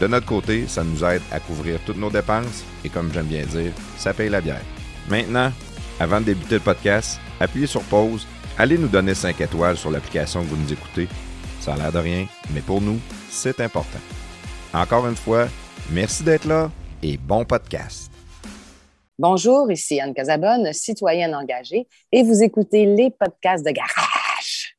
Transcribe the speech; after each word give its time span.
De 0.00 0.06
notre 0.06 0.26
côté, 0.26 0.66
ça 0.66 0.82
nous 0.82 1.04
aide 1.04 1.22
à 1.30 1.38
couvrir 1.40 1.78
toutes 1.86 1.98
nos 1.98 2.10
dépenses 2.10 2.64
et 2.84 2.88
comme 2.88 3.12
j'aime 3.12 3.26
bien 3.26 3.44
dire, 3.46 3.72
ça 3.96 4.12
paye 4.12 4.28
la 4.28 4.40
bière. 4.40 4.62
Maintenant, 5.08 5.52
avant 6.00 6.20
de 6.20 6.26
débuter 6.26 6.56
le 6.56 6.60
podcast, 6.60 7.20
appuyez 7.38 7.66
sur 7.66 7.82
pause, 7.82 8.26
allez 8.58 8.78
nous 8.78 8.88
donner 8.88 9.14
5 9.14 9.40
étoiles 9.40 9.76
sur 9.76 9.90
l'application 9.90 10.42
que 10.42 10.48
vous 10.48 10.56
nous 10.56 10.72
écoutez. 10.72 11.08
Ça 11.60 11.74
a 11.74 11.76
l'air 11.76 11.92
de 11.92 11.98
rien, 11.98 12.26
mais 12.52 12.60
pour 12.60 12.80
nous, 12.80 12.98
c'est 13.30 13.60
important. 13.60 14.00
Encore 14.74 15.06
une 15.06 15.16
fois, 15.16 15.46
merci 15.90 16.22
d'être 16.24 16.46
là 16.46 16.70
et 17.02 17.16
bon 17.16 17.44
podcast. 17.44 18.10
Bonjour, 19.18 19.70
ici 19.70 20.00
Anne 20.00 20.14
Casabonne, 20.14 20.72
citoyenne 20.72 21.34
engagée, 21.34 21.86
et 22.10 22.22
vous 22.22 22.42
écoutez 22.42 22.86
les 22.86 23.10
podcasts 23.10 23.64
de 23.64 23.70
Garage. 23.70 24.76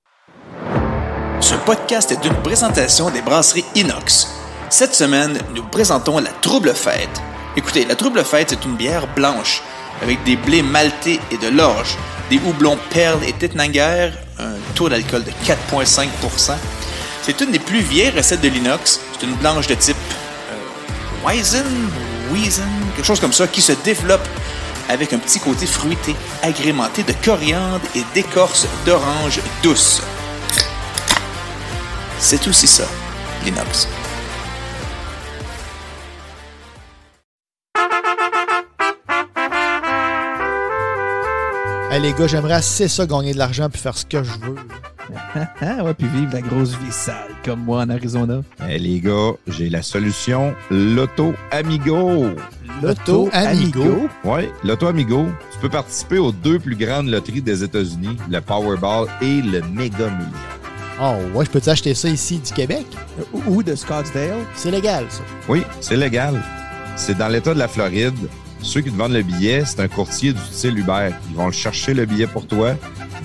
Ce 1.40 1.56
podcast 1.66 2.12
est 2.12 2.26
une 2.26 2.42
présentation 2.42 3.10
des 3.10 3.22
brasseries 3.22 3.64
Inox. 3.76 4.43
Cette 4.76 4.96
semaine, 4.96 5.38
nous 5.54 5.62
présentons 5.62 6.18
la 6.18 6.32
Trouble 6.32 6.74
Fête. 6.74 7.22
Écoutez, 7.56 7.86
la 7.86 7.96
Trouble 7.96 8.24
Fête, 8.26 8.50
c'est 8.50 8.66
une 8.66 8.76
bière 8.76 9.06
blanche 9.06 9.62
avec 10.02 10.24
des 10.24 10.36
blés 10.36 10.64
maltais 10.64 11.20
et 11.30 11.38
de 11.38 11.48
l'orge, 11.50 11.96
des 12.32 12.40
houblons 12.44 12.80
perles 12.90 13.24
et 13.24 13.34
Tettnanger, 13.34 14.10
un 14.40 14.54
taux 14.74 14.90
d'alcool 14.90 15.26
de 15.26 15.30
4,5% 15.46 16.54
C'est 17.22 17.40
une 17.40 17.52
des 17.52 17.60
plus 17.60 17.82
vieilles 17.82 18.18
recettes 18.18 18.42
de 18.42 18.48
l'inox. 18.48 19.00
C'est 19.14 19.28
une 19.28 19.36
blanche 19.36 19.68
de 19.68 19.76
type 19.76 19.96
euh, 20.52 21.28
Weizen, 21.28 21.92
Weizen, 22.34 22.66
quelque 22.96 23.06
chose 23.06 23.20
comme 23.20 23.32
ça, 23.32 23.48
qui 23.48 23.62
se 23.62 23.74
développe 23.74 24.28
avec 24.90 25.14
un 25.14 25.20
petit 25.20 25.40
côté 25.40 25.68
fruité, 25.68 26.16
agrémenté 26.42 27.04
de 27.04 27.14
coriandre 27.24 27.86
et 27.94 28.02
d'écorce 28.16 28.66
d'orange 28.88 29.40
douce. 29.62 30.02
C'est 32.18 32.48
aussi 32.48 32.66
ça, 32.66 32.88
l'inox. 33.46 33.88
Hey, 41.94 42.02
les 42.02 42.14
gars, 42.14 42.26
j'aimerais 42.26 42.56
assez 42.56 42.88
ça 42.88 43.06
gagner 43.06 43.34
de 43.34 43.38
l'argent 43.38 43.70
puis 43.70 43.80
faire 43.80 43.96
ce 43.96 44.04
que 44.04 44.24
je 44.24 44.32
veux. 44.32 44.56
Ah 45.62 45.84
ouais, 45.84 45.94
puis 45.94 46.08
vivre 46.08 46.34
la 46.34 46.42
grosse 46.42 46.72
vie 46.72 46.92
sale 46.92 47.30
comme 47.46 47.60
moi 47.60 47.84
en 47.84 47.90
Arizona. 47.92 48.42
Hey, 48.68 48.80
les 48.80 49.00
gars, 49.00 49.34
j'ai 49.48 49.70
la 49.70 49.84
solution 49.84 50.56
Loto 50.72 51.36
Amigo. 51.52 52.30
Loto 52.82 53.30
Amigo? 53.32 54.10
Oui, 54.24 54.50
Loto 54.64 54.88
Amigo. 54.88 55.28
Tu 55.52 55.60
peux 55.60 55.70
participer 55.70 56.18
aux 56.18 56.32
deux 56.32 56.58
plus 56.58 56.76
grandes 56.76 57.10
loteries 57.10 57.44
des 57.44 57.64
États-Unis, 57.64 58.18
le 58.28 58.42
Powerball 58.42 59.08
et 59.22 59.44
le 59.44 59.62
Mega 59.62 60.10
Million. 60.10 60.32
Oh, 61.00 61.14
ouais, 61.36 61.46
je 61.46 61.52
peux-tu 61.52 61.70
acheter 61.70 61.94
ça 61.94 62.10
ici 62.10 62.40
du 62.40 62.52
Québec? 62.54 62.88
Ou 63.46 63.62
de 63.62 63.76
Scottsdale? 63.76 64.40
C'est 64.56 64.72
légal, 64.72 65.06
ça. 65.10 65.22
Oui, 65.48 65.62
c'est 65.80 65.98
légal. 65.98 66.42
C'est 66.96 67.16
dans 67.16 67.28
l'État 67.28 67.54
de 67.54 67.60
la 67.60 67.68
Floride. 67.68 68.18
Ceux 68.64 68.82
qui 68.82 68.90
te 68.90 68.98
vendent 68.98 69.12
le 69.12 69.22
billet, 69.22 69.64
c'est 69.66 69.82
un 69.82 69.88
courtier 69.88 70.34
du 70.34 70.40
style 70.40 70.80
Uber. 70.80 71.10
Ils 71.30 71.36
vont 71.36 71.52
chercher 71.52 71.94
le 71.94 72.06
billet 72.06 72.28
pour 72.28 72.48
toi. 72.48 72.76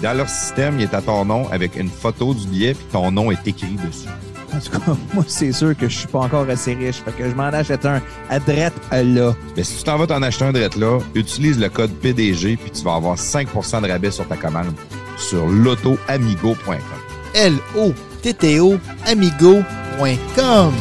Dans 0.03 0.16
leur 0.16 0.28
système, 0.28 0.78
il 0.78 0.82
est 0.82 0.94
à 0.94 1.00
ton 1.00 1.25
nom 1.25 1.49
avec 1.50 1.76
une 1.76 1.88
photo 1.88 2.34
du 2.34 2.47
billet, 2.49 2.75
puis 2.75 2.84
ton 2.93 3.10
nom 3.10 3.31
est 3.31 3.47
écrit 3.47 3.77
dessus. 3.77 4.09
En 4.54 4.59
tout 4.59 4.71
cas, 4.78 4.97
moi, 5.15 5.25
c'est 5.27 5.53
sûr 5.53 5.77
que 5.77 5.88
je 5.88 5.98
suis 5.98 6.09
pas 6.09 6.19
encore 6.19 6.48
assez 6.50 6.75
riche. 6.75 6.97
Fait 7.04 7.12
que 7.12 7.31
je 7.31 7.34
m'en 7.34 7.44
achète 7.44 7.87
un 7.87 8.03
à 8.28 8.41
drette 8.41 8.75
là. 8.91 9.34
Mais 9.56 9.62
si 9.62 9.78
tu 9.78 9.84
t'en 9.84 9.97
vas 9.97 10.06
t'en 10.06 10.22
acheter 10.22 10.44
un 10.44 10.53
direct 10.53 10.77
là, 10.77 10.98
utilise 11.15 11.59
le 11.59 11.69
code 11.69 11.93
PDG, 11.93 12.56
puis 12.56 12.71
tu 12.71 12.82
vas 12.82 12.97
avoir 12.97 13.16
5% 13.16 13.82
de 13.82 13.88
rabais 13.88 14.10
sur 14.10 14.27
ta 14.27 14.37
commande 14.37 14.72
sur 15.16 15.47
lotoamigo.com. 15.47 16.77
L-O-T-T-O 17.34 18.78
amigo.com. 19.06 20.72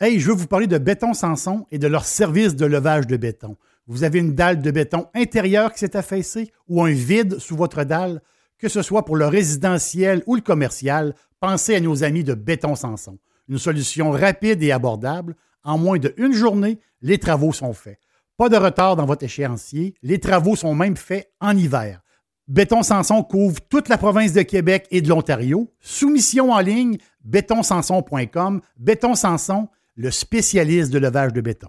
Hey, 0.00 0.18
je 0.18 0.26
veux 0.26 0.34
vous 0.34 0.48
parler 0.48 0.66
de 0.66 0.76
Béton 0.76 1.14
Sanson 1.14 1.66
et 1.70 1.78
de 1.78 1.86
leur 1.86 2.04
service 2.04 2.56
de 2.56 2.66
levage 2.66 3.06
de 3.06 3.16
béton. 3.16 3.56
Vous 3.86 4.02
avez 4.02 4.18
une 4.18 4.34
dalle 4.34 4.60
de 4.60 4.72
béton 4.72 5.06
intérieure 5.14 5.72
qui 5.72 5.78
s'est 5.78 5.96
affaissée 5.96 6.50
ou 6.68 6.82
un 6.82 6.90
vide 6.90 7.38
sous 7.38 7.54
votre 7.54 7.84
dalle, 7.84 8.20
que 8.58 8.68
ce 8.68 8.82
soit 8.82 9.04
pour 9.04 9.14
le 9.14 9.28
résidentiel 9.28 10.24
ou 10.26 10.34
le 10.34 10.40
commercial, 10.40 11.14
pensez 11.38 11.76
à 11.76 11.80
nos 11.80 12.02
amis 12.02 12.24
de 12.24 12.34
Béton 12.34 12.74
Sanson. 12.74 13.18
Une 13.48 13.58
solution 13.58 14.10
rapide 14.10 14.64
et 14.64 14.72
abordable. 14.72 15.36
En 15.62 15.78
moins 15.78 15.98
d'une 15.98 16.32
journée, 16.32 16.80
les 17.00 17.18
travaux 17.18 17.52
sont 17.52 17.72
faits. 17.72 18.00
Pas 18.36 18.48
de 18.48 18.56
retard 18.56 18.96
dans 18.96 19.06
votre 19.06 19.22
échéancier. 19.22 19.94
Les 20.02 20.18
travaux 20.18 20.56
sont 20.56 20.74
même 20.74 20.96
faits 20.96 21.30
en 21.40 21.56
hiver. 21.56 22.00
Béton 22.48 22.82
Sanson 22.82 23.22
couvre 23.22 23.60
toute 23.68 23.88
la 23.88 23.96
province 23.96 24.32
de 24.32 24.42
Québec 24.42 24.88
et 24.90 25.02
de 25.02 25.08
l'Ontario. 25.08 25.72
Soumission 25.78 26.50
en 26.50 26.58
ligne, 26.58 26.98
bétonsanson.com. 27.24 28.60
Béton 28.76 29.14
Sanson, 29.14 29.68
le 29.96 30.10
spécialiste 30.10 30.92
de 30.92 30.98
levage 30.98 31.32
de 31.32 31.40
béton. 31.40 31.68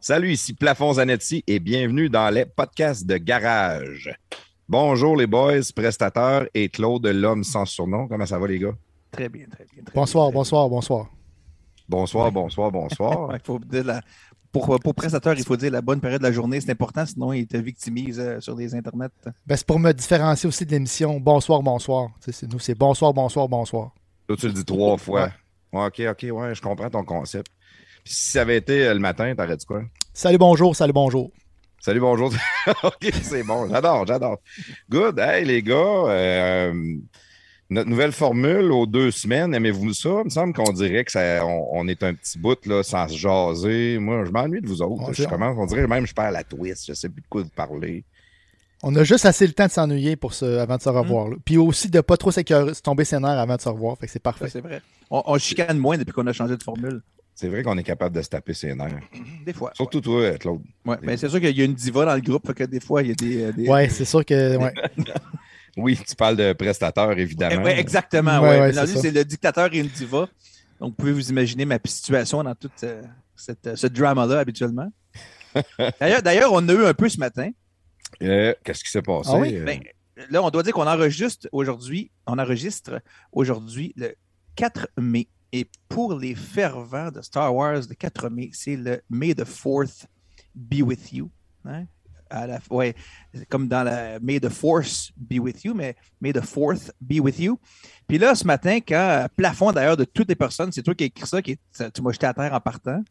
Salut, 0.00 0.32
ici 0.32 0.54
Plafond 0.54 0.94
Zanetti 0.94 1.42
et 1.46 1.58
bienvenue 1.58 2.08
dans 2.08 2.30
les 2.32 2.46
podcasts 2.46 3.06
de 3.06 3.16
Garage. 3.18 4.10
Bonjour 4.68 5.16
les 5.16 5.26
boys, 5.26 5.60
prestateurs 5.74 6.46
et 6.54 6.68
Claude 6.70 7.06
l'homme 7.06 7.44
sans 7.44 7.64
surnom. 7.66 8.08
Comment 8.08 8.24
ça 8.26 8.38
va 8.38 8.46
les 8.46 8.58
gars? 8.58 8.72
Très 9.10 9.28
bien, 9.28 9.46
très 9.50 9.64
bien. 9.72 9.82
très 9.84 9.94
Bonsoir, 9.94 10.28
bien. 10.30 10.38
bonsoir, 10.38 10.68
bonsoir. 10.68 11.06
Bonsoir, 11.88 12.32
bonsoir, 12.32 12.70
bonsoir. 12.72 13.30
Faut 13.44 13.58
dire 13.58 13.84
la- 13.84 14.00
Pour, 14.52 14.78
pour 14.80 14.94
prestateur, 14.94 15.34
il 15.36 15.44
faut 15.44 15.56
dire 15.56 15.70
la 15.72 15.82
bonne 15.82 16.00
période 16.00 16.20
de 16.22 16.26
la 16.26 16.32
journée, 16.32 16.60
c'est 16.60 16.70
important, 16.70 17.04
sinon 17.04 17.32
il 17.32 17.46
te 17.46 17.56
victimise 17.56 18.20
euh, 18.20 18.40
sur 18.40 18.54
les 18.54 18.74
internets. 18.74 19.08
Ben, 19.46 19.56
c'est 19.56 19.66
pour 19.66 19.78
me 19.80 19.92
différencier 19.92 20.48
aussi 20.48 20.64
de 20.64 20.70
l'émission 20.70 21.18
Bonsoir, 21.20 21.60
bonsoir. 21.62 22.10
C'est- 22.20 22.50
nous, 22.50 22.58
c'est 22.58 22.74
bonsoir, 22.74 23.12
bonsoir, 23.12 23.48
bonsoir. 23.48 23.90
Toi, 24.26 24.36
tu 24.36 24.46
le 24.46 24.52
dis 24.52 24.64
trois 24.64 24.96
fois. 24.96 25.30
Ouais, 25.72 25.86
ok, 25.86 26.02
ok, 26.10 26.26
ouais, 26.32 26.54
je 26.54 26.62
comprends 26.62 26.90
ton 26.90 27.04
concept. 27.04 27.48
Puis 28.04 28.14
si 28.14 28.30
ça 28.32 28.42
avait 28.42 28.56
été 28.56 28.86
euh, 28.86 28.94
le 28.94 29.00
matin, 29.00 29.34
t'aurais 29.36 29.56
dit 29.56 29.66
quoi? 29.66 29.82
Salut, 30.12 30.38
bonjour, 30.38 30.74
salut, 30.76 30.92
bonjour. 30.92 31.30
Salut, 31.80 32.00
bonjour. 32.00 32.32
ok, 32.82 33.10
c'est 33.22 33.42
bon. 33.42 33.68
J'adore, 33.68 34.06
j'adore. 34.06 34.38
Good. 34.88 35.18
Hey, 35.18 35.44
les 35.44 35.62
gars, 35.62 35.74
euh, 35.74 36.72
notre 37.68 37.90
nouvelle 37.90 38.12
formule 38.12 38.72
aux 38.72 38.86
deux 38.86 39.10
semaines, 39.10 39.54
aimez-vous 39.54 39.92
ça? 39.92 40.08
Il 40.20 40.24
me 40.24 40.30
semble 40.30 40.54
qu'on 40.54 40.72
dirait 40.72 41.04
que 41.04 41.12
ça, 41.12 41.44
on, 41.44 41.68
on 41.72 41.88
est 41.88 42.02
un 42.02 42.14
petit 42.14 42.38
bout 42.38 42.64
là, 42.66 42.82
sans 42.82 43.08
se 43.08 43.16
jaser. 43.18 43.98
Moi, 43.98 44.24
je 44.24 44.30
m'ennuie 44.30 44.62
de 44.62 44.66
vous 44.68 44.80
autres. 44.80 45.02
On- 45.08 45.12
je 45.12 45.24
commence, 45.24 45.56
on 45.58 45.66
dirait 45.66 45.86
même 45.86 46.04
que 46.04 46.08
je 46.10 46.14
perds 46.14 46.30
la 46.30 46.44
twist. 46.44 46.86
Je 46.86 46.94
sais 46.94 47.08
plus 47.10 47.20
de 47.20 47.26
quoi 47.28 47.42
vous 47.42 47.48
parler. 47.50 48.04
On 48.86 48.94
a 48.96 49.04
juste 49.04 49.24
assez 49.24 49.46
le 49.46 49.52
temps 49.52 49.66
de 49.66 49.70
s'ennuyer 49.70 50.14
pour 50.16 50.34
se, 50.34 50.44
avant 50.58 50.76
de 50.76 50.82
se 50.82 50.88
revoir. 50.88 51.28
là. 51.28 51.36
Puis 51.44 51.56
aussi 51.56 51.88
de 51.90 52.00
pas 52.00 52.16
trop 52.16 52.30
s'écœurer- 52.30 52.74
se 52.74 52.82
tomber 52.82 53.04
ses 53.04 53.18
nerfs 53.18 53.38
avant 53.38 53.56
de 53.56 53.60
se 53.60 53.68
revoir. 53.68 53.96
Fait 53.98 54.06
que 54.06 54.12
c'est 54.12 54.18
Ça, 54.18 54.22
parfait. 54.22 54.48
c'est 54.50 54.60
vrai. 54.60 54.82
On, 55.10 55.22
on 55.26 55.38
chicane 55.38 55.78
moins 55.78 55.96
depuis 55.98 56.12
qu'on 56.12 56.26
a 56.26 56.32
changé 56.32 56.56
de 56.56 56.62
formule. 56.62 57.00
C'est 57.34 57.48
vrai 57.48 57.62
qu'on 57.64 57.76
est 57.78 57.82
capable 57.82 58.14
de 58.14 58.22
se 58.22 58.28
taper 58.28 58.54
ses 58.54 58.74
nerfs. 58.74 59.00
Des 59.44 59.52
fois. 59.52 59.72
Surtout 59.74 60.00
toi, 60.00 60.30
Claude. 60.38 60.60
Ouais, 60.84 60.96
mais 61.02 61.16
c'est 61.16 61.28
sûr 61.28 61.40
qu'il 61.40 61.56
y 61.56 61.62
a 61.62 61.64
une 61.64 61.74
diva 61.74 62.04
dans 62.04 62.14
le 62.14 62.20
groupe, 62.20 62.46
fait 62.46 62.54
que 62.54 62.64
des 62.64 62.78
fois, 62.80 63.02
il 63.02 63.08
y 63.08 63.10
a 63.10 63.14
des. 63.14 63.42
euh, 63.44 63.52
des- 63.52 63.68
Ouais, 63.68 63.88
c'est 63.88 64.04
sûr 64.04 64.24
que. 64.24 64.56
Ouais. 64.56 64.72
Oui, 65.76 65.98
tu 66.06 66.14
parles 66.14 66.36
de 66.36 66.52
prestateur, 66.52 67.10
Eh 67.16 67.20
évidemment. 67.20 67.64
ouais, 67.64 67.80
exactement. 67.80 68.40
Ouais, 68.40 68.72
c'est 68.86 69.10
le 69.10 69.24
dictateur 69.24 69.68
et 69.74 69.78
une 69.78 69.88
diva. 69.88 70.28
Donc, 70.78 70.90
vous 70.90 70.96
pouvez 70.96 71.12
vous 71.12 71.30
imaginer 71.30 71.64
ma 71.64 71.78
situation 71.84 72.44
dans 72.44 72.54
toute 72.54 72.84
euh, 72.84 73.02
cette, 73.34 73.66
euh, 73.66 73.74
ce 73.74 73.88
drama-là 73.88 74.38
habituellement. 74.38 74.92
D'ailleurs, 76.00 76.22
d'ailleurs, 76.22 76.52
on 76.52 76.68
a 76.68 76.72
eu 76.72 76.84
un 76.84 76.94
peu 76.94 77.08
ce 77.08 77.18
matin. 77.18 77.50
Euh, 78.22 78.54
Qu'est-ce 78.64 78.84
qui 78.84 78.90
s'est 78.90 79.02
passé? 79.02 79.30
Ah 79.32 79.38
oui? 79.38 79.56
Euh, 79.56 79.64
Ben, 79.64 79.80
là, 80.30 80.42
on 80.42 80.50
doit 80.50 80.62
dire 80.62 80.72
qu'on 80.72 80.86
enregistre 80.86 81.48
aujourd'hui, 81.52 82.10
on 82.26 82.38
enregistre 82.38 83.00
aujourd'hui 83.32 83.92
le 83.96 84.14
4 84.56 84.88
mai. 84.98 85.28
Et 85.52 85.68
pour 85.88 86.18
les 86.18 86.34
fervents 86.34 87.10
de 87.10 87.20
Star 87.22 87.54
Wars, 87.54 87.80
le 87.88 87.94
4 87.94 88.28
mai, 88.28 88.50
c'est 88.52 88.76
le 88.76 89.00
May 89.08 89.34
the 89.34 89.44
4th 89.44 90.06
be 90.54 90.82
with 90.82 91.12
you. 91.12 91.30
Hein? 91.64 91.84
À 92.30 92.46
la, 92.48 92.58
ouais, 92.70 92.94
comme 93.48 93.68
dans 93.68 93.84
la 93.84 94.18
May 94.18 94.40
the 94.40 94.48
Force 94.48 95.12
be 95.16 95.38
with 95.38 95.62
you, 95.64 95.72
mais 95.74 95.94
May 96.20 96.32
the 96.32 96.40
4th 96.40 96.90
be 97.00 97.20
with 97.20 97.38
you. 97.38 97.60
Puis 98.08 98.18
là, 98.18 98.34
ce 98.34 98.44
matin, 98.44 98.78
quand 98.80 99.26
plafond 99.36 99.70
d'ailleurs 99.72 99.96
de 99.96 100.04
toutes 100.04 100.28
les 100.28 100.34
personnes, 100.34 100.72
c'est 100.72 100.82
toi 100.82 100.94
qui 100.94 101.04
as 101.04 101.06
écrit 101.06 101.26
ça, 101.28 101.40
qui, 101.42 101.56
ça- 101.70 101.90
tu 101.90 102.02
m'as 102.02 102.10
jeté 102.12 102.26
à 102.26 102.34
terre 102.34 102.52
en 102.52 102.60
partant. 102.60 103.02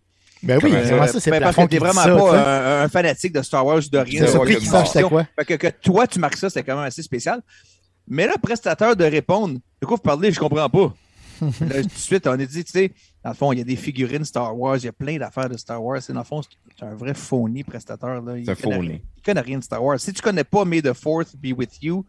Ben 0.44 0.60
oui, 0.62 0.74
comment 0.90 1.08
ça, 1.08 1.20
c'est 1.20 1.32
Ben, 1.32 1.42
parce 1.42 1.56
que 1.56 1.66
t'es 1.66 1.78
vraiment 1.78 2.02
ça, 2.02 2.16
pas 2.16 2.82
un, 2.82 2.84
un 2.84 2.90
fanatique 2.90 3.34
de 3.34 3.42
Star 3.42 3.66
Wars 3.66 3.82
de 3.90 3.98
rien. 3.98 4.26
C'est 4.28 4.60
C'est 4.60 4.86
c'était 4.86 5.04
quoi? 5.04 5.26
Fait 5.40 5.46
que, 5.46 5.54
que 5.54 5.68
toi, 5.68 6.06
tu 6.06 6.20
marques 6.20 6.38
ça, 6.38 6.50
c'était 6.50 6.64
quand 6.64 6.76
même 6.76 6.86
assez 6.86 7.02
spécial. 7.02 7.42
Mais 8.08 8.28
là, 8.28 8.34
prestateur 8.42 8.96
de 8.96 9.06
répondre, 9.06 9.60
de 9.82 9.86
quoi 9.86 9.96
vous 9.96 10.02
parlez, 10.02 10.32
je 10.32 10.40
comprends 10.40 10.70
pas. 10.70 10.94
là, 11.42 11.82
tout 11.82 11.88
de 11.88 11.92
suite, 11.94 12.28
on 12.28 12.32
a 12.32 12.38
dit, 12.38 12.64
tu 12.64 12.72
sais, 12.72 12.92
dans 13.24 13.32
le 13.32 13.36
fond, 13.36 13.52
il 13.54 13.60
y 13.60 13.62
a 13.62 13.66
des 13.66 13.76
figurines 13.76 14.26
Star 14.26 14.58
Wars, 14.58 14.78
il 14.78 14.86
y 14.86 14.88
a 14.90 14.92
plein 14.92 15.18
d'affaires 15.18 15.50
de 15.50 15.58
Star 15.58 15.84
Wars. 15.84 16.02
C'est, 16.02 16.14
dans 16.14 16.20
le 16.20 16.26
fond, 16.26 16.42
c'est 16.78 16.86
un 16.86 16.94
vrai 16.94 17.14
phony 17.14 17.64
prestateur. 17.64 18.22
Là. 18.22 18.38
Il 18.38 18.46
C'est 18.46 18.52
un 18.52 18.56
connaît 18.56 18.78
rien. 18.78 19.00
Il 19.18 19.22
connaît 19.24 19.42
rien 19.42 19.58
de 19.60 19.64
Star 19.64 19.84
Wars. 19.84 20.00
Si 20.00 20.12
tu 20.14 20.22
connais 20.22 20.44
pas 20.44 20.66
May 20.66 20.82
the 20.82 20.94
Fourth 20.94 21.36
be 21.38 21.58
with 21.58 21.82
you, 21.82 22.06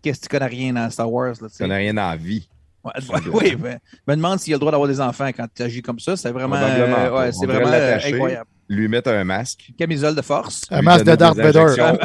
qu'est-ce 0.00 0.20
que 0.20 0.26
tu 0.26 0.28
connais 0.30 0.46
rien 0.46 0.72
dans 0.72 0.88
Star 0.90 1.10
Wars? 1.10 1.34
Là, 1.40 1.48
tu 1.54 1.66
n'a 1.66 1.76
rien 1.76 1.94
dans 1.94 2.08
la 2.08 2.16
vie. 2.16 2.48
Oui, 3.32 3.54
ben, 3.56 3.78
me 4.06 4.14
demande 4.16 4.38
s'il 4.40 4.52
a 4.52 4.56
le 4.56 4.60
droit 4.60 4.72
d'avoir 4.72 4.88
des 4.88 5.00
enfants 5.00 5.28
quand 5.28 5.46
tu 5.54 5.62
agis 5.62 5.82
comme 5.82 5.98
ça. 6.00 6.16
C'est 6.16 6.30
vraiment, 6.32 6.56
euh, 6.56 7.10
ouais, 7.10 7.28
On 7.28 7.32
c'est 7.40 7.46
vraiment 7.46 7.68
incroyable. 7.70 8.46
Lui 8.68 8.88
mettre 8.88 9.10
un 9.10 9.24
masque. 9.24 9.70
Camisole 9.78 10.14
de 10.14 10.22
force, 10.22 10.62
Un 10.70 10.82
masque 10.82 11.04
de 11.04 11.14
Darth 11.14 11.36
Vader. 11.36 11.58
injections 11.58 11.98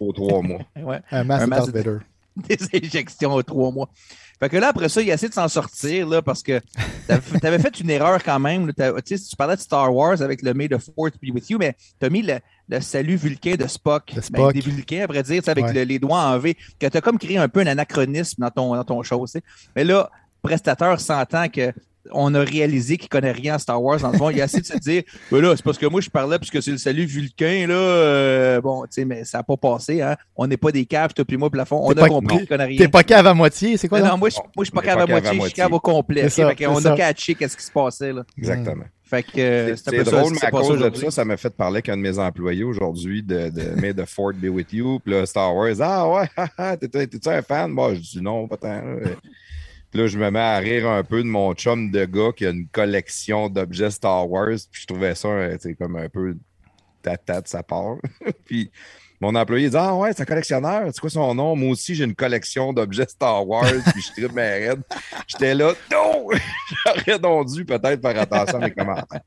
aux, 0.00 0.04
aux 0.08 0.12
trois 0.12 0.42
mois. 0.42 0.60
ouais. 0.76 1.00
Un 1.10 1.24
masque 1.24 1.42
Un 1.42 1.46
de 1.46 1.50
Darth 1.50 1.66
de- 1.72 1.72
Vader. 1.78 1.98
des 2.48 2.58
injections 2.86 3.32
aux 3.34 3.42
trois 3.42 3.70
mois. 3.70 3.88
Fait 4.44 4.50
que 4.50 4.56
là, 4.58 4.68
après 4.68 4.90
ça, 4.90 5.00
il 5.00 5.10
a 5.10 5.14
essayé 5.14 5.30
de 5.30 5.34
s'en 5.34 5.48
sortir 5.48 6.06
là, 6.06 6.20
parce 6.20 6.42
que 6.42 6.60
tu 7.08 7.46
avais 7.46 7.58
fait 7.58 7.80
une 7.80 7.88
erreur 7.88 8.22
quand 8.22 8.38
même. 8.38 8.70
Tu 9.06 9.18
tu 9.18 9.36
parlais 9.36 9.56
de 9.56 9.60
Star 9.62 9.94
Wars 9.94 10.20
avec 10.20 10.42
le 10.42 10.52
May 10.52 10.68
the 10.68 10.76
Fourth 10.76 11.14
be 11.22 11.32
with 11.32 11.48
you, 11.48 11.56
mais 11.58 11.74
tu 11.98 12.04
as 12.04 12.10
mis 12.10 12.20
le, 12.20 12.38
le 12.68 12.80
salut 12.82 13.16
vulcain 13.16 13.54
de 13.54 13.66
Spock. 13.66 14.08
De 14.10 14.16
Ben, 14.16 14.22
Spock. 14.22 14.52
des 14.52 14.60
vulcains, 14.60 15.04
à 15.04 15.06
vrai 15.06 15.22
dire, 15.22 15.42
avec 15.46 15.64
Ouais. 15.64 15.72
le- 15.72 15.84
les 15.84 15.98
doigts 15.98 16.20
en 16.20 16.38
V, 16.38 16.58
que 16.78 16.86
tu 16.86 16.94
as 16.96 17.00
comme 17.00 17.18
créé 17.18 17.38
un 17.38 17.48
peu 17.48 17.60
un 17.60 17.66
anachronisme 17.68 18.42
dans 18.42 18.50
ton, 18.50 18.74
dans 18.74 18.84
ton 18.84 19.02
show. 19.02 19.24
tu 19.26 19.32
sais. 19.32 19.42
Mais 19.74 19.84
là, 19.84 20.10
prestateur 20.42 21.00
s'entend 21.00 21.48
que 21.48 21.72
on 22.12 22.34
a 22.34 22.40
réalisé 22.40 22.96
qu'il 22.96 23.08
connaît 23.08 23.32
rien 23.32 23.54
à 23.54 23.58
Star 23.58 23.82
Wars. 23.82 23.98
Dans 24.00 24.12
le 24.12 24.18
fond, 24.18 24.30
il 24.30 24.40
a 24.40 24.44
essayé 24.44 24.60
de 24.60 24.66
se 24.66 24.78
dire 24.78 25.02
Ben 25.30 25.40
là, 25.40 25.54
c'est 25.56 25.64
parce 25.64 25.78
que 25.78 25.86
moi, 25.86 26.00
je 26.00 26.10
parlais 26.10 26.38
puisque 26.38 26.62
c'est 26.62 26.70
le 26.70 26.78
salut 26.78 27.06
vulcain, 27.06 27.66
là. 27.68 27.74
euh, 27.74 28.60
bon, 28.60 28.82
tu 28.82 28.88
sais, 28.90 29.04
mais 29.04 29.24
ça 29.24 29.38
n'a 29.38 29.44
pas 29.44 29.56
passé, 29.56 30.02
hein. 30.02 30.16
On 30.36 30.46
n'est 30.46 30.56
pas 30.56 30.70
des 30.72 30.84
caves, 30.84 31.14
toi 31.14 31.24
puis 31.24 31.36
moi, 31.36 31.50
plafond. 31.50 31.80
On 31.82 31.90
a 31.92 31.94
pas- 31.94 32.08
compris 32.08 32.38
qu'il 32.38 32.46
connaît 32.48 32.64
rien. 32.64 32.78
T'es 32.78 32.88
pas 32.88 33.02
cave 33.04 33.26
à 33.26 33.34
moitié, 33.34 33.76
c'est 33.76 33.88
quoi 33.88 34.00
non, 34.00 34.18
moi, 34.18 34.28
je, 34.28 34.36
moi, 34.36 34.46
je 34.58 34.64
suis 34.64 34.70
pas 34.72 34.80
On 34.80 34.84
cave 34.84 34.98
à 34.98 35.06
pas 35.06 35.06
cave 35.06 35.16
à 35.16 35.20
moitié, 35.34 35.40
je 35.40 35.44
suis 35.46 35.54
cave 35.54 35.72
au 35.72 35.80
complet. 35.80 36.28
Ça, 36.28 36.48
Fait 36.50 36.64
qu'on 36.64 36.80
c'est 36.80 36.88
a 36.88 36.96
catché 36.96 37.34
qu'est-ce 37.34 37.56
qui 37.56 37.64
se 37.64 37.72
passait. 37.72 38.12
Là. 38.12 38.24
Exactement. 38.36 38.84
Fait 39.06 39.22
que 39.22 39.38
euh, 39.38 39.76
C'est 39.76 40.02
drôle, 40.02 40.32
mais 40.32 40.44
à 40.44 40.50
cause 40.50 40.78
de 40.78 40.96
ça, 40.96 41.10
ça 41.10 41.24
m'a 41.26 41.36
fait 41.36 41.54
parler 41.54 41.76
avec 41.76 41.90
un 41.90 41.96
de 41.96 42.02
mes 42.02 42.18
employés 42.18 42.64
aujourd'hui 42.64 43.22
de, 43.22 43.50
de 43.50 43.62
May 43.80 43.92
the 43.92 44.06
Fort 44.06 44.32
be 44.32 44.46
with 44.46 44.72
you. 44.72 44.98
Puis 45.04 45.12
là, 45.12 45.26
Star 45.26 45.54
Wars, 45.54 45.74
ah 45.80 46.08
ouais, 46.08 46.76
t'es-tu 47.06 47.28
un 47.28 47.42
fan? 47.42 47.70
Moi, 47.70 47.94
je 47.94 48.00
dis 48.00 48.20
non, 48.22 48.48
pas 48.48 48.56
tant. 48.56 48.82
Là. 49.94 50.02
Puis 50.02 50.02
là, 50.02 50.06
je 50.08 50.18
me 50.18 50.30
mets 50.30 50.40
à 50.40 50.58
rire 50.58 50.88
un 50.88 51.04
peu 51.04 51.22
de 51.22 51.28
mon 51.28 51.54
chum 51.54 51.90
de 51.90 52.04
gars 52.04 52.32
qui 52.36 52.46
a 52.46 52.50
une 52.50 52.66
collection 52.66 53.48
d'objets 53.48 53.90
Star 53.90 54.28
Wars. 54.28 54.58
Puis 54.70 54.82
je 54.82 54.86
trouvais 54.86 55.14
ça 55.14 55.28
euh, 55.28 55.56
tu 55.56 55.74
comme 55.76 55.96
un 55.96 56.08
peu 56.08 56.36
tata 57.02 57.40
de 57.40 57.48
sa 57.48 57.62
part. 57.62 57.96
puis 58.44 58.70
mon 59.20 59.34
employé 59.34 59.70
dit 59.70 59.76
Ah 59.78 59.94
ouais, 59.94 60.12
c'est 60.12 60.22
un 60.22 60.26
collectionneur. 60.26 60.82
C'est 60.86 61.00
quoi 61.00 61.10
son 61.10 61.34
nom? 61.34 61.54
Moi 61.54 61.70
aussi, 61.70 61.94
j'ai 61.94 62.04
une 62.04 62.14
collection 62.14 62.72
d'objets 62.72 63.06
Star 63.08 63.46
Wars. 63.46 63.64
puis 63.92 64.02
je 64.02 64.12
tripe 64.12 64.32
mes 64.32 64.42
raides. 64.42 64.82
J'étais 65.28 65.54
là, 65.54 65.72
non! 65.92 66.28
J'aurais 66.86 67.18
donc 67.18 67.46
dû 67.48 67.64
peut-être 67.64 68.00
faire 68.00 68.20
attention 68.20 68.60
à 68.60 68.64
mes 68.64 68.72
commentaires. 68.72 69.20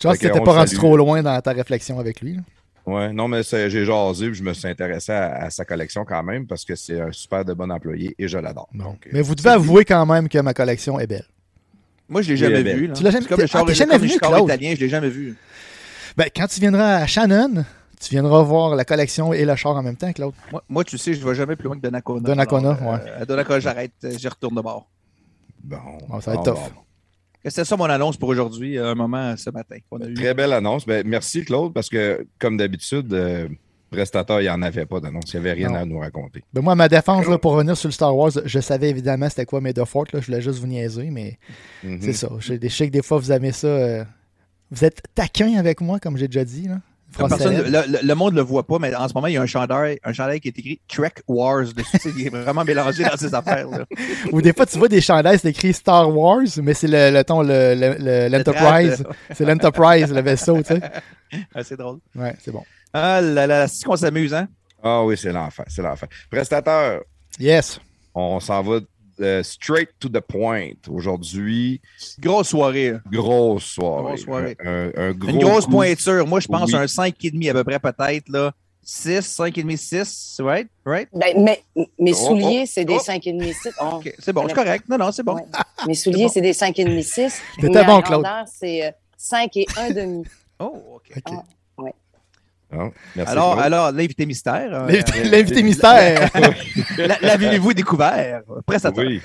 Pense 0.00 0.12
Fait 0.12 0.28
que 0.28 0.32
t'étais 0.32 0.44
pas 0.44 0.52
rendu 0.52 0.74
trop 0.76 0.96
loin 0.96 1.22
dans 1.22 1.40
ta 1.40 1.52
réflexion 1.52 1.98
avec 1.98 2.20
lui. 2.20 2.34
là? 2.34 2.42
Ouais, 2.84 3.12
non, 3.12 3.28
mais 3.28 3.42
j'ai 3.44 3.84
jasé 3.84 4.26
puis 4.26 4.34
je 4.34 4.42
me 4.42 4.52
suis 4.54 4.66
intéressé 4.66 5.12
à, 5.12 5.44
à 5.44 5.50
sa 5.50 5.64
collection 5.64 6.04
quand 6.04 6.22
même 6.24 6.46
parce 6.46 6.64
que 6.64 6.74
c'est 6.74 7.00
un 7.00 7.12
super 7.12 7.44
de 7.44 7.52
bon 7.54 7.70
employé 7.70 8.14
et 8.18 8.26
je 8.26 8.38
l'adore. 8.38 8.68
Euh, 8.74 8.82
Mais 9.12 9.22
vous 9.22 9.34
devez 9.36 9.50
avouer 9.50 9.84
quand 9.84 10.04
même 10.04 10.28
que 10.28 10.38
ma 10.38 10.52
collection 10.52 10.98
est 10.98 11.06
belle. 11.06 11.26
Moi, 12.08 12.22
je 12.22 12.28
l'ai 12.28 12.34
Oui, 12.34 12.38
jamais 12.40 12.74
vu. 12.74 12.86
là. 12.88 12.94
Tu 12.94 13.02
l'as 13.04 13.10
jamais- 13.10 13.22
C'est 13.22 13.28
comme 13.28 13.38
le 13.38 13.44
Ah, 13.44 13.46
char, 13.46 13.68
jamais 13.68 13.92
comme 13.92 14.02
le 14.02 14.08
venu, 14.08 14.18
char 14.18 14.30
Claude? 14.30 14.44
italien, 14.48 14.74
je 14.74 14.80
l'ai 14.80 14.88
jamais 14.88 15.08
vu. 15.10 15.36
Ben, 16.16 16.26
quand 16.34 16.46
tu 16.48 16.60
viendras 16.60 16.96
à 16.96 17.06
Shannon, 17.06 17.64
tu 18.00 18.10
viendras 18.10 18.42
voir 18.42 18.74
la 18.74 18.84
collection 18.84 19.32
et 19.32 19.44
le 19.44 19.54
char 19.54 19.76
en 19.76 19.82
même 19.82 19.96
temps, 19.96 20.12
Claude. 20.12 20.34
Moi, 20.50 20.64
moi, 20.68 20.82
tu 20.84 20.98
sais, 20.98 21.14
je 21.14 21.24
ne 21.24 21.28
vais 21.30 21.34
jamais 21.36 21.54
plus 21.56 21.66
loin 21.66 21.76
que 21.76 21.82
Donnacona. 21.82 22.20
Donnacona, 22.28 22.70
Alors, 22.72 22.94
euh, 22.94 23.22
À 23.22 23.24
Donnacona, 23.24 23.60
j'arrête, 23.60 23.92
j'y 24.18 24.26
retourne 24.28 24.56
de 24.56 24.60
bord. 24.60 24.88
Bon, 25.62 25.78
Bon, 26.08 26.20
ça 26.20 26.32
va 26.32 26.36
être 26.38 26.44
bon, 26.44 26.52
tough. 26.54 26.60
bon. 26.74 26.80
C'était 27.44 27.64
ça 27.64 27.76
mon 27.76 27.84
annonce 27.84 28.16
pour 28.16 28.28
aujourd'hui, 28.28 28.78
à 28.78 28.88
un 28.88 28.94
moment 28.94 29.36
ce 29.36 29.50
matin. 29.50 29.76
eu. 30.06 30.14
Très 30.14 30.34
belle 30.34 30.52
annonce. 30.52 30.86
Ben, 30.86 31.02
merci, 31.06 31.44
Claude, 31.44 31.72
parce 31.72 31.88
que, 31.88 32.26
comme 32.38 32.56
d'habitude, 32.56 33.12
euh, 33.12 33.48
prestataire, 33.90 34.40
il 34.40 34.44
n'y 34.44 34.48
en 34.50 34.62
avait 34.62 34.86
pas 34.86 35.00
d'annonce. 35.00 35.32
Il 35.34 35.40
n'y 35.40 35.46
avait 35.48 35.52
rien 35.52 35.68
Non. 35.70 35.74
à 35.74 35.84
nous 35.84 35.98
raconter. 35.98 36.42
Ben, 36.52 36.60
moi, 36.62 36.74
ma 36.74 36.88
défense, 36.88 37.26
là, 37.26 37.38
pour 37.38 37.52
revenir 37.52 37.76
sur 37.76 37.88
le 37.88 37.92
Star 37.92 38.16
Wars, 38.16 38.30
je 38.44 38.60
savais 38.60 38.88
évidemment 38.90 39.28
c'était 39.28 39.44
quoi 39.44 39.60
Made 39.60 39.78
of 39.78 39.88
Fort. 39.88 40.04
Là. 40.12 40.20
Je 40.20 40.26
voulais 40.26 40.40
juste 40.40 40.60
vous 40.60 40.66
niaiser, 40.68 41.10
mais 41.10 41.38
Mhm. 41.82 41.98
c'est 42.00 42.12
ça. 42.12 42.28
Je, 42.38 42.54
je 42.62 42.68
sais 42.68 42.86
que 42.86 42.92
des 42.92 43.02
fois, 43.02 43.18
vous 43.18 43.32
aimez 43.32 43.52
ça. 43.52 43.66
euh, 43.66 44.04
Vous 44.70 44.84
êtes 44.84 45.02
taquin 45.14 45.56
avec 45.58 45.80
moi, 45.82 45.98
comme 46.00 46.16
j'ai 46.16 46.28
déjà 46.28 46.44
dit. 46.44 46.68
Là. 46.68 46.80
Personne- 47.16 47.56
le, 47.56 47.70
le- 47.92 47.98
le 48.06 48.14
monde 48.14 48.32
ne 48.32 48.38
le 48.38 48.42
voit 48.42 48.66
pas, 48.66 48.78
mais 48.78 48.94
en 48.94 49.06
ce 49.08 49.14
moment, 49.14 49.26
il 49.26 49.34
y 49.34 49.36
a 49.36 49.42
un 49.42 49.46
chandail, 49.46 49.98
un 50.04 50.12
chandail 50.12 50.40
qui 50.40 50.48
est 50.48 50.58
écrit 50.58 50.80
Trek 50.88 51.12
Wars 51.28 51.64
dessus. 51.64 51.98
Il 52.18 52.26
est 52.26 52.30
vraiment 52.30 52.64
mélangé 52.64 53.04
dans 53.04 53.16
ses 53.16 53.34
affaires. 53.34 53.68
là. 53.68 53.84
Ou 54.32 54.40
des 54.42 54.52
fois, 54.52 54.66
tu 54.66 54.78
vois 54.78 54.88
des 54.88 55.00
chandails, 55.00 55.38
c'est 55.38 55.50
écrit 55.50 55.72
Star 55.72 56.14
Wars, 56.14 56.42
mais 56.62 56.74
c'est 56.74 56.88
le, 56.88 57.10
le 57.10 57.24
ton, 57.24 57.42
le- 57.42 57.74
le- 57.74 57.96
le- 57.98 58.28
l'Enterprise. 58.28 59.04
C'est 59.34 59.44
l'Enterprise, 59.44 60.12
le 60.12 60.20
vaisseau, 60.22 60.56
tu 60.58 60.64
sais. 60.74 60.80
Ah, 61.54 61.62
c'est 61.64 61.76
drôle. 61.78 61.98
Ouais, 62.14 62.34
c'est 62.44 62.50
bon. 62.50 62.62
Ah 62.92 63.20
là 63.22 63.46
là, 63.46 63.66
c'est 63.66 63.84
qu'on 63.84 63.96
s'amuse, 63.96 64.34
hein? 64.34 64.48
Ah 64.82 65.02
oui, 65.02 65.16
c'est 65.16 65.32
l'enfer. 65.32 65.64
C'est 65.68 65.80
l'enfer. 65.80 66.08
Prestataire, 66.30 67.00
Yes. 67.38 67.80
on 68.14 68.38
s'en 68.38 68.62
va 68.62 68.80
euh, 69.22 69.42
straight 69.42 69.90
to 70.00 70.08
the 70.08 70.20
point. 70.20 70.72
Aujourd'hui, 70.88 71.80
Grosse 72.20 72.48
soirée. 72.48 72.90
hein. 72.90 73.00
grosse 73.10 73.64
soirée. 73.64 74.02
Grosse 74.04 74.20
soirée. 74.22 74.56
Un, 74.64 74.90
un- 74.96 75.08
un 75.08 75.12
gros 75.12 75.30
Une 75.30 75.38
grosse 75.38 75.64
coup. 75.66 75.70
pointure. 75.72 76.26
Moi, 76.26 76.40
je 76.40 76.48
pense 76.48 76.70
Oui. 76.72 76.76
un 76.78 76.86
5,5 76.86 77.48
à 77.50 77.52
peu 77.54 77.64
près, 77.64 77.78
peut-être. 77.78 78.28
là. 78.28 78.52
6, 78.84 79.20
5,5, 79.20 79.76
6, 79.76 80.40
right? 80.42 80.68
Right? 80.84 81.08
Ben, 81.12 81.40
mais 81.40 81.62
mes 82.00 82.12
Oh, 82.14 82.26
souliers, 82.26 82.62
oh, 82.64 82.68
c'est 82.68 82.84
des 82.84 82.94
oh. 82.96 82.98
5,5 82.98 83.52
6. 83.52 83.68
Oh, 83.80 83.84
OK, 83.98 84.12
c'est 84.18 84.32
bon, 84.32 84.44
c'est 84.48 84.54
correct. 84.54 84.84
Non, 84.88 84.98
non, 84.98 85.12
c'est 85.12 85.22
bon. 85.22 85.36
Ouais. 85.36 85.44
Mes 85.86 85.94
souliers, 85.94 86.28
c'est 86.28 86.40
des 86.40 86.52
5,5 86.52 87.00
6. 87.02 87.40
T'étais 87.60 87.72
Ma 87.72 87.84
bon, 87.84 88.00
Claude. 88.02 88.26
c'est 88.52 88.86
euh, 88.86 88.90
5 89.16 89.56
et 89.58 89.66
1 89.76 89.90
demi. 89.92 90.24
Oh, 90.58 90.96
OK. 90.96 91.12
OK. 91.16 91.22
Ah, 91.26 91.44
merci, 93.16 93.32
Alors, 93.32 93.58
alors 93.58 93.92
l'invité 93.92 94.26
mystère. 94.26 94.72
euh, 94.72 94.86
L'invité 94.88 95.24
l'invité 95.24 95.62
mystère. 95.62 96.30
la- 96.98 97.18
L'avez-vous 97.20 97.72
découvert? 97.74 98.42
Prestateur. 98.66 99.04
Oui. 99.04 99.20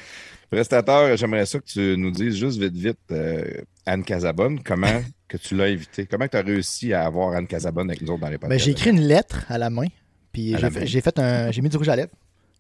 Prestataire, 0.50 1.18
j'aimerais 1.18 1.46
ça 1.46 1.60
que 1.60 1.66
tu 1.66 1.96
nous 1.98 2.10
dises 2.12 2.38
juste 2.38 2.58
vite, 2.58 2.74
vite, 2.76 3.00
euh, 3.12 3.44
Anne 3.86 4.04
Casabonne, 4.04 4.62
comment 4.64 5.02
que 5.28 5.36
tu 5.38 5.56
l'as 5.58 5.66
invité? 5.66 6.06
Comment 6.06 6.28
tu 6.28 6.38
as 6.38 6.42
réussi 6.42 6.94
à 6.94 7.06
avoir 7.06 7.34
Anne 7.36 7.48
Casabonne 7.48 7.90
avec 7.90 8.02
nous 8.02 8.12
autres 8.12 8.22
dans 8.22 8.28
les 8.30 8.38
Ben, 8.38 8.48
podcasts? 8.48 8.64
j'ai 8.66 8.72
écrit 8.72 8.90
une 8.92 9.02
lettre 9.02 9.46
à 9.50 9.58
la 9.58 9.70
main, 9.70 9.88
puis 10.32 10.56
j'ai 10.86 11.02
fait, 11.02 11.20
un, 11.20 11.52
j'ai 11.52 11.62
mis 11.62 11.68
du 11.68 11.76
rouge 11.76 11.90
à 11.90 11.96
lèvres, 11.98 12.14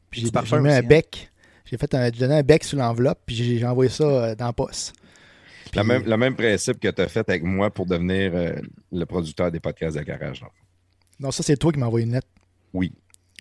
puis 0.09 0.19
j'ai 0.21 0.59
mis 0.59 0.69
un 0.69 0.77
hein? 0.77 0.81
bec. 0.81 1.29
J'ai 1.63 1.77
fait 1.77 1.93
un, 1.95 2.09
donné 2.09 2.35
un 2.35 2.43
bec 2.43 2.63
sur 2.65 2.77
l'enveloppe, 2.77 3.19
puis 3.25 3.35
j'ai 3.35 3.65
envoyé 3.65 3.89
ça 3.89 4.03
euh, 4.03 4.35
dans 4.35 4.45
la 4.47 4.53
poste. 4.53 4.93
Le 5.75 5.83
même, 5.83 6.03
le 6.05 6.17
même 6.17 6.35
principe 6.35 6.79
que 6.79 6.87
tu 6.89 7.01
as 7.01 7.07
fait 7.07 7.27
avec 7.29 7.43
moi 7.43 7.69
pour 7.69 7.85
devenir 7.85 8.31
euh, 8.33 8.53
le 8.91 9.05
producteur 9.05 9.51
des 9.51 9.59
podcasts 9.59 9.97
de 9.97 10.01
garage. 10.01 10.41
là. 10.41 10.47
Non, 11.19 11.31
ça, 11.31 11.43
c'est 11.43 11.57
toi 11.57 11.71
qui 11.71 11.79
m'as 11.79 11.87
envoyé 11.87 12.05
une 12.05 12.13
lettre. 12.13 12.27
Oui. 12.73 12.93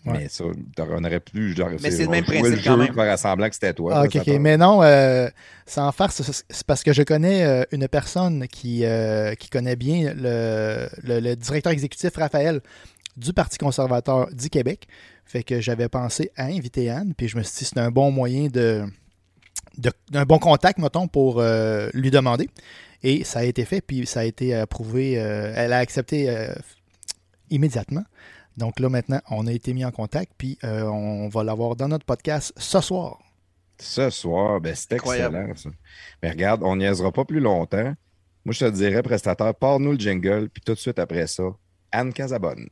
Ouais. 0.05 0.13
Mais 0.19 0.29
ça, 0.29 0.45
on 0.45 1.05
aurait 1.05 1.19
pu. 1.21 1.55
Genre, 1.57 1.69
Mais 1.83 1.91
c'est 1.91 2.05
le 2.05 2.09
même 2.11 2.25
principe 2.25 2.45
le 2.45 2.57
quand 2.63 2.63
jeu, 2.63 2.77
même. 2.77 2.95
faire 2.95 3.19
semblant 3.19 3.49
que 3.49 3.55
c'était 3.55 3.73
toi. 3.75 3.93
Ah, 3.97 4.05
ok, 4.05 4.17
ok. 4.17 4.27
Mais 4.41 4.57
non, 4.57 4.83
euh, 4.85 5.29
sans 5.67 5.91
faire, 5.91 6.13
c'est 6.13 6.65
parce 6.67 6.85
que 6.85 6.93
je 6.93 7.03
connais 7.03 7.45
euh, 7.45 7.65
une 7.73 7.89
personne 7.89 8.47
qui, 8.47 8.85
euh, 8.85 9.35
qui 9.35 9.51
connaît 9.51 9.75
bien 9.75 10.15
le, 10.17 10.89
le- 11.03 11.19
le 11.21 11.35
directeur 11.35 11.73
exécutif 11.73 12.15
Raphaël 12.17 12.61
du 13.17 13.33
Parti 13.33 13.59
conservateur 13.59 14.29
du 14.33 14.49
Québec. 14.49 14.87
Fait 15.25 15.43
que 15.43 15.61
j'avais 15.61 15.89
pensé 15.89 16.31
à 16.37 16.45
inviter 16.45 16.89
Anne, 16.89 17.13
puis 17.17 17.27
je 17.27 17.37
me 17.37 17.43
suis 17.43 17.59
dit 17.59 17.65
c'est 17.65 17.79
un 17.81 17.91
bon 17.91 18.13
moyen 18.13 18.47
de 18.47 18.85
de- 19.77 19.91
d'un 20.13 20.25
bon 20.25 20.39
contact, 20.39 20.79
mettons, 20.79 21.09
pour 21.09 21.41
euh, 21.41 21.91
lui 21.95 22.11
demander. 22.13 22.49
Et 23.03 23.25
ça 23.25 23.41
a 23.41 23.45
été 23.45 23.65
fait, 23.65 23.81
puis 23.81 24.07
ça 24.07 24.21
a 24.21 24.25
été 24.25 24.55
approuvé. 24.55 25.21
euh, 25.21 25.53
elle 25.57 25.73
a 25.73 25.79
accepté 25.79 26.31
euh, 26.31 26.55
immédiatement. 27.51 28.05
Donc 28.57 28.81
là, 28.81 28.89
maintenant, 28.89 29.21
on 29.31 29.47
a 29.47 29.53
été 29.53 29.75
mis 29.75 29.85
en 29.85 29.91
contact, 29.91 30.33
puis 30.39 30.59
euh, 30.65 30.83
on 30.85 31.29
va 31.29 31.45
l'avoir 31.45 31.77
dans 31.77 31.89
notre 31.89 32.07
podcast 32.07 32.53
ce 32.57 32.81
soir. 32.81 33.19
Ce 33.79 34.09
soir, 34.09 34.61
ben, 34.61 34.75
c'est 34.75 34.95
Incroyable. 34.95 35.37
excellent, 35.37 35.57
ça. 35.57 35.71
Mais 36.23 36.31
regarde, 36.31 36.63
on 36.63 36.77
niaisera 36.77 37.13
pas 37.13 37.25
plus 37.27 37.41
longtemps. 37.41 37.95
Moi, 38.45 38.53
je 38.53 38.65
te 38.65 38.71
dirais, 38.71 39.03
prestataire, 39.03 39.55
pars-nous 39.55 39.93
le 39.93 39.99
jingle, 39.99 40.49
puis 40.49 40.63
tout 40.65 40.73
de 40.73 40.79
suite 40.79 40.99
après 40.99 41.27
ça, 41.27 41.45
Anne 41.93 42.13
Casabonne. 42.13 42.69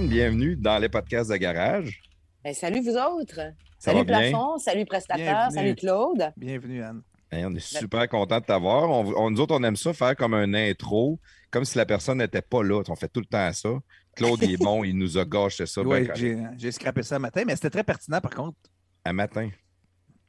Bienvenue 0.00 0.56
dans 0.56 0.78
les 0.78 0.88
podcasts 0.88 1.30
de 1.30 1.36
garage. 1.36 2.00
Ben, 2.44 2.52
salut 2.54 2.80
vous 2.82 2.96
autres. 2.96 3.36
Ça 3.78 3.92
salut 3.92 3.98
va 3.98 4.04
bien? 4.04 4.30
Plafond, 4.30 4.58
salut 4.58 4.84
prestataire, 4.84 5.48
Bienvenue. 5.48 5.54
salut 5.54 5.74
Claude. 5.74 6.32
Bienvenue, 6.36 6.82
Anne. 6.82 7.02
Hey, 7.30 7.44
on 7.46 7.54
est 7.54 7.58
super 7.60 8.08
content 8.08 8.38
de 8.40 8.44
t'avoir. 8.44 8.90
On, 8.90 9.12
on- 9.16 9.30
nous 9.30 9.40
autres, 9.40 9.54
on 9.58 9.62
aime 9.64 9.74
ça 9.76 9.92
faire 9.92 10.14
comme 10.14 10.34
un 10.34 10.52
intro, 10.54 11.18
comme 11.50 11.64
si 11.64 11.76
la 11.78 11.86
personne 11.86 12.18
n'était 12.18 12.42
pas 12.42 12.62
là. 12.62 12.82
On 12.88 12.94
fait 12.94 13.08
tout 13.08 13.20
le 13.20 13.26
temps 13.26 13.52
ça. 13.52 13.70
Claude, 14.14 14.40
il 14.42 14.52
est 14.52 14.56
bon, 14.62 14.84
il 14.84 14.96
nous 14.96 15.18
a 15.18 15.24
gâché 15.24 15.66
ça 15.66 15.82
ben 15.82 16.08
Oui, 16.14 16.36
j'ai 16.56 16.72
scrappé 16.72 17.02
ça 17.02 17.18
matin, 17.18 17.42
mais 17.46 17.56
c'était 17.56 17.70
très 17.70 17.84
pertinent 17.84 18.20
par 18.20 18.32
contre. 18.34 18.58
à 19.04 19.12
matin. 19.12 19.48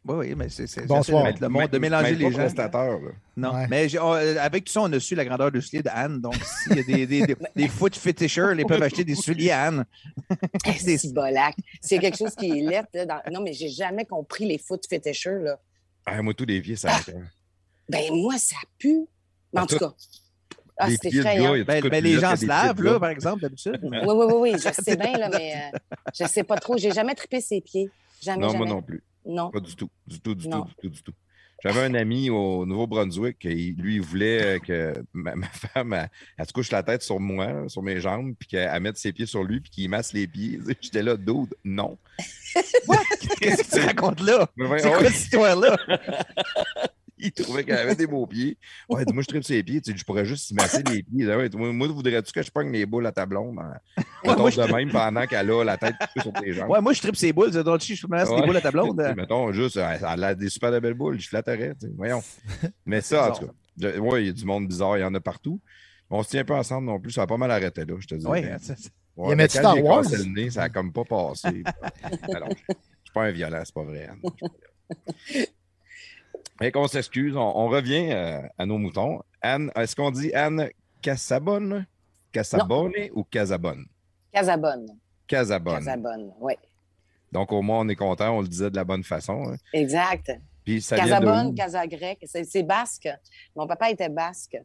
Oui, 0.08 0.16
oui, 0.30 0.36
mais 0.36 0.50
c'est. 0.50 0.68
c'est- 0.68 0.82
le 0.82 1.48
monde, 1.50 1.70
de 1.70 1.78
mélanger 1.78 2.16
les 2.16 2.32
gens. 2.32 2.48
Non, 3.36 3.54
Ouais. 3.54 3.68
mais 3.70 3.96
avec 4.40 4.66
tout 4.66 4.72
ça, 4.74 4.82
on 4.82 4.92
a 4.94 5.00
su 5.00 5.16
la 5.16 5.26
grandeur 5.26 5.52
du 5.52 5.62
soulier 5.62 5.84
de 5.84 5.90
Anne. 5.94 6.20
Donc, 6.22 6.36
s'il 6.36 6.78
y 6.78 6.80
a 6.80 6.84
des, 6.84 7.06
des, 7.06 7.28
des, 7.28 7.36
des 7.56 7.68
foot 7.68 7.96
féticheurs, 7.96 8.54
ils 8.58 8.66
peuvent 8.66 8.82
acheter 8.82 9.04
des 9.04 9.16
souliers 9.16 9.52
à 9.52 9.64
Anne. 9.66 9.86
C'est 10.80 10.98
si 10.98 11.14
bolac. 11.14 11.56
C'est 11.82 12.00
quelque 12.00 12.18
chose 12.18 12.34
qui 12.36 12.50
est 12.50 12.62
lettre. 12.62 12.90
là, 12.94 13.06
dans- 13.06 13.22
Non, 13.32 13.42
mais 13.42 13.54
j'ai 13.54 13.70
jamais 13.70 14.06
compris 14.06 14.46
les 14.48 14.58
foot 14.58 14.84
féticheurs. 14.90 15.42
Là. 15.42 15.60
Ah, 16.06 16.22
moi, 16.22 16.34
tous 16.34 16.46
les 16.46 16.62
pieds, 16.62 16.76
ça 16.76 16.96
m'écoeure. 16.98 17.22
Ben, 17.90 18.14
moi, 18.14 18.38
ça 18.38 18.56
pue. 18.80 19.06
Mais 19.54 19.60
en 19.62 19.64
Ah, 19.64 19.68
tout 19.68 19.78
cas. 19.78 19.94
Ah, 20.80 20.88
Les 20.90 20.94
c'est 21.02 21.10
pieds 21.10 21.12
de 21.12 21.26
effrayant. 21.26 21.54
Ben, 21.66 21.82
ben, 21.90 22.04
les 22.04 22.20
gens 22.20 22.36
se 22.36 22.46
lavent, 22.46 22.82
là, 22.84 23.00
par 23.00 23.10
exemple, 23.10 23.42
d'habitude. 23.42 23.80
Oui, 23.82 23.98
oui, 24.04 24.14
oui, 24.28 24.34
oui, 24.38 24.52
je 24.54 24.82
sais 24.84 24.96
bien, 24.96 25.18
là, 25.18 25.30
mais 25.30 25.54
euh, 25.74 25.78
je 26.20 26.26
sais 26.28 26.44
pas 26.44 26.58
trop. 26.58 26.78
J'ai 26.78 26.92
jamais 26.92 27.16
trippé 27.16 27.42
ses 27.42 27.62
pieds. 27.62 27.90
Jamais, 28.22 28.42
Non, 28.44 28.50
jamais. 28.50 28.66
moi 28.66 28.76
non 28.76 28.82
plus. 28.82 29.04
Non. 29.28 29.52
Pas 29.52 29.60
du 29.60 29.76
tout. 29.76 29.90
Du 30.06 30.20
tout, 30.20 30.36
du 30.36 30.48
Non. 30.48 30.62
tout, 30.62 30.68
du 30.68 30.76
tout, 30.76 30.90
du 30.90 31.04
tout. 31.04 31.14
J'avais 31.64 31.82
un 31.82 31.96
ami 31.96 32.30
au 32.30 32.68
Nouveau-Brunswick, 32.68 33.40
qui, 33.40 33.74
lui, 33.78 33.96
il 33.96 34.02
voulait 34.02 34.60
que 34.64 34.94
ma, 35.12 35.36
ma 35.36 35.48
femme, 35.74 35.94
elle, 35.94 36.10
elle 36.38 36.46
se 36.46 36.54
couche 36.54 36.70
la 36.72 36.84
tête 36.84 37.02
sur 37.02 37.20
moi, 37.20 37.68
sur 37.68 37.82
mes 37.82 38.00
jambes, 38.00 38.36
puis 38.38 38.48
qu'elle 38.48 38.80
mette 38.80 38.98
ses 38.98 39.12
pieds 39.12 39.26
sur 39.26 39.44
lui, 39.44 39.60
puis 39.60 39.72
qu'il 39.72 39.90
masse 39.90 40.14
les 40.14 40.28
pieds. 40.28 40.60
J'étais 40.82 41.02
là, 41.02 41.18
dude, 41.18 41.56
non. 41.64 41.98
Qu'est-ce 43.42 43.64
que 43.64 43.80
tu 43.80 43.86
racontes 43.86 44.22
là? 44.22 44.48
C'est 44.56 44.64
quoi 44.64 45.00
ouais, 45.00 45.10
cette 45.10 45.16
histoire-là? 45.16 45.78
il 47.20 47.32
trouvait 47.32 47.64
qu'elle 47.64 47.78
avait 47.78 47.96
des 47.96 48.08
beaux 48.08 48.26
pieds. 48.28 48.58
Ouais, 48.90 49.06
dis-moi, 49.06 49.24
je 49.24 49.28
tripe 49.28 49.44
ses 49.44 49.64
pieds, 49.64 49.82
tu 49.82 49.92
sais, 49.92 49.98
je 49.98 50.04
pourrais 50.04 50.26
juste 50.26 50.50
y 50.52 50.54
masser 50.54 50.84
les 50.84 51.04
pieds. 51.04 51.30
Ah 51.32 51.38
ouais, 51.38 51.50
moi, 51.54 51.72
moi, 51.74 51.88
voudrais-tu 51.88 52.32
que 52.32 52.42
je 52.42 52.52
pogne 52.52 52.70
mes 52.70 52.86
boules 52.86 53.06
à 53.08 53.12
ta 53.12 53.26
blonde? 53.26 53.58
hein? 53.60 53.74
moi, 54.24 54.50
je- 54.50 54.62
de 54.62 54.72
même 54.72 54.92
pendant 54.92 55.26
qu'elle 55.26 55.50
a 55.52 55.64
la 55.64 55.78
tête 55.78 55.96
sur 56.20 56.32
tes 56.34 56.54
jambes. 56.54 56.70
Ouais, 56.70 56.82
moi, 56.82 56.94
je 56.94 57.00
tripe 57.02 57.16
ses 57.16 57.34
boules. 57.34 57.52
Drôle, 57.52 57.82
je 57.82 58.08
me 58.08 58.18
laisse 58.18 58.30
Ouais. 58.30 58.42
des 58.42 58.48
boules 58.48 58.58
à 58.58 58.62
ta 58.62 58.72
blonde. 58.72 59.02
Sais, 59.02 59.16
Mettons, 59.16 59.52
juste, 59.52 59.78
elle 59.78 60.24
a 60.24 60.36
des 60.36 60.50
super 60.50 60.72
de 60.72 60.80
belles 60.80 60.94
boules, 60.94 61.20
je 61.20 61.28
flatterais. 61.28 61.74
tu 61.80 61.88
sais, 61.88 61.94
Voyons. 61.96 62.24
Mais 62.86 63.02
ça, 63.02 63.32
en 63.32 63.36
tout 63.36 63.48
cas, 63.48 63.98
ouais, 64.00 64.24
il 64.24 64.28
y 64.28 64.30
a 64.30 64.34
du 64.34 64.46
monde 64.46 64.68
bizarre, 64.68 64.98
il 64.98 65.02
y 65.02 65.04
en 65.04 65.14
a 65.16 65.20
partout. 65.20 65.60
On 66.10 66.24
se 66.24 66.30
tient 66.30 66.46
pas 66.46 66.58
ensemble 66.58 66.88
non 66.88 67.00
plus, 67.00 67.12
ça 67.12 67.24
a 67.24 67.28
pas 67.28 67.36
mal 67.38 67.52
arrêté 67.52 67.84
là, 67.84 67.96
je 68.00 68.08
te 68.08 68.16
dis. 68.16 68.26
Oui, 68.26 68.40
Il 68.42 69.50
Star 69.50 69.84
Wars? 69.84 70.04
cassé 70.04 70.18
le 70.18 70.24
nez, 70.26 70.50
ça 70.52 70.64
a 70.64 70.70
comme 70.70 70.94
pas 70.94 71.04
passé. 71.04 71.64
Alors, 72.34 72.50
je 72.50 72.74
suis 72.74 73.14
pas 73.14 73.24
un 73.26 73.32
violent, 73.32 73.62
c'est 73.66 73.74
pas 73.74 73.84
vrai. 73.84 74.08
Anne. 74.08 74.22
Mais 76.60 76.72
qu'on 76.72 76.88
s'excuse, 76.88 77.36
on, 77.36 77.42
on 77.56 77.68
revient 77.70 78.10
euh, 78.12 78.42
à 78.58 78.66
nos 78.66 78.78
moutons. 78.78 79.22
Anne, 79.42 79.72
est-ce 79.76 79.96
qu'on 79.96 80.12
dit 80.12 80.34
Anne 80.34 80.70
Casabonne? 81.02 81.86
Casabonne 82.32 82.94
ou 83.14 83.24
Casabonne? 83.24 83.86
Casabonne. 84.32 84.88
Casabonne. 85.28 85.76
Casabonne, 85.76 86.34
oui. 86.40 86.54
Donc, 87.32 87.52
au 87.52 87.62
moins, 87.62 87.80
on 87.82 87.90
est 87.90 87.96
content, 87.96 88.38
on 88.38 88.42
le 88.42 88.48
disait 88.48 88.70
de 88.72 88.76
la 88.76 88.84
bonne 88.84 89.04
façon. 89.04 89.50
hein. 89.50 89.56
Exact. 89.74 90.32
Puis 90.64 90.82
ça 90.82 90.98
Casabonne? 90.98 91.56
Casagrec, 91.56 92.20
c'est 92.26 92.44
c'est 92.44 92.64
basque. 92.64 93.08
Mon 93.56 93.68
papa 93.68 93.90
était 93.90 94.10
basque. 94.10 94.58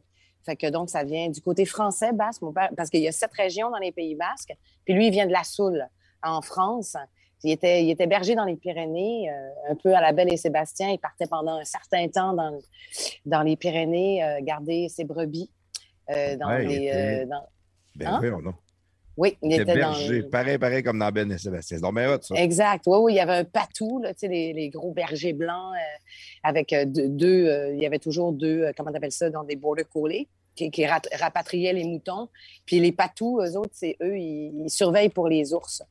Fait 0.45 0.55
que 0.57 0.69
donc, 0.69 0.89
ça 0.89 1.03
vient 1.03 1.29
du 1.29 1.39
côté 1.41 1.65
français 1.65 2.11
basque, 2.11 2.41
mon 2.41 2.51
père, 2.51 2.69
parce 2.75 2.89
qu'il 2.89 3.01
y 3.01 3.07
a 3.07 3.11
sept 3.13 3.31
régions 3.33 3.69
dans 3.69 3.77
les 3.77 3.91
Pays 3.93 4.15
basques. 4.15 4.53
Puis 4.83 4.93
lui, 4.93 5.07
il 5.07 5.11
vient 5.11 5.25
de 5.27 5.31
la 5.31 5.43
Soule, 5.45 5.85
en 6.21 6.41
France. 6.41 6.97
Il 7.43 7.51
était, 7.51 7.83
il 7.83 7.89
était 7.89 8.07
berger 8.07 8.35
dans 8.35 8.45
les 8.45 8.55
Pyrénées, 8.55 9.29
euh, 9.29 9.71
un 9.71 9.75
peu 9.75 9.93
à 9.93 10.01
la 10.01 10.13
Belle 10.13 10.31
et 10.31 10.37
Sébastien. 10.37 10.89
Il 10.91 10.97
partait 10.99 11.27
pendant 11.27 11.57
un 11.59 11.65
certain 11.65 12.07
temps 12.07 12.33
dans, 12.33 12.57
dans 13.25 13.41
les 13.41 13.57
Pyrénées, 13.57 14.23
euh, 14.23 14.39
garder 14.41 14.87
ses 14.89 15.03
brebis. 15.03 15.49
euh, 16.09 16.35
dans 16.37 16.47
Ouais, 16.47 16.63
il 16.63 16.69
les, 16.69 16.75
était- 16.87 17.21
euh, 17.23 17.25
dans- 17.25 17.47
Ben 17.95 18.07
Hein? 18.07 18.19
oui, 18.21 18.29
on 18.31 18.49
a. 18.49 18.53
Oui, 19.15 19.37
il 19.43 19.51
Il 19.51 19.53
était 19.53 19.61
était 19.71 19.79
dans. 19.81 19.91
berger, 19.91 20.23
pareil, 20.23 20.57
pareil 20.57 20.83
comme 20.83 20.99
dans 20.99 21.11
Ben 21.11 21.31
et 21.31 21.37
Sébastien. 21.37 21.77
C'est 21.81 21.93
bien 21.93 22.13
hot, 22.13 22.21
ça. 22.21 22.35
Exact. 22.35 22.83
Oui, 22.87 22.97
oui, 22.99 23.13
il 23.13 23.15
y 23.17 23.19
avait 23.19 23.33
un 23.37 23.43
patou, 23.45 23.99
là, 24.01 24.13
tu 24.13 24.21
sais, 24.21 24.27
les, 24.27 24.53
les 24.53 24.69
gros 24.69 24.91
bergers 24.91 25.33
blancs 25.33 25.73
avec 26.43 26.73
deux, 26.87 27.09
deux, 27.09 27.71
il 27.73 27.81
y 27.81 27.85
avait 27.85 27.99
toujours 27.99 28.31
deux, 28.33 28.71
comment 28.75 28.89
on 28.91 28.95
appelle 28.95 29.11
ça, 29.11 29.29
dans 29.29 29.43
des 29.43 29.55
border 29.55 29.83
collies 29.83 30.27
qui, 30.55 30.71
qui 30.71 30.85
rapatriaient 30.85 31.73
les 31.73 31.83
moutons. 31.83 32.27
Puis 32.65 32.79
les 32.79 32.91
patous, 32.91 33.39
eux 33.41 33.57
autres, 33.57 33.71
c'est 33.73 33.95
eux, 34.01 34.17
ils, 34.17 34.63
ils 34.65 34.69
surveillent 34.69 35.09
pour 35.09 35.27
les 35.27 35.53
ours. 35.53 35.83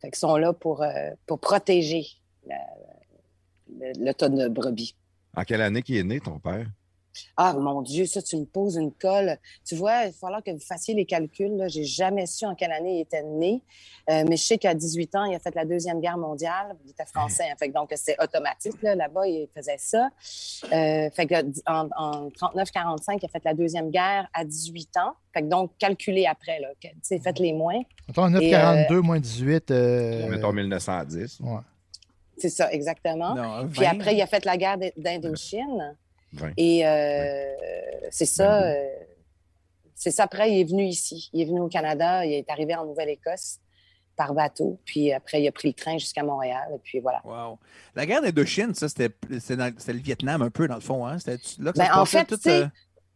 Fait 0.00 0.10
qu'ils 0.10 0.18
sont 0.18 0.36
là 0.36 0.52
pour, 0.52 0.82
euh, 0.82 1.10
pour 1.26 1.38
protéger 1.40 2.06
la- 2.46 2.56
le, 3.78 3.92
le 4.04 4.12
de 4.28 4.48
brebis. 4.48 4.94
En 5.36 5.42
quelle 5.44 5.62
année 5.62 5.82
qu'il 5.82 5.96
est 5.96 6.04
né, 6.04 6.20
ton 6.20 6.38
père? 6.38 6.66
Ah, 7.36 7.52
mon 7.54 7.82
Dieu, 7.82 8.06
ça, 8.06 8.22
tu 8.22 8.36
me 8.36 8.44
poses 8.44 8.76
une 8.76 8.92
colle. 8.92 9.38
Tu 9.64 9.74
vois, 9.76 10.04
il 10.04 10.06
va 10.06 10.12
falloir 10.12 10.42
que 10.42 10.50
vous 10.50 10.60
fassiez 10.60 10.94
les 10.94 11.04
calculs. 11.04 11.64
Je 11.68 11.78
n'ai 11.80 11.84
jamais 11.84 12.26
su 12.26 12.44
en 12.46 12.54
quelle 12.54 12.72
année 12.72 12.96
il 12.96 13.00
était 13.00 13.22
né. 13.22 13.62
Euh, 14.10 14.24
mais 14.28 14.36
je 14.36 14.42
sais 14.44 14.58
qu'à 14.58 14.74
18 14.74 15.14
ans, 15.16 15.24
il 15.24 15.34
a 15.34 15.38
fait 15.38 15.54
la 15.54 15.64
Deuxième 15.64 16.00
Guerre 16.00 16.18
mondiale. 16.18 16.76
Il 16.84 16.90
était 16.90 17.04
français. 17.06 17.44
hein. 17.50 17.54
Fait 17.58 17.68
que 17.68 17.74
donc, 17.74 17.92
c'est 17.96 18.16
automatique. 18.22 18.80
là. 18.82 18.94
Là-bas, 18.94 19.26
il 19.26 19.48
faisait 19.54 19.76
ça. 19.78 20.08
Euh, 20.72 21.10
fait 21.10 21.26
que, 21.26 21.34
en, 21.66 21.88
en 21.96 22.28
39-45, 22.28 23.18
il 23.22 23.24
a 23.24 23.28
fait 23.28 23.44
la 23.44 23.54
Deuxième 23.54 23.90
Guerre 23.90 24.28
à 24.32 24.44
18 24.44 24.96
ans. 24.98 25.12
Fait 25.34 25.42
que 25.42 25.46
donc, 25.48 25.72
calculez 25.78 26.26
après. 26.26 26.60
Là, 26.60 26.68
que, 26.82 26.88
faites 27.18 27.38
les 27.38 27.52
moins. 27.52 27.80
Mettons 28.08 28.28
9,42 28.28 29.00
moins 29.00 29.18
18. 29.20 29.70
euh, 29.70 30.28
Mettons 30.28 30.52
1910. 30.52 31.40
ouais. 31.42 31.58
C'est 32.38 32.50
ça, 32.50 32.70
exactement. 32.70 33.34
Non, 33.34 33.66
Puis 33.68 33.80
20. 33.80 33.86
après, 33.92 34.14
il 34.14 34.20
a 34.20 34.26
fait 34.26 34.44
la 34.44 34.56
guerre 34.58 34.76
d'I- 34.76 34.92
d'Indochine. 34.96 35.96
20. 36.36 36.52
Et 36.56 36.86
euh, 36.86 37.44
c'est 38.10 38.26
ça. 38.26 38.62
euh, 38.62 38.84
c'est 39.94 40.10
ça. 40.10 40.24
Après, 40.24 40.52
il 40.52 40.60
est 40.60 40.64
venu 40.64 40.84
ici. 40.84 41.30
Il 41.32 41.40
est 41.42 41.44
venu 41.46 41.60
au 41.60 41.68
Canada. 41.68 42.24
Il 42.26 42.32
est 42.32 42.48
arrivé 42.50 42.74
en 42.74 42.84
Nouvelle-Écosse 42.84 43.58
par 44.16 44.32
bateau. 44.34 44.78
Puis 44.84 45.12
après, 45.12 45.42
il 45.42 45.48
a 45.48 45.52
pris 45.52 45.68
le 45.68 45.74
train 45.74 45.98
jusqu'à 45.98 46.22
Montréal. 46.22 46.68
Et 46.74 46.78
puis 46.82 47.00
voilà. 47.00 47.20
Wow. 47.24 47.58
La 47.94 48.06
guerre 48.06 48.22
d'Indochine, 48.22 48.74
ça, 48.74 48.88
c'était 48.88 49.10
c'était 49.40 49.56
dans- 49.56 49.72
c'était 49.78 49.92
le 49.94 49.98
Vietnam 50.00 50.42
un 50.42 50.50
peu, 50.50 50.68
dans 50.68 50.74
le 50.76 50.80
fond. 50.80 51.06
Hein? 51.06 51.18
C'était 51.18 51.38
là 51.58 51.72
que 51.72 51.78
ça 51.78 51.84
Ben, 51.84 51.92
se 51.94 51.98
en 51.98 52.04
fait, 52.04 52.24
tout, 52.26 52.48
euh, 52.48 52.66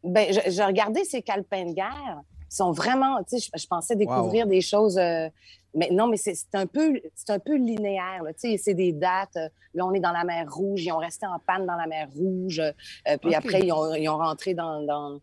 Ben, 0.05 0.33
je, 0.33 0.51
je 0.51 0.63
regardais 0.63 1.05
ces 1.05 1.23
calepins 1.23 1.65
de 1.67 1.73
guerre. 1.75 2.21
Sont 2.51 2.73
vraiment, 2.73 3.23
tu 3.23 3.39
sais, 3.39 3.49
je, 3.55 3.63
je 3.63 3.67
pensais 3.67 3.95
découvrir 3.97 4.47
des 4.47 4.61
choses. 4.61 4.99
euh, 4.99 5.29
mais 5.73 5.89
non, 5.93 6.09
mais 6.09 6.17
c'est 6.17 6.35
un 6.55 6.67
peu, 6.67 7.01
c'est 7.15 7.31
un 7.31 7.39
peu 7.39 7.55
linéaire. 7.57 8.23
Tu 8.41 8.51
sais, 8.51 8.57
c'est 8.59 8.75
des 8.75 8.93
dates. 8.93 9.37
euh, 9.37 9.49
Là, 9.73 9.87
on 9.87 9.93
est 9.95 10.01
dans 10.01 10.11
la 10.11 10.25
mer 10.25 10.53
Rouge. 10.53 10.85
Ils 10.85 10.91
ont 10.91 10.97
resté 10.99 11.27
en 11.27 11.39
panne 11.39 11.65
dans 11.65 11.77
la 11.77 11.87
mer 11.87 12.09
Rouge. 12.13 12.59
euh, 12.59 12.73
puis 13.19 13.31
après, 13.37 13.61
ils 13.61 13.73
ont, 13.73 13.95
ils 13.95 14.09
ont 14.09 14.17
rentré 14.19 14.53
dans, 14.55 14.83
dans- 14.83 15.21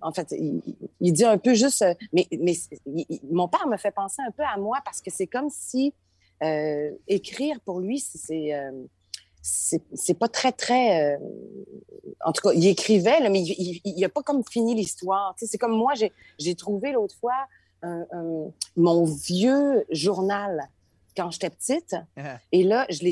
En 0.00 0.12
fait, 0.12 0.32
il, 0.32 0.62
il 1.00 1.12
dit 1.12 1.26
un 1.26 1.36
peu 1.36 1.52
juste. 1.52 1.84
Mais, 2.14 2.26
mais 2.38 2.54
il- 2.86 3.20
mon 3.30 3.46
père 3.48 3.66
me 3.66 3.76
fait 3.76 3.90
penser 3.90 4.22
un 4.26 4.30
peu 4.30 4.42
à 4.44 4.56
moi 4.58 4.78
parce 4.84 5.02
que 5.02 5.10
c'est 5.10 5.26
comme 5.26 5.50
si 5.50 5.92
écrire 7.06 7.60
pour 7.66 7.80
lui, 7.80 7.98
c'est- 8.00 8.52
c'est. 9.46 10.14
pas 10.18 10.28
très, 10.28 10.52
très. 10.52 11.14
euh, 11.14 11.18
en 12.24 12.32
tout 12.32 12.40
cas, 12.48 12.54
il 12.54 12.66
écrivait, 12.66 13.20
là, 13.20 13.28
mais 13.28 13.42
il 13.42 14.00
n'a 14.00 14.08
pas 14.08 14.22
comme 14.22 14.42
fini 14.48 14.74
l'histoire. 14.74 15.34
C'est 15.36 15.58
comme 15.58 15.76
moi, 15.76 15.92
j'ai 16.38 16.54
trouvé 16.54 16.92
l'autre 16.92 17.14
fois 17.20 17.34
un- 17.82 18.06
un- 18.12 18.50
mon 18.76 19.04
vieux 19.04 19.84
journal 19.90 20.68
quand 21.16 21.30
j'étais 21.30 21.50
petite. 21.50 21.94
Ah. 22.16 22.38
Et 22.52 22.62
là, 22.64 22.86
je 22.88 23.02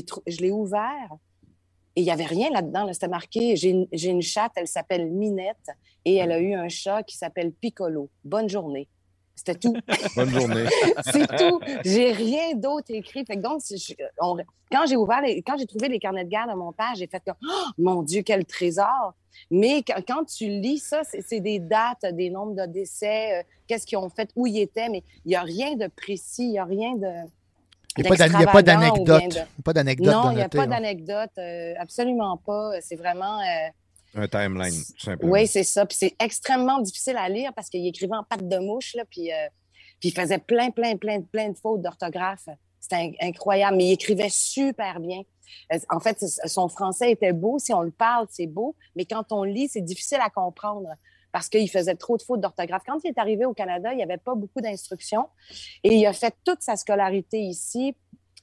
l'ai 0.41 0.51
ouvert 0.51 1.17
et 1.95 2.01
il 2.01 2.05
n'y 2.05 2.11
avait 2.11 2.25
rien 2.25 2.49
là-dedans. 2.51 2.85
là. 2.85 2.95
C'était 2.95 3.09
marqué 3.09 3.55
j'ai 3.57 3.69
une, 3.69 3.87
j'ai 3.93 4.09
une 4.09 4.23
chatte, 4.23 4.53
elle 4.57 4.67
s'appelle 4.67 5.11
Minette 5.11 5.69
et 6.07 6.17
elle 6.17 6.33
a 6.33 6.39
eu 6.41 6.55
un 6.55 6.69
chat 6.71 7.03
qui 7.03 7.17
s'appelle 7.19 7.53
Piccolo. 7.53 8.09
Bonne 8.25 8.49
journée. 8.49 8.89
C'était 9.45 9.59
tout. 9.59 9.75
Bonne 10.17 10.31
journée. 10.31 10.65
c'est 11.13 11.27
tout. 11.37 11.61
J'ai 11.85 12.13
rien 12.13 12.55
d'autre 12.55 12.87
écrit. 12.91 13.25
Fait 13.25 13.37
que 13.37 13.41
donc, 13.41 13.61
je- 13.69 13.95
on- 14.21 14.37
quand 14.71 14.87
j'ai 14.87 14.97
ouvert, 14.97 15.21
les- 15.21 15.43
quand 15.43 15.57
j'ai 15.59 15.67
trouvé 15.67 15.89
les 15.89 15.99
carnets 15.99 16.25
de 16.25 16.31
garde 16.31 16.51
de 16.51 16.55
mon 16.57 16.73
père, 16.73 16.93
j'ai 16.97 17.07
fait 17.09 17.21
comme, 17.25 17.35
Oh, 17.43 17.71
mon 17.79 18.03
Dieu, 18.03 18.23
quel 18.23 18.45
trésor. 18.45 19.15
Mais 19.51 19.83
quand, 19.83 20.01
quand 20.07 20.25
tu 20.25 20.47
lis 20.47 20.79
ça, 20.79 21.03
c'est 21.05 21.23
c'est 21.23 21.41
des 21.41 21.59
dates, 21.59 22.05
des 22.13 22.31
nombres 22.31 22.55
de 22.55 22.67
décès, 22.71 23.41
euh, 23.41 23.43
qu'est-ce 23.67 23.87
qu'ils 23.87 23.99
ont 23.99 24.11
fait, 24.11 24.31
où 24.37 24.47
ils 24.47 24.61
étaient, 24.61 24.89
mais 24.91 25.03
il 25.25 25.31
n'y 25.31 25.37
a 25.37 25.43
rien 25.43 25.75
de 25.75 25.87
précis, 25.89 26.45
il 26.45 26.51
n'y 26.53 26.59
a 26.59 26.65
rien 26.65 26.95
de. 26.95 27.09
Il 27.99 28.03
n'y 28.05 28.07
a 28.07 28.11
pas 28.11 28.63
d'anecdote. 28.63 29.23
de- 29.57 29.63
pas 29.65 29.73
Non, 30.13 30.31
il 30.31 30.35
n'y 30.37 30.41
a 30.41 30.45
noter, 30.45 30.59
pas 30.59 30.67
d'anecdote, 30.67 31.31
euh, 31.39 31.75
absolument 31.79 32.37
pas. 32.39 32.73
C'est 32.81 32.97
vraiment. 32.97 33.41
euh, 33.41 33.69
Un 34.15 34.29
timeline, 34.29 34.73
tout 34.99 35.05
simplement. 35.05 35.33
oui, 35.33 35.47
c'est 35.47 35.65
ça. 35.65 35.87
Puis 35.87 35.97
c'est 35.99 36.15
extrêmement 36.21 36.81
difficile 36.81 37.17
à 37.17 37.29
lire 37.29 37.53
parce 37.55 37.69
qu'il 37.69 37.87
écrivait 37.87 38.15
en 38.17 38.25
patte 38.25 38.47
de 38.47 38.59
mouche, 38.59 38.95
là, 38.95 39.05
puis, 39.11 39.33
euh, 39.33 39.37
puis 40.01 40.11
il 40.11 40.13
faisait 40.13 40.39
plein, 40.39 40.71
plein, 40.71 40.97
plein, 40.97 41.21
plein 41.23 41.49
de 41.51 41.57
fautes 41.57 41.81
d'orthographe. 41.83 42.47
C'était 42.81 42.97
in- 42.97 43.13
incroyable, 43.29 43.77
mais 43.77 43.87
il 43.87 43.93
écrivait 43.93 44.29
super 44.31 45.01
bien. 45.01 45.23
Euh, 45.73 45.79
En 45.91 46.01
fait, 46.01 46.19
son 46.47 46.69
français 46.69 47.11
était 47.13 47.33
beau. 47.33 47.59
Si 47.59 47.73
on 47.73 47.81
le 47.83 47.91
parle, 47.91 48.27
c'est 48.31 48.47
beau, 48.47 48.75
mais 48.97 49.05
quand 49.05 49.33
on 49.33 49.45
lit, 49.45 49.69
c'est 49.69 49.81
difficile 49.81 50.19
à 50.21 50.31
comprendre 50.31 50.89
parce 51.31 51.49
qu'il 51.49 51.71
faisait 51.71 51.95
trop 51.95 52.17
de 52.19 52.23
fautes 52.23 52.41
d'orthographe. 52.41 52.83
Quand 52.87 52.99
il 53.05 53.09
est 53.09 53.19
arrivé 53.19 53.47
au 53.47 53.55
Canada, 53.55 53.93
il 53.93 53.97
n'y 53.97 54.03
avait 54.03 54.19
pas 54.19 54.35
beaucoup 54.35 54.61
d'instructions 54.61 55.29
et 55.85 55.95
il 55.95 56.07
a 56.07 56.13
fait 56.13 56.35
toute 56.45 56.61
sa 56.63 56.77
scolarité 56.77 57.39
ici. 57.41 57.97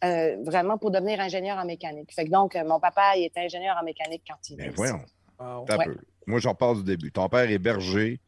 euh, 0.06 0.38
vraiment 0.44 0.78
pour 0.78 0.92
devenir 0.92 1.20
ingénieur 1.20 1.58
en 1.58 1.66
mécanique. 1.66 2.14
Fait 2.14 2.24
que 2.24 2.30
donc, 2.32 2.56
mon 2.66 2.80
papa, 2.80 3.18
il 3.18 3.26
était 3.26 3.42
ingénieur 3.42 3.76
en 3.80 3.84
mécanique 3.84 4.24
quand 4.26 4.38
il 4.50 4.56
Ben 4.56 4.68
est 4.68 4.70
voyons. 4.70 5.02
Wow. 5.39 5.65
T'as 5.67 5.77
Ouais. 5.77 5.86
peu. 5.86 5.98
Moi, 6.27 6.39
j'en 6.39 6.53
parle 6.55 6.77
du 6.77 6.84
début. 6.84 7.12
Ton 7.12 7.27
père 7.29 7.50
est 7.50 7.58
berger 7.60 8.19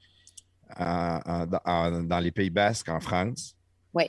en- 0.79 1.19
en- 1.25 1.45
dans- 1.45 1.59
en- 1.65 2.03
dans 2.03 2.19
les 2.19 2.31
Pays 2.31 2.49
Basques, 2.49 2.89
en 2.89 2.99
France. 2.99 3.55
Oui. 3.93 4.05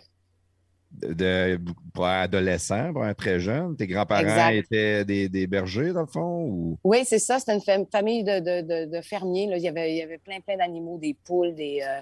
De, 0.92 1.12
de- 1.14 1.60
pour 1.94 2.06
un 2.06 2.20
adolescent, 2.22 2.92
pour 2.92 3.02
un 3.02 3.14
très 3.14 3.40
jeune. 3.40 3.76
Tes 3.76 3.86
grands-parents 3.86 4.20
Exact. 4.22 4.52
étaient 4.54 5.04
des, 5.04 5.28
des 5.28 5.46
bergers, 5.46 5.92
dans 5.92 6.02
le 6.02 6.06
fond? 6.06 6.44
Ou... 6.44 6.78
Oui, 6.84 6.98
c'est 7.04 7.18
ça. 7.18 7.38
C'était 7.38 7.54
une 7.54 7.60
fam- 7.60 7.90
famille 7.90 8.24
de, 8.24 8.38
de- 8.40 8.60
de- 8.86 8.96
de 8.96 9.00
fermiers. 9.02 9.46
Là. 9.48 9.56
Il, 9.56 9.62
y 9.62 9.68
avait, 9.68 9.92
il 9.92 9.96
y 9.98 10.02
avait 10.02 10.18
plein, 10.18 10.40
plein 10.40 10.56
d'animaux, 10.56 10.98
des 10.98 11.14
poules, 11.24 11.54
des. 11.54 11.80
euh, 11.82 12.00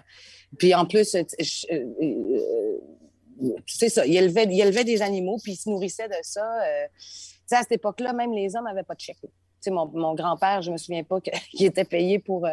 Puis 0.59 0.75
en 0.75 0.85
plus, 0.87 1.15
euh, 1.15 1.23
je- 1.39 1.67
euh, 1.73 2.79
euh, 3.43 3.55
c'est 3.67 3.89
ça. 3.89 4.05
Il 4.07 4.17
élevait, 4.17 4.45
il 4.51 4.61
élevait 4.61 4.85
des 4.85 5.01
animaux, 5.03 5.39
puis 5.43 5.53
il 5.53 5.57
se 5.57 5.69
nourrissait 5.71 6.09
de 6.09 6.15
ça. 6.23 6.45
euh. 6.65 6.87
Tu 6.99 7.03
sais, 7.47 7.57
à 7.57 7.63
cette 7.63 7.73
époque-là, 7.73 8.13
même 8.13 8.33
les 8.33 8.55
hommes 8.57 8.65
n'avaient 8.65 8.83
pas 8.83 8.95
de 8.95 9.01
chèque. 9.01 9.17
Tu 9.61 9.65
sais, 9.65 9.71
mon, 9.71 9.87
mon 9.87 10.15
grand-père, 10.15 10.63
je 10.63 10.71
me 10.71 10.77
souviens 10.77 11.03
pas 11.05 11.21
qu'il 11.51 11.65
était 11.65 11.85
payé 11.85 12.19
pour. 12.19 12.47
euh, 12.47 12.51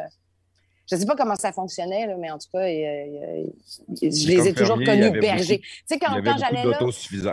Je 0.90 0.96
ne 0.96 1.02
sais 1.02 1.06
pas 1.06 1.16
comment 1.18 1.36
ça 1.36 1.52
fonctionnait, 1.52 2.08
là, 2.08 2.16
mais 2.18 2.32
en 2.32 2.38
tout 2.38 2.48
cas, 2.54 2.66
il- 2.68 2.80
il- 2.80 3.54
il- 4.02 4.16
je 4.16 4.28
les 4.30 4.48
ai 4.48 4.54
toujours 4.54 4.78
connus 4.86 5.02
bergers. 5.20 5.60
Tu 5.60 5.84
sais, 5.86 6.00
quand, 6.00 6.14
quand 6.24 6.38
j'allais 6.40 6.64
là. 6.64 6.78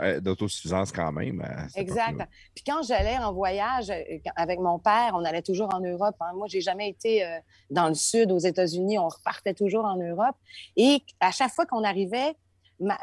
euh, 0.02 0.20
d'autosuffisance 0.20 0.90
quand 0.92 1.12
même. 1.12 1.40
cette 1.68 1.82
Exact. 1.82 2.18
Puis 2.54 2.64
quand 2.66 2.82
j'allais 2.82 3.16
en 3.18 3.32
voyage 3.32 3.90
euh, 3.90 4.00
avec 4.34 4.58
mon 4.58 4.78
père, 4.80 5.12
on 5.14 5.24
allait 5.24 5.42
toujours 5.42 5.72
en 5.72 5.78
Europe. 5.80 6.16
hein. 6.20 6.32
Moi, 6.34 6.46
j'ai 6.48 6.60
jamais 6.60 6.88
été 6.88 7.24
euh, 7.24 7.38
dans 7.70 7.88
le 7.88 7.94
sud, 7.94 8.32
aux 8.32 8.38
États-Unis. 8.38 8.98
On 8.98 9.08
repartait 9.08 9.54
toujours 9.54 9.84
en 9.84 9.96
Europe. 9.96 10.36
Et 10.76 11.02
à 11.20 11.30
chaque 11.30 11.52
fois 11.52 11.64
qu'on 11.66 11.84
arrivait, 11.84 12.34
ma, 12.80 12.98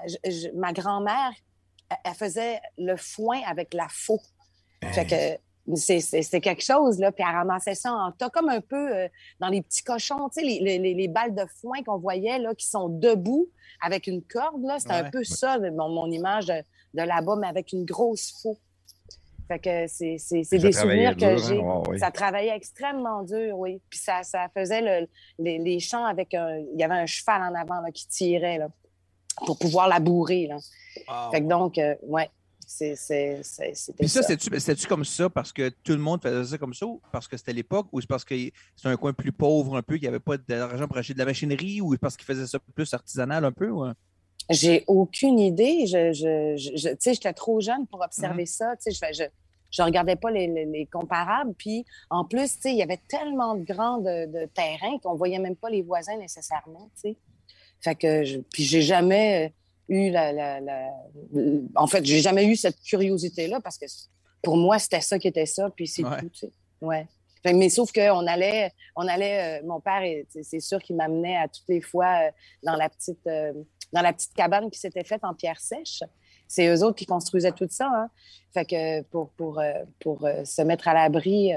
ma 0.53 0.73
grand-mère, 0.73 1.31
elle, 1.89 1.97
elle 2.03 2.13
faisait 2.13 2.59
le 2.77 2.97
foin 2.97 3.39
avec 3.47 3.73
la 3.73 3.87
faux. 3.89 4.19
Fait 4.91 5.05
que 5.05 5.41
c'est- 5.75 6.39
quelque 6.41 6.63
chose, 6.63 6.99
là. 6.99 7.11
Puis 7.11 7.23
elle 7.27 7.35
ramassait 7.35 7.75
ça 7.75 7.93
en 7.93 8.11
tas, 8.11 8.29
comme 8.29 8.49
un 8.49 8.61
peu 8.61 8.95
euh, 8.95 9.07
dans 9.39 9.47
les 9.49 9.61
petits 9.61 9.83
cochons, 9.83 10.29
tu 10.29 10.41
sais, 10.41 10.45
les, 10.45 10.59
les- 10.59 10.79
les- 10.79 10.93
les 10.93 11.07
balles 11.07 11.35
de 11.35 11.43
foin 11.61 11.81
qu'on 11.83 11.97
voyait, 11.97 12.39
là, 12.39 12.53
qui 12.55 12.67
sont 12.67 12.89
debout 12.89 13.49
avec 13.83 14.07
une 14.07 14.21
corde, 14.23 14.63
là. 14.63 14.79
C'était 14.79 14.93
un 14.93 15.03
Ouais. 15.03 15.11
peu 15.11 15.23
ça, 15.23 15.57
mon, 15.59 15.89
mon 15.89 16.11
image 16.11 16.47
de, 16.47 16.53
de 16.93 17.01
là-bas, 17.03 17.35
mais 17.39 17.47
avec 17.47 17.71
une 17.73 17.85
grosse 17.85 18.33
faux. 18.41 18.57
Fait 19.47 19.59
que 19.59 19.85
c'est 19.87 20.15
des 20.49 20.71
souvenirs 20.71 21.13
que 21.15 21.19
dur, 21.19 21.29
hein? 21.29 21.35
j'ai. 21.47 21.57
Ouais. 21.91 21.97
Ça 21.97 22.09
travaillait 22.09 22.55
extrêmement 22.55 23.23
dur, 23.23 23.57
oui. 23.59 23.81
Puis 23.89 23.99
ça, 23.99 24.23
ça 24.23 24.47
faisait 24.55 24.81
le- 25.01 25.07
les, 25.39 25.57
les 25.57 25.79
champs 25.79 26.05
avec 26.05 26.33
un... 26.33 26.57
Il 26.73 26.79
y 26.79 26.83
avait 26.83 26.93
un 26.95 27.05
cheval 27.05 27.41
en 27.41 27.53
avant 27.59 27.81
là, 27.81 27.91
qui 27.91 28.07
tirait, 28.07 28.59
là, 28.59 28.69
pour 29.45 29.57
pouvoir 29.59 29.89
labourer, 29.89 30.47
là. 30.47 30.55
Wow. 31.07 31.31
Fait 31.31 31.41
que 31.41 31.47
donc, 31.47 31.77
euh, 31.77 31.95
ouais, 32.03 32.29
c'était 32.71 33.41
Puis 33.99 34.07
ça, 34.07 34.21
ça. 34.23 34.35
c'était-tu 34.37 34.87
comme 34.87 35.03
ça 35.05 35.29
parce 35.29 35.51
que 35.51 35.69
tout 35.83 35.91
le 35.91 35.97
monde 35.97 36.21
faisait 36.21 36.51
ça 36.51 36.57
comme 36.57 36.73
ça 36.73 36.85
ou 36.85 37.01
parce 37.11 37.27
que 37.27 37.35
c'était 37.37 37.53
l'époque 37.53 37.87
ou 37.91 37.99
c'est 37.99 38.07
parce 38.07 38.23
que 38.23 38.33
c'est 38.75 38.87
un 38.87 38.95
coin 38.97 39.13
plus 39.13 39.31
pauvre 39.31 39.75
un 39.75 39.81
peu, 39.81 39.95
qu'il 39.95 40.03
n'y 40.03 40.07
avait 40.07 40.19
pas 40.19 40.37
d'argent 40.37 40.87
pour 40.87 40.97
acheter 40.97 41.13
de 41.13 41.19
la 41.19 41.25
machinerie 41.25 41.81
ou 41.81 41.95
parce 41.97 42.15
qu'ils 42.15 42.25
faisaient 42.25 42.47
ça 42.47 42.59
plus 42.73 42.93
artisanal 42.93 43.43
un 43.45 43.51
peu? 43.51 43.69
Ou... 43.69 43.83
hein? 43.83 43.93
J'ai 44.49 44.83
aucune 44.87 45.37
idée. 45.39 45.85
Je, 45.85 46.13
je, 46.13 46.95
j'étais 46.99 47.33
trop 47.33 47.59
jeune 47.61 47.85
pour 47.87 48.01
observer 48.01 48.45
ça. 48.45 48.75
Tu 48.77 48.91
sais, 48.91 49.09
je, 49.13 49.23
je, 49.71 49.81
regardais 49.83 50.15
pas 50.15 50.31
les, 50.31 50.47
les- 50.47 50.65
les 50.65 50.85
comparables. 50.85 51.53
Puis, 51.57 51.85
en 52.09 52.25
plus, 52.25 52.55
tu 52.55 52.61
sais, 52.61 52.71
il 52.71 52.77
y 52.77 52.83
avait 52.83 53.01
tellement 53.07 53.55
de 53.55 53.63
grands 53.63 53.99
de, 53.99 54.25
de 54.27 54.45
terrains 54.53 54.97
qu'on 55.03 55.15
voyait 55.15 55.39
même 55.39 55.55
pas 55.55 55.69
les 55.69 55.81
voisins 55.83 56.17
nécessairement, 56.17 56.89
tu 56.95 57.11
sais. 57.11 57.17
Fait 57.83 57.95
que, 57.95 58.23
je, 58.23 58.39
puis 58.39 58.63
j'ai 58.63 58.81
jamais 58.81 59.53
eu 59.91 60.09
la, 60.09 60.31
la, 60.31 60.59
la- 60.61 60.89
en 61.75 61.87
fait, 61.87 62.03
j'ai 62.05 62.19
jamais 62.19 62.45
eu 62.45 62.55
cette 62.55 62.79
curiosité-là 62.81 63.59
parce 63.61 63.77
que 63.77 63.85
pour 64.41 64.57
moi, 64.57 64.79
c'était 64.79 65.01
ça 65.01 65.19
qui 65.19 65.27
était 65.27 65.45
ça, 65.45 65.69
puis 65.75 65.87
c'est 65.87 66.03
Ouais. 66.03 66.19
tout, 66.19 66.29
tu 66.29 66.39
sais. 66.39 66.51
Ouais. 66.81 67.07
Fait 67.43 67.53
mais 67.53 67.69
sauf 67.69 67.91
qu'on 67.91 68.25
allait, 68.27 68.71
on 68.95 69.07
allait, 69.07 69.59
euh, 69.61 69.65
mon 69.65 69.79
père, 69.79 70.01
est- 70.03 70.25
c'est- 70.29 70.59
sûr 70.59 70.79
qu'il 70.81 70.95
m'amenait 70.95 71.37
à 71.37 71.47
toutes 71.47 71.67
les 71.67 71.81
fois 71.81 72.27
euh, 72.27 72.31
dans 72.63 72.75
la 72.75 72.87
petite, 72.89 73.25
euh, 73.27 73.51
dans 73.91 74.01
la 74.01 74.13
petite 74.13 74.33
cabane 74.33 74.69
qui 74.69 74.79
s'était 74.79 75.03
faite 75.03 75.23
en 75.23 75.33
pierre 75.33 75.59
sèche. 75.59 76.01
C'est 76.47 76.67
eux 76.67 76.83
autres 76.83 76.97
qui 76.97 77.05
construisaient 77.05 77.51
tout 77.51 77.67
ça. 77.69 77.87
Hein. 77.93 78.09
Fait 78.53 78.65
que 78.65 79.01
pour, 79.03 79.29
pour, 79.31 79.61
pour 79.99 80.27
se 80.43 80.61
mettre 80.61 80.87
à 80.87 80.93
l'abri 80.93 81.51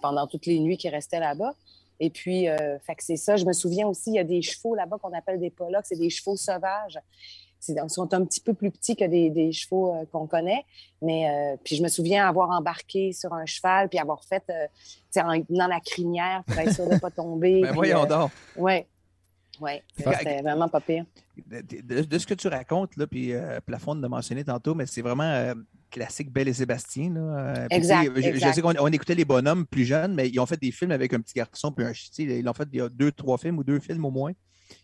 pendant 0.00 0.26
toutes 0.26 0.46
les 0.46 0.58
nuits 0.60 0.76
qui 0.76 0.88
restaient 0.88 1.20
là-bas. 1.20 1.54
Et 2.00 2.10
puis, 2.10 2.48
euh, 2.48 2.78
fait 2.80 2.94
que 2.94 3.02
c'est 3.02 3.16
ça. 3.16 3.36
Je 3.36 3.44
me 3.44 3.52
souviens 3.52 3.86
aussi, 3.88 4.10
il 4.10 4.14
y 4.16 4.18
a 4.18 4.24
des 4.24 4.42
chevaux 4.42 4.74
là-bas 4.74 4.98
qu'on 5.02 5.12
appelle 5.12 5.40
des 5.40 5.50
pollocks. 5.50 5.84
C'est 5.86 5.98
des 5.98 6.10
chevaux 6.10 6.36
sauvages. 6.36 6.98
Ils 7.66 7.76
sont 7.90 8.14
un 8.14 8.24
petit 8.24 8.40
peu 8.40 8.54
plus 8.54 8.70
petits 8.70 8.94
que 8.94 9.04
des, 9.04 9.30
des 9.30 9.50
chevaux 9.50 9.92
euh, 9.92 10.04
qu'on 10.12 10.28
connaît. 10.28 10.64
Mais 11.02 11.28
euh, 11.28 11.56
puis 11.64 11.74
je 11.74 11.82
me 11.82 11.88
souviens 11.88 12.28
avoir 12.28 12.50
embarqué 12.50 13.12
sur 13.12 13.32
un 13.32 13.46
cheval 13.46 13.88
puis 13.88 13.98
avoir 13.98 14.22
fait 14.22 14.44
euh, 14.48 14.66
tu 14.76 14.98
sais, 15.10 15.22
en 15.22 15.42
tenant 15.42 15.66
la 15.66 15.80
crinière 15.80 16.44
pour 16.46 16.56
être 16.58 16.72
sûr 16.72 16.86
de 16.88 16.94
ne 16.94 16.98
pas 17.00 17.10
tomber. 17.10 17.60
Ben 17.62 17.68
puis, 17.70 17.74
voyons 17.74 18.04
donc. 18.06 18.30
Ouais. 19.60 19.82
Fait- 19.96 20.14
C'était 20.18 20.40
vraiment 20.42 20.68
pas 20.68 20.80
pire. 20.80 21.04
De, 21.46 21.60
de- 21.62 22.02
de 22.04 22.18
ce 22.18 22.26
que 22.28 22.34
tu 22.34 22.46
racontes, 22.46 22.96
là, 22.96 23.08
puis 23.08 23.32
euh, 23.34 23.58
Plafond 23.66 23.96
de 23.96 24.06
mentionner 24.06 24.44
tantôt, 24.44 24.76
mais 24.76 24.86
c'est 24.86 25.02
vraiment 25.02 25.24
classique 25.90 26.32
Belle 26.32 26.48
et 26.48 26.52
Sébastien. 26.52 27.10
Là. 27.14 27.20
Euh, 27.20 27.66
puis, 27.68 27.76
Exact, 27.78 28.10
Je, 28.20 28.52
sais 28.52 28.60
qu'on 28.62 28.74
on 28.78 28.88
écoutait 28.88 29.14
les 29.14 29.24
bonhommes 29.24 29.66
plus 29.66 29.84
jeunes, 29.84 30.14
mais 30.14 30.28
ils 30.28 30.38
ont 30.40 30.46
fait 30.46 30.60
des 30.60 30.70
films 30.70 30.90
avec 30.92 31.12
un 31.14 31.20
petit 31.20 31.34
garçon 31.34 31.72
puis 31.72 31.84
un 31.84 31.92
sais, 31.94 32.22
Ils 32.22 32.48
ont 32.48 32.52
fait 32.54 32.68
il 32.72 32.78
y 32.78 32.80
a 32.80 32.88
deux, 32.88 33.12
trois 33.12 33.38
films 33.38 33.58
ou 33.58 33.64
deux 33.64 33.80
films 33.80 34.04
au 34.04 34.10
moins. 34.10 34.32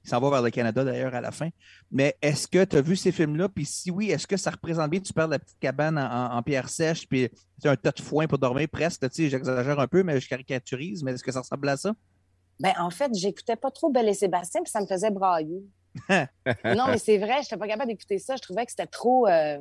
Il 0.03 0.09
s'en 0.09 0.19
va 0.19 0.31
vers 0.31 0.41
le 0.43 0.51
Canada 0.51 0.83
d'ailleurs 0.83 1.15
à 1.15 1.21
la 1.21 1.31
fin. 1.31 1.51
Mais 1.91 2.17
est-ce 2.23 2.49
que 2.49 2.65
tu 2.65 2.77
as 2.77 2.81
vu 2.81 2.97
ces 2.97 3.13
films-là? 3.13 3.49
Puis 3.51 3.67
si 3.67 3.91
oui, 3.91 4.11
est-ce 4.11 4.27
que 4.27 4.37
ça 4.39 4.51
représente 4.51 4.91
bien? 4.91 5.01
Tu 5.01 5.13
parles 5.13 5.29
de 5.29 5.35
la 5.35 5.39
petite 5.39 5.59
cabane 5.61 5.99
en, 5.99 6.03
en- 6.11 6.37
en 6.39 6.43
pierre 6.43 6.69
sèche, 6.71 7.07
puis 7.07 7.29
tu 7.61 7.69
un 7.69 7.77
tas 7.77 7.91
de 7.93 8.01
foin 8.01 8.27
pour 8.27 8.39
dormir 8.39 8.67
presque. 8.73 9.07
J'exagère 9.15 9.79
un 9.79 9.87
peu, 9.87 10.03
mais 10.03 10.19
je 10.21 10.29
caricaturise. 10.29 11.03
Mais 11.03 11.13
est-ce 11.13 11.23
que 11.23 11.33
ça 11.33 11.41
ressemble 11.41 11.69
à 11.69 11.77
ça? 11.77 11.93
Ben, 12.61 12.73
en 12.79 12.89
fait, 12.91 13.11
j'écoutais 13.15 13.57
pas 13.57 13.71
trop 13.71 13.91
Belle 13.91 14.09
et 14.09 14.15
Sébastien, 14.15 14.63
puis 14.63 14.71
ça 14.71 14.81
me 14.81 14.87
faisait 14.87 15.11
brailler. 15.11 15.63
non, 16.11 16.87
mais 16.89 16.99
c'est 16.99 17.19
vrai, 17.19 17.35
je 17.35 17.39
n'étais 17.41 17.57
pas 17.57 17.69
capable 17.69 17.91
d'écouter 17.91 18.19
ça. 18.19 18.37
Je 18.37 18.43
trouvais 18.43 18.65
que 18.65 18.71
c'était 18.71 18.87
trop. 18.87 19.29
euh, 19.29 19.59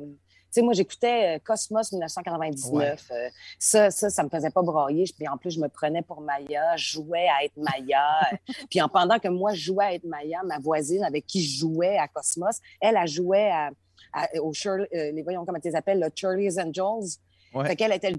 sais, 0.54 0.62
moi, 0.62 0.72
j'écoutais 0.72 1.36
euh, 1.36 1.38
Cosmos 1.44 1.92
1999. 1.92 3.10
euh, 3.10 3.28
ça, 3.58 3.90
ça, 3.90 4.10
ça 4.10 4.22
me 4.22 4.28
faisait 4.28 4.50
pas 4.50 4.62
brailler. 4.62 5.04
Puis 5.16 5.28
en 5.28 5.36
plus, 5.36 5.50
je 5.52 5.60
me 5.60 5.68
prenais 5.68 6.02
pour 6.02 6.20
Maya. 6.20 6.76
Je 6.76 6.92
jouais 6.92 7.26
à 7.28 7.44
être 7.44 7.56
Maya. 7.56 8.04
puis 8.70 8.80
en 8.80 8.88
pendant 8.88 9.18
que 9.18 9.28
moi, 9.28 9.52
je 9.54 9.60
jouais 9.60 9.84
à 9.84 9.94
être 9.94 10.04
Maya, 10.04 10.40
ma 10.44 10.58
voisine 10.58 11.04
avec 11.04 11.26
qui 11.26 11.42
je 11.42 11.58
jouais 11.58 11.98
à 11.98 12.08
Cosmos, 12.08 12.58
elle, 12.80 12.96
elle 13.00 13.08
jouait 13.08 13.50
à, 13.50 13.70
à- 14.12 14.28
au 14.40 14.52
Shirley, 14.52 14.88
euh, 14.94 15.12
les 15.12 15.22
voyons 15.22 15.44
comment 15.44 15.58
tu 15.60 15.68
les 15.68 15.76
appelles, 15.76 16.00
le 16.00 16.08
Shirley's 16.14 16.58
Angels. 16.58 17.18
Ouais. 17.54 17.68
Fait 17.68 17.76
qu'elle 17.76 17.92
était 17.92 18.12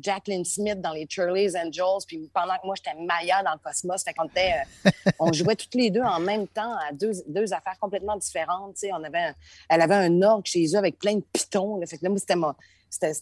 Jacqueline, 0.00 0.44
Smith 0.44 0.80
dans 0.80 0.92
les 0.92 1.06
Shirley's 1.08 1.54
Angels, 1.54 2.04
puis 2.06 2.28
pendant 2.34 2.54
que 2.54 2.66
moi, 2.66 2.74
j'étais 2.76 2.96
Maya 3.00 3.42
dans 3.42 3.52
le 3.52 3.58
Cosmos. 3.58 4.02
Fait 4.02 4.12
qu'on 4.12 4.24
était, 4.26 4.54
euh, 4.86 4.90
on 5.20 5.32
jouait 5.32 5.56
toutes 5.56 5.74
les 5.74 5.90
deux 5.90 6.02
en 6.02 6.18
même 6.20 6.48
temps 6.48 6.74
à 6.88 6.92
deux, 6.92 7.12
deux 7.28 7.52
affaires 7.52 7.78
complètement 7.80 8.16
différentes. 8.16 8.74
tu 8.74 8.80
sais. 8.80 8.90
On 8.92 9.02
avait 9.04 9.18
un- 9.18 9.34
elle 9.68 9.80
avait 9.80 9.94
un 9.94 10.22
orgue 10.22 10.46
chez 10.46 10.66
eux 10.74 10.78
avec 10.78 10.98
plein 10.98 11.14
de 11.14 11.24
pitons. 11.32 11.76
là. 11.76 11.86
Fait 11.86 11.98
que 11.98 12.04
là, 12.04 12.08
moi, 12.10 12.18
c'était 12.18 12.36
ma- 12.36 12.56
c'était- 12.90 13.12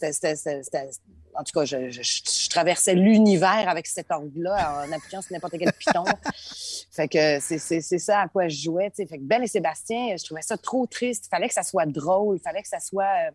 En 1.34 1.42
tout 1.44 1.52
cas, 1.58 1.64
je, 1.64 1.88
je- 1.90 2.02
je- 2.02 2.42
je 2.44 2.48
traversais 2.50 2.94
l'univers 2.94 3.66
avec 3.66 3.86
cet 3.86 4.10
orgue-là 4.10 4.84
en 4.86 4.92
appuyant 4.92 5.22
sur 5.22 5.32
n'importe 5.32 5.54
quel 5.58 5.72
piton. 5.72 6.04
fait 6.90 7.08
que 7.08 7.40
c'est- 7.40 7.98
ça 7.98 8.20
à 8.20 8.28
quoi 8.28 8.48
je 8.48 8.56
jouais. 8.62 8.90
Fait 8.94 9.06
que 9.06 9.16
Belle 9.22 9.44
et 9.44 9.46
Sébastien, 9.46 10.14
je 10.18 10.24
trouvais 10.24 10.42
ça 10.42 10.58
trop 10.58 10.84
triste. 10.86 11.24
Il 11.26 11.28
fallait 11.30 11.48
que 11.48 11.54
ça 11.54 11.62
soit 11.62 11.86
drôle. 11.86 12.36
Il 12.36 12.42
fallait 12.42 12.60
que 12.62 12.68
ça 12.68 12.80
soit. 12.80 13.30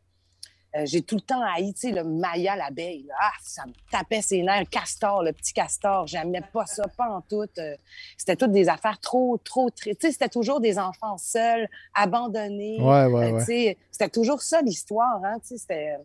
Euh, 0.78 0.86
j'ai 0.86 1.02
tout 1.02 1.16
le 1.16 1.22
temps 1.22 1.42
haï, 1.42 1.74
tu 1.74 1.80
sais, 1.82 1.92
le 1.92 2.04
Maya, 2.04 2.56
l'abeille. 2.56 3.04
là. 3.08 3.16
Ah, 3.20 3.32
ça 3.44 3.66
me 3.66 3.72
tapait 3.92 4.22
ses 4.22 4.42
nerfs. 4.44 4.70
Castor, 4.70 5.24
le 5.24 5.34
petit 5.34 5.54
castor, 5.54 6.08
j'aimais 6.08 6.42
pas 6.54 6.66
ça, 6.66 6.84
pas 6.98 7.10
en 7.10 7.22
tout. 7.22 7.46
Euh, 7.58 7.76
c'était 8.18 8.36
toutes 8.36 8.52
des 8.52 8.70
affaires 8.70 9.00
trop, 9.00 9.38
trop. 9.44 9.70
Tu 9.72 9.92
sais, 10.00 10.12
c'était 10.12 10.30
toujours 10.30 10.60
des 10.62 10.78
enfants 10.80 11.18
seuls, 11.18 11.68
abandonnés. 11.94 12.78
Ouais, 12.80 13.06
ouais, 13.06 13.32
Euh, 13.34 13.46
ouais. 13.46 13.78
C'était 13.92 14.10
toujours 14.10 14.42
ça, 14.42 14.62
l'histoire, 14.62 15.20
hein, 15.24 15.38
tu 15.42 15.50
sais, 15.50 15.58
c'était... 15.58 15.96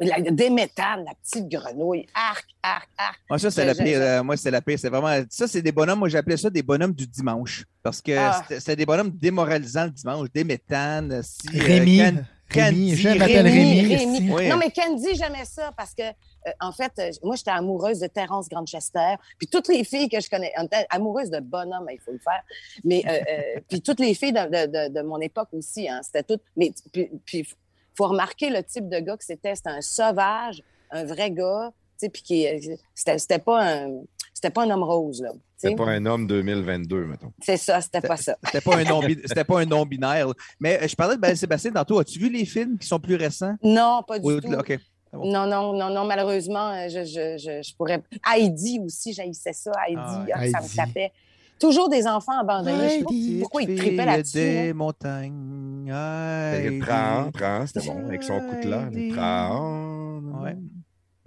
La, 0.00 0.20
des 0.20 0.48
méthanes, 0.48 1.04
la 1.04 1.12
petite 1.14 1.48
grenouille, 1.48 2.06
arc, 2.14 2.46
arc, 2.62 2.88
arc. 2.96 3.18
Moi, 3.28 3.36
ça, 3.40 3.50
c'est 3.50 3.64
la 3.64 3.74
pire. 3.74 3.98
euh, 4.00 4.22
moi, 4.22 4.36
c'est 4.36 4.50
la 4.52 4.62
pire. 4.62 4.78
C'est 4.78 4.90
vraiment. 4.90 5.08
Ça, 5.28 5.48
c'est 5.48 5.60
des 5.60 5.72
bonhommes. 5.72 5.98
Moi, 5.98 6.08
j'appelais 6.08 6.36
ça 6.36 6.50
des 6.50 6.62
bonhommes 6.62 6.92
du 6.92 7.04
dimanche. 7.04 7.64
Parce 7.82 8.00
que 8.00 8.12
Ah. 8.16 8.44
c'était- 8.48 8.76
des 8.76 8.86
bonhommes 8.86 9.10
démoralisants 9.10 9.86
le 9.86 9.90
dimanche. 9.90 10.28
Des 10.32 10.44
méthanes. 10.44 11.20
Si, 11.24 11.48
euh, 11.48 12.12
Rémi, 12.50 12.88
Candy, 12.90 12.96
je 12.96 13.08
m'appelle 13.18 13.46
Rémi. 13.46 13.80
Rémi. 13.94 14.14
esti. 14.16 14.30
Oui. 14.32 14.48
Non, 14.48 14.56
mais 14.56 14.70
Candy, 14.70 15.14
j'aimais 15.14 15.44
ça 15.44 15.70
parce 15.76 15.94
que, 15.94 16.02
euh, 16.02 16.50
en 16.60 16.72
fait, 16.72 16.92
euh, 16.98 17.10
moi, 17.22 17.36
j'étais 17.36 17.50
amoureuse 17.50 18.00
de 18.00 18.06
Terence 18.06 18.48
Grandchester. 18.48 19.14
Puis 19.38 19.46
toutes 19.48 19.68
les 19.68 19.84
filles 19.84 20.08
que 20.08 20.20
je 20.20 20.30
connais, 20.30 20.52
on 20.58 20.64
était 20.64 20.86
amoureuses 20.90 21.30
de 21.30 21.40
bonhommes, 21.40 21.88
il 21.92 22.00
faut 22.00 22.12
le 22.12 22.18
faire. 22.18 22.42
Mais, 22.84 23.02
euh, 23.06 23.10
euh, 23.56 23.60
puis 23.68 23.80
toutes 23.82 24.00
les 24.00 24.14
filles 24.14 24.32
de, 24.32 24.40
de- 24.46 24.88
de- 24.88 24.94
de 24.94 25.02
mon 25.02 25.20
époque 25.20 25.48
aussi, 25.52 25.88
hein, 25.88 26.00
c'était 26.02 26.22
toutes. 26.22 26.42
Mais, 26.56 26.72
puis, 26.92 27.10
puis, 27.24 27.46
faut 27.94 28.06
remarquer 28.08 28.48
le 28.50 28.62
type 28.62 28.88
de 28.88 28.98
gars 29.00 29.16
que 29.16 29.24
c'était. 29.24 29.54
C'était 29.54 29.70
un 29.70 29.80
sauvage, 29.82 30.62
un 30.90 31.04
vrai 31.04 31.30
gars, 31.30 31.72
tu 32.00 32.06
sais, 32.06 32.08
puis 32.08 32.22
qui. 32.22 32.46
C'était 32.94 33.18
c'était 33.18 33.40
pas 33.40 33.62
un. 33.62 34.02
C'était 34.40 34.50
pas 34.50 34.62
un 34.62 34.70
homme 34.70 34.84
rose, 34.84 35.20
là. 35.20 35.30
C'est 35.56 35.74
pas 35.74 35.86
un 35.86 36.06
homme 36.06 36.28
2022, 36.28 37.06
mettons. 37.06 37.32
C'est 37.42 37.56
ça, 37.56 37.80
c'était 37.80 38.00
pas 38.00 38.16
ça. 38.16 38.36
C'était 38.44 38.60
pas 38.60 38.76
un 38.76 38.84
non 38.84 39.00
C'était 39.24 39.42
pas 39.42 39.58
un 39.58 39.64
non 39.64 39.84
binaire. 39.84 40.28
Mais 40.60 40.80
euh, 40.80 40.86
je 40.86 40.94
parlais 40.94 41.16
de 41.16 41.20
Ben 41.20 41.34
Sébastien 41.34 41.72
tantôt. 41.72 41.98
As-tu 41.98 42.20
vu 42.20 42.30
les 42.30 42.44
films 42.44 42.78
qui 42.78 42.86
sont 42.86 43.00
plus 43.00 43.16
récents? 43.16 43.56
Non, 43.64 44.00
pas 44.06 44.20
du 44.20 44.26
Ou- 44.26 44.40
tout. 44.40 44.52
OK. 44.52 44.78
Non, 45.12 45.44
non, 45.48 45.72
non, 45.72 45.90
non, 45.90 46.04
malheureusement, 46.04 46.68
euh, 46.70 46.88
je, 46.88 47.02
je, 47.02 47.36
je, 47.38 47.68
je 47.68 47.74
pourrais. 47.74 48.00
Heidi 48.32 48.78
aussi, 48.84 49.12
j'haïssais 49.12 49.52
ça. 49.52 49.72
Heidi, 49.88 49.98
Ah, 50.00 50.24
ah, 50.34 50.38
ça 50.52 50.58
me 50.60 50.64
Heidi. 50.66 50.76
tapait. 50.76 51.12
Toujours 51.58 51.88
des 51.88 52.06
enfants 52.06 52.38
abandonnés. 52.38 52.84
Je 52.84 52.88
sais 52.90 53.02
pas 53.02 53.10
Heidi. 53.10 53.38
pourquoi 53.40 53.62
ils 53.62 53.74
tripaient 53.76 54.06
là-dessus. 54.06 54.36
Des 54.38 54.66
là. 54.68 54.74
montagnes. 54.74 55.88
Heidi. 55.92 56.78
Prends, 56.78 57.30
prends, 57.32 57.66
c'était 57.66 57.84
bon, 57.88 58.06
avec 58.06 58.22
son 58.22 58.38
coutelas. 58.38 58.82
Heidi. 58.92 59.10
Prends. 59.16 60.20
Ouais. 60.44 60.56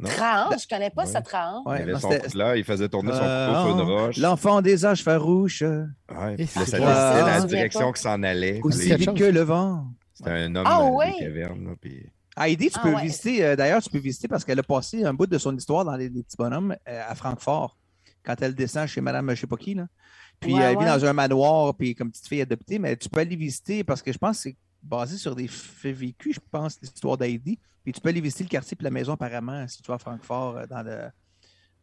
Trahan, 0.10 0.50
je 0.58 0.68
connais 0.68 0.90
pas 0.90 1.06
Ouais. 1.06 1.22
Trahan. 1.22 1.64
Ouais, 1.66 1.78
Il 1.80 1.82
avait 1.84 1.92
non, 1.94 2.00
son 2.00 2.12
c'était- 2.12 2.24
coutelas, 2.26 2.56
il 2.58 2.64
faisait 2.64 2.90
tourner 2.90 3.12
son 3.12 3.20
Euh, 3.22 3.48
couteau 3.48 3.60
sur 3.62 3.70
une 3.72 3.82
oh, 3.92 3.98
roche. 4.06 4.18
L'enfant 4.18 4.62
des 4.62 4.86
âges 4.86 5.04
farouches. 5.04 5.62
Ouais, 5.62 6.36
puis 6.36 6.50
là, 6.56 6.66
ça 6.66 6.78
Ah, 6.82 7.40
la 7.40 7.46
direction 7.46 7.92
que 7.92 8.00
s'en 8.00 8.22
allait. 8.24 8.60
Aussi 8.64 8.94
vite 8.96 9.14
que 9.16 9.24
le 9.24 9.42
vent. 9.42 9.86
C'était 10.14 10.30
un 10.32 10.56
homme 10.56 10.66
Ah, 10.68 10.84
ouais. 10.86 11.12
des 11.14 11.26
cavernes. 11.26 11.66
Là, 11.66 11.72
puis... 11.80 12.06
Heidi, 12.38 12.70
tu 12.70 12.78
Ah, 12.80 12.84
peux 12.84 12.94
ouais. 12.96 13.02
visiter, 13.04 13.44
euh, 13.46 13.56
d'ailleurs, 13.56 13.82
tu 13.82 13.90
peux 13.90 13.98
visiter 14.00 14.28
parce 14.28 14.46
qu'elle 14.46 14.60
a 14.60 14.64
passé 14.64 15.04
un 15.04 15.14
bout 15.14 15.28
de 15.28 15.38
son 15.38 15.56
histoire 15.56 15.84
dans 15.84 15.96
les, 15.96 16.10
les 16.10 16.24
petits 16.24 16.38
bonhommes 16.38 16.76
euh, 16.88 17.02
à 17.08 17.14
Francfort, 17.16 17.78
quand 18.24 18.42
elle 18.42 18.56
descend 18.56 18.88
chez 18.88 19.02
Madame 19.02 19.30
je 19.32 19.42
sais 19.42 19.48
pas 19.48 19.58
qui. 19.58 19.74
Là. 19.74 19.88
Puis 20.40 20.54
Ouais, 20.54 20.62
elle 20.62 20.78
vit 20.80 20.86
dans 20.86 21.04
un 21.06 21.14
manoir, 21.14 21.76
puis 21.76 21.94
comme 21.94 22.10
petite 22.10 22.28
fille 22.28 22.42
adoptée, 22.42 22.80
mais 22.80 22.96
tu 22.96 23.10
peux 23.10 23.20
aller 23.20 23.36
visiter 23.36 23.84
parce 23.84 24.02
que 24.02 24.12
je 24.14 24.18
pense 24.18 24.38
que 24.38 24.44
c'est 24.44 24.58
basé 24.84 25.17
sur 25.17 25.36
des 25.36 25.48
faits 25.48 25.96
vécus, 25.96 26.36
je 26.36 26.39
pense, 26.52 26.80
l'histoire 26.82 27.17
d'Heidi. 27.17 27.60
Puis 27.84 27.94
tu 27.94 28.02
peux 28.02 28.10
aller 28.10 28.22
visiter 28.22 28.44
le 28.44 28.50
quartier 28.50 28.76
puis 28.76 28.84
la 28.84 28.91
maison 28.91 29.13
apparemment 29.13 29.67
si 29.67 29.82
tu 29.82 29.88
vas 29.88 29.96
à 29.96 29.98
Francfort, 30.00 30.58
euh, 30.58 30.65
dans, 30.67 30.84
le, 30.84 31.10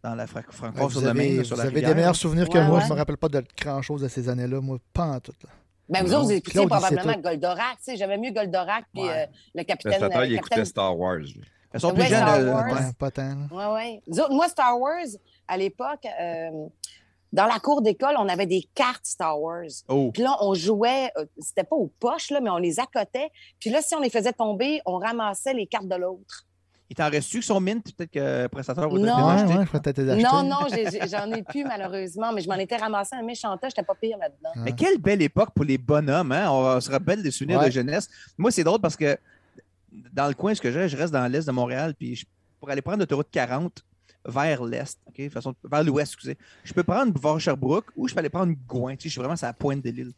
dans 0.02 0.14
la 0.14 0.26
Fra- 0.26 0.42
Francfort 0.48 0.90
sur 0.90 1.00
Vous 1.00 1.06
le 1.06 1.12
Main, 1.14 1.20
avez, 1.20 1.36
là, 1.38 1.44
sur 1.44 1.56
vous 1.56 1.62
la 1.62 1.66
avez 1.66 1.74
rivière. 1.74 1.90
des 1.90 1.94
meilleurs 1.96 2.16
souvenirs 2.16 2.48
que 2.48 2.58
Ouais, 2.58 2.66
moi. 2.66 2.78
ouais. 2.78 2.84
Je 2.86 2.92
me 2.92 2.96
rappelle 2.98 3.16
pas 3.16 3.28
de 3.28 3.42
grand-chose 3.60 4.02
de 4.02 4.08
ces 4.08 4.28
années-là. 4.28 4.60
Moi, 4.60 4.78
pas 4.92 5.06
en 5.06 5.20
tout. 5.20 5.32
là. 5.42 5.50
Ben, 5.88 6.02
vous 6.04 6.10
Non. 6.10 6.16
autres, 6.18 6.26
vous 6.26 6.32
écoutiez 6.32 6.62
il 6.62 6.68
probablement. 6.68 7.18
Goldorak. 7.20 7.78
tu 7.78 7.84
sais, 7.84 7.96
J'avais 7.96 8.18
mieux 8.18 8.30
Goldorak 8.30 8.84
puis 8.92 9.02
Ouais. 9.02 9.10
euh, 9.10 9.26
le 9.54 9.60
Le 9.60 9.64
capitaine. 9.64 9.92
Il 10.00 10.04
euh, 10.04 10.22
écoutait 10.24 10.38
capitaine- 10.38 10.64
Star 10.66 10.98
Wars. 10.98 11.18
Elles 11.72 11.80
sont 11.80 11.92
plus 11.94 12.04
jeunes. 12.04 12.22
Euh, 12.28 12.52
Wars. 12.52 12.66
ouais. 12.66 12.72
Ouais, 12.74 12.92
pas 12.98 13.10
tant. 13.10 13.22
là. 13.34 13.46
Oui, 13.50 13.64
oui. 13.74 14.00
Nous 14.06 14.20
autres, 14.20 14.32
moi, 14.34 14.48
Star 14.48 14.78
Wars, 14.78 15.04
à 15.48 15.56
l'époque, 15.56 16.04
euh, 16.20 16.66
dans 17.32 17.46
la 17.46 17.58
cour 17.58 17.82
d'école, 17.82 18.14
on 18.18 18.28
avait 18.28 18.46
des 18.46 18.66
cartes 18.74 19.04
Star 19.06 19.40
Wars. 19.40 19.64
Oh, 19.88 20.10
Puis 20.12 20.22
là, 20.22 20.36
on 20.40 20.54
jouait, 20.54 21.10
euh, 21.18 21.26
c'était 21.38 21.64
pas 21.64 21.76
aux 21.76 21.92
poches, 22.00 22.30
là, 22.30 22.40
mais 22.40 22.50
on 22.50 22.56
les 22.58 22.80
accotait. 22.80 23.30
Puis 23.60 23.70
là, 23.70 23.82
si 23.82 23.94
on 23.94 24.00
les 24.00 24.10
faisait 24.10 24.32
tomber, 24.32 24.80
on 24.86 24.98
ramassait 24.98 25.52
les 25.54 25.66
cartes 25.66 25.88
de 25.88 25.96
l'autre. 25.96 26.44
il 26.90 26.96
t'en 26.96 27.10
reste-tu 27.10 27.40
qui 27.40 27.46
sont 27.46 27.60
mint? 27.60 27.84
Peut-être 27.94 28.10
que 28.10 28.48
va 28.50 28.74
te 28.74 28.80
Non. 28.88 29.26
Ouais. 29.26 30.22
Non, 30.22 30.42
non, 30.42 30.66
j'en 31.06 31.30
ai 31.32 31.42
plus, 31.42 31.64
malheureusement, 31.64 32.32
mais 32.32 32.40
je 32.40 32.48
m'en 32.48 32.54
étais 32.54 32.76
ramassé 32.76 33.14
un 33.14 33.22
méchant 33.22 33.54
tas, 33.58 33.68
j'étais 33.68 33.82
pas 33.82 33.94
pire 33.94 34.16
là-dedans. 34.16 34.50
Ah. 34.56 34.60
Mais 34.64 34.72
quelle 34.72 34.96
belle 34.96 35.20
époque 35.20 35.50
pour 35.54 35.66
les 35.66 35.76
bonhommes, 35.76 36.32
hein? 36.32 36.50
On 36.50 36.80
se 36.80 36.90
rappelle 36.90 37.22
des 37.22 37.30
souvenirs 37.30 37.58
Ouais. 37.60 37.66
de 37.66 37.72
jeunesse. 37.72 38.08
Moi, 38.38 38.50
c'est 38.50 38.64
drôle 38.64 38.80
parce 38.80 38.96
que 38.96 39.18
dans 40.14 40.28
le 40.28 40.34
coin, 40.34 40.54
ce 40.54 40.62
que 40.62 40.70
j'ai, 40.72 40.88
je 40.88 40.96
reste 40.96 41.12
dans 41.12 41.26
l'est 41.30 41.46
de 41.46 41.52
Montréal, 41.52 41.94
puis 41.94 42.14
je- 42.16 42.24
pour 42.58 42.70
aller 42.70 42.80
prendre 42.82 42.98
l'autoroute 43.00 43.28
40 43.30 43.84
vers 44.28 44.62
l'est, 44.62 44.98
OK? 45.06 45.16
De 45.20 45.28
façon, 45.30 45.54
vers 45.64 45.82
l'ouest, 45.82 46.12
excusez. 46.12 46.36
Je 46.62 46.72
peux 46.72 46.84
prendre 46.84 47.12
boulevard 47.12 47.40
Sherbrooke 47.40 47.86
ou 47.96 48.06
je 48.06 48.14
peux 48.14 48.20
aller 48.20 48.28
prendre 48.28 48.54
Gouin. 48.66 48.94
Tu 48.94 49.04
sais, 49.04 49.08
je 49.08 49.12
suis 49.12 49.18
vraiment 49.20 49.34
à 49.34 49.46
la 49.46 49.52
pointe 49.52 49.82
de 49.82 49.90
l'île. 49.90 50.12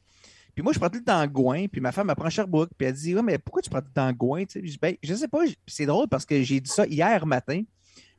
Puis 0.55 0.62
moi, 0.62 0.73
je 0.73 0.79
prends 0.79 0.90
tout 0.90 0.99
le 0.99 1.05
temps 1.05 1.27
Gouin, 1.27 1.68
puis 1.68 1.81
ma 1.81 1.92
femme, 1.92 2.11
elle 2.11 2.16
prend 2.16 2.29
Sherbrooke, 2.29 2.70
puis 2.77 2.88
elle 2.88 2.94
dit 2.94 3.14
Ouais, 3.14 3.23
mais 3.23 3.38
pourquoi 3.38 3.62
tu 3.62 3.70
prends 3.70 3.81
tout 3.81 3.88
le 3.88 3.94
temps 3.94 4.12
Gouin? 4.12 4.44
Tu 4.44 4.53
sais, 4.53 4.61
je 4.62 4.73
dis, 4.73 4.79
ben, 4.81 4.96
je 5.03 5.14
sais 5.14 5.29
pas, 5.29 5.44
c'est 5.66 5.87
drôle 5.87 6.09
parce 6.09 6.27
que 6.27 6.42
j'ai 6.42 6.61
dit 6.61 6.70
ça 6.70 6.87
hier 6.87 7.25
matin. 7.25 7.62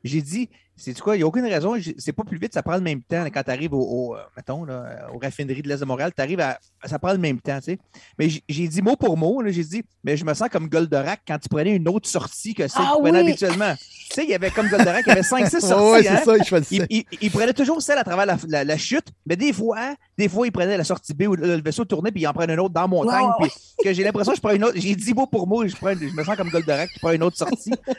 J'ai 0.04 0.20
dit, 0.22 0.48
c'est 0.76 0.98
quoi, 0.98 1.14
il 1.14 1.18
n'y 1.18 1.22
a 1.22 1.26
aucune 1.26 1.44
raison, 1.44 1.76
c'est 1.98 2.12
pas 2.12 2.24
plus 2.24 2.38
vite, 2.38 2.54
ça 2.54 2.62
prend 2.62 2.74
le 2.74 2.80
même 2.80 3.02
temps 3.02 3.24
quand 3.26 3.42
tu 3.44 3.50
arrives 3.50 3.72
au, 3.74 3.80
au, 3.82 4.16
euh, 4.16 4.20
mettons, 4.36 4.64
là, 4.64 5.06
aux 5.14 5.18
raffineries 5.18 5.62
de 5.62 5.68
l'Est 5.68 5.78
de 5.78 5.84
Montréal, 5.84 6.10
tu 6.16 6.20
arrives 6.20 6.40
à, 6.40 6.58
ça 6.84 6.98
prend 6.98 7.12
le 7.12 7.18
même 7.18 7.40
temps, 7.40 7.58
tu 7.58 7.72
sais. 7.72 7.78
Mais 8.18 8.28
j'ai- 8.48 8.66
dit 8.68 8.82
mot 8.82 8.96
pour 8.96 9.16
mot, 9.16 9.42
j'ai 9.46 9.62
dit, 9.62 9.82
mais 10.02 10.16
je 10.16 10.24
me 10.24 10.34
sens 10.34 10.48
comme 10.48 10.68
Goldorak 10.68 11.20
quand 11.28 11.38
tu 11.38 11.48
prenais 11.48 11.76
une 11.76 11.86
autre 11.88 12.08
sortie 12.08 12.54
que 12.54 12.66
celle 12.66 12.82
Ah 12.84 12.90
que 12.92 12.96
tu 12.96 13.02
prenais 13.02 13.22
oui! 13.22 13.28
habituellement. 13.30 13.74
tu 13.76 13.86
sais, 14.14 14.24
il 14.24 14.30
y 14.30 14.34
avait 14.34 14.50
comme 14.50 14.68
Goldorak, 14.68 15.04
il 15.06 15.10
y 15.10 15.12
avait 15.12 15.20
5-6 15.20 15.60
sorties. 15.60 15.74
Ouais, 15.92 16.02
c'est 16.02 16.08
hein. 16.08 16.22
ça, 16.24 16.58
Il, 16.72 16.86
il- 16.90 17.04
il 17.20 17.30
prenait 17.30 17.52
toujours 17.52 17.80
celle 17.80 17.98
à 17.98 18.04
travers 18.04 18.26
la, 18.26 18.36
la- 18.48 18.64
la 18.64 18.76
chute, 18.78 19.06
mais 19.26 19.36
des 19.36 19.52
fois, 19.52 19.94
des 20.18 20.28
fois, 20.28 20.46
il 20.46 20.52
prenait 20.52 20.76
la 20.76 20.84
sortie 20.84 21.14
B 21.14 21.22
où 21.28 21.36
le, 21.36 21.56
le 21.56 21.62
vaisseau 21.62 21.84
tournait, 21.84 22.10
puis 22.10 22.22
il 22.22 22.26
en 22.26 22.32
prenait 22.32 22.54
une 22.54 22.60
autre 22.60 22.74
dans 22.74 22.80
la 22.82 22.86
montagne. 22.88 23.28
Puis 23.40 23.50
que 23.84 23.92
j'ai 23.92 24.02
l'impression 24.02 24.32
que 24.32 24.36
je 24.36 24.42
prends 24.42 24.54
une 24.54 24.64
autre. 24.64 24.74
J'ai 24.76 24.96
dit 24.96 25.14
mot 25.14 25.26
pour 25.26 25.46
mot, 25.46 25.64
je, 25.66 25.76
prends, 25.76 25.92
je 25.94 26.06
me 26.16 26.24
sens 26.24 26.34
comme 26.36 26.48
Goldorak 26.50 26.90
qui 26.90 26.98
prend 26.98 27.12
une 27.12 27.22
autre 27.22 27.36
sortie. 27.36 27.72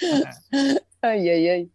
Aïe, 1.02 1.28
aïe, 1.30 1.48
aïe. 1.48 1.70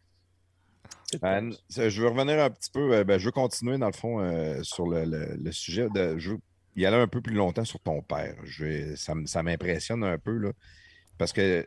Ça, 1.69 1.89
je 1.89 2.01
veux 2.01 2.08
revenir 2.08 2.39
un 2.43 2.49
petit 2.49 2.69
peu, 2.71 2.93
euh, 2.93 3.03
ben, 3.03 3.17
je 3.19 3.25
veux 3.25 3.32
continuer 3.32 3.77
dans 3.77 3.88
le 3.88 3.93
fond 3.93 4.19
euh, 4.21 4.62
sur 4.63 4.88
le, 4.88 5.05
le- 5.05 5.38
le 5.41 5.51
sujet. 5.51 5.88
De, 5.93 6.17
je 6.17 6.32
veux 6.32 6.38
y 6.75 6.86
aller 6.86 6.97
un 6.97 7.08
peu 7.08 7.21
plus 7.21 7.34
longtemps 7.36 7.65
sur 7.65 7.79
ton 7.79 8.01
père. 8.01 8.36
Je 8.43 8.95
ça 8.95 9.43
m'impressionne 9.43 10.03
un 10.03 10.17
peu, 10.17 10.38
là, 10.38 10.51
parce 11.17 11.34
que 11.34 11.65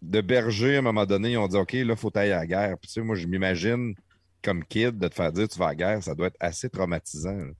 de 0.00 0.20
berger, 0.20 0.76
à 0.76 0.78
un 0.78 0.82
moment 0.82 1.06
donné, 1.06 1.32
ils 1.32 1.38
ont 1.38 1.48
dit 1.48 1.56
OK, 1.56 1.72
là, 1.72 1.80
il 1.80 1.96
faut 1.96 2.16
aller 2.16 2.32
à 2.32 2.38
la 2.38 2.46
guerre. 2.46 2.78
Puis, 2.78 2.88
tu 2.88 2.94
sais, 2.94 3.00
moi, 3.02 3.16
je 3.16 3.26
m'imagine 3.26 3.94
comme 4.42 4.64
kid 4.64 4.98
de 4.98 5.08
te 5.08 5.14
faire 5.14 5.32
dire 5.32 5.48
tu 5.48 5.58
vas 5.58 5.66
à 5.66 5.68
la 5.70 5.74
guerre, 5.74 6.02
ça 6.02 6.14
doit 6.14 6.28
être 6.28 6.36
assez 6.40 6.70
traumatisant. 6.70 7.36
là. 7.36 7.50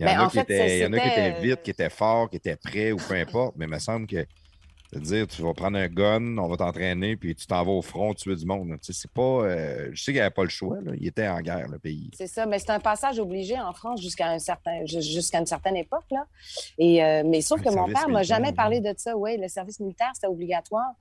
Il 0.00 0.06
y 0.06 0.08
en, 0.08 0.12
Ben, 0.12 0.20
a, 0.20 0.24
en 0.24 0.28
qui 0.28 0.36
fait, 0.38 0.42
étaient, 0.42 0.78
il 0.78 0.82
y 0.82 0.86
en 0.86 0.92
a 0.92 1.00
qui 1.00 1.08
étaient 1.08 1.40
vite, 1.40 1.62
qui 1.62 1.70
étaient 1.70 1.90
forts, 1.90 2.30
qui 2.30 2.36
étaient 2.36 2.56
prêts 2.56 2.92
ou 2.92 2.96
peu 2.96 3.14
importe, 3.14 3.56
mais 3.56 3.66
il 3.66 3.70
me 3.70 3.78
semble 3.78 4.06
que 4.06 4.24
de 4.92 5.00
dire 5.00 5.26
tu 5.26 5.42
vas 5.42 5.52
prendre 5.52 5.76
un 5.76 5.86
gun, 5.88 6.38
on 6.38 6.48
va 6.48 6.56
t'entraîner, 6.56 7.16
puis 7.16 7.34
tu 7.34 7.46
t'en 7.46 7.62
vas 7.64 7.72
au 7.72 7.82
front 7.82 8.14
tuer 8.14 8.36
du 8.36 8.46
monde. 8.46 8.68
Tu 8.80 8.92
sais, 8.92 9.00
c'est 9.02 9.10
pas. 9.10 9.20
euh, 9.22 9.90
je 9.92 9.98
sais 10.02 10.12
qu'il 10.12 10.14
n'y 10.14 10.20
avait 10.20 10.30
pas 10.30 10.44
le 10.44 10.48
choix. 10.48 10.78
là. 10.82 10.92
Il 10.98 11.06
était 11.06 11.28
en 11.28 11.40
guerre, 11.40 11.68
le 11.68 11.78
pays. 11.78 12.10
C'est 12.14 12.26
ça, 12.26 12.46
mais 12.46 12.58
c'est 12.58 12.70
un 12.70 12.80
passage 12.80 13.18
obligé 13.18 13.58
en 13.58 13.72
France 13.74 14.00
jusqu'à 14.00 14.28
un 14.30 14.38
certain, 14.38 14.86
jusqu'à 14.86 15.40
une 15.40 15.46
certaine 15.46 15.76
époque. 15.76 16.06
Là. 16.10 16.26
Et, 16.78 17.04
euh, 17.04 17.22
mais 17.26 17.40
sauf 17.42 17.58
Le 17.60 17.64
que 17.64 17.68
mon 17.70 17.74
service 17.76 17.94
père 17.94 18.08
m'a 18.08 18.18
militaire, 18.20 18.36
jamais 18.36 18.52
parlé 18.52 18.80
de 18.80 18.94
ça. 18.96 19.16
Oui, 19.16 19.36
le 19.38 19.48
service 19.48 19.78
militaire, 19.80 20.10
c'était 20.14 20.26
obligatoire. 20.26 20.92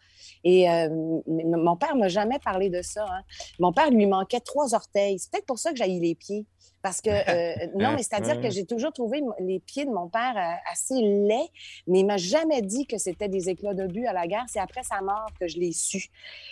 Et 0.43 0.69
euh, 0.69 0.89
mon 1.27 1.77
père 1.77 1.95
m'a 1.95 2.09
jamais 2.09 2.39
parlé 2.39 2.69
de 2.69 2.81
ça. 2.81 3.05
hein. 3.09 3.21
Mon 3.59 3.71
père 3.71 3.89
lui 3.89 4.05
manquait 4.05 4.41
trois 4.41 4.73
orteils. 4.75 5.19
C'est 5.19 5.31
peut-être 5.31 5.45
pour 5.45 5.59
ça 5.59 5.71
que 5.71 5.77
j'ai 5.77 5.87
les 5.87 6.15
pieds. 6.15 6.45
Parce 6.81 7.01
que, 7.01 7.09
euh, 7.63 7.67
non, 7.75 7.93
mais 7.93 8.03
c'est-à-dire 8.03 8.41
que 8.41 8.49
j'ai 8.49 8.65
toujours 8.65 8.93
trouvé 8.93 9.21
les 9.39 9.59
pieds 9.59 9.85
de 9.85 9.91
mon 9.91 10.07
père 10.07 10.35
euh, 10.37 10.71
assez 10.71 11.01
laids, 11.01 11.49
mais 11.87 11.99
il 11.99 12.05
m'a 12.05 12.17
jamais 12.17 12.61
dit 12.61 12.85
que 12.85 12.97
c'était 12.97 13.29
des 13.29 13.49
éclats 13.49 13.73
de 13.73 13.87
but 13.87 14.05
à 14.05 14.13
la 14.13 14.27
guerre. 14.27 14.45
C'est 14.47 14.59
après 14.59 14.83
sa 14.83 15.01
mort 15.01 15.29
que 15.39 15.47
je 15.47 15.57
l'ai 15.57 15.71
su. 15.71 16.09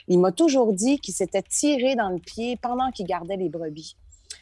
Il 0.08 0.20
m'a 0.20 0.32
toujours 0.32 0.74
dit 0.74 1.00
qu'il 1.00 1.14
s'était 1.14 1.44
tiré 1.44 1.96
dans 1.96 2.10
le 2.10 2.20
pied 2.20 2.58
pendant 2.58 2.92
qu'il 2.92 3.06
gardait 3.06 3.38
les 3.38 3.50
brebis. 3.50 3.96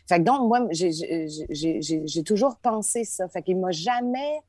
Fait 0.08 0.18
que 0.18 0.24
donc, 0.24 0.48
moi, 0.48 0.68
j'ai 0.72 2.24
toujours 2.24 2.58
pensé 2.58 3.04
ça. 3.04 3.28
Fait 3.30 3.42
qu'il 3.42 3.58
m'a 3.58 3.72
jamais... 3.72 4.40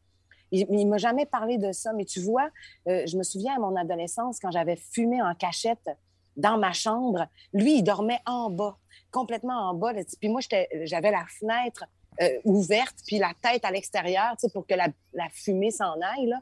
Il, 0.50 0.66
il 0.70 0.86
m'a 0.86 0.98
jamais 0.98 1.26
parlé 1.26 1.58
de 1.58 1.72
ça. 1.72 1.92
Mais 1.92 2.04
tu 2.04 2.20
vois, 2.20 2.48
euh, 2.88 3.04
je 3.06 3.16
me 3.16 3.22
souviens 3.22 3.56
à 3.56 3.58
mon 3.58 3.74
adolescence, 3.76 4.38
quand 4.40 4.50
j'avais 4.50 4.76
fumé 4.76 5.20
en 5.20 5.34
cachette 5.34 5.90
dans 6.36 6.58
ma 6.58 6.72
chambre, 6.72 7.26
lui, 7.52 7.78
il 7.78 7.82
dormait 7.82 8.20
en 8.26 8.50
bas, 8.50 8.76
complètement 9.14 9.70
en 9.70 9.74
bas. 9.74 9.92
là. 9.92 10.02
Puis 10.20 10.28
moi, 10.28 10.40
j'avais 10.82 11.12
la 11.12 11.24
fenêtre 11.38 11.84
euh, 12.20 12.28
ouverte, 12.44 12.96
puis 13.06 13.18
la 13.18 13.32
tête 13.40 13.64
à 13.64 13.70
l'extérieur, 13.70 14.32
tu 14.32 14.46
sais, 14.46 14.52
pour 14.52 14.66
que 14.66 14.74
la, 14.74 14.88
la 15.12 15.28
fumée 15.32 15.70
s'en 15.70 15.94
aille. 16.00 16.26
Là. 16.26 16.40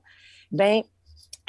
Ben, 0.50 0.82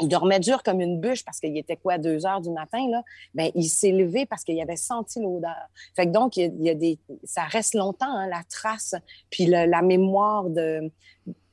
il 0.01 0.09
dormait 0.09 0.39
dur 0.39 0.63
comme 0.63 0.81
une 0.81 0.99
bûche 0.99 1.23
parce 1.23 1.39
qu'il 1.39 1.55
était 1.57 1.77
quoi, 1.77 1.97
deux 1.97 2.25
heures 2.25 2.41
du 2.41 2.49
matin, 2.49 2.85
là? 2.89 3.03
Ben, 3.35 3.51
il 3.55 3.69
s'est 3.69 3.91
levé 3.91 4.25
parce 4.25 4.43
qu'il 4.43 4.59
avait 4.59 4.75
senti 4.75 5.21
l'odeur. 5.21 5.67
Fait 5.95 6.07
que 6.07 6.11
donc, 6.11 6.35
il 6.35 6.51
y 6.61 6.69
a, 6.69 6.75
des, 6.75 6.99
ça 7.23 7.43
reste 7.43 7.75
longtemps, 7.75 8.09
hein, 8.09 8.27
la 8.27 8.41
trace, 8.49 8.95
puis 9.29 9.45
la 9.45 9.81
mémoire 9.81 10.49
de, 10.49 10.91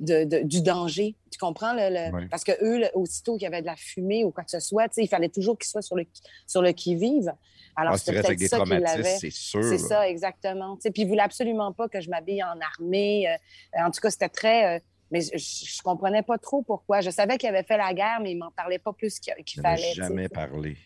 de, 0.01 0.43
du 0.43 0.63
danger. 0.63 1.15
Tu 1.31 1.39
comprends? 1.39 1.73
Le, 1.75 2.29
Parce 2.29 2.45
que 2.45 2.53
eux, 2.63 2.89
aussitôt 2.95 3.35
qu'il 3.35 3.43
y 3.43 3.47
avait 3.47 3.61
de 3.61 3.67
la 3.67 3.77
fumée 3.77 4.25
ou 4.25 4.31
quoi 4.31 4.45
que 4.45 4.51
ce 4.51 4.61
soit, 4.61 4.91
il 4.97 5.09
fallait 5.09 5.29
toujours 5.29 5.59
qu'ils 5.59 5.69
soient 5.69 5.83
sur 5.83 5.97
le, 5.97 6.07
sur 6.47 6.63
le 6.63 6.73
qui-vive. 6.73 7.33
Alors, 7.77 7.95
ah, 7.95 7.99
ça 7.99 8.13
qu'il 8.13 8.75
avait. 8.75 9.05
C'est 9.19 9.31
sûr. 9.31 9.63
C'est 9.63 9.79
ça, 9.79 10.09
exactement. 10.09 10.77
Puis 10.77 10.93
il 10.97 11.09
voulait 11.09 11.23
absolument 11.23 11.73
pas 11.73 11.89
que 11.89 12.01
je 12.01 12.11
m'habille 12.11 12.43
en 12.43 12.59
armée. 12.61 13.29
Euh, 13.29 13.85
en 13.85 13.91
tout 13.91 14.01
cas, 14.01 14.11
c'était 14.11 14.29
très... 14.29 14.77
Euh, 14.77 14.81
mais 15.11 15.21
je, 15.23 15.35
ne 15.35 15.83
comprenais 15.83 16.23
pas 16.23 16.39
trop 16.39 16.63
pourquoi. 16.63 17.01
Je 17.01 17.11
savais 17.11 17.37
qu'il 17.37 17.49
avait 17.49 17.65
fait 17.65 17.77
la 17.77 17.93
guerre, 17.93 18.21
mais 18.23 18.33
il 18.33 18.39
m'en 18.39 18.53
parlait 18.53 18.79
pas 18.79 18.93
plus 18.93 19.19
qu'il 19.19 19.61
fallait. 19.61 19.93
jamais 19.93 20.29
parlé. 20.29 20.77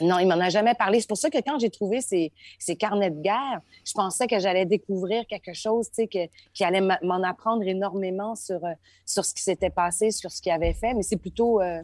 Non, 0.00 0.18
il 0.18 0.26
m'en 0.26 0.40
a 0.40 0.48
jamais 0.48 0.74
parlé. 0.74 1.00
C'est 1.00 1.08
pour 1.08 1.18
ça 1.18 1.30
que 1.30 1.38
quand 1.38 1.58
j'ai 1.58 1.70
trouvé 1.70 2.00
ces, 2.00 2.32
carnets 2.76 3.10
de 3.10 3.20
guerre, 3.20 3.60
je 3.86 3.92
pensais 3.92 4.26
que 4.26 4.38
j'allais 4.38 4.66
découvrir 4.66 5.26
quelque 5.26 5.54
chose 5.54 5.88
qui 5.90 6.64
allait 6.64 6.80
m'en 6.80 7.22
apprendre 7.22 7.62
énormément 7.62 8.34
sur, 8.34 8.64
euh, 8.64 8.72
sur 9.06 9.24
ce 9.24 9.34
qui 9.34 9.42
s'était 9.42 9.70
passé, 9.70 10.10
sur 10.10 10.30
ce 10.30 10.42
qu'il 10.42 10.52
avait 10.52 10.74
fait. 10.74 10.94
Mais 10.94 11.02
c'est 11.02 11.16
plutôt. 11.16 11.60
Euh, 11.60 11.82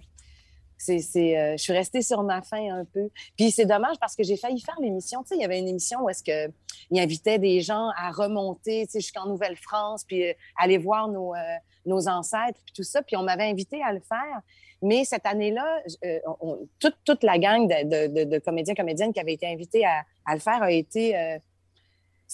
c'est, 0.80 1.38
euh, 1.38 1.56
je 1.56 1.62
suis 1.62 1.72
restée 1.72 2.02
sur 2.02 2.22
ma 2.22 2.42
faim 2.42 2.68
un 2.72 2.84
peu. 2.84 3.08
Puis 3.36 3.50
c'est 3.50 3.66
dommage 3.66 3.96
parce 4.00 4.16
que 4.16 4.22
j'ai 4.22 4.36
failli 4.36 4.60
faire 4.60 4.78
l'émission. 4.80 5.22
Tu 5.22 5.28
sais, 5.28 5.34
il 5.36 5.42
y 5.42 5.44
avait 5.44 5.58
une 5.58 5.68
émission 5.68 6.00
où 6.02 6.08
est-ce 6.08 6.22
qu'il 6.22 6.98
invitait 6.98 7.38
des 7.38 7.60
gens 7.60 7.90
à 7.96 8.10
remonter 8.10 8.86
jusqu'en 8.92 9.26
Nouvelle-France, 9.26 10.04
puis 10.04 10.24
aller 10.56 10.78
voir 10.78 11.08
nos, 11.08 11.34
nos 11.86 12.08
ancêtres, 12.08 12.60
puis 12.64 12.74
tout 12.74 12.82
ça. 12.82 13.02
Puis 13.02 13.16
on 13.16 13.22
m'avait 13.22 13.48
invité 13.48 13.82
à 13.82 13.92
le 13.92 14.00
faire. 14.00 14.40
Mais 14.82 15.04
cette 15.04 15.26
année-là, 15.26 15.82
euh, 16.04 16.18
toute, 16.78 16.96
toute, 17.04 17.22
la 17.22 17.38
gang 17.38 17.68
de, 17.68 18.08
de, 18.08 18.24
de, 18.24 18.38
comédiens, 18.38 18.74
comédiennes 18.74 19.12
qui 19.12 19.20
avaient 19.20 19.34
été 19.34 19.46
invités 19.46 19.84
à, 19.84 20.04
à 20.24 20.34
le 20.34 20.40
faire 20.40 20.62
a 20.62 20.72
été. 20.72 21.38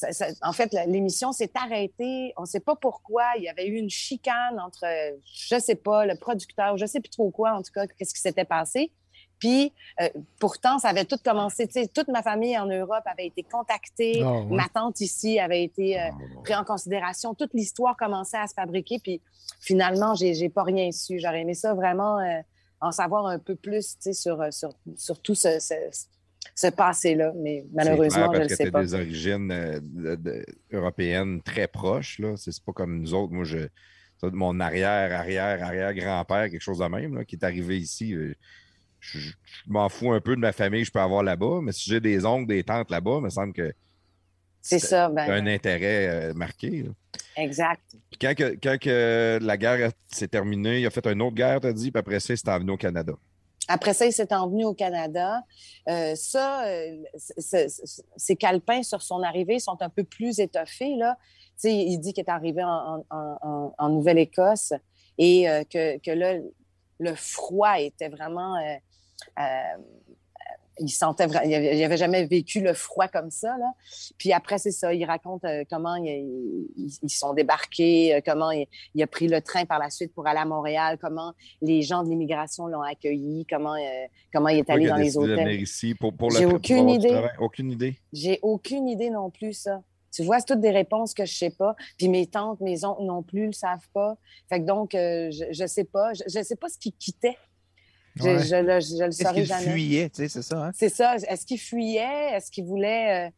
Euh, 0.05 0.33
en 0.43 0.53
fait, 0.53 0.73
l'émission 0.87 1.33
s'est 1.33 1.51
arrêtée. 1.55 2.33
On 2.37 2.43
ne 2.43 2.47
sait 2.47 2.61
pas 2.61 2.77
pourquoi. 2.77 3.25
Il 3.37 3.45
y 3.45 3.49
avait 3.49 3.67
eu 3.67 3.77
une 3.77 3.91
chicane 3.91 4.61
entre, 4.61 4.85
je 5.25 5.55
ne 5.55 5.61
sais 5.61 5.75
pas, 5.75 6.07
le 6.07 6.17
producteur, 6.17 6.77
je 6.77 6.85
ne 6.85 6.89
sais 6.89 7.01
plus 7.01 7.11
trop 7.11 7.31
quoi, 7.31 7.53
en 7.53 7.63
tout 7.63 7.73
cas, 7.73 7.87
qu'est-ce 7.87 8.15
qui 8.15 8.21
s'était 8.21 8.45
passé. 8.45 8.93
Puis 9.39 9.73
euh, 10.01 10.09
pourtant, 10.39 10.79
ça 10.79 10.89
avait 10.89 11.05
tout 11.05 11.19
commencé. 11.23 11.69
Toute 11.95 12.09
ma 12.09 12.23
famille 12.23 12.57
en 12.59 12.67
Europe 12.67 13.05
avait 13.05 13.27
été 13.27 13.43
contactée. 13.43 14.23
Ah, 14.25 14.43
ma 14.49 14.69
tante 14.69 15.01
ici 15.01 15.39
avait 15.39 15.63
été 15.63 16.01
euh, 16.01 16.09
ah, 16.11 16.41
prise 16.43 16.57
en 16.57 16.65
considération. 16.65 17.35
Toute 17.35 17.53
l'histoire 17.53 17.97
commençait 17.97 18.39
à 18.39 18.47
se 18.47 18.55
fabriquer. 18.55 18.99
Puis 18.99 19.21
finalement, 19.61 20.15
j'ai 20.15 20.49
pas 20.49 20.63
rien 20.63 20.91
su. 20.93 21.19
J'aurais 21.19 21.43
aimé 21.43 21.55
ça 21.55 21.75
vraiment 21.75 22.19
euh, 22.19 22.41
en 22.81 22.93
savoir 22.93 23.27
un 23.27 23.39
peu 23.39 23.57
plus 23.57 23.97
sur, 24.13 24.53
sur, 24.53 24.71
sur, 24.97 25.21
tout 25.21 25.35
ce, 25.35 25.59
ce, 25.59 25.75
passé-là. 26.77 27.33
Mais 27.37 27.65
malheureusement, 27.73 28.33
je 28.35 28.43
ne 28.43 28.49
sais 28.49 28.71
pas. 28.71 28.83
des 28.83 28.95
origines 28.95 29.81
européennes 30.73 31.43
très 31.43 31.69
proches. 31.69 32.21
C'est 32.37 32.65
pas 32.65 32.73
comme 32.73 33.01
nous 33.01 33.15
autres. 33.15 33.33
Moi, 33.33 33.45
je, 33.45 33.69
mon 34.23 34.61
arrière, 34.61 35.13
arrière, 35.13 35.63
arrière 35.63 35.95
grand-père, 35.95 36.51
quelque 36.51 36.61
chose 36.61 36.79
de 36.79 36.87
même, 36.87 37.25
qui 37.25 37.37
est 37.37 37.45
arrivé 37.45 37.79
ici 37.79 38.15
je, 39.01 39.31
m'en 39.67 39.89
fous 39.89 40.13
un 40.13 40.21
peu 40.21 40.35
de 40.35 40.41
ma 40.41 40.53
famille 40.53 40.83
que 40.83 40.87
je 40.87 40.93
peux 40.93 41.01
avoir 41.01 41.23
là-bas, 41.23 41.61
mais 41.63 41.73
si 41.73 41.91
j'ai 41.91 42.01
des 42.01 42.25
oncles, 42.25 42.47
des 42.47 42.65
tantes 42.65 42.91
là-bas, 42.91 43.17
il 43.19 43.23
me 43.23 43.31
semble 43.31 43.53
que 43.53 43.73
c'est 44.61 44.81
ça. 44.81 45.09
Ben, 45.09 45.31
un 45.31 45.47
intérêt 45.47 46.09
euh, 46.09 46.35
marqué. 46.35 46.87
Exact. 47.37 47.81
quand, 48.21 48.35
que, 48.35 49.39
la 49.41 49.57
guerre 49.57 49.93
s'est 50.09 50.27
terminée, 50.27 50.81
il 50.81 50.87
a 50.87 50.91
fait 50.91 51.07
une 51.07 51.23
autre 51.23 51.37
guerre, 51.37 51.61
tu 51.61 51.69
as 51.69 51.73
dit, 51.73 51.93
puis 51.93 52.01
après 52.01 52.19
ça, 52.19 52.35
il 52.35 52.39
s'est 52.39 52.51
envenu 52.51 52.73
au 52.73 52.77
Canada. 52.77 53.13
Après 53.69 53.95
ça, 53.95 54.07
il 54.07 54.13
s'est 54.13 54.33
envenu 54.33 54.65
au 54.65 54.75
Canada. 54.75 55.43
Euh, 55.89 56.15
ça, 56.15 56.67
euh, 56.67 57.03
ces 58.17 58.37
calepins 58.37 58.83
sur 58.83 59.03
son 59.03 59.23
arrivée 59.23 59.59
sont 59.59 59.77
un 59.81 59.89
peu 59.89 60.05
plus 60.05 60.39
étoffés. 60.39 60.95
Là. 60.97 61.19
il 61.65 61.99
dit 61.99 62.13
qu'il 62.13 62.25
est 62.25 62.31
arrivé 62.31 62.63
en, 62.65 63.89
Nouvelle-Écosse 63.89 64.73
et 65.19 65.47
que, 65.71 65.99
que, 65.99 66.11
là, 66.11 66.35
le 66.99 67.15
froid 67.15 67.79
était 67.81 68.09
vraiment 68.09 68.57
euh, 69.39 69.77
il 70.79 70.91
sentait 70.91 71.27
il 71.45 71.85
avait 71.85 71.97
jamais 71.97 72.25
vécu 72.27 72.61
le 72.61 72.75
froid 72.75 73.09
comme 73.09 73.31
ça. 73.31 73.57
Là. 73.59 73.73
Puis 74.19 74.33
après, 74.33 74.59
c'est 74.59 74.71
ça, 74.71 74.93
il 74.93 75.05
raconte 75.05 75.45
euh, 75.45 75.65
comment 75.71 75.97
ils, 75.97 76.69
sont 77.09 77.33
débarqués, 77.33 78.15
euh, 78.15 78.21
comment 78.25 78.51
il, 78.51 79.03
a 79.03 79.07
pris 79.07 79.29
le 79.29 79.41
train 79.41 79.65
par 79.65 79.79
la 79.79 79.91
suite 79.91 80.13
pour 80.13 80.27
aller 80.27 80.41
à 80.41 80.45
Montréal, 80.45 80.99
comment 81.01 81.33
les 81.63 81.83
gens 81.83 82.03
de 82.03 82.11
l'immigration 82.11 82.67
l'ont 82.67 82.83
accueilli, 82.83 83.47
comment, 83.49 83.77
comment 84.33 84.49
il 84.49 84.59
est 84.59 84.71
allé 84.71 84.89
dans 84.89 84.97
les 84.97 85.17
hôtels. 85.17 85.61
ici 85.61 85.95
pour, 85.95 86.13
pour 86.15 86.31
J'ai 86.31 86.47
aucune 86.47 86.89
idée. 86.91 87.23
Aucune 87.39 87.71
idée? 87.71 87.99
J'ai 88.13 88.39
aucune 88.43 88.89
idée 88.89 89.11
non 89.11 89.31
plus, 89.31 89.55
ça. 89.55 89.83
Tu 90.13 90.23
vois, 90.23 90.39
c'est 90.39 90.47
toutes 90.47 90.61
des 90.61 90.71
réponses 90.71 91.13
que 91.13 91.27
je 91.27 91.35
sais 91.35 91.51
pas. 91.51 91.77
Puis 91.99 92.09
mes 92.09 92.27
tantes, 92.27 92.61
mes 92.61 92.85
oncles 92.85 93.05
non 93.05 93.23
plus 93.23 93.47
le 93.47 93.53
savent 93.53 93.89
pas. 93.93 94.17
Fait 94.49 94.61
que 94.61 94.65
donc, 94.65 94.91
je, 94.93 95.63
ne 95.63 95.67
sais 95.67 95.85
pas. 95.85 96.13
Je, 96.15 96.39
ne 96.39 96.45
sais 96.45 96.57
pas 96.57 96.69
ce 96.69 96.79
qui 96.79 96.95
quittait 98.17 98.39
je, 98.39 98.47
je, 98.47 99.05
le 99.05 99.11
saurais 99.13 99.45
jamais. 99.45 99.61
Est-ce 99.61 99.65
qu'il 99.65 99.73
fuyait, 99.73 100.11
tu 100.11 100.17
sais, 100.23 100.29
c'est 100.29 100.43
ça? 100.43 100.67
Hein? 100.67 100.71
C'est 100.75 100.89
ça. 100.89 101.17
Est-ce 101.17 101.47
qu'il 101.47 101.59
fuyait? 101.59 102.35
Est-ce 102.35 102.51
qu'il 102.51 102.65
voulait... 102.65 103.27
Euh, 103.27 103.31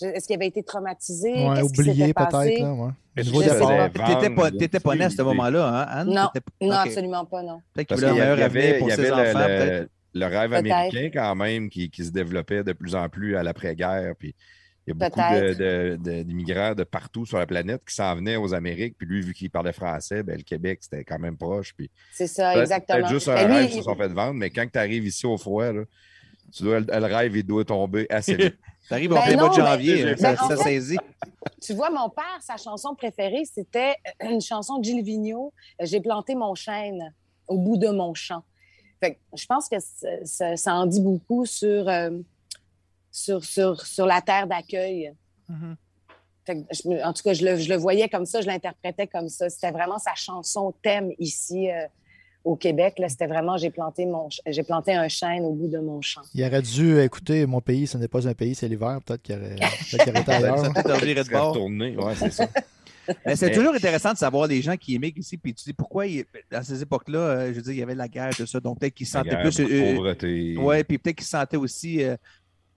est-ce 0.00 0.26
qu'il 0.26 0.36
avait 0.36 0.46
été 0.46 0.62
traumatisé? 0.62 1.32
Ouais, 1.32 1.62
oublié 1.62 2.14
peut-être. 2.14 2.62
Ouais. 2.62 2.90
Tu 3.14 3.30
n'étais 3.30 4.30
pas, 4.30 4.48
étais 4.48 4.80
pas 4.80 4.94
né 4.94 5.04
à 5.04 5.10
ce 5.10 5.20
moment-là, 5.22 5.68
hein, 5.68 5.86
Anne? 5.88 6.08
Non, 6.08 6.28
non 6.62 6.76
absolument 6.76 7.24
pas, 7.26 7.42
non. 7.42 7.60
Peut-être 7.74 7.88
qu'il 7.88 7.96
voulait 7.96 8.08
un 8.08 8.14
meilleur 8.14 8.42
avenir 8.42 8.78
pour 8.78 8.90
ses 8.90 9.12
enfants, 9.12 9.46
le, 9.48 9.88
le, 10.14 10.26
rêve 10.26 10.54
américain 10.54 11.10
quand 11.12 11.34
même 11.34 11.68
qui, 11.68 11.90
qui, 11.90 12.04
se 12.04 12.10
développait 12.10 12.64
de 12.64 12.72
plus 12.72 12.94
en 12.94 13.08
plus 13.10 13.36
à 13.36 13.42
l'après-guerre. 13.42 14.14
Puis 14.18 14.34
il 14.86 14.94
y 14.94 15.02
a 15.02 15.08
beaucoup 15.08 16.02
d'immigrants 16.24 16.74
de, 16.74 16.82
partout 16.82 17.24
sur 17.24 17.38
la 17.38 17.46
planète 17.46 17.82
qui 17.86 17.94
s'en 17.94 18.16
venaient 18.16 18.36
aux 18.36 18.52
Amériques. 18.52 18.96
Puis 18.98 19.06
lui, 19.06 19.20
vu 19.20 19.32
qu'il 19.32 19.50
parlait 19.50 19.72
français, 19.72 20.22
ben, 20.22 20.36
le 20.36 20.42
Québec, 20.42 20.80
c'était 20.82 21.04
quand 21.04 21.20
même 21.20 21.36
proche. 21.36 21.74
C'est 22.12 22.26
ça, 22.26 22.60
exactement. 22.60 23.06
Juste 23.06 23.28
un 23.28 23.34
ben, 23.34 23.52
rêve 23.52 23.70
qui 23.70 23.76
se 23.76 23.82
sont 23.82 23.94
fait 23.94 24.08
vendre, 24.08 24.34
mais 24.34 24.50
quand 24.50 24.66
tu 24.70 24.78
arrives 24.78 25.06
ici 25.06 25.24
au 25.24 25.38
froid, 25.38 25.70
tu 26.52 26.64
dois, 26.64 26.80
le 26.80 27.06
rêve, 27.06 27.36
il 27.36 27.44
doit 27.44 27.64
tomber 27.64 28.06
assez 28.10 28.34
vite. 28.34 28.56
tu 28.88 28.94
arrives 28.94 29.12
en 29.12 29.22
plein 29.22 29.36
mois 29.36 29.48
de 29.50 29.54
janvier, 29.54 30.16
ça, 30.16 30.36
saisit. 30.56 30.98
Tu 31.60 31.74
vois, 31.74 31.90
mon 31.90 32.10
père, 32.10 32.40
sa 32.40 32.56
chanson 32.56 32.94
préférée, 32.96 33.44
c'était 33.44 33.94
une 34.20 34.40
chanson 34.40 34.78
de 34.78 34.84
Gilles 34.84 35.04
Vigneault, 35.04 35.52
J'ai 35.80 36.00
planté 36.00 36.34
mon 36.34 36.56
chêne 36.56 37.14
au 37.46 37.56
bout 37.56 37.76
de 37.76 37.88
mon 37.88 38.14
champ. 38.14 38.42
Fait 38.98 39.18
je 39.34 39.46
pense 39.46 39.68
que 39.68 39.76
ça, 40.24 40.74
en 40.74 40.86
dit 40.86 41.00
beaucoup 41.00 41.46
sur... 41.46 41.88
Euh, 41.88 42.10
sur, 43.12 43.44
sur, 43.44 43.86
sur 43.86 44.06
la 44.06 44.20
terre 44.22 44.46
d'accueil. 44.46 45.12
Mm-hmm. 45.50 47.04
en 47.04 47.12
tout 47.12 47.22
cas, 47.22 47.34
je 47.34 47.44
le, 47.44 47.56
je 47.58 47.68
le, 47.68 47.76
voyais 47.76 48.08
comme 48.08 48.24
ça, 48.24 48.40
je 48.40 48.46
l'interprétais 48.46 49.06
comme 49.06 49.28
ça. 49.28 49.50
C'était 49.50 49.70
vraiment 49.70 49.98
sa 49.98 50.14
chanson 50.14 50.74
thème 50.82 51.12
ici 51.18 51.70
euh, 51.70 51.86
au 52.42 52.56
Québec. 52.56 53.00
C'était 53.06 53.26
vraiment 53.26 53.58
j'ai 53.58 53.70
planté, 53.70 54.06
mon, 54.06 54.28
j'ai 54.46 54.62
planté 54.62 54.94
un 54.94 55.08
chêne 55.08 55.44
au 55.44 55.52
bout 55.52 55.68
de 55.68 55.78
mon 55.78 56.00
champ. 56.00 56.22
Il 56.34 56.42
aurait 56.44 56.62
dû 56.62 56.98
écouter 57.00 57.46
Mon 57.46 57.60
pays, 57.60 57.86
ce 57.86 57.98
n'est 57.98 58.08
pas 58.08 58.26
un 58.26 58.34
pays, 58.34 58.54
c'est 58.54 58.68
l'hiver. 58.68 58.98
Peut-être 59.04 59.22
qu'il 59.22 59.36
aurait, 59.36 59.56
peut 59.56 60.20
été 60.20 60.32
ailleurs. 60.32 60.72
peut-être. 60.72 62.02
Ouais, 62.02 62.14
c'est 62.16 62.32
ça. 62.32 62.48
c'est 63.34 63.50
toujours 63.50 63.74
intéressant 63.74 64.12
de 64.12 64.18
savoir 64.18 64.46
les 64.46 64.62
gens 64.62 64.76
qui 64.76 64.94
émigrent 64.94 65.18
ici, 65.18 65.36
puis 65.36 65.52
tu 65.52 65.64
dis 65.64 65.72
pourquoi, 65.72 66.04
dans 66.50 66.62
ces 66.62 66.82
époques-là, 66.82 67.18
euh, 67.18 67.48
je 67.48 67.54
veux 67.54 67.62
dire, 67.62 67.72
il 67.72 67.78
y 67.78 67.82
avait 67.82 67.94
la 67.94 68.08
guerre, 68.08 68.30
tout 68.34 68.46
ça, 68.46 68.60
donc 68.60 68.78
peut-être 68.78 68.94
qu'ils 68.94 69.06
se 69.06 69.12
sentaient 69.12 69.40
plus. 69.40 69.60
Euh, 69.60 70.54
oui, 70.58 70.84
puis 70.84 70.98
peut-être 70.98 71.16
qu'ils 71.16 71.24
se 71.24 71.30
sentaient 71.30 71.56
aussi 71.56 72.02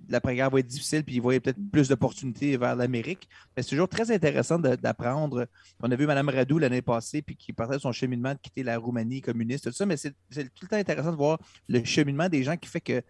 l'après-guerre 0.10 0.50
va 0.50 0.60
être 0.60 0.68
difficile, 0.68 1.04
puis 1.04 1.16
il 1.16 1.22
voyait 1.22 1.40
peut-être 1.40 1.60
plus 1.72 1.90
d'opportunités 1.90 2.58
vers 2.58 2.76
l'Amérique. 2.76 3.28
Mais 3.56 3.64
c'est 3.64 3.70
toujours 3.70 3.90
très 3.90 4.12
intéressant 4.12 4.60
d'apprendre. 4.60 5.48
On 5.82 5.92
a 5.92 5.96
vu 5.96 6.06
Mme 6.06 6.30
Radou 6.30 6.58
l'année 6.58 6.82
passée, 6.82 7.22
puis 7.22 7.36
qui 7.36 7.54
parlait 7.54 7.78
de 7.78 7.82
son 7.82 7.92
cheminement 7.92 8.34
de 8.34 8.40
quitter 8.40 8.64
la 8.64 8.78
Roumanie 8.78 9.22
communiste, 9.22 9.66
tout 9.66 9.72
ça, 9.72 9.86
mais 9.86 9.98
c'est 9.98 10.12
tout 10.30 10.64
le 10.64 10.68
temps 10.68 10.76
intéressant 10.78 11.12
de 11.12 11.18
voir 11.18 11.40
le 11.68 11.84
cheminement 11.84 12.30
des 12.30 12.44
gens 12.44 12.58
qui 12.58 12.70
fait 12.70 12.82
que 12.82 13.02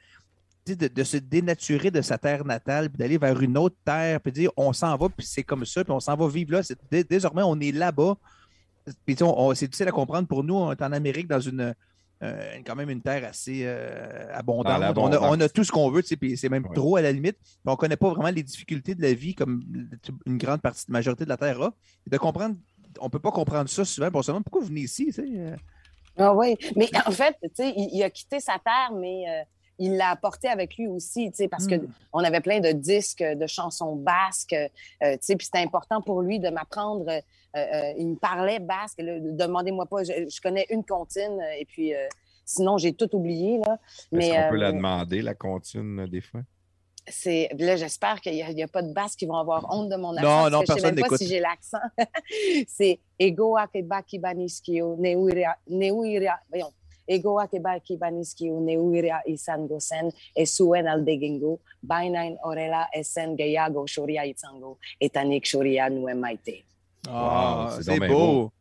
de, 0.65 1.03
se 1.03 1.17
dénaturer 1.17 1.91
de 1.91 2.01
sa 2.01 2.17
terre 2.17 2.43
natale, 2.43 2.89
puis 2.89 2.97
d'aller 2.97 3.17
vers 3.17 3.39
une 3.39 3.57
autre 3.57 3.75
terre, 3.85 4.19
puis 4.19 4.31
dire 4.31 4.51
on 4.57 4.73
s'en 4.73 4.97
va, 4.97 5.09
puis 5.09 5.25
c'est 5.25 5.43
comme 5.43 5.65
ça, 5.65 5.83
puis 5.83 5.93
on 5.93 5.99
s'en 5.99 6.15
va 6.15 6.27
vivre 6.27 6.53
là. 6.53 6.61
Désormais, 7.03 7.43
on 7.43 7.59
est 7.59 7.71
là-bas. 7.71 8.17
Puis 9.05 9.15
c'est 9.55 9.67
difficile 9.67 9.87
à 9.87 9.91
comprendre 9.91 10.27
pour 10.27 10.43
nous, 10.43 10.55
on 10.55 10.71
est 10.71 10.81
en 10.81 10.91
Amérique 10.91 11.27
dans 11.27 11.39
une 11.39 11.75
euh, 12.23 12.59
quand 12.65 12.75
même 12.75 12.89
une 12.89 13.01
terre 13.01 13.25
assez 13.25 13.61
euh, 13.63 14.33
abondante. 14.33 14.97
On 14.97 15.39
a, 15.39 15.49
tout 15.49 15.63
ce 15.63 15.71
qu'on 15.71 15.89
veut, 15.89 16.01
puis 16.01 16.37
c'est 16.37 16.49
même 16.49 16.67
trop 16.73 16.95
à 16.95 17.01
la 17.01 17.11
limite. 17.11 17.37
on 17.65 17.71
ne 17.71 17.75
connaît 17.75 17.97
pas 17.97 18.09
vraiment 18.09 18.29
les 18.29 18.43
difficultés 18.43 18.95
de 18.95 19.01
la 19.01 19.13
vie 19.13 19.35
comme 19.35 19.63
une 20.25 20.37
grande 20.37 20.61
partie, 20.61 20.85
majorité 20.89 21.25
de 21.25 21.29
la 21.29 21.37
terre 21.37 21.61
a. 21.61 21.73
de 22.07 22.17
comprendre, 22.17 22.55
on 22.99 23.05
ne 23.05 23.09
peut 23.09 23.19
pas 23.19 23.31
comprendre 23.31 23.69
ça 23.69 23.83
souvent. 23.83 24.11
Pour 24.11 24.23
pourquoi 24.23 24.61
vous 24.61 24.67
venez 24.67 24.81
ici. 24.81 25.13
Euh? 25.19 25.55
Ah 26.17 26.33
oui, 26.33 26.55
mais 26.77 26.89
en 27.05 27.11
fait, 27.11 27.35
il, 27.59 27.89
il, 27.93 28.03
a 28.03 28.09
quitté 28.09 28.39
sa 28.39 28.53
terre, 28.53 28.91
mais 28.93 29.25
il 29.77 29.97
l'a 29.97 30.09
apporté 30.09 30.47
avec 30.47 30.77
lui 30.77 30.87
aussi, 30.87 31.31
parce 31.49 31.67
que 31.67 31.75
hmm. 31.75 31.87
qu'on 32.11 32.23
avait 32.23 32.41
plein 32.41 32.59
de 32.59 32.71
disques, 32.71 33.23
de 33.23 33.47
chansons 33.47 33.95
basques, 33.95 34.55
puis 34.99 35.17
c'était 35.21 35.59
important 35.59 36.01
pour 36.01 36.21
lui 36.21 36.39
de 36.39 36.49
m'apprendre 36.49 37.09
euh, 37.09 37.19
euh, 37.57 37.93
il 37.97 38.09
me 38.09 38.15
parlait 38.15 38.59
basque. 38.59 38.99
Demandez-moi 38.99 39.85
pas, 39.85 40.03
je, 40.03 40.41
connais 40.41 40.65
une 40.69 40.83
comptine 40.83 41.39
euh, 41.39 41.59
et 41.59 41.65
puis 41.65 41.93
Sinon, 42.45 42.77
j'ai 42.77 42.93
tout 42.93 43.13
oublié. 43.15 43.57
Là. 43.57 43.73
Est-ce 43.73 44.07
Mais 44.11 44.29
qu'on 44.29 44.49
peut 44.51 44.57
la 44.57 44.67
euh, 44.67 44.71
demander, 44.71 45.21
la 45.21 45.33
comptine, 45.33 46.01
euh, 46.01 46.07
des 46.07 46.21
fois? 46.21 46.41
c'est 47.07 47.49
là, 47.59 47.75
j'espère 47.75 48.19
qu'il 48.19 48.33
n'y 48.33 48.63
a, 48.63 48.67
pas 48.67 48.81
de 48.81 48.91
basses 48.91 49.15
qui 49.15 49.27
vont 49.27 49.37
avoir 49.37 49.71
honte 49.71 49.89
de 49.89 49.95
mon 49.95 50.17
accent. 50.17 50.43
Non, 50.43 50.49
non, 50.49 50.59
que 50.61 50.65
je 50.65 50.73
sais 50.73 50.73
personne 50.73 50.95
même 50.95 50.95
pas 50.95 51.01
n'écoute. 51.01 51.17
si 51.19 51.27
j'ai 51.27 51.39
l'accent. 51.39 51.77
c'est 52.67 52.99
Ego 53.19 53.55
akebaki 53.57 54.17
baniskio 54.17 54.95
neuira 54.97 55.55
neuira 55.67 56.39
voyons. 56.49 56.73
Ego 57.07 57.39
akebaki 57.39 57.97
baniskio 57.97 58.59
neuira 58.59 59.21
isan 59.27 59.67
gosen 59.67 60.11
esuen 60.35 60.87
aldegengo 60.87 61.59
bainain 61.83 62.37
orela 62.43 62.87
esen 62.93 63.35
geyago 63.37 63.85
shoria 63.87 64.25
itzango 64.25 64.77
etanik 64.99 65.45
shoria 65.45 65.89
nuemaite. 65.89 66.63
Ah, 67.07 67.69
Wow, 67.75 67.81
c'est 67.83 67.99
beau. 67.99 68.07
beau. 68.07 68.51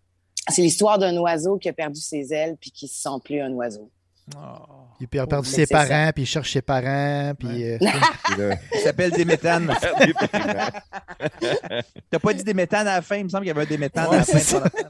C'est 0.51 0.61
l'histoire 0.63 0.99
d'un 0.99 1.17
oiseau 1.17 1.57
qui 1.59 1.69
a 1.71 1.73
perdu 1.73 2.01
ses 2.01 2.33
ailes 2.35 2.57
puis 2.61 2.71
qui 2.71 2.87
se 2.87 3.01
sent 3.01 3.19
plus 3.25 3.41
un 3.41 3.53
oiseau. 3.53 3.91
Ah. 4.37 4.61
Il 5.01 5.19
a 5.21 5.27
perdu 5.27 5.49
ses 5.49 5.67
parents, 5.67 6.11
puis 6.15 6.23
il 6.23 6.27
cherche 6.27 6.53
ses 6.53 6.63
parents, 6.63 7.33
puis... 7.39 7.65
euh, 7.65 7.79
Il 8.73 8.79
s'appelle 8.81 9.11
Déméthane. 9.11 9.67
T'as 12.11 12.19
pas 12.19 12.33
dit 12.35 12.45
Déméthane 12.45 12.87
à 12.89 12.97
la 12.97 13.03
fin, 13.03 13.17
il 13.17 13.25
me 13.25 13.29
semble 13.29 13.43
qu'il 13.45 13.49
y 13.49 13.51
avait 13.51 13.63
un 13.63 13.69
Déméthane 13.69 14.09
Ouais, 14.09 14.17
à 14.17 14.19
la 14.19 14.25
fin. 14.25 14.39
c'est 14.39 14.55
de 14.57 14.61
ton 14.61 14.67
enfant. 14.67 14.89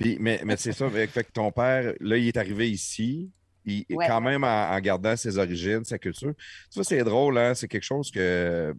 Puis, 0.00 0.16
mais, 0.18 0.40
mais 0.44 0.56
c'est 0.56 0.72
ça, 0.72 0.88
fait, 0.88 1.08
que 1.08 1.20
ton 1.32 1.52
père, 1.52 1.92
là, 2.00 2.16
il 2.16 2.26
est 2.28 2.36
arrivé 2.36 2.70
ici, 2.70 3.30
il, 3.66 3.84
Ouais. 3.90 4.06
quand 4.06 4.20
même 4.22 4.44
en, 4.44 4.70
en 4.70 4.80
gardant 4.80 5.14
ses 5.16 5.36
origines, 5.38 5.84
sa 5.84 5.98
culture. 5.98 6.34
Tu 6.70 6.74
vois, 6.76 6.84
c'est 6.84 7.04
drôle, 7.04 7.36
hein? 7.38 7.54
C'est 7.54 7.68
quelque 7.68 7.84
chose 7.84 8.10
que 8.10 8.74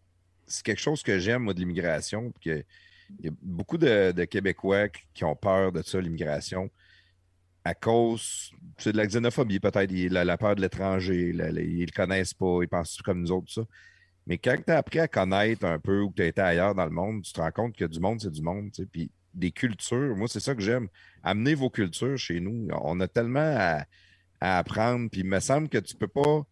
c'est 0.48 0.64
quelque 0.66 0.82
chose 0.82 1.04
que 1.04 1.20
j'aime, 1.20 1.44
moi, 1.44 1.54
de 1.54 1.60
l'immigration. 1.60 2.34
Il 2.46 2.64
y 3.24 3.28
a 3.28 3.32
beaucoup 3.42 3.78
de, 3.78 4.12
de 4.12 4.24
Québécois 4.26 4.90
qui- 5.14 5.24
ont 5.24 5.36
peur 5.36 5.72
de 5.72 5.82
ça, 5.82 6.02
l'immigration, 6.02 6.70
à 7.64 7.74
cause 7.76 8.52
c'est 8.78 8.92
de 8.92 8.98
la 8.98 9.06
xénophobie, 9.06 9.60
peut-être, 9.60 9.92
la, 10.12 10.26
la 10.26 10.38
peur 10.38 10.56
de 10.56 10.62
l'étranger, 10.62 11.30
ils 11.30 11.38
le 11.38 11.92
connaissent 11.96 12.34
pas, 12.34 12.60
ils 12.64 12.68
pensent 12.68 12.98
comme 13.04 13.22
nous 13.22 13.32
autres, 13.32 13.46
tout 13.48 13.62
ça. 13.62 13.68
Mais 14.28 14.38
quand 14.38 14.56
tu 14.66 14.72
as 14.72 14.78
appris 14.78 15.00
à 15.00 15.08
connaître 15.08 15.66
un 15.66 15.80
peu 15.80 16.02
ou 16.02 16.10
que 16.10 16.16
tu 16.18 16.22
as 16.24 16.28
été 16.28 16.42
ailleurs 16.42 16.74
dans 16.76 16.86
le 16.86 16.92
monde, 16.92 17.22
tu 17.24 17.32
te 17.34 17.42
rends 17.42 17.52
compte 17.52 17.76
que 17.76 17.86
du 17.86 18.00
monde, 18.00 18.20
c'est 18.22 18.32
du 18.32 18.42
monde. 18.42 18.72
tu 18.72 18.84
sais. 18.84 18.90
Puis 18.92 19.12
des 19.34 19.52
cultures, 19.52 20.16
moi, 20.16 20.28
c'est 20.28 20.40
ça 20.40 20.56
que 20.56 20.62
j'aime. 20.62 20.88
Amener 21.24 21.56
vos 21.56 21.70
cultures 21.70 22.18
chez 22.18 22.40
nous. 22.40 22.68
On 22.84 23.00
a 23.00 23.08
tellement 23.08 23.40
à, 23.58 23.86
à 24.42 24.58
apprendre. 24.60 25.10
Puis 25.12 25.22
il 25.22 25.28
me 25.28 25.40
semble 25.40 25.70
que 25.70 25.78
tu 25.80 25.96
peux 25.96 26.08
pas. 26.08 26.44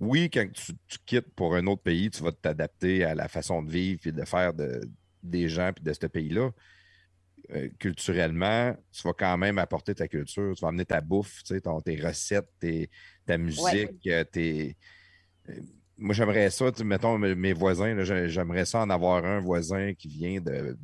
Oui, 0.00 0.30
quand 0.30 0.46
tu, 0.52 0.72
tu 0.88 0.98
quittes 1.06 1.32
pour 1.34 1.54
un 1.56 1.66
autre 1.66 1.82
pays, 1.82 2.10
tu 2.10 2.22
vas 2.22 2.32
t'adapter 2.32 3.04
à 3.04 3.14
la 3.14 3.28
façon 3.28 3.62
de 3.62 3.70
vivre 3.70 4.00
et 4.06 4.12
de 4.12 4.24
faire 4.24 4.54
de, 4.54 4.80
des 5.22 5.48
gens 5.48 5.72
puis 5.74 5.84
de 5.84 5.92
ce 5.92 6.06
pays-là. 6.06 6.50
Euh, 7.50 7.68
culturellement, 7.78 8.76
tu 8.92 9.02
vas 9.02 9.12
quand 9.14 9.36
même 9.36 9.58
apporter 9.58 9.94
ta 9.94 10.08
culture. 10.08 10.54
Tu 10.54 10.60
vas 10.62 10.68
amener 10.68 10.84
ta 10.86 11.00
bouffe, 11.00 11.42
tu 11.42 11.54
sais, 11.54 11.60
ton- 11.60 11.80
tes 11.80 11.96
recettes, 12.00 12.48
tes- 12.60 12.90
ta 13.26 13.36
musique, 13.38 14.06
euh, 14.06 14.24
tes. 14.24 14.76
euh, 15.50 15.54
moi, 15.98 16.14
j'aimerais 16.14 16.50
ça, 16.50 16.70
mettons, 16.84 17.18
mes 17.18 17.52
voisins, 17.52 18.02
j'aimerais 18.02 18.64
ça 18.64 18.80
en 18.80 18.90
avoir 18.90 19.24
un 19.24 19.40
voisin 19.40 19.92
qui 19.94 20.08
vient 20.08 20.40
de. 20.40 20.76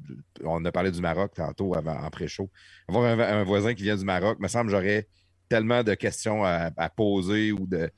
On 0.44 0.64
a 0.64 0.73
parlé 0.73 0.90
du 0.90 1.01
Maroc 1.01 1.33
tantôt 1.35 1.75
avant, 1.75 1.99
en 1.99 2.11
pré-show. 2.11 2.51
Avoir 2.88 3.18
un, 3.18 3.44
voisin 3.44 3.75
qui 3.75 3.83
vient 3.83 3.97
du 3.97 4.05
Maroc, 4.05 4.38
me 4.38 4.49
semble 4.49 4.71
j'aurais 4.71 5.09
tellement 5.49 5.83
de 5.83 5.94
questions 5.94 6.44
à, 6.44 6.90
poser 6.94 7.53
ou 7.53 7.66
de, 7.66 7.90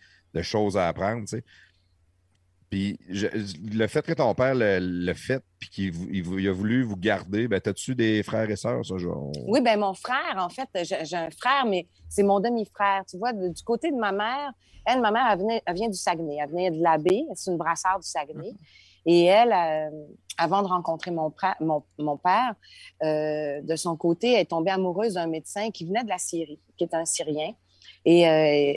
choses 0.42 0.76
à 0.76 0.88
apprendre. 0.88 1.26
Puis 2.70 2.98
je- 3.08 3.26
le 3.72 3.86
fait 3.88 4.02
que 4.06 4.12
ton 4.12 4.32
père 4.34 4.54
le, 4.54 4.78
le 4.80 5.14
fait 5.14 5.42
puis 5.58 5.68
qu'il 5.70 5.92
il 6.14 6.48
a 6.48 6.52
voulu 6.52 6.84
vous 6.84 6.96
garder, 6.96 7.48
ben 7.48 7.60
t'as-tu 7.60 7.94
des 7.96 8.22
frères 8.22 8.48
et 8.48 8.54
sœurs, 8.56 8.86
ça? 8.86 8.96
genre? 8.96 9.32
Oui, 9.48 9.60
ben 9.60 9.78
mon 9.80 9.92
frère, 9.92 10.36
en 10.38 10.48
fait, 10.48 10.68
j'ai 10.84 11.16
un 11.16 11.30
frère, 11.30 11.66
mais 11.66 11.88
c'est 12.08 12.22
mon 12.22 12.38
demi-frère. 12.40 13.02
Tu 13.08 13.18
vois, 13.18 13.32
du 13.32 13.62
côté 13.64 13.90
de 13.90 13.96
ma 13.96 14.12
mère, 14.12 14.52
elle, 14.86 15.00
ma 15.00 15.10
mère, 15.10 15.26
elle, 15.32 15.38
venait- 15.40 15.62
elle 15.66 15.74
vient 15.74 15.88
du 15.88 15.98
Saguenay. 15.98 16.38
Elle 16.40 16.48
venait 16.50 16.70
de 16.70 16.80
l'abbé. 16.80 17.24
C'est 17.34 17.50
une 17.50 17.58
brassard 17.58 17.98
du 17.98 18.06
Saguenay. 18.08 18.52
Et 19.04 19.24
elle, 19.24 19.52
euh, 19.52 19.90
avant 20.38 20.62
de 20.62 20.68
rencontrer 20.68 21.10
mon, 21.10 21.28
pra- 21.30 21.56
mon, 21.60 21.82
mon 21.98 22.16
père, 22.18 22.54
euh, 23.02 23.60
de 23.62 23.74
son 23.76 23.96
côté, 23.96 24.34
elle 24.34 24.40
est 24.42 24.50
tombée 24.50 24.70
amoureuse 24.70 25.14
d'un 25.14 25.26
médecin 25.26 25.70
qui 25.70 25.86
venait 25.86 26.04
de 26.04 26.08
la 26.08 26.18
Syrie, 26.18 26.60
qui 26.76 26.84
est 26.84 26.94
un 26.94 27.04
Syrien. 27.04 27.52
Et 28.04 28.28
euh, 28.28 28.72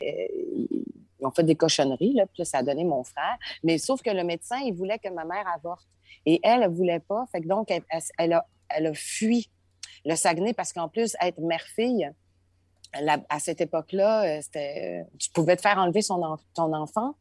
ils 1.24 1.26
ont 1.26 1.30
fait 1.30 1.42
des 1.44 1.56
cochonneries, 1.56 2.12
là, 2.14 2.26
puis 2.26 2.36
là, 2.40 2.44
ça 2.44 2.58
a 2.58 2.62
donné 2.62 2.84
mon 2.84 3.02
frère. 3.02 3.36
Mais 3.62 3.78
sauf 3.78 4.02
que 4.02 4.10
le 4.10 4.24
médecin, 4.24 4.58
il 4.64 4.74
voulait 4.74 4.98
que 4.98 5.08
ma 5.08 5.24
mère 5.24 5.44
avorte. 5.54 5.86
Et 6.26 6.40
elle, 6.42 6.62
elle 6.62 6.70
voulait 6.70 7.00
pas. 7.00 7.24
Fait 7.32 7.40
que 7.40 7.46
donc, 7.48 7.70
elle, 7.70 7.82
elle- 7.90 8.02
elle 8.18 8.32
a, 8.34 8.46
elle 8.68 8.86
a 8.88 8.94
fui 8.94 9.48
le 10.04 10.14
Saguenay 10.16 10.52
parce 10.54 10.72
qu'en 10.72 10.88
plus, 10.88 11.16
être 11.20 11.38
mère-fille, 11.40 12.10
la- 13.00 13.24
à 13.28 13.40
cette 13.40 13.60
époque-là, 13.60 14.24
euh, 14.24 14.40
c'était, 14.40 15.00
euh, 15.02 15.16
tu 15.18 15.28
pouvais 15.30 15.56
te 15.56 15.62
faire 15.62 15.78
enlever 15.78 16.00
son 16.02 16.22
en- 16.22 16.38
ton 16.54 16.72
enfant. 16.74 17.14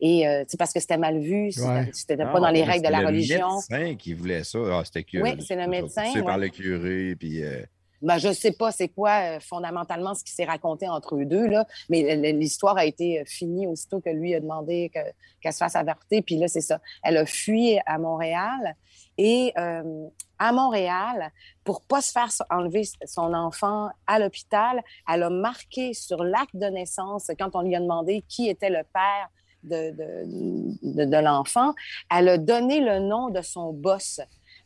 Et 0.00 0.26
euh, 0.28 0.44
parce 0.58 0.72
que 0.72 0.78
c'était 0.80 0.98
mal 0.98 1.18
vu, 1.18 1.50
c'était 1.50 1.66
Ouais. 1.66 1.90
Ah, 2.20 2.26
pas 2.32 2.40
dans 2.40 2.50
les 2.50 2.62
règles 2.62 2.86
de 2.86 2.92
la 2.92 3.00
le 3.00 3.06
religion. 3.08 3.54
médecin 3.56 3.96
qui 3.96 4.14
voulait 4.14 4.44
ça. 4.44 4.58
Ah, 4.70 4.82
c'était 4.84 5.02
que. 5.02 5.18
Oui, 5.18 5.42
c'est 5.44 5.56
le 5.56 5.66
médecin, 5.66 6.04
C'est 6.12 6.22
par 6.22 6.38
le 6.38 6.48
curé, 6.48 7.16
puis. 7.16 7.42
euh, 7.42 7.62
Ben, 8.02 8.18
je 8.18 8.28
ne 8.28 8.32
sais 8.32 8.52
pas 8.52 8.72
c'est 8.72 8.88
quoi 8.88 9.36
euh, 9.36 9.40
fondamentalement 9.40 10.14
ce 10.14 10.22
qui 10.22 10.32
s'est 10.32 10.44
raconté 10.44 10.88
entre 10.88 11.16
eux 11.16 11.24
deux, 11.24 11.46
là, 11.46 11.66
mais 11.88 12.32
l'histoire 12.32 12.76
a 12.76 12.84
été 12.84 13.20
euh, 13.20 13.24
finie 13.26 13.66
aussitôt 13.66 14.00
que 14.00 14.10
lui 14.10 14.34
a 14.34 14.40
demandé 14.40 14.90
que- 14.94 14.98
qu'elle 15.40 15.52
se 15.52 15.58
fasse 15.58 15.76
avorter. 15.76 16.22
Puis 16.22 16.36
là, 16.36 16.48
c'est 16.48 16.60
ça. 16.60 16.80
Elle 17.02 17.16
a 17.16 17.26
fui 17.26 17.78
à 17.86 17.98
Montréal. 17.98 18.76
Et 19.18 19.52
euh, 19.58 20.08
à 20.38 20.52
Montréal, 20.52 21.32
pour 21.64 21.80
pas 21.80 22.02
se 22.02 22.12
faire 22.12 22.28
enlever 22.50 22.82
son 23.06 23.32
enfant 23.32 23.88
à 24.06 24.18
l'hôpital, 24.18 24.82
elle 25.10 25.22
a 25.22 25.30
marqué 25.30 25.94
sur 25.94 26.22
l'acte 26.22 26.54
de 26.54 26.66
naissance, 26.66 27.30
quand 27.38 27.50
on 27.54 27.62
lui 27.62 27.74
a 27.74 27.80
demandé 27.80 28.22
qui 28.28 28.48
était 28.48 28.68
le 28.68 28.82
père 28.92 29.28
de 29.62 31.20
l'enfant, 31.24 31.74
elle 32.14 32.28
a 32.28 32.38
donné 32.38 32.80
le 32.80 33.00
nom 33.00 33.30
de 33.30 33.40
son 33.40 33.72
boss. 33.72 34.20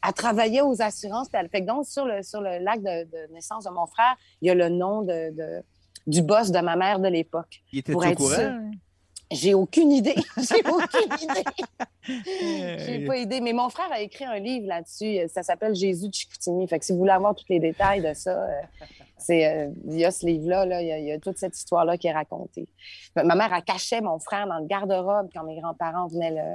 Elle 0.06 0.12
travaillait 0.14 0.62
aux 0.62 0.80
assurances. 0.80 1.28
puis 1.28 1.40
Elle 1.40 1.48
fait 1.48 1.60
que 1.62 1.66
donc, 1.66 1.86
sur 1.86 2.04
le, 2.06 2.22
sur 2.22 2.40
le 2.40 2.58
l'acte 2.58 2.82
de, 2.82 3.04
de 3.04 3.32
naissance 3.34 3.64
de 3.64 3.70
mon 3.70 3.86
frère, 3.86 4.16
il 4.40 4.48
y 4.48 4.50
a 4.50 4.54
le 4.54 4.68
nom 4.68 5.02
de, 5.02 5.30
de- 5.34 5.62
du 6.06 6.22
boss 6.22 6.50
de 6.50 6.60
ma 6.60 6.76
mère 6.76 6.98
de 6.98 7.08
l'époque. 7.08 7.62
Il 7.72 7.80
était 7.80 7.92
Pour 7.92 8.02
au 8.02 8.04
être 8.04 8.16
courant? 8.16 8.70
J'ai 9.30 9.54
aucune 9.54 9.92
idée. 9.92 10.16
J'ai 10.38 10.60
aucune 10.66 11.12
idée. 11.22 11.44
J'ai 12.84 13.04
pas 13.06 13.16
idée. 13.16 13.40
Mais 13.40 13.52
mon 13.52 13.68
frère 13.68 13.92
a 13.92 14.00
écrit 14.00 14.24
un 14.24 14.38
livre 14.38 14.66
là-dessus. 14.66 15.18
Ça 15.28 15.42
s'appelle 15.42 15.74
Jésus 15.74 16.08
de 16.08 16.14
Chicoutimi. 16.14 16.66
Fait 16.66 16.78
que 16.78 16.84
si 16.84 16.92
vous 16.92 16.98
voulez 16.98 17.12
avoir 17.12 17.34
tous 17.34 17.44
les 17.48 17.60
détails 17.60 18.02
de 18.02 18.12
ça, 18.14 18.30
euh, 18.30 18.60
c'est, 19.18 19.46
euh, 19.46 19.68
il 19.86 19.98
y 20.00 20.04
a 20.04 20.10
ce 20.10 20.26
livre-là, 20.26 20.66
là, 20.66 20.82
il 20.82 21.04
y 21.04 21.12
a 21.12 21.18
toute 21.20 21.38
cette 21.38 21.56
histoire-là 21.56 21.96
qui 21.96 22.08
est 22.08 22.12
racontée. 22.12 22.66
Ma 23.14 23.34
mère, 23.36 23.52
a 23.52 23.60
caché 23.60 24.00
mon 24.00 24.18
frère 24.18 24.46
dans 24.48 24.58
le 24.58 24.66
garde-robe 24.66 25.28
quand 25.32 25.44
mes 25.44 25.60
grands-parents 25.60 26.08
venaient, 26.08 26.30
le, 26.32 26.54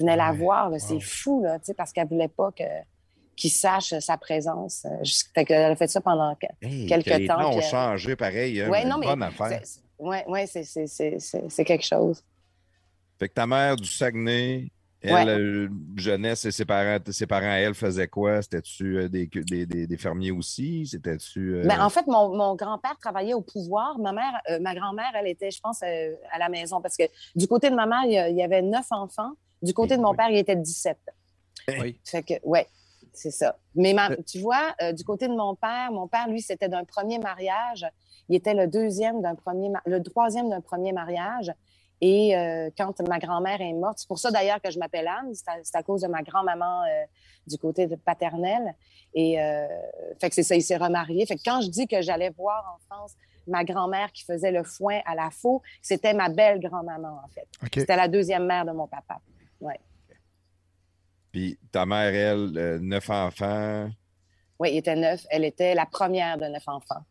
venaient 0.00 0.16
la 0.16 0.32
voir. 0.32 0.70
C'est 0.78 1.00
fou, 1.00 1.42
là, 1.42 1.58
tu 1.58 1.66
sais, 1.66 1.74
parce 1.74 1.92
qu'elle 1.92 2.08
voulait 2.08 2.28
pas 2.28 2.50
que, 2.52 2.64
qu'il 3.36 3.50
sache 3.50 3.94
sa 4.00 4.16
présence. 4.18 4.84
Euh, 4.84 5.02
Fait 5.34 5.44
qu'elle 5.44 5.72
a 5.72 5.76
fait 5.76 5.88
ça 5.88 6.00
pendant 6.00 6.34
que- 6.34 6.46
hey, 6.66 6.86
Quelque 6.86 7.10
que 7.10 7.14
les 7.16 7.26
temps, 7.26 7.38
temps 7.38 7.56
ont 7.56 7.60
changé 7.60 8.16
pareil. 8.16 8.60
Hein, 8.60 8.68
Ouais, 8.68 8.82
une 8.82 8.88
non, 8.88 8.98
mais 8.98 9.06
bonne 9.06 9.22
affaire. 9.22 9.60
c'est- 9.64 9.80
Ouais, 9.98 10.24
ouais, 10.28 10.46
c'est, 10.46 10.64
c'est, 10.64 10.86
c'est, 10.86 11.18
c'est, 11.18 11.44
c'est 11.50 11.64
quelque 11.64 11.84
chose. 11.84 12.22
Fait 13.18 13.28
que 13.28 13.34
ta 13.34 13.46
mère 13.46 13.76
du 13.76 13.86
Saguenay, 13.86 14.70
elle, 15.02 15.12
Ouais. 15.14 15.26
euh, 15.28 15.68
jeunesse, 15.96 16.44
et 16.46 16.50
ses 16.50 16.64
parents, 16.66 16.98
ses 17.10 17.26
parents, 17.26 17.52
elle, 17.54 17.74
faisaient 17.74 18.08
quoi? 18.08 18.40
C'était-tu 18.42 18.98
euh, 18.98 19.08
des, 19.08 19.26
des, 19.26 19.64
des, 19.66 19.86
des 19.86 19.96
fermiers 19.98 20.30
aussi? 20.30 20.86
C'était-tu. 20.86 21.54
euh, 21.56 21.66
Ben, 21.66 21.82
en 21.82 21.88
fait, 21.90 22.06
mon, 22.06 22.34
mon 22.36 22.54
grand-père 22.54 22.96
travaillait 22.98 23.34
au 23.34 23.40
pouvoir. 23.42 23.98
Ma 23.98 24.12
mère, 24.12 24.40
ma 24.60 24.74
grand-mère, 24.74 25.10
elle 25.14 25.26
était, 25.28 25.50
je 25.50 25.60
pense, 25.60 25.82
à 25.82 26.38
la 26.38 26.48
maison. 26.50 26.80
Parce 26.82 26.96
que 26.96 27.04
du 27.34 27.46
côté 27.46 27.68
de 27.70 27.74
ma 27.74 27.86
mère, 27.86 28.04
il 28.04 28.36
y 28.36 28.42
avait 28.42 28.60
neuf 28.62 28.86
enfants. 28.90 29.32
Du 29.62 29.74
côté 29.74 29.96
de 29.96 30.02
mon 30.02 30.10
Oui. 30.10 30.16
père, 30.16 30.30
il 30.30 30.36
était 30.38 30.56
17. 30.56 30.98
Oui. 31.80 31.98
Fait 32.04 32.22
que, 32.22 32.34
ouais, 32.44 32.66
c'est 33.12 33.30
ça. 33.30 33.56
Mais 33.74 33.92
ma- 33.92 34.10
Euh. 34.10 34.16
tu 34.26 34.40
vois, 34.40 34.74
euh, 34.82 34.92
du 34.92 35.04
côté 35.04 35.28
de 35.28 35.34
mon 35.34 35.54
père, 35.54 35.92
mon 35.92 36.08
père, 36.08 36.28
lui, 36.28 36.40
c'était 36.40 36.68
d'un 36.68 36.84
premier 36.84 37.18
mariage. 37.18 37.86
Il 38.28 38.36
était 38.36 38.54
le 38.54 38.66
deuxième 38.66 39.20
d'un 39.22 39.34
premier, 39.34 39.70
le 39.86 40.02
troisième 40.02 40.48
d'un 40.48 40.60
premier 40.60 40.92
mariage. 40.92 41.52
Et 42.02 42.34
euh, 42.34 42.70
quand 42.78 42.98
ma 43.06 43.18
grand-mère 43.18 43.60
est 43.60 43.74
morte, 43.74 43.98
c'est 43.98 44.08
pour 44.08 44.18
ça 44.18 44.30
d'ailleurs 44.30 44.60
que 44.62 44.70
je 44.70 44.78
m'appelle 44.78 45.06
Anne, 45.06 45.32
c'est 45.34 45.76
à, 45.76 45.82
cause 45.82 46.00
de 46.00 46.06
ma 46.08 46.22
grand-maman 46.22 46.84
euh, 46.84 47.04
du 47.46 47.58
côté 47.58 47.86
de 47.86 47.94
paternel. 47.96 48.74
Et 49.12 49.38
euh, 49.42 49.66
fait 50.18 50.30
que 50.30 50.34
c'est 50.34 50.42
ça, 50.42 50.54
il 50.56 50.62
s'est 50.62 50.78
remarié. 50.78 51.26
Fait 51.26 51.36
que 51.36 51.42
quand 51.44 51.60
je 51.60 51.68
dis 51.68 51.86
que 51.86 52.00
j'allais 52.00 52.30
voir 52.30 52.74
en 52.74 52.78
France 52.86 53.12
ma 53.46 53.64
grand-mère 53.64 54.12
qui 54.12 54.24
faisait 54.24 54.50
le 54.50 54.62
foin 54.64 55.00
à 55.04 55.14
la 55.14 55.28
faux, 55.30 55.60
c'était 55.82 56.14
ma 56.14 56.30
belle 56.30 56.60
grand-maman, 56.60 57.20
en 57.22 57.28
fait. 57.28 57.46
C'était 57.74 57.96
la 57.96 58.08
deuxième 58.08 58.46
mère 58.46 58.64
de 58.64 58.72
mon 58.72 58.86
papa. 58.86 59.18
Puis 61.32 61.58
ta 61.70 61.86
mère, 61.86 62.12
elle, 62.14 62.58
euh, 62.58 62.78
neuf 62.80 63.08
enfants? 63.08 63.88
Oui, 64.58 64.70
il 64.72 64.78
était 64.78 64.96
neuf. 64.96 65.24
Elle 65.30 65.44
était 65.44 65.74
la 65.74 65.86
première 65.86 66.36
de 66.38 66.46
neuf 66.46 66.66
enfants. 66.66 67.04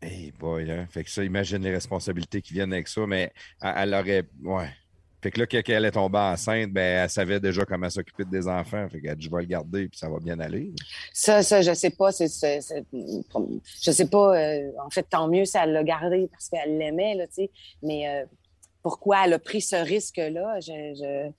Hey 0.00 0.32
boy, 0.32 0.70
hein? 0.70 0.86
Fait 0.90 1.02
que 1.02 1.10
ça, 1.10 1.24
imagine 1.24 1.62
les 1.62 1.72
responsabilités 1.72 2.40
qui 2.42 2.52
viennent 2.52 2.72
avec 2.72 2.88
ça, 2.88 3.06
mais 3.06 3.32
elle, 3.62 3.74
elle 3.78 3.94
aurait. 3.94 4.22
Ouais. 4.42 4.68
Fait 5.22 5.30
que 5.30 5.40
là, 5.40 5.46
quand 5.46 5.62
elle 5.66 5.86
est 5.86 5.90
tombée 5.90 6.18
enceinte, 6.18 6.70
ben, 6.70 7.04
elle 7.04 7.08
savait 7.10 7.40
déjà 7.40 7.64
comment 7.64 7.88
s'occuper 7.88 8.26
des 8.26 8.46
enfants. 8.46 8.86
Fait 8.90 9.00
qu'elle 9.00 9.10
a 9.10 9.14
dit, 9.14 9.24
je 9.24 9.30
vais 9.30 9.40
le 9.40 9.48
garder, 9.48 9.88
puis 9.88 9.98
ça 9.98 10.10
va 10.10 10.18
bien 10.20 10.38
aller. 10.38 10.72
Ça, 11.14 11.42
ça, 11.42 11.62
je 11.62 11.72
sais 11.72 11.88
pas. 11.90 12.12
C'est, 12.12 12.28
c'est, 12.28 12.60
c'est- 12.60 12.84
je 12.92 13.90
sais 13.90 14.06
pas. 14.08 14.38
euh, 14.38 14.70
en 14.84 14.90
fait, 14.90 15.04
tant 15.04 15.26
mieux 15.28 15.46
si 15.46 15.56
elle 15.56 15.72
l'a 15.72 15.82
gardé 15.82 16.28
parce 16.30 16.50
qu'elle 16.50 16.76
l'aimait, 16.76 17.14
là, 17.14 17.26
tu 17.26 17.34
sais. 17.34 17.50
Mais 17.82 18.06
euh, 18.06 18.26
pourquoi 18.84 19.24
elle 19.24 19.32
a 19.32 19.38
pris 19.38 19.62
ce 19.62 19.76
risque-là, 19.76 20.60
je, 20.60 21.32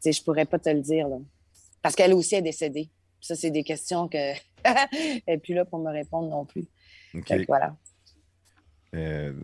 sais, 0.00 0.12
je 0.12 0.24
pourrais 0.24 0.46
pas 0.46 0.58
te 0.58 0.70
le 0.70 0.80
dire. 0.80 1.06
Là. 1.08 1.18
Parce 1.82 1.94
qu'elle 1.94 2.14
aussi 2.14 2.36
est 2.36 2.42
décédée. 2.42 2.88
Ça, 3.20 3.36
c'est 3.36 3.50
des 3.50 3.64
questions 3.64 4.08
que. 4.08 4.32
elle 4.64 5.20
n'est 5.28 5.38
plus 5.38 5.52
là 5.52 5.66
pour 5.66 5.78
me 5.78 5.92
répondre 5.92 6.30
non 6.30 6.46
plus. 6.46 6.66
OK. 7.14 7.28
Fait 7.28 7.40
que 7.42 7.46
voilà. 7.46 7.76
Euh, 8.94 9.34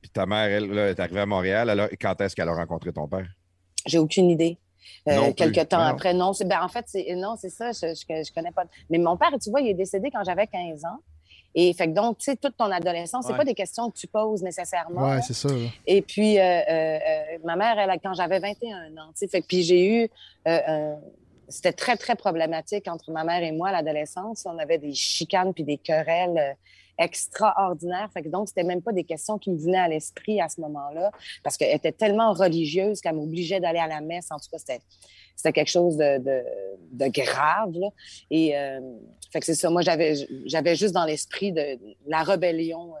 puis 0.00 0.10
ta 0.10 0.24
mère, 0.24 0.48
elle, 0.48 0.70
là, 0.70 0.88
est 0.88 0.98
arrivée 0.98 1.20
à 1.20 1.26
Montréal. 1.26 1.68
Alors, 1.68 1.88
quand 2.00 2.18
est-ce 2.22 2.34
qu'elle 2.34 2.48
a 2.48 2.54
rencontré 2.54 2.94
ton 2.94 3.06
père? 3.06 3.28
J'ai 3.84 3.98
aucune 3.98 4.30
idée. 4.30 4.58
Euh, 5.06 5.32
quelques 5.34 5.68
temps 5.68 5.78
Non. 5.78 5.84
après, 5.84 6.14
non. 6.14 6.32
Ben, 6.46 6.62
en 6.62 6.68
fait, 6.68 6.86
non, 7.14 7.36
c'est 7.38 7.50
ça, 7.50 7.72
je, 7.72 7.94
je 7.94 8.32
connais 8.32 8.52
pas. 8.52 8.64
Mais 8.88 8.96
mon 8.96 9.18
père, 9.18 9.32
tu 9.38 9.50
vois, 9.50 9.60
il 9.60 9.68
est 9.68 9.74
décédé 9.74 10.10
quand 10.10 10.24
j'avais 10.24 10.46
15 10.46 10.86
ans. 10.86 11.00
Et 11.58 11.72
fait 11.72 11.86
que 11.88 11.92
donc, 11.94 12.18
tu 12.18 12.26
sais, 12.26 12.36
toute 12.36 12.54
ton 12.56 12.70
adolescence, 12.70 13.24
c'est 13.26 13.32
Ouais. 13.32 13.38
pas 13.38 13.44
des 13.44 13.54
questions 13.54 13.90
que 13.90 13.96
tu 13.96 14.06
poses 14.06 14.42
nécessairement. 14.42 15.08
Ouais, 15.08 15.22
c'est 15.22 15.32
ça. 15.32 15.48
là. 15.48 15.54
Et 15.86 16.02
puis, 16.02 16.38
euh, 16.38 16.42
euh, 16.42 16.98
euh, 16.98 17.38
ma 17.44 17.56
mère, 17.56 17.78
elle, 17.78 17.98
quand 18.02 18.12
j'avais 18.12 18.38
21 18.38 18.88
ans, 18.98 19.08
tu 19.12 19.20
sais, 19.20 19.26
fait 19.28 19.40
que 19.40 19.46
puis 19.46 19.62
j'ai 19.62 20.02
eu. 20.04 20.10
c'était 21.48 21.72
très, 21.72 21.96
très 21.96 22.16
problématique 22.16 22.88
entre 22.88 23.10
ma 23.12 23.22
mère 23.24 23.42
et 23.42 23.52
moi 23.52 23.68
à 23.68 23.72
l'adolescence. 23.72 24.44
On 24.46 24.58
avait 24.58 24.78
des 24.78 24.92
chicanes 24.92 25.54
puis 25.54 25.62
des 25.64 25.78
querelles 25.78 26.56
extraordinaires. 26.98 28.10
Fait 28.12 28.22
que 28.22 28.28
donc, 28.28 28.48
c'était 28.48 28.64
même 28.64 28.82
pas 28.82 28.92
des 28.92 29.04
questions 29.04 29.38
qui 29.38 29.50
me 29.50 29.58
venaient 29.58 29.78
à 29.78 29.88
l'esprit 29.88 30.40
à 30.40 30.48
ce 30.48 30.60
moment-là, 30.62 31.10
parce 31.42 31.56
qu'elle 31.56 31.74
était 31.74 31.92
tellement 31.92 32.32
religieuse 32.32 33.00
qu'elle 33.00 33.16
m'obligeait 33.16 33.60
d'aller 33.60 33.78
à 33.78 33.86
la 33.86 34.00
messe. 34.00 34.28
En 34.30 34.38
tout 34.38 34.48
cas, 34.50 34.58
c'était, 34.58 34.80
c'était 35.34 35.52
quelque 35.52 35.70
chose 35.70 35.96
de, 35.96 36.18
de, 36.92 37.08
grave. 37.08 37.74
Et 38.30 38.56
euh, 38.56 38.80
fait 39.30 39.40
que 39.40 39.46
c'est 39.46 39.54
ça. 39.54 39.70
Moi, 39.70 39.82
j'avais, 39.82 40.14
j'avais 40.46 40.76
juste 40.76 40.94
dans 40.94 41.04
l'esprit 41.04 41.52
de 41.52 41.78
la 42.06 42.22
rébellion 42.22 42.94
euh, 42.94 42.98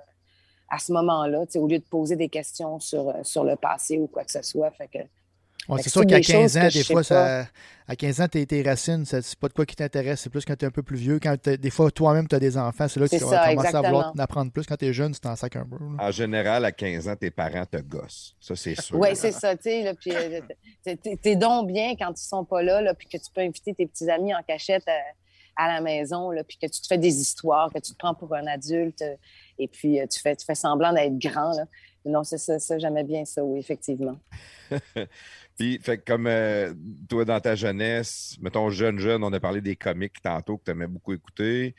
à 0.68 0.78
ce 0.78 0.92
moment-là, 0.92 1.44
au 1.54 1.66
lieu 1.66 1.78
de 1.78 1.84
poser 1.84 2.16
des 2.16 2.28
questions 2.28 2.80
sur, 2.80 3.14
sur 3.22 3.44
le 3.44 3.56
passé 3.56 3.98
ou 3.98 4.08
quoi 4.08 4.24
que 4.24 4.32
ce 4.32 4.42
soit. 4.42 4.70
Fait 4.72 4.88
que, 4.88 4.98
Ouais, 5.68 5.82
c'est 5.82 5.90
sûr 5.90 6.02
qu'à 6.06 6.18
des 6.18 6.24
15 6.24 6.52
choses 6.52 6.56
ans, 6.56 6.68
des 6.72 6.84
fois, 6.84 7.02
ça, 7.02 7.46
à 7.88 7.94
15 7.94 8.20
ans, 8.20 8.28
tes, 8.28 8.44
tes 8.46 8.62
racines, 8.62 9.04
c'est 9.04 9.38
pas 9.38 9.48
de 9.48 9.52
quoi 9.52 9.64
qui 9.64 9.76
t'intéresse. 9.76 10.20
C'est 10.20 10.30
plus 10.30 10.44
quand 10.44 10.56
tu 10.56 10.64
es 10.64 10.68
un 10.68 10.72
peu 10.72 10.82
plus 10.82 10.96
vieux. 10.96 11.20
Quand 11.20 11.36
des 11.48 11.70
fois, 11.70 11.90
toi-même, 11.90 12.26
tu 12.26 12.34
as 12.34 12.40
des 12.40 12.58
enfants, 12.58 12.88
c'est 12.88 12.98
là 12.98 13.08
que 13.08 13.16
tu 13.16 13.24
vas 13.24 13.48
commencer 13.48 13.76
à 13.76 13.82
vouloir 13.82 14.12
en 14.14 14.18
apprendre 14.18 14.50
plus. 14.50 14.66
Quand 14.66 14.76
tu 14.76 14.86
es 14.86 14.92
jeune, 14.92 15.12
tu 15.12 15.20
t'en 15.20 15.36
sacs 15.36 15.56
un 15.56 15.64
peu. 15.64 15.76
là. 15.76 16.06
En 16.06 16.10
général, 16.10 16.64
à 16.64 16.72
15 16.72 17.08
ans, 17.08 17.16
tes 17.16 17.30
parents 17.30 17.64
te 17.64 17.76
gossent. 17.78 18.34
Ça, 18.40 18.56
c'est 18.56 18.80
sûr. 18.80 18.98
Oui, 18.98 19.08
c'est 19.14 19.32
ça, 19.32 19.56
tu 19.56 19.64
sais. 19.64 19.82
là, 19.82 19.94
Puis, 19.94 20.12
euh, 20.14 20.40
t'es 21.22 21.36
donc 21.36 21.68
bien 21.68 21.94
quand 21.96 22.10
ils 22.10 22.26
sont 22.26 22.44
pas 22.44 22.62
là, 22.62 22.80
là, 22.80 22.94
puis 22.94 23.08
que 23.08 23.16
tu 23.18 23.30
peux 23.32 23.40
inviter 23.40 23.74
tes 23.74 23.86
petits 23.86 24.10
amis 24.10 24.34
en 24.34 24.42
cachette 24.42 24.86
euh, 24.88 24.92
à 25.56 25.68
la 25.68 25.80
maison, 25.80 26.30
là, 26.32 26.42
puis 26.42 26.58
que 26.58 26.66
tu 26.66 26.80
te 26.80 26.86
fais 26.86 26.98
des 26.98 27.20
histoires, 27.20 27.72
que 27.72 27.78
tu 27.78 27.92
te 27.92 27.98
prends 27.98 28.14
pour 28.14 28.34
un 28.34 28.46
adulte, 28.46 29.02
euh, 29.02 29.14
et 29.58 29.68
puis 29.68 30.00
tu, 30.10 30.20
fais, 30.20 30.34
tu 30.34 30.44
fais 30.44 30.54
semblant 30.56 30.92
d'être 30.92 31.18
grand. 31.18 31.52
Là. 31.52 31.66
Non, 32.04 32.24
c'est 32.24 32.38
ça, 32.38 32.58
ça 32.58 32.78
j'aimais 32.78 33.04
bien 33.04 33.24
ça, 33.24 33.44
oui, 33.44 33.58
effectivement. 33.58 34.16
Puis, 35.58 35.78
fait 35.82 35.98
comme 35.98 36.26
euh, 36.26 36.74
toi, 37.08 37.24
dans 37.24 37.40
ta 37.40 37.54
jeunesse, 37.54 38.36
mettons 38.40 38.68
jeune, 38.70 38.98
jeune, 38.98 39.24
on 39.24 39.32
a 39.32 39.40
parlé 39.40 39.60
des 39.60 39.74
comiques 39.76 40.20
tantôt 40.22 40.58
que 40.58 40.64
tu 40.64 40.70
aimais 40.70 40.86
beaucoup 40.86 41.12
écouter. 41.14 41.74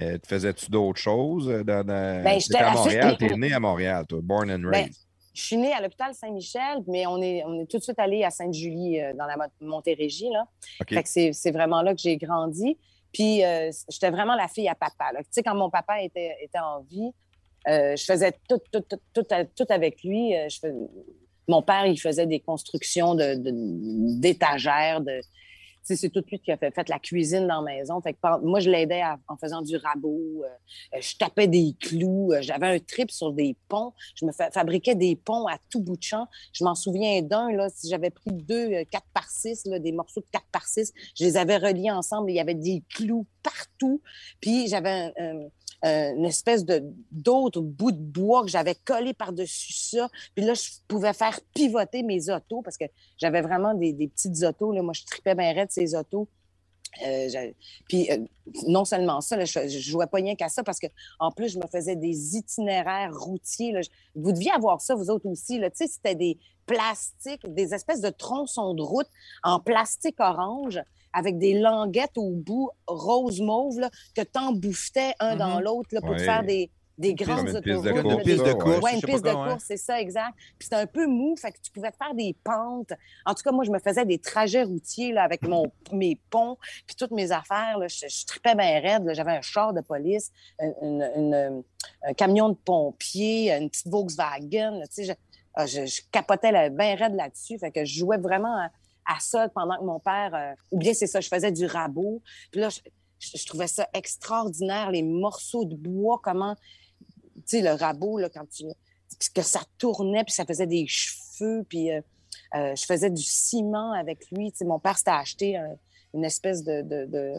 Euh, 0.00 0.16
te 0.18 0.26
faisais-tu 0.26 0.70
d'autres 0.70 1.00
choses? 1.00 1.48
euh, 1.50 1.62
Dans, 1.62 1.84
dans... 1.84 2.22
Ben, 2.24 2.40
j'étais 2.40 2.58
à 2.58 2.70
Montréal, 2.72 3.16
fille- 3.18 3.28
t'es 3.28 3.36
né 3.36 3.52
à 3.52 3.60
Montréal, 3.60 4.06
toi, 4.08 4.20
born 4.22 4.50
and 4.50 4.60
Ben, 4.60 4.84
raised. 4.84 4.94
Je 5.34 5.42
suis 5.42 5.56
née 5.58 5.72
à 5.72 5.80
l'hôpital 5.80 6.14
Saint-Michel, 6.14 6.78
mais 6.88 7.06
on 7.06 7.20
est, 7.20 7.44
on 7.44 7.60
est 7.60 7.66
tout 7.70 7.78
de 7.78 7.82
suite 7.82 7.98
allé 7.98 8.24
à 8.24 8.30
Sainte-Julie, 8.30 9.00
euh, 9.00 9.12
dans 9.14 9.26
la 9.26 9.36
Mo- 9.36 9.44
Montérégie. 9.60 10.28
Là. 10.30 10.44
OK. 10.80 10.94
Fait 10.94 11.02
que 11.02 11.32
c'est 11.32 11.50
vraiment 11.50 11.82
là 11.82 11.94
que 11.94 12.00
j'ai 12.00 12.16
grandi. 12.16 12.78
Puis 13.12 13.44
euh, 13.44 13.70
j'étais 13.88 14.10
vraiment 14.10 14.34
la 14.34 14.48
fille 14.48 14.68
à 14.68 14.74
papa. 14.74 15.10
Tu 15.18 15.24
sais, 15.30 15.42
quand 15.42 15.54
mon 15.54 15.70
papa 15.70 16.00
était, 16.02 16.34
était 16.42 16.58
en 16.58 16.80
vie, 16.82 17.10
euh, 17.68 17.94
je 17.96 18.04
faisais 18.04 18.32
tout, 18.48 18.58
tout, 18.72 18.80
tout, 18.80 18.98
tout, 19.12 19.26
tout 19.56 19.66
avec 19.68 20.02
lui. 20.04 20.32
Je 20.48 20.58
fais- 20.58 20.72
Mon 21.50 21.62
père, 21.62 21.86
il 21.86 21.98
faisait 22.00 22.26
des 22.26 22.40
constructions 22.40 23.14
de- 23.14 23.34
de- 23.34 24.20
d'étagères. 24.20 25.00
De, 25.00 25.20
sais, 25.82 25.96
c'est 25.96 26.10
tout 26.10 26.22
lui 26.30 26.38
qui 26.38 26.52
a 26.52 26.56
fait, 26.56 26.88
la 26.88 26.98
cuisine 26.98 27.46
dans 27.48 27.62
la 27.62 27.72
maison. 27.74 28.00
Fait 28.02 28.16
moi, 28.42 28.60
je 28.60 28.70
l'aidais 28.70 29.02
en 29.28 29.36
faisant 29.36 29.62
du 29.62 29.76
rabot. 29.76 30.42
euh, 30.44 30.48
euh, 30.96 31.00
je 31.00 31.16
tapais 31.16 31.48
des 31.48 31.74
clous. 31.80 32.32
euh, 32.32 32.42
J'avais 32.42 32.66
un 32.76 32.78
trip 32.78 33.10
sur 33.10 33.32
des 33.32 33.56
ponts. 33.68 33.92
Je 34.14 34.24
me 34.26 34.32
fa- 34.32 34.50
fabriquais 34.50 34.94
des 34.94 35.16
ponts 35.16 35.46
à 35.46 35.56
tout 35.70 35.80
bout 35.80 35.96
de 35.96 36.02
champ. 36.02 36.26
Je 36.52 36.64
m'en 36.64 36.74
souviens 36.74 37.22
d'un, 37.22 37.48
si 37.74 37.88
j'avais 37.88 38.10
pris 38.10 38.30
deux 38.30 38.72
euh, 38.72 38.84
4 38.90 39.04
par 39.14 39.28
6, 39.30 39.64
là, 39.66 39.78
des 39.78 39.92
morceaux 39.92 40.20
de 40.20 40.26
4 40.30 40.44
par 40.52 40.66
6, 40.66 40.92
je 41.18 41.24
les 41.24 41.36
avais 41.36 41.56
reliés 41.56 41.90
ensemble. 41.90 42.30
Il 42.30 42.34
y 42.34 42.40
avait 42.40 42.54
des 42.54 42.82
clous 42.94 43.26
partout. 43.42 44.02
Puis 44.40 44.68
j'avais 44.68 45.12
un- 45.82 46.14
une 46.14 46.24
espèce 46.26 46.64
de 46.64 46.82
d'autre 47.10 47.60
bout 47.60 47.92
de 47.92 47.98
bois 47.98 48.42
que 48.42 48.48
j'avais 48.48 48.74
collé 48.74 49.14
par-dessus 49.14 49.72
ça. 49.72 50.08
Puis 50.34 50.44
là, 50.44 50.54
je 50.54 50.68
pouvais 50.88 51.12
faire 51.12 51.40
pivoter 51.54 52.02
mes 52.02 52.30
autos 52.30 52.62
parce 52.62 52.76
que 52.76 52.84
j'avais 53.18 53.40
vraiment 53.40 53.74
des, 53.74 53.92
des 53.92 54.08
petites 54.08 54.42
autos. 54.42 54.72
Là. 54.72 54.82
Moi, 54.82 54.92
je 54.94 55.04
tripais 55.04 55.34
bien 55.34 55.52
raide 55.52 55.70
ces 55.70 55.94
autos. 55.94 56.28
Euh, 57.06 57.28
puis 57.88 58.10
euh, 58.10 58.18
non 58.66 58.84
seulement 58.84 59.20
ça, 59.20 59.42
je, 59.44 59.68
je 59.68 59.78
jouais 59.78 60.08
pas 60.08 60.16
rien 60.16 60.34
qu'à 60.34 60.48
ça 60.48 60.64
parce 60.64 60.80
que 60.80 60.88
en 61.20 61.30
plus 61.30 61.50
je 61.50 61.58
me 61.58 61.66
faisais 61.68 61.94
des 61.94 62.36
itinéraires 62.36 63.16
routiers. 63.16 63.80
Vous 64.16 64.32
deviez 64.32 64.50
avoir 64.50 64.80
ça 64.80 64.96
vous 64.96 65.08
autres 65.08 65.28
aussi. 65.28 65.60
Tu 65.60 65.70
sais, 65.74 65.86
c'était 65.86 66.16
des 66.16 66.36
plastiques, 66.66 67.46
des 67.52 67.74
espèces 67.74 68.00
de 68.00 68.10
tronçons 68.10 68.74
de 68.74 68.82
route 68.82 69.06
en 69.44 69.60
plastique 69.60 70.18
orange 70.18 70.80
avec 71.12 71.38
des 71.38 71.54
languettes 71.58 72.16
au 72.16 72.30
bout 72.30 72.70
rose 72.86 73.40
mauve 73.40 73.80
là, 73.80 73.90
que 74.14 74.22
t'embouffetais 74.22 75.12
un 75.20 75.36
dans 75.36 75.56
Mhm. 75.56 75.62
l'autre 75.64 75.88
pour 76.00 76.16
te 76.16 76.22
faire 76.22 76.42
des, 76.44 76.70
des 76.98 77.14
grandes 77.14 77.46
comme 77.46 77.48
une 77.48 77.62
piste 77.62 77.64
de 77.64 77.72
autoroutes, 77.72 78.02
course, 78.02 78.04
là, 78.04 78.12
Une 78.12 78.22
piste 78.24 78.44
de 78.44 78.52
course, 78.52 78.82
Ouais, 78.84 78.90
je 78.90 78.94
une 78.96 79.00
piste 79.02 79.24
de 79.24 79.30
course, 79.32 79.64
c'est 79.66 79.76
ça, 79.78 80.00
exact. 80.00 80.34
Puis 80.36 80.64
c'était 80.64 80.76
un 80.76 80.86
peu 80.86 81.06
mou, 81.06 81.34
fait 81.34 81.50
que 81.50 81.58
tu 81.62 81.70
pouvais 81.72 81.90
te 81.90 81.96
faire 81.96 82.14
des 82.14 82.36
pentes. 82.44 82.92
En 83.24 83.32
tout 83.32 83.42
cas, 83.42 83.52
moi, 83.52 83.64
je 83.64 83.70
me 83.70 83.78
faisais 83.78 84.04
des 84.04 84.18
trajets 84.18 84.64
routiers 84.64 85.12
là, 85.12 85.22
avec 85.22 85.42
mon, 85.48 85.72
mes 85.92 86.20
ponts, 86.28 86.58
puis 86.86 86.94
toutes 86.96 87.12
mes 87.12 87.32
affaires. 87.32 87.78
Là, 87.78 87.88
je, 87.88 88.06
je 88.06 88.26
tripais 88.26 88.54
bien 88.54 88.80
raide. 88.80 89.10
J'avais 89.14 89.32
un 89.32 89.40
char 89.40 89.72
de 89.72 89.80
police, 89.80 90.30
un, 90.58 90.72
une- 90.82 91.10
une- 91.16 91.62
un 92.02 92.12
camion 92.12 92.50
de 92.50 92.56
pompiers, 92.56 93.50
une 93.54 93.70
petite 93.70 93.88
Volkswagen. 93.88 94.78
là, 94.78 94.84
je, 94.96 95.12
ah, 95.54 95.64
je, 95.66 95.86
je 95.86 96.02
capotais 96.12 96.68
bien 96.70 96.94
raide 96.96 97.14
là-dessus. 97.14 97.58
Fait 97.58 97.70
que 97.70 97.82
je 97.84 97.98
jouais 97.98 98.18
vraiment 98.18 98.56
à, 98.58 98.68
à 99.06 99.18
ça 99.20 99.48
pendant 99.50 99.76
que 99.78 99.84
mon 99.84 99.98
père... 100.00 100.34
euh, 100.34 100.54
ou 100.70 100.78
bien 100.78 100.94
c'est 100.94 101.06
ça, 101.06 101.20
je 101.20 101.28
faisais 101.28 101.52
du 101.52 101.66
rabot. 101.66 102.22
Puis 102.50 102.60
là, 102.60 102.68
je, 102.68 102.80
je- 103.18 103.36
je 103.38 103.46
trouvais 103.46 103.66
ça 103.66 103.88
extraordinaire, 103.94 104.90
les 104.90 105.02
morceaux 105.02 105.64
de 105.64 105.74
bois, 105.76 106.20
comment... 106.22 106.54
Tu 107.36 107.42
sais, 107.58 107.62
le 107.62 107.70
rabot, 107.72 108.18
là, 108.18 108.28
quand 108.28 108.46
tu 108.50 108.64
que 109.34 109.42
ça 109.42 109.60
tournait, 109.78 110.22
puis 110.24 110.32
ça 110.32 110.44
faisait 110.44 110.66
des 110.68 110.86
cheveux, 110.86 111.64
puis 111.68 111.90
euh, 111.90 112.00
euh, 112.54 112.74
je 112.76 112.84
faisais 112.84 113.10
du 113.10 113.22
ciment 113.22 113.92
avec 113.92 114.30
lui. 114.30 114.52
Tu 114.52 114.58
sais, 114.58 114.64
mon 114.64 114.78
père 114.78 114.96
s'était 114.96 115.10
acheté 115.10 115.56
un- 115.56 115.76
une 116.14 116.24
espèce 116.24 116.62
de, 116.62 116.82
de, 116.82 117.06
de, 117.06 117.34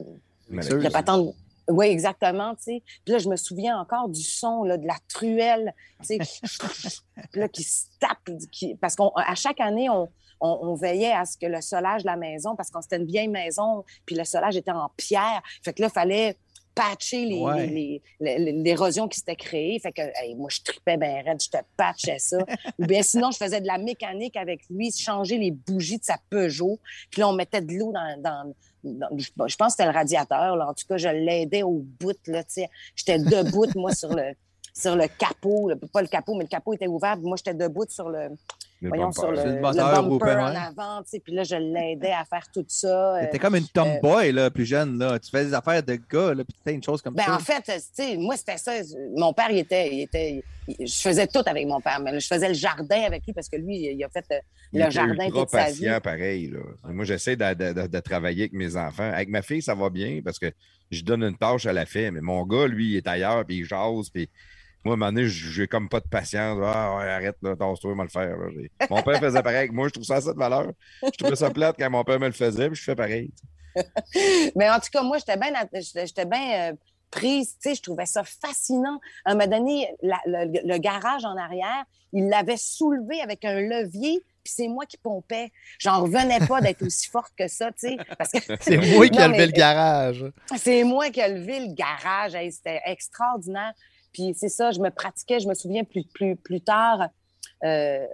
de 0.79 0.89
patente. 0.91 1.35
Oui, 1.69 1.85
exactement, 1.85 2.55
tu 2.55 2.63
sais. 2.63 2.83
Puis 3.05 3.13
là, 3.13 3.19
je 3.19 3.29
me 3.29 3.35
souviens 3.37 3.79
encore 3.79 4.09
du 4.09 4.21
son 4.21 4.63
là, 4.63 4.77
de 4.77 4.85
la 4.85 4.97
truelle, 5.07 5.73
tu 6.03 6.17
sais, 6.17 6.17
là, 7.35 7.47
qui 7.47 7.63
se 7.63 7.85
tape. 7.99 8.17
qui- 8.51 8.75
Parce 8.75 8.95
qu'à 8.95 9.35
chaque 9.35 9.59
année, 9.61 9.89
on, 9.89 10.09
on, 10.41 10.59
on 10.61 10.73
veillait 10.75 11.11
à 11.13 11.25
ce 11.25 11.37
que 11.37 11.45
le 11.45 11.61
solage 11.61 12.01
de 12.01 12.07
la 12.07 12.17
maison, 12.17 12.55
parce 12.55 12.69
qu'on 12.71 12.81
c'était 12.81 12.97
une 12.97 13.05
vieille 13.05 13.27
maison, 13.27 13.83
puis 14.05 14.15
le 14.15 14.23
solage 14.25 14.57
était 14.57 14.71
en 14.71 14.89
pierre. 14.97 15.41
Fait 15.63 15.71
que 15.73 15.81
là, 15.81 15.87
il 15.89 15.93
fallait 15.93 16.37
patcher 16.73 17.25
les- 17.25 17.41
Ouais. 17.41 17.67
les- 17.67 18.01
les- 18.21 18.39
les- 18.39 18.51
l'érosion 18.53 19.07
qui 19.09 19.19
s'était 19.19 19.35
créée. 19.35 19.77
Fait 19.79 19.91
que 19.91 20.01
hey, 20.21 20.35
moi, 20.35 20.47
je 20.49 20.61
tripais 20.63 20.95
bien 20.97 21.21
raide, 21.21 21.41
je 21.41 21.49
te 21.49 21.57
patchais 21.75 22.17
ça. 22.17 22.37
Ou 22.79 22.85
bien 22.85 23.03
sinon, 23.03 23.29
je 23.31 23.37
faisais 23.37 23.59
de 23.59 23.67
la 23.67 23.77
mécanique 23.77 24.37
avec 24.37 24.61
lui, 24.69 24.89
changer 24.91 25.37
les 25.37 25.51
bougies 25.51 25.97
de 25.99 26.05
sa 26.05 26.15
Peugeot. 26.29 26.79
Puis 27.11 27.19
là, 27.19 27.27
on 27.27 27.33
mettait 27.33 27.59
de 27.61 27.73
l'eau 27.73 27.91
dans, 27.91 28.53
je 28.83 29.29
pense 29.35 29.53
que 29.55 29.69
c'était 29.71 29.85
le 29.85 29.91
radiateur. 29.91 30.55
Là. 30.55 30.69
En 30.69 30.73
tout 30.73 30.85
cas, 30.87 30.95
je 30.97 31.09
l'aidais 31.09 31.63
au 31.63 31.83
bout. 31.99 32.15
J'étais 32.95 33.19
debout, 33.19 33.67
moi, 33.75 33.93
sur 33.93 34.13
le, 34.15 34.33
sur 34.73 34.95
le 34.95 35.07
capot. 35.09 35.69
Pas 35.91 36.01
le 36.01 36.07
capot, 36.07 36.35
mais 36.35 36.45
le 36.45 36.49
capot 36.49 36.71
était 36.73 36.87
ouvert. 36.87 37.17
Moi, 37.17 37.35
j'étais 37.35 37.53
debout 37.53 37.85
sur 37.89 38.07
Le 38.09 38.29
voyons, 38.89 39.03
bumper. 39.09 39.19
sur 39.19 39.31
le, 39.31 39.37
le 39.55 39.61
bumper 39.61 40.09
open, 40.11 40.37
en 40.39 40.45
avant. 40.55 41.01
tu 41.03 41.09
sais. 41.11 41.19
Puis 41.19 41.33
là, 41.33 41.43
je 41.43 41.55
l'aidais 41.55 42.11
à 42.11 42.25
faire 42.25 42.45
tout 42.53 42.65
ça. 42.67 43.15
euh, 43.17 43.21
T'étais 43.25 43.39
comme 43.39 43.55
une 43.55 43.67
tomboy, 43.67 44.31
là, 44.31 44.49
plus 44.49 44.65
jeune, 44.65 44.97
là. 44.97 45.19
Tu 45.19 45.29
faisais 45.29 45.45
des 45.45 45.53
affaires 45.53 45.83
de 45.83 45.93
gars, 45.95 46.33
là, 46.33 46.43
puis 46.43 46.55
tu 46.65 46.71
une 46.73 46.83
chose 46.83 47.01
comme 47.01 47.13
Ben, 47.13 47.23
ça. 47.23 47.35
en 47.35 47.39
fait, 47.39 47.61
tu 47.63 47.71
sais, 47.93 48.17
moi, 48.17 48.35
c'était 48.37 48.57
ça. 48.57 48.73
Mon 49.15 49.33
père, 49.33 49.51
il 49.51 49.59
était, 49.59 49.93
il 49.93 50.01
était. 50.01 50.43
je 50.67 50.93
faisais 51.01 51.27
tout 51.27 51.41
avec 51.45 51.67
mon 51.67 51.79
père, 51.81 51.99
mais 51.99 52.11
là, 52.11 52.19
je 52.19 52.27
faisais 52.27 52.47
le 52.47 52.53
jardin 52.53 53.01
avec 53.01 53.23
lui 53.25 53.33
parce 53.33 53.49
que 53.49 53.57
lui, 53.57 53.77
il 53.93 54.03
a 54.03 54.09
fait 54.09 54.25
euh, 54.31 54.39
Il 54.73 54.83
le 54.83 54.89
jardin 54.89 55.29
toute 55.29 55.49
sa 55.49 55.65
vie. 55.69 55.85
patient, 55.85 55.99
pareil. 56.01 56.47
Là. 56.47 56.59
Moi, 56.91 57.05
j'essaie 57.05 57.35
de, 57.35 57.53
de- 57.53 57.73
de- 57.81 57.87
de 57.87 57.99
travailler 57.99 58.43
avec 58.43 58.53
mes 58.53 58.75
enfants. 58.77 59.11
Avec 59.11 59.29
ma 59.29 59.41
fille, 59.41 59.61
ça 59.61 59.75
va 59.75 59.89
bien 59.89 60.21
parce 60.23 60.39
que 60.39 60.51
je 60.91 61.03
donne 61.03 61.23
une 61.23 61.37
tâche, 61.37 61.65
elle 61.65 61.75
la 61.75 61.85
fait. 61.85 62.09
Mais 62.11 62.21
mon 62.21 62.45
gars, 62.45 62.67
lui, 62.67 62.91
il 62.91 62.95
est 62.97 63.07
ailleurs, 63.07 63.45
puis 63.45 63.57
il 63.57 63.65
jase, 63.65 64.09
puis 64.13 64.29
Moi, 64.83 64.93
à 64.93 64.95
un 64.95 64.97
moment 64.97 65.11
donné, 65.11 65.27
j'ai 65.27 65.67
comme 65.67 65.87
pas 65.89 65.99
de 65.99 66.07
patience. 66.07 66.57
Ah, 66.63 66.97
ouais, 66.97 67.09
arrête, 67.09 67.37
là, 67.41 67.55
tasse-toi, 67.55 67.93
moi 67.95 68.03
le 68.05 68.09
faire. 68.09 68.35
là. 68.37 68.47
Mon 68.89 69.01
père 69.03 69.19
faisait 69.19 69.43
pareil. 69.43 69.69
Moi, 69.71 69.87
je 69.89 69.93
trouve 69.93 70.03
ça 70.05 70.15
assez 70.15 70.33
de 70.33 70.37
valeur. 70.39 70.71
Je 71.03 71.09
trouvais 71.11 71.35
ça 71.35 71.49
plate 71.51 71.75
quand 71.77 71.89
mon 71.89 72.03
père 72.03 72.19
me 72.19 72.25
le 72.27 72.31
faisait, 72.31 72.67
puis 72.67 72.75
je 72.77 72.83
fais 72.83 72.95
pareil. 72.95 73.31
Mais 74.55 74.69
en 74.69 74.79
tout 74.79 74.89
cas, 74.91 75.01
moi, 75.03 75.17
j'étais 75.17 75.37
bien 75.37 75.51
j'étais 75.95 76.25
bien 76.25 76.71
euh, 76.71 76.73
prise. 77.09 77.55
Tu 77.61 77.69
sais, 77.69 77.75
je 77.75 77.81
trouvais 77.81 78.05
ça 78.05 78.23
fascinant. 78.23 78.99
À 79.25 79.31
un 79.31 79.35
moment 79.35 79.47
donné, 79.57 79.87
la- 80.01 80.21
le, 80.25 80.67
le 80.67 80.77
garage 80.77 81.25
en 81.25 81.37
arrière, 81.37 81.83
il 82.13 82.27
l'avait 82.27 82.57
soulevé 82.57 83.21
avec 83.21 83.45
un 83.45 83.61
levier, 83.61 84.19
puis 84.43 84.53
c'est 84.53 84.67
moi 84.67 84.85
qui 84.85 84.97
pompais. 84.97 85.51
J'en 85.79 86.01
revenais 86.03 86.39
pas 86.45 86.59
d'être 86.59 86.81
aussi 86.85 87.07
forte 87.09 87.31
que 87.37 87.47
ça, 87.47 87.71
tu 87.71 87.89
sais. 87.89 87.97
Parce 88.17 88.31
que 88.31 88.39
C'est 88.59 88.77
moi 88.77 89.07
qui 89.07 89.19
ai 89.19 89.27
levé 89.27 89.45
le 89.45 89.51
garage. 89.53 90.25
c'est 90.57 90.83
moi 90.83 91.09
qui 91.09 91.19
ai 91.21 91.29
levé 91.29 91.59
le 91.67 91.73
garage. 91.73 92.35
Hey, 92.35 92.51
C'était 92.51 92.81
extraordinaire. 92.85 93.71
Puis 94.13 94.33
c'est 94.37 94.49
ça, 94.49 94.71
je 94.71 94.79
me 94.79 94.89
pratiquais, 94.89 95.39
je 95.39 95.47
me 95.47 95.53
souviens 95.53 95.83
plus, 95.83 96.03
plus, 96.03 96.35
plus 96.35 96.61
tard, 96.61 97.09
euh, 97.63 98.05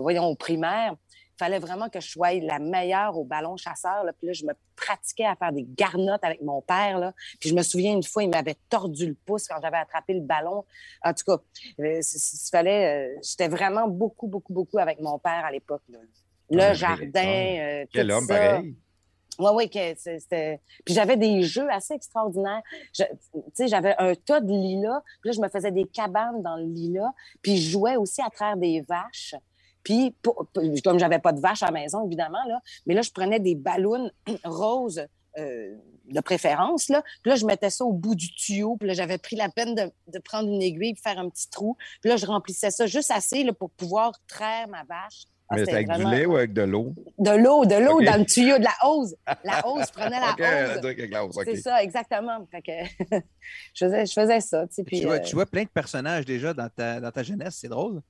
voyons, 0.00 0.24
au 0.26 0.34
primaire, 0.34 0.94
il 1.34 1.38
fallait 1.44 1.58
vraiment 1.60 1.88
que 1.88 2.00
je 2.00 2.08
sois 2.10 2.32
la 2.34 2.58
meilleure 2.58 3.16
au 3.16 3.24
ballon 3.24 3.56
chasseur. 3.56 4.02
Là. 4.02 4.12
Puis 4.12 4.26
là, 4.26 4.32
je 4.32 4.44
me 4.44 4.52
pratiquais 4.74 5.24
à 5.24 5.36
faire 5.36 5.52
des 5.52 5.64
garnottes 5.68 6.24
avec 6.24 6.42
mon 6.42 6.60
père. 6.62 6.98
Là. 6.98 7.12
Puis 7.38 7.50
je 7.50 7.54
me 7.54 7.62
souviens 7.62 7.92
une 7.94 8.02
fois, 8.02 8.24
il 8.24 8.30
m'avait 8.30 8.56
tordu 8.68 9.06
le 9.06 9.14
pouce 9.14 9.46
quand 9.46 9.60
j'avais 9.62 9.76
attrapé 9.76 10.14
le 10.14 10.20
ballon. 10.20 10.64
En 11.04 11.12
tout 11.14 11.24
cas, 11.24 11.40
euh, 11.80 12.00
il 12.00 12.50
fallait, 12.50 13.14
euh, 13.14 13.20
j'étais 13.22 13.46
vraiment 13.48 13.86
beaucoup, 13.86 14.26
beaucoup, 14.26 14.52
beaucoup 14.52 14.78
avec 14.78 15.00
mon 15.00 15.18
père 15.20 15.44
à 15.44 15.52
l'époque. 15.52 15.82
là. 15.90 15.98
Le 16.50 16.60
Ah, 16.62 16.74
jardin, 16.74 17.56
euh, 17.60 17.84
Quel 17.92 18.08
tout 18.08 18.14
homme, 18.14 18.26
ça. 18.26 18.34
pareil. 18.34 18.74
Oui, 19.38 19.50
oui, 19.54 19.70
c'était. 19.96 20.60
Puis 20.84 20.94
j'avais 20.94 21.16
des 21.16 21.42
jeux 21.42 21.70
assez 21.70 21.94
extraordinaires. 21.94 22.62
Tu 22.92 23.04
sais, 23.54 23.68
j'avais 23.68 23.94
un 23.98 24.14
tas 24.14 24.40
de 24.40 24.50
lilas. 24.50 25.02
Puis 25.20 25.30
là, 25.30 25.32
je 25.36 25.40
me 25.40 25.48
faisais 25.48 25.70
des 25.70 25.84
cabanes 25.84 26.42
dans 26.42 26.56
le 26.56 26.64
lilas. 26.64 27.12
Puis 27.40 27.56
je 27.56 27.70
jouais 27.70 27.96
aussi 27.96 28.20
à 28.20 28.30
travers 28.30 28.56
des 28.56 28.80
vaches. 28.80 29.34
Puis, 29.84 30.10
pour- 30.22 30.46
comme 30.84 30.98
j'avais 30.98 31.20
pas 31.20 31.32
de 31.32 31.40
vaches 31.40 31.62
à 31.62 31.66
la 31.66 31.72
maison, 31.72 32.04
évidemment, 32.04 32.44
là, 32.46 32.60
mais 32.84 32.94
là, 32.94 33.02
je 33.02 33.10
prenais 33.10 33.38
des 33.38 33.54
ballons 33.54 34.10
roses 34.44 35.06
euh, 35.38 35.76
de 36.06 36.20
préférence. 36.20 36.88
Là. 36.88 37.02
Puis 37.22 37.30
là, 37.30 37.36
je 37.36 37.46
mettais 37.46 37.70
ça 37.70 37.84
au 37.84 37.92
bout 37.92 38.14
du 38.16 38.34
tuyau. 38.34 38.76
Puis 38.76 38.88
là, 38.88 38.94
j'avais 38.94 39.18
pris 39.18 39.36
la 39.36 39.48
peine 39.48 39.74
de, 39.74 39.90
de 40.08 40.18
prendre 40.18 40.48
une 40.48 40.60
aiguille 40.62 40.96
faire 40.96 41.18
un 41.18 41.28
petit 41.28 41.48
trou. 41.48 41.76
Puis 42.00 42.10
là, 42.10 42.16
je 42.16 42.26
remplissais 42.26 42.70
ça 42.70 42.86
juste 42.86 43.10
assez 43.12 43.44
là, 43.44 43.52
pour 43.52 43.70
pouvoir 43.70 44.12
traire 44.26 44.66
ma 44.68 44.82
vache. 44.84 45.24
Ah, 45.50 45.54
Mais 45.54 45.60
c'était 45.60 45.74
avec 45.74 45.88
vraiment- 45.88 46.10
du 46.10 46.16
lait 46.16 46.26
ou 46.26 46.36
avec 46.36 46.52
de 46.52 46.62
l'eau? 46.62 46.94
De 47.18 47.30
l'eau, 47.30 47.64
de 47.64 47.74
l'eau 47.76 48.02
dans 48.02 48.18
le 48.18 48.26
tuyau, 48.26 48.58
de 48.58 48.64
la 48.64 48.74
hose. 48.84 49.16
La 49.44 49.66
hose, 49.66 49.84
je 49.86 49.92
prenais 49.92 50.20
la 50.20 50.32
OK, 50.32 50.40
elle 50.98 51.14
a 51.14 51.24
hose. 51.24 51.38
C'est 51.44 51.56
ça, 51.56 51.82
exactement. 51.82 52.46
Fait 52.50 52.60
que 52.60 53.16
je, 53.74 53.84
faisais, 53.86 54.06
je 54.06 54.12
faisais 54.12 54.40
ça. 54.40 54.66
Tu 54.66 54.74
sais, 54.74 54.84
puis, 54.84 55.00
tu, 55.00 55.06
vois, 55.06 55.16
euh, 55.16 55.20
tu 55.20 55.34
vois 55.34 55.46
plein 55.46 55.62
de 55.62 55.68
personnages 55.68 56.26
déjà 56.26 56.52
dans 56.52 56.68
ta, 56.68 57.00
dans 57.00 57.10
ta 57.10 57.22
jeunesse, 57.22 57.56
c'est 57.60 57.68
drôle. 57.68 58.02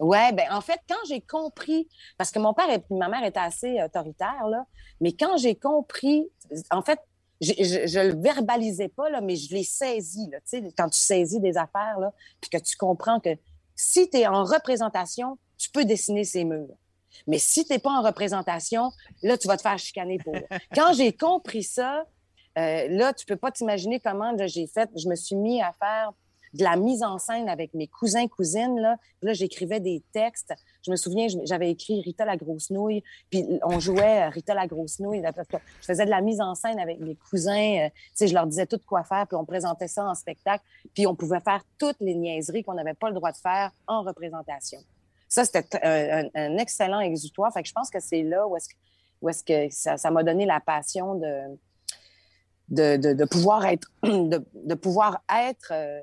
Ouais, 0.00 0.32
ben 0.32 0.46
en 0.50 0.60
fait, 0.60 0.80
quand 0.88 1.00
j'ai 1.08 1.20
compris, 1.22 1.88
parce 2.18 2.30
que 2.30 2.38
mon 2.38 2.52
père 2.52 2.68
et 2.70 2.82
ma 2.90 3.08
mère 3.08 3.24
étaient 3.24 3.40
assez 3.40 3.82
autoritaires, 3.82 4.48
là, 4.48 4.66
mais 5.00 5.12
quand 5.12 5.36
j'ai 5.38 5.54
compris, 5.54 6.28
en 6.70 6.82
fait, 6.82 6.98
je, 7.40 7.52
je 7.58 8.00
le 8.00 8.20
verbalisais 8.20 8.88
pas, 8.88 9.10
là, 9.10 9.20
mais 9.20 9.36
je 9.36 9.54
l'ai 9.54 9.64
saisi. 9.64 10.28
Là, 10.30 10.38
tu 10.40 10.58
sais, 10.60 10.62
quand 10.76 10.88
tu 10.88 10.98
saisis 11.00 11.40
des 11.40 11.56
affaires, 11.56 11.98
là, 11.98 12.12
puis 12.40 12.50
que 12.50 12.58
tu 12.58 12.76
comprends 12.76 13.18
que 13.18 13.30
si 13.74 14.08
tu 14.08 14.18
es 14.18 14.26
en 14.26 14.44
représentation, 14.44 15.38
tu 15.58 15.70
peux 15.70 15.84
dessiner 15.84 16.24
ces 16.24 16.44
murs. 16.44 16.76
Mais 17.26 17.38
si 17.38 17.64
tu 17.64 17.72
n'es 17.72 17.78
pas 17.78 17.90
en 17.90 18.02
représentation, 18.02 18.90
là, 19.22 19.38
tu 19.38 19.48
vas 19.48 19.56
te 19.56 19.62
faire 19.62 19.78
chicaner 19.78 20.18
pour. 20.18 20.34
Quand 20.74 20.92
j'ai 20.92 21.12
compris 21.12 21.62
ça, 21.62 22.04
euh, 22.58 22.86
là, 22.88 23.12
tu 23.12 23.24
peux 23.26 23.36
pas 23.36 23.50
t'imaginer 23.50 24.00
comment 24.00 24.34
j'ai 24.46 24.66
fait. 24.66 24.90
Je 24.96 25.08
me 25.08 25.14
suis 25.14 25.36
mis 25.36 25.62
à 25.62 25.72
faire 25.72 26.12
de 26.54 26.64
la 26.64 26.76
mise 26.76 27.02
en 27.02 27.18
scène 27.18 27.48
avec 27.48 27.72
mes 27.74 27.86
cousins, 27.86 28.28
cousines. 28.28 28.78
Là, 28.78 29.32
j'écrivais 29.32 29.80
des 29.80 30.02
textes. 30.12 30.52
Je 30.84 30.90
me 30.90 30.96
souviens, 30.96 31.26
j'avais 31.44 31.70
écrit 31.70 32.02
Rita 32.02 32.24
la 32.24 32.36
grosse 32.36 32.70
nouille, 32.70 33.02
puis 33.30 33.46
on 33.62 33.80
jouait 33.80 34.26
euh, 34.26 34.28
Rita 34.28 34.54
la 34.54 34.66
grosse 34.66 34.98
nouille. 34.98 35.22
Je 35.22 35.86
faisais 35.86 36.04
de 36.04 36.10
la 36.10 36.20
mise 36.20 36.40
en 36.40 36.54
scène 36.54 36.78
avec 36.78 37.00
mes 37.00 37.16
cousins. 37.16 37.86
euh, 37.86 37.88
sais, 38.14 38.28
je 38.28 38.34
leur 38.34 38.46
disais 38.46 38.66
tout 38.66 38.80
quoi 38.86 39.04
faire, 39.04 39.26
puis 39.26 39.36
on 39.36 39.44
présentait 39.44 39.88
ça 39.88 40.04
en 40.04 40.14
spectacle. 40.14 40.64
Puis 40.94 41.06
on 41.06 41.14
pouvait 41.14 41.40
faire 41.40 41.62
toutes 41.78 42.00
les 42.00 42.14
niaiseries 42.14 42.64
qu'on 42.64 42.74
n'avait 42.74 42.94
pas 42.94 43.08
le 43.08 43.14
droit 43.14 43.32
de 43.32 43.38
faire 43.38 43.70
en 43.86 44.02
représentation. 44.02 44.80
Ça, 45.32 45.46
c'était 45.46 45.64
un, 45.82 46.58
excellent 46.58 47.00
exutoire. 47.00 47.50
Fait 47.54 47.62
que 47.62 47.68
je 47.68 47.72
pense 47.72 47.88
que 47.88 48.00
c'est 48.00 48.22
là 48.22 48.46
où 48.46 48.54
est-ce 48.54 48.68
que, 48.68 48.74
où 49.22 49.30
est-ce 49.30 49.42
que 49.42 49.74
ça 49.74 49.96
ça 49.96 50.10
m'a 50.10 50.22
donné 50.22 50.44
la 50.44 50.60
passion 50.60 51.14
de, 51.14 51.58
de, 52.68 52.98
de, 52.98 53.14
de 53.14 53.24
pouvoir 53.24 53.64
être, 53.64 53.90
de, 54.02 54.44
de 54.52 54.74
pouvoir 54.74 55.22
être 55.34 55.72
euh, 55.72 56.02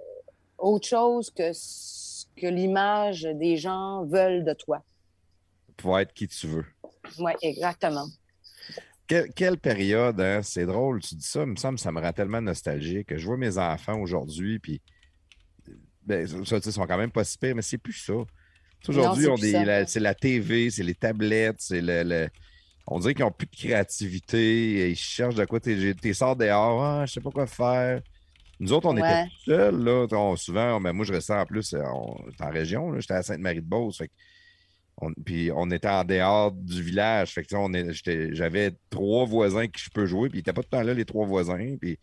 autre 0.58 0.88
chose 0.88 1.30
que 1.30 1.54
ce 1.54 2.26
que 2.42 2.48
l'image 2.48 3.22
des 3.22 3.56
gens 3.56 4.04
veulent 4.04 4.44
de 4.44 4.54
toi. 4.54 4.84
Pouvoir 5.78 6.00
être 6.00 6.14
qui 6.14 6.28
tu 6.28 6.48
veux. 6.48 6.66
Oui, 7.20 7.34
exactement. 7.44 8.08
Quelle, 9.06 9.32
quelle 9.34 9.60
période, 9.60 10.20
hein? 10.20 10.42
C'est 10.42 10.66
drôle, 10.66 11.02
tu 11.02 11.14
dis 11.14 11.28
ça, 11.28 11.42
il 11.42 11.50
me 11.50 11.56
semble 11.56 11.78
ça 11.78 11.92
me 11.92 12.02
rend 12.02 12.14
tellement 12.14 12.42
nostalgique 12.42 13.10
que 13.10 13.18
je 13.20 13.28
vois 13.28 13.38
mes 13.38 13.60
enfants 13.60 14.00
aujourd'hui, 14.02 14.58
puis 14.58 14.82
ben, 16.02 16.26
ça, 16.26 16.36
tu 16.40 16.46
sais, 16.46 16.58
ils 16.58 16.74
sont 16.74 16.88
quand 16.88 16.98
même 16.98 17.12
pas 17.12 17.24
si 17.24 17.38
pires, 17.38 17.54
mais 17.54 17.62
c'est 17.62 17.78
plus 17.78 17.94
ça. 17.94 18.16
Aujourd'hui, 18.88 19.24
c'est 19.24 19.30
on 19.30 19.36
la- 19.66 19.86
TV, 20.16 20.70
c'est 20.70 20.84
les 20.84 20.96
tablettes, 20.96 21.58
c'est 21.60 21.82
le, 21.82 22.04
le- 22.04 22.30
On 22.88 22.98
dirait 23.00 23.14
qu'ils 23.14 23.24
n'ont 23.26 23.32
plus 23.32 23.46
de 23.48 23.56
créativité, 23.56 24.90
ils 24.90 24.96
cherchent 24.96 25.36
de 25.36 25.46
quoi. 25.46 25.60
T'es 25.60 26.14
sors 26.14 26.36
dehors, 26.36 26.84
ah, 26.84 27.06
je 27.06 27.14
sais 27.14 27.22
pas 27.22 27.30
quoi 27.32 27.46
faire. 27.46 28.02
Nous 28.60 28.74
autres, 28.74 28.88
on 28.88 28.96
Ouais. 28.98 29.00
était 29.00 29.30
tout 29.30 29.52
seuls, 29.52 29.84
là. 29.84 30.08
On- 30.12 30.36
souvent, 30.36 30.82
ben, 30.82 30.92
moi, 30.94 31.06
je 31.06 31.14
restais 31.14 31.34
en 31.34 31.46
plus 31.46 31.74
euh, 31.74 31.84
on- 31.94 32.18
en 32.40 32.50
région, 32.50 33.00
j'étais 33.00 33.14
à 33.14 33.24
Sainte-Marie-de-Beauce. 33.24 34.00
que 34.00 34.12
puis 35.26 35.50
on 35.56 35.70
était 35.72 35.88
en 35.88 36.04
dehors 36.04 36.52
du 36.52 36.82
village. 36.82 37.32
Fait 37.32 37.44
que, 37.44 37.56
on 37.56 37.74
j'avais 38.34 38.72
trois 38.90 39.26
voisins 39.26 39.68
qui 39.68 39.82
je 39.84 39.90
peux 39.92 40.06
jouer, 40.06 40.28
puis 40.30 40.40
ils 40.40 40.42
n'étaient 40.42 40.52
pas 40.54 40.62
tout 40.62 40.70
le 40.74 40.78
temps 40.80 40.84
là, 40.84 40.94
les 40.94 41.06
trois 41.06 41.26
voisins. 41.26 41.76
Puis 41.80 41.98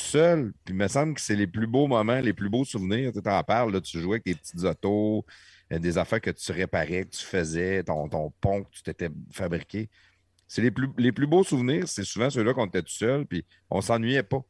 tout 0.00 0.06
seul. 0.08 0.52
Puis 0.64 0.74
il 0.74 0.76
me 0.78 0.88
semble 0.88 1.14
que 1.14 1.20
c'est 1.20 1.36
les 1.36 1.46
plus 1.46 1.66
beaux 1.66 1.86
moments, 1.86 2.20
les 2.20 2.32
plus 2.32 2.48
beaux 2.48 2.64
souvenirs. 2.64 3.12
Tu 3.12 3.28
en 3.28 3.42
parles, 3.44 3.72
là, 3.72 3.80
tu 3.80 4.00
jouais 4.00 4.14
avec 4.16 4.24
tes 4.24 4.34
petites 4.34 4.64
autos, 4.64 5.24
euh, 5.72 5.78
des 5.78 5.98
affaires 5.98 6.20
que 6.20 6.30
tu 6.30 6.52
réparais, 6.52 7.04
que 7.04 7.16
tu 7.16 7.24
faisais, 7.24 7.82
ton, 7.84 8.08
ton 8.08 8.32
pont 8.40 8.62
que 8.64 8.70
tu 8.70 8.82
t'étais 8.82 9.10
fabriqué. 9.32 9.88
C'est 10.48 10.62
les 10.62 10.70
plus, 10.70 10.88
les 10.98 11.12
plus 11.12 11.26
beaux 11.28 11.44
souvenirs, 11.44 11.86
c'est 11.88 12.04
souvent 12.04 12.28
ceux-là 12.28 12.54
qu'on 12.54 12.66
était 12.66 12.82
tout 12.82 12.88
seul, 12.92 13.24
puis 13.24 13.44
on 13.70 13.80
s'ennuyait 13.80 14.24
pas. 14.24 14.42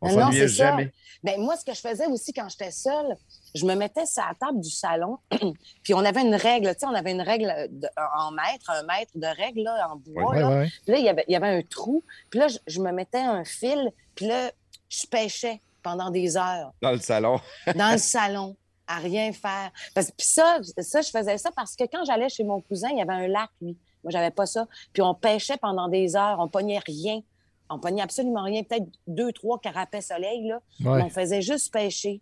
On 0.00 0.08
Non, 0.08 0.14
non, 0.14 0.20
s'ennuyait 0.22 0.48
ça. 0.48 0.70
jamais. 0.70 0.90
Ben, 1.22 1.38
moi, 1.40 1.56
ce 1.56 1.64
que 1.64 1.74
je 1.74 1.80
faisais 1.80 2.06
aussi 2.06 2.32
quand 2.32 2.48
j'étais 2.48 2.70
seule, 2.72 3.14
je 3.54 3.64
me 3.66 3.74
mettais 3.74 4.04
sur 4.06 4.22
la 4.26 4.34
table 4.34 4.60
du 4.60 4.70
salon, 4.70 5.18
puis 5.84 5.92
on 5.94 5.98
avait 6.04 6.22
une 6.22 6.34
règle, 6.34 6.68
tu 6.72 6.80
sais, 6.80 6.86
on 6.86 6.94
avait 6.94 7.12
une 7.12 7.20
règle 7.20 7.52
de- 7.70 7.86
en 8.18 8.32
mètre, 8.32 8.70
un 8.70 8.82
mètre 8.84 9.12
de 9.14 9.26
règle 9.26 9.62
là, 9.62 9.90
en 9.92 9.96
bois. 9.96 10.30
Ouais, 10.30 10.40
là. 10.40 10.48
ouais, 10.48 10.56
ouais. 10.88 11.00
Il 11.00 11.04
y 11.04 11.08
avait, 11.08 11.24
il 11.28 11.32
y 11.32 11.36
avait 11.36 11.48
un 11.48 11.62
trou, 11.62 12.02
puis 12.30 12.40
là, 12.40 12.48
je, 12.48 12.56
je 12.66 12.80
me 12.80 12.90
mettais 12.90 13.18
un 13.20 13.44
fil, 13.44 13.90
puis 14.16 14.26
là, 14.26 14.50
je 14.92 15.06
pêchais 15.06 15.60
pendant 15.82 16.10
des 16.10 16.36
heures 16.36 16.72
Dans 16.80 16.92
le 16.92 16.98
salon. 16.98 17.40
dans 17.74 17.92
le 17.92 17.98
salon 17.98 18.56
à 18.86 18.98
rien 18.98 19.32
faire. 19.32 19.70
Parce, 19.94 20.10
puis 20.10 20.26
ça, 20.26 20.58
ça, 20.78 21.00
je 21.02 21.10
faisais 21.10 21.38
ça 21.38 21.50
parce 21.54 21.74
que 21.74 21.84
quand 21.84 22.04
j'allais 22.04 22.28
chez 22.28 22.44
mon 22.44 22.60
cousin, 22.60 22.88
il 22.90 22.98
y 22.98 23.02
avait 23.02 23.12
un 23.12 23.28
lac, 23.28 23.50
lui. 23.60 23.76
Moi, 24.02 24.10
j'avais 24.10 24.30
pas 24.30 24.46
ça. 24.46 24.66
Puis 24.92 25.02
on 25.02 25.14
pêchait 25.14 25.56
pendant 25.56 25.88
des 25.88 26.16
heures, 26.16 26.38
on 26.40 26.48
pognait 26.48 26.80
rien. 26.84 27.20
On 27.70 27.78
pognait 27.78 28.02
absolument 28.02 28.42
rien, 28.42 28.62
peut-être 28.64 28.86
deux, 29.06 29.32
trois 29.32 29.58
carapets 29.58 30.02
soleil, 30.02 30.46
là. 30.46 30.60
Ouais. 30.84 31.02
On 31.02 31.08
faisait 31.08 31.40
juste 31.40 31.72
pêcher. 31.72 32.20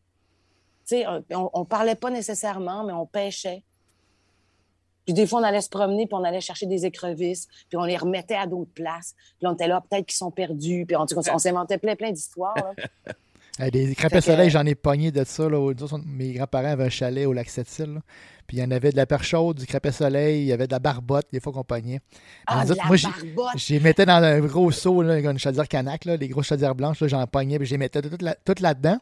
Tu 0.87 0.97
sais, 0.97 1.07
on, 1.09 1.25
on, 1.33 1.51
on 1.53 1.65
parlait 1.65 1.97
pas 1.97 2.11
nécessairement, 2.11 2.85
mais 2.85 2.93
on 2.93 3.07
pêchait. 3.07 3.65
Puis 5.11 5.15
des 5.15 5.27
fois, 5.27 5.41
on 5.41 5.43
allait 5.43 5.61
se 5.61 5.69
promener, 5.69 6.07
puis 6.07 6.15
on 6.15 6.23
allait 6.23 6.41
chercher 6.41 6.67
des 6.67 6.87
écrevisses, 6.87 7.49
puis 7.69 7.77
on 7.77 7.83
les 7.83 7.97
remettait 7.97 8.37
à 8.37 8.47
d'autres 8.47 8.71
places. 8.73 9.17
Puis 9.41 9.49
on 9.49 9.55
était 9.55 9.67
là, 9.67 9.81
peut-être 9.91 10.07
qu'ils 10.07 10.17
sont 10.17 10.31
perdus. 10.31 10.85
Puis 10.87 10.95
on, 10.95 11.05
on 11.33 11.39
s'inventait 11.39 11.79
plein, 11.79 11.97
plein 11.97 12.13
d'histoires. 12.13 12.55
Des 13.73 13.93
crêpes 13.97 14.13
que- 14.13 14.21
soleil, 14.21 14.51
j'en 14.51 14.65
ai 14.65 14.77
pogné 14.77 15.11
de 15.11 15.25
ça. 15.25 15.49
Là. 15.49 15.73
Mes 16.07 16.33
grands-parents 16.35 16.69
avaient 16.69 16.85
un 16.85 16.91
chalet 16.91 17.27
au 17.27 17.33
lac 17.33 17.51
Sept-Îles. 17.51 18.01
Puis 18.47 18.59
il 18.59 18.61
y 18.61 18.63
en 18.63 18.71
avait 18.71 18.93
de 18.93 18.97
la 18.97 19.05
perche 19.05 19.31
chaude, 19.31 19.59
du 19.59 19.67
crêpet 19.67 19.91
soleil, 19.91 20.43
il 20.43 20.47
y 20.47 20.53
avait 20.53 20.69
de 20.69 20.73
la 20.73 20.79
barbotte, 20.79 21.27
des 21.33 21.41
fois 21.41 21.53
qu'on 21.53 21.65
pognait. 21.65 21.99
Ah, 22.47 22.65
de 22.65 22.71
autres, 22.71 22.81
la 22.83 22.87
moi, 22.87 22.95
j'ai- 22.97 23.09
barbotte! 23.09 23.59
Je 23.59 23.75
les 23.75 23.81
mettais 23.81 24.07
dans 24.07 24.23
un 24.23 24.39
gros 24.41 24.71
seau, 24.71 25.03
là, 25.03 25.19
une 25.19 25.39
chaudière 25.41 25.67
canac, 25.67 26.05
là, 26.05 26.17
les 26.17 26.29
grosses 26.29 26.47
chaudières 26.47 26.77
blanches, 26.77 27.01
là, 27.01 27.09
j'en 27.09 27.27
pognais, 27.27 27.59
puis 27.59 27.67
je 27.67 27.73
les 27.73 27.79
mettais 27.79 28.01
toutes 28.01 28.61
là-dedans. 28.61 28.99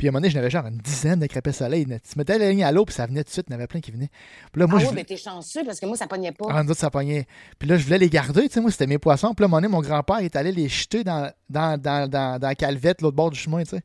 Puis 0.00 0.08
à 0.08 0.08
un 0.08 0.12
moment 0.12 0.22
donné, 0.22 0.30
j'en 0.30 0.38
avais 0.38 0.48
genre 0.48 0.64
une 0.64 0.78
dizaine 0.78 1.20
de 1.20 1.26
crêpes 1.26 1.50
soleil. 1.50 1.84
Tu 1.84 2.18
mettais 2.18 2.38
la 2.38 2.48
ligne 2.48 2.64
à 2.64 2.72
l'eau, 2.72 2.86
puis 2.86 2.94
ça 2.94 3.04
venait 3.04 3.22
tout 3.22 3.28
de 3.28 3.32
suite, 3.34 3.44
il 3.48 3.52
y 3.52 3.54
en 3.54 3.58
avait 3.58 3.66
plein 3.66 3.80
qui 3.80 3.90
venaient. 3.90 4.08
Puis 4.50 4.58
là, 4.58 4.66
moi, 4.66 4.78
ah 4.80 4.82
je 4.82 4.88
oui, 4.88 4.92
mais 4.94 5.04
t'es 5.04 5.18
chanceux 5.18 5.62
parce 5.62 5.78
que 5.78 5.84
moi, 5.84 5.94
ça 5.94 6.06
pognait 6.06 6.32
pas. 6.32 6.46
ah, 6.48 6.62
nous 6.62 6.70
autres, 6.70 6.80
ça 6.80 6.88
pognait. 6.88 7.26
Puis 7.58 7.68
là, 7.68 7.76
je 7.76 7.84
voulais 7.84 7.98
les 7.98 8.08
garder, 8.08 8.48
tu 8.48 8.54
sais, 8.54 8.62
moi, 8.62 8.70
c'était 8.70 8.86
mes 8.86 8.96
poissons. 8.96 9.34
Puis 9.34 9.42
là, 9.42 9.44
à 9.44 9.48
un 9.48 9.50
moment 9.50 9.60
donné, 9.60 9.68
mon 9.68 9.82
grand-père 9.82 10.20
est 10.20 10.34
allé 10.36 10.52
les 10.52 10.70
jeter 10.70 11.04
dans, 11.04 11.30
dans, 11.50 11.78
dans, 11.78 12.08
dans, 12.08 12.38
dans 12.38 12.48
la 12.48 12.54
calvette, 12.54 13.02
l'autre 13.02 13.14
bord 13.16 13.28
du 13.28 13.38
chemin, 13.38 13.62
tu 13.62 13.76
sais. 13.76 13.82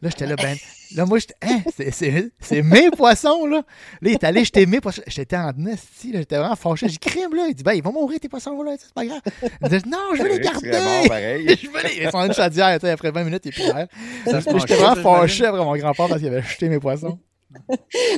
Là, 0.00 0.10
j'étais 0.10 0.26
là, 0.26 0.36
ben. 0.36 0.56
Là, 0.94 1.04
moi, 1.06 1.18
j'étais. 1.18 1.34
Hein, 1.42 1.60
c'est- 1.76 1.90
c'est 1.90 2.30
c'est 2.40 2.62
mes 2.62 2.90
poissons, 2.90 3.46
là. 3.46 3.56
Là, 4.00 4.10
il 4.10 4.12
est 4.12 4.24
allé 4.24 4.44
jeter 4.44 4.64
mes 4.66 4.80
poissons. 4.80 5.02
J'étais 5.08 5.36
en 5.36 5.52
esti, 5.66 6.12
là. 6.12 6.20
J'étais 6.20 6.38
vraiment 6.38 6.54
fâché. 6.56 6.88
J'ai 6.88 6.98
crime, 6.98 7.34
là. 7.34 7.46
Il 7.48 7.54
dit, 7.54 7.62
ben, 7.64 7.72
ils 7.72 7.82
vont 7.82 7.92
mourir, 7.92 8.20
tes 8.20 8.28
poissons, 8.28 8.62
là. 8.62 8.76
C'est 8.78 8.94
pas 8.94 9.04
grave. 9.04 9.20
Il 9.62 9.68
dit, 9.68 9.88
non, 9.88 9.98
je 10.14 10.22
veux 10.22 10.28
les 10.28 10.38
garder. 10.40 10.70
Je 11.56 11.68
veux 11.68 11.82
les. 11.82 12.04
Ils 12.04 12.10
sont 12.10 12.16
en 12.18 12.26
une 12.26 12.32
chaudière, 12.32 12.78
tu 12.78 12.86
sais, 12.86 12.92
après 12.92 13.10
20 13.10 13.24
minutes, 13.24 13.42
il 13.44 13.48
est 13.48 13.52
plus 13.52 13.66
là. 13.66 13.86
J'étais 14.24 14.74
vraiment 14.76 14.94
fâché 15.02 15.46
après 15.46 15.64
mon 15.64 15.76
grand-père 15.76 16.06
parce 16.08 16.20
qu'il 16.20 16.28
avait 16.28 16.42
jeté 16.42 16.68
mes 16.68 16.78
poissons. 16.78 17.18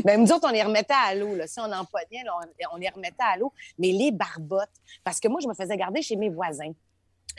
Ben, 0.04 0.20
nous 0.20 0.30
autres, 0.32 0.46
on 0.48 0.52
les 0.52 0.62
remettait 0.62 0.92
à 0.92 1.14
l'eau. 1.14 1.34
là. 1.36 1.46
Si 1.46 1.60
on 1.60 1.64
empoignait, 1.72 2.24
là, 2.24 2.32
on, 2.42 2.74
on 2.74 2.78
les 2.78 2.88
remettait 2.88 3.14
à 3.20 3.36
l'eau. 3.38 3.52
Mais 3.78 3.92
les 3.92 4.10
barbottes, 4.10 4.68
parce 5.04 5.20
que 5.20 5.28
moi, 5.28 5.38
je 5.42 5.48
me 5.48 5.54
faisais 5.54 5.76
garder 5.76 6.02
chez 6.02 6.16
mes 6.16 6.28
voisins. 6.30 6.72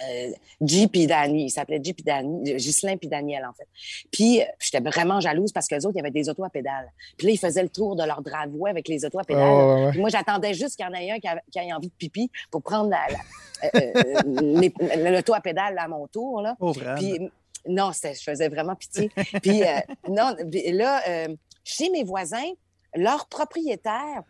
Euh, 0.09 0.31
J 0.61 0.87
puis 0.87 1.05
Danny, 1.07 1.45
il 1.45 1.49
s'appelait 1.49 1.79
J 1.83 1.93
puis 1.93 2.03
Danny, 2.03 2.51
euh, 2.51 2.55
Ghislain 2.57 2.97
puis 2.97 3.07
Daniel, 3.07 3.45
en 3.45 3.53
fait. 3.53 3.67
Puis, 4.11 4.41
euh, 4.41 4.45
j'étais 4.59 4.79
vraiment 4.79 5.19
jalouse 5.19 5.51
parce 5.51 5.67
qu'eux 5.67 5.77
autres, 5.77 5.91
il 5.95 5.97
y 5.97 5.99
avait 5.99 6.11
des 6.11 6.29
autos 6.29 6.43
à 6.43 6.49
pédales. 6.49 6.91
Puis 7.17 7.27
là, 7.27 7.33
ils 7.33 7.37
faisaient 7.37 7.61
le 7.63 7.69
tour 7.69 7.95
de 7.95 8.03
leur 8.03 8.21
driveway 8.21 8.69
avec 8.71 8.87
les 8.87 9.03
autos 9.05 9.19
à 9.19 9.23
pédales. 9.23 9.43
Oh, 9.49 9.73
ouais, 9.75 9.85
ouais. 9.85 9.91
Puis 9.91 9.99
moi, 9.99 10.09
j'attendais 10.09 10.53
juste 10.53 10.75
qu'il 10.77 10.85
y 10.85 10.89
en 10.89 10.93
ait 10.93 11.11
un 11.11 11.19
qui, 11.19 11.59
ait 11.59 11.73
envie 11.73 11.89
de 11.89 11.93
pipi 11.93 12.31
pour 12.49 12.61
prendre 12.63 12.89
la, 12.89 13.01
la- 13.09 13.69
euh, 13.75 13.91
euh, 13.95 14.21
les- 14.95 15.11
l'auto 15.11 15.33
à 15.33 15.41
pédales 15.41 15.77
à 15.77 15.87
mon 15.87 16.07
tour, 16.07 16.41
là. 16.41 16.55
Anne. 16.87 16.95
Puis, 16.95 17.29
non, 17.67 17.91
c'était- 17.91 18.15
je 18.15 18.23
faisais 18.23 18.49
vraiment 18.49 18.75
pitié. 18.75 19.11
Puis, 19.41 19.63
euh, 19.63 19.79
non, 20.09 20.35
puis 20.51 20.71
là, 20.71 21.01
euh, 21.07 21.27
chez 21.63 21.89
mes 21.91 22.03
voisins, 22.03 22.49
leur 22.95 23.27
propriétaire, 23.27 24.23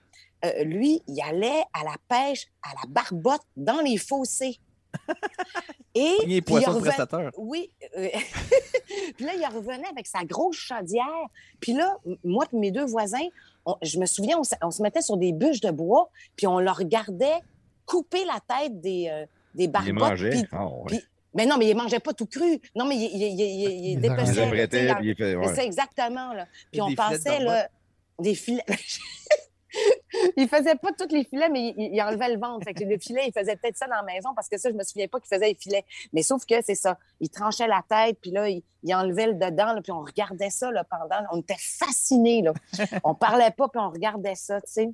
euh, 0.44 0.64
lui, 0.64 1.02
il 1.08 1.22
allait 1.22 1.64
à 1.74 1.84
la 1.84 1.96
pêche 2.10 2.48
à 2.64 2.70
la 2.74 2.90
barbotte 2.90 3.42
dans 3.56 3.80
les 3.82 3.98
fossés. 3.98 4.60
Et 5.94 6.16
les 6.26 6.42
puis 6.42 6.56
reven- 6.56 6.80
prestataire. 6.82 7.32
Oui. 7.38 7.70
euh, 7.98 8.08
puis 9.18 9.26
là, 9.26 9.34
il 9.36 9.46
revenait 9.54 9.88
avec 9.90 10.08
sa 10.08 10.24
grosse 10.24 10.56
chaudière. 10.56 11.06
Puis 11.60 11.74
là, 11.74 11.98
moi 12.24 12.46
et 12.52 12.56
mes 12.58 12.72
deux 12.72 12.86
voisins, 12.86 13.28
on- 13.66 13.76
je 13.82 14.00
me 14.00 14.06
souviens, 14.06 14.38
on, 14.40 14.44
se- 14.44 14.56
on 14.62 14.72
se 14.72 14.82
mettait 14.82 15.02
sur 15.02 15.18
des 15.18 15.34
bûches 15.34 15.60
de 15.62 15.70
bois, 15.72 16.10
puis 16.38 16.48
on 16.48 16.60
leur 16.60 16.78
regardait 16.78 17.40
couper 17.86 18.24
la 18.26 18.40
tête 18.48 18.80
des, 18.80 19.08
euh, 19.12 19.26
des 19.54 19.64
les 19.64 19.68
barbottes. 19.68 19.94
mangeait. 19.96 20.30
puis- 20.30 20.44
Ah, 20.54 20.66
ouais. 20.68 20.84
puis- 20.88 21.02
mais 21.34 21.46
non, 21.46 21.58
mais 21.58 21.68
il 21.70 21.76
ne 21.76 21.82
mangeait 21.82 22.00
pas 22.00 22.14
tout 22.14 22.26
cru. 22.26 22.62
Non, 22.76 22.86
mais 22.86 22.96
il, 22.96 23.04
il, 23.04 23.22
il, 23.24 23.42
il, 23.42 23.42
il 23.42 23.72
Il 23.72 23.86
les 23.86 23.92
Il 23.92 24.00
dépeçait, 24.00 24.34
les 24.50 24.58
là, 24.58 24.68
tu 24.68 24.78
sais, 24.78 24.88
apprêtait, 24.88 24.88
dans- 24.88 24.96
puis 24.96 25.10
il 25.10 25.16
fait. 25.16 25.36
ouais. 25.36 25.56
c'est 25.56 25.66
exactement, 25.66 26.34
là. 26.34 26.46
Puis 26.72 26.80
Des 26.80 26.82
on 26.82 26.96
passait, 26.96 27.40
là, 27.44 27.68
des 28.20 28.36
filets. 28.36 28.64
il 30.38 30.48
faisait 30.48 30.76
pas 30.76 30.92
tous 30.98 31.14
les 31.14 31.24
filets, 31.24 31.50
mais 31.50 31.74
il, 31.78 31.94
il 31.94 32.02
enlevait 32.02 32.34
le 32.34 32.40
ventre. 32.40 32.64
Fait 32.64 32.74
que 32.74 32.84
le 32.84 32.98
filet, 32.98 33.24
il 33.28 33.34
faisait 33.34 33.56
peut-être 33.56 33.78
ça 33.78 33.88
dans 33.88 33.96
la 33.96 34.04
maison 34.04 34.30
parce 34.36 34.50
que 34.50 34.58
ça, 34.58 34.70
je 34.70 34.76
me 34.76 34.84
souviens 34.84 35.08
pas 35.08 35.20
qu'il 35.20 35.30
faisait 35.30 35.48
les 35.50 35.56
filets. 35.56 35.86
Mais 36.14 36.24
sauf 36.24 36.46
que 36.46 36.56
c'est 36.64 36.76
ça. 36.76 36.98
Il 37.20 37.30
tranchait 37.30 37.68
la 37.68 37.84
tête, 37.88 38.18
puis 38.22 38.32
là, 38.32 38.50
il, 38.50 38.64
il 38.84 38.94
enlevait 38.96 39.28
le 39.28 39.34
dedans, 39.36 39.74
là, 39.74 39.82
puis 39.82 39.92
on 39.92 40.02
regardait 40.02 40.50
ça 40.50 40.72
là, 40.72 40.84
pendant. 40.84 41.24
On 41.32 41.40
était 41.40 41.56
fascinés, 41.60 42.42
là. 42.42 42.54
on 43.04 43.16
parlait 43.16 43.52
pas, 43.52 43.68
puis 43.68 43.80
on 43.82 43.90
regardait 43.90 44.36
ça, 44.36 44.60
tu 44.62 44.72
sais. 44.72 44.90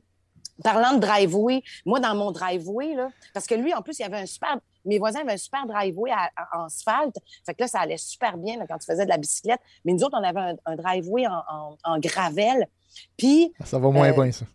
Parlant 0.63 0.93
de 0.93 0.99
driveway, 0.99 1.61
moi, 1.85 1.99
dans 1.99 2.15
mon 2.15 2.31
driveway, 2.31 2.95
là, 2.95 3.09
parce 3.33 3.45
que 3.45 3.53
lui, 3.53 3.75
en 3.75 3.83
plus, 3.83 3.99
il 3.99 4.03
avait 4.03 4.17
un 4.17 4.25
super. 4.25 4.57
Mes 4.85 4.97
voisins 4.97 5.19
avaient 5.19 5.33
un 5.33 5.37
super 5.37 5.67
driveway 5.67 6.11
en 6.53 6.63
asphalte. 6.65 7.15
Fait 7.45 7.53
que 7.53 7.61
là, 7.61 7.67
ça 7.67 7.81
allait 7.81 7.97
super 7.97 8.37
bien 8.37 8.57
là, 8.57 8.65
quand 8.67 8.77
tu 8.79 8.85
faisais 8.85 9.03
de 9.03 9.09
la 9.09 9.17
bicyclette. 9.17 9.59
Mais 9.85 9.93
nous 9.93 10.03
autres, 10.03 10.17
on 10.19 10.23
avait 10.23 10.39
un, 10.39 10.55
un 10.65 10.75
driveway 10.75 11.27
en, 11.27 11.43
en, 11.47 11.77
en 11.83 11.99
gravel. 11.99 12.67
Puis, 13.17 13.53
Ça 13.65 13.77
va 13.77 13.91
moins 13.91 14.09
Euh, 14.09 14.13
bien, 14.13 14.31
ça. 14.31 14.45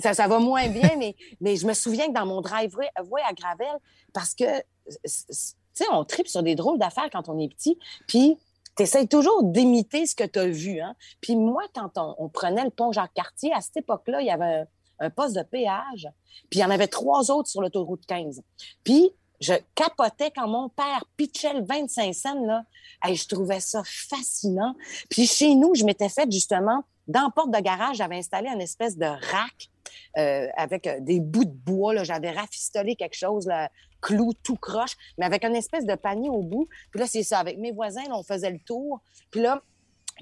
Ça, 0.00 0.26
va 0.26 0.38
moins 0.38 0.68
bien, 0.68 0.96
mais, 0.96 1.16
mais 1.40 1.56
je 1.56 1.66
me 1.66 1.74
souviens 1.74 2.08
que 2.08 2.12
dans 2.12 2.26
mon 2.26 2.40
driveway 2.40 2.88
à 2.96 3.32
Gravel, 3.32 3.78
parce 4.12 4.34
que, 4.34 4.58
tu 4.58 4.64
sais, 5.04 5.84
on 5.92 6.04
tripe 6.04 6.28
sur 6.28 6.42
des 6.42 6.54
drôles 6.54 6.78
d'affaires 6.78 7.08
quand 7.12 7.28
on 7.28 7.38
est 7.38 7.48
petit, 7.48 7.78
puis 8.06 8.38
tu 8.86 9.08
toujours 9.08 9.42
d'imiter 9.42 10.06
ce 10.06 10.14
que 10.14 10.24
tu 10.24 10.38
as 10.38 10.46
vu. 10.46 10.80
Hein? 10.80 10.94
Puis 11.20 11.36
moi, 11.36 11.62
quand 11.74 11.90
on, 11.96 12.28
prenait 12.28 12.64
le 12.64 12.70
pont 12.70 12.92
Jacques-Cartier, 12.92 13.52
à 13.52 13.60
cette 13.60 13.78
époque-là, 13.78 14.20
il 14.20 14.26
y 14.26 14.30
avait 14.30 14.64
un, 15.00 15.10
poste 15.10 15.36
de 15.36 15.42
péage, 15.42 16.08
puis 16.50 16.60
il 16.60 16.62
y 16.62 16.64
en 16.64 16.70
avait 16.70 16.88
trois 16.88 17.30
autres 17.30 17.48
sur 17.48 17.60
l'autoroute 17.60 18.06
15. 18.06 18.42
Puis 18.84 19.10
je 19.40 19.54
capotais 19.74 20.32
quand 20.34 20.48
mon 20.48 20.68
père 20.68 21.04
pitchait 21.16 21.54
le 21.54 21.64
25 21.64 22.14
cents, 22.14 22.44
là. 22.44 22.64
Je 23.04 23.26
trouvais 23.26 23.60
ça 23.60 23.82
fascinant. 23.84 24.74
Puis 25.08 25.26
chez 25.26 25.54
nous, 25.54 25.74
je 25.74 25.84
m'étais 25.84 26.08
fait 26.08 26.30
justement, 26.30 26.82
dans 27.06 27.22
la 27.22 27.30
porte 27.30 27.50
de 27.50 27.60
garage, 27.60 27.96
j'avais 27.96 28.18
installé 28.18 28.48
une 28.48 28.60
espèce 28.60 28.96
de 28.96 29.06
rack 29.06 29.70
euh, 30.18 30.48
avec 30.56 30.86
euh, 30.86 31.00
des 31.00 31.20
bouts 31.20 31.44
de 31.44 31.50
bois. 31.50 31.94
là. 31.94 32.04
J'avais 32.04 32.30
rafistolé 32.30 32.96
quelque 32.96 33.16
chose, 33.16 33.46
là, 33.46 33.70
clou 34.00 34.32
tout 34.42 34.56
croche, 34.56 34.96
mais 35.16 35.26
avec 35.26 35.44
une 35.44 35.56
espèce 35.56 35.86
de 35.86 35.94
panier 35.94 36.28
au 36.28 36.42
bout. 36.42 36.68
Puis 36.90 37.00
là, 37.00 37.06
c'est 37.06 37.22
ça. 37.22 37.38
Avec 37.38 37.58
mes 37.58 37.72
voisins, 37.72 38.02
on 38.10 38.22
faisait 38.22 38.50
le 38.50 38.58
tour. 38.58 39.00
Puis 39.30 39.40
là, 39.40 39.62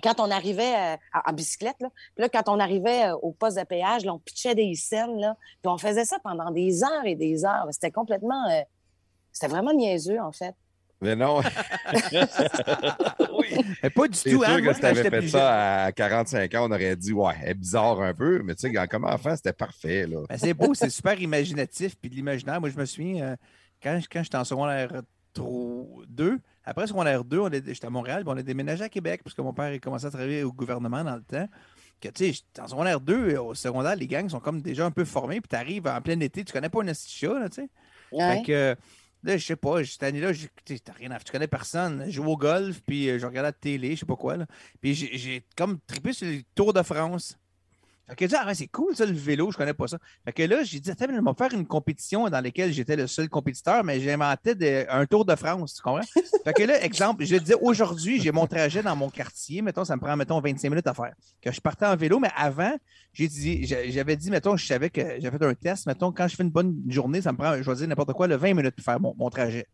quand 0.02 0.20
on 0.20 0.30
arrivait 0.30 0.94
euh, 0.94 0.96
en, 1.26 1.32
bicyclette, 1.32 1.80
là, 1.80 1.90
puis 2.14 2.22
là, 2.22 2.28
quand 2.28 2.48
on 2.48 2.60
arrivait 2.60 3.10
au 3.22 3.32
poste 3.32 3.58
de 3.58 3.64
péage, 3.64 4.04
là, 4.04 4.12
on 4.12 4.18
pitchait 4.18 4.54
des 4.54 4.74
scènes, 4.74 5.18
là, 5.18 5.36
puis 5.62 5.70
on 5.70 5.78
faisait 5.78 6.04
ça 6.04 6.18
pendant 6.22 6.50
des 6.50 6.82
heures 6.84 7.06
et 7.06 7.14
des 7.14 7.44
heures. 7.44 7.66
C'était 7.70 7.90
complètement... 7.90 8.44
c'était 9.32 9.48
vraiment 9.48 9.72
niaiseux, 9.72 10.20
en 10.20 10.32
fait. 10.32 10.54
Mais 11.02 11.14
non, 11.14 11.42
Mais 13.82 13.90
pas 13.90 14.08
du 14.08 14.16
c'est 14.16 14.30
tout, 14.30 14.42
sûr 14.42 14.48
hein. 14.52 14.58
que 14.58 14.64
Moi, 14.64 14.74
si 14.74 14.80
t'avais 14.80 15.10
fait 15.10 15.28
ça 15.28 15.84
à 15.84 15.92
45 15.92 16.54
ans, 16.54 16.66
on 16.68 16.72
aurait 16.72 16.96
dit, 16.96 17.12
ouais, 17.12 17.34
elle 17.42 17.50
est 17.50 17.54
bizarre 17.54 18.00
un 18.00 18.14
peu. 18.14 18.42
Mais 18.42 18.54
tu 18.54 18.70
sais, 18.72 18.86
comme 18.88 19.04
enfant, 19.04 19.36
c'était 19.36 19.52
parfait. 19.52 20.06
Là. 20.06 20.22
Ben, 20.28 20.38
c'est 20.38 20.54
beau, 20.54 20.74
c'est 20.74 20.90
super 20.90 21.20
imaginatif, 21.20 21.96
puis 22.00 22.10
de 22.10 22.14
l'imaginaire. 22.14 22.60
Moi, 22.60 22.70
je 22.70 22.78
me 22.78 22.84
souviens, 22.86 23.24
euh, 23.24 23.36
quand, 23.82 24.00
quand 24.10 24.22
j'étais 24.22 24.36
en 24.38 24.44
secondaire 24.44 25.02
2, 25.34 26.38
après 26.64 26.86
secondaire 26.86 27.24
2, 27.24 27.38
on 27.40 27.50
est- 27.50 27.66
j'étais 27.66 27.86
à 27.86 27.90
Montréal, 27.90 28.24
puis 28.24 28.32
on 28.34 28.38
a 28.38 28.42
déménagé 28.42 28.84
à 28.84 28.88
Québec, 28.88 29.20
parce 29.22 29.34
que 29.34 29.42
mon 29.42 29.52
père 29.52 29.72
a 29.72 29.78
commencé 29.78 30.06
à 30.06 30.10
travailler 30.10 30.42
au 30.42 30.52
gouvernement 30.52 31.04
dans 31.04 31.16
le 31.16 31.22
temps. 31.22 31.48
Que, 32.00 32.08
tu 32.08 32.26
sais, 32.26 32.32
j'étais 32.32 32.60
en 32.60 32.68
secondaire 32.68 33.00
2, 33.00 33.36
au 33.36 33.54
secondaire, 33.54 33.96
les 33.96 34.06
gangs 34.06 34.28
sont 34.28 34.40
comme 34.40 34.60
déjà 34.62 34.84
un 34.84 34.90
peu 34.90 35.04
formés, 35.04 35.40
puis 35.40 35.48
tu 35.48 35.56
arrives 35.56 35.86
en 35.86 36.00
plein 36.00 36.18
été, 36.20 36.44
tu 36.44 36.52
connais 36.52 36.68
pas 36.68 36.80
un 36.82 36.86
là, 36.86 36.92
tu 36.92 37.62
sais. 37.62 37.68
Ouais. 38.12 38.36
Fait 38.38 38.42
que, 38.42 38.76
là, 39.22 39.36
je 39.36 39.44
sais 39.44 39.56
pas, 39.56 39.84
cette 39.84 40.02
année-là, 40.02 40.32
t'as 40.84 40.92
rien 40.92 41.10
à 41.10 41.18
tu 41.20 41.32
connais 41.32 41.48
personne. 41.48 42.04
Je 42.06 42.12
joue 42.12 42.24
au 42.24 42.36
golf, 42.36 42.80
puis 42.86 43.08
euh, 43.10 43.18
je 43.18 43.26
regardais 43.26 43.48
la 43.48 43.52
télé, 43.52 43.94
je 43.94 44.00
sais 44.00 44.06
pas 44.06 44.16
quoi, 44.16 44.36
là. 44.36 44.46
Puis 44.80 44.94
j'ai- 44.94 45.16
j'ai 45.18 45.44
comme 45.56 45.78
trippé 45.86 46.12
sur 46.12 46.26
le 46.28 46.42
Tour 46.54 46.72
de 46.72 46.82
France. 46.82 47.38
Fait 48.08 48.14
que 48.14 48.24
j'ai 48.24 48.28
dit, 48.28 48.34
ah, 48.38 48.46
ouais, 48.46 48.54
c'est 48.54 48.68
cool, 48.68 48.94
ça, 48.94 49.04
le 49.04 49.12
vélo, 49.12 49.50
je 49.50 49.56
connais 49.56 49.74
pas 49.74 49.88
ça. 49.88 49.98
Fait 50.24 50.32
que 50.32 50.42
là, 50.44 50.62
j'ai 50.62 50.78
dit, 50.78 50.90
attends, 50.90 51.06
mais 51.08 51.18
on 51.18 51.22
va 51.22 51.34
faire 51.34 51.52
une 51.58 51.66
compétition 51.66 52.28
dans 52.28 52.40
laquelle 52.40 52.72
j'étais 52.72 52.94
le 52.94 53.06
seul 53.08 53.28
compétiteur, 53.28 53.82
mais 53.82 54.00
j'inventais 54.00 54.86
un 54.88 55.06
Tour 55.06 55.24
de 55.24 55.34
France, 55.34 55.74
tu 55.74 55.82
comprends? 55.82 56.06
fait 56.44 56.52
que 56.52 56.62
là, 56.62 56.84
exemple, 56.84 57.24
je 57.24 57.36
disais, 57.36 57.56
aujourd'hui, 57.60 58.20
j'ai 58.20 58.30
mon 58.30 58.46
trajet 58.46 58.82
dans 58.82 58.94
mon 58.94 59.10
quartier, 59.10 59.60
mettons, 59.60 59.84
ça 59.84 59.96
me 59.96 60.00
prend, 60.00 60.16
mettons, 60.16 60.40
25 60.40 60.68
minutes 60.70 60.86
à 60.86 60.94
faire. 60.94 61.14
Que 61.42 61.50
je 61.50 61.60
partais 61.60 61.86
en 61.86 61.96
vélo, 61.96 62.20
mais 62.20 62.30
avant, 62.36 62.76
j'ai 63.12 63.26
dit, 63.28 63.66
j'a- 63.66 63.88
j'avais 63.90 64.16
dit, 64.16 64.30
mettons, 64.30 64.56
je 64.56 64.64
savais 64.66 64.88
que 64.90 65.00
j'avais 65.20 65.38
fait 65.38 65.44
un 65.44 65.54
test, 65.54 65.86
mettons, 65.86 66.12
quand 66.12 66.28
je 66.28 66.36
fais 66.36 66.42
une 66.44 66.50
bonne 66.50 66.80
journée, 66.88 67.20
ça 67.22 67.32
me 67.32 67.38
prend, 67.38 67.56
je 67.60 67.68
vais 67.68 67.76
dire 67.76 67.88
n'importe 67.88 68.12
quoi, 68.12 68.28
le 68.28 68.36
20 68.36 68.54
minutes 68.54 68.76
pour 68.76 68.84
faire 68.84 69.00
mon, 69.00 69.14
mon 69.18 69.30
trajet. 69.30 69.66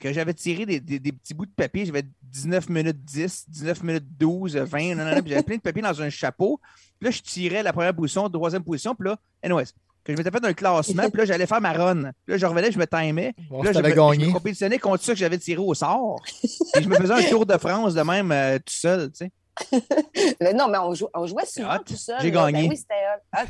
Que 0.00 0.12
j'avais 0.12 0.34
tiré 0.34 0.64
des, 0.66 0.80
des- 0.80 0.98
des 0.98 1.12
petits 1.12 1.34
bouts 1.34 1.46
de 1.46 1.50
papier, 1.50 1.84
j'avais 1.86 2.04
19 2.22 2.68
minutes 2.68 3.04
10, 3.04 3.44
19 3.48 3.82
minutes 3.82 4.06
12, 4.18 4.56
20, 4.56 4.94
non, 4.94 5.04
non, 5.04 5.14
non, 5.14 5.20
puis 5.22 5.30
j'avais 5.30 5.42
plein 5.42 5.56
de 5.56 5.60
papier 5.62 5.82
dans 5.82 6.00
un 6.02 6.10
chapeau. 6.10 6.60
Puis 6.98 7.06
là, 7.06 7.10
je 7.10 7.20
tirais 7.22 7.62
la 7.62 7.72
première 7.72 7.94
position, 7.94 8.24
la 8.24 8.30
troisième 8.30 8.62
position, 8.64 8.94
puis 8.94 9.08
là, 9.08 9.16
anyways, 9.42 9.64
que 10.04 10.12
je 10.12 10.16
m'étais 10.16 10.30
fait 10.30 10.44
un 10.44 10.52
classement, 10.54 11.08
puis 11.10 11.18
là, 11.18 11.24
j'allais 11.26 11.46
faire 11.46 11.60
ma 11.60 11.72
run. 11.72 12.02
Puis 12.24 12.32
là, 12.32 12.36
je 12.38 12.46
revenais, 12.46 12.72
je 12.72 12.78
me 12.78 12.86
timais. 12.86 13.34
Bon, 13.50 13.58
Puis 13.60 13.66
là, 13.66 13.72
je 13.72 13.76
t'avais 13.78 13.88
me, 13.90 13.94
je 13.94 14.00
gagné. 14.00 14.26
me 14.28 14.32
compétitionnais 14.32 14.78
contre 14.78 15.04
ceux 15.04 15.12
que 15.12 15.18
j'avais 15.18 15.38
tiré 15.38 15.60
au 15.60 15.74
sort. 15.74 16.20
Puis 16.24 16.82
je 16.82 16.88
me 16.88 16.94
faisais 16.96 17.12
un 17.12 17.22
tour 17.28 17.44
de 17.44 17.56
France 17.58 17.94
de 17.94 18.02
même 18.02 18.32
euh, 18.32 18.56
tout 18.58 18.72
seul, 18.74 19.10
tu 19.10 19.16
sais. 19.18 19.30
Mais 20.40 20.52
non, 20.52 20.68
mais 20.68 20.78
on, 20.78 20.94
jou- 20.94 21.08
on 21.14 21.26
jouait 21.26 21.46
souvent 21.46 21.76
hot. 21.76 21.84
tout 21.86 21.96
seul. 21.96 22.16
J'ai. 22.20 22.30
Ben 22.30 22.50
gagné. 22.50 22.68
oui, 22.68 22.76
c'était 22.76 22.94
hot. 22.94 23.22
Ah, 23.32 23.44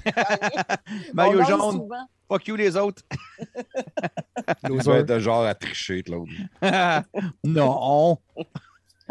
gagné. 1.15 1.45
Jaune, 1.47 1.73
souvent. 1.73 2.07
fuck 2.29 2.47
you 2.49 2.57
les 2.57 2.77
autres. 2.77 3.03
Vas 4.63 4.99
être 4.99 5.07
de 5.07 5.19
genre 5.19 5.45
à 5.45 5.55
tricher, 5.55 6.03
Claude. 6.03 6.29
non. 7.45 8.19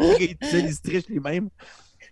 Ils 0.00 0.36
trichent 0.38 1.08
les 1.08 1.20
mêmes. 1.20 1.48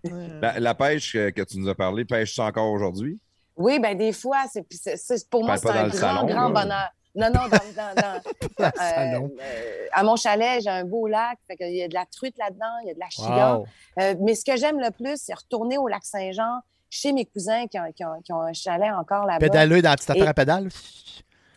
La, 0.04 0.60
la 0.60 0.74
pêche 0.74 1.12
que 1.12 1.42
tu 1.42 1.58
nous 1.58 1.68
as 1.68 1.74
parlé, 1.74 2.04
pêche-tu 2.04 2.40
encore 2.40 2.70
aujourd'hui? 2.70 3.18
Oui, 3.56 3.78
ben 3.80 3.96
des 3.96 4.12
fois, 4.12 4.44
c'est, 4.52 4.64
c'est- 4.70 4.96
c'est- 4.96 5.28
pour 5.30 5.42
moi, 5.42 5.54
Ben, 5.54 5.56
c'est 5.58 5.68
pas 5.68 5.72
dans 5.74 5.78
un 5.84 5.88
grand, 5.88 5.98
salon, 5.98 6.26
grand 6.26 6.48
là. 6.50 6.62
bonheur. 6.62 6.90
Non, 7.16 7.28
non, 7.30 7.48
dans, 7.48 7.48
dans- 7.48 7.94
dans- 7.94 8.20
euh, 8.60 9.28
euh, 9.40 9.86
à 9.92 10.02
mon 10.02 10.16
chalet, 10.16 10.60
j'ai 10.62 10.68
un 10.70 10.84
beau 10.84 11.06
lac. 11.06 11.38
Fait 11.46 11.56
qu'il 11.56 11.74
y 11.74 11.82
a 11.82 11.88
de 11.88 11.94
la 11.94 12.04
truite 12.06 12.36
là-dedans, 12.38 12.66
il 12.84 12.88
y 12.88 12.90
a 12.90 12.94
de 12.94 13.00
la 13.00 13.08
chiga. 13.10 13.56
Wow. 13.56 13.66
Euh, 14.00 14.14
mais 14.20 14.34
ce 14.34 14.44
que 14.44 14.56
j'aime 14.56 14.78
le 14.80 14.90
plus, 14.90 15.16
c'est 15.16 15.34
retourner 15.34 15.78
au 15.78 15.88
lac 15.88 16.04
Saint-Jean 16.04 16.60
chez 16.90 17.12
mes 17.12 17.24
cousins 17.24 17.66
qui 17.66 17.78
ont, 17.80 17.90
qui 17.92 18.04
ont- 18.04 18.20
qui 18.22 18.32
ont 18.32 18.42
un 18.42 18.52
chalet 18.52 18.92
encore 18.92 19.24
là-bas. 19.26 19.38
Pédaleux 19.40 19.82
dans 19.82 19.90
la 19.90 19.96
petite 19.96 20.10
affaire 20.10 20.24
Et- 20.24 20.28
à 20.28 20.34
pédale? 20.34 20.68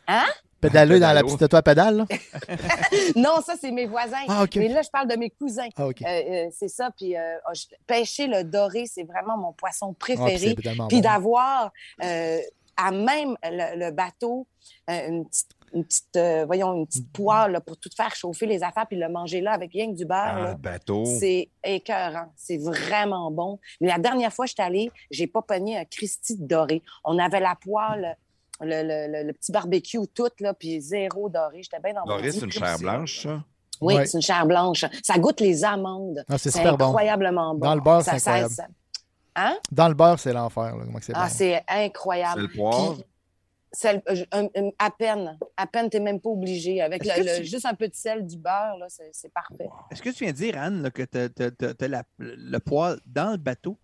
Hein? 0.08 0.26
Pédaleux 0.62 1.00
dans 1.00 1.14
la 1.14 1.22
petite 1.24 1.42
auto 1.42 1.56
à 1.56 1.62
pédale. 1.62 1.98
là? 1.98 2.06
Non, 3.16 3.42
ça, 3.46 3.54
c'est 3.60 3.72
mes 3.72 3.86
voisins. 3.86 4.18
Ah, 4.28 4.44
OK. 4.44 4.56
Mais 4.58 4.68
là, 4.68 4.82
je 4.82 4.90
parle 4.90 5.08
de 5.08 5.16
mes 5.16 5.30
cousins. 5.30 5.70
Ah, 5.78 5.88
OK. 5.88 6.02
Euh, 6.02 6.06
euh, 6.08 6.48
c'est 6.52 6.68
ça. 6.68 6.90
Puis 6.98 7.16
euh, 7.16 7.38
je- 7.54 7.66
pêcher 7.88 8.28
le 8.28 8.44
doré, 8.44 8.86
c'est 8.86 9.04
vraiment 9.04 9.38
mon 9.38 9.54
poisson 9.54 9.92
Ah, 9.94 9.96
puis 10.04 10.16
préféré. 10.18 10.56
Puis 10.56 10.76
bon. 10.78 10.88
d'avoir 11.00 11.72
euh, 12.04 12.40
à 12.82 12.92
même 12.92 13.36
le, 13.44 13.78
le 13.86 13.92
bateau 13.92 14.48
euh, 14.90 15.08
une 15.08 15.28
petite 15.28 15.50
une 15.72 15.86
petite, 15.86 16.16
euh, 16.16 16.46
voyons, 16.48 16.74
une 16.74 16.88
petite 16.88 17.12
poêle 17.14 17.52
là, 17.52 17.62
pour 17.62 17.78
tout 17.78 17.92
faire 17.96 18.16
chauffer 18.16 18.48
les 18.48 18.64
affaires 18.64 18.88
puis 18.88 18.98
le 18.98 19.08
manger 19.08 19.40
là 19.40 19.52
avec 19.52 19.72
rien 19.72 19.92
que 19.92 19.96
du 19.96 20.04
beurre. 20.04 20.18
Ah, 20.50 20.56
bateau. 20.56 21.06
C'est 21.06 21.50
écœurant. 21.64 22.34
C'est 22.36 22.58
vraiment 22.58 23.30
bon. 23.30 23.60
Mais 23.80 23.88
la 23.88 24.00
dernière 24.00 24.34
fois 24.34 24.46
que 24.46 24.50
je 24.50 24.56
suis 24.56 24.64
allée, 24.64 24.92
j'ai 25.12 25.28
pas 25.28 25.44
pogné 25.44 25.78
un 25.78 25.86
Christy 25.86 26.38
de 26.38 26.48
doré. 26.48 26.82
On 27.04 27.20
avait 27.20 27.40
la 27.40 27.56
poêle, 27.56 28.18
le, 28.62 28.82
le- 28.82 29.12
le- 29.12 29.28
le 29.28 29.34
petit 29.34 29.52
barbecue, 29.52 30.00
tout, 30.12 30.32
là, 30.40 30.56
puis 30.56 30.82
zéro 30.82 31.30
doré. 31.30 31.62
J'étais 31.62 31.80
bien 31.80 31.94
dans 31.94 32.00
mon 32.02 32.16
Doré, 32.18 32.32
c'est 32.32 32.46
une 32.46 32.52
chair 32.52 32.80
blanche, 32.80 33.22
ça? 33.22 33.44
Oui, 33.80 33.94
Ouais. 33.94 34.06
c'est 34.08 34.18
une 34.18 34.24
chair 34.24 34.48
blanche. 34.48 34.86
Ça 35.04 35.20
goûte 35.20 35.40
les 35.40 35.64
amandes. 35.64 36.26
Ah, 36.28 36.40
c'est 36.40 36.50
super 36.50 36.78
bon. 36.78 36.86
incroyablement 36.88 37.54
bon. 37.54 37.68
Dans 37.68 37.76
le 37.76 37.82
beurre, 37.82 38.02
Ça- 38.02 38.14
c'est 38.14 38.20
ça- 38.20 38.32
incroyable. 38.32 38.54
ça- 38.56 38.68
Hein? 39.42 39.58
Dans 39.72 39.88
le 39.88 39.94
beurre, 39.94 40.20
c'est 40.20 40.34
l'enfer. 40.34 40.76
là, 40.76 40.84
comment 40.86 41.00
que 41.00 41.06
c'est 41.06 41.14
Ah, 41.16 41.24
bon. 41.28 41.34
c'est 41.34 41.64
C'est 41.68 41.86
incroyable. 41.86 42.42
le 42.42 42.48
poivre? 42.50 42.96
Puis, 42.96 43.04
sel- 43.72 44.02
euh, 44.10 44.26
un- 44.32 44.46
un- 44.56 44.70
à 44.80 44.90
peine. 44.92 45.38
À 45.56 45.68
peine, 45.68 45.90
tu 45.90 45.98
n'es 45.98 46.04
même 46.04 46.20
pas 46.20 46.30
obligé. 46.30 46.82
Avec 46.82 47.06
Est-ce 47.06 47.20
le- 47.20 47.24
que 47.26 47.30
le- 47.30 47.38
tu- 47.38 47.46
juste 47.46 47.66
un 47.66 47.74
peu 47.76 47.88
de 47.88 47.94
sel, 47.96 48.26
du 48.26 48.38
beurre, 48.38 48.78
là, 48.78 48.88
c'est 48.90 49.10
c'est 49.14 49.32
parfait. 49.32 49.70
Est-ce 49.92 50.02
que 50.02 50.10
tu 50.10 50.24
viens 50.24 50.34
de 50.34 50.38
dire, 50.38 50.58
Anne, 50.58 50.82
là, 50.84 50.92
que 50.92 51.04
tu 51.04 51.18
as, 51.18 52.04
le 52.20 52.58
poêle 52.60 53.00
dans 53.06 53.32
le 53.32 53.38
bateau? 53.38 53.78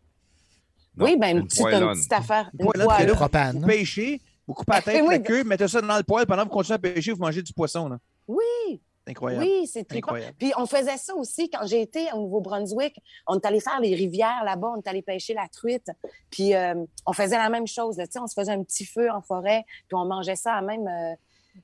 Non, 0.98 1.06
oui, 1.06 1.18
ben 1.20 1.30
une, 1.30 1.38
une 1.40 1.44
petite, 1.48 1.60
une 1.60 1.64
poêlonne. 1.70 1.98
petite 1.98 2.14
affaire. 2.14 2.50
Une 2.58 2.66
poêle. 2.72 2.88
c'est 2.98 3.06
là. 3.06 3.14
propane. 3.16 3.60
Vous 3.60 3.68
pêchez, 3.68 4.22
vous 4.48 4.54
coupez 4.54 4.72
la 4.74 4.82
tête, 4.82 5.02
Oui, 5.04 5.16
la 5.16 5.20
queue, 5.20 5.44
mettez 5.44 5.68
ça 5.68 5.82
dans 5.82 5.98
le 5.98 6.04
poêle. 6.04 6.26
Pendant 6.26 6.44
que 6.44 6.48
vous 6.50 6.54
continuez 6.54 6.76
à 6.76 6.80
pêcher, 6.80 7.12
vous 7.12 7.20
mangez 7.22 7.42
du 7.44 7.54
poisson. 7.54 7.90
Là. 7.90 7.98
Oui, 8.28 8.44
C'est 8.72 8.80
incroyable. 9.08 9.44
oui, 9.46 9.68
c'est 9.68 9.84
très. 9.84 10.02
Puis 10.38 10.52
on 10.58 10.66
faisait 10.66 10.98
ça 10.98 11.16
aussi 11.16 11.50
quand 11.50 11.66
j'ai 11.66 11.82
été 11.82 12.08
au 12.14 12.22
Nouveau-Brunswick. 12.22 13.00
On 13.28 13.36
est 13.36 13.46
allé 13.46 13.60
faire 13.60 13.80
les 13.80 13.96
rivières 13.96 14.44
là-bas, 14.44 14.74
on 14.76 14.82
est 14.82 14.88
allé 14.88 15.02
pêcher 15.02 15.34
la 15.34 15.48
truite. 15.48 15.90
Puis 16.30 16.56
euh, 16.56 16.76
on 17.06 17.14
faisait 17.14 17.38
la 17.38 17.50
même 17.50 17.68
chose. 17.68 17.98
là, 17.98 18.06
on 18.22 18.28
se 18.28 18.34
faisait 18.34 18.52
un 18.52 18.64
petit 18.64 18.86
feu 18.86 19.10
en 19.12 19.22
forêt, 19.22 19.64
puis 19.88 19.96
on 19.96 20.06
mangeait 20.06 20.36
ça 20.36 20.54
à 20.54 20.62
même. 20.62 20.88
euh, 20.88 21.16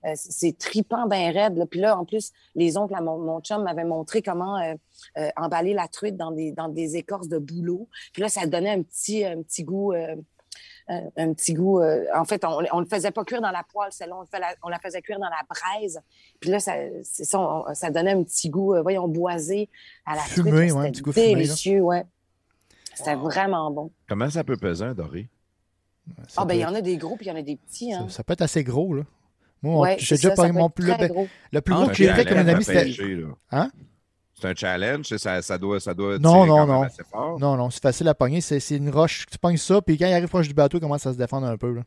euh, 0.06 0.14
c'est 0.16 0.58
tripant 0.58 1.06
bien 1.06 1.32
raide. 1.34 1.58
là. 1.58 1.66
Puis 1.66 1.82
là, 1.82 1.98
en 1.98 2.06
plus, 2.06 2.32
les 2.56 2.78
oncles 2.78 2.96
à 2.96 3.02
mon, 3.02 3.18
mon 3.18 3.42
chum 3.42 3.64
m'avaient 3.64 3.84
montré 3.84 4.22
comment 4.22 4.58
euh, 4.58 4.74
euh, 5.18 5.30
emballer 5.36 5.74
la 5.74 5.90
truite 5.90 6.16
dans 6.16 6.32
des, 6.32 6.54
dans 6.54 6.70
des 6.70 6.96
écorces 6.96 7.28
de 7.28 7.38
bouleau. 7.38 7.90
Puis 8.14 8.22
là, 8.22 8.30
ça 8.30 8.46
donnait 8.46 8.70
un 8.70 8.84
petit, 8.84 9.26
un 9.26 9.42
petit 9.42 9.64
goût. 9.66 9.94
Euh, 10.92 11.00
un, 11.18 11.34
petit 11.34 11.54
goût. 11.54 11.80
euh, 11.80 12.06
en 12.16 12.26
fait, 12.26 12.44
on 12.46 12.62
ne 12.62 12.82
le 12.82 12.86
faisait 12.88 13.12
pas 13.12 13.24
cuire 13.24 13.42
dans 13.42 13.52
la 13.52 13.64
poêle, 13.64 13.92
celle-là, 13.92 14.16
on, 14.18 14.26
on 14.64 14.70
la 14.70 14.80
faisait 14.80 15.02
cuire 15.02 15.20
dans 15.20 15.30
la 15.30 15.42
braise. 15.50 16.02
Puis 16.40 16.50
là, 16.50 16.60
ça, 16.60 16.74
c'est 17.04 17.24
ça, 17.24 17.40
on- 17.40 17.74
ça 17.74 17.90
donnait 17.90 18.12
un 18.12 18.24
petit 18.24 18.50
goût, 18.50 18.74
euh, 18.76 18.82
voyons, 18.82 19.08
boisé 19.08 19.70
à 20.06 20.16
la 20.16 20.22
Fumé, 20.22 20.52
truite. 20.52 20.72
ouais, 20.74 20.78
un 20.78 20.82
C'était 20.84 20.92
petit 20.92 21.02
goût 21.02 21.12
fumé, 21.14 21.28
là. 21.28 21.36
délicieux, 21.36 21.80
ouais. 21.82 22.04
C'était 22.94 23.16
vraiment 23.16 23.72
bon. 23.72 23.92
Comment 24.08 24.30
ça 24.30 24.44
peut 24.44 24.58
peser 24.58 24.84
un 24.86 24.94
doré? 24.94 25.30
Ça 26.28 26.42
Ah, 26.42 26.46
ben 26.46 26.56
il 26.56 26.60
y 26.62 26.66
en 26.66 26.74
a 26.76 26.82
des 26.82 26.98
gros, 26.98 27.16
puis 27.16 27.28
il 27.28 27.30
y 27.30 27.32
en 27.32 27.38
a 27.38 27.42
des 27.42 27.56
petits. 27.56 27.94
Hein. 27.94 28.06
ça, 28.10 28.18
ça 28.18 28.24
peut 28.24 28.34
être 28.34 28.42
assez 28.42 28.64
gros. 28.64 28.94
Là. 28.94 29.04
Moi, 29.62 29.80
Ouais, 29.82 29.96
j'ai 30.00 30.16
déjà 30.16 30.36
ça, 30.36 30.44
peut 30.48 30.52
mon 30.52 30.70
plus, 30.70 30.88
le, 30.88 31.08
le 31.52 31.62
plus 31.62 31.74
Ah, 31.74 31.78
gros 31.78 31.88
que 31.88 31.94
j'ai 31.94 32.12
fait 32.14 32.26
comme 32.26 32.40
un 32.40 32.48
ami, 32.48 32.64
c'était. 32.64 32.92
Hein? 33.52 33.70
C'est 34.42 34.48
un 34.50 34.56
challenge, 34.56 35.06
ça, 35.18 35.42
ça 35.42 35.58
doit, 35.58 35.80
ça 35.80 35.94
doit 35.94 36.18
Non, 36.18 36.34
tirer 36.44 36.48
non, 36.48 36.56
quand 36.58 36.66
même 36.68 36.76
non. 36.78 36.82
assez 36.84 37.04
fort. 37.04 37.40
Non, 37.40 37.56
non, 37.58 37.70
c'est 37.70 37.82
facile 37.82 38.08
à 38.08 38.16
pogner. 38.16 38.42
C'est 38.42 38.58
une 38.76 38.90
roche. 38.90 39.26
Tu 39.32 39.38
pognes 39.38 39.58
ça, 39.58 39.82
puis 39.82 39.98
quand 39.98 40.08
il 40.08 40.14
arrive 40.14 40.28
proche 40.30 40.48
du 40.48 40.54
bateau, 40.56 40.78
il 40.78 40.82
commence 40.82 41.06
à 41.06 41.14
se 41.14 41.18
défendre 41.18 41.46
un 41.48 41.58
peu. 41.58 41.72
là. 41.74 41.82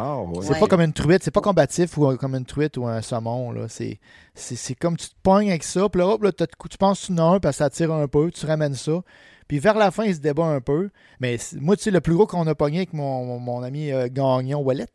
Ah, 0.00 0.18
ouais. 0.20 0.38
C'est 0.42 0.52
Ouais. 0.52 0.60
pas 0.60 0.66
comme 0.68 0.80
une 0.80 0.92
truite, 0.92 1.22
c'est 1.24 1.32
pas 1.32 1.40
combatif 1.40 1.96
ou 1.98 2.16
comme 2.16 2.34
une 2.36 2.44
truite 2.44 2.76
ou 2.76 2.86
un 2.86 3.02
saumon. 3.02 3.50
là. 3.52 3.66
C'est 3.68 3.98
c'est- 4.34 4.54
c'est 4.56 4.74
comme 4.76 4.96
tu 4.96 5.08
te 5.08 5.14
pognes 5.22 5.50
avec 5.50 5.64
ça, 5.64 5.88
puis 5.88 6.00
là, 6.00 6.06
hop, 6.08 6.22
là, 6.22 6.30
t'as- 6.32 6.46
tu 6.46 6.78
penses 6.78 7.00
que 7.02 7.06
tu 7.06 7.12
en 7.14 7.18
as 7.18 7.34
un, 7.36 7.40
parce 7.40 7.56
que 7.56 7.64
ça 7.64 7.70
tire 7.70 7.92
un 7.92 8.06
peu, 8.06 8.30
tu 8.30 8.46
ramènes 8.46 8.74
ça. 8.74 9.00
Puis 9.48 9.58
vers 9.58 9.74
la 9.76 9.90
fin, 9.90 10.04
il 10.04 10.14
se 10.14 10.20
débat 10.20 10.44
un 10.44 10.60
peu. 10.60 10.90
Mais 11.20 11.36
moi, 11.60 11.76
tu 11.76 11.82
sais, 11.84 11.90
le 11.90 12.00
plus 12.00 12.14
gros 12.14 12.26
qu'on 12.26 12.46
a 12.46 12.54
pogné 12.54 12.78
avec 12.78 12.92
mon, 12.92 13.24
mon, 13.24 13.38
mon 13.40 13.62
ami 13.62 13.90
euh, 13.90 14.08
Gagnon 14.10 14.60
Wallet, 14.60 14.86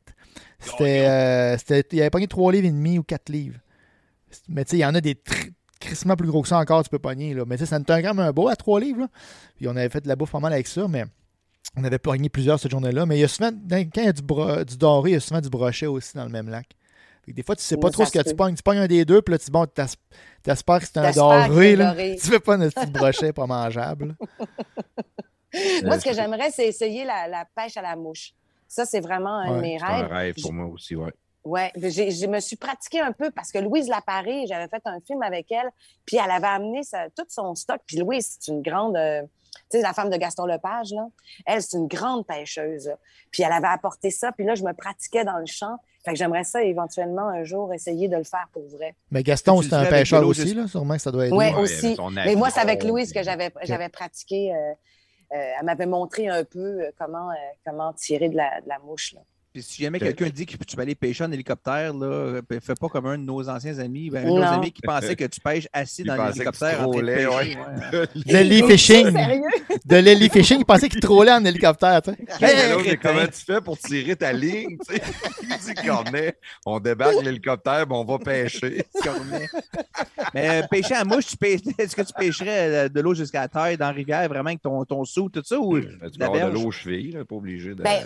c'était. 0.60 1.06
euh, 1.08 1.58
c'était- 1.58 1.86
il 1.98 2.00
avait 2.02 2.10
pogné 2.10 2.28
3 2.28 2.52
livres 2.54 2.68
et 2.68 2.72
demi 2.72 2.98
ou 3.00 3.04
4 3.04 3.30
livres. 3.30 3.60
Mais 4.48 4.64
tu 4.64 4.72
sais, 4.72 4.78
il 4.78 4.82
y 4.82 4.86
en 4.86 4.96
a 4.96 5.02
des 5.02 5.16
crissement 5.84 6.16
plus 6.16 6.28
gros 6.28 6.42
que 6.42 6.48
ça 6.48 6.58
encore, 6.58 6.84
tu 6.84 6.90
peux 6.90 7.00
pogner. 7.00 7.34
Là. 7.34 7.44
Mais 7.48 7.58
tu 7.58 7.66
sais, 7.66 7.70
ça 7.70 7.80
quand 7.80 8.02
même 8.02 8.20
un 8.20 8.32
beau 8.32 8.48
à 8.48 8.56
3 8.56 8.80
livres. 8.80 9.02
là. 9.02 9.08
Puis 9.56 9.68
on 9.68 9.72
avait 9.76 9.90
fait 9.90 10.02
de 10.02 10.08
la 10.08 10.16
bouffe 10.16 10.32
pas 10.32 10.40
mal 10.40 10.54
avec 10.54 10.68
ça, 10.68 10.88
mais 10.88 11.06
on 11.78 11.84
avait 11.84 12.00
pogné 12.00 12.30
plusieurs 12.30 12.60
cette 12.60 12.72
journée-là. 12.72 13.06
Mais 13.06 13.18
il 13.18 13.22
y 13.22 13.24
a 13.24 13.28
souvent, 13.28 13.52
quand 13.52 13.78
il 13.98 14.04
y 14.06 14.08
a 14.08 14.14
du, 14.14 14.22
bro- 14.22 14.64
du 14.64 14.78
doré, 14.78 15.12
il 15.12 15.14
y 15.14 15.18
a 15.18 15.20
souvent 15.20 15.42
du 15.42 15.50
brochet 15.50 15.88
aussi 15.88 16.16
dans 16.16 16.24
le 16.26 16.30
même 16.32 16.50
lac. 16.50 16.68
Des 17.26 17.42
fois, 17.42 17.56
tu 17.56 17.64
sais 17.64 17.78
pas 17.78 17.88
Oui, 17.88 17.94
trop 17.94 18.04
ce 18.06 18.12
que 18.12 18.20
tu 18.28 18.36
pognes. 18.36 18.54
Tu 18.56 18.62
pognes 18.64 18.80
un 18.80 18.88
des 18.88 19.06
deux, 19.06 19.22
puis 19.22 19.32
là, 19.32 19.38
tu 19.40 19.50
bon, 19.50 19.66
t'as- 19.66 19.96
t'espères 20.44 20.80
que 20.80 20.86
c'est 20.88 20.98
un 20.98 21.10
doré. 21.12 21.76
Là. 21.78 21.92
doré. 21.92 22.18
Tu 22.22 22.28
fais 22.28 22.40
pas 22.42 22.56
un 22.56 22.68
petit 22.70 22.92
brochet 22.92 23.32
pas 23.32 23.46
mangeable. 23.48 24.16
Moi, 25.84 26.00
ce 26.00 26.06
que 26.06 26.14
j'aimerais, 26.14 26.52
c'est 26.52 26.68
essayer 26.68 27.06
la, 27.06 27.28
la 27.28 27.46
pêche 27.56 27.78
à 27.78 27.82
la 27.82 27.96
mouche. 27.96 28.34
Ça, 28.68 28.86
c'est 28.86 29.00
vraiment 29.02 29.38
un 29.38 29.52
de 29.52 29.56
Ouais, 29.56 29.62
mes 29.62 29.78
C'est 29.80 29.86
un 29.86 29.98
rêves. 30.02 30.12
rêve 30.12 30.36
pour 30.42 30.52
moi 30.52 30.66
aussi, 30.66 30.96
ouais. 30.96 31.14
Ouais, 31.46 31.72
j'ai- 31.76 32.12
je 32.12 32.26
me 32.26 32.39
suis 32.39 32.56
pratiquée 32.56 33.02
un 33.02 33.12
peu 33.12 33.30
parce 33.32 33.52
que 33.52 33.58
Louise 33.60 33.89
Laparé, 33.89 34.46
j'avais 34.48 34.68
fait 34.70 34.82
un 34.86 35.00
film 35.02 35.22
avec 35.24 35.52
elle, 35.52 35.70
puis 36.06 36.18
elle 36.24 36.32
avait 36.32 36.48
amené 36.48 36.84
sa- 36.84 37.10
tout 37.10 37.26
son 37.28 37.54
stock. 37.56 37.82
Puis 37.86 37.98
Louise, 37.98 38.38
c'est 38.39 38.52
une 38.52 38.62
grande, 38.62 38.96
euh, 38.96 39.22
tu 39.70 39.78
sais, 39.78 39.82
la 39.82 39.91
femme 39.94 40.10
de 40.10 40.16
Gaston 40.18 40.46
Lepage, 40.46 40.91
là. 40.94 41.06
Elle, 41.46 41.62
c'est 41.62 41.78
une 41.78 41.88
grande 41.88 42.26
pêcheuse. 42.26 42.88
là. 42.88 42.98
Puis 43.32 43.44
elle 43.44 43.52
avait 43.52 43.68
apporté 43.68 44.10
ça, 44.10 44.32
puis 44.32 44.46
là, 44.46 44.56
je 44.56 44.64
me 44.64 44.72
pratiquais 44.74 45.26
dans 45.26 45.38
le 45.38 45.46
champ. 45.46 45.76
Fait 46.06 46.12
que 46.12 46.18
j'aimerais 46.18 46.44
ça 46.44 46.62
éventuellement 46.64 47.28
un 47.28 47.44
jour 47.44 47.74
essayer 47.74 48.08
de 48.10 48.18
le 48.18 48.24
faire 48.26 48.48
pour 48.54 48.68
vrai. 48.70 48.96
Mais 49.12 49.24
Gaston, 49.24 49.62
c'est 49.62 49.74
un 49.74 49.84
pêcheur 50.00 50.20
aussi, 50.28 50.54
là. 50.54 50.68
Sûrement 50.68 50.96
que 50.96 51.02
ça 51.02 51.12
doit 51.12 51.28
aider. 51.28 51.36
Oui, 51.36 51.46
Ouais, 51.46 51.56
aussi. 51.56 51.96
Mais 52.26 52.36
moi, 52.36 52.50
c'est 52.52 52.60
avec 52.60 52.84
Louise 52.89 53.12
que 53.14 53.24
j'avais 53.24 53.52
j'avais 53.64 53.89
pratiqué. 53.89 54.54
euh, 54.54 54.74
euh, 55.34 55.54
elle 55.60 55.66
m'avait 55.66 55.86
montré 55.88 56.28
un 56.28 56.44
peu 56.44 56.91
comment, 57.00 57.32
euh, 57.32 57.36
comment 57.66 57.91
tirer 57.94 58.30
de 58.30 58.36
la, 58.38 58.62
de 58.62 58.68
la 58.70 58.78
mouche. 58.80 59.14
Là. 59.14 59.22
Puis 59.54 59.62
si 59.62 59.84
jamais 59.84 59.99
Que- 59.99 60.06
quelqu'un 60.06 60.30
dit 60.30 60.45
que 60.47 60.58
tu 60.64 60.76
peux 60.76 60.82
aller 60.82 60.95
pêcher 60.95 61.24
en 61.26 61.32
hélicoptère, 61.32 61.93
là, 61.93 62.41
ben, 62.49 62.60
fais 62.60 62.74
pas 62.74 62.89
comme 62.89 63.06
un 63.06 63.18
de 63.20 63.24
nos 63.24 63.47
anciens 63.49 63.78
amis. 63.78 64.10
Ben, 64.10 64.26
un 64.26 64.30
de 64.32 64.36
nos 64.39 64.41
amis 64.43 64.72
qui 64.72 64.82
pensait 64.82 65.16
que 65.16 65.26
tu 65.26 65.39
pêches 65.39 65.68
assis 65.72 66.01
Il 66.01 66.08
dans 66.08 66.16
tu 66.16 66.39
l'hélicoptère 66.39 66.82
en 66.88 66.91
train 66.91 67.01
de 67.01 67.06
pêcher. 67.06 67.28
ouais. 67.28 67.58
De. 68.34 68.78
Sérieux? 68.78 69.41
De 69.86 69.95
l'e-fishing, 69.97 70.60
il 70.60 70.66
pensait 70.66 70.89
qu'il 70.89 70.99
trollait 71.01 71.32
en 71.34 71.45
hélicoptère, 71.45 72.01
tu 72.01 72.12
comment 73.01 73.26
tu 73.28 73.45
fais 73.45 73.62
pour 73.62 73.78
tirer 73.78 74.16
ta 74.16 74.34
ligne? 74.34 74.78
tu? 74.89 74.95
Il 75.43 75.49
dit 75.76 75.86
Cornet, 75.86 76.36
on 76.66 76.80
débarque 76.80 77.22
l'hélicoptère, 77.24 77.86
ben 77.86 77.95
on 77.95 78.06
va 78.06 78.18
pêcher. 78.20 78.86
Mais 80.34 80.49
euh, 80.64 80.68
pêcher 80.70 80.95
à 80.95 81.04
mouche, 81.04 81.28
tu 81.28 81.38
pêches- 81.38 81.62
est-ce 81.78 81.95
que 81.95 82.01
tu 82.01 82.14
pêcherais 82.14 82.86
euh, 82.86 82.89
de 82.89 83.01
l'eau 83.01 83.14
jusqu'à 83.14 83.41
la 83.41 83.47
taille 83.47 83.78
dans 83.78 83.88
la 83.88 83.91
rivière 83.91 84.28
vraiment 84.30 84.49
avec 84.49 84.62
ton, 84.62 84.84
ton 84.86 85.06
seau, 85.06 85.30
tout 85.30 85.41
ça? 85.45 85.60
Ou 85.60 85.80
Tu 85.80 85.88
la 86.18 86.30
peux 86.30 86.36
avoir 86.38 86.49
de 86.49 86.54
l'eau 86.56 86.66
aux 86.68 86.72
chevilles, 86.72 87.12
là, 87.12 87.26
pas 87.26 87.36
obligé 87.36 87.70
de. 87.76 87.84
Ben, 87.84 88.04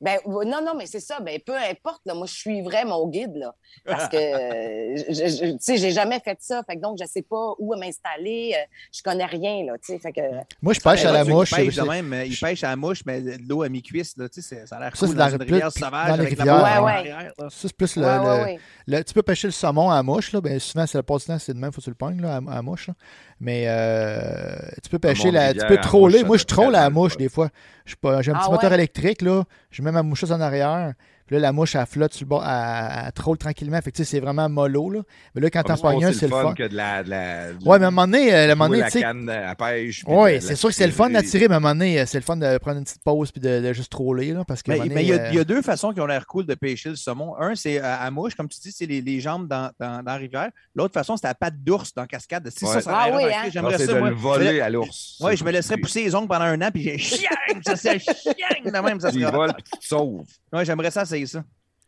ben, 0.00 0.18
non, 0.26 0.62
non, 0.64 0.74
mais 0.76 0.86
c'est 0.86 1.00
ça. 1.00 1.20
Ben, 1.20 1.38
peu 1.44 1.56
importe. 1.56 2.02
Là, 2.06 2.14
moi, 2.14 2.26
je 2.26 2.34
suivrais 2.34 2.84
mon 2.84 3.08
guide. 3.08 3.34
Là, 3.36 3.54
parce 3.84 4.08
que, 4.08 4.16
euh, 4.16 4.96
tu 5.08 5.56
sais, 5.60 5.76
j'ai 5.76 5.90
jamais 5.90 6.20
fait 6.20 6.36
ça. 6.40 6.62
Fait 6.68 6.76
que 6.76 6.80
donc, 6.80 6.98
je 7.00 7.06
sais 7.06 7.22
pas 7.22 7.54
où 7.58 7.74
m'installer. 7.76 8.54
euh, 8.54 8.64
je 8.92 9.02
connais 9.02 9.24
rien. 9.26 9.64
Là, 9.66 9.72
tu 9.78 9.92
sais, 9.92 9.98
fait 9.98 10.12
que, 10.12 10.20
Moi, 10.62 10.72
je 10.74 10.80
pêche 10.80 11.04
à 11.04 11.12
la 11.12 11.24
mouche. 11.24 11.50
Il 11.52 11.64
pêche 11.66 11.76
de 11.76 11.82
même, 11.82 12.12
euh, 12.12 12.24
il 12.24 12.36
pêche 12.36 12.62
à 12.64 12.68
la 12.70 12.76
mouche, 12.76 13.00
mais 13.06 13.20
de 13.20 13.48
l'eau 13.48 13.62
à 13.62 13.68
mi-cuisse, 13.68 14.16
là, 14.16 14.28
tu 14.28 14.40
sais, 14.40 14.56
c'est- 14.56 14.66
ça 14.66 14.76
a 14.76 14.80
l'air 14.80 14.96
Ça, 14.96 15.00
cool 15.06 15.08
c'est 15.08 15.14
dans 15.14 15.26
la- 15.26 15.30
une 15.32 15.38
plus- 15.38 15.46
rivière 15.54 15.72
sauvage 15.72 16.08
dans 16.08 16.14
les 16.16 16.20
avec 16.26 16.38
la 16.38 16.44
rivières, 16.44 16.58
boue 16.58 16.64
ouais. 16.64 16.78
en 16.80 16.84
Ouais, 16.84 16.92
arrière, 16.92 17.32
là. 17.38 17.50
Ça, 17.50 17.56
c'est 17.68 17.72
plus 17.76 17.96
le, 17.96 18.02
ouais, 18.04 18.14
le- 18.14 18.20
ouais, 18.24 18.42
ouais. 18.44 18.58
le- 18.86 19.04
Tu 19.04 19.14
peux 19.14 19.22
pêcher 19.22 19.48
le 19.48 19.52
saumon 19.52 19.90
à 19.90 19.96
la 19.96 20.02
mouche, 20.02 20.32
là. 20.32 20.40
Ben, 20.40 20.58
souvent, 20.58 20.86
c'est 20.86 20.98
le 20.98 21.02
passe 21.02 21.28
c'est 21.38 21.52
de 21.54 21.58
même, 21.58 21.72
faut 21.72 21.80
que 21.80 21.84
tu 21.84 21.90
le 21.90 21.96
pognes, 21.96 22.20
là, 22.20 22.36
à, 22.36 22.36
à 22.36 22.54
la 22.56 22.62
mouche. 22.62 22.88
là. 22.88 22.94
Mais 23.40 23.64
euh, 23.68 24.56
tu 24.82 24.88
peux 24.90 24.98
pêcher, 24.98 25.30
la, 25.30 25.52
tu 25.52 25.60
peux 25.60 25.66
à 25.66 25.70
la 25.70 25.76
troller. 25.78 26.18
mouche, 26.20 26.26
Moi, 26.28 26.38
ça 26.38 26.42
je 26.42 26.46
troll 26.46 26.74
à 26.74 26.80
la 26.82 26.90
mouche, 26.90 27.16
des 27.16 27.28
fois. 27.28 27.48
Je 27.84 27.90
suis 27.90 27.96
pas- 27.96 28.20
J'ai 28.22 28.32
un 28.32 28.34
Ah 28.36 28.40
petit 28.40 28.50
moteur 28.50 28.70
ouais? 28.70 28.76
électrique, 28.76 29.22
là. 29.22 29.44
Je 29.70 29.82
mets 29.90 29.92
ma 29.92 30.02
moucheuse 30.02 30.32
en 30.32 30.40
arrière. 30.40 30.94
Puis 31.28 31.36
là, 31.36 31.42
la 31.42 31.52
mouche, 31.52 31.74
elle 31.76 31.86
flotte 31.86 32.14
sur 32.14 32.24
le 32.24 32.28
bord, 32.30 32.44
elle, 32.44 33.04
elle 33.06 33.12
troll 33.12 33.38
tranquillement. 33.38 33.80
Fait 33.82 33.92
que, 33.92 33.96
tu 33.98 34.04
sais, 34.04 34.10
c'est 34.10 34.20
vraiment 34.20 34.48
mollo, 34.48 34.90
là. 34.90 35.00
Mais 35.34 35.42
là, 35.42 35.50
quand 35.50 35.62
t'en 35.62 35.76
pognes 35.76 36.04
un, 36.06 36.12
c'est 36.12 36.20
c'est 36.20 36.26
le 36.26 36.32
fun. 36.32 36.54
que 36.54 36.66
de 36.66 36.74
la. 36.74 37.02
de 37.04 37.10
la- 37.10 37.52
de- 37.52 37.64
Ouais, 37.68 37.78
mais 37.78 37.84
à 37.84 37.88
un 37.88 37.90
moment 37.90 38.06
donné, 38.06 38.34
euh, 38.34 38.48
à 38.48 38.52
un 38.52 38.54
moment 38.54 38.68
donné, 38.70 38.82
tu 38.84 38.90
sais, 38.92 39.00
la 39.00 39.06
canne 39.12 39.28
à 39.30 39.54
pêche. 39.54 40.04
puis 40.04 40.14
Oui, 40.16 40.34
de 40.36 40.40
c'est 40.40 40.56
sûr 40.56 40.70
que 40.70 40.74
c'est 40.74 40.86
le 40.86 40.92
fun 40.92 41.08
tirer. 41.08 41.22
d'attirer, 41.22 41.48
mais 41.48 41.54
à 41.54 41.56
un 41.58 41.60
moment 41.60 41.74
donné, 41.74 42.00
euh, 42.00 42.04
c'est 42.06 42.18
le 42.18 42.24
fun 42.24 42.36
de 42.36 42.58
prendre 42.58 42.78
une 42.78 42.84
petite 42.84 43.02
pause 43.04 43.30
puis 43.30 43.40
de, 43.40 43.60
de 43.60 43.72
juste 43.72 43.92
troller. 43.92 44.32
Là, 44.32 44.42
parce 44.48 44.62
que 44.62 44.70
Mais 44.72 44.78
il 45.02 45.08
y, 45.08 45.12
a- 45.12 45.30
y 45.32 45.38
euh, 45.38 45.42
a 45.42 45.44
deux 45.44 45.60
façons 45.62 45.92
qui 45.92 46.00
ont 46.00 46.06
l'air 46.06 46.26
cool 46.26 46.46
de 46.46 46.54
pêcher 46.54 46.88
le 46.88 46.96
saumon. 46.96 47.34
Un, 47.38 47.54
c'est 47.54 47.78
à, 47.78 48.00
à 48.00 48.10
mouche, 48.10 48.34
comme 48.34 48.48
tu 48.48 48.58
dis, 48.60 48.72
c'est 48.72 48.86
les, 48.86 49.02
les 49.02 49.20
jambes 49.20 49.46
dans, 49.46 49.70
dans, 49.78 49.98
dans 50.02 50.12
la 50.12 50.16
rivière. 50.16 50.48
L'autre 50.74 50.94
façon, 50.94 51.16
c'est 51.18 51.26
à 51.28 51.34
patte 51.34 51.54
d'ours 51.62 51.92
dans 51.94 52.02
la 52.02 52.08
cascade. 52.08 52.48
Si 52.56 52.64
Ouais. 52.64 52.72
ça, 52.72 52.80
ça 52.80 52.90
Ah 52.94 53.08
oui, 53.14 53.24
hein? 53.24 53.42
Non, 53.44 53.50
J'aimerais 53.52 53.76
c'est 53.78 53.86
ça, 53.86 53.92
de 53.94 53.98
moi. 53.98 54.08
le 54.08 54.14
voler 54.16 54.60
à 54.60 54.70
l'ours. 54.70 55.18
Oui, 55.20 55.36
je 55.36 55.44
me 55.44 55.50
laisserais 55.50 55.76
pousser 55.76 56.04
les 56.04 56.14
ongles 56.14 56.28
pendant 56.28 56.44
un 56.46 56.60
an, 56.62 56.70
puis 56.72 56.82
j'ai 56.84 56.96
chiang, 56.98 57.28
ça 57.66 57.76
c'est 57.76 57.98
chiang, 57.98 58.32
de 58.64 58.70
même, 58.70 58.98
ça 59.00 59.10
Tu 59.12 59.20
serait. 59.20 59.30
voles 59.30 59.52
puis 59.54 59.64
tu 59.72 59.78
te 59.78 59.86
sauves. 59.86 60.24
Ouais, 60.52 60.64
j'aimerais 60.64 60.90
ça, 60.90 61.04
c'est 61.04 61.17
ça. 61.26 61.44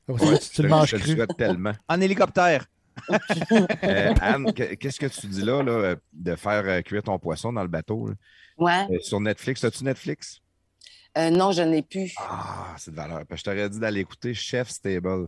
tu, 0.09 0.15
tu 0.55 0.63
le 0.63 0.69
manges 0.69 0.97
cru. 0.97 1.17
tellement. 1.39 1.73
En 1.89 2.01
hélicoptère. 2.01 2.67
Euh, 3.83 4.15
Anne, 4.21 4.53
que- 4.53 4.75
qu'est-ce 4.75 4.99
que 5.01 5.07
tu 5.07 5.27
dis 5.27 5.43
là, 5.43 5.63
là, 5.63 5.73
euh, 5.73 5.97
de 6.13 6.35
faire 6.37 6.65
euh, 6.67 6.81
cuire 6.83 7.03
ton 7.03 7.19
poisson 7.19 7.53
dans 7.53 7.63
le 7.63 7.69
bateau? 7.69 8.09
là? 8.09 8.15
Ouais. 8.59 8.95
Euh, 8.97 9.01
sur 9.01 9.21
Netflix, 9.21 9.65
as-tu 9.65 9.85
Netflix? 9.85 10.41
Euh, 11.17 11.31
non, 11.31 11.53
je 11.53 11.63
n'ai 11.63 11.83
plus. 11.83 12.13
Ah, 12.19 12.75
c'est 12.77 12.91
de 12.91 12.97
valeur. 12.97 13.23
Je 13.33 13.43
t'aurais 13.43 13.69
dit 13.71 13.79
d'aller 13.81 14.01
écouter 14.01 14.35
Chef 14.35 14.69
Stable. 14.69 15.27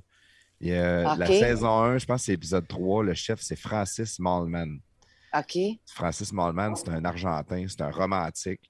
Il 0.60 0.68
y 0.68 0.76
a 0.76 1.12
Ok. 1.12 1.18
La 1.18 1.26
saison 1.26 1.78
1, 1.82 1.98
je 1.98 2.06
pense 2.06 2.20
que 2.20 2.24
c'est 2.26 2.32
épisode 2.34 2.68
3. 2.68 3.02
Le 3.04 3.14
chef, 3.14 3.40
c'est 3.40 3.56
Francis 3.56 4.18
Mallman. 4.20 4.78
OK. 5.36 5.58
Francis 5.92 6.32
Mallman, 6.32 6.74
c'est 6.76 6.88
un 6.90 7.04
Argentin, 7.04 7.64
c'est 7.68 7.80
un 7.80 7.90
romantique. 7.90 8.60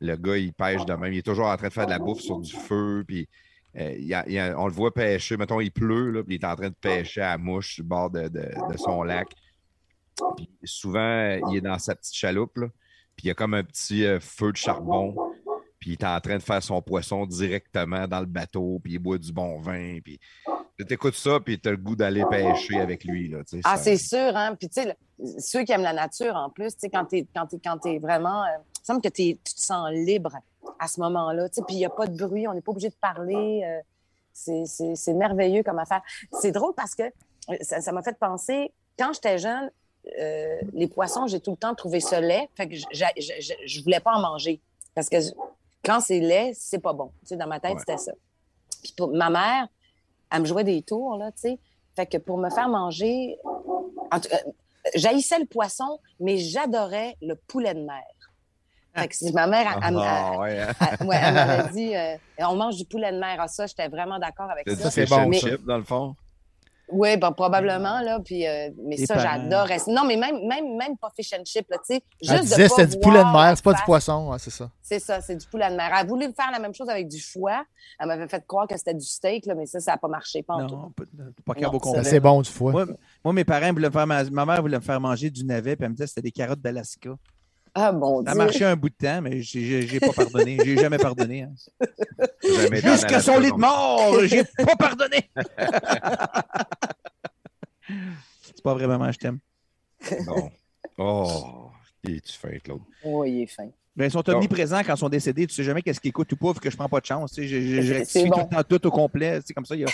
Le 0.00 0.16
gars, 0.16 0.36
il 0.38 0.52
pêche 0.54 0.84
de 0.86 0.94
même. 0.94 1.12
Il 1.12 1.18
est 1.18 1.22
toujours 1.26 1.46
en 1.46 1.56
train 1.56 1.68
de 1.68 1.72
faire 1.72 1.86
de 1.86 1.90
la 1.90 1.98
bouffe 1.98 2.20
sur 2.20 2.38
du 2.38 2.52
feu. 2.52 3.04
Puis 3.06 3.28
euh, 3.76 3.94
il 3.98 4.04
y 4.06 4.14
a- 4.14 4.24
il 4.26 4.32
y 4.34 4.38
a- 4.38 4.58
on 4.58 4.66
le 4.66 4.72
voit 4.72 4.92
pêcher. 4.92 5.36
Mettons, 5.36 5.60
il 5.60 5.70
pleut, 5.70 6.10
là, 6.10 6.22
puis 6.22 6.36
il 6.36 6.40
est 6.42 6.46
en 6.46 6.54
train 6.56 6.68
de 6.68 6.74
pêcher 6.74 7.20
à 7.22 7.30
la 7.30 7.38
mouche 7.38 7.74
sur 7.74 7.84
le 7.84 7.88
bord 7.88 8.10
de, 8.10 8.28
de- 8.28 8.72
de 8.72 8.76
son 8.76 9.02
lac. 9.02 9.28
Puis 10.36 10.48
souvent, 10.64 11.38
il 11.50 11.56
est 11.56 11.60
dans 11.62 11.78
sa 11.78 11.94
petite 11.94 12.14
chaloupe, 12.14 12.56
là, 12.58 12.66
puis 13.16 13.24
il 13.24 13.28
y 13.28 13.30
a 13.30 13.34
comme 13.34 13.54
un 13.54 13.64
petit 13.64 14.04
euh, 14.04 14.20
feu 14.20 14.52
de 14.52 14.56
charbon. 14.56 15.14
Puis 15.82 15.90
il 15.90 15.92
est 15.94 16.04
en 16.04 16.20
train 16.20 16.36
de 16.36 16.42
faire 16.44 16.62
son 16.62 16.80
poisson 16.80 17.26
directement 17.26 18.06
dans 18.06 18.20
le 18.20 18.26
bateau, 18.26 18.78
puis 18.84 18.92
il 18.92 18.98
boit 19.00 19.18
du 19.18 19.32
bon 19.32 19.58
vin. 19.58 19.98
Puis 20.04 20.20
tu 20.78 20.94
écoutes 20.94 21.16
ça, 21.16 21.40
puis 21.40 21.58
tu 21.58 21.68
as 21.68 21.72
le 21.72 21.76
goût 21.76 21.96
d'aller 21.96 22.24
pêcher 22.30 22.78
avec 22.80 23.02
lui. 23.02 23.26
Là, 23.28 23.42
tu 23.42 23.60
Ah, 23.64 23.76
ça- 23.76 23.82
c'est 23.82 23.96
sûr, 23.96 24.36
hein. 24.36 24.54
Puis, 24.54 24.68
tu 24.68 24.80
sais, 24.80 24.96
ceux 25.40 25.64
qui 25.64 25.72
aiment 25.72 25.82
la 25.82 25.92
nature, 25.92 26.36
en 26.36 26.50
plus, 26.50 26.68
tu 26.74 26.82
sais, 26.82 26.88
quand 26.88 27.08
quand 27.64 27.78
t'es 27.78 27.98
vraiment. 27.98 28.44
euh, 28.44 28.46
il 28.76 28.80
me 28.80 28.84
semble 28.84 29.00
que 29.02 29.08
tu 29.08 29.36
te 29.38 29.50
sens 29.60 29.90
libre 29.90 30.36
à 30.78 30.86
ce 30.86 31.00
moment-là, 31.00 31.48
tu 31.48 31.56
sais. 31.56 31.62
Puis, 31.66 31.74
il 31.74 31.78
n'y 31.78 31.84
a 31.84 31.90
pas 31.90 32.06
de 32.06 32.16
bruit, 32.16 32.46
on 32.46 32.54
n'est 32.54 32.60
pas 32.60 32.70
obligé 32.70 32.88
de 32.88 32.94
parler. 33.00 33.62
euh, 33.64 33.80
c'est, 34.32 35.12
merveilleux 35.14 35.64
comme 35.64 35.80
affaire. 35.80 36.02
C'est 36.40 36.52
drôle 36.52 36.74
parce 36.76 36.94
que 36.94 37.02
euh, 37.02 37.56
ça, 37.60 37.90
m'a 37.90 38.02
fait 38.02 38.16
penser, 38.16 38.70
quand 38.96 39.12
j'étais 39.14 39.38
jeune, 39.38 39.68
euh, 40.20 40.60
les 40.74 40.86
poissons, 40.86 41.26
j'ai 41.26 41.40
tout 41.40 41.50
le 41.50 41.56
temps 41.56 41.74
trouvé 41.74 41.98
ça 41.98 42.20
laid. 42.20 42.48
Fait 42.56 42.68
que 42.68 42.76
je, 42.76 42.84
je 43.66 43.82
voulais 43.82 43.98
pas 43.98 44.12
en 44.14 44.20
manger. 44.20 44.60
Parce 44.94 45.08
que 45.08 45.16
quand 45.84 46.00
c'est 46.00 46.20
laid, 46.20 46.52
c'est 46.54 46.78
pas 46.78 46.92
bon. 46.92 47.12
Tu 47.22 47.28
sais, 47.28 47.36
dans 47.36 47.46
ma 47.46 47.60
tête, 47.60 47.72
Ouais. 47.74 47.78
c'était 47.80 47.98
ça. 47.98 48.12
Puis 48.82 48.92
pour 48.96 49.12
ma 49.14 49.30
mère, 49.30 49.66
elle 50.30 50.40
me 50.42 50.46
jouait 50.46 50.64
des 50.64 50.82
tours, 50.82 51.16
là, 51.16 51.30
tu 51.32 51.40
sais. 51.40 51.58
Fait 51.96 52.06
que 52.06 52.16
pour 52.18 52.38
me 52.38 52.48
faire 52.50 52.68
manger, 52.68 53.36
en 54.10 54.18
tout 54.20 54.28
cas, 54.28 54.38
j'haïssais 54.94 55.38
le 55.38 55.46
poisson, 55.46 55.98
mais 56.20 56.38
j'adorais 56.38 57.16
le 57.20 57.34
poulet 57.34 57.74
de 57.74 57.80
mer. 57.82 58.02
Fait 58.94 59.08
que 59.08 59.14
si 59.16 59.32
ma 59.32 59.46
mère, 59.46 59.72
elle, 59.82 59.88
elle- 59.88 59.98
Ah, 60.02 60.38
ouais, 60.38 60.52
elle- 61.00 61.06
ouais, 61.06 61.16
elle 61.22 61.34
m'avait 61.34 61.70
dit, 61.72 61.96
euh, 61.96 62.16
on 62.40 62.56
mange 62.56 62.76
du 62.76 62.84
poulet 62.84 63.10
de 63.12 63.18
mer. 63.18 63.36
Ah, 63.38 63.48
ça, 63.48 63.66
j'étais 63.66 63.88
vraiment 63.88 64.18
d'accord 64.18 64.50
avec 64.50 64.66
dit 64.68 64.76
ça. 64.76 64.90
c'est 64.90 65.06
bon, 65.08 65.28
Mais- 65.28 65.38
ça. 65.38 65.48
chip, 65.48 65.64
dans 65.64 65.78
le 65.78 65.84
fond? 65.84 66.14
Oui, 66.92 67.16
ben, 67.16 67.32
probablement, 67.32 68.00
là. 68.00 68.20
Puis, 68.24 68.46
euh, 68.46 68.70
mais 68.86 68.96
Les 68.96 69.06
ça, 69.06 69.18
j'adorais. 69.18 69.78
Non, 69.88 70.04
mais 70.06 70.16
même, 70.16 70.46
même, 70.46 70.76
même 70.76 70.96
pas 70.96 71.08
fish 71.16 71.32
and 71.32 71.44
chip, 71.44 71.68
là, 71.70 71.78
tu 71.78 71.94
sais. 71.94 72.02
Elle 72.22 72.28
Juste 72.28 72.42
disait 72.42 72.68
c'était 72.68 72.86
du 72.86 72.98
poulet 72.98 73.20
de 73.20 73.32
mer, 73.32 73.52
c'est 73.56 73.64
pas 73.64 73.74
du 73.74 73.82
poisson, 73.82 74.30
ouais, 74.30 74.38
c'est 74.38 74.50
ça. 74.50 74.70
C'est 74.80 74.98
ça, 74.98 75.20
c'est 75.20 75.36
du 75.36 75.46
poulet 75.46 75.70
de 75.70 75.76
mer. 75.76 75.88
Elle 75.88 75.98
a 76.00 76.04
voulu 76.04 76.26
faire 76.36 76.50
la 76.52 76.58
même 76.58 76.74
chose 76.74 76.88
avec 76.88 77.08
du 77.08 77.20
foie. 77.20 77.64
Elle 77.98 78.08
m'avait 78.08 78.28
fait 78.28 78.44
croire 78.46 78.66
que 78.66 78.76
c'était 78.76 78.94
du 78.94 79.04
steak, 79.04 79.46
là, 79.46 79.54
mais 79.54 79.66
ça, 79.66 79.80
ça 79.80 79.92
n'a 79.92 79.98
pas 79.98 80.08
marché. 80.08 80.42
Pas 80.42 80.54
en 80.54 80.66
tout. 80.66 80.76
Non, 80.76 80.92
pas. 81.44 81.54
C'est 82.02 82.20
bon 82.20 82.42
du 82.42 82.50
foie. 82.50 82.72
Moi, 82.72 82.86
moi, 83.24 83.32
mes 83.32 83.44
parents 83.44 83.72
voulaient 83.72 83.88
me 83.88 83.92
faire 83.92 84.06
ma... 84.06 84.24
ma 84.24 84.44
mère 84.44 84.60
voulait 84.60 84.78
me 84.78 84.82
faire 84.82 85.00
manger 85.00 85.30
du 85.30 85.44
navet, 85.44 85.76
puis 85.76 85.84
elle 85.84 85.90
me 85.90 85.94
disait 85.94 86.04
que 86.04 86.10
c'était 86.10 86.22
des 86.22 86.32
carottes 86.32 86.60
d'Alaska. 86.60 87.10
Ah, 87.74 87.90
mon 87.92 88.22
Ça 88.24 88.30
a 88.30 88.34
Dieu. 88.34 88.44
marché 88.44 88.64
un 88.66 88.76
bout 88.76 88.90
de 88.90 88.94
temps, 88.94 89.22
mais 89.22 89.40
j'ai- 89.42 89.98
pas 90.00 90.12
pardonné. 90.12 90.58
J'ai 90.62 90.76
jamais 90.76 90.98
pardonné. 90.98 91.42
hein. 91.44 91.52
Jamais 92.56 92.80
Jusqu'à 92.82 93.20
son 93.20 93.38
lit 93.38 93.50
de 93.50 93.56
mort, 93.56 94.14
j'ai 94.24 94.44
pas 94.44 94.76
pardonné. 94.76 95.30
C'est 98.42 98.62
pas 98.62 98.74
vrai, 98.74 98.86
maman, 98.86 99.10
je 99.12 99.18
t'aime. 99.18 99.38
Bon. 100.26 100.50
Oh, 100.98 101.70
il 102.04 102.16
est-tu 102.16 102.32
fin, 102.38 102.50
Claude? 102.62 102.82
Oh, 103.04 103.24
il 103.24 103.42
est 103.42 103.46
fin. 103.46 103.68
Ben, 103.94 104.06
ils 104.06 104.10
sont 104.10 104.26
omniprésents 104.30 104.82
quand 104.82 104.94
ils 104.94 104.98
sont 104.98 105.08
décédés. 105.08 105.46
Tu 105.46 105.54
sais 105.54 105.64
jamais 105.64 105.82
qu'est-ce 105.82 106.00
qu'ils 106.00 106.08
écoutent 106.10 106.32
ou 106.32 106.36
pas, 106.36 106.52
vu 106.52 106.60
que 106.60 106.70
je 106.70 106.76
prends 106.76 106.88
pas 106.88 107.00
de 107.00 107.04
chance. 107.06 107.32
Tu 107.32 107.42
sais, 107.42 107.48
je, 107.48 107.60
je, 107.60 107.82
je 107.82 107.92
C'est 107.92 107.98
rectifie 107.98 108.28
bon. 108.30 108.36
tout 108.36 108.46
le 108.50 108.56
temps 108.56 108.62
tout 108.78 108.86
au 108.86 108.90
complet. 108.90 109.40
C'est 109.44 109.52
comme 109.52 109.66
ça. 109.66 109.74
il 109.74 109.82
y 109.82 109.84
a- 109.84 109.88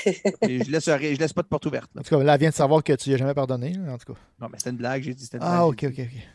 et 0.48 0.62
je, 0.64 0.70
laisse, 0.70 0.84
je 0.84 1.18
laisse 1.18 1.32
pas 1.32 1.42
de 1.42 1.48
porte 1.48 1.66
ouverte. 1.66 1.90
là. 1.94 2.00
En 2.00 2.04
tout 2.04 2.16
cas, 2.16 2.22
là, 2.22 2.34
elle 2.34 2.40
vient 2.40 2.50
de 2.50 2.54
savoir 2.54 2.82
que 2.84 2.92
tu 2.92 3.08
lui 3.08 3.14
as 3.14 3.18
jamais 3.18 3.34
pardonné, 3.34 3.72
là, 3.72 3.92
en 3.94 3.98
tout 3.98 4.12
cas. 4.12 4.20
Non, 4.40 4.48
mais 4.52 4.58
c'était 4.58 4.70
une 4.70 4.76
blague. 4.76 5.02
J'ai 5.02 5.14
dit 5.14 5.24
c'était 5.24 5.38
une 5.38 5.42
Ah, 5.44 5.66
blague. 5.66 5.68
ok, 5.68 5.84
ok, 5.84 5.98
ok. 6.06 6.28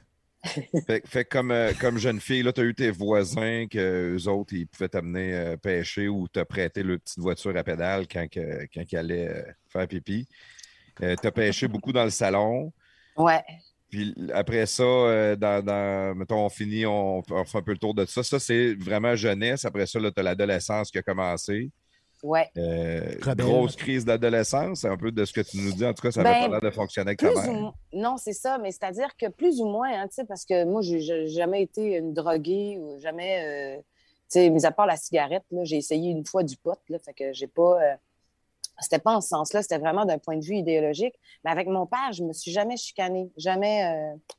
Fait, 1.05 1.25
comme, 1.25 1.51
euh, 1.51 1.71
comme 1.79 1.97
jeune 1.97 2.19
fille, 2.19 2.43
tu 2.53 2.61
as 2.61 2.63
eu 2.63 2.75
tes 2.75 2.91
voisins 2.91 3.65
que 3.69 4.15
eux 4.17 4.27
autres, 4.27 4.53
ils 4.53 4.67
pouvaient 4.67 4.89
t'amener 4.89 5.33
euh, 5.33 5.57
pêcher 5.57 6.07
ou 6.09 6.27
te 6.27 6.41
prêter 6.43 6.83
leur 6.83 6.99
petite 6.99 7.19
voiture 7.19 7.55
à 7.55 7.63
pédale 7.63 8.07
quand, 8.11 8.27
que- 8.29 8.65
quand 8.73 8.83
ils 8.91 8.97
allaient 8.97 9.29
euh, 9.29 9.43
faire 9.69 9.87
pipi. 9.87 10.27
tu 10.99 11.05
as 11.05 11.31
pêché 11.31 11.67
beaucoup 11.67 11.93
dans 11.93 12.03
le 12.03 12.09
salon. 12.09 12.73
Ouais. 13.15 13.41
Puis 13.89 14.13
après 14.33 14.65
ça, 14.65 14.83
dans, 15.37 15.63
dans- 15.63 16.15
mettons, 16.15 16.45
on 16.45 16.49
finit, 16.49 16.85
on, 16.85 17.19
on 17.29 17.45
fait 17.45 17.57
un 17.59 17.61
peu 17.61 17.71
le 17.71 17.77
tour 17.77 17.93
de 17.93 18.05
ça. 18.05 18.23
Ça, 18.23 18.39
c'est 18.39 18.73
vraiment 18.73 19.15
jeunesse. 19.15 19.65
Après 19.65 19.85
ça, 19.85 19.99
tu 19.99 20.07
as 20.19 20.23
l'adolescence 20.23 20.91
qui 20.91 20.97
a 20.97 21.03
commencé. 21.03 21.71
Ouais. 22.23 22.49
Euh, 22.57 23.01
grosse 23.35 23.75
crise 23.75 24.05
d'adolescence, 24.05 24.79
c'est 24.81 24.87
un 24.87 24.95
peu 24.95 25.11
de 25.11 25.25
ce 25.25 25.33
que 25.33 25.41
tu 25.41 25.57
nous 25.57 25.73
dis. 25.73 25.85
En 25.85 25.93
tout 25.93 26.01
cas, 26.01 26.11
ça 26.11 26.23
Ben, 26.23 26.29
avait 26.31 26.45
pas 26.45 26.51
l'air 26.51 26.61
de 26.61 26.69
fonctionner 26.71 27.09
avec 27.09 27.19
ta 27.19 27.29
mère. 27.29 27.49
ou. 27.51 27.71
Non, 27.91 28.15
c'est 28.17 28.31
ça, 28.33 28.57
mais 28.57 28.71
c'est-à-dire 28.71 29.15
que 29.17 29.27
plus 29.27 29.59
ou 29.59 29.65
moins, 29.67 29.89
hein, 29.91 30.07
tu 30.07 30.15
sais, 30.15 30.23
parce 30.25 30.45
que 30.45 30.63
moi, 30.63 30.81
j'ai 30.81 31.27
jamais 31.27 31.61
été 31.63 31.97
une 31.97 32.13
droguée 32.13 32.77
ou 32.79 32.97
jamais, 32.99 33.75
euh, 33.75 33.81
tu 33.81 34.39
sais, 34.39 34.49
mis 34.49 34.65
à 34.65 34.71
part 34.71 34.85
la 34.87 34.95
cigarette, 34.95 35.43
là, 35.51 35.65
j'ai 35.65 35.75
essayé 35.77 36.11
une 36.11 36.25
fois 36.25 36.43
du 36.43 36.55
pot, 36.55 36.79
là, 36.87 36.97
fait 36.97 37.13
que 37.13 37.33
j'ai 37.33 37.47
pas. 37.47 37.81
euh, 37.83 37.95
c'était 38.79 38.99
pas 38.99 39.15
en 39.15 39.21
ce 39.21 39.27
sens-là, 39.27 39.61
c'était 39.61 39.77
vraiment 39.77 40.05
d'un 40.05 40.17
point 40.17 40.37
de 40.37 40.43
vue 40.45 40.55
idéologique. 40.55 41.13
Mais 41.43 41.51
avec 41.51 41.67
mon 41.67 41.85
père, 41.85 42.11
je 42.13 42.23
me 42.23 42.31
suis 42.33 42.51
jamais 42.51 42.77
chicanée, 42.77 43.29
jamais. 43.37 43.83
euh, 43.85 44.15
tu 44.15 44.29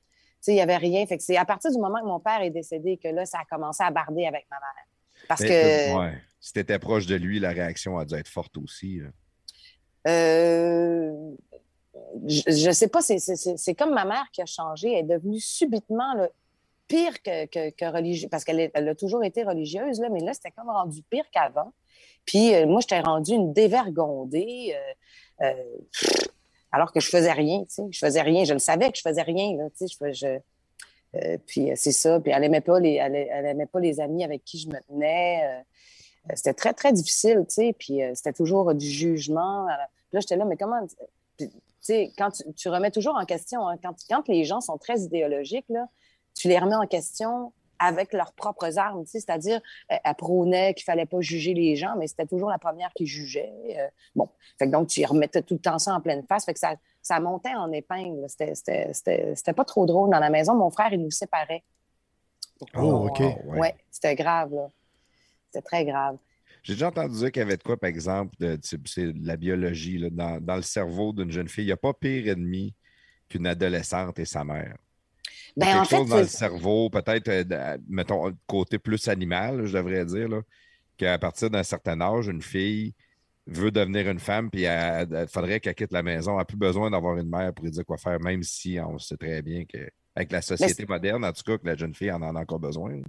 sais, 0.41 0.53
il 0.55 0.57
y 0.57 0.61
avait 0.61 0.77
rien. 0.79 1.07
Fait 1.07 1.17
que 1.19 1.23
c'est 1.23 1.37
à 1.37 1.45
partir 1.45 1.71
du 1.71 1.79
moment 1.79 2.01
que 2.01 2.07
mon 2.07 2.19
père 2.19 2.41
est 2.43 2.51
décédé 2.51 2.97
que 2.97 3.09
là, 3.09 3.25
ça 3.27 3.39
a 3.41 3.45
commencé 3.45 3.83
à 3.85 3.91
barder 3.91 4.27
avec 4.27 4.47
ma 4.51 4.57
mère. 4.57 4.85
Parce 5.29 5.41
Mais, 5.43 5.49
que. 5.49 5.99
ouais. 5.99 6.13
Si 6.45 6.53
tu 6.53 6.61
étais 6.61 6.79
proche 6.79 7.07
de 7.07 7.15
lui, 7.15 7.41
la 7.41 7.53
réaction 7.53 7.97
a 7.97 8.05
dû 8.05 8.15
être 8.17 8.29
forte 8.29 8.59
aussi. 8.59 9.01
Euh, 10.07 11.11
je, 12.27 12.43
je 12.47 12.71
sais 12.71 12.89
pas, 12.89 13.01
c'est- 13.01 13.75
comme 13.75 13.95
ma 13.95 14.05
mère 14.05 14.27
qui 14.31 14.43
a 14.43 14.45
changé. 14.45 14.93
Elle 14.93 15.11
est 15.11 15.15
devenue 15.17 15.41
subitement 15.41 16.13
là, 16.13 16.29
pire 16.87 17.23
que, 17.23 17.71
que, 17.71 17.85
religieuse, 17.87 18.29
parce 18.31 18.45
qu'elle 18.45 18.71
a 18.75 18.95
toujours 18.95 19.25
été 19.25 19.43
religieuse, 19.43 19.99
là, 20.01 20.11
mais 20.11 20.21
là, 20.21 20.35
c'était 20.35 20.51
comme 20.51 20.69
rendu 20.69 21.03
pire 21.09 21.25
qu'avant. 21.33 21.73
Puis 22.27 22.55
euh, 22.55 22.67
moi, 22.67 22.83
j'étais 22.83 23.01
rendue 23.01 23.33
une 23.33 23.55
dévergondée, 23.55 24.77
euh, 25.41 25.47
euh, 25.47 25.55
alors 26.73 26.93
que 26.93 27.01
je 27.01 27.09
faisais 27.09 27.33
rien, 27.33 27.61
tu 27.61 27.71
sais. 27.71 27.83
Je 27.91 27.99
faisais 27.99 28.21
rien. 28.21 28.45
Je 28.45 28.53
le 28.53 28.59
savais 28.59 28.93
que 28.93 28.99
je 28.99 29.03
faisais 29.03 29.23
rien, 29.23 29.57
là, 29.57 29.71
tu 29.71 29.89
sais. 29.89 30.43
Puis 31.47 31.71
c'est 31.75 31.93
ça. 31.93 32.21
Puis 32.21 32.33
elle 32.33 32.45
aimait 32.45 32.61
pas 32.61 32.79
les, 32.81 32.97
elle, 32.97 33.67
pas 33.73 33.81
les 33.81 33.99
amis 33.99 34.25
avec 34.25 34.45
qui 34.45 34.59
je 34.59 34.69
me 34.69 34.79
tenais. 34.87 35.65
C'était 36.35 36.55
très, 36.55 36.73
très 36.73 36.93
difficile, 36.93 37.45
tu 37.49 37.55
sais. 37.55 37.75
Puis 37.79 38.03
euh, 38.03 38.13
c'était 38.15 38.33
toujours 38.33 38.75
du 38.75 38.87
jugement. 38.89 39.67
Puis 39.67 40.09
là, 40.13 40.21
j'étais 40.21 40.37
là, 40.37 40.45
mais 40.45 40.57
comment. 40.57 40.81
Puis, 41.37 41.49
tu 41.51 41.59
sais, 41.81 42.13
quand 42.17 42.31
tu, 42.31 42.43
tu 42.55 42.69
remets 42.69 42.91
toujours 42.91 43.17
en 43.17 43.25
question, 43.25 43.67
hein, 43.69 43.77
quand, 43.83 43.95
quand 44.09 44.27
les 44.29 44.45
gens 44.45 44.61
sont 44.61 44.79
très 44.79 45.01
idéologiques, 45.01 45.67
là, 45.69 45.87
tu 46.35 46.49
les 46.49 46.59
remets 46.59 46.77
en 46.77 46.87
question 46.87 47.53
avec 47.79 48.13
leurs 48.13 48.33
propres 48.33 48.79
armes, 48.79 49.05
tu 49.05 49.11
sais, 49.11 49.21
c'est-à-dire, 49.21 49.61
euh, 49.93 49.97
elle 50.03 50.15
prônait 50.15 50.73
qu'il 50.75 50.85
fallait 50.85 51.07
pas 51.07 51.21
juger 51.21 51.53
les 51.55 51.77
gens, 51.77 51.95
mais 51.99 52.07
c'était 52.07 52.25
toujours 52.27 52.49
la 52.49 52.59
première 52.59 52.91
qui 52.95 53.07
jugeait. 53.07 53.53
euh, 53.79 53.89
bon, 54.15 54.29
fait 54.59 54.67
que 54.67 54.71
donc, 54.73 54.89
tu 54.89 55.05
remettais 55.05 55.43
tout 55.43 55.55
le 55.55 55.61
temps 55.61 55.79
ça 55.79 55.93
en 55.95 56.01
pleine 56.01 56.25
face, 56.27 56.45
fait 56.47 56.55
que 56.55 56.61
ça, 56.61 56.75
ça 57.03 57.21
montait 57.21 57.55
en 57.55 57.71
épingle. 57.73 58.23
là. 58.23 58.29
C'était- 58.29 58.55
C'était 58.55 58.93
c'était- 58.95 59.35
c'était 59.35 59.53
pas 59.53 59.65
trop 59.65 59.85
drôle 59.85 60.09
dans 60.11 60.21
la 60.21 60.31
maison. 60.31 60.55
Mon 60.55 60.71
frère, 60.71 60.93
il 60.93 61.03
nous 61.03 61.11
séparait. 61.11 61.65
Oh, 62.77 63.09
OK. 63.09 63.19
ouais. 63.21 63.59
Ouais, 63.59 63.75
c'était 63.91 64.15
grave, 64.15 64.55
là. 64.55 64.69
C'était 65.55 65.63
très 65.63 65.85
grave. 65.85 66.17
J'ai 66.65 66.73
déjà 66.73 66.89
entendu 66.89 67.15
dire 67.17 67.31
qu'il 67.31 67.41
y 67.41 67.45
avait 67.45 67.57
de 67.57 67.63
quoi, 67.63 67.77
par 67.77 67.89
exemple, 67.89 68.35
de, 68.41 68.59
c'est 68.63 69.13
de 69.13 69.27
la 69.27 69.37
biologie. 69.37 69.99
là, 69.99 70.09
dans, 70.11 70.41
dans 70.41 70.57
le 70.57 70.63
cerveau 70.63 71.13
d'une 71.13 71.31
jeune 71.31 71.47
fille, 71.49 71.65
il 71.65 71.69
n'y 71.69 71.73
a 71.73 71.77
pas 71.77 71.93
pire 71.93 72.27
ennemi 72.29 72.75
qu'une 73.29 73.47
adolescente 73.47 74.19
et 74.19 74.25
sa 74.25 74.45
mère. 74.45 74.77
Il 75.57 75.61
y 75.61 75.63
a 75.63 75.67
Ben, 75.67 75.79
en 75.79 75.83
quelque 75.83 75.89
fait, 75.91 75.97
chose 75.97 76.09
dans 76.09 76.19
le 76.19 76.27
cerveau, 76.27 76.91
peut-être, 76.91 77.29
euh, 77.29 77.45
de- 77.45 77.83
mettons, 77.89 78.33
côté 78.47 78.79
plus 78.79 79.07
animal, 79.09 79.67
je 79.67 79.77
devrais 79.77 80.05
dire, 80.05 80.29
là, 80.29 80.41
qu'à 80.97 81.19
partir 81.19 81.51
d'un 81.51 81.63
certain 81.63 82.01
âge, 82.01 82.27
une 82.29 82.43
fille 82.43 82.95
veut 83.47 83.71
devenir 83.71 84.09
une 84.09 84.19
femme, 84.19 84.51
puis 84.51 84.63
il 84.63 85.27
faudrait 85.29 85.61
qu'elle 85.61 85.75
quitte 85.75 85.93
la 85.93 86.03
maison. 86.03 86.33
Elle 86.33 86.39
n'a 86.39 86.45
plus 86.47 86.57
besoin 86.57 86.91
d'avoir 86.91 87.17
une 87.19 87.29
mère 87.29 87.53
pour 87.53 87.65
lui 87.65 87.71
dire 87.71 87.85
quoi 87.85 87.99
faire, 87.99 88.19
même 88.21 88.43
si 88.43 88.79
on 88.81 88.99
sait 88.99 89.17
très 89.19 89.43
bien 89.43 89.65
que, 89.67 89.91
avec 90.17 90.33
la 90.33 90.41
société 90.41 90.87
moderne, 90.87 91.25
en 91.25 91.33
tout 91.33 91.43
cas, 91.43 91.59
que 91.59 91.67
la 91.67 91.77
jeune 91.77 91.95
fille 91.95 92.11
en 92.11 92.23
a 92.23 92.41
encore 92.41 92.59
besoin. 92.59 93.01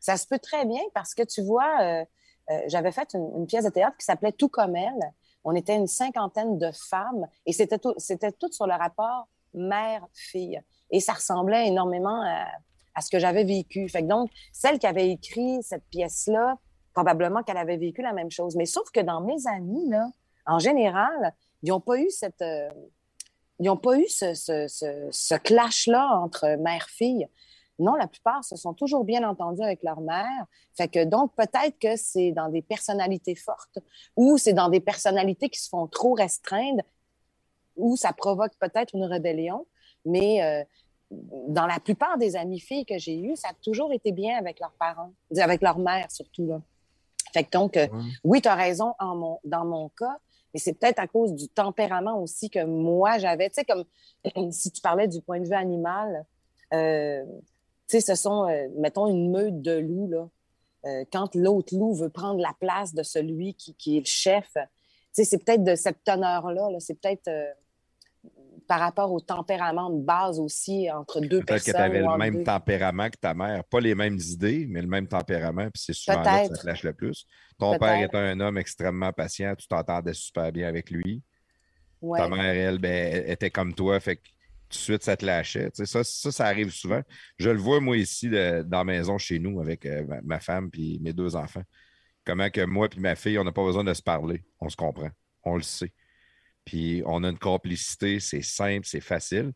Ça 0.00 0.16
se 0.16 0.26
peut 0.26 0.38
très 0.38 0.64
bien 0.64 0.82
parce 0.94 1.14
que 1.14 1.22
tu 1.22 1.42
vois, 1.42 1.80
euh, 1.80 2.04
euh, 2.50 2.60
j'avais 2.68 2.92
fait 2.92 3.14
une, 3.14 3.46
pièce 3.46 3.64
de 3.64 3.70
théâtre 3.70 3.96
qui 3.96 4.04
s'appelait 4.04 4.32
Tout 4.32 4.48
comme 4.48 4.76
elle. 4.76 5.12
On 5.44 5.54
était 5.54 5.76
une 5.76 5.86
cinquantaine 5.86 6.58
de 6.58 6.70
femmes 6.72 7.26
et 7.44 7.52
c'était 7.52 7.78
tout, 7.78 7.94
c'était 7.98 8.32
tout 8.32 8.50
sur 8.52 8.66
le 8.66 8.74
rapport 8.74 9.28
mère-fille. 9.54 10.60
Et 10.90 11.00
ça 11.00 11.14
ressemblait 11.14 11.68
énormément 11.68 12.22
à, 12.22 13.00
ce 13.00 13.10
que 13.10 13.18
j'avais 13.18 13.44
vécu. 13.44 13.86
Donc, 14.02 14.30
celle 14.52 14.78
qui 14.78 14.86
avait 14.86 15.10
écrit 15.10 15.62
cette 15.62 15.84
pièce-là, 15.90 16.56
probablement 16.94 17.42
qu'elle 17.42 17.56
avait 17.56 17.76
vécu 17.76 18.02
la 18.02 18.12
même 18.12 18.30
chose. 18.30 18.56
Mais 18.56 18.66
sauf 18.66 18.90
que 18.90 19.00
dans 19.00 19.20
mes 19.20 19.46
amis, 19.46 19.90
en 20.46 20.58
général, 20.58 21.34
ils 21.62 21.70
n'ont 21.70 21.80
pas 21.80 21.98
eu 21.98 22.10
cette. 22.10 22.42
euh, 22.42 22.68
ils 23.58 23.66
n'ont 23.66 23.76
pas 23.78 23.96
eu 23.98 24.06
ce 24.06 25.34
clash-là 25.38 26.20
entre 26.20 26.56
mère-fille. 26.58 27.26
Non, 27.78 27.94
la 27.94 28.06
plupart 28.06 28.42
se 28.42 28.56
sont 28.56 28.72
toujours 28.72 29.04
bien 29.04 29.28
entendus 29.28 29.62
avec 29.62 29.82
leur 29.82 30.00
mère. 30.00 30.46
Fait 30.74 30.88
que 30.88 31.04
donc, 31.04 31.34
peut-être 31.34 31.78
que 31.78 31.96
c'est 31.96 32.32
dans 32.32 32.48
des 32.48 32.62
personnalités 32.62 33.34
fortes 33.34 33.78
ou 34.16 34.38
c'est 34.38 34.54
dans 34.54 34.68
des 34.68 34.80
personnalités 34.80 35.50
qui 35.50 35.60
se 35.60 35.68
font 35.68 35.86
trop 35.86 36.14
restreindre 36.14 36.82
ou 37.76 37.96
ça 37.96 38.12
provoque 38.12 38.52
peut-être 38.58 38.94
une 38.94 39.04
rébellion. 39.04 39.66
Mais 40.06 40.42
euh, 40.42 40.64
dans 41.10 41.66
la 41.66 41.78
plupart 41.78 42.16
des 42.18 42.36
amies 42.36 42.60
filles 42.60 42.86
que 42.86 42.98
j'ai 42.98 43.18
eues, 43.18 43.36
ça 43.36 43.48
a 43.48 43.54
toujours 43.62 43.92
été 43.92 44.12
bien 44.12 44.38
avec 44.38 44.58
leurs 44.60 44.72
parents, 44.72 45.12
avec 45.36 45.60
leur 45.60 45.78
mère 45.78 46.10
surtout. 46.10 46.46
Là. 46.46 46.62
Fait 47.32 47.44
que 47.44 47.50
donc, 47.50 47.76
euh, 47.76 47.86
oui, 48.24 48.40
tu 48.40 48.48
as 48.48 48.54
raison 48.54 48.94
en 48.98 49.14
mon, 49.14 49.40
dans 49.44 49.64
mon 49.64 49.90
cas, 49.90 50.16
mais 50.54 50.60
c'est 50.60 50.72
peut-être 50.72 50.98
à 50.98 51.06
cause 51.06 51.34
du 51.34 51.48
tempérament 51.48 52.20
aussi 52.22 52.48
que 52.48 52.64
moi 52.64 53.18
j'avais. 53.18 53.50
Tu 53.50 53.56
sais, 53.56 53.64
comme 53.64 53.84
si 54.52 54.70
tu 54.70 54.80
parlais 54.80 55.06
du 55.06 55.20
point 55.20 55.40
de 55.40 55.44
vue 55.44 55.54
animal, 55.54 56.24
euh, 56.72 57.24
sais, 57.88 58.00
ce 58.00 58.14
sont, 58.14 58.48
euh, 58.48 58.68
mettons, 58.78 59.06
une 59.08 59.30
meute 59.30 59.60
de 59.62 59.78
loups, 59.78 60.08
là. 60.10 60.28
Euh, 60.84 61.04
quand 61.12 61.34
l'autre 61.34 61.74
loup 61.76 61.94
veut 61.94 62.10
prendre 62.10 62.40
la 62.40 62.52
place 62.60 62.94
de 62.94 63.02
celui 63.02 63.54
qui, 63.54 63.74
qui 63.74 63.96
est 63.96 64.00
le 64.00 64.06
chef, 64.06 64.48
tu 64.54 64.60
sais, 65.12 65.24
c'est 65.24 65.38
peut-être 65.38 65.64
de 65.64 65.74
cette 65.74 66.04
teneur-là. 66.04 66.68
-là, 66.70 66.78
c'est 66.80 66.94
peut-être 67.00 67.28
par 68.68 68.80
rapport 68.80 69.12
au 69.12 69.20
tempérament 69.20 69.90
de 69.90 70.00
base 70.02 70.40
aussi 70.40 70.90
entre 70.90 71.20
deux 71.20 71.40
Peut-être 71.40 71.46
personnes. 71.64 71.72
que 71.72 71.78
tu 71.78 71.82
avais 71.84 72.00
le 72.00 72.16
même 72.18 72.34
deux- 72.38 72.42
tempérament 72.44 73.08
que 73.10 73.16
ta 73.16 73.32
mère. 73.32 73.62
Pas 73.64 73.78
les 73.80 73.94
mêmes 73.94 74.18
idées, 74.18 74.66
mais 74.68 74.80
le 74.82 74.88
même 74.88 75.06
tempérament. 75.06 75.68
Puis 75.72 75.82
c'est 75.86 75.92
souvent 75.92 76.20
là 76.20 76.24
que 76.24 76.28
ça 76.30 76.48
Peut-être. 76.48 76.60
te 76.62 76.66
lâche 76.66 76.82
le 76.82 76.92
plus. 76.92 77.26
Ton 77.58 77.70
Peut-être. 77.70 77.80
père 77.80 78.02
était 78.02 78.16
un 78.16 78.40
homme 78.40 78.58
extrêmement 78.58 79.12
patient. 79.12 79.54
Tu 79.56 79.68
t'entendais 79.68 80.14
super 80.14 80.50
bien 80.50 80.66
avec 80.68 80.90
lui. 80.90 81.22
Ouais. 82.02 82.18
Ta 82.18 82.28
mère, 82.28 82.40
elle, 82.44 82.78
ben, 82.78 82.90
elle 83.24 83.30
était 83.30 83.50
comme 83.50 83.72
toi. 83.72 83.98
Fait 84.00 84.16
que 84.16 84.22
tout 84.68 84.76
de 84.78 84.82
suite, 84.82 85.02
ça 85.04 85.16
te 85.16 85.24
lâchait. 85.24 85.70
Tu 85.70 85.84
sais, 85.84 85.86
ça, 85.86 86.02
ça, 86.04 86.32
ça 86.32 86.46
arrive 86.46 86.70
souvent. 86.70 87.00
Je 87.38 87.50
le 87.50 87.58
vois, 87.58 87.80
moi, 87.80 87.96
ici, 87.96 88.28
de- 88.28 88.62
dans 88.62 88.78
la 88.78 88.84
maison 88.84 89.18
chez 89.18 89.38
nous, 89.38 89.60
avec 89.60 89.86
euh, 89.86 90.04
ma, 90.06 90.20
ma 90.22 90.40
femme 90.40 90.70
et 90.76 90.98
mes 91.00 91.12
deux 91.12 91.36
enfants. 91.36 91.62
Comment 92.24 92.50
que 92.50 92.60
moi 92.64 92.88
et 92.94 93.00
ma 93.00 93.14
fille, 93.14 93.38
on 93.38 93.44
n'a 93.44 93.52
pas 93.52 93.64
besoin 93.64 93.84
de 93.84 93.94
se 93.94 94.02
parler. 94.02 94.44
On 94.60 94.68
se 94.68 94.76
comprend. 94.76 95.10
On 95.44 95.56
le 95.56 95.62
sait. 95.62 95.92
Puis 96.64 97.02
on 97.06 97.22
a 97.22 97.28
une 97.30 97.38
complicité, 97.38 98.18
c'est 98.18 98.42
simple, 98.42 98.84
c'est 98.86 99.00
facile. 99.00 99.52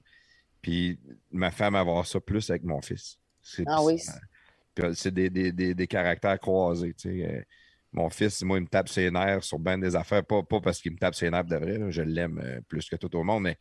Puis 0.63 1.01
ma 1.33 1.51
femme 1.51 1.73
va 1.73 1.81
avoir 1.81 2.07
ça 2.07 2.21
plus 2.21 2.49
avec 2.51 2.63
mon 2.63 2.81
fils. 2.81 3.19
Ah 3.67 3.83
oui. 3.83 3.99
c'est- 3.99 4.13
puis, 4.75 4.85
euh, 4.85 4.93
c'est 4.95 5.13
des, 5.13 5.29
des- 5.31 5.51
des- 5.53 5.75
des 5.75 5.87
caractères 5.89 6.39
croisés. 6.39 6.95
tu 6.95 7.11
sais. 7.11 7.27
Euh, 7.27 7.43
Mon 7.93 8.09
fils, 8.09 8.41
moi, 8.43 8.59
il 8.59 8.61
me 8.61 8.69
tape 8.69 8.89
ses 8.89 9.11
nerfs 9.11 9.43
sur 9.43 9.59
ben 9.59 9.77
des 9.77 9.97
affaires, 9.97 10.25
pas, 10.25 10.45
pas 10.45 10.61
parce 10.61 10.81
qu'il 10.81 10.93
me 10.93 10.97
tape 10.97 11.17
ses 11.17 11.29
nerfs 11.29 11.45
de 11.45 11.57
vrai, 11.57 11.77
là, 11.77 11.91
je 11.91 12.03
l'aime 12.03 12.39
euh, 12.39 12.61
plus 12.69 12.89
que 12.89 12.95
tout 12.95 13.17
au 13.17 13.25
monde, 13.25 13.43
mais 13.43 13.57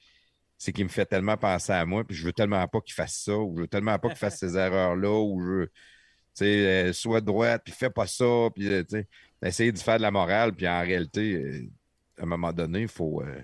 c'est 0.60 0.74
qu'il 0.74 0.86
me 0.86 0.90
fait 0.92 1.08
tellement 1.08 1.38
penser 1.38 1.74
à 1.74 1.86
moi, 1.88 2.06
puis 2.06 2.18
je 2.18 2.26
veux 2.26 2.34
tellement 2.34 2.68
pas 2.70 2.82
qu'il 2.82 2.96
fasse 2.96 3.18
ça, 3.26 3.38
ou 3.38 3.56
je 3.58 3.62
veux 3.64 3.70
tellement 3.70 4.00
pas 4.00 4.10
qu'il 4.10 4.20
fasse 4.20 4.38
ces 4.40 4.58
erreurs-là, 4.58 5.12
ou 5.22 5.42
je 5.42 5.48
veux, 5.48 5.68
tu 5.68 6.46
sais, 6.46 6.90
euh, 6.90 6.94
sois 6.94 7.22
droite, 7.22 7.64
puis 7.66 7.74
fais 7.74 7.90
pas 7.92 8.08
ça, 8.08 8.26
puis, 8.56 8.68
euh, 8.70 8.84
tu 8.84 8.98
sais, 8.98 9.08
essayer 9.44 9.72
de 9.74 9.80
faire 9.80 9.98
de 9.98 10.04
la 10.04 10.12
morale, 10.12 10.54
puis 10.56 10.68
en 10.68 10.82
réalité, 10.82 11.36
euh, 11.36 11.70
à 12.20 12.24
un 12.24 12.28
moment 12.28 12.54
donné, 12.54 12.82
il 12.84 12.90
faut. 12.90 13.22
euh, 13.24 13.42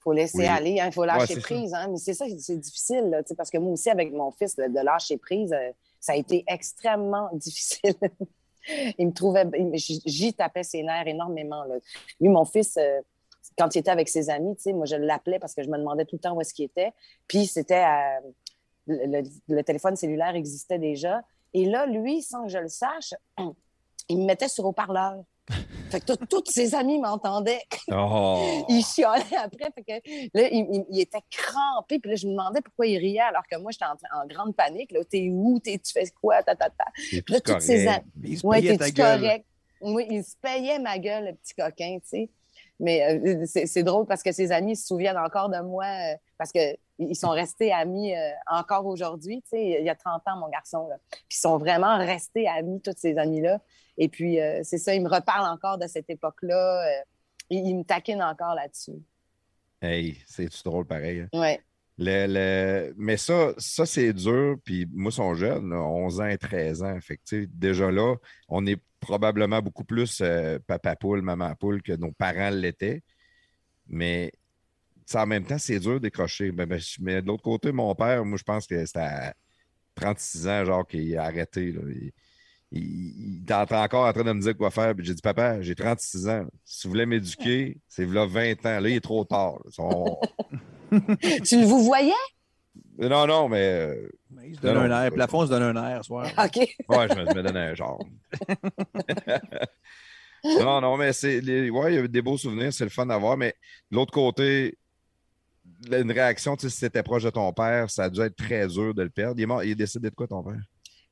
faut 0.00 0.12
laisser 0.12 0.46
Oui. 0.46 0.46
aller, 0.46 0.80
il 0.84 0.92
faut 0.92 1.04
Ouais, 1.12 1.26
lâcher 1.26 1.36
prise. 1.36 1.72
Hein? 1.74 1.88
Mais 1.90 1.98
c'est 1.98 2.14
ça, 2.14 2.26
c'est 2.38 2.58
difficile, 2.58 3.08
là, 3.10 3.22
tu 3.22 3.28
sais, 3.28 3.34
parce 3.34 3.50
que 3.50 3.58
moi 3.58 3.72
aussi, 3.72 3.88
avec 3.90 4.12
mon 4.12 4.30
fils, 4.32 4.56
de, 4.56 4.64
de 4.64 4.84
lâcher 4.84 5.16
prise, 5.16 5.52
euh, 5.52 5.70
ça 6.00 6.12
a 6.12 6.16
été 6.16 6.44
extrêmement 6.46 7.30
difficile. 7.34 7.94
il 8.98 9.06
me 9.08 9.12
trouvait, 9.12 9.44
j'y 9.74 10.02
j'y 10.06 10.34
tapais 10.34 10.62
ses 10.62 10.82
nerfs 10.82 11.06
énormément. 11.06 11.64
Là. 11.64 11.76
Lui, 12.20 12.28
mon 12.28 12.44
fils, 12.44 12.76
euh, 12.76 13.00
quand 13.58 13.74
il 13.74 13.78
était 13.78 13.90
avec 13.90 14.08
ses 14.08 14.30
amis, 14.30 14.56
tu 14.56 14.62
sais, 14.62 14.72
moi, 14.72 14.86
je 14.86 14.96
l'appelais 14.96 15.38
parce 15.38 15.54
que 15.54 15.62
je 15.62 15.68
me 15.68 15.78
demandais 15.78 16.04
tout 16.04 16.16
le 16.16 16.20
temps 16.20 16.34
où 16.34 16.40
est-ce 16.40 16.52
qu'il 16.54 16.64
était. 16.64 16.92
Puis 17.28 17.46
c'était 17.46 17.74
à- 17.76 18.20
le, 18.86 19.06
le- 19.22 19.28
le 19.54 19.62
téléphone 19.64 19.96
cellulaire 19.96 20.34
existait 20.34 20.78
déjà. 20.78 21.22
Et 21.54 21.64
là, 21.66 21.86
lui, 21.86 22.22
sans 22.22 22.44
que 22.44 22.50
je 22.50 22.58
le 22.58 22.68
sache, 22.68 23.14
il 24.08 24.18
me 24.18 24.24
mettait 24.26 24.48
sur 24.48 24.64
haut-parleur. 24.66 25.22
Fait 25.90 26.00
que 26.00 26.12
tous 26.24 26.42
ses 26.50 26.74
amis 26.74 26.98
m'entendaient 26.98 27.60
Oh! 27.92 28.64
il 28.68 28.82
chialait 28.84 29.36
après. 29.36 29.70
Fait 29.74 29.84
que 29.84 29.92
là, 30.34 30.48
il, 30.50 30.66
il- 30.72 30.84
il 30.90 31.00
était 31.00 31.20
crampé. 31.30 31.98
Puis 32.00 32.10
là, 32.10 32.16
je 32.16 32.26
me 32.26 32.32
demandais 32.32 32.60
pourquoi 32.62 32.86
il 32.86 32.98
riait 32.98 33.20
alors 33.20 33.42
que 33.48 33.56
moi, 33.58 33.70
j'étais 33.70 33.84
en, 33.84 34.22
en 34.22 34.26
grande 34.26 34.56
panique. 34.56 34.90
Là, 34.90 35.00
t'es 35.04 35.28
où? 35.30 35.60
T'es- 35.60 35.78
tu 35.78 35.92
fais 35.92 36.06
quoi? 36.20 36.42
Ta, 36.42 36.56
ta, 36.56 36.70
ta. 36.70 36.86
Puis 36.94 37.22
là, 37.28 37.40
tout 37.40 37.52
toutes 37.52 37.62
ces 37.62 37.84
correct. 37.84 38.04
a- 38.04 38.18
Il 38.24 38.38
se 38.38 38.46
Ouais, 38.46 38.60
t'es-tu 38.62 38.94
correct? 39.20 39.46
Oui, 39.82 40.06
il 40.10 40.24
se 40.24 40.34
payait 40.40 40.78
ma 40.78 40.98
gueule, 40.98 41.26
le 41.26 41.32
petit 41.34 41.54
coquin, 41.54 41.98
tu 42.02 42.08
sais. 42.08 42.30
Mais 42.80 43.20
euh, 43.24 43.44
c'est 43.46 43.82
drôle 43.82 44.06
parce 44.06 44.22
que 44.22 44.32
ses 44.32 44.50
amis 44.52 44.76
se 44.76 44.86
souviennent 44.86 45.16
encore 45.18 45.48
de 45.48 45.60
moi 45.60 45.84
euh, 45.84 46.16
parce 46.38 46.50
qu'ils 46.50 47.16
sont 47.16 47.30
restés 47.30 47.72
amis 47.72 48.14
euh, 48.14 48.30
encore 48.50 48.86
aujourd'hui. 48.86 49.42
Tu 49.42 49.50
sais, 49.50 49.76
il 49.80 49.84
y 49.84 49.90
a 49.90 49.94
30 49.94 50.22
ans, 50.26 50.36
mon 50.36 50.48
garçon. 50.48 50.88
Là. 50.88 50.96
Puis 51.10 51.38
ils 51.38 51.40
sont 51.40 51.58
vraiment 51.58 51.96
restés 51.98 52.48
amis, 52.48 52.80
tous 52.80 52.94
ces 52.96 53.16
amis-là. 53.16 53.60
Et 53.96 54.08
puis, 54.08 54.38
c'est 54.64 54.78
ça, 54.78 54.92
ils 54.92 55.02
me 55.02 55.08
reparlent 55.08 55.46
encore 55.46 55.78
de 55.78 55.86
cette 55.86 56.10
époque-là. 56.10 56.84
ils, 57.48 57.64
ils 57.68 57.76
me 57.76 57.84
taquinent 57.84 58.24
encore 58.24 58.56
là-dessus. 58.56 59.00
Hey, 59.80 60.18
c'est 60.26 60.48
drôle 60.64 60.84
pareil. 60.84 61.20
hein? 61.20 61.28
Ouais. 61.38 61.60
Mais 61.98 63.16
ça, 63.16 63.54
ça 63.58 63.86
c'est 63.86 64.12
dur. 64.12 64.56
Puis 64.64 64.86
moi, 64.92 65.10
ils 65.10 65.14
sont 65.14 65.34
jeunes, 65.34 65.70
là, 65.70 65.80
11 65.80 66.20
ans 66.20 66.26
et 66.26 66.38
13 66.38 66.82
ans. 66.82 66.98
Fait 67.00 67.16
que, 67.16 67.44
déjà 67.46 67.90
là, 67.90 68.16
on 68.48 68.66
est 68.66 68.80
probablement 69.00 69.60
beaucoup 69.60 69.84
plus 69.84 70.20
euh, 70.22 70.58
papa 70.66 70.96
poule, 70.96 71.22
maman 71.22 71.54
poule 71.54 71.82
que 71.82 71.92
nos 71.92 72.12
parents 72.12 72.50
l'étaient. 72.50 73.02
Mais 73.88 74.32
en 75.14 75.26
même 75.26 75.44
temps, 75.44 75.58
c'est 75.58 75.78
dur 75.78 75.94
de 75.94 75.98
décrocher. 75.98 76.52
Ben, 76.52 76.66
ben, 76.66 76.80
mais 77.00 77.22
de 77.22 77.26
l'autre 77.26 77.42
côté, 77.42 77.72
mon 77.72 77.94
père, 77.94 78.24
moi, 78.24 78.38
je 78.38 78.44
pense 78.44 78.66
que 78.66 78.84
c'était 78.86 79.00
à 79.00 79.34
36 79.94 80.48
ans, 80.48 80.64
genre, 80.64 80.86
qu'il 80.86 81.16
a 81.18 81.24
arrêté. 81.24 81.68
Il, 81.68 82.12
il, 82.72 83.42
était 83.42 83.54
encore 83.54 84.06
en 84.06 84.12
train 84.12 84.24
de 84.24 84.32
me 84.32 84.40
dire 84.40 84.56
quoi 84.56 84.70
faire. 84.70 84.94
Puis 84.94 85.04
j'ai 85.06 85.14
dit, 85.14 85.22
papa, 85.22 85.60
j'ai 85.60 85.74
36 85.74 86.28
ans. 86.28 86.46
Si 86.64 86.86
vous 86.86 86.92
voulez 86.92 87.06
m'éduquer, 87.06 87.78
c'est 87.88 88.06
là 88.06 88.26
20 88.26 88.66
ans. 88.66 88.80
Là, 88.80 88.88
il 88.88 88.96
est 88.96 89.00
trop 89.00 89.24
tard. 89.24 89.58
tu 91.44 91.60
le 91.60 91.66
vous 91.66 91.82
voyais? 91.84 92.12
Non, 92.98 93.26
non, 93.26 93.48
mais 93.48 93.58
euh, 93.90 94.08
Mais 94.30 94.48
Il 94.50 94.56
se 94.56 94.60
donne 94.60 94.74
Non, 94.74 94.80
un 94.82 94.88
non, 94.88 94.96
air. 94.96 95.04
c'est- 95.04 95.10
Plafond 95.14 95.44
se 95.46 95.50
donne 95.50 95.76
un 95.76 95.90
air 95.90 95.98
ce 95.98 96.06
soir. 96.08 96.26
OK. 96.38 96.56
ouais, 96.56 96.68
je 97.08 97.14
me, 97.14 97.30
je 97.30 97.34
me 97.36 97.42
donnais 97.42 97.60
un 97.60 97.74
genre. 97.74 98.04
non, 100.44 100.80
non, 100.80 100.96
mais 100.96 101.12
c'est. 101.12 101.40
les- 101.40 101.70
Ouais, 101.70 101.92
il 101.92 101.96
y 101.96 101.98
a 101.98 102.02
eu 102.02 102.08
des 102.08 102.22
beaux 102.22 102.36
souvenirs, 102.36 102.72
c'est 102.72 102.84
le 102.84 102.90
fun 102.90 103.08
à 103.10 103.16
voir, 103.18 103.36
mais 103.36 103.54
de 103.90 103.96
l'autre 103.96 104.12
côté, 104.12 104.78
une 105.90 106.12
réaction, 106.12 106.56
tu 106.56 106.62
sais, 106.62 106.70
si 106.70 106.78
c'était 106.78 107.02
proche 107.02 107.22
de 107.24 107.30
ton 107.30 107.52
père, 107.52 107.90
ça 107.90 108.04
a 108.04 108.10
dû 108.10 108.20
être 108.20 108.36
très 108.36 108.66
dur 108.68 108.94
de 108.94 109.02
le 109.02 109.10
perdre. 109.10 109.34
Il 109.38 109.42
est 109.42 109.46
mort, 109.46 109.64
il 109.64 109.70
est 109.70 109.74
décédé 109.76 110.10
de 110.10 110.14
quoi, 110.14 110.26
ton 110.26 110.42
père? 110.42 110.60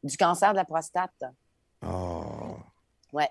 Du 0.02 0.16
cancer 0.16 0.50
de 0.52 0.56
la 0.56 0.64
prostate. 0.64 1.10
Oh. 1.86 2.56
Ouais. 3.12 3.28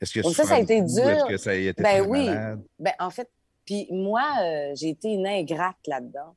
Est-ce 0.00 0.12
que 0.14 0.20
Donc 0.20 0.34
ça, 0.34 0.44
ça 0.44 0.54
a 0.56 0.60
été 0.60 0.80
dur. 0.82 1.08
Est-ce 1.08 1.24
que 1.26 1.36
ça 1.36 1.50
a 1.50 1.54
été 1.54 1.82
Ben 1.82 1.98
très 1.98 2.00
oui. 2.00 2.26
malade? 2.26 2.62
Ben, 2.78 2.92
en 2.98 3.10
fait, 3.10 3.28
puis 3.70 3.86
moi, 3.92 4.28
euh, 4.42 4.72
j'ai 4.74 4.88
été 4.88 5.10
une 5.12 5.28
ingrate 5.28 5.76
là-dedans. 5.86 6.34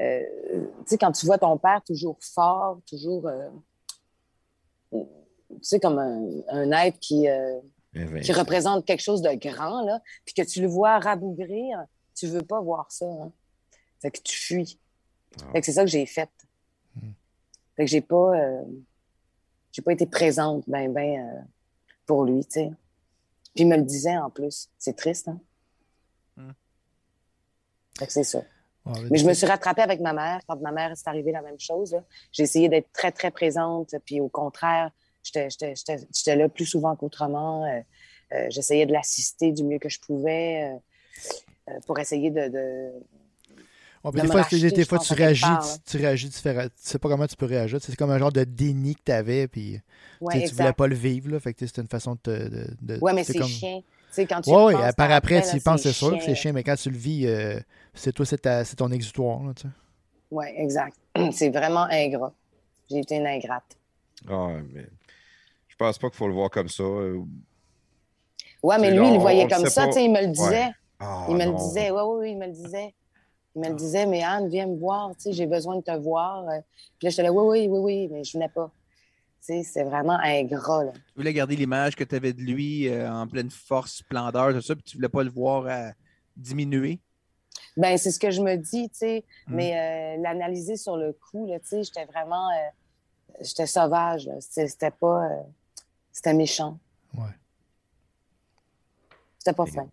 Euh, 0.00 0.22
tu 0.52 0.68
sais, 0.86 0.98
quand 0.98 1.10
tu 1.10 1.26
vois 1.26 1.36
ton 1.36 1.58
père 1.58 1.82
toujours 1.84 2.16
fort, 2.20 2.78
toujours, 2.88 3.26
euh, 3.26 3.48
tu 4.92 5.04
sais, 5.62 5.80
comme 5.80 5.98
un, 5.98 6.28
un 6.48 6.70
être 6.70 7.00
qui, 7.00 7.28
euh, 7.28 7.58
Ben, 7.92 8.20
qui 8.20 8.32
représente 8.32 8.86
quelque 8.86 9.02
chose 9.02 9.20
de 9.20 9.32
grand, 9.34 9.84
là, 9.84 10.00
puis 10.24 10.32
que 10.32 10.42
tu 10.42 10.62
le 10.62 10.68
vois 10.68 11.00
rabougrir, 11.00 11.84
tu 12.14 12.28
veux 12.28 12.42
pas 12.42 12.60
voir 12.60 12.86
ça. 12.92 13.06
Hein. 13.06 13.32
Fait 14.00 14.12
que 14.12 14.20
tu 14.22 14.36
fuis. 14.36 14.78
Ah. 15.40 15.50
Fait 15.54 15.60
que 15.62 15.66
c'est 15.66 15.72
ça 15.72 15.82
que 15.82 15.90
j'ai 15.90 16.06
fait. 16.06 16.30
Hmm. 16.94 17.10
Fait 17.74 17.84
que 17.86 17.90
j'ai 17.90 18.00
pas, 18.00 18.38
euh, 18.38 18.62
j'ai 19.72 19.82
pas 19.82 19.92
été 19.92 20.06
présente 20.06 20.62
ben, 20.68 20.92
ben 20.92 21.18
euh, 21.18 21.40
pour 22.06 22.24
lui, 22.24 22.44
tu 22.44 22.60
sais. 22.60 22.70
Puis 23.56 23.64
il 23.64 23.66
me 23.66 23.76
le 23.76 23.82
disait 23.82 24.16
en 24.16 24.30
plus. 24.30 24.68
C'est 24.78 24.94
triste, 24.94 25.26
hein? 25.26 25.40
Hmm. 26.36 26.52
C'est 28.08 28.24
ça. 28.24 28.42
Mais 29.10 29.18
je 29.18 29.26
me 29.26 29.34
suis 29.34 29.46
rattrapée 29.46 29.82
avec 29.82 30.00
ma 30.00 30.12
mère 30.12 30.40
quand 30.46 30.60
ma 30.60 30.70
mère 30.70 30.92
c'est 30.94 31.08
arrivé 31.08 31.32
la 31.32 31.42
même 31.42 31.58
chose. 31.58 31.96
J'ai 32.30 32.44
essayé 32.44 32.68
d'être 32.68 32.92
très, 32.92 33.10
très 33.10 33.30
présente. 33.32 33.94
Puis 34.04 34.20
au 34.20 34.28
contraire, 34.28 34.90
j'étais- 35.24 36.36
là 36.36 36.48
plus 36.48 36.66
souvent 36.66 36.94
qu'autrement. 36.94 37.64
Euh, 37.64 37.80
euh, 38.32 38.46
J'essayais 38.50 38.86
de 38.86 38.92
l'assister 38.92 39.52
du 39.52 39.64
mieux 39.64 39.78
que 39.78 39.88
je 39.88 39.98
pouvais 40.00 40.78
euh, 41.68 41.78
pour 41.86 41.98
essayer 41.98 42.30
de. 42.30 42.48
des 42.48 44.26
fois, 44.28 44.42
racheter, 44.42 44.70
des, 44.70 44.84
fois 44.84 44.98
tu, 45.00 45.14
réagis, 45.14 45.42
part, 45.42 45.64
tu, 45.84 45.90
tu 45.90 45.96
réagis 45.96 46.28
différemment. 46.28 46.68
Tu 46.68 46.74
sais 46.76 46.98
pas 46.98 47.08
comment 47.08 47.26
tu 47.26 47.36
peux 47.36 47.46
réagir. 47.46 47.78
C'est 47.82 47.96
comme 47.96 48.10
un 48.10 48.18
genre 48.18 48.32
de 48.32 48.44
déni 48.44 48.94
que 48.94 49.02
tu 49.04 49.12
avais, 49.12 49.48
puis 49.48 49.80
Ouais, 50.20 50.44
tu 50.44 50.54
voulais 50.54 50.72
pas 50.72 50.86
le 50.86 50.94
vivre. 50.94 51.30
Là, 51.30 51.40
fait 51.40 51.52
que 51.54 51.58
tu 51.58 51.64
sais, 51.64 51.68
c'était 51.68 51.82
une 51.82 51.88
façon 51.88 52.14
de. 52.14 52.18
te- 52.20 52.30
de, 52.48 52.66
de- 52.82 52.98
Ouais, 53.00 53.12
mais 53.12 53.24
c'est 53.24 53.32
c'est 53.32 53.38
comme... 53.40 53.48
chiant. 53.48 53.82
Sais, 54.16 54.26
quand 54.26 54.40
tu 54.40 54.50
ouais, 54.50 54.64
repenses 54.74 54.94
par 54.94 55.10
après, 55.10 55.42
tu 55.42 55.56
y 55.56 55.60
penses, 55.60 55.82
c'est 55.82 55.92
sûr 55.92 56.16
que 56.16 56.24
c'est 56.24 56.34
chiant, 56.34 56.54
mais 56.54 56.62
quand 56.62 56.76
tu 56.76 56.88
le 56.88 56.96
vis, 56.96 57.26
euh, 57.26 57.60
c'est 57.92 58.12
toi, 58.12 58.24
c'est 58.24 58.76
ton 58.76 58.90
exutoire. 58.90 59.42
Là, 59.42 59.52
tu 59.54 59.62
sais. 59.64 59.68
Oui, 60.30 60.46
exact. 60.56 60.96
C'est 61.32 61.50
vraiment 61.50 61.86
ingrat. 61.90 62.32
J'ai 62.90 63.00
été 63.00 63.16
une 63.16 63.26
ingrate. 63.26 63.76
Ah, 64.26 64.56
mais 64.72 64.86
je 65.68 65.76
pense 65.76 65.98
pas 65.98 66.08
qu'il 66.08 66.16
faut 66.16 66.28
le 66.28 66.34
voir 66.34 66.50
comme 66.50 66.68
ça. 66.68 66.82
Ouais, 68.62 68.78
mais 68.78 68.90
lui, 68.90 69.06
il 69.08 69.14
le 69.14 69.18
voyait 69.20 69.44
on 69.44 69.48
comme 69.48 69.66
ça, 69.66 69.82
pas. 69.82 69.88
tu 69.88 69.92
sais, 69.94 70.04
il 70.04 70.12
me 70.12 70.20
le 70.20 70.28
Ouais. 70.28 70.32
disait. 70.32 70.70
Ah, 70.98 71.26
il 71.28 71.36
me 71.36 71.44
non. 71.44 71.52
le 71.52 71.56
disait, 71.58 71.90
oui, 71.90 72.00
oui, 72.02 72.18
oui, 72.20 72.30
il 72.32 72.38
me 72.38 72.46
le 72.46 72.52
disait. 72.52 72.94
Il 73.54 73.60
me 73.62 73.68
le 73.68 73.74
disait, 73.74 74.06
mais 74.06 74.22
Anne, 74.22 74.48
viens 74.48 74.66
me 74.66 74.76
voir, 74.78 75.10
tu 75.10 75.24
sais, 75.24 75.32
j'ai 75.32 75.46
besoin 75.46 75.76
de 75.76 75.82
te 75.82 75.94
voir. 75.96 76.44
Puis 76.98 77.06
là, 77.06 77.10
j'étais 77.10 77.22
là, 77.22 77.32
oui, 77.32 77.44
oui, 77.44 77.68
oui, 77.68 77.78
oui, 77.78 78.08
mais 78.10 78.24
je 78.24 78.32
venais 78.32 78.48
pas. 78.48 78.70
C'est 79.46 79.84
vraiment 79.84 80.18
ingrat, 80.22 80.84
là. 80.84 80.92
Tu 80.92 81.00
voulais 81.16 81.32
garder 81.32 81.56
l'image 81.56 81.94
que 81.94 82.04
tu 82.04 82.14
avais 82.14 82.32
de 82.32 82.40
lui 82.40 82.88
euh, 82.88 83.10
en 83.10 83.26
pleine 83.26 83.50
force, 83.50 83.96
splendeur, 83.98 84.52
tout 84.52 84.60
ça, 84.60 84.74
puis 84.74 84.82
tu 84.84 84.96
voulais 84.96 85.08
pas 85.08 85.22
le 85.22 85.30
voir 85.30 85.66
euh, 85.66 85.90
diminuer? 86.36 86.98
Ben, 87.76 87.96
c'est 87.98 88.10
ce 88.10 88.18
que 88.18 88.30
je 88.30 88.42
me 88.42 88.56
dis, 88.56 88.88
tu 88.90 88.96
sais, 88.98 89.24
Mm. 89.46 89.54
mais 89.54 90.16
euh, 90.18 90.22
l'analyser 90.22 90.76
sur 90.76 90.96
le 90.96 91.12
coup, 91.12 91.48
tu 91.48 91.58
sais, 91.62 91.82
j'étais 91.84 92.04
vraiment, 92.06 92.50
euh, 92.50 92.54
j'étais 93.40 93.66
sauvage. 93.66 94.28
C'était 94.40 94.66
c'était 94.68 94.90
pas, 94.90 95.26
euh, 95.26 95.42
c'était 96.12 96.34
méchant. 96.34 96.78
Ouais. 97.14 97.30
C'était 99.38 99.54
pas 99.54 99.66
fin. 99.66 99.88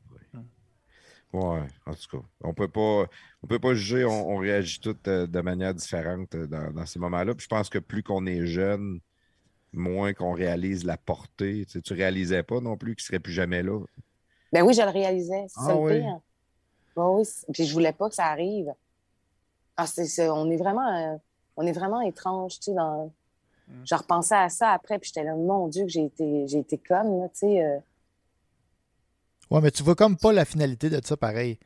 Ouais, 1.31 1.61
en 1.87 1.93
tout 1.95 2.19
cas, 2.19 2.27
on 2.43 2.53
peut 2.53 2.67
pas, 2.67 3.05
on 3.41 3.47
peut 3.47 3.57
pas 3.59 3.73
juger, 3.73 4.05
on, 4.05 4.29
on 4.29 4.37
réagit 4.37 4.79
toutes 4.79 5.07
euh, 5.07 5.25
de 5.25 5.41
manière 5.41 5.73
différente 5.73 6.35
dans, 6.35 6.71
dans 6.71 6.85
ces 6.85 6.99
moments-là. 6.99 7.33
Puis 7.33 7.45
je 7.45 7.47
pense 7.49 7.69
que 7.69 7.79
plus 7.79 8.03
qu'on 8.03 8.25
est 8.27 8.45
jeune, 8.45 8.99
moins 9.73 10.13
qu'on 10.13 10.33
réalise 10.33 10.85
la 10.85 10.97
portée. 10.97 11.65
Tu, 11.65 11.73
sais, 11.73 11.81
tu 11.81 11.93
réalisais 11.93 12.43
pas 12.43 12.59
non 12.61 12.77
plus 12.77 12.95
qu'il 12.95 13.03
serait 13.05 13.19
plus 13.19 13.33
jamais 13.33 13.63
là. 13.63 13.79
Ben 14.51 14.63
oui, 14.63 14.73
je 14.73 14.81
le 14.81 14.89
réalisais. 14.89 15.45
C'est 15.49 15.59
Ah 15.59 15.65
ça 15.67 15.73
le 15.73 15.79
oui. 15.79 15.99
pire. 15.99 16.19
Ben 16.95 17.09
oui, 17.09 17.23
puis 17.53 17.65
je 17.65 17.73
voulais 17.73 17.93
pas 17.93 18.09
que 18.09 18.15
ça 18.15 18.27
arrive. 18.27 18.73
Ah, 19.77 19.87
c'est, 19.87 20.05
c'est- 20.05 20.29
on 20.29 20.49
est 20.51 20.57
vraiment, 20.57 20.87
euh, 20.95 21.17
on 21.57 21.65
est 21.65 21.71
vraiment 21.71 22.01
étrange, 22.01 22.55
tu 22.55 22.65
sais. 22.65 22.73
Dans... 22.73 23.11
Mm. 23.67 23.83
Je 23.85 23.95
repensais 23.95 24.35
à 24.35 24.49
ça 24.49 24.71
après, 24.71 24.99
puis 24.99 25.09
j'étais 25.09 25.25
là, 25.25 25.35
mon 25.35 25.67
Dieu, 25.67 25.83
que 25.85 25.89
j'ai 25.91 26.05
été, 26.05 26.47
j'ai 26.47 26.59
été 26.59 26.77
conne, 26.77 27.19
là, 27.21 27.29
tu 27.29 27.39
sais. 27.39 27.63
euh. 27.63 27.79
Ouais, 29.49 29.61
mais 29.61 29.71
tu 29.71 29.83
vois 29.83 29.95
comme 29.95 30.17
pas 30.17 30.33
la 30.33 30.45
finalité 30.45 30.89
de 30.89 30.99
ça 31.05 31.15
pareil. 31.17 31.59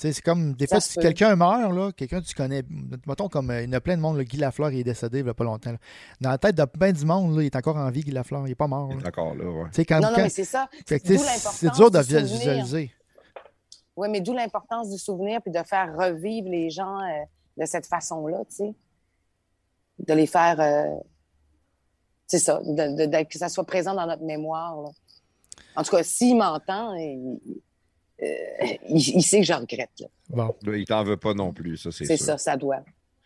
C'est 0.00 0.20
comme 0.22 0.52
des 0.54 0.68
fois, 0.68 0.80
si 0.80 0.96
quelqu'un 0.96 1.34
meurt, 1.34 1.72
là, 1.74 1.90
quelqu'un 1.90 2.20
que 2.20 2.26
tu 2.26 2.34
connais, 2.34 2.62
mettons 3.04 3.28
comme 3.28 3.50
il 3.52 3.64
y 3.64 3.68
en 3.68 3.72
a 3.72 3.80
plein 3.80 3.96
de 3.96 4.00
monde, 4.00 4.16
là, 4.16 4.22
Guy 4.22 4.36
Lafleur, 4.36 4.70
il 4.70 4.78
est 4.78 4.84
décédé 4.84 5.18
il 5.18 5.26
y 5.26 5.28
a 5.28 5.34
pas 5.34 5.42
longtemps. 5.42 5.72
là. 5.72 5.78
Dans 6.20 6.30
la 6.30 6.38
tête 6.38 6.54
de 6.54 6.64
plein 6.64 6.92
du 6.92 7.04
monde, 7.04 7.34
là, 7.36 7.42
il 7.42 7.46
est 7.46 7.56
encore 7.56 7.76
en 7.76 7.90
vie, 7.90 8.02
Guy 8.02 8.12
Lafleur, 8.12 8.46
il 8.46 8.52
est 8.52 8.54
pas 8.54 8.68
mort. 8.68 8.90
Il 8.92 8.98
là. 8.98 9.02
est 9.02 9.08
encore 9.08 9.34
là, 9.34 9.44
ouais. 9.50 9.84
Quand, 9.84 9.96
Non, 10.00 10.10
non, 10.10 10.14
quand- 10.14 10.22
mais 10.22 10.28
c'est 10.28 10.44
ça. 10.44 10.68
c'est 10.86 11.02
dur 11.74 11.90
de 11.90 11.98
visualiser. 11.98 12.92
Oui, 13.96 14.08
mais 14.08 14.20
d'où 14.20 14.32
l'importance 14.34 14.88
du 14.88 14.98
souvenir, 14.98 15.42
puis 15.42 15.50
de 15.50 15.62
faire 15.64 15.92
revivre 15.98 16.48
les 16.48 16.70
gens 16.70 17.00
euh, 17.00 17.24
de 17.56 17.66
cette 17.66 17.86
façon-là, 17.86 18.38
tu 18.48 18.54
sais. 18.54 18.74
De 20.06 20.14
les 20.14 20.28
faire. 20.28 20.60
euh, 20.60 20.94
c'est 22.28 22.38
ça, 22.38 22.60
de- 22.62 22.96
de- 22.96 23.06
de- 23.06 23.24
que 23.28 23.36
ça 23.36 23.48
soit 23.48 23.64
présent 23.64 23.94
dans 23.94 24.06
notre 24.06 24.22
mémoire. 24.22 24.80
là. 24.80 24.90
En 25.74 25.82
tout 25.82 25.90
cas, 25.90 26.04
s'il 26.04 26.36
m'entend, 26.36 26.94
il, 26.94 27.40
euh, 28.22 28.26
il- 28.88 29.16
il 29.16 29.22
sait 29.22 29.40
que 29.40 29.46
je 29.46 29.52
regrette. 29.52 29.90
là. 30.00 30.06
Bon. 30.30 30.54
Là, 30.62 30.76
il 30.76 30.84
t'en 30.84 31.04
veut 31.04 31.16
pas 31.16 31.34
non 31.34 31.52
plus, 31.52 31.76
ça, 31.76 31.90
c'est 31.92 32.04
C'est 32.04 32.16
ça, 32.16 32.36
ça 32.38 32.56
doit. 32.56 32.82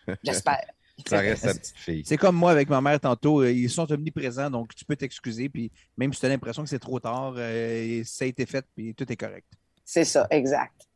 J'espère. 0.24 0.64
Ça 1.08 1.18
reste 1.18 1.42
sa 1.44 1.54
petite 1.54 1.76
fille. 1.76 2.02
C'est 2.04 2.16
comme 2.18 2.36
moi 2.36 2.50
avec 2.52 2.68
ma 2.68 2.80
mère 2.80 3.00
tantôt, 3.00 3.40
euh, 3.42 3.50
ils 3.50 3.70
sont 3.70 3.90
omniprésents, 3.90 4.50
donc 4.50 4.74
tu 4.74 4.84
peux 4.84 4.94
t'excuser, 4.94 5.48
puis 5.48 5.72
même 5.96 6.12
si 6.12 6.20
tu 6.20 6.26
as 6.26 6.28
l'impression 6.28 6.62
que 6.62 6.68
c'est 6.68 6.78
trop 6.78 7.00
tard, 7.00 7.34
euh, 7.36 8.02
ça 8.04 8.24
a 8.24 8.28
été 8.28 8.46
fait, 8.46 8.64
puis 8.76 8.94
tout 8.94 9.10
est 9.10 9.16
correct. 9.16 9.46
C'est 9.84 10.04
ça, 10.04 10.26
exact. 10.30 10.86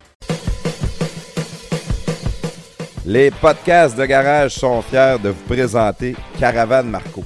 Les 3.05 3.31
podcasts 3.31 3.97
de 3.97 4.05
garage 4.05 4.55
sont 4.55 4.83
fiers 4.83 5.17
de 5.23 5.31
vous 5.31 5.45
présenter 5.45 6.15
Caravane 6.39 6.91
Marco. 6.91 7.25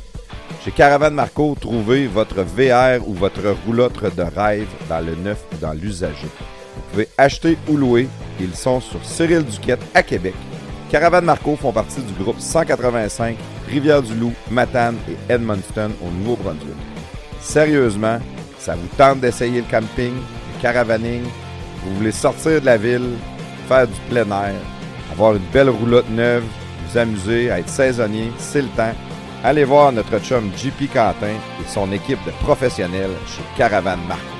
Chez 0.65 0.71
Caravane 0.73 1.15
Marco, 1.15 1.57
trouvez 1.59 2.07
votre 2.07 2.43
VR 2.43 3.07
ou 3.09 3.15
votre 3.15 3.51
roulotte 3.67 4.15
de 4.15 4.23
rêve 4.23 4.69
dans 4.89 5.01
le 5.01 5.15
neuf 5.17 5.43
ou 5.53 5.57
dans 5.57 5.73
l'usager. 5.73 6.29
Vous 6.81 6.91
pouvez 6.93 7.09
acheter 7.19 7.59
ou 7.69 7.77
louer. 7.77 8.09
Ils 8.41 8.55
sont 8.55 8.81
sur 8.81 9.05
Cyril 9.05 9.45
Duquette 9.45 9.83
à 9.95 10.03
Québec. 10.03 10.35
Caravane 10.91 11.25
Marco 11.25 11.55
font 11.57 11.73
partie 11.73 12.01
du 12.01 12.13
groupe 12.15 12.41
185 12.41 13.37
Rivière-du-Loup, 13.69 14.33
Matane 14.51 14.97
et 15.09 15.33
Edmundston 15.33 15.93
au 16.03 16.11
Nouveau-Brunswick. 16.11 16.75
Sérieusement, 17.41 18.19
ça 18.59 18.75
vous 18.75 18.89
tente 18.97 19.21
d'essayer 19.21 19.61
le 19.61 19.71
camping, 19.71 20.15
le 20.15 20.63
caravaning, 20.63 21.23
vous 21.85 21.95
voulez 21.97 22.13
sortir 22.13 22.61
de 22.61 22.67
la 22.67 22.77
ville, 22.77 23.17
faire 23.69 23.87
du 23.87 24.01
plein 24.09 24.27
air, 24.27 24.55
avoir 25.13 25.37
une 25.37 25.47
belle 25.53 25.71
roulotte 25.71 26.11
neuve, 26.11 26.45
vous 26.87 26.99
amuser, 26.99 27.51
à 27.51 27.61
être 27.61 27.69
saisonnier, 27.69 28.33
c'est 28.39 28.63
le 28.63 28.69
temps. 28.69 28.95
Allez 29.45 29.65
voir 29.65 29.93
notre 29.93 30.19
chum 30.19 30.51
JP 30.57 30.93
Quentin 30.93 31.29
et 31.61 31.69
son 31.69 31.93
équipe 31.93 32.23
de 32.27 32.33
professionnels 32.43 33.15
chez 33.27 33.43
Caravane 33.57 34.05
Marco. 34.09 34.40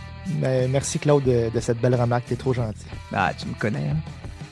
Merci 0.39 0.99
Claude 0.99 1.23
de, 1.23 1.49
de 1.53 1.59
cette 1.59 1.79
belle 1.79 1.95
remarque, 1.95 2.25
t'es 2.27 2.35
trop 2.35 2.53
gentil. 2.53 2.85
Ah, 3.13 3.31
tu 3.37 3.47
me 3.47 3.53
connais, 3.55 3.89
hein? 3.89 3.97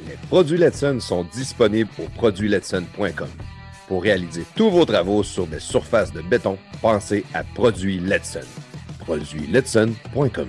Les 0.07 0.15
produits 0.27 0.57
Letson 0.57 0.99
sont 0.99 1.23
disponibles 1.25 1.89
au 1.99 2.07
produitsletson.com. 2.15 3.27
Pour 3.87 4.03
réaliser 4.03 4.45
tous 4.55 4.69
vos 4.69 4.85
travaux 4.85 5.23
sur 5.23 5.45
des 5.47 5.59
surfaces 5.59 6.11
de 6.13 6.21
béton, 6.21 6.57
pensez 6.81 7.25
à 7.33 7.43
Produits 7.43 7.99
Letson. 7.99 8.41
Produitsletson.com. 8.99 10.47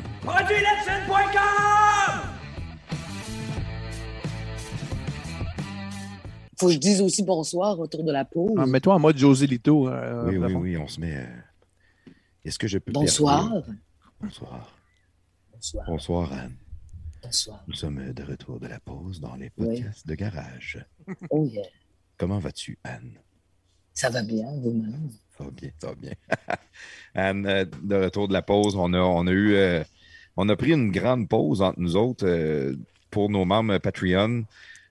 Faut 6.58 6.66
que 6.66 6.72
je 6.74 6.78
dise 6.78 7.00
aussi 7.00 7.22
bonsoir 7.22 7.78
autour 7.80 8.04
de 8.04 8.12
la 8.12 8.24
pause. 8.26 8.52
Ah, 8.58 8.66
Mets-toi 8.66 8.94
en 8.94 8.98
mode 8.98 9.16
José 9.16 9.46
Lito. 9.46 9.88
euh, 9.88 10.24
Oui, 10.28 10.36
oui, 10.36 10.52
oui, 10.54 10.76
on 10.76 10.86
se 10.86 11.00
met. 11.00 11.16
euh, 11.16 12.10
Est-ce 12.44 12.58
que 12.58 12.68
je 12.68 12.76
peux. 12.78 12.92
Bonsoir. 12.92 13.50
Bonsoir. 14.20 14.70
Bonsoir. 15.60 15.84
Bonsoir, 15.86 16.32
Anne. 16.32 16.56
Bonsoir. 17.22 17.62
Nous 17.68 17.74
sommes 17.74 18.14
de 18.14 18.22
retour 18.22 18.58
de 18.58 18.66
la 18.66 18.80
pause 18.80 19.20
dans 19.20 19.36
les 19.36 19.50
Oui. 19.58 19.82
podcasts 19.82 20.06
de 20.06 20.14
garage. 20.14 20.82
Oh 21.30 21.44
yeah. 21.44 21.66
Comment 22.16 22.38
vas-tu, 22.38 22.78
Anne? 22.82 23.12
Ça 23.92 24.08
va 24.08 24.22
bien, 24.22 24.46
vous-même? 24.62 25.10
Ça 25.36 25.44
va 25.44 25.50
bien, 25.50 25.70
ça 25.78 25.88
va 25.88 25.94
bien. 25.96 26.14
Anne, 27.14 27.46
euh, 27.46 27.66
de 27.82 27.94
retour 27.94 28.26
de 28.28 28.32
la 28.32 28.40
pause, 28.40 28.74
on 28.74 28.94
a, 28.94 29.00
on 29.00 29.26
a 29.26 29.30
eu. 29.32 29.52
euh, 29.52 29.84
on 30.38 30.48
a 30.48 30.56
pris 30.56 30.72
une 30.72 30.90
grande 30.90 31.28
pause 31.28 31.60
entre 31.60 31.78
nous 31.78 31.94
autres 31.94 32.26
euh, 32.26 32.74
pour 33.10 33.28
nos 33.28 33.44
membres 33.44 33.76
Patreon. 33.76 34.44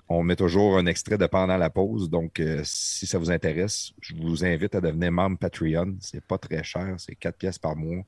On 0.08 0.22
met 0.22 0.36
toujours 0.36 0.78
un 0.78 0.86
extrait 0.86 1.18
de 1.18 1.26
pendant 1.26 1.58
la 1.58 1.72
pause. 1.72 2.12
Donc, 2.12 2.40
euh, 2.40 2.62
si 2.64 3.08
ça 3.08 3.18
vous 3.18 3.32
intéresse, 3.32 3.92
je 4.02 4.14
vous 4.14 4.46
invite 4.46 4.76
à 4.76 4.82
devenir 4.82 5.12
membre 5.12 5.40
Patreon. 5.40 5.96
C'est 6.00 6.24
pas 6.24 6.38
très 6.38 6.64
cher, 6.64 6.94
c'est 7.00 7.16
4 7.16 7.38
pièces 7.38 7.58
par 7.58 7.76
mois. 7.76 8.04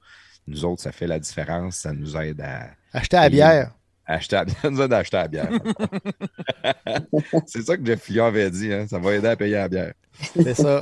Nous 0.47 0.65
autres, 0.65 0.81
ça 0.81 0.91
fait 0.91 1.07
la 1.07 1.19
différence. 1.19 1.77
Ça 1.77 1.93
nous 1.93 2.15
aide 2.17 2.41
à, 2.41 2.71
Acheter 2.93 3.17
à 3.17 3.21
la 3.21 3.29
bière. 3.29 3.71
à 4.05 4.13
acheter 4.15 4.35
à, 4.35 4.45
ça 4.61 4.69
nous 4.69 4.81
aide 4.81 4.93
à 4.93 4.97
acheter 4.97 5.17
à 5.17 5.21
la 5.23 5.27
bière. 5.27 5.49
c'est 7.47 7.61
ça 7.61 7.77
que 7.77 7.85
Jeff 7.85 8.01
Fillon 8.01 8.25
avait 8.25 8.49
dit. 8.51 8.71
hein, 8.73 8.87
Ça 8.87 8.99
va 8.99 9.13
aider 9.13 9.27
à 9.27 9.35
payer 9.35 9.55
la 9.55 9.69
bière. 9.69 9.93
C'est 10.33 10.53
ça. 10.53 10.81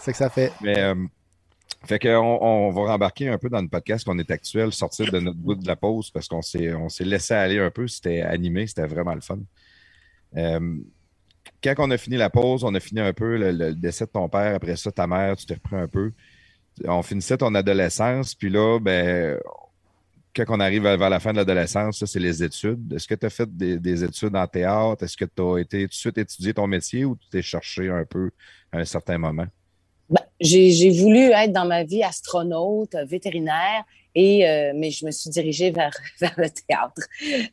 c'est 0.00 0.12
que 0.12 0.18
ça 0.18 0.30
fait. 0.30 0.52
Mais 0.60 0.78
euh, 0.78 0.94
fait 1.84 1.98
qu'on 1.98 2.08
on 2.40 2.70
va 2.70 2.92
rembarquer 2.92 3.28
un 3.28 3.38
peu 3.38 3.48
dans 3.48 3.60
le 3.62 3.68
podcast 3.68 4.04
qu'on 4.04 4.18
est 4.18 4.30
actuel, 4.30 4.72
sortir 4.72 5.10
de 5.10 5.18
notre 5.20 5.38
bout 5.38 5.54
de 5.54 5.66
la 5.66 5.76
pause 5.76 6.10
parce 6.10 6.28
qu'on 6.28 6.42
s'est 6.42 6.72
on 6.74 6.88
s'est 6.88 7.04
laissé 7.04 7.34
aller 7.34 7.58
un 7.58 7.70
peu. 7.70 7.88
C'était 7.88 8.20
animé, 8.22 8.66
c'était 8.66 8.86
vraiment 8.86 9.14
le 9.14 9.20
fun. 9.22 9.38
Euh, 10.36 10.76
quand 11.62 11.74
on 11.78 11.90
a 11.90 11.98
fini 11.98 12.16
la 12.16 12.30
pause, 12.30 12.64
on 12.64 12.74
a 12.74 12.80
fini 12.80 13.00
un 13.00 13.12
peu 13.12 13.36
le, 13.36 13.50
le 13.52 13.74
décès 13.74 14.06
de 14.06 14.10
ton 14.10 14.28
père. 14.28 14.54
Après 14.54 14.76
ça, 14.76 14.92
ta 14.92 15.06
mère, 15.06 15.36
tu 15.36 15.46
t'es 15.46 15.54
repris 15.54 15.76
un 15.76 15.88
peu. 15.88 16.12
On 16.86 17.02
finissait 17.02 17.36
ton 17.36 17.54
adolescence, 17.54 18.34
puis 18.34 18.50
là, 18.50 18.78
ben, 18.80 19.38
quand 20.34 20.44
on 20.48 20.60
arrive 20.60 20.82
vers 20.82 21.10
la 21.10 21.20
fin 21.20 21.32
de 21.32 21.38
l'adolescence, 21.38 22.04
c'est 22.04 22.20
les 22.20 22.42
études. 22.42 22.92
Est-ce 22.92 23.08
que 23.08 23.14
tu 23.14 23.26
as 23.26 23.30
fait 23.30 23.54
des, 23.56 23.78
des 23.78 24.04
études 24.04 24.36
en 24.36 24.46
théâtre? 24.46 25.04
Est-ce 25.04 25.16
que 25.16 25.24
tu 25.24 25.42
as 25.42 25.58
été 25.58 25.82
tout 25.82 25.88
de 25.88 25.94
suite 25.94 26.18
étudier 26.18 26.54
ton 26.54 26.66
métier 26.66 27.04
ou 27.04 27.16
tu 27.16 27.28
t'es 27.28 27.42
cherché 27.42 27.90
un 27.90 28.04
peu 28.04 28.30
à 28.72 28.78
un 28.78 28.84
certain 28.84 29.18
moment? 29.18 29.46
Ben, 30.10 30.20
j'ai 30.40 30.90
voulu 30.90 31.30
être 31.30 31.52
dans 31.52 31.64
ma 31.66 31.84
vie 31.84 32.02
astronaute, 32.02 32.94
euh, 32.94 33.04
vétérinaire, 33.04 33.84
et, 34.16 34.48
euh, 34.48 34.72
mais 34.74 34.90
je 34.90 35.06
me 35.06 35.12
suis 35.12 35.30
dirigée 35.30 35.70
vers, 35.70 35.96
vers 36.20 36.34
le 36.36 36.50
théâtre. 36.50 37.00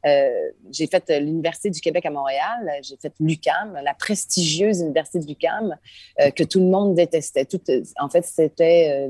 Euh, 0.05 0.49
j'ai 0.71 0.87
fait 0.87 1.07
l'Université 1.19 1.69
du 1.69 1.79
Québec 1.81 2.05
à 2.07 2.09
Montréal, 2.09 2.71
j'ai 2.81 2.97
fait 2.97 3.13
l'UCAM, 3.19 3.79
la 3.83 3.93
prestigieuse 3.93 4.81
Université 4.81 5.19
de 5.19 5.27
l'UCAM, 5.27 5.77
euh, 6.19 6.31
que 6.31 6.43
tout 6.43 6.59
le 6.59 6.65
monde 6.65 6.95
détestait. 6.95 7.45
Tout, 7.45 7.61
en 7.99 8.09
fait, 8.09 8.25
c'était, 8.25 9.07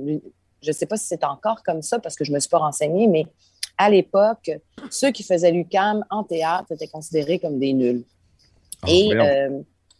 je 0.62 0.68
ne 0.68 0.74
sais 0.74 0.86
pas 0.86 0.98
si 0.98 1.08
c'est 1.08 1.24
encore 1.24 1.64
comme 1.64 1.82
ça 1.82 2.00
parce 2.00 2.16
que 2.16 2.26
je 2.26 2.32
ne 2.32 2.36
me 2.36 2.40
suis 2.42 2.50
pas 2.50 2.58
renseignée, 2.58 3.08
mais 3.08 3.26
à 3.78 3.90
l'époque, 3.90 4.52
ceux 4.90 5.12
qui 5.12 5.24
faisaient 5.24 5.52
l'UCAM 5.52 6.04
en 6.10 6.24
théâtre 6.26 6.72
étaient 6.74 6.88
considérés 6.88 7.40
comme 7.40 7.60
des 7.60 7.72
nuls. 7.74 8.04
Ah, 8.84 8.88
Et 8.90 9.10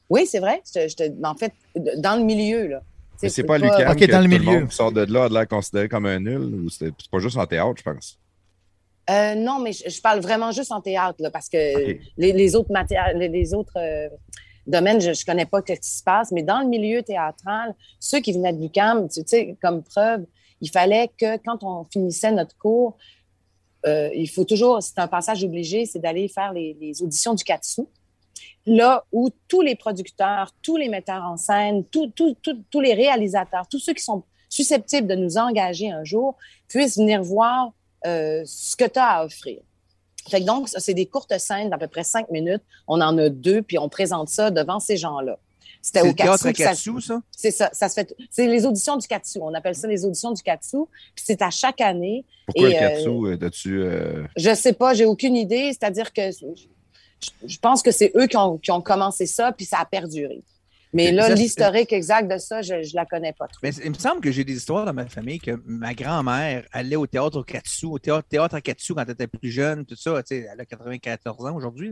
oui, 0.10 0.26
c'est 0.26 0.40
vrai. 0.40 0.62
Je, 0.74 0.88
je 0.88 0.96
te- 0.96 1.26
en 1.26 1.36
fait, 1.36 1.54
dans 1.98 2.16
le 2.18 2.24
milieu, 2.24 2.68
là. 2.68 2.82
Mais 3.22 3.30
c'est 3.30 3.44
pas 3.44 3.58
peux 3.58 3.66
Lucas 3.66 3.92
Ok, 3.92 4.08
dans 4.10 4.22
le 4.22 4.28
milieu. 4.28 4.66
qui 4.68 4.76
sort 4.76 4.92
de 4.92 5.02
là 5.12 5.26
a 5.26 5.30
l'air 5.30 5.48
considéré 5.48 5.90
comme 5.90 6.06
un 6.06 6.20
nul 6.20 6.38
ou 6.38 6.70
c'est 6.70 6.94
pas 7.12 7.20
juste 7.20 7.38
en 7.38 7.46
théâtre, 7.46 7.76
je 7.78 7.84
pense? 7.84 8.20
Euh, 9.10 9.36
non, 9.36 9.60
mais 9.60 9.72
je, 9.72 9.90
je 9.90 10.02
parle 10.02 10.20
vraiment 10.20 10.52
juste 10.52 10.72
en 10.72 10.82
théâtre, 10.82 11.16
là, 11.20 11.32
parce 11.32 11.48
que 11.48 11.58
les, 12.18 12.34
les 12.34 12.56
autres 12.56 12.72
matières, 12.72 13.14
les, 13.16 13.30
les 13.30 13.54
autres 13.54 13.78
euh, 13.78 14.10
domaines, 14.68 15.00
je 15.00 15.10
ne 15.10 15.26
connais 15.26 15.46
pas 15.46 15.62
ce 15.66 15.74
qui 15.74 15.90
se 15.90 16.04
passe, 16.04 16.32
mais 16.32 16.44
dans 16.44 16.60
le 16.60 16.68
milieu 16.68 17.02
théâtral, 17.02 17.74
ceux 18.00 18.20
qui 18.20 18.34
venaient 18.34 18.54
de 18.54 18.68
tu 18.68 19.22
sais, 19.26 19.58
comme 19.62 19.82
preuve, 19.82 20.26
il 20.60 20.70
fallait 20.70 21.10
que 21.18 21.38
quand 21.38 21.64
on 21.64 21.86
finissait 21.86 22.32
notre 22.32 22.58
cours, 22.58 22.98
euh, 23.86 24.10
il 24.14 24.28
faut 24.28 24.44
toujours, 24.44 24.82
c'est 24.82 25.00
un 25.00 25.08
passage 25.08 25.44
obligé, 25.44 25.86
c'est 25.86 26.00
d'aller 26.00 26.28
faire 26.28 26.52
les, 26.52 26.76
les 26.80 27.02
auditions 27.02 27.34
du 27.34 27.44
Katsu 27.44 27.84
là 28.66 29.04
où 29.12 29.30
tous 29.48 29.62
les 29.62 29.76
producteurs, 29.76 30.52
tous 30.62 30.78
les 30.78 30.90
metteurs 30.90 31.24
en 31.24 31.38
scène, 31.38 31.84
tous 31.86 32.12
tous 32.16 32.82
les 32.82 32.94
réalisateurs, 32.94 33.68
tous 33.70 33.80
ceux 33.80 33.94
qui 33.94 34.04
sont 34.04 34.24
susceptibles 34.50 35.08
de 35.08 35.16
nous 35.16 35.38
engager 35.38 35.92
un 35.92 36.04
jour 36.04 36.36
puissent 36.68 36.98
venir 36.98 37.22
voir 37.24 37.72
euh, 38.06 38.44
ce 38.46 38.76
que 38.76 38.86
tu 38.86 39.00
as 39.00 39.06
à 39.06 39.26
offrir. 39.26 39.60
Fait 40.30 40.42
que 40.42 40.46
donc, 40.46 40.68
c'est 40.70 40.94
des 40.94 41.06
courtes 41.06 41.38
scènes 41.38 41.70
d'à 41.70 41.78
peu 41.78 41.88
près 41.88 42.04
cinq 42.04 42.30
minutes. 42.32 42.62
On 42.88 43.00
en 43.02 43.18
a 43.18 43.30
deux, 43.30 43.62
puis 43.62 43.78
on 43.78 43.88
présente 43.90 44.28
ça 44.30 44.52
devant 44.52 44.80
ces 44.80 44.98
gens-là. 44.98 45.38
C'était 45.82 46.02
au 46.02 46.14
Katsu. 46.14 46.52
Katsu, 46.52 47.00
ça? 47.02 47.22
C'est 47.32 47.52
ça, 47.52 47.70
ça 47.72 47.88
se 47.88 47.94
fait. 47.94 48.14
C'est 48.30 48.46
les 48.48 48.66
auditions 48.66 48.98
du 48.98 49.08
Katsu. 49.08 49.40
On 49.42 49.54
appelle 49.54 49.76
ça 49.76 49.88
les 49.88 50.04
auditions 50.04 50.32
du 50.34 50.42
Katsu. 50.44 50.78
Puis 51.16 51.24
c'est 51.26 51.42
à 51.42 51.50
chaque 51.50 51.80
année. 51.80 52.26
Pourquoi 52.46 52.70
Et, 52.70 52.74
le 52.74 52.78
euh, 52.78 52.80
Katsu? 52.90 53.10
euh, 53.10 53.38
T'as-tu. 53.38 53.82
euh, 53.82 54.24
Je 54.36 54.54
sais 54.54 54.74
pas, 54.74 54.94
j'ai 54.94 55.06
aucune 55.06 55.36
idée. 55.38 55.70
C'est-à-dire 55.72 56.12
que 56.12 56.22
je, 57.22 57.48
je 57.48 57.60
pense 57.60 57.82
que 57.84 57.92
c'est 57.92 58.12
eux 58.16 58.28
qui 58.28 58.38
ont, 58.38 58.58
qui 58.58 58.72
ont 58.72 58.82
commencé 58.82 59.26
ça, 59.26 59.52
puis 59.52 59.66
ça 59.66 59.80
a 59.80 59.86
perduré. 59.86 60.42
Mais 60.94 61.12
là, 61.12 61.30
l'historique 61.36 61.92
exact 61.92 62.32
de 62.32 62.38
ça, 62.38 62.62
je, 62.62 62.82
je 62.82 62.96
la 62.96 63.06
connais 63.06 63.34
pas 63.34 63.48
trop. 63.48 63.60
Mais 63.62 63.72
il 63.84 63.90
me 63.92 63.96
semble 63.96 64.22
que 64.22 64.32
j'ai 64.32 64.44
des 64.46 64.56
histoires 64.56 64.86
dans 64.86 64.94
ma 64.94 65.06
famille 65.06 65.38
que 65.40 65.52
ma 65.66 65.94
grand-mère 65.94 66.64
allait 66.72 66.96
au 66.96 67.06
théâtre 67.06 67.40
au 67.40 67.44
Katsu, 67.44 67.86
au 67.88 68.00
théâtre, 68.00 68.28
théâtre 68.28 68.56
à 68.56 68.62
Katsu 68.62 68.94
quand 68.96 69.04
elle 69.04 69.12
était 69.12 69.28
plus 69.28 69.52
jeune, 69.52 69.86
tout 69.86 69.98
ça. 69.98 70.24
Tu 70.24 70.38
sais, 70.38 70.48
elle 70.52 70.60
a 70.60 70.66
94 70.66 71.46
ans 71.46 71.56
aujourd'hui. 71.56 71.92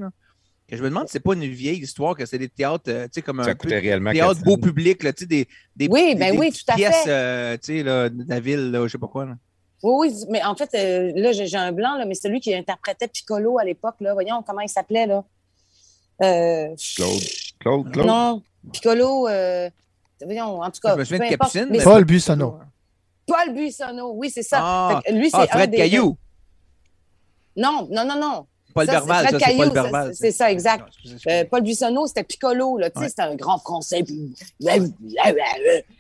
Que 0.68 0.78
je 0.78 0.82
me 0.82 0.90
demande 0.90 1.08
si 1.08 1.12
c'est 1.12 1.20
pas 1.20 1.34
une 1.34 1.46
vieille 1.46 1.80
histoire, 1.80 2.16
que 2.16 2.26
c'est 2.26 2.40
des 2.40 2.48
théâtres, 2.50 2.86
euh, 2.88 3.04
tu 3.06 3.10
sais, 3.16 3.22
comme 3.22 3.44
Ça 3.44 3.50
un 3.52 3.54
peu 3.54 3.68
coûtait 3.68 3.80
réellement 3.80 4.12
théâtre 4.14 4.40
400. 4.40 4.46
beau 4.46 4.58
public, 4.58 5.04
là, 5.04 5.14
tu 5.14 5.24
sais, 5.24 5.28
des, 5.28 5.48
des, 5.76 5.88
Oui, 5.92 6.14
des- 6.14 6.20
ben 6.20 6.32
des 6.32 6.38
oui, 6.40 6.50
petites 6.50 6.66
tout 6.66 6.72
à 6.74 6.76
fait. 6.78 6.82
pièces, 6.90 7.04
euh, 7.08 7.58
tu 7.58 7.78
sais, 7.78 7.84
là, 7.84 8.10
de 8.10 8.24
la 8.28 8.40
ville, 8.40 8.72
là, 8.72 8.88
je 8.88 8.92
sais 8.94 8.98
pas 8.98 9.08
quoi. 9.08 9.26
là. 9.26 9.36
Oui, 9.84 10.08
oui, 10.10 10.26
mais 10.30 10.44
en 10.44 10.56
fait, 10.56 10.70
euh, 10.74 11.12
là, 11.16 11.32
j'ai 11.32 11.58
un 11.58 11.72
blanc, 11.72 11.96
là, 11.98 12.06
mais 12.06 12.16
celui 12.16 12.40
qui 12.40 12.54
interprétait 12.56 13.08
Piccolo 13.08 13.60
à 13.60 13.64
l'époque, 13.64 13.96
là, 14.00 14.14
voyons 14.14 14.42
comment 14.46 14.62
il 14.62 14.70
s'appelait, 14.70 15.06
là. 15.06 15.24
Euh, 16.24 16.76
Claude. 16.96 17.22
Claude, 17.60 17.92
Claude? 17.92 18.08
Non, 18.08 18.42
Piccolo, 18.72 19.28
euh, 19.28 19.70
voyons, 20.24 20.62
en 20.62 20.72
tout 20.72 20.80
cas. 20.82 20.94
Je 20.94 21.00
me 21.00 21.04
souviens 21.04 21.20
peu 21.20 21.28
de 21.30 21.34
importe. 21.36 21.54
Capucine. 21.54 21.72
Mais 21.78 21.84
Paul 21.84 22.06
Buissonneau. 22.06 22.60
Paul 23.28 23.54
Buissonneau, 23.54 24.14
oui, 24.16 24.30
c'est 24.30 24.44
ça. 24.44 24.60
Ah, 24.62 25.02
Fait 25.06 25.12
que 25.12 25.18
lui, 25.18 25.30
c'est 25.30 25.38
Ah, 25.38 25.42
un 25.44 25.48
Fred 25.48 25.72
des- 25.72 25.78
Caillou. 25.78 26.18
Non, 27.58 27.88
non, 27.92 28.06
non, 28.06 28.20
non. 28.20 28.46
Paul 28.74 28.86
c'est 28.86 28.92
Berval, 28.92 29.28
c'est 29.30 29.38
Caillou, 29.38 29.58
Paul 29.58 29.68
ça, 29.68 29.74
Berval. 29.74 30.16
c'est 30.16 30.32
ça, 30.32 30.52
exact. 30.52 30.82
Non, 30.82 30.88
excusez, 30.88 31.14
excusez. 31.16 31.36
Euh, 31.42 31.46
Paul 31.50 31.62
Buissonneau, 31.62 32.08
c'était 32.08 32.24
Piccolo, 32.24 32.78
là, 32.78 32.90
tu 32.90 32.96
sais, 32.96 33.04
Ouais. 33.04 33.10
c'était 33.10 33.22
un 33.22 33.36
grand 33.36 33.58
français, 33.58 34.04
puis 34.04 34.36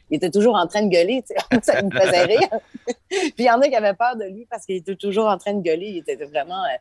il 0.10 0.18
était 0.18 0.30
toujours 0.32 0.56
en 0.56 0.68
train 0.68 0.84
de 0.84 0.90
gueuler, 0.90 1.24
ça 1.64 1.82
me 1.82 1.90
faisait 1.90 2.24
rire. 2.24 2.50
puis 3.10 3.34
il 3.40 3.46
y 3.46 3.50
en 3.52 3.60
a 3.62 3.68
qui 3.68 3.76
avaient 3.76 3.94
peur 3.94 4.16
de 4.16 4.26
lui 4.26 4.46
parce 4.50 4.66
qu'il 4.66 4.76
était 4.76 4.96
toujours 4.96 5.26
en 5.26 5.38
train 5.38 5.54
de 5.54 5.62
gueuler, 5.62 5.88
il 5.88 5.98
était 5.98 6.16
vraiment... 6.26 6.64
euh, 6.64 6.78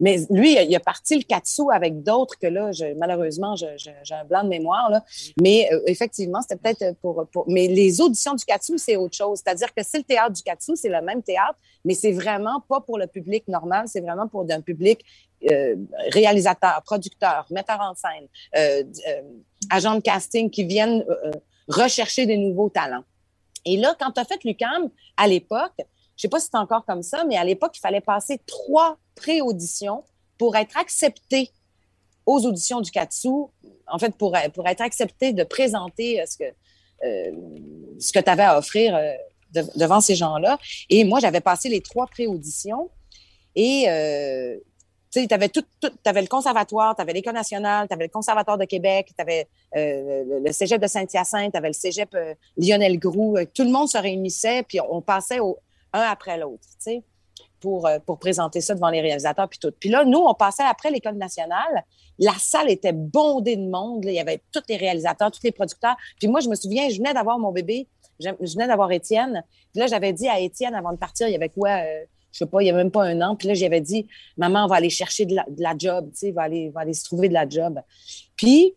Mais 0.00 0.18
lui, 0.30 0.52
il 0.62 0.76
a- 0.76 0.80
parti 0.80 1.16
le 1.16 1.22
katsu 1.24 1.62
avec 1.72 2.02
d'autres 2.02 2.38
que 2.38 2.46
là, 2.46 2.70
malheureusement, 2.96 3.56
j'ai 3.56 4.14
un 4.14 4.24
blanc 4.24 4.44
de 4.44 4.48
mémoire, 4.48 4.90
là. 4.90 5.04
Mais 5.40 5.68
euh, 5.72 5.80
effectivement, 5.86 6.40
c'était 6.42 6.56
peut-être 6.56 6.96
pour, 7.00 7.26
pour... 7.32 7.44
Mais 7.48 7.66
les 7.68 8.00
auditions 8.00 8.34
du 8.34 8.44
katsu, 8.44 8.78
c'est 8.78 8.96
autre 8.96 9.16
chose. 9.16 9.40
C'est-à-dire 9.42 9.72
que 9.74 9.82
c'est 9.82 9.98
le 9.98 10.04
théâtre 10.04 10.32
du 10.32 10.42
katsu, 10.42 10.72
c'est 10.76 10.88
le 10.88 11.00
même 11.02 11.22
théâtre, 11.22 11.58
mais 11.84 11.94
c'est 11.94 12.12
vraiment 12.12 12.60
pas 12.68 12.80
pour 12.80 12.98
le 12.98 13.06
public 13.06 13.46
normal, 13.48 13.86
c'est 13.86 14.00
vraiment 14.00 14.28
pour 14.28 14.44
un 14.50 14.60
public 14.60 15.04
euh, 15.50 15.76
réalisateur, 16.10 16.82
producteur, 16.84 17.46
metteur 17.50 17.80
en 17.80 17.94
scène, 17.94 18.26
euh, 18.56 18.82
euh, 19.08 19.22
agent 19.70 19.94
de 19.94 20.00
casting 20.00 20.50
qui 20.50 20.64
viennent 20.64 21.04
euh, 21.08 21.30
rechercher 21.68 22.26
des 22.26 22.36
nouveaux 22.36 22.70
talents. 22.70 23.04
Et 23.64 23.76
là, 23.76 23.94
quand 23.98 24.12
tu 24.12 24.20
as 24.20 24.24
fait 24.24 24.42
l'UCAM, 24.44 24.90
à 25.16 25.26
l'époque, 25.26 25.74
je 26.16 26.22
sais 26.22 26.28
pas 26.28 26.40
si 26.40 26.48
c'est 26.50 26.58
encore 26.58 26.84
comme 26.84 27.02
ça, 27.02 27.24
mais 27.24 27.36
à 27.36 27.44
l'époque, 27.44 27.76
il 27.76 27.80
fallait 27.80 28.00
passer 28.00 28.40
trois 28.46 28.98
pré-auditions 29.14 30.04
pour 30.38 30.56
être 30.56 30.76
accepté 30.76 31.50
aux 32.26 32.44
auditions 32.44 32.80
du 32.80 32.90
Katsu, 32.90 33.28
en 33.86 33.98
fait, 33.98 34.14
pour, 34.16 34.36
pour 34.54 34.66
être 34.66 34.80
accepté 34.80 35.32
de 35.32 35.44
présenter 35.44 36.20
euh, 36.20 36.26
ce 36.26 36.36
que, 36.36 36.44
euh, 37.04 38.22
tu 38.22 38.30
avais 38.30 38.42
à 38.42 38.58
offrir 38.58 38.94
euh, 38.94 39.12
de- 39.52 39.78
devant 39.78 40.00
ces 40.00 40.14
gens-là. 40.14 40.58
Et 40.90 41.04
moi, 41.04 41.20
j'avais 41.20 41.40
passé 41.40 41.68
les 41.68 41.80
trois 41.80 42.06
pré-auditions 42.06 42.90
tu 45.10 45.26
avais 45.30 45.48
tout, 45.48 45.64
tout 45.80 45.90
avais 46.04 46.22
le 46.22 46.28
conservatoire, 46.28 46.94
tu 46.96 47.04
l'École 47.04 47.34
nationale, 47.34 47.88
tu 47.90 47.96
le 47.96 48.08
conservatoire 48.08 48.58
de 48.58 48.64
Québec, 48.64 49.12
tu 49.16 49.22
avais 49.22 49.48
le, 49.74 50.40
le 50.44 50.52
cégep 50.52 50.80
de 50.80 50.86
Saint-Hyacinthe, 50.86 51.52
tu 51.52 51.58
avais 51.58 51.68
le 51.68 51.74
cégep 51.74 52.14
euh, 52.14 52.34
Lionel 52.56 52.98
Groux. 52.98 53.36
Euh, 53.36 53.44
Tout 53.52 53.64
le 53.64 53.70
monde 53.70 53.88
se 53.88 53.98
réunissait, 53.98 54.62
puis 54.62 54.78
on 54.80 55.00
passait 55.00 55.38
un 55.38 56.00
après 56.00 56.38
l'autre, 56.38 56.62
tu 56.62 56.76
sais, 56.78 57.02
pour, 57.60 57.86
euh, 57.86 57.98
pour 58.04 58.18
présenter 58.18 58.60
ça 58.60 58.74
devant 58.74 58.90
les 58.90 59.00
réalisateurs, 59.00 59.48
puis 59.48 59.58
tout. 59.58 59.72
Puis 59.78 59.88
là, 59.88 60.04
nous, 60.04 60.18
on 60.18 60.34
passait 60.34 60.64
après 60.64 60.90
l'École 60.90 61.16
nationale. 61.16 61.84
La 62.18 62.34
salle 62.38 62.70
était 62.70 62.92
bondée 62.92 63.56
de 63.56 63.68
monde. 63.68 64.04
Il 64.04 64.12
y 64.12 64.20
avait 64.20 64.40
tous 64.52 64.62
les 64.68 64.76
réalisateurs, 64.76 65.30
tous 65.30 65.42
les 65.44 65.52
producteurs. 65.52 65.96
Puis 66.18 66.28
moi, 66.28 66.40
je 66.40 66.48
me 66.48 66.54
souviens, 66.54 66.88
je 66.88 66.98
venais 66.98 67.14
d'avoir 67.14 67.38
mon 67.38 67.52
bébé, 67.52 67.86
je 68.20 68.30
je 68.40 68.52
venais 68.54 68.66
d'avoir 68.66 68.90
Étienne. 68.92 69.44
Puis 69.72 69.80
là, 69.80 69.86
j'avais 69.86 70.12
dit 70.12 70.28
à 70.28 70.38
Étienne, 70.40 70.74
avant 70.74 70.92
de 70.92 70.98
partir, 70.98 71.28
il 71.28 71.32
y 71.32 71.36
avait 71.36 71.48
quoi... 71.48 71.80
je 72.32 72.38
sais 72.38 72.46
pas, 72.46 72.62
il 72.62 72.66
y 72.66 72.70
avait 72.70 72.78
même 72.78 72.90
pas 72.90 73.04
un 73.04 73.20
an. 73.20 73.36
Puis 73.36 73.48
là, 73.48 73.54
j'avais 73.54 73.80
dit, 73.80 74.06
maman, 74.36 74.64
on 74.64 74.68
va 74.68 74.76
aller 74.76 74.90
chercher 74.90 75.24
de 75.24 75.34
la, 75.34 75.44
de 75.48 75.62
la 75.62 75.74
job, 75.76 76.10
tu 76.12 76.18
sais, 76.18 76.30
va 76.30 76.42
aller, 76.42 76.70
va 76.70 76.80
aller 76.80 76.94
se 76.94 77.04
trouver 77.04 77.28
de 77.28 77.34
la 77.34 77.48
job. 77.48 77.80
Puis, 78.36 78.74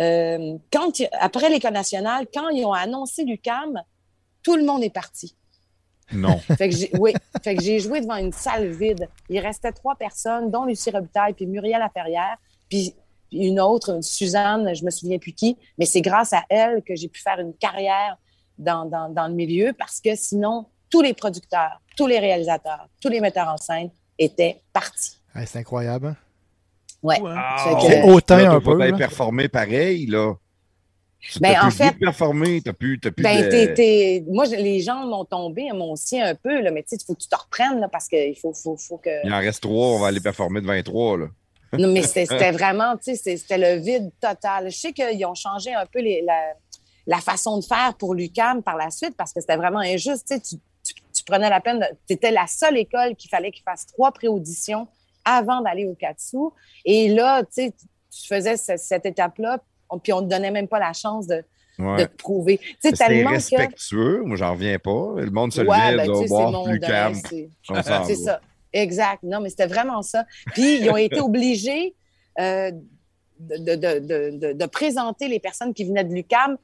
euh, 0.00 0.56
quand, 0.72 1.02
après 1.20 1.50
l'École 1.50 1.72
nationale, 1.72 2.26
quand 2.32 2.48
ils 2.50 2.64
ont 2.64 2.72
annoncé 2.72 3.24
l'UCAM, 3.24 3.82
tout 4.42 4.56
le 4.56 4.64
monde 4.64 4.82
est 4.82 4.92
parti. 4.92 5.36
Non. 6.12 6.38
Fait 6.56 6.68
que 6.68 6.76
j'ai, 6.76 6.90
oui, 6.98 7.12
fait 7.42 7.54
que 7.54 7.62
j'ai 7.62 7.80
joué 7.80 8.00
devant 8.00 8.16
une 8.16 8.32
salle 8.32 8.70
vide. 8.70 9.08
Il 9.28 9.40
restait 9.40 9.72
trois 9.72 9.94
personnes, 9.94 10.50
dont 10.50 10.64
Lucie 10.64 10.90
Robitaille, 10.90 11.34
puis 11.34 11.46
Muriel 11.46 11.80
Laferrière, 11.80 12.38
puis 12.70 12.94
une 13.30 13.60
autre, 13.60 14.02
Suzanne, 14.02 14.74
je 14.74 14.84
me 14.84 14.90
souviens 14.90 15.18
plus 15.18 15.32
qui, 15.32 15.58
mais 15.76 15.84
c'est 15.84 16.00
grâce 16.00 16.32
à 16.32 16.44
elle 16.48 16.82
que 16.82 16.96
j'ai 16.96 17.08
pu 17.08 17.20
faire 17.20 17.38
une 17.38 17.52
carrière 17.52 18.16
dans, 18.56 18.86
dans, 18.86 19.10
dans 19.10 19.28
le 19.28 19.34
milieu 19.34 19.74
parce 19.74 20.00
que 20.00 20.14
sinon, 20.14 20.66
tous 20.90 21.02
les 21.02 21.14
producteurs, 21.14 21.80
tous 21.96 22.06
les 22.06 22.18
réalisateurs, 22.18 22.88
tous 23.00 23.08
les 23.08 23.20
metteurs 23.20 23.48
en 23.48 23.56
scène 23.56 23.90
étaient 24.18 24.60
partis. 24.72 25.18
Ouais, 25.34 25.46
c'est 25.46 25.58
incroyable. 25.60 26.08
hein? 26.08 26.16
Ouais. 27.02 27.16
Ah, 27.24 27.56
Fait 27.64 27.74
que- 27.86 27.92
C'est 27.92 28.02
hautain 28.10 28.36
Là, 28.38 28.42
t'as 28.44 28.50
un 28.56 28.60
pas 28.60 28.70
peu. 28.72 28.76
bien 28.78 28.90
là. 28.90 28.96
performé 28.96 29.48
pareil, 29.48 30.06
là. 30.06 30.34
Tu 31.20 31.40
Ben, 31.40 31.56
en 31.62 31.70
fait- 31.70 31.98
performer, 31.98 32.60
t'as 32.62 32.72
plus, 32.72 32.98
t'as 33.00 33.10
plus 33.10 33.22
Ben, 33.24 33.44
de... 33.44 33.48
t'es- 33.50 33.74
t'es- 33.74 34.24
moi, 34.28 34.44
je- 34.44 34.54
les 34.54 34.80
gens 34.80 35.04
m'ont 35.06 35.24
tombé, 35.24 35.68
m'ont 35.72 35.92
aussi 35.92 36.20
un 36.20 36.34
peu, 36.36 36.60
là, 36.60 36.70
mais 36.70 36.82
tu 36.82 36.90
sais, 36.90 36.96
il 36.96 37.04
faut 37.04 37.14
que 37.14 37.20
tu 37.22 37.28
te 37.28 37.36
reprennes 37.36 37.80
là, 37.80 37.88
parce 37.88 38.06
qu'il 38.08 38.36
faut, 38.40 38.52
faut, 38.54 38.76
faut 38.76 38.98
que. 38.98 39.10
Il 39.26 39.32
en 39.32 39.38
reste 39.38 39.62
trois, 39.62 39.88
on 39.88 39.98
va 39.98 40.08
aller 40.08 40.20
performer 40.20 40.60
de 40.60 40.66
23, 40.66 41.18
là. 41.18 41.26
Non, 41.72 41.88
mais 41.88 42.02
c'était 42.02 42.50
vraiment, 42.52 42.96
tu 42.96 43.14
sais, 43.16 43.36
c'était 43.36 43.58
le 43.58 43.80
vide 43.80 44.10
total. 44.20 44.70
Je 44.70 44.76
sais 44.76 44.92
qu'ils 44.92 45.24
ont 45.26 45.34
changé 45.34 45.74
un 45.74 45.86
peu 45.86 46.00
les- 46.00 46.22
la, 46.22 46.40
la 47.06 47.18
façon 47.18 47.58
de 47.58 47.64
faire 47.64 47.94
pour 47.98 48.14
l'UCAM 48.14 48.62
par 48.62 48.76
la 48.76 48.90
suite 48.90 49.14
parce 49.16 49.32
que 49.32 49.40
c'était 49.40 49.56
vraiment 49.56 49.80
injuste. 49.80 50.26
Tu, 50.28 50.36
sais, 50.40 50.56
prenais 51.30 51.50
la 51.50 51.60
peine, 51.60 51.86
tu 52.06 52.14
étais 52.14 52.30
la 52.30 52.46
seule 52.46 52.76
école 52.76 53.14
qu'il 53.16 53.30
fallait 53.30 53.50
qu'il 53.50 53.62
fasse 53.62 53.86
trois 53.86 54.12
pré-auditions 54.12 54.88
avant 55.24 55.60
d'aller 55.60 55.86
au 55.86 55.94
Katsu. 55.94 56.36
Et 56.84 57.08
là, 57.08 57.42
tu 57.42 57.48
sais, 57.52 57.72
tu 58.10 58.26
faisais 58.26 58.56
ce- 58.56 58.76
cette 58.76 59.06
étape-là, 59.06 59.58
puis 60.02 60.12
on 60.12 60.20
ne 60.20 60.26
te 60.26 60.30
donnait 60.30 60.50
même 60.50 60.68
pas 60.68 60.78
la 60.78 60.92
chance 60.92 61.26
de, 61.26 61.44
de 61.98 62.04
te 62.04 62.16
prouver. 62.16 62.58
Tu 62.58 62.64
sais, 62.66 62.76
C'était 62.90 62.96
tellement 63.06 63.30
que. 63.30 63.34
respectueux, 63.36 64.22
moi 64.24 64.36
j'en 64.36 64.52
reviens 64.52 64.78
pas. 64.78 65.12
Le 65.16 65.30
monde 65.30 65.52
se 65.52 65.60
Ouais, 65.60 65.96
ben, 65.96 66.10
c'est 66.22 66.28
bon, 66.28 66.50
mon 66.50 66.64
plus 66.64 66.80
calme. 66.80 67.14
c'est- 67.14 67.48
C'est 68.06 68.14
ça. 68.16 68.40
Exact. 68.72 69.22
Non, 69.22 69.40
mais 69.40 69.48
c'était 69.50 69.66
vraiment 69.66 70.02
ça. 70.02 70.24
Puis, 70.54 70.80
ils 70.80 70.90
ont 70.90 70.96
été 70.96 71.20
obligés 71.20 71.94
euh, 72.40 72.70
de, 73.40 73.74
de, 73.76 73.98
de- 74.38 74.52
de 74.52 74.66
présenter 74.66 75.28
les 75.28 75.38
personnes 75.40 75.72
qui 75.72 75.84
venaient 75.84 76.04
de 76.04 76.12
l'UCAM 76.12 76.56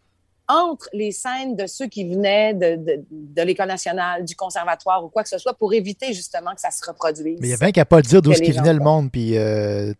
entre 0.46 0.88
les 0.92 1.10
scènes 1.10 1.56
de 1.56 1.66
ceux 1.66 1.86
qui 1.86 2.06
venaient 2.08 2.52
de, 2.52 2.76
de, 2.76 3.04
de 3.10 3.42
l'École 3.42 3.68
nationale, 3.68 4.24
du 4.24 4.36
conservatoire 4.36 5.02
ou 5.02 5.08
quoi 5.08 5.22
que 5.22 5.28
ce 5.30 5.38
soit 5.38 5.54
pour 5.54 5.72
éviter 5.72 6.12
justement 6.12 6.54
que 6.54 6.60
ça 6.60 6.70
se 6.70 6.84
reproduise. 6.86 7.38
Mais 7.40 7.48
il 7.48 7.50
y 7.50 7.54
avait 7.54 7.72
qu'à 7.72 7.84
pas 7.86 7.96
le 7.96 8.02
dire 8.02 8.20
d'où 8.20 8.32
qui 8.32 8.52
venait 8.52 8.74
le 8.74 8.80
monde. 8.80 9.10
Puis 9.10 9.38
euh, 9.38 9.92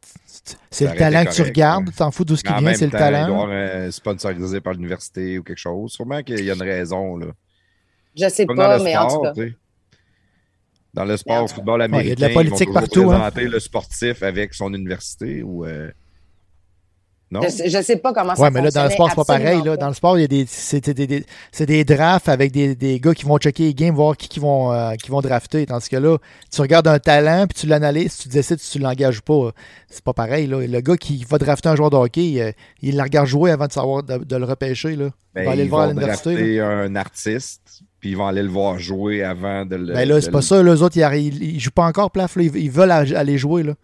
c'est 0.71 0.87
le 0.87 0.97
talent 0.99 1.25
que 1.25 1.33
tu 1.33 1.43
regardes. 1.43 1.87
ouais. 1.87 1.95
T'en 1.97 2.11
fous 2.11 2.25
d'où 2.27 2.37
ce 2.37 2.45
qui 2.45 2.53
En 2.53 2.59
vient, 2.59 2.75
c'est 2.75 2.85
le 2.87 2.93
temps, 2.93 2.99
Il 2.99 3.11
doit 3.11 3.11
talent. 3.11 3.49
un 3.49 3.91
sponsorisé 3.91 4.61
par 4.61 4.75
l'université 4.75 5.39
ou 5.39 5.43
quelque 5.43 5.57
chose. 5.59 5.93
Sûrement 5.93 6.23
qu'il 6.23 6.45
y 6.45 6.51
a 6.51 6.55
une 6.55 6.63
raison, 6.63 7.17
là. 7.17 7.27
Je 8.17 8.29
sais 8.29 8.45
Comme 8.47 8.57
pas, 8.59 8.69
dans 8.77 8.79
le 8.79 8.85
mais 8.85 8.97
en 8.97 9.09
tout 9.09 9.23
cas. 9.23 9.33
tu. 9.33 9.57
Dans 10.93 11.05
le 11.05 11.17
sport, 11.17 11.47
cas. 11.49 11.55
football 11.55 11.81
il 11.81 11.83
y 11.83 11.85
américain, 11.87 12.13
a 12.13 12.15
de 12.17 12.21
la 12.21 12.29
politique 12.29 12.69
ils 12.71 12.73
vont 12.75 12.87
toujours 12.87 13.11
partout, 13.11 13.11
hein. 13.13 13.31
présenter 13.31 13.49
le 13.49 13.59
sportif 13.61 14.23
avec 14.23 14.55
son 14.55 14.73
université 14.75 15.43
ou... 15.43 15.65
euh, 15.65 15.91
Non? 17.35 17.41
Je, 17.43 17.49
sais- 17.49 17.69
je 17.69 17.83
sais 17.83 17.97
pas 17.97 18.13
comment 18.13 18.35
ça 18.37 18.43
Ouais, 18.43 18.51
mais 18.51 18.63
là, 18.63 18.71
dans 18.71 18.85
le 18.85 18.91
sport, 18.91 19.09
c'est 19.11 19.17
pas 19.17 19.25
pareil. 19.25 19.61
Là. 19.65 19.77
Dans 19.77 19.89
le 19.89 19.95
sport, 19.95 20.17
il 20.17 20.21
y 20.23 20.25
a 20.25 20.29
des, 20.29 20.45
c'est 20.49 20.89
des, 20.91 21.07
des- 21.07 21.27
c'est 21.51 21.67
des 21.67 21.85
drafts 21.85 22.29
avec 22.29 22.53
des, 22.53 22.75
des 22.77 23.01
gars 23.01 23.13
qui 23.13 23.25
vont 23.25 23.39
checker 23.39 23.65
les 23.65 23.75
games, 23.75 23.95
voir 23.95 24.17
qui, 24.17 24.29
qui, 24.29 24.39
vont, 24.39 24.73
euh, 24.73 24.93
qui 24.95 25.11
vont 25.11 25.21
drafter. 25.21 25.67
Tandis 25.67 25.89
que 25.89 25.97
là, 25.97 26.17
tu 26.53 26.61
regardes 26.61 26.87
un 26.87 26.99
talent, 27.01 27.47
puis 27.49 27.59
tu 27.61 27.67
l'analyses, 27.67 28.17
tu 28.19 28.29
décides 28.29 28.61
si 28.61 28.71
tu 28.73 28.79
l'engages 28.79 29.19
ou 29.19 29.23
pas. 29.23 29.51
C'est 29.91 30.05
pas 30.05 30.13
pareil. 30.13 30.47
Là. 30.47 30.67
Le 30.67 30.81
gars 30.81 30.97
qui 30.97 31.25
va 31.29 31.39
drafter 31.39 31.69
un 31.71 31.77
joueur 31.77 31.91
de 31.91 31.97
hockey, 31.97 32.41
euh, 32.41 32.53
il 32.83 32.95
la 32.97 33.03
regarde 33.03 33.27
jouer 33.27 33.51
avant 33.51 33.67
de 33.67 33.73
savoir 33.73 34.03
de, 34.05 34.19
de 34.19 34.37
le 34.37 34.45
repêcher. 34.45 34.95
Là. 34.97 35.07
Il 35.07 35.11
Ben, 35.35 35.45
va 35.47 35.51
aller 35.53 35.63
ils 35.63 35.65
le 35.65 35.71
voir 35.71 35.83
à 35.83 35.87
vont 35.87 35.93
l'université. 35.95 36.61
un 36.61 36.95
artiste, 36.97 37.83
puis 37.99 38.11
ils 38.11 38.17
vont 38.17 38.27
aller 38.27 38.43
le 38.43 38.49
voir 38.49 38.79
jouer 38.79 39.25
avant 39.25 39.65
de 39.67 39.75
le. 39.77 39.93
Ben 39.95 40.09
là, 40.09 40.21
c'est 40.21 40.31
pas 40.31 40.39
le- 40.39 40.43
ça. 40.43 40.63
Les 40.63 40.83
autres, 40.83 40.97
ils, 40.97 41.03
ils, 41.27 41.55
ils 41.57 41.61
jouent 41.61 41.71
pas 41.73 41.87
encore 41.87 42.11
plaf. 42.13 42.37
là. 42.37 42.43
Ils, 42.45 42.57
ils 42.57 42.71
veulent 42.71 42.93
aller 42.93 43.39
jouer. 43.39 43.65
Là. 43.65 43.75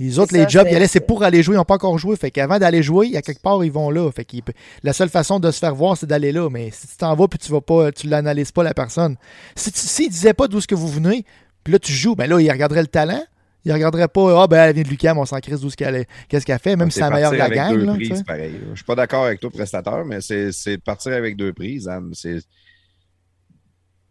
Les 0.00 0.18
autres, 0.18 0.32
les 0.34 0.48
jobs, 0.48 0.64
c'est- 0.66 0.72
ils 0.72 0.76
allaient, 0.76 0.86
c'est 0.88 1.00
pour 1.06 1.22
aller 1.22 1.42
jouer. 1.42 1.54
Ils 1.54 1.58
n'ont 1.58 1.64
pas 1.64 1.74
encore 1.74 1.98
joué. 1.98 2.16
Fait 2.16 2.30
qu'avant 2.32 2.58
d'aller 2.58 2.82
jouer, 2.82 3.06
il 3.06 3.12
y 3.12 3.16
a 3.16 3.22
quelque 3.22 3.40
part, 3.40 3.62
ils 3.64 3.70
vont 3.70 3.90
là. 3.90 4.10
Fait 4.10 4.24
qu'ils- 4.24 4.42
la 4.82 4.92
seule 4.92 5.08
façon 5.08 5.38
de 5.38 5.50
se 5.52 5.58
faire 5.60 5.74
voir, 5.74 5.96
c'est 5.96 6.06
d'aller 6.06 6.32
là. 6.32 6.48
Mais 6.50 6.70
si 6.72 6.88
tu 6.88 6.96
t'en 6.96 7.14
vas 7.14 7.28
puis 7.28 7.38
tu 7.38 7.52
vas 7.52 7.60
pas, 7.60 7.92
tu 7.92 8.08
l'analyses 8.08 8.50
pas 8.50 8.64
la 8.64 8.74
personne. 8.74 9.16
Si 9.54 9.70
tu 9.70 9.78
s'ils 9.78 10.10
disaient 10.10 10.34
pas 10.34 10.48
d'où 10.48 10.58
est-ce 10.58 10.66
que 10.66 10.74
vous 10.74 10.88
venez, 10.88 11.24
puis 11.62 11.72
là 11.72 11.78
tu 11.78 11.92
joues, 11.92 12.16
ben 12.16 12.28
là, 12.28 12.40
ils 12.40 12.50
regarderaient 12.50 12.82
le 12.82 12.88
talent. 12.88 13.22
Ils 13.66 13.72
regarderaient 13.72 14.08
pas, 14.08 14.42
ah 14.42 14.46
ben 14.46 14.64
elle 14.64 14.74
vient 14.74 14.82
de 14.82 14.88
Lucam, 14.88 15.16
on 15.16 15.24
s'en 15.24 15.38
crisse 15.38 15.60
d'où 15.60 15.70
ce 15.70 15.76
qu'elle 15.76 15.94
est- 15.94 16.06
qu'est-ce 16.28 16.44
qu'elle 16.44 16.58
fait, 16.58 16.76
même 16.76 16.90
si 16.90 16.96
c'est 16.96 17.00
la 17.00 17.10
meilleure 17.10 17.30
de 17.30 17.36
la 17.36 17.48
gang. 17.48 17.72
deux 17.72 17.84
là, 17.86 17.94
prises, 17.94 18.22
pareil. 18.24 18.60
Je 18.72 18.74
suis 18.74 18.84
pas 18.84 18.94
d'accord 18.96 19.24
avec 19.24 19.40
toi, 19.40 19.48
prestataire, 19.50 20.04
mais 20.04 20.20
c'est 20.20 20.50
c'est 20.52 20.76
de 20.76 20.82
partir 20.82 21.12
avec 21.12 21.36
deux 21.36 21.52
prises, 21.52 21.88
Anne. 21.88 22.10
C'est 22.12 22.40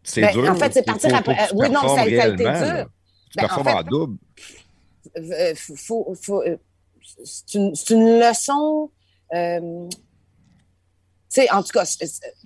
c'est 0.02 0.22
Ben, 0.22 0.32
dur. 0.34 0.50
en 0.52 0.56
fait, 0.56 0.74
c'est 0.74 0.84
partir 0.86 1.16
après- 1.16 1.36
que 1.36 1.50
tu 1.50 1.56
oui, 1.56 1.70
non, 1.70 1.82
ça- 1.96 2.02
a 2.02 2.08
été 2.08 2.32
dur. 2.32 2.36
Ben, 2.38 2.86
en 3.50 3.64
fait- 3.64 3.70
en 3.74 3.84
double. 3.84 4.18
Euh, 5.18 5.54
faut, 5.56 6.14
faut- 6.22 6.42
euh, 6.44 6.58
c'est 7.26 7.54
une, 7.56 7.76
c'est 7.76 7.94
une 7.94 8.20
leçon. 8.20 8.90
euh, 9.34 9.88
tu 9.90 11.42
sais, 11.42 11.52
en 11.52 11.64
tout 11.64 11.72
cas, 11.74 11.84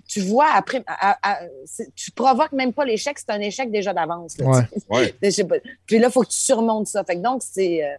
tu 0.08 0.22
vois, 0.22 0.50
après, 0.54 0.82
à- 0.88 1.18
à- 1.22 1.42
c'est- 1.66 1.94
tu 1.94 2.10
provoques 2.12 2.54
même 2.54 2.72
pas 2.72 2.86
l'échec, 2.86 3.20
c'est 3.20 3.30
un 3.32 3.40
échec 3.42 3.70
déjà 3.70 3.94
d'avance. 3.94 4.36
Ouais. 4.40 4.62
Ouais. 4.90 5.14
Puis 5.86 6.00
là, 6.00 6.08
il 6.08 6.12
faut 6.12 6.22
que 6.24 6.30
tu 6.30 6.38
surmontes 6.40 6.88
ça. 6.88 7.04
Fait 7.04 7.16
que 7.18 7.22
donc, 7.22 7.42
c'est. 7.44 7.84
euh, 7.84 7.96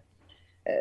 euh, 0.69 0.73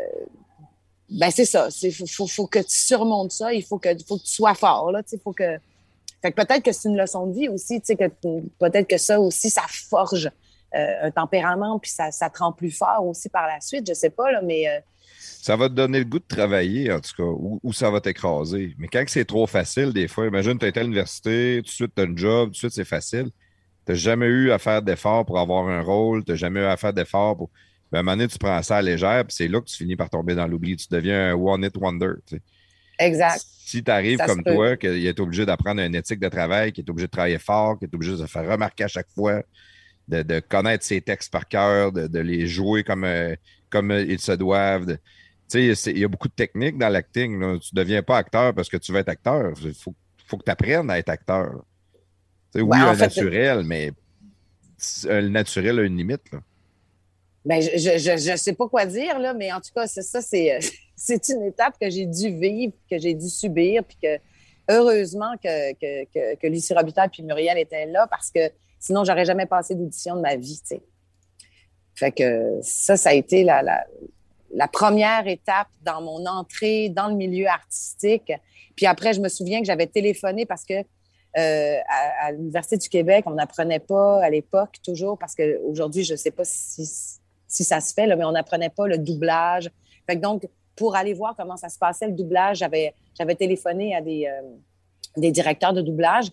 ben, 1.10 1.30
c'est 1.32 1.46
ça. 1.46 1.68
Il 1.84 1.92
faut, 1.94 2.06
faut, 2.08 2.28
faut 2.28 2.48
que 2.48 2.60
tu 2.60 2.76
surmontes 2.76 3.32
ça. 3.34 3.54
Il 3.54 3.64
faut 3.64 3.78
que, 3.80 3.90
faut 4.08 4.18
que 4.18 4.24
tu 4.24 4.32
sois 4.32 4.54
fort. 4.56 4.92
Là, 4.92 5.02
faut 5.24 5.32
que... 5.34 5.58
Fait 6.22 6.32
que 6.32 6.36
peut-être 6.42 6.64
que 6.64 6.72
c'est 6.74 6.90
une 6.90 6.98
leçon 6.98 7.28
de 7.28 7.34
vie 7.34 7.48
aussi. 7.50 7.80
tu 7.80 7.88
sais, 7.88 7.96
Que 7.96 8.08
peut-être 8.60 8.88
que 8.88 8.98
ça 8.98 9.20
aussi, 9.20 9.50
ça 9.50 9.64
forge 9.70 10.26
euh, 10.26 10.30
un 10.74 11.12
tempérament, 11.12 11.80
puis 11.80 11.92
ça, 11.92 12.12
ça 12.12 12.30
te 12.30 12.40
rend 12.40 12.52
plus 12.52 12.72
fort 12.72 13.06
aussi 13.06 13.30
par 13.30 13.48
la 13.48 13.60
suite. 13.62 13.88
Je 13.88 13.94
sais 13.94 14.10
pas, 14.10 14.32
là, 14.32 14.42
mais. 14.44 14.68
euh, 14.68 14.80
Ça 15.42 15.56
va 15.56 15.70
te 15.70 15.74
donner 15.74 16.00
le 16.00 16.06
goût 16.06 16.20
de 16.20 16.26
travailler, 16.28 16.92
en 16.92 17.00
tout 17.00 17.12
cas, 17.18 17.24
ou, 17.24 17.60
ou 17.64 17.74
ça 17.74 17.90
va 17.90 18.02
t'écraser. 18.02 18.76
Mais 18.78 18.88
quand 18.88 19.04
c'est 19.08 19.26
trop 19.26 19.48
facile, 19.48 19.94
des 19.94 20.08
fois, 20.08 20.28
imagine, 20.28 20.58
tu 20.58 20.66
été 20.66 20.80
à 20.80 20.84
l'université, 20.84 21.58
tout 21.64 21.70
de 21.70 21.70
suite, 21.70 21.92
tu 21.96 22.02
as 22.02 22.06
un 22.06 22.16
job, 22.16 22.48
tout 22.48 22.52
de 22.52 22.58
suite, 22.58 22.74
c'est 22.74 22.86
facile. 22.86 23.30
Tu 23.86 23.92
n'as 23.94 23.98
jamais 23.98 24.26
eu 24.28 24.52
à 24.52 24.58
faire 24.60 24.82
d'efforts 24.82 25.26
pour 25.26 25.40
avoir 25.40 25.68
un 25.68 25.82
rôle, 25.82 26.24
tu 26.26 26.32
n'as 26.32 26.38
jamais 26.38 26.60
eu 26.60 26.66
à 26.66 26.76
faire 26.78 26.94
d'efforts 26.94 27.38
pour. 27.38 27.50
Ben, 27.90 28.00
à 28.00 28.02
un 28.02 28.04
moment 28.04 28.18
donné, 28.18 28.28
tu 28.28 28.38
prends 28.38 28.62
ça 28.62 28.76
à 28.78 28.82
légère, 28.82 29.24
puis 29.26 29.34
c'est 29.34 29.48
là 29.48 29.62
que 29.62 29.66
tu 29.66 29.78
finis 29.78 29.96
par 29.96 30.10
tomber 30.10 30.36
dans 30.36 30.46
l'oubli. 30.46 30.76
Tu 30.76 30.88
deviens 30.92 31.32
un 31.32 31.34
one-hit 31.36 31.78
wonder. 31.78 32.16
tu 32.26 32.36
sais. 32.36 32.42
exact. 33.00 33.42
Si 33.66 33.82
tu 33.82 33.90
arrives 33.92 34.20
comme 34.20 34.44
toi, 34.44 34.76
qu'il 34.76 35.06
est 35.08 35.20
obligé 35.22 35.46
d'apprendre 35.46 35.82
une 35.82 35.96
éthique 35.96 36.20
de 36.20 36.28
travail, 36.28 36.74
qu'il 36.74 36.84
est 36.86 36.90
obligé 36.90 37.08
de 37.08 37.12
travailler 37.12 37.38
fort, 37.40 37.80
qu'il 37.80 37.88
est 37.88 37.96
obligé 37.96 38.12
de 38.14 38.18
se 38.18 38.26
faire 38.26 38.46
remarquer 38.50 38.84
à 38.84 38.88
chaque 38.90 39.10
fois, 39.16 39.42
de, 40.08 40.24
de 40.24 40.40
connaître 40.40 40.86
ses 40.86 41.02
textes 41.02 41.32
par 41.32 41.48
cœur, 41.48 41.92
de, 41.92 42.08
de 42.08 42.20
les 42.20 42.48
jouer 42.48 42.84
comme, 42.84 43.04
euh, 43.04 43.36
comme 43.70 43.92
euh, 43.92 44.02
ils 44.04 44.20
se 44.20 44.32
doivent. 44.34 44.86
de- 44.86 44.96
Tu 45.50 45.60
sais, 45.70 45.76
c'est- 45.76 45.92
il 45.92 46.00
y 46.00 46.04
a 46.06 46.08
beaucoup 46.10 46.28
de 46.28 46.34
techniques 46.34 46.78
dans 46.78 46.90
l'acting. 46.90 47.40
Tu 47.62 47.70
ne 47.76 47.82
deviens 47.82 48.04
pas 48.04 48.18
acteur 48.18 48.54
parce 48.54 48.70
que 48.70 48.78
tu 48.78 48.92
veux 48.92 49.00
être 49.00 49.10
acteur. 49.10 49.54
Il 49.64 49.74
faut, 49.74 49.96
faut 50.28 50.38
que 50.38 50.44
tu 50.46 50.52
apprennes 50.52 50.90
à 50.90 51.00
être 51.00 51.10
acteur. 51.10 51.64
Sais, 52.54 52.62
oui, 52.62 52.70
Ouais, 52.70 52.78
un 52.82 52.94
fait, 52.96 53.06
naturel, 53.06 53.64
mais 53.64 53.92
le 55.06 55.30
naturel 55.30 55.80
a 55.80 55.84
une 55.84 55.98
limite. 55.98 56.32
là. 56.32 56.40
Ben, 57.46 57.62
je, 57.62 57.98
je 58.18 58.36
sais 58.36 58.54
pas 58.54 58.68
quoi 58.68 58.86
dire, 58.86 59.20
là, 59.20 59.34
mais 59.34 59.52
en 59.54 59.62
tout 59.62 59.70
cas, 59.74 59.88
c'est 59.88 60.02
ça, 60.02 60.22
c'est, 60.22 60.56
euh, 60.56 60.60
c'est 60.96 61.30
une 61.30 61.44
étape 61.44 61.76
que 61.80 61.90
j'ai 61.90 62.06
dû 62.06 62.38
vivre, 62.38 62.74
que 62.90 62.98
j'ai 63.00 63.14
dû 63.14 63.30
subir, 63.30 63.84
puis 63.86 63.98
que 64.02 64.18
heureusement 64.70 65.32
que, 65.42 65.74
que, 65.74 66.04
que, 66.14 66.36
que 66.36 66.48
Lucie 66.48 66.74
Robitaille 66.74 67.10
puis 67.10 67.24
Muriel 67.24 67.58
étaient 67.58 67.86
là 67.86 68.06
parce 68.08 68.32
que 68.32 68.40
sinon, 68.80 69.04
j'aurais 69.04 69.26
jamais 69.26 69.46
passé 69.46 69.76
d'audition 69.76 70.16
de 70.16 70.22
ma 70.22 70.36
vie. 70.36 70.62
Fait 71.96 72.12
que 72.12 72.60
ça, 72.62 72.98
ça 72.98 73.10
a 73.10 73.14
été 73.14 73.44
la, 73.44 73.64
la, 74.54 74.68
première 74.68 75.28
étape 75.28 75.68
dans 75.84 76.02
mon 76.02 76.26
entrée 76.26 76.90
dans 76.90 77.08
le 77.08 77.16
milieu 77.16 77.48
artistique. 77.48 78.32
Puis 78.76 78.86
après, 78.86 79.14
je 79.14 79.22
me 79.22 79.30
souviens 79.30 79.60
que 79.60 79.66
j'avais 79.66 79.88
téléphoné 79.88 80.46
parce 80.46 80.64
que 80.64 80.84
euh, 81.38 81.78
à, 82.22 82.32
l'Université 82.32 82.78
du 82.78 82.90
Québec, 82.90 83.26
on 83.28 83.32
n'apprenait 83.32 83.80
pas 83.80 84.24
à 84.24 84.30
l'époque 84.30 84.78
toujours, 84.84 85.18
parce 85.20 85.36
qu'aujourd'hui, 85.36 86.04
je 86.04 86.14
ne 86.14 86.18
sais 86.18 86.32
pas 86.32 86.44
si, 86.46 86.88
si 87.48 87.64
ça 87.64 87.80
se 87.80 87.94
fait, 87.94 88.08
là, 88.08 88.16
mais 88.16 88.26
on 88.26 88.32
n'apprenait 88.32 88.70
pas 88.70 88.88
le 88.88 88.98
doublage. 88.98 89.70
Donc, 90.16 90.48
pour 90.76 90.96
aller 90.96 91.14
voir 91.14 91.36
comment 91.36 91.58
ça 91.58 91.70
se 91.70 91.78
passait, 91.78 92.08
le 92.08 92.14
doublage, 92.14 92.58
j'avais, 92.58 92.94
j'avais 93.18 93.36
téléphoné 93.36 93.96
à 93.96 94.02
des, 94.02 94.28
euh, 94.28 94.42
des 95.16 95.32
directeurs 95.32 95.74
de 95.74 95.82
doublage. 95.82 96.28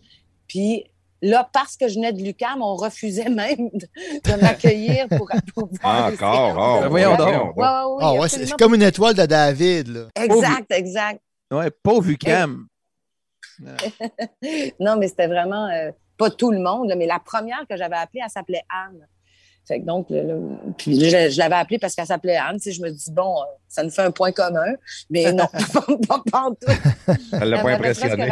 Puis 0.47 0.85
là, 1.25 1.49
parce 1.53 1.77
que 1.77 1.89
je 1.89 1.95
venais 1.95 2.13
de 2.13 2.23
l'UQAM, 2.23 2.63
on 2.63 2.77
refusait 2.77 3.29
même 3.29 3.71
de, 3.73 3.87
de 4.25 4.41
m'accueillir 4.41 5.09
pour, 5.09 5.29
pour 5.55 5.69
voir 5.81 6.11
les 6.11 6.17
Encore, 6.17 6.79
oh, 6.81 6.85
de 6.85 6.89
voyons 6.89 7.17
donc. 7.17 7.57
Ouais, 7.57 7.65
ouais, 7.65 7.99
Ah 8.01 8.15
ouais, 8.15 8.29
c'est 8.29 8.53
comme 8.53 8.75
une 8.75 8.83
étoile 8.83 9.15
de 9.15 9.27
David. 9.27 9.89
Là. 9.89 10.07
Exact, 10.15 10.71
exact. 10.71 11.21
Ouais, 11.51 11.71
pauvre 11.71 12.09
UCAM. 12.09 12.67
Non, 14.81 14.97
mais 14.97 15.07
c'était 15.07 15.29
vraiment 15.29 15.69
euh, 15.69 15.93
pas 16.19 16.29
tout 16.29 16.51
le 16.51 16.59
monde, 16.59 16.89
là, 16.89 16.97
mais 16.97 17.07
la 17.07 17.21
première 17.21 17.65
que 17.69 17.77
j'avais 17.77 17.97
appelée, 17.97 18.21
elle 18.25 18.31
s'appelait 18.31 18.65
Anne. 18.69 19.07
Fait 19.67 19.81
que 19.81 19.87
donc, 19.87 20.09
le- 20.11 20.23
le- 20.23 20.41
puis 20.77 21.01
je, 21.09 21.31
je 21.31 21.39
l'avais 21.39 21.55
appelée 21.55 21.79
parce 21.79 21.95
qu'elle 21.95 22.05
s'appelait 22.07 22.37
Anne. 22.37 22.57
Tu 22.57 22.65
sais, 22.65 22.73
je 22.73 22.83
me 22.83 22.91
dis, 22.91 23.11
bon, 23.11 23.35
euh, 23.41 23.45
ça 23.67 23.83
nous 23.83 23.89
fait 23.91 24.03
un 24.03 24.11
point 24.11 24.31
commun, 24.31 24.75
mais 25.09 25.33
non, 25.33 25.47
pas, 25.73 25.81
pas, 26.07 26.23
pas 26.31 26.41
en 26.43 26.51
tout. 26.51 27.17
Elle 27.33 27.49
l'a 27.49 27.63
pas 27.63 27.71
impressionné. 27.73 28.29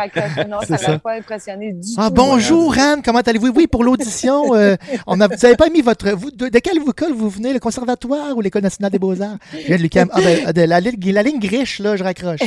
Non, 0.49 0.61
ça 0.69 0.77
ça. 0.77 0.91
l'a 0.93 0.99
pas 0.99 1.15
impressionné 1.15 1.73
du 1.73 1.89
Ah 1.97 2.09
tout. 2.09 2.15
bonjour 2.17 2.77
Anne, 2.79 3.01
comment 3.03 3.21
allez-vous? 3.21 3.49
Oui, 3.57 3.67
pour 3.67 3.83
l'audition, 3.83 4.55
euh, 4.55 4.77
on 5.07 5.21
a, 5.23 5.27
vous 5.29 5.35
n'avez 5.43 5.57
pas 5.57 5.71
mis 5.71 5.81
votre. 5.81 6.11
Vous, 6.11 6.31
de, 6.31 6.49
de 6.49 6.59
quelle 6.59 6.77
école 6.79 7.13
vous 7.13 7.31
venez, 7.31 7.55
le 7.55 7.61
conservatoire 7.61 8.37
ou 8.37 8.43
l'École 8.43 8.63
nationale 8.63 8.93
des 8.93 8.99
beaux-arts? 8.99 9.39
Je 9.53 9.59
viens 9.67 9.77
de 9.79 9.83
l'UQAM. 9.83 10.11
Ah 10.13 10.21
ben, 10.21 10.53
de 10.53 10.63
la, 10.63 10.81
ligne- 10.81 11.13
la 11.13 11.23
ligne 11.23 11.41
griche, 11.41 11.79
là, 11.79 11.97
je 11.97 12.05
raccroche. 12.05 12.41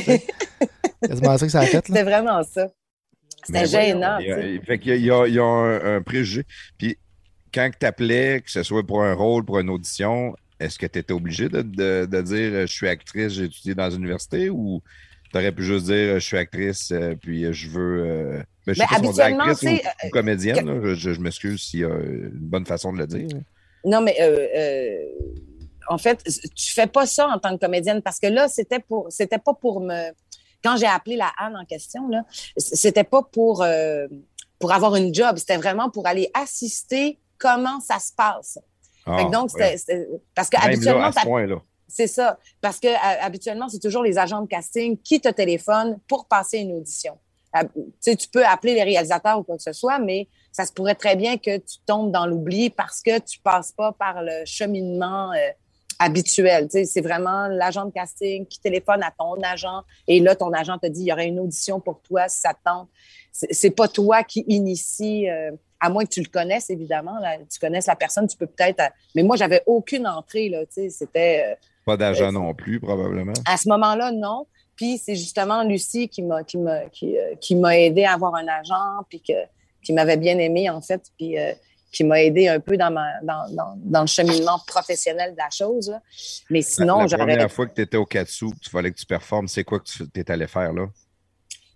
quasiment 1.02 1.38
ça 1.38 1.46
que 1.46 1.52
ça 1.52 1.60
a 1.62 1.66
fait. 1.66 1.74
Là. 1.78 1.82
C'était 1.88 2.04
vraiment 2.04 2.44
ça. 2.44 2.68
C'était 3.46 3.66
gênant. 3.68 4.18
il 4.20 4.28
y 4.28 4.32
a- 4.32 4.36
tu 4.36 4.42
sais. 4.60 4.62
Fait 4.66 4.80
qu'il 4.80 4.92
y 4.92 4.94
a, 4.94 4.98
il 4.98 5.06
y 5.06 5.12
a- 5.12 5.28
il 5.28 5.34
y 5.34 5.40
a 5.40 5.44
un, 5.44 5.98
un 5.98 6.02
préjugé. 6.02 6.44
Puis 6.78 6.98
quand 7.56 7.72
tu 7.80 7.86
appelais, 7.86 8.42
que 8.42 8.52
ce 8.52 8.62
soit 8.64 8.86
pour 8.86 9.02
un 9.02 9.14
rôle, 9.14 9.46
pour 9.46 9.60
une 9.60 9.70
audition, 9.70 10.36
est-ce 10.60 10.78
que 10.78 10.86
tu 10.86 11.00
étais 11.00 11.14
obligé 11.14 11.48
de, 11.50 11.62
de- 11.62 12.06
de 12.06 12.22
dire 12.22 12.52
euh, 12.54 12.66
je 12.68 12.74
suis 12.74 12.88
actrice, 12.88 13.34
j'ai 13.34 13.46
étudié 13.46 13.74
dans 13.76 13.90
une 13.90 14.02
université 14.04 14.50
ou 14.50 14.82
tu 15.32 15.38
aurais 15.38 15.52
pu 15.52 15.64
juste 15.64 15.86
dire 15.86 15.96
euh, 15.96 16.16
je 16.16 16.26
suis 16.26 16.38
actrice, 16.38 16.92
euh, 16.92 17.16
puis 17.16 17.52
je 17.54 17.70
veux. 17.70 18.04
euh, 18.06 18.44
ben, 18.68 18.74
je 18.74 18.80
sais 18.82 18.82
Mais 18.82 18.88
pas 18.88 19.02
si 19.02 19.08
on 19.08 19.12
dit 19.14 19.22
habituellement, 19.22 19.52
actrice 19.52 19.82
ou, 20.04 20.08
ou 20.08 20.10
comédienne. 20.12 20.66
là. 20.84 20.94
je 20.96 21.14
je 21.14 21.20
m'excuse 21.22 21.62
s'il 21.64 21.80
y 21.82 21.84
a 21.86 21.90
une 21.90 22.30
bonne 22.34 22.66
façon 22.66 22.92
de 22.94 22.98
le 23.00 23.08
dire. 23.08 23.28
Non, 23.86 24.02
mais 24.02 24.16
euh, 24.22 25.06
en 25.90 25.98
fait, 25.98 26.24
tu 26.56 26.74
fais 26.74 26.88
pas 26.88 27.06
ça 27.06 27.28
en 27.28 27.38
tant 27.40 27.56
que 27.56 27.64
comédienne 27.66 28.02
parce 28.02 28.20
que 28.20 28.28
là, 28.28 28.48
c'était 28.48 28.80
pour, 28.80 29.08
c'était 29.10 29.38
pas 29.40 29.54
pour 29.54 29.82
me. 29.82 30.12
Quand 30.64 30.78
j'ai 30.78 30.88
appelé 30.88 31.16
la 31.16 31.32
Anne 31.38 31.56
en 31.56 31.66
question, 31.66 32.08
là, 32.10 32.24
c'était 32.58 33.04
pas 33.04 33.22
pour 33.22 33.64
pour 34.58 34.72
avoir 34.72 34.96
une 34.96 35.14
job, 35.14 35.36
c'était 35.38 35.58
vraiment 35.58 35.90
pour 35.92 36.08
aller 36.08 36.30
assister 36.34 37.20
comment 37.38 37.80
ça 37.80 38.00
se 38.00 38.12
passe. 38.14 38.60
Ah, 39.06 39.18
Fait 39.18 39.26
que 39.26 39.32
donc, 39.32 39.52
ouais. 39.54 39.78
c'était- 39.78 39.78
c'était- 39.78 40.08
parce 40.34 40.50
que 40.50 40.58
Même 40.58 40.66
là, 40.68 40.74
habituellement, 40.74 41.04
à 41.06 41.12
ce 41.12 41.16
t'as- 41.16 41.24
point-là. 41.26 41.62
c'est 41.88 42.08
ça. 42.08 42.40
Parce 42.62 42.80
que 42.80 42.88
à- 42.88 43.24
habituellement, 43.26 43.70
c'est 43.70 43.80
toujours 43.80 44.04
les 44.04 44.18
agents 44.18 44.42
de 44.42 44.48
casting 44.48 44.98
qui 44.98 45.22
te 45.22 45.30
téléphonent 45.30 46.00
pour 46.08 46.26
passer 46.28 46.58
une 46.60 46.74
audition. 46.74 47.18
Ah, 47.54 47.64
Tu 47.64 47.82
sais, 48.02 48.16
tu 48.18 48.28
peux 48.28 48.46
appeler 48.46 48.74
les 48.74 48.84
réalisateurs 48.84 49.40
ou 49.40 49.44
quoi 49.44 49.56
que 49.56 49.64
ce 49.64 49.72
soit, 49.72 49.98
mais 50.00 50.28
ça 50.52 50.66
se 50.66 50.74
pourrait 50.74 50.96
très 50.96 51.16
bien 51.16 51.38
que 51.38 51.58
tu 51.58 51.78
tombes 51.86 52.12
dans 52.12 52.26
l'oubli 52.26 52.70
parce 52.70 53.02
que 53.02 53.18
tu 53.20 53.40
passes 53.40 53.72
pas 53.72 53.94
par 53.94 54.22
le 54.24 54.44
cheminement 54.46 55.32
euh, 55.32 55.38
habituel. 56.00 56.66
Tu 56.66 56.72
sais, 56.80 56.86
c'est 56.86 57.00
vraiment 57.02 57.48
l'agent 57.48 57.86
de 57.86 57.92
casting 57.92 58.46
qui 58.46 58.60
téléphone 58.60 59.02
à 59.04 59.12
ton 59.18 59.42
agent 59.42 59.84
et 60.08 60.20
là, 60.20 60.36
ton 60.36 60.52
agent 60.52 60.78
te 60.80 60.88
dit 60.88 61.02
il 61.04 61.08
y 61.08 61.14
aurait 61.14 61.28
une 61.28 61.40
audition 61.40 61.80
pour 61.80 62.02
toi 62.02 62.28
si 62.28 62.40
ça 62.42 62.54
te 62.54 62.60
tente. 62.66 62.90
C'est 63.32 63.54
c'est 63.54 63.70
pas 63.72 63.88
toi 63.88 64.24
qui 64.24 64.44
initie, 64.50 65.30
euh, 65.30 65.52
à 65.86 65.90
moins 65.90 66.04
que 66.06 66.10
tu 66.10 66.22
le 66.22 66.30
connaisses, 66.30 66.70
évidemment. 66.70 67.18
là, 67.20 67.38
tu 67.52 67.60
connaisses 67.60 67.88
la 67.88 67.96
personne, 67.96 68.28
tu 68.28 68.38
peux 68.38 68.48
peut-être. 68.48 68.80
euh, 68.82 68.90
Mais 69.16 69.24
moi, 69.24 69.36
j'avais 69.38 69.62
aucune 69.66 70.06
entrée, 70.08 70.50
là. 70.50 70.66
Tu 70.66 70.74
sais, 70.74 70.90
c'était. 70.90 71.46
euh, 71.52 71.56
Pas 71.86 71.98
d'argent 71.98 72.28
Euh, 72.28 72.32
non 72.32 72.54
plus, 72.54 72.80
probablement. 72.80 73.34
à 73.48 73.58
ce 73.58 73.70
moment-là, 73.70 74.12
non. 74.12 74.48
Puis 74.76 74.98
c'est 74.98 75.16
justement 75.16 75.64
Lucie 75.64 76.10
qui 76.10 76.22
m'a 76.22 76.44
qui 76.44 76.58
m'a 76.58 76.82
qui, 76.90 77.18
euh, 77.18 77.36
qui 77.40 77.56
m'a 77.56 77.78
aidé 77.80 78.04
à 78.04 78.14
avoir 78.14 78.36
un 78.36 78.46
agent, 78.48 79.04
puis 79.10 79.22
que 79.22 79.34
qui 79.82 79.94
m'avait 79.94 80.18
bien 80.18 80.38
aimé 80.40 80.70
en 80.70 80.82
fait, 80.82 81.02
puis 81.18 81.40
euh, 81.40 81.54
qui 81.94 82.04
m'a 82.04 82.22
aidé 82.22 82.50
un 82.50 82.60
peu 82.60 82.76
dans 82.76 82.92
ma 82.92 83.06
dans, 83.22 83.48
dans, 83.56 83.74
dans 83.78 84.02
le 84.02 84.08
cheminement 84.08 84.60
professionnel 84.68 85.32
de 85.32 85.38
la 85.38 85.50
chose. 85.50 85.90
là. 85.92 86.02
Mais 86.50 86.62
sinon, 86.62 86.98
la, 87.04 87.06
la 87.08 87.18
première 87.18 87.52
fois 87.52 87.68
que 87.68 87.74
tu 87.74 87.82
étais 87.82 87.96
au 87.96 88.06
Katsu, 88.06 88.48
tu 88.62 88.70
fallait 88.70 88.92
que 88.92 88.98
tu 88.98 89.06
performes, 89.06 89.48
c'est 89.48 89.64
quoi 89.64 89.80
que 89.80 89.86
tu 89.86 90.04
étais 90.04 90.30
allé 90.34 90.48
faire 90.48 90.74
là? 90.74 90.88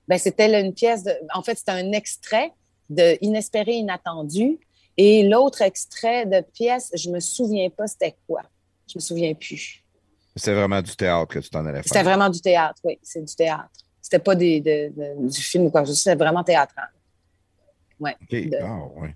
ben 0.08 0.18
c'était 0.18 0.60
une 0.60 0.74
pièce 0.74 1.04
de 1.04 1.14
en 1.34 1.42
fait, 1.44 1.56
c'était 1.58 1.72
un 1.72 1.92
extrait 1.94 2.52
de 2.90 3.18
Inespéré 3.22 3.74
inattendu 3.74 4.58
et 4.98 5.24
l'autre 5.28 5.62
extrait 5.62 6.26
de 6.26 6.42
pièce, 6.54 6.92
je 6.96 7.10
me 7.10 7.20
souviens 7.20 7.70
pas 7.70 7.88
c'était 7.88 8.16
quoi. 8.28 8.42
Je 8.92 8.98
me 8.98 9.02
souviens 9.02 9.34
plus. 9.34 9.84
C'est 10.36 10.54
vraiment 10.54 10.82
du 10.82 10.96
théâtre 10.96 11.28
que 11.34 11.40
tu 11.40 11.50
t'en 11.50 11.66
allais 11.66 11.82
C'était 11.84 11.96
faire. 11.96 12.04
vraiment 12.04 12.30
du 12.30 12.42
théâtre, 12.42 12.80
oui, 12.84 12.98
c'est 13.04 13.24
du 13.24 13.36
théâtre. 13.36 13.70
C'était 14.02 14.20
pas 14.20 14.36
des, 14.36 14.60
de- 14.62 14.92
de- 14.96 15.30
du 15.30 15.42
film 15.42 15.66
ou 15.66 15.70
quoi 15.70 15.82
que 15.82 15.88
ce 15.88 15.94
soit, 15.94 16.12
c'était 16.12 16.24
vraiment 16.24 16.44
théâtral. 16.44 16.90
Ouais. 18.00 18.16
OK. 18.22 18.30
De- 18.32 19.00
ouais. 19.02 19.16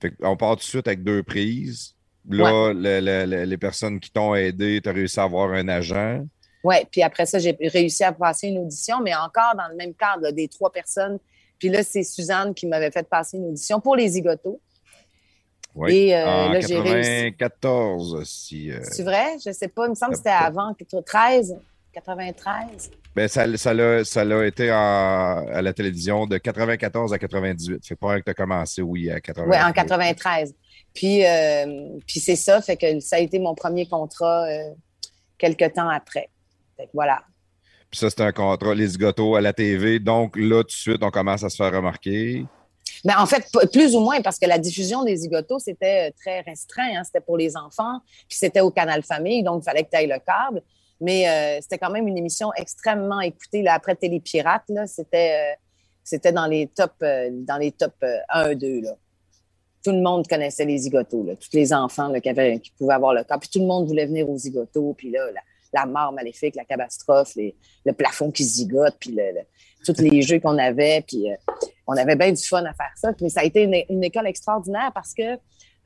Fait 0.00 0.12
on 0.22 0.36
part 0.36 0.52
tout 0.56 0.60
de 0.60 0.62
suite 0.62 0.86
avec 0.88 1.02
deux 1.02 1.22
prises. 1.22 1.94
Là, 2.28 2.72
le- 2.72 3.00
le- 3.00 3.24
le- 3.26 3.44
les 3.44 3.56
personnes 3.58 3.98
qui 4.00 4.10
t'ont 4.10 4.34
aidé, 4.34 4.80
tu 4.82 4.88
as 4.88 4.92
réussi 4.92 5.18
à 5.20 5.24
avoir 5.24 5.50
un 5.52 5.68
agent. 5.68 6.24
Oui, 6.64 6.76
puis 6.90 7.02
après 7.02 7.24
ça, 7.26 7.38
j'ai 7.38 7.56
réussi 7.60 8.04
à 8.04 8.12
passer 8.12 8.48
une 8.48 8.58
audition, 8.58 9.00
mais 9.02 9.14
encore 9.14 9.54
dans 9.56 9.68
le 9.68 9.76
même 9.76 9.94
cadre, 9.94 10.22
là, 10.24 10.32
des 10.32 10.48
trois 10.48 10.70
personnes. 10.70 11.18
Puis 11.60 11.68
là, 11.68 11.84
c'est 11.84 12.02
Suzanne 12.02 12.54
qui 12.54 12.66
m'avait 12.66 12.90
fait 12.90 13.08
passer 13.08 13.36
une 13.36 13.46
audition 13.50 13.80
pour 13.80 13.94
les 13.94 14.08
zigotos. 14.08 14.60
Oui. 15.76 15.94
Et 15.94 16.16
euh, 16.16 16.26
en 16.26 16.52
là, 16.52 16.60
j'ai 16.60 16.80
réussi. 16.80 17.36
94, 17.36 18.24
si. 18.24 18.72
euh, 18.72 18.80
C'est 18.82 19.04
vrai? 19.04 19.36
Je 19.44 19.52
sais 19.52 19.68
pas. 19.68 19.86
Il 19.86 19.90
me 19.90 19.94
semble 19.94 20.12
que 20.12 20.18
c'était 20.18 20.30
avant, 20.30 20.74
13, 21.06 21.56
93. 21.92 22.90
ben, 23.14 23.28
ça, 23.28 23.56
ça, 23.56 23.74
l'a, 23.74 24.04
ça 24.04 24.24
l'a 24.24 24.46
été 24.46 24.70
à 24.70 25.60
la 25.62 25.72
télévision 25.72 26.26
de 26.26 26.38
94 26.38 27.12
à 27.12 27.18
98. 27.18 27.86
Fait 27.86 27.94
pas 27.94 28.18
que 28.18 28.24
tu 28.24 28.30
as 28.30 28.34
commencé, 28.34 28.82
oui, 28.82 29.10
à 29.10 29.20
93. 29.20 29.48
Oui, 29.48 29.68
en 29.70 29.72
93. 29.72 30.54
Puis, 30.92 31.24
euh, 31.24 31.98
puis 32.06 32.18
c'est 32.18 32.36
ça, 32.36 32.60
fait 32.62 32.76
que 32.76 32.98
ça 32.98 33.16
a 33.16 33.18
été 33.20 33.38
mon 33.38 33.54
premier 33.54 33.86
contrat 33.86 34.46
euh, 34.48 34.70
quelques 35.38 35.74
temps 35.74 35.88
après. 35.88 36.30
Fait 36.76 36.86
que 36.86 36.90
voilà. 36.94 37.22
Puis 37.90 37.98
ça, 37.98 38.08
c'était 38.10 38.22
un 38.22 38.32
contrat, 38.32 38.74
les 38.74 38.86
zigotos 38.86 39.34
à 39.34 39.40
la 39.40 39.52
TV. 39.52 39.98
Donc 39.98 40.36
là, 40.36 40.62
tout 40.62 40.68
de 40.68 40.72
suite, 40.72 41.02
on 41.02 41.10
commence 41.10 41.42
à 41.42 41.48
se 41.48 41.56
faire 41.56 41.72
remarquer. 41.72 42.44
Mais 43.04 43.14
en 43.14 43.26
fait, 43.26 43.44
plus 43.72 43.94
ou 43.96 44.00
moins, 44.00 44.20
parce 44.20 44.38
que 44.38 44.46
la 44.46 44.58
diffusion 44.58 45.04
des 45.04 45.16
zigotos, 45.16 45.58
c'était 45.58 46.08
euh, 46.08 46.12
très 46.20 46.40
restreint. 46.40 46.98
hein. 46.98 47.02
C'était 47.04 47.20
pour 47.20 47.36
les 47.36 47.56
enfants, 47.56 48.00
puis 48.28 48.36
c'était 48.38 48.60
au 48.60 48.70
Canal 48.70 49.02
Famille, 49.02 49.42
donc 49.42 49.62
il 49.62 49.64
fallait 49.64 49.84
que 49.84 49.90
tu 49.90 49.96
ailles 49.96 50.06
le 50.06 50.18
câble. 50.18 50.62
Mais 51.00 51.28
euh, 51.28 51.58
c'était 51.62 51.78
quand 51.78 51.90
même 51.90 52.06
une 52.06 52.18
émission 52.18 52.50
extrêmement 52.56 53.20
écoutée. 53.20 53.62
Là, 53.62 53.74
après 53.74 53.96
Télépirate, 53.96 54.64
là, 54.68 54.86
c'était, 54.86 55.52
euh, 55.52 55.56
c'était 56.04 56.32
dans 56.32 56.46
les 56.46 56.66
top, 56.66 56.92
dans 57.00 57.56
les 57.58 57.72
top 57.72 57.94
euh, 58.02 58.18
1, 58.28 58.54
2. 58.54 58.80
Là. 58.82 58.96
Tout 59.82 59.92
le 59.92 60.02
monde 60.02 60.28
connaissait 60.28 60.66
les 60.66 60.76
zigotos, 60.76 61.24
là. 61.24 61.36
tous 61.36 61.54
les 61.54 61.72
enfants 61.72 62.08
là, 62.08 62.20
qui, 62.20 62.28
avaient, 62.28 62.60
qui 62.60 62.70
pouvaient 62.72 62.94
avoir 62.94 63.14
le 63.14 63.24
câble. 63.24 63.40
Puis 63.40 63.48
tout 63.50 63.60
le 63.60 63.66
monde 63.66 63.88
voulait 63.88 64.04
venir 64.04 64.28
aux 64.28 64.36
zigotos. 64.36 64.92
Puis 64.92 65.10
là, 65.10 65.30
la, 65.32 65.40
la 65.72 65.86
mort 65.86 66.12
maléfique, 66.12 66.56
la 66.56 66.64
catastrophe, 66.64 67.36
le 67.36 67.92
plafond 67.92 68.30
qui 68.30 68.44
zigote, 68.44 68.96
puis 68.98 69.16
tous 69.84 70.00
les 70.00 70.22
jeux 70.22 70.40
qu'on 70.40 70.58
avait. 70.58 71.02
Puis 71.06 71.30
euh, 71.30 71.36
on 71.86 71.96
avait 71.96 72.16
bien 72.16 72.32
du 72.32 72.42
fun 72.42 72.64
à 72.64 72.72
faire 72.74 72.92
ça. 72.96 73.12
Mais 73.20 73.28
ça 73.28 73.40
a 73.40 73.44
été 73.44 73.62
une, 73.88 74.04
école 74.04 74.26
extraordinaire 74.26 74.90
parce 74.94 75.14
que 75.14 75.38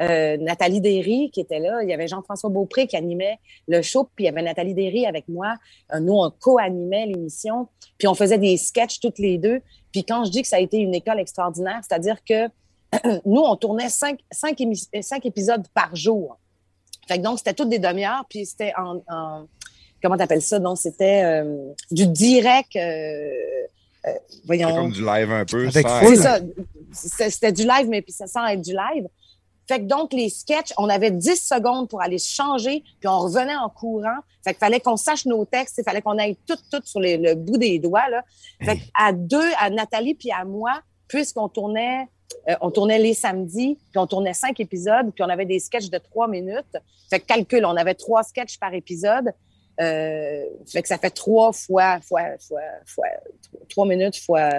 euh, 0.02 0.36
Nathalie 0.39 0.81
Derry 0.81 1.31
qui 1.32 1.40
était 1.40 1.61
là, 1.61 1.82
il 1.82 1.89
y 1.89 1.93
avait 1.93 2.09
Jean-François 2.09 2.51
Beaupré 2.51 2.86
qui 2.86 2.97
animait 2.97 3.39
le 3.69 3.81
show, 3.81 4.09
puis 4.16 4.24
il 4.24 4.27
y 4.27 4.28
avait 4.28 4.43
Nathalie 4.43 4.74
Derry 4.74 5.06
avec 5.06 5.28
moi. 5.28 5.55
Euh, 5.93 6.01
nous, 6.01 6.15
on 6.15 6.31
co-animait 6.31 7.06
l'émission, 7.06 7.69
puis 7.98 8.09
on 8.09 8.15
faisait 8.15 8.39
des 8.39 8.56
sketchs 8.56 9.01
toutes 9.01 9.19
les 9.19 9.39
deux. 9.39 9.61
Puis 9.93 10.05
quand 10.05 10.24
je 10.24 10.31
dis 10.31 10.43
que 10.43 10.48
ça 10.48 10.56
a 10.56 10.61
été 10.61 10.78
une 10.78 10.94
école 10.94 11.20
extraordinaire, 11.20 11.81
c'est-à-dire 11.82 12.16
que 12.24 12.48
nous, 13.24 13.40
on 13.40 13.56
tournait 13.56 13.89
cinq, 13.89 14.20
cinq, 14.31 14.61
épisodes 15.24 15.66
par 15.74 15.94
jour. 15.94 16.39
Fait 17.06 17.19
que 17.19 17.23
donc, 17.23 17.39
c'était 17.39 17.55
toutes 17.55 17.69
des 17.69 17.78
demi-heures, 17.78 18.24
puis 18.28 18.47
c'était 18.47 18.73
en- 18.77 19.47
comment 20.05 20.16
t'appelles 20.18 20.43
ça? 20.43 20.59
Donc, 20.59 20.76
c'était 20.78 21.22
euh, 21.24 21.72
du 21.90 22.06
direct, 22.06 22.76
euh, 22.76 23.31
euh, 24.06 24.10
voyons. 24.44 24.68
C'est 24.68 24.74
comme 24.74 24.93
du 24.93 25.05
live 25.05 25.32
un 25.32 25.44
peu. 25.47 25.64
C'est 26.10 26.16
ça. 26.16 26.39
C'était 26.93 27.31
c'était 27.31 27.52
du 27.52 27.62
live, 27.62 27.89
mais 27.89 28.02
puis 28.02 28.12
ça 28.12 28.26
sans 28.26 28.47
être 28.47 28.60
du 28.60 28.72
live. 28.72 29.06
Fait 29.66 29.78
que 29.81 29.85
donc, 29.86 30.12
les 30.12 30.28
sketchs, 30.28 30.74
on 30.76 30.90
avait 30.90 31.10
10 31.10 31.36
secondes 31.36 31.89
pour 31.89 32.02
aller 32.02 32.18
se 32.18 32.31
changer, 32.31 32.85
puis 33.01 33.09
on 33.09 33.18
revenait 33.20 33.56
en 33.56 33.70
courant. 33.70 34.18
Fait 34.44 34.51
qu'il 34.52 34.59
fallait 34.59 34.78
qu'on 34.81 34.98
sache 34.98 35.24
nos 35.24 35.47
textes, 35.47 35.78
il 35.78 35.85
fallait 35.85 36.02
qu'on 36.02 36.18
aille 36.18 36.36
tout, 36.47 36.59
tout 36.70 36.82
sur 36.85 37.01
les- 37.01 37.16
le 37.16 37.35
bout 37.35 37.56
des 37.56 37.78
doigts. 37.78 38.06
Là. 38.10 38.22
Fait 38.62 38.78
à 38.94 39.14
deux, 39.14 39.51
à 39.59 39.70
Nathalie 39.70 40.14
puis 40.14 40.31
à 40.31 40.44
moi, 40.44 40.82
puisqu'on 41.09 41.48
tournait, 41.48 42.06
euh, 42.51 42.55
on 42.60 42.70
tournait 42.70 42.98
les 42.98 43.14
samedis, 43.14 43.78
puis 43.90 43.98
on 43.98 44.06
tournait 44.06 44.35
cinq 44.35 44.60
épisodes, 44.60 45.10
puis 45.14 45.24
on 45.24 45.31
avait 45.31 45.47
des 45.47 45.59
sketchs 45.60 45.89
de 45.89 45.97
trois 45.97 46.28
minutes. 46.28 46.76
Fait 47.09 47.20
que 47.20 47.24
calcul, 47.24 47.64
on 47.64 47.74
avait 47.76 47.94
trois 47.94 48.22
sketchs 48.22 48.59
par 48.59 48.74
épisode. 48.74 49.32
Euh, 49.80 50.44
fait 50.70 50.82
que 50.82 50.88
ça 50.88 50.98
fait 50.98 51.10
trois 51.10 51.52
fois, 51.52 51.98
fois, 52.01 52.22
fois, 52.46 52.60
fois, 52.86 53.06
trois 53.68 53.86
minutes 53.86 54.16
fois 54.24 54.51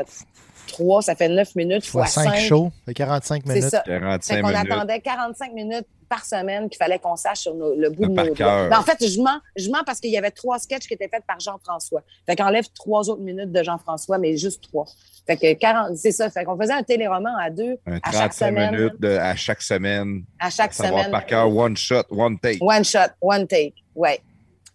trois, 0.68 1.02
ça 1.04 1.16
fait 1.16 1.30
neuf 1.30 1.54
minutes 1.56 1.86
Fois 1.86 2.06
fois 2.06 2.24
5 2.24 2.32
cinq. 2.34 2.40
shows, 2.40 2.72
fait 2.86 2.94
45 2.96 3.44
C'est 3.46 3.54
minutes. 3.54 3.70
ça. 3.70 3.84
Fait 3.86 4.00
45 4.00 4.42
qu'on 4.42 4.48
minutes. 4.50 4.72
attendait 4.72 5.00
45 5.00 5.54
minutes 5.54 5.86
par 6.10 6.26
semaine 6.26 6.70
qu'il 6.70 6.78
fallait 6.80 6.98
qu'on 6.98 7.16
sache 7.16 7.42
sur 7.42 7.54
nos- 7.54 7.76
le 7.76 7.90
bout 7.92 8.06
De 8.06 8.10
de 8.10 8.16
par 8.16 8.26
nos 8.26 8.34
cœur. 8.34 8.50
doigts. 8.62 8.70
Ben, 8.70 8.80
en 8.80 8.82
fait, 8.84 8.98
je 9.08 9.22
mens, 9.22 9.40
je 9.56 9.70
mens 9.70 9.84
parce 9.86 10.00
qu'il 10.00 10.10
y 10.10 10.18
avait 10.18 10.32
trois 10.32 10.58
sketchs 10.58 10.88
qui 10.88 10.96
étaient 10.96 11.08
faits 11.08 11.24
par 11.28 11.40
Jean-François. 11.40 12.02
Fait 12.26 12.36
qu'enlève 12.36 12.66
trois 12.74 13.08
autres 13.10 13.22
minutes 13.22 13.52
de 13.52 13.62
Jean-François, 13.64 14.18
mais 14.18 14.36
juste 14.38 14.64
trois. 14.64 14.86
Fait 15.28 15.38
que 15.38 15.54
40, 15.54 15.96
c'est 15.98 16.12
ça. 16.12 16.30
Fait 16.32 16.44
qu'on 16.44 16.60
faisait 16.60 16.74
un 16.74 16.84
téléroman 16.84 17.36
à 17.40 17.52
deux 17.52 17.78
Un 17.86 17.98
à 18.04 18.12
chaque 18.12 18.32
35 18.34 18.48
semaine. 18.48 18.76
minutes 18.76 19.00
de- 19.02 19.18
à 19.18 19.36
chaque 19.36 19.62
semaine. 19.62 20.24
à 20.40 20.50
chaque 20.50 20.74
Savoir 20.74 21.00
semaine. 21.02 21.12
par 21.12 21.26
cœur, 21.28 21.56
one 21.56 21.78
shot, 21.78 22.04
one 22.10 22.40
take. 22.40 22.58
One 22.62 22.84
shot, 22.84 23.12
one 23.22 23.46
take. 23.48 23.76
Ouais. 23.96 24.20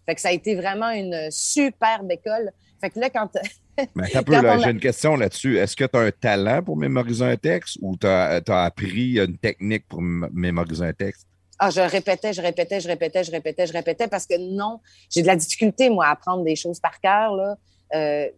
Fait 0.05 0.15
que 0.15 0.21
ça 0.21 0.29
a 0.29 0.31
été 0.31 0.55
vraiment 0.55 0.89
une 0.89 1.29
superbe 1.31 2.11
école. 2.11 2.51
Fait 2.79 2.89
que 2.89 2.99
là, 2.99 3.09
quand. 3.09 3.29
Mais 3.95 4.15
un 4.15 4.23
peu, 4.23 4.35
a- 4.35 4.57
j'ai 4.59 4.71
une 4.71 4.79
question 4.79 5.15
là-dessus. 5.15 5.57
Est-ce 5.57 5.75
que 5.75 5.85
tu 5.85 5.97
as 5.97 6.01
un 6.01 6.11
talent 6.11 6.61
pour 6.63 6.77
mémoriser 6.77 7.25
un 7.25 7.37
texte 7.37 7.77
ou 7.81 7.95
tu 7.95 8.07
as, 8.07 8.41
appris 8.47 9.17
une 9.17 9.37
technique 9.37 9.87
pour 9.87 10.01
mémoriser 10.01 10.85
un 10.85 10.93
texte? 10.93 11.27
Ah, 11.57 11.69
je 11.69 11.79
répétais, 11.79 12.33
je 12.33 12.41
répétais, 12.41 12.79
je 12.79 12.87
répétais, 12.87 13.23
je 13.23 13.31
répétais, 13.31 13.67
je 13.67 13.73
répétais 13.73 14.07
parce 14.07 14.25
que 14.25 14.35
non, 14.37 14.79
j'ai 15.09 15.21
de 15.21 15.27
la 15.27 15.35
difficulté, 15.35 15.89
moi, 15.89 16.07
à 16.07 16.11
apprendre 16.11 16.43
des 16.43 16.55
choses 16.55 16.79
par 16.79 16.99
cœur. 16.99 17.35
Là. 17.35 17.55
Euh, 17.93 18.29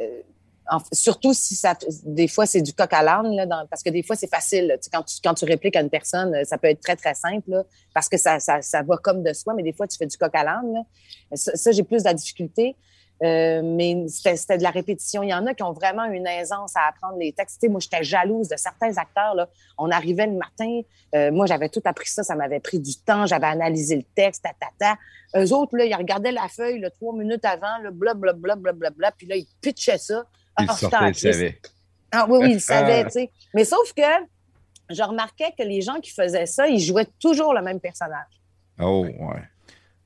euh, 0.00 0.22
en- 0.70 0.80
surtout 0.92 1.34
si 1.34 1.54
ça, 1.54 1.74
des 2.04 2.28
fois, 2.28 2.46
c'est 2.46 2.62
du 2.62 2.72
coq 2.72 2.92
à 2.92 3.02
l'âne, 3.02 3.34
là, 3.34 3.66
parce 3.70 3.82
que 3.82 3.90
des 3.90 4.02
fois, 4.02 4.16
c'est 4.16 4.30
facile. 4.30 4.78
Tu 4.82 4.90
quand, 4.90 5.02
tu, 5.02 5.16
quand 5.22 5.34
tu 5.34 5.44
répliques 5.44 5.76
à 5.76 5.80
une 5.80 5.90
personne, 5.90 6.34
euh, 6.34 6.44
ça 6.44 6.58
peut 6.58 6.68
être 6.68 6.80
très, 6.80 6.96
très 6.96 7.14
simple, 7.14 7.50
là, 7.50 7.64
parce 7.92 8.08
que 8.08 8.16
ça, 8.16 8.40
ça, 8.40 8.62
ça 8.62 8.82
va 8.82 8.96
comme 8.96 9.22
de 9.22 9.32
soi, 9.32 9.54
mais 9.54 9.62
des 9.62 9.72
fois, 9.72 9.86
tu 9.86 9.96
fais 9.96 10.06
du 10.06 10.16
coq 10.16 10.34
à 10.34 10.44
l'âne. 10.44 10.84
Ça, 11.34 11.54
ça, 11.56 11.70
j'ai 11.72 11.82
plus 11.82 11.98
de 12.02 12.08
la 12.08 12.14
difficulté. 12.14 12.76
Euh, 13.22 13.62
mais 13.62 14.06
c'était 14.08 14.36
c'était 14.36 14.58
de 14.58 14.64
la 14.64 14.70
répétition. 14.70 15.22
Il 15.22 15.28
y 15.28 15.34
en 15.34 15.46
a 15.46 15.54
qui 15.54 15.62
ont 15.62 15.72
vraiment 15.72 16.04
une 16.04 16.26
aisance 16.26 16.72
à 16.74 16.88
apprendre 16.88 17.16
les 17.16 17.32
textes. 17.32 17.60
Tu 17.60 17.66
sais, 17.66 17.70
moi, 17.70 17.80
j'étais 17.80 18.02
jalouse 18.02 18.48
de 18.48 18.56
certains 18.56 18.96
acteurs. 18.98 19.34
Là. 19.34 19.48
On 19.78 19.90
arrivait 19.90 20.26
le 20.26 20.32
matin, 20.32 20.80
euh, 21.14 21.30
moi, 21.30 21.46
j'avais 21.46 21.68
tout 21.68 21.80
appris 21.84 22.08
ça, 22.08 22.24
ça 22.24 22.34
m'avait 22.34 22.58
pris 22.58 22.80
du 22.80 22.96
temps, 22.96 23.24
j'avais 23.26 23.46
analysé 23.46 23.96
le 23.96 24.02
texte, 24.02 24.42
ta, 24.42 24.50
ta, 24.50 24.66
ta. 24.78 25.40
Eux 25.40 25.52
autres, 25.52 25.76
là, 25.76 25.84
ils 25.84 25.94
regardaient 25.94 26.32
la 26.32 26.48
feuille 26.48 26.80
là, 26.80 26.90
trois 26.90 27.14
minutes 27.14 27.44
avant, 27.44 27.78
là, 27.82 27.90
bla, 27.92 28.14
bla, 28.14 28.32
bla, 28.32 28.56
bla, 28.56 28.72
bla, 28.72 28.90
bla, 28.90 29.12
puis 29.12 29.26
là, 29.26 29.36
ils 29.36 29.46
pitchaient 29.60 29.98
ça. 29.98 30.24
Il 30.60 30.66
Ah, 30.68 30.72
sortait, 30.74 31.08
il 31.08 31.14
savait. 31.14 31.58
Ah 32.12 32.26
oui, 32.28 32.38
oui, 32.42 32.50
ils 32.54 32.60
savaient, 32.60 33.04
tu 33.04 33.10
sais. 33.10 33.30
Mais 33.54 33.64
sauf 33.64 33.92
que 33.92 34.02
je 34.90 35.02
remarquais 35.02 35.52
que 35.58 35.64
les 35.64 35.80
gens 35.82 36.00
qui 36.00 36.10
faisaient 36.12 36.46
ça, 36.46 36.68
ils 36.68 36.78
jouaient 36.80 37.08
toujours 37.20 37.54
le 37.54 37.62
même 37.62 37.80
personnage. 37.80 38.26
Oh, 38.80 39.04
ouais. 39.06 39.42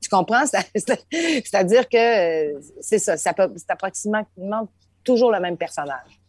Tu 0.01 0.09
comprends? 0.09 0.45
C'est- 0.45 0.69
c'est- 0.75 1.05
C'est-à-dire 1.45 1.87
que 1.89 2.55
euh, 2.55 2.59
c'est 2.81 2.99
ça, 2.99 3.17
ça 3.17 3.33
peut- 3.33 3.51
c'est 3.57 3.69
approximativement 3.69 4.67
toujours 5.03 5.31
le 5.31 5.39
même 5.39 5.57
personnage. 5.57 6.19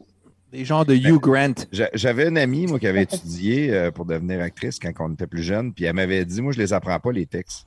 Des 0.53 0.65
genres 0.65 0.85
de 0.85 0.95
Hugh 0.95 1.21
Grant. 1.21 1.55
J'a- 1.71 1.91
J'avais 1.95 2.27
une 2.29 2.37
amie, 2.39 2.67
moi, 2.67 2.81
qui 2.81 2.87
avait 2.89 3.03
étudié 3.05 3.73
euh, 3.73 3.91
pour 3.93 4.05
devenir 4.05 4.41
actrice 4.43 4.79
quand 4.81 4.91
on 4.99 5.13
était 5.13 5.29
plus 5.29 5.45
jeune, 5.45 5.73
puis 5.73 5.85
elle 5.85 5.95
m'avait 5.95 6.25
dit, 6.25 6.43
moi, 6.43 6.53
je 6.53 6.59
les 6.59 6.73
apprends 6.73 6.99
pas, 6.99 7.13
les 7.13 7.27
textes. 7.27 7.67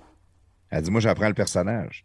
Elle 0.70 0.82
dit, 0.82 0.92
moi, 0.92 1.00
j'apprends 1.00 1.30
le 1.30 1.34
personnage. 1.34 2.04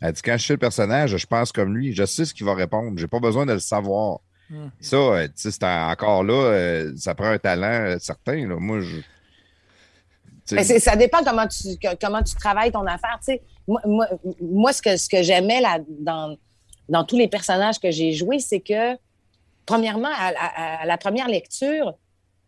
Elle 0.00 0.12
dit, 0.12 0.22
quand 0.22 0.36
je 0.36 0.46
sais 0.46 0.52
le 0.52 0.58
personnage, 0.58 1.16
je 1.16 1.26
pense 1.26 1.50
comme 1.52 1.76
lui, 1.76 1.92
je 1.94 2.04
sais 2.04 2.24
ce 2.24 2.32
qu'il 2.34 2.46
va 2.46 2.54
répondre, 2.54 2.96
j'ai 2.98 3.08
pas 3.08 3.18
besoin 3.20 3.46
de 3.46 3.52
le 3.52 3.58
savoir. 3.58 4.20
Hmm. 4.50 4.68
Ça, 4.80 4.96
euh, 4.96 5.26
tu 5.26 5.32
sais, 5.36 5.50
c'est 5.50 5.64
encore 5.64 6.22
là, 6.24 6.32
euh, 6.34 6.92
ça 6.96 7.14
prend 7.14 7.26
un 7.26 7.38
talent 7.38 7.66
euh, 7.66 7.96
certain. 7.98 8.46
Là. 8.48 8.56
Moi, 8.58 8.80
je. 8.80 8.96
Mais 10.52 10.64
c'est- 10.64 10.78
ça 10.78 10.96
dépend 10.96 11.22
comment 11.22 11.46
tu, 11.46 11.76
que- 11.76 11.94
comment 12.00 12.22
tu 12.22 12.34
travailles 12.36 12.72
ton 12.72 12.86
affaire. 12.86 13.18
Moi, 13.66 13.80
moi, 13.84 14.08
moi, 14.40 14.72
ce 14.72 14.80
que, 14.80 14.96
ce 14.96 15.08
que 15.08 15.22
j'aimais 15.22 15.60
là, 15.60 15.78
dans, 16.00 16.36
dans 16.88 17.04
tous 17.04 17.18
les 17.18 17.28
personnages 17.28 17.78
que 17.78 17.90
j'ai 17.90 18.12
joués, 18.14 18.38
c'est 18.38 18.60
que, 18.60 18.96
premièrement, 19.66 20.08
à, 20.08 20.28
à- 20.38 20.82
à 20.82 20.86
la 20.86 20.96
première 20.96 21.28
lecture, 21.28 21.92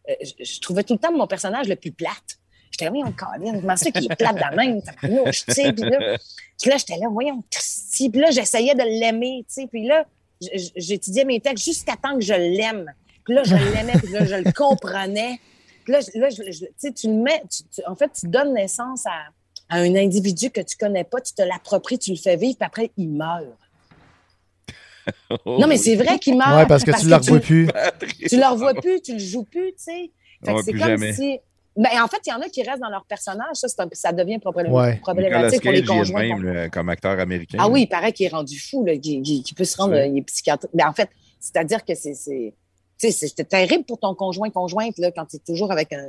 je, 0.08 0.42
je 0.42 0.60
trouvais 0.60 0.82
tout 0.82 0.94
le 0.94 0.98
temps 0.98 1.12
mon 1.12 1.26
personnage 1.26 1.68
le 1.68 1.76
plus 1.76 1.92
plate. 1.92 2.38
J'étais 2.70 2.84
là, 2.86 2.90
voyons, 2.90 3.12
Colin, 3.12 3.60
comment 3.60 3.76
ça 3.76 3.90
qu'il 3.90 4.04
est 4.10 4.16
plate 4.16 4.34
de 4.36 4.40
la 4.40 4.50
même? 4.52 4.80
tabarnouche, 4.82 5.44
tu 5.44 5.52
sais. 5.52 5.72
Puis 5.72 5.82
là, 5.90 6.18
puis 6.60 6.70
là, 6.70 6.76
j'étais 6.76 6.96
là, 6.98 7.08
voyons, 7.10 7.42
Christy. 7.50 8.10
Puis 8.10 8.20
là, 8.20 8.30
j'essayais 8.30 8.74
de 8.74 8.82
l'aimer, 8.82 9.44
tu 9.48 9.54
sais. 9.62 9.66
Puis 9.66 9.86
là, 9.86 10.06
j'étudiais 10.76 11.24
mes 11.24 11.40
textes 11.40 11.64
jusqu'à 11.64 11.96
temps 11.96 12.14
que 12.16 12.24
je 12.24 12.32
l'aime. 12.34 12.92
Puis 13.24 13.34
là, 13.34 13.42
je 13.44 13.54
l'aimais, 13.54 13.92
puis 14.02 14.12
là, 14.12 14.24
je 14.24 14.34
le 14.36 14.52
comprenais. 14.52 15.40
Puis 15.84 15.92
là, 15.92 16.00
là, 16.14 16.28
je- 16.30 16.50
je- 16.52 16.64
tu 16.66 16.72
sais, 16.78 16.92
tu 16.92 17.08
le 17.08 17.14
mets, 17.14 17.42
tu- 17.50 17.62
tu- 17.74 17.86
en 17.86 17.94
fait, 17.96 18.10
tu 18.12 18.26
donnes 18.28 18.54
naissance 18.54 19.04
à, 19.06 19.10
à 19.68 19.78
un 19.78 19.94
individu 19.96 20.50
que 20.50 20.60
tu 20.60 20.76
connais 20.76 21.04
pas, 21.04 21.20
tu 21.20 21.32
te 21.34 21.42
l'appropries, 21.42 21.98
tu 21.98 22.10
le 22.12 22.16
fais 22.16 22.36
vivre, 22.36 22.56
puis 22.58 22.66
après, 22.66 22.90
il 22.96 23.08
meurt. 23.08 23.44
oh, 25.44 25.58
Non, 25.58 25.66
mais 25.66 25.76
c'est 25.76 25.96
vrai 25.96 26.18
qu'il 26.18 26.36
meurt. 26.36 26.54
Ouais, 26.56 26.66
parce 26.66 26.84
que 26.84 26.90
tu 26.98 27.04
ne 27.06 27.10
le 27.10 27.16
revois 27.16 27.40
plus. 27.40 27.68
Tu 28.28 28.36
le 28.36 28.46
revois 28.50 28.74
plus, 28.74 29.00
tu 29.00 29.12
le 29.14 29.18
joues 29.18 29.44
plus, 29.44 29.72
tu 29.72 29.84
sais. 29.84 30.10
Fait 30.44 30.52
que 30.52 30.56
Ouais, 30.56 30.62
c'est 30.64 30.72
comme 30.72 30.80
jamais. 30.80 31.12
si. 31.12 31.38
Ben, 31.82 32.02
en 32.02 32.08
fait, 32.08 32.18
il 32.26 32.30
y 32.30 32.32
en 32.32 32.40
a 32.40 32.48
qui 32.48 32.62
restent 32.62 32.80
dans 32.82 32.90
leur 32.90 33.04
personnage. 33.06 33.54
Ça, 33.54 33.66
un- 33.82 33.88
ça 33.92 34.12
devient 34.12 34.36
problém- 34.38 34.70
Ouais. 34.70 34.94
Nicolas 34.94 34.96
problématique 35.00 35.62
pour 35.62 35.72
Cage, 35.72 35.72
les 35.72 35.78
il 35.78 35.78
est 35.78 35.82
de 35.82 35.86
conjoints. 35.88 36.22
même 36.28 36.42
là, 36.42 36.68
comme 36.68 36.88
acteur 36.88 37.18
américain. 37.18 37.58
Ah 37.60 37.68
oui, 37.68 37.82
il 37.82 37.86
paraît 37.88 38.12
qu'il 38.12 38.26
est 38.26 38.30
rendu 38.30 38.58
fou, 38.58 38.84
là, 38.84 38.96
qu'il 38.96 39.42
peut 39.56 39.64
se 39.64 39.76
rendre, 39.76 39.94
euh, 39.94 40.06
il 40.06 40.18
est 40.18 40.22
psychiatre. 40.22 40.66
Mais 40.74 40.84
en 40.84 40.92
fait, 40.92 41.08
c'est-à-dire 41.38 41.84
que 41.84 41.94
c'est, 41.94 42.14
c'est, 42.14 42.54
Tu 43.02 43.10
sais, 43.10 43.28
c'était 43.28 43.44
terrible 43.44 43.84
pour 43.84 43.98
ton 43.98 44.14
conjoint-conjointe, 44.14 44.98
là, 44.98 45.10
quand 45.10 45.24
tu 45.24 45.36
es 45.36 45.38
toujours 45.38 45.72
avec 45.72 45.90
un. 45.94 46.04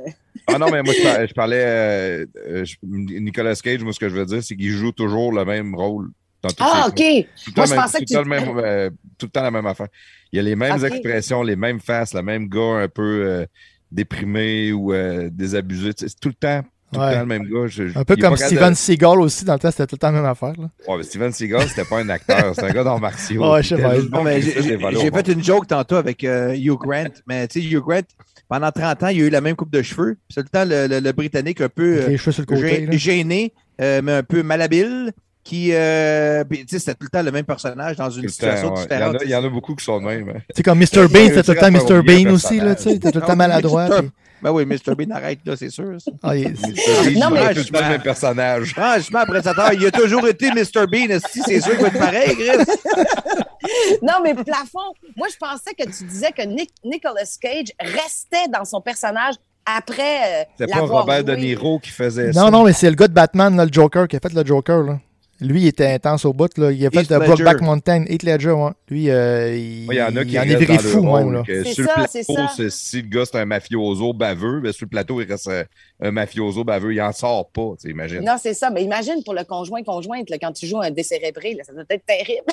Ah 0.46 0.58
non, 0.58 0.66
mais 0.70 0.82
moi, 0.82 0.92
je 0.92 1.02
parlais, 1.02 1.26
je 1.28 1.32
parlais 1.32 1.64
euh, 1.64 2.26
euh, 2.46 2.64
je- 2.66 2.76
Nicolas 2.82 3.54
Cage, 3.54 3.82
moi, 3.82 3.94
ce 3.94 3.98
que 3.98 4.10
je 4.10 4.14
veux 4.14 4.26
dire, 4.26 4.42
c'est 4.44 4.54
qu'il 4.56 4.68
joue 4.72 4.92
toujours 4.92 5.32
le 5.32 5.42
même 5.46 5.74
rôle 5.74 6.10
dans 6.42 6.50
Ah. 6.60 6.88
OK. 6.88 6.96
Tout 6.96 7.02
le 7.02 7.14
Moi, 7.14 7.24
temps 7.54 7.64
je 7.64 7.70
même- 7.70 7.80
pensais 7.82 7.98
tout 8.00 8.04
que 8.14 8.22
tu. 8.22 8.28
même, 8.28 8.58
euh, 8.58 8.90
tout 9.16 9.24
le 9.24 9.30
temps 9.30 9.40
la 9.42 9.50
même 9.50 9.64
affaire. 9.64 9.86
Il 10.32 10.36
y 10.36 10.40
a 10.40 10.42
les 10.42 10.54
mêmes 10.54 10.84
expressions, 10.84 11.42
les 11.42 11.56
mêmes 11.56 11.80
faces, 11.80 12.12
le 12.12 12.20
même 12.20 12.48
gars 12.50 12.60
un 12.82 12.88
peu 12.88 13.02
euh, 13.26 13.46
déprimé 13.92 14.72
ou 14.72 14.92
euh, 14.92 15.28
désabusé. 15.32 15.90
C'est 15.96 16.18
tout 16.18 16.28
le 16.28 16.34
temps, 16.34 16.62
tout 16.92 16.98
Ouais. 17.00 17.08
le 17.08 17.14
temps 17.14 17.20
le 17.20 17.26
même 17.26 17.44
gars. 17.44 17.66
Je- 17.68 17.98
Un 17.98 18.04
peu 18.04 18.16
comme 18.16 18.36
Steven 18.36 18.70
de- 18.70 18.74
Seagal 18.76 19.20
aussi, 19.20 19.44
dans 19.44 19.52
le 19.54 19.58
temps, 19.58 19.70
c'était 19.70 19.86
tout 19.86 19.94
le 19.96 19.98
temps 19.98 20.10
la 20.10 20.20
même 20.20 20.30
affaire. 20.30 20.52
Là. 20.58 20.68
Ouais, 20.88 20.96
mais 20.98 21.02
Steven 21.04 21.32
Seagal, 21.32 21.68
c'était 21.68 21.84
pas 21.84 22.00
un 22.00 22.08
acteur, 22.08 22.54
c'était 22.54 22.68
un 22.68 22.72
gars 22.72 22.84
dans 22.84 22.98
martiaux. 22.98 23.52
Ouais, 23.52 23.62
je 23.62 23.74
sais 23.76 23.82
pas. 23.82 23.94
bon 24.10 24.24
j'ai 24.40 25.10
bon. 25.10 25.16
fait 25.16 25.28
une 25.28 25.42
joke 25.44 25.66
tantôt 25.68 25.96
avec 25.96 26.24
euh, 26.24 26.54
Hugh 26.54 26.78
Grant, 26.78 27.04
mais 27.26 27.46
tu 27.48 27.60
sais, 27.62 27.66
Hugh 27.68 27.80
Grant, 27.80 28.00
pendant 28.48 28.70
30 28.70 29.02
ans, 29.04 29.08
il 29.08 29.22
a 29.22 29.26
eu 29.26 29.30
la 29.30 29.40
même 29.40 29.56
coupe 29.56 29.70
de 29.72 29.80
cheveux. 29.82 30.14
Puis 30.28 30.34
C'est 30.34 30.42
tout 30.42 30.48
le 30.52 30.58
temps 30.58 30.64
le, 30.68 30.86
le- 30.86 31.00
le 31.00 31.12
Britannique 31.12 31.60
un 31.60 31.68
peu 31.68 31.92
Avec 31.94 32.04
euh, 32.06 32.08
les 32.10 32.16
cheveux 32.18 32.32
sur 32.32 32.42
le 32.42 32.46
côté. 32.46 32.60
gê- 32.82 32.86
là. 32.86 32.96
gêné, 32.96 33.54
euh, 33.80 34.00
mais 34.04 34.12
un 34.12 34.22
peu 34.22 34.42
malhabile, 34.42 35.12
qui, 35.44 35.70
euh, 35.72 36.44
puis, 36.44 36.60
tu 36.64 36.68
sais, 36.68 36.78
c'était 36.78 36.94
tout 36.94 37.04
le 37.04 37.08
temps 37.08 37.22
le 37.22 37.32
même 37.32 37.44
personnage 37.44 37.96
dans 37.96 38.10
une 38.10 38.28
situation 38.28 38.70
temps, 38.70 38.74
ouais. 38.76 38.86
il, 38.90 38.92
y 38.92 39.02
en 39.02 39.12
différente. 39.12 39.22
a, 39.22 39.24
il 39.24 39.30
y 39.30 39.34
en 39.34 39.44
a 39.44 39.48
beaucoup 39.48 39.74
qui 39.74 39.84
sont 39.84 39.98
de 40.00 40.04
même. 40.06 40.28
hein. 40.28 40.40
C'est 40.54 40.62
comme 40.62 40.78
Mr. 40.78 41.08
Bean, 41.08 41.28
c'était 41.28 41.42
tout 41.42 41.52
le 41.52 41.58
temps 41.58 41.70
Mr. 41.70 42.02
Bean 42.02 42.30
aussi, 42.32 42.60
là, 42.60 42.74
tu 42.76 42.82
sais, 42.84 42.98
t'es 42.98 43.10
tout 43.10 43.18
le 43.20 43.26
temps 43.26 43.36
maladroit. 43.36 43.88
Puis- 43.90 44.10
Ben 44.42 44.50
oui, 44.52 44.64
Mr. 44.66 44.94
Bean 44.96 45.10
arrête, 45.14 45.38
là, 45.44 45.54
c'est 45.56 45.70
sûr. 45.70 46.00
ça. 46.00 46.10
Ah, 46.22 46.36
il-. 46.36 46.52
Bean, 46.52 47.20
Non, 47.20 47.30
mais 47.30 47.54
tout 47.54 47.60
le 47.60 47.64
temps 47.64 47.80
le 47.80 47.88
même 47.90 48.02
personnage. 48.02 48.72
Franchement, 48.72 49.20
après 49.20 49.42
cette 49.42 49.58
heure, 49.58 49.72
il 49.72 49.84
a 49.86 49.90
toujours 49.90 50.26
été 50.28 50.50
Mr. 50.50 50.86
Bean. 50.90 51.10
esti, 51.10 51.42
C'est 51.44 51.60
sûr 51.60 51.72
qu'il 51.72 51.82
va 51.82 51.88
être 51.88 51.98
pareil, 51.98 52.34
Chris? 52.36 52.64
Non, 54.02 54.14
mais 54.22 54.34
plafond, 54.34 54.92
moi, 55.16 55.28
je 55.30 55.36
pensais 55.38 55.72
que 55.78 55.84
tu 55.84 56.04
disais 56.04 56.32
que 56.32 56.42
Nick- 56.42 56.72
Nicolas 56.84 57.22
Cage 57.40 57.68
restait 57.80 58.48
dans 58.52 58.64
son 58.64 58.80
personnage 58.80 59.34
après. 59.64 60.42
euh, 60.42 60.44
C'est 60.58 60.66
pas 60.70 60.80
Robert 60.80 61.24
De. 61.24 61.34
Niro 61.36 61.78
qui 61.78 61.90
faisait 61.90 62.32
ça. 62.32 62.40
Non, 62.42 62.50
non, 62.50 62.64
mais 62.64 62.72
c'est 62.72 62.90
le 62.90 62.96
gars 62.96 63.08
de 63.08 63.12
Batman, 63.14 63.54
là, 63.56 63.64
le 63.64 63.72
Joker, 63.72 64.08
qui 64.08 64.16
a 64.16 64.20
fait 64.20 64.32
le 64.32 64.44
Joker. 64.44 64.82
Là. 64.82 64.98
Lui, 65.42 65.62
il 65.62 65.66
était 65.66 65.92
intense 65.92 66.24
au 66.24 66.32
bout. 66.32 66.56
Là. 66.56 66.70
Il 66.72 66.86
a 66.86 66.90
fait 66.90 67.02
Ledger. 67.10 67.26
Brokeback 67.26 67.60
Mountain, 67.60 68.04
Heath 68.08 68.22
Ledger. 68.22 68.52
Ouais. 68.52 68.70
Lui, 68.88 69.10
euh, 69.10 69.54
il, 69.56 69.86
Ouais, 69.88 69.96
y 69.96 70.02
en 70.02 70.14
a 70.16 70.24
qui 70.24 70.38
en 70.38 70.42
est 70.42 70.46
viré 70.56 70.66
dans 70.66 70.72
le 70.74 70.78
fou, 70.78 71.00
rôle, 71.02 71.24
même. 71.24 71.32
Là. 71.34 71.42
sur 71.64 71.84
ça, 71.84 71.94
le 71.98 72.04
c'est 72.08 72.24
plateau, 72.24 72.68
si 72.70 73.02
le 73.02 73.08
gars 73.08 73.24
c'est 73.24 73.38
un 73.38 73.44
mafioso 73.44 74.12
baveux, 74.12 74.60
ben 74.60 74.72
sur 74.72 74.86
le 74.86 74.90
plateau, 74.90 75.20
il 75.20 75.28
reste 75.30 75.48
un, 75.48 75.64
un 76.00 76.10
mafioso 76.12 76.64
baveux. 76.64 76.94
Il 76.94 77.02
en 77.02 77.12
sort 77.12 77.50
pas, 77.50 77.72
imagine. 77.84 78.20
Non, 78.24 78.36
c'est 78.40 78.54
ça. 78.54 78.70
Mais 78.70 78.82
imagine 78.84 79.22
pour 79.24 79.34
le 79.34 79.44
conjoint-conjointe, 79.44 80.28
quand 80.40 80.52
tu 80.52 80.66
joues 80.66 80.80
un 80.80 80.90
décérébré, 80.90 81.54
là, 81.54 81.64
ça 81.64 81.72
doit 81.72 81.84
être 81.90 82.06
terrible. 82.06 82.46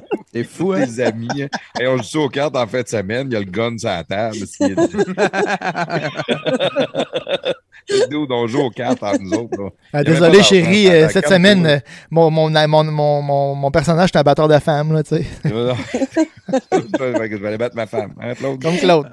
C'est 0.32 0.44
fou, 0.44 0.70
hein? 0.72 0.86
Des 0.86 1.00
amis. 1.00 1.42
hein. 1.42 1.48
Et 1.80 1.88
on 1.88 1.96
joue 1.96 2.04
ça 2.04 2.18
aux 2.20 2.28
cartes 2.28 2.54
en 2.54 2.64
fin 2.64 2.82
de 2.82 2.86
semaine, 2.86 3.26
il 3.28 3.32
y 3.32 3.36
a 3.36 3.40
le 3.40 3.46
gun 3.46 3.76
sur 3.76 3.88
la 3.88 4.04
table. 4.04 4.36
s'il 7.90 7.96
est- 8.02 8.04
Le 8.04 8.08
dude, 8.08 8.30
on 8.32 8.46
joue 8.46 8.60
aux 8.60 8.70
cartes 8.70 9.02
entre 9.02 9.20
nous 9.20 9.32
autres. 9.32 9.62
là. 9.62 9.68
Ah, 9.92 10.04
désolé, 10.04 10.42
chérie, 10.42 10.88
euh, 10.88 11.08
cette 11.08 11.28
semaine, 11.28 11.66
euh, 11.66 11.78
mon, 12.10 12.30
mon, 12.30 12.48
mon, 12.50 12.84
mon, 12.84 13.22
mon, 13.22 13.54
mon 13.54 13.70
personnage 13.70 14.10
est 14.14 14.18
un 14.18 14.22
batteur 14.22 14.48
de 14.48 14.58
femmes. 14.58 14.92
Là, 14.92 15.02
tu 15.02 15.16
sais. 15.16 15.24
Je 15.44 17.36
vais 17.36 17.48
aller 17.48 17.58
battre 17.58 17.76
ma 17.76 17.86
femme. 17.86 18.12
Hein, 18.20 18.34
Claude? 18.34 18.62
Comme 18.62 18.76
Claude. 18.76 19.08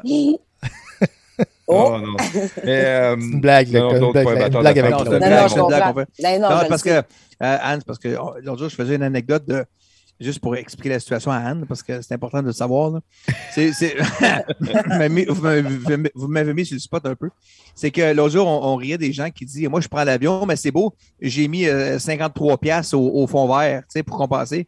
Oh. 1.69 1.89
Non, 1.91 1.99
non. 1.99 2.13
Mais, 2.63 2.85
euh, 2.85 3.15
C'est 3.19 3.25
une 3.25 3.41
blague, 3.41 3.67
là, 3.73 3.79
non, 3.81 3.91
une 3.91 3.97
Claude, 3.97 4.11
blague- 4.13 4.25
blague 4.51 4.79
avec 4.79 4.91
femme, 4.91 5.03
Non, 5.03 5.11
c'est 5.11 5.19
Non, 5.19 5.19
c'est 5.19 5.29
non, 6.39 6.47
c'est 6.49 6.63
le 6.63 6.69
parce 6.69 6.81
que, 6.81 6.89
euh, 6.89 7.01
Anne, 7.39 7.79
c'est 7.79 7.85
parce 7.85 7.99
que 7.99 8.07
l'autre 8.07 8.59
jour, 8.59 8.69
je 8.69 8.75
faisais 8.75 8.95
une 8.95 9.03
anecdote 9.03 9.45
de. 9.45 9.65
Juste 10.19 10.39
pour 10.39 10.55
expliquer 10.55 10.89
la 10.89 10.99
situation 10.99 11.29
à 11.31 11.37
Anne, 11.37 11.65
parce 11.67 11.83
que 11.83 12.01
c'est 12.01 12.13
important 12.15 12.41
de 12.41 12.47
le 12.47 12.53
savoir. 12.53 12.89
là. 12.89 12.99
Vous 14.59 14.89
m'avez 14.89 15.09
mis- 15.09 15.25
vous 15.25 15.41
m'avez- 15.41 16.11
vous 16.15 16.27
m'avez 16.27 16.53
mis 16.53 16.65
sur 16.65 16.73
le 16.75 16.79
spot 16.79 17.05
un 17.05 17.13
peu. 17.15 17.29
C'est 17.75 17.91
que 17.91 18.13
l'autre 18.13 18.33
jour, 18.33 18.47
on, 18.47 18.73
on 18.73 18.75
riait 18.77 18.97
des 18.97 19.13
gens 19.13 19.29
qui 19.29 19.45
disent 19.45 19.67
Moi, 19.69 19.79
je 19.81 19.87
prends 19.87 20.03
l'avion, 20.03 20.45
mais 20.47 20.55
c'est 20.55 20.71
beau, 20.71 20.93
j'ai 21.21 21.47
mis 21.47 21.67
euh, 21.67 21.97
53$ 21.99 22.57
piastres 22.57 22.95
au, 22.97 23.21
au 23.23 23.27
fond 23.27 23.47
vert 23.47 23.81
tu 23.81 23.85
sais, 23.89 24.03
pour 24.03 24.17
compenser. 24.17 24.67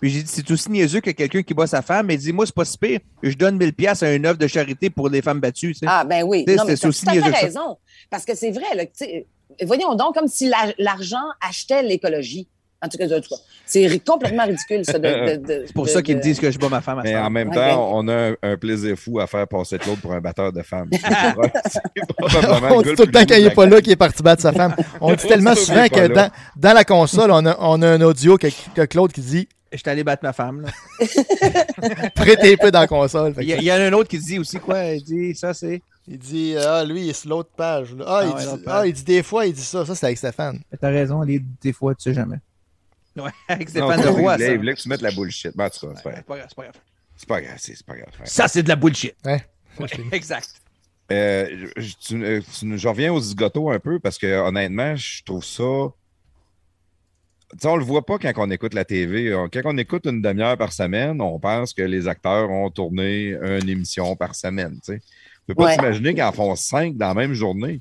Puis 0.00 0.10
j'ai 0.10 0.22
dit 0.22 0.30
C'est 0.32 0.50
aussi 0.50 0.70
niaiseux 0.70 1.00
que 1.00 1.10
quelqu'un 1.10 1.42
qui 1.42 1.52
bat 1.52 1.66
sa 1.66 1.82
femme, 1.82 2.06
mais 2.06 2.14
il 2.14 2.18
dit 2.20 2.32
Moi, 2.32 2.46
c'est 2.46 2.54
pas 2.54 2.64
si 2.64 2.78
pire, 2.78 3.00
je 3.22 3.34
donne 3.36 3.58
1000$ 3.58 3.72
piastres 3.72 4.04
à 4.04 4.12
une 4.14 4.24
œuvre 4.24 4.38
de 4.38 4.46
charité 4.46 4.88
pour 4.88 5.10
les 5.10 5.20
femmes 5.20 5.40
battues. 5.40 5.74
tu 5.74 5.80
sais. 5.80 5.86
Ah, 5.86 6.04
ben 6.04 6.22
oui. 6.22 6.44
Tu 6.46 6.52
sais, 6.56 6.76
c'est 6.76 6.86
aussi 6.88 7.04
tout 7.04 7.10
à 7.10 7.12
fait 7.12 7.18
niaiseux 7.20 7.32
que 7.32 7.38
ça. 7.40 7.44
raison. 7.46 7.76
Parce 8.08 8.24
que 8.24 8.34
c'est 8.34 8.52
vrai, 8.52 8.74
là, 8.74 8.84
voyons 9.66 9.94
donc, 9.96 10.14
comme 10.14 10.28
si 10.28 10.48
la- 10.48 10.72
l'argent 10.78 11.24
achetait 11.46 11.82
l'écologie. 11.82 12.48
En 12.80 12.88
tout 12.88 12.96
cas, 12.96 13.06
en 13.06 13.20
tout 13.20 13.28
cas, 13.28 13.36
c'est 13.66 13.86
ri- 13.88 14.00
complètement 14.00 14.44
ridicule, 14.44 14.84
ça. 14.84 15.00
De, 15.00 15.08
de- 15.08 15.36
de- 15.46 15.64
C'est 15.66 15.72
pour 15.72 15.86
de- 15.86 15.90
ça 15.90 16.00
qu'ils 16.00 16.16
me 16.16 16.22
disent 16.22 16.38
que 16.38 16.48
je 16.50 16.58
bats 16.60 16.68
ma 16.68 16.80
femme 16.80 17.00
à 17.00 17.02
Mais 17.02 17.16
en 17.16 17.28
même 17.28 17.48
Ouais, 17.48 17.54
temps, 17.56 17.90
on 17.92 18.06
a 18.06 18.14
un, 18.30 18.36
un 18.42 18.56
plaisir 18.56 18.96
fou 18.96 19.18
à 19.18 19.26
faire 19.26 19.48
passer 19.48 19.78
Claude 19.78 19.98
pour 19.98 20.12
un 20.12 20.20
batteur 20.20 20.52
de 20.52 20.62
femmes. 20.62 20.88
C'est 20.92 21.80
probablement 22.16 22.76
On 22.76 22.82
dit 22.82 22.94
tout 22.94 23.02
le 23.02 23.10
temps 23.10 23.18
plus 23.18 23.26
quand 23.26 23.34
il 23.34 23.42
doux 23.42 23.48
n'est 23.48 23.54
pas 23.54 23.66
là 23.66 23.80
qu'il 23.80 23.92
est 23.92 23.96
parti 23.96 24.22
battre 24.22 24.42
sa 24.42 24.52
femme. 24.52 24.76
On 25.00 25.12
dit 25.14 25.26
tellement 25.26 25.56
souvent 25.56 25.82
qu'il 25.88 26.02
que 26.02 26.06
dans, 26.06 26.30
dans 26.56 26.72
la 26.72 26.84
console, 26.84 27.30
on 27.32 27.44
a, 27.46 27.56
on 27.58 27.82
a 27.82 27.88
un 27.88 28.00
audio 28.00 28.38
que, 28.38 28.46
que 28.74 28.82
Claude 28.84 29.10
qui 29.12 29.22
dit 29.22 29.48
Je 29.72 29.78
suis 29.78 29.90
allé 29.90 30.04
battre 30.04 30.22
ma 30.22 30.32
femme. 30.32 30.64
prêtez 32.14 32.56
peu 32.56 32.70
dans 32.70 32.80
la 32.80 32.86
console. 32.86 33.34
Il 33.40 33.48
y, 33.62 33.72
en 33.72 33.76
a 33.76 33.84
un 33.86 33.92
autre 33.92 34.08
qui 34.08 34.18
dit 34.18 34.38
aussi 34.38 34.58
quoi? 34.58 34.84
Il 34.84 35.02
dit 35.02 35.34
Ça, 35.34 35.54
c'est. 35.54 35.82
Il 36.06 36.18
dit 36.18 36.54
Ah, 36.56 36.84
lui, 36.84 37.02
il 37.04 37.10
est 37.10 37.12
sur 37.12 37.30
l'autre 37.30 37.50
page. 37.56 37.94
Ah, 38.00 38.20
Ah 38.20 38.24
il 38.24 38.34
ouais, 38.34 38.56
dit, 38.56 38.62
ah, 38.66 38.86
il 38.86 38.92
dit 38.92 39.04
des 39.04 39.22
fois, 39.22 39.46
il 39.46 39.52
dit 39.52 39.60
ça. 39.62 39.84
Ça, 39.84 39.94
c'est 39.94 40.06
avec 40.06 40.18
Stéphane. 40.18 40.60
T'as 40.80 40.88
raison, 40.90 41.22
les, 41.22 41.40
des 41.62 41.72
fois, 41.72 41.94
tu 41.94 42.02
sais 42.04 42.14
jamais. 42.14 42.36
Ouais, 43.24 43.30
avec 43.48 43.74
Non, 43.74 43.90
il 43.92 44.02
ça. 44.02 44.52
il 44.52 44.56
voulait 44.58 44.74
que 44.74 44.80
tu 44.80 44.88
mettes 44.88 45.02
la 45.02 45.10
bullshit. 45.10 45.56
Ben, 45.56 45.68
c'est 45.72 45.80
pas 45.80 45.88
Ouais, 45.88 45.94
grave. 45.94 46.14
C'est 46.16 46.26
pas 46.26 46.36
grave, 46.36 46.46
c'est 46.48 46.56
pas 46.56 46.62
grave. 46.64 46.74
C'est 47.16 47.28
pas 47.28 47.40
grave, 47.40 47.56
c'est 47.58 47.74
c'est 47.76 47.86
pas 47.86 47.96
grave. 47.96 48.08
ouais. 48.20 48.26
Ça, 48.26 48.48
c'est 48.48 48.62
de 48.62 48.68
la 48.68 48.76
bullshit. 48.76 49.14
Ouais. 49.24 49.44
exact. 50.12 50.60
Euh, 51.10 51.68
je, 51.76 51.94
tu- 52.00 52.22
euh, 52.24 52.40
tu- 52.58 52.76
je 52.78 52.88
reviens 52.88 53.12
aux 53.12 53.20
zigotos 53.20 53.70
un 53.70 53.78
peu 53.78 53.98
parce 53.98 54.18
que 54.18 54.26
honnêtement, 54.40 54.94
je 54.96 55.22
trouve 55.24 55.44
ça. 55.44 55.64
Tu 57.52 57.58
sais, 57.60 57.68
on 57.68 57.76
le 57.76 57.84
voit 57.84 58.04
pas 58.04 58.18
quand 58.18 58.30
on 58.36 58.50
écoute 58.50 58.74
la 58.74 58.84
TV. 58.84 59.30
Quand 59.52 59.62
on 59.64 59.78
écoute 59.78 60.04
une 60.06 60.20
demi-heure 60.20 60.58
par 60.58 60.72
semaine, 60.72 61.20
on 61.22 61.38
pense 61.40 61.72
que 61.72 61.80
les 61.82 62.06
acteurs 62.06 62.50
ont 62.50 62.70
tourné 62.70 63.30
une 63.32 63.68
émission 63.70 64.14
par 64.16 64.34
semaine. 64.34 64.74
Tu 64.84 64.92
sais. 64.92 64.98
Tu 65.00 65.06
peux 65.46 65.54
pas 65.54 65.64
Ouais. 65.64 65.76
t'imaginer 65.76 66.12
qu'ils 66.12 66.22
en 66.24 66.32
font 66.32 66.54
cinq 66.56 66.96
dans 66.98 67.08
la 67.08 67.14
même 67.14 67.32
journée. 67.32 67.80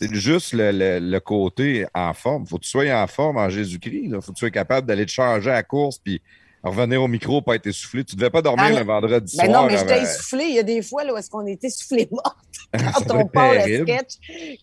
C'est 0.00 0.14
juste 0.14 0.52
le, 0.52 0.70
le- 0.72 0.98
le 0.98 1.20
côté 1.20 1.86
en 1.94 2.12
forme. 2.12 2.46
Faut 2.46 2.58
que 2.58 2.64
tu 2.64 2.70
sois 2.70 2.84
en 2.92 3.06
forme 3.06 3.38
en 3.38 3.48
Jésus-Christ. 3.48 4.08
là. 4.08 4.20
Faut 4.20 4.32
que 4.32 4.36
tu 4.36 4.40
sois 4.40 4.50
capable 4.50 4.86
d'aller 4.86 5.06
te 5.06 5.10
changer 5.12 5.50
à 5.50 5.54
la 5.54 5.62
course 5.62 5.98
puis 5.98 6.20
revenir 6.62 7.00
au 7.02 7.06
micro, 7.08 7.40
pas 7.40 7.54
être 7.54 7.66
essoufflé. 7.68 8.02
Tu 8.04 8.16
devais 8.16 8.28
pas 8.30 8.42
dormir 8.42 8.64
Ah, 8.68 8.78
le 8.80 8.84
vendredi 8.84 9.36
Ben 9.38 9.46
soir. 9.46 9.62
non, 9.62 9.68
mais 9.68 9.78
j'étais 9.78 10.02
essoufflé. 10.02 10.44
Il 10.48 10.54
y 10.56 10.58
a 10.58 10.62
des 10.64 10.82
fois 10.82 11.04
là, 11.04 11.14
où 11.14 11.16
est-ce 11.16 11.30
qu'on 11.30 11.46
était 11.46 11.68
essoufflé 11.68 12.08
mort 12.12 12.36
quand 12.72 13.14
on 13.14 13.26
part 13.26 13.54
le 13.54 13.84
sketch. 13.84 14.14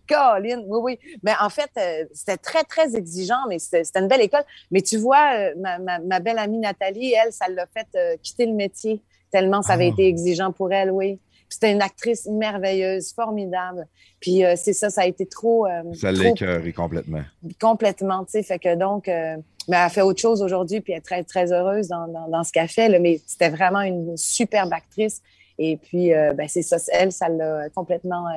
Colin, 0.08 0.62
oui, 0.68 0.80
oui. 0.84 1.18
Mais 1.24 1.32
en 1.42 1.50
fait, 1.50 1.70
euh, 1.78 2.04
c'était 2.14 2.38
très, 2.38 2.64
très 2.64 2.96
exigeant, 2.96 3.48
mais 3.50 3.58
c'était 3.58 3.84
c'était 3.86 4.00
une 4.02 4.08
belle 4.08 4.22
école. 4.22 4.44
Mais 4.70 4.82
tu 4.82 4.98
vois, 4.98 5.34
euh, 5.36 5.54
ma, 5.58 5.80
ma- 5.80 6.00
ma 6.00 6.20
belle 6.20 6.38
amie 6.40 6.60
Nathalie, 6.60 7.14
elle, 7.14 7.32
ça 7.32 7.48
l'a 7.48 7.66
fait 7.68 7.88
euh, 7.96 8.18
quitter 8.22 8.46
le 8.46 8.54
métier 8.54 9.02
tellement 9.32 9.64
ça 9.64 9.74
avait 9.74 9.86
Ah. 9.90 9.94
été 9.94 10.08
exigeant 10.08 10.52
pour 10.52 10.72
elle, 10.72 10.92
oui. 10.92 11.20
C'était 11.54 11.72
une 11.72 11.82
actrice 11.82 12.26
merveilleuse, 12.28 13.14
formidable. 13.14 13.88
Puis 14.20 14.44
euh, 14.44 14.56
c'est 14.58 14.74
ça, 14.74 14.90
ça 14.90 15.02
a 15.02 15.06
été 15.06 15.26
trop, 15.26 15.68
euh, 15.68 15.82
Ça 15.94 16.12
écœuré 16.12 16.74
complètement. 16.74 17.22
complètement, 17.62 18.24
tu 18.26 18.32
sais. 18.32 18.44
Fait 18.44 18.60
que 18.60 18.76
donc, 18.76 19.08
euh, 19.08 19.38
mais 19.68 19.78
elle 19.78 19.90
fait 19.90 20.02
autre 20.02 20.20
chose 20.20 20.42
aujourd'hui, 20.42 20.82
puis 20.82 20.94
elle 20.94 21.00
est 21.00 21.02
très, 21.02 21.24
très 21.24 21.52
heureuse 21.54 21.88
dans, 21.88 22.08
dans, 22.08 22.28
dans 22.28 22.44
ce 22.44 22.52
qu'elle 22.52 22.68
fait. 22.68 22.90
Là, 22.90 23.00
mais 23.00 23.22
c'était 23.26 23.50
vraiment 23.50 23.82
une 23.82 24.18
superbe 24.18 24.74
actrice. 24.74 25.22
Et 25.60 25.78
puis, 25.78 26.14
euh, 26.14 26.34
ben, 26.34 26.48
c'est 26.48 26.64
ça, 26.64 26.78
elle, 26.92 27.12
ça 27.12 27.30
l'a 27.30 27.70
complètement. 27.70 28.28
euh, 28.30 28.34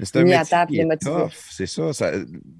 C'est 0.00 0.16
un 0.16 0.22
mis 0.22 0.34
à 0.34 0.40
métier 0.40 0.50
table, 0.50 0.70
qui 0.70 0.76
est 0.76 0.80
démotivé. 0.80 1.10
tough, 1.12 1.32
c'est 1.50 1.66
ça, 1.66 1.92
ça- 1.92 2.12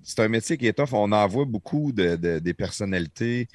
C'est 0.02 0.20
un 0.20 0.28
métier 0.28 0.56
qui 0.56 0.66
est 0.66 0.72
tough. 0.72 0.92
On 0.92 1.12
en 1.12 1.26
voit 1.28 1.44
beaucoup 1.44 1.92
de, 1.92 2.16
de- 2.16 2.38
des 2.38 2.54
personnalités. 2.54 3.46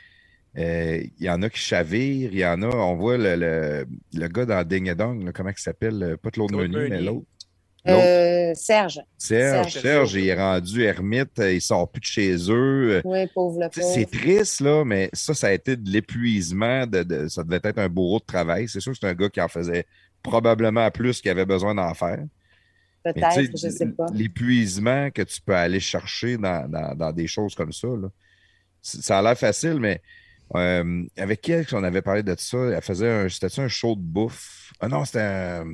Euh, 0.58 1.02
Il 1.20 1.26
y 1.26 1.30
en 1.30 1.42
a 1.42 1.50
qui 1.50 1.60
chavirent, 1.60 2.32
il 2.34 2.40
y 2.40 2.46
en 2.46 2.62
a. 2.64 2.68
On 2.68 2.96
voit 2.96 3.18
le, 3.18 3.36
le, 3.36 3.86
le 4.14 4.28
gars 4.28 4.46
dans 4.46 4.64
Ding 4.68 4.90
et 4.90 4.96
Dong, 4.96 5.24
là, 5.24 5.32
comment 5.32 5.50
il 5.50 5.60
s'appelle 5.62 6.02
euh, 6.04 6.18
Pas 6.18 6.32
Claude 6.32 6.52
Meunier, 6.52 6.90
mais 6.90 7.02
l'autre. 7.02 7.26
Euh, 7.88 8.54
Serge. 8.56 9.00
Serge. 9.18 9.72
Serge. 9.72 9.82
Serge, 9.82 10.14
il 10.16 10.28
est 10.28 10.34
rendu 10.36 10.84
ermite, 10.84 11.40
euh, 11.40 11.54
il 11.54 11.62
sort 11.62 11.90
plus 11.90 12.02
de 12.02 12.06
chez 12.06 12.36
eux. 12.50 13.02
Oui, 13.06 13.26
pauvre 13.34 13.60
le 13.62 13.68
sais, 13.72 13.82
C'est 13.94 14.06
pauvre. 14.06 14.18
triste, 14.24 14.60
là, 14.62 14.84
mais 14.84 15.10
ça, 15.14 15.34
ça 15.34 15.48
a 15.48 15.52
été 15.54 15.78
de 15.78 15.90
l'épuisement. 15.90 16.86
De, 16.86 17.04
de- 17.04 17.28
ça 17.30 17.44
devait 17.44 17.62
être 17.64 17.78
un 17.80 17.88
bourreau 17.88 18.20
de 18.20 18.26
travail. 18.26 18.68
C'est 18.68 18.80
sûr 18.82 18.92
que 18.92 18.98
c'est 19.00 19.08
un 19.08 19.14
gars 19.14 19.30
qui 19.30 19.40
en 19.40 19.48
faisait 19.48 19.86
probablement 20.22 20.92
plus 20.92 21.22
qu'il 21.22 21.32
avait 21.32 21.46
besoin 21.46 21.74
d'en 21.74 21.94
faire. 21.94 22.20
Peut-être, 23.04 23.52
je 23.58 23.70
sais 23.70 23.88
pas. 23.88 24.08
L'épuisement 24.14 25.10
que 25.10 25.22
tu 25.22 25.40
peux 25.42 25.56
aller 25.56 25.80
chercher 25.80 26.38
dans, 26.38 26.70
dans- 26.70 26.94
dans 26.96 27.12
des 27.14 27.28
choses 27.28 27.56
comme 27.56 27.72
ça, 27.72 27.88
là, 27.88 28.10
ça 28.82 29.20
a 29.20 29.22
l'air 29.22 29.38
facile, 29.38 29.80
mais 29.80 30.02
euh, 30.56 31.04
avec 31.18 31.42
qui 31.42 31.54
on 31.74 31.84
avait 31.84 32.02
parlé 32.02 32.24
de 32.24 32.36
ça? 32.38 32.58
Elle 32.58 32.82
faisait 32.82 33.10
un, 33.10 33.30
c'était 33.30 33.60
un 33.60 33.68
show 33.68 33.96
de 33.96 34.02
bouffe? 34.02 34.72
Ah 34.80 34.88
non, 34.88 35.06
c'était 35.06 35.22
un, 35.22 35.66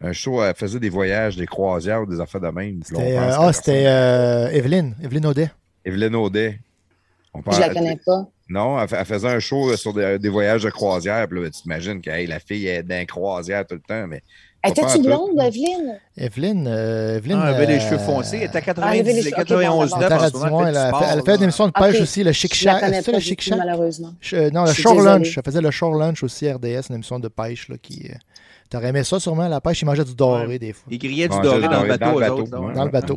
un 0.00 0.12
show, 0.12 0.42
elle 0.42 0.54
faisait 0.54 0.80
des 0.80 0.90
voyages, 0.90 1.36
des 1.36 1.46
croisières 1.46 2.02
ou 2.02 2.06
des 2.06 2.20
affaires 2.20 2.40
de 2.40 2.48
même. 2.48 2.80
C'était, 2.84 3.16
euh, 3.16 3.32
ah, 3.38 3.52
c'était 3.52 3.86
euh, 3.86 4.48
Evelyne. 4.50 4.94
Evelyne 5.02 5.26
Audet. 5.26 5.50
Evelyne 5.84 6.14
Audet. 6.14 6.60
On 7.34 7.40
Je 7.40 7.44
parle- 7.44 7.60
la 7.60 7.68
connais 7.74 8.00
pas. 8.04 8.26
Non, 8.50 8.80
elle, 8.80 9.04
faisait 9.04 9.28
un 9.28 9.40
show 9.40 9.76
sur 9.76 9.92
des, 9.92 10.28
voyages 10.28 10.62
de 10.62 10.70
croisière. 10.70 11.28
Puis 11.28 11.42
là, 11.42 11.50
tu 11.50 11.62
t'imagines 11.62 12.00
que 12.00 12.10
la 12.10 12.40
fille 12.40 12.66
est 12.66 12.82
dans 12.82 13.04
croisière 13.04 13.66
tout 13.66 13.74
le 13.74 13.80
temps. 13.82 14.06
Mais 14.06 14.22
Étais-tu 14.66 15.02
blonde, 15.02 15.40
Evelyne? 15.40 16.00
Evelyne, 16.16 16.66
euh, 16.68 17.16
Evelyne. 17.16 17.38
Ah, 17.40 17.50
elle 17.50 17.54
avait 17.54 17.66
les 17.66 17.80
cheveux 17.80 17.98
foncés. 17.98 18.38
Elle 18.38 18.48
était 18.48 18.58
à 18.58 18.60
90, 18.60 19.30
ah, 19.32 19.36
91 19.36 19.96
9 19.96 20.12
elle, 20.66 20.76
elle, 21.12 21.22
fait 21.22 21.36
une 21.36 21.42
émission 21.44 21.66
de 21.68 21.72
pêche 21.72 22.00
aussi, 22.00 22.24
le 22.24 22.32
Chic 22.32 22.54
Shack. 22.54 22.84
C'est 23.02 23.12
le 23.12 23.20
Chic 23.20 23.40
Shack? 23.40 23.58
Malheureusement. 23.58 24.14
non, 24.52 24.64
le 24.64 24.72
Shore 24.72 25.00
Lunch. 25.00 25.36
Elle 25.36 25.44
faisait 25.44 25.60
le 25.60 25.70
Shore 25.70 25.94
Lunch 25.94 26.22
aussi, 26.24 26.50
RDS, 26.50 26.88
une 26.88 26.96
émission 26.96 27.20
de 27.20 27.28
pêche 27.28 27.68
là, 27.68 27.76
qui. 27.80 28.08
Euh, 28.10 28.14
T'aurais 28.70 28.88
aimé 28.88 29.02
ça 29.02 29.18
sûrement, 29.18 29.48
la 29.48 29.62
pêche, 29.62 29.80
il 29.80 29.86
mangeait 29.86 30.04
du 30.04 30.14
doré 30.14 30.58
des 30.58 30.74
fois. 30.74 30.84
Il 30.90 30.98
grillait 30.98 31.28
du 31.28 31.40
doré 31.40 31.62
dans, 31.62 31.84
le 31.84 31.88
bateau. 31.88 32.20
Dans 32.20 32.20
le 32.20 32.20
bateau. 32.20 32.44
Dans 32.44 32.84
le 32.84 32.90
bateau. 32.90 33.16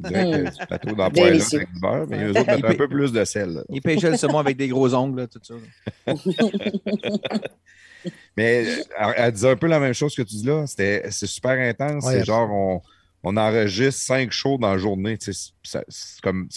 bateau 0.69 0.95
dans 0.95 1.03
avec 1.03 1.39
du 1.41 1.79
beurre, 1.81 2.05
mais 2.07 2.23
eux 2.23 2.29
autres 2.39 2.49
un 2.49 2.73
peu 2.73 2.87
plus 2.87 3.11
de 3.11 3.25
sel. 3.25 3.61
Il 3.67 3.81
pêchait 3.81 4.11
le 4.11 4.15
saumon 4.15 4.37
avec 4.37 4.55
des 4.55 4.69
gros 4.69 4.93
ongles, 4.93 5.27
tout 5.27 5.41
ça. 5.43 5.55
mais 8.37 8.65
elle 9.15 9.31
disait 9.31 9.51
un 9.51 9.55
peu 9.55 9.67
la 9.67 9.79
même 9.79 9.93
chose 9.93 10.15
que 10.15 10.21
tu 10.21 10.35
dis 10.35 10.45
là. 10.45 10.65
C'est 10.67 11.11
super 11.11 11.59
intense. 11.59 12.05
c'est 12.05 12.25
genre, 12.25 12.49
on, 12.51 12.81
on 13.23 13.37
enregistre 13.37 14.01
cinq 14.01 14.31
shows 14.31 14.57
dans 14.57 14.71
la 14.71 14.77
journée. 14.77 15.17
Ça 15.63 15.83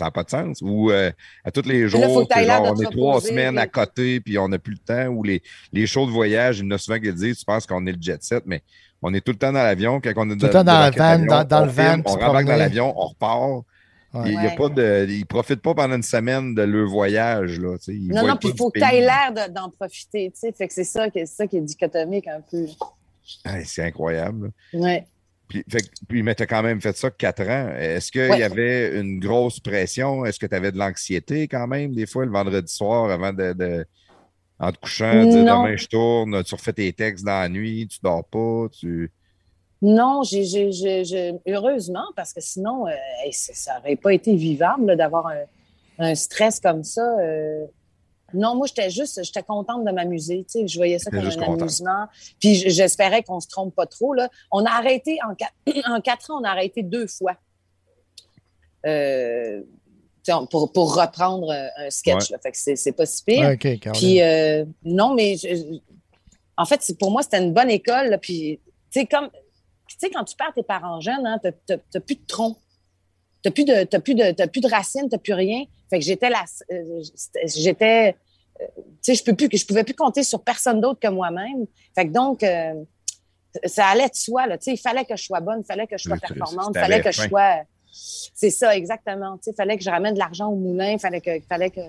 n'a 0.00 0.10
pas 0.10 0.24
de 0.24 0.30
sens. 0.30 0.58
Ou 0.62 0.90
euh, 0.90 1.10
à 1.44 1.50
tous 1.50 1.66
les 1.66 1.88
jours, 1.88 2.00
genre, 2.00 2.72
on 2.72 2.80
est 2.80 2.90
trois 2.90 3.20
semaines 3.20 3.58
à 3.58 3.66
côté, 3.66 4.20
puis 4.20 4.38
on 4.38 4.48
n'a 4.48 4.58
plus 4.58 4.74
le 4.74 4.78
temps. 4.78 5.06
Ou 5.08 5.22
les, 5.22 5.42
les 5.72 5.86
shows 5.86 6.06
de 6.06 6.10
voyage, 6.10 6.60
il 6.60 6.64
y 6.64 6.68
en 6.68 6.70
a 6.72 6.78
souvent 6.78 6.98
qui 6.98 7.12
disent 7.12 7.38
Tu 7.38 7.44
penses 7.44 7.66
qu'on 7.66 7.86
est 7.86 7.92
le 7.92 8.00
jet 8.00 8.22
set, 8.22 8.44
mais 8.46 8.62
on 9.02 9.12
est 9.12 9.20
tout 9.20 9.32
le 9.32 9.38
temps 9.38 9.52
dans 9.52 9.62
l'avion. 9.62 10.00
Quand 10.00 10.12
on 10.16 10.30
est 10.30 10.36
tout 10.36 10.46
le 10.46 10.52
temps 10.52 10.64
dans, 10.64 10.86
le 10.86 10.96
van, 10.96 11.18
dans, 11.18 11.44
dans 11.44 11.64
le 11.66 11.70
van. 11.70 12.00
On 12.06 12.12
rembarque 12.12 12.46
dans 12.46 12.56
l'avion, 12.56 12.94
on 12.96 13.08
repart. 13.08 13.64
Il 14.26 14.38
ne 14.38 14.56
pas 14.56 14.68
de, 14.68 15.24
profitent 15.26 15.62
pas 15.62 15.74
pendant 15.74 15.96
une 15.96 16.02
semaine 16.02 16.54
de 16.54 16.62
leur 16.62 16.88
voyage. 16.88 17.58
Là, 17.58 17.76
non, 17.88 18.26
non, 18.26 18.36
puis 18.36 18.50
il 18.50 18.56
faut 18.56 18.70
que 18.70 18.78
tu 18.78 18.84
aies 18.84 19.00
l'air 19.00 19.32
d'en 19.50 19.70
profiter. 19.70 20.32
Fait 20.34 20.68
que 20.68 20.72
c'est 20.72 20.84
ça, 20.84 21.08
ça 21.26 21.46
qui 21.46 21.56
est 21.56 21.60
dichotomique 21.60 22.28
un 22.28 22.40
peu. 22.40 22.66
c'est 23.64 23.82
incroyable. 23.82 24.52
Oui. 24.72 25.00
Puis, 25.48 25.64
fait, 25.68 25.90
puis, 26.08 26.22
mais 26.22 26.34
tu 26.34 26.42
as 26.42 26.46
quand 26.46 26.62
même 26.62 26.80
fait 26.80 26.96
ça 26.96 27.10
quatre 27.10 27.42
ans. 27.42 27.68
Est-ce 27.76 28.10
qu'il 28.10 28.38
y 28.38 28.42
avait 28.42 28.98
une 28.98 29.18
grosse 29.18 29.60
pression? 29.60 30.24
Est-ce 30.24 30.38
que 30.38 30.46
tu 30.46 30.54
avais 30.54 30.72
de 30.72 30.78
l'anxiété 30.78 31.48
quand 31.48 31.66
même, 31.66 31.94
des 31.94 32.06
fois, 32.06 32.24
le 32.24 32.30
vendredi 32.30 32.72
soir, 32.72 33.10
avant 33.10 33.32
de, 33.32 33.86
en 34.58 34.72
te 34.72 34.78
couchant, 34.78 35.24
dire 35.24 35.44
demain 35.44 35.76
je 35.76 35.86
tourne, 35.86 36.42
tu 36.44 36.54
refais 36.54 36.72
tes 36.72 36.92
textes 36.92 37.24
dans 37.24 37.40
la 37.40 37.48
nuit, 37.48 37.88
tu 37.88 37.98
dors 38.02 38.24
pas, 38.24 38.68
tu. 38.78 39.10
Non, 39.85 40.23
j'ai, 40.23 41.39
heureusement, 41.47 42.06
parce 42.16 42.32
que 42.32 42.40
sinon, 42.40 42.86
euh, 42.86 42.93
ça 43.31 43.77
n'aurait 43.77 43.97
pas 43.97 44.15
été 44.15 44.35
vivable 44.35 44.97
d'avoir 44.97 45.31
un, 45.98 46.15
stress 46.15 46.59
comme 46.59 46.82
ça. 46.82 47.02
Euh. 47.20 47.66
non, 48.32 48.55
moi, 48.55 48.66
j'étais 48.66 48.89
juste, 48.89 49.23
j'étais 49.23 49.43
contente 49.43 49.85
de 49.85 49.90
m'amuser. 49.90 50.47
Je 50.55 50.77
voyais 50.78 50.98
ça 50.98 51.11
comme 51.11 51.20
un 51.20 51.61
amusement. 51.61 52.06
Puis 52.40 52.55
j'espérais 52.70 53.23
qu'on 53.23 53.40
se 53.40 53.48
trompe 53.48 53.74
pas 53.74 53.85
trop. 53.85 54.15
Là. 54.15 54.31
On 54.51 54.65
a 54.65 54.70
arrêté, 54.70 55.19
en 55.28 55.35
quatre, 55.35 55.52
en 55.86 56.01
quatre 56.01 56.31
ans, 56.31 56.40
on 56.40 56.44
a 56.44 56.48
arrêté 56.48 56.82
deux 56.82 57.06
fois. 57.06 57.36
Euh, 58.86 59.61
pour, 60.51 60.73
pour, 60.73 60.97
reprendre 60.97 61.52
un 61.52 61.90
sketch. 61.90 62.32
Fait 62.43 62.52
que 62.52 62.77
c'est 62.77 62.93
pas 62.93 63.05
si 63.05 63.23
pire. 63.23 63.55
puis 63.93 64.20
non, 64.82 65.15
mais 65.15 65.36
en 66.56 66.65
fait, 66.65 66.81
pour 66.98 67.11
moi, 67.11 67.23
c'était 67.23 67.43
une 67.43 67.52
bonne 67.52 67.70
école. 67.70 68.19
puis, 68.23 68.61
tu 68.90 69.01
sais, 69.01 69.06
comme 69.06 69.28
tu 69.98 70.06
sais, 70.06 70.10
quand 70.10 70.24
tu 70.24 70.36
perds 70.36 70.52
tes 70.54 70.62
parents 70.62 71.00
jeunes, 71.00 71.26
hein, 71.26 71.38
tu 71.42 71.74
n'as 71.74 72.00
plus 72.00 72.16
de 72.16 72.26
tronc. 72.26 72.56
Tu 73.42 73.48
n'as 73.48 73.52
plus, 73.52 73.64
de, 73.64 73.98
plus, 73.98 74.14
de, 74.14 74.46
plus 74.46 74.60
de 74.60 74.68
racines, 74.68 75.08
tu 75.08 75.14
n'as 75.14 75.18
plus 75.18 75.34
rien. 75.34 75.64
Fait 75.90 75.98
que 75.98 76.04
j'étais 76.04 76.30
là. 76.30 76.44
Euh, 76.72 77.02
j'étais. 77.44 78.16
Euh, 78.60 78.64
tu 78.76 78.82
sais, 79.02 79.14
je 79.14 79.24
peux 79.24 79.34
plus, 79.34 79.48
je 79.56 79.66
pouvais 79.66 79.84
plus 79.84 79.94
compter 79.94 80.22
sur 80.22 80.42
personne 80.42 80.80
d'autre 80.80 81.00
que 81.00 81.08
moi-même. 81.08 81.66
Fait 81.94 82.06
que 82.06 82.12
donc, 82.12 82.42
euh, 82.42 82.72
ça 83.64 83.88
allait 83.88 84.08
de 84.08 84.14
soi. 84.14 84.46
Là, 84.46 84.56
il 84.66 84.78
fallait 84.78 85.04
que 85.04 85.16
je 85.16 85.24
sois 85.24 85.40
bonne, 85.40 85.60
il 85.60 85.66
fallait 85.66 85.86
que 85.86 85.98
je 85.98 86.04
sois 86.04 86.16
performante, 86.16 86.72
il 86.74 86.80
fallait 86.80 87.02
que 87.02 87.12
je 87.12 87.22
sois. 87.28 87.62
C'est 87.90 88.50
ça, 88.50 88.74
exactement. 88.76 89.38
Il 89.46 89.54
fallait 89.54 89.76
que 89.76 89.84
je 89.84 89.90
ramène 89.90 90.14
de 90.14 90.18
l'argent 90.18 90.48
au 90.48 90.56
moulin, 90.56 90.92
il 90.92 90.98
fallait 90.98 91.20
que, 91.20 91.40
fallait 91.48 91.70
que, 91.70 91.80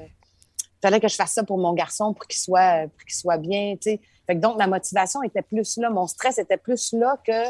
fallait 0.82 1.00
que 1.00 1.08
je 1.08 1.16
fasse 1.16 1.32
ça 1.32 1.44
pour 1.44 1.58
mon 1.58 1.74
garçon 1.74 2.14
pour 2.14 2.28
qu'il 2.28 2.40
soit, 2.40 2.88
qu'il 3.08 3.16
soit 3.16 3.38
bien. 3.38 3.76
Fait 3.82 4.00
que 4.28 4.34
donc, 4.34 4.58
ma 4.58 4.68
motivation 4.68 5.24
était 5.24 5.42
plus 5.42 5.78
là, 5.78 5.90
mon 5.90 6.08
stress 6.08 6.38
était 6.38 6.58
plus 6.58 6.94
là 6.94 7.18
que 7.26 7.50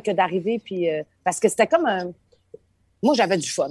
que, 0.00 0.10
d'arriver. 0.12 0.60
Puis, 0.62 0.90
euh, 0.90 1.02
parce 1.24 1.40
que 1.40 1.48
c'était 1.48 1.66
comme 1.66 1.86
un. 1.86 2.12
Moi, 3.02 3.14
j'avais 3.14 3.38
du 3.38 3.48
fun. 3.48 3.70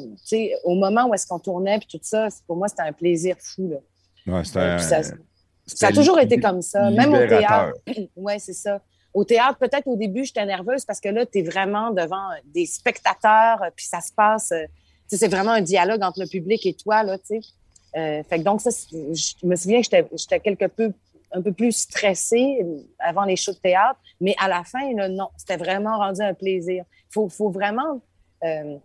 Au 0.64 0.76
moment 0.76 1.07
où 1.07 1.14
est-ce 1.14 1.27
qu'on 1.27 1.40
tournait, 1.40 1.77
puis 1.80 1.88
tout 1.88 1.99
ça, 2.02 2.27
pour 2.48 2.57
moi, 2.57 2.68
c'était 2.68 2.81
un 2.81 2.94
plaisir 2.94 3.36
fou. 3.40 3.69
Là. 4.26 4.44
ça, 4.44 4.80
ça, 5.68 5.88
a 5.88 5.91
toujours 5.91 6.19
été 6.19 6.40
comme 6.40 6.61
ça. 6.61 6.90
Même 6.90 7.14
au 7.14 7.27
théâtre. 7.27 7.73
oui, 8.15 8.34
c'est 8.40 8.53
ça. 8.53 8.81
Au 9.14 9.23
théâtre, 9.23 9.57
peut-être 9.60 9.88
au 9.88 9.95
début, 9.95 10.23
j'étais 10.23 10.45
nerveuse 10.45 10.86
parce 10.86 10.99
que 10.99 11.10
là, 11.10 11.26
tu 11.26 11.40
es 11.40 11.41
vraiment 11.41 11.91
devant 11.91 12.30
des 12.45 12.65
spectateurs, 12.65 13.61
puis 13.76 13.86
ça 13.86 14.02
se 14.02 14.11
passe. 14.14 14.52
Euh, 14.52 14.65
c'est 15.07 15.27
vraiment 15.27 15.52
un 15.52 15.61
dialogue 15.61 16.03
entre 16.03 16.22
le 16.22 16.27
public 16.27 16.65
et 16.65 16.73
toi. 16.73 17.03
Là, 17.03 17.18
euh, 17.95 18.23
fait 18.23 18.40
que 18.40 18.44
donc, 18.44 18.61
ça, 18.61 18.69
je 18.91 19.45
me 19.45 19.56
souviens 19.56 19.81
que 19.81 19.88
j'étais 19.88 20.40
quelque 20.40 20.65
peu 20.65 20.91
un 21.31 21.41
peu 21.41 21.51
plus 21.51 21.72
stressée 21.72 22.60
avant 22.99 23.23
les 23.23 23.35
shows 23.35 23.53
de 23.53 23.60
théâtre, 23.60 23.99
mais 24.19 24.35
à 24.39 24.47
la 24.47 24.64
fin, 24.64 24.91
non, 25.10 25.30
c'était 25.38 25.57
vraiment 25.57 25.97
rendu 25.97 26.22
un 26.22 26.34
plaisir. 26.34 26.84
Il 27.15 27.30
faut, 27.30 27.49
vraiment. 27.49 28.01
Euh, 28.43 28.77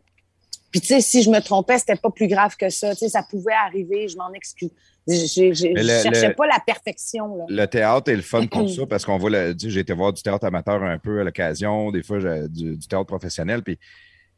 puis, 0.70 0.80
tu 0.80 0.88
sais, 0.88 1.00
si 1.00 1.22
je 1.22 1.30
me 1.30 1.40
trompais, 1.40 1.78
c'était 1.78 1.96
pas 1.96 2.10
plus 2.10 2.26
grave 2.26 2.56
que 2.56 2.68
ça. 2.68 2.90
Tu 2.92 3.00
sais, 3.00 3.08
ça 3.08 3.22
pouvait 3.22 3.52
arriver, 3.52 4.08
je 4.08 4.16
m'en 4.16 4.32
excuse. 4.32 4.70
Je 5.06 5.68
ne 5.68 6.02
cherchais 6.02 6.34
pas 6.34 6.46
la 6.46 6.58
perfection. 6.64 7.36
Là. 7.36 7.44
Le 7.48 7.66
théâtre 7.66 8.10
est 8.10 8.16
le 8.16 8.22
fun 8.22 8.46
pour 8.46 8.68
ça 8.74 8.86
parce 8.86 9.04
qu'on 9.04 9.18
voit, 9.18 9.30
j'ai 9.56 9.80
été 9.80 9.92
voir 9.92 10.12
du 10.12 10.22
théâtre 10.22 10.46
amateur 10.46 10.82
un 10.82 10.98
peu 10.98 11.20
à 11.20 11.24
l'occasion, 11.24 11.90
des 11.90 12.02
fois 12.02 12.18
du, 12.48 12.76
du, 12.76 12.88
théâtre 12.88 13.04
professionnel. 13.04 13.62
Puis 13.62 13.78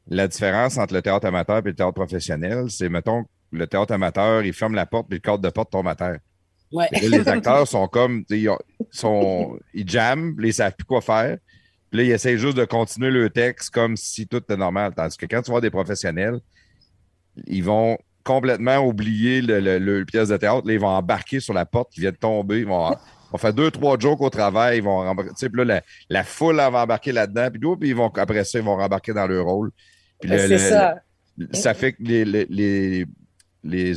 la 0.09 0.27
différence 0.29 0.77
entre 0.77 0.95
le 0.95 1.03
théâtre 1.03 1.27
amateur 1.27 1.59
et 1.59 1.63
le 1.63 1.75
théâtre 1.75 1.95
professionnel, 1.95 2.67
c'est, 2.69 2.89
mettons, 2.89 3.25
le 3.53 3.67
théâtre 3.67 3.93
amateur, 3.93 4.45
il 4.45 4.53
ferme 4.53 4.75
la 4.75 4.87
porte 4.87 5.09
puis 5.09 5.19
le 5.19 5.23
cadre 5.23 5.39
de 5.39 5.51
porte 5.51 5.71
tombe 5.71 5.89
à 5.89 5.95
terre 5.95 6.19
les 6.73 7.29
acteurs 7.29 7.67
sont 7.67 7.87
comme, 7.89 8.25
ils, 8.31 8.51
sont, 8.91 9.59
ils 9.75 9.89
jamment, 9.89 10.35
ils 10.39 10.47
ne 10.47 10.53
savent 10.53 10.75
plus 10.77 10.85
quoi 10.85 11.01
faire. 11.01 11.39
Puis 11.91 11.99
là, 11.99 12.05
ils 12.05 12.11
essayent 12.11 12.39
juste 12.39 12.57
de 12.57 12.65
continuer 12.65 13.11
le 13.11 13.31
texte 13.31 13.71
comme 13.71 13.97
si 13.97 14.27
tout 14.27 14.39
était 14.39 14.57
normal. 14.57 14.93
Tandis 14.95 15.17
que 15.17 15.27
quand 15.27 15.43
tu 15.43 15.51
vois 15.51 15.61
des 15.61 15.71
professionnels, 15.71 16.41
ils 17.47 17.63
vont 17.63 17.97
complètement 18.25 18.79
oublier 18.79 19.41
le, 19.41 20.05
pièce 20.05 20.29
de 20.29 20.37
théâtre. 20.37 20.67
Là, 20.67 20.73
ils 20.73 20.81
vont 20.81 20.89
embarquer 20.89 21.39
sur 21.39 21.55
la 21.55 21.65
porte 21.65 21.93
qui 21.93 22.01
vient 22.01 22.11
de 22.11 22.17
tomber. 22.17 22.61
Ils 22.61 22.67
vont, 22.67 22.97
faire 23.37 23.55
deux, 23.55 23.71
trois 23.71 23.97
jokes 23.99 24.21
au 24.21 24.31
travail. 24.31 24.79
Ils 24.79 24.83
vont 24.83 25.15
puis 25.15 25.65
là, 25.65 25.81
la, 26.09 26.25
foule 26.25 26.57
va 26.57 26.83
embarquer 26.83 27.13
là-dedans. 27.13 27.49
Puis, 27.51 27.61
puis 27.79 27.89
ils 27.91 27.97
vont, 27.97 28.09
après 28.09 28.45
ça, 28.45 28.59
ils 28.59 28.65
vont 28.65 28.77
rembarquer 28.77 29.13
dans 29.13 29.27
leur 29.29 29.45
rôle. 29.45 29.71
c'est 30.23 30.59
ça. 30.59 30.97
ça 31.53 31.75
fait 31.75 31.93
que 31.93 32.03
les, 32.03 32.25
les 32.25 33.07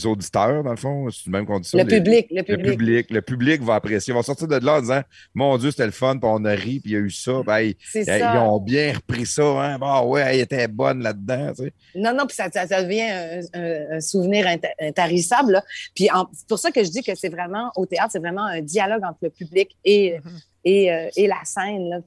auditeurs, 0.05 0.63
dans 0.63 0.71
le 0.71 0.77
fond, 0.77 1.09
c'est 1.09 1.25
le 1.27 1.31
même 1.31 1.45
condition. 1.45 1.77
Le 1.77 1.85
public, 1.85 2.27
le 2.31 2.43
public. 2.43 2.65
Le 2.65 2.71
public, 2.71 3.11
le 3.11 3.21
public 3.21 3.61
va 3.61 3.75
apprécier. 3.75 4.11
Ils 4.11 4.15
vont 4.15 4.23
sortir 4.23 4.47
de 4.47 4.55
là 4.55 4.77
en 4.77 4.81
disant 4.81 5.01
Mon 5.33 5.57
Dieu, 5.57 5.71
c'était 5.71 5.85
le 5.85 5.91
fun, 5.91 6.17
puis 6.17 6.29
on 6.31 6.43
a 6.45 6.51
ri, 6.51 6.79
puis 6.79 6.91
il 6.91 6.93
y 6.93 6.95
a 6.95 6.99
eu 6.99 7.09
ça. 7.09 7.41
Ben, 7.45 7.59
ils, 7.59 7.75
ils, 7.95 8.37
ont 8.37 8.59
bien 8.59 8.93
repris 8.93 9.25
ça. 9.25 9.43
Hein? 9.43 9.79
Bon, 9.79 10.07
ouais, 10.07 10.21
elle 10.21 10.41
était 10.41 10.67
bonne 10.67 11.01
là-dedans. 11.01 11.53
Non, 11.95 12.13
non, 12.13 12.25
puis 12.25 12.35
ça, 12.35 12.49
ça, 12.51 12.83
devient 12.83 13.41
un, 13.53 13.99
souvenir 13.99 14.47
intarissable. 14.81 15.61
Puis 15.95 16.09
c'est 16.33 16.47
pour 16.47 16.59
ça 16.59 16.71
que 16.71 16.83
je 16.83 16.89
dis 16.89 17.03
que 17.03 17.15
c'est 17.15 17.29
vraiment, 17.29 17.71
au 17.75 17.85
théâtre, 17.85 18.09
c'est 18.11 18.19
vraiment 18.19 18.45
un 18.45 18.61
dialogue 18.61 19.03
entre 19.03 19.19
le 19.23 19.29
public 19.29 19.75
et, 19.85 20.17
mm-hmm. 20.17 20.43
et, 20.65 20.91
euh, 20.91 21.09
et, 21.15 21.27
la 21.27 21.43
scène. 21.43 21.89
Là. 21.89 21.99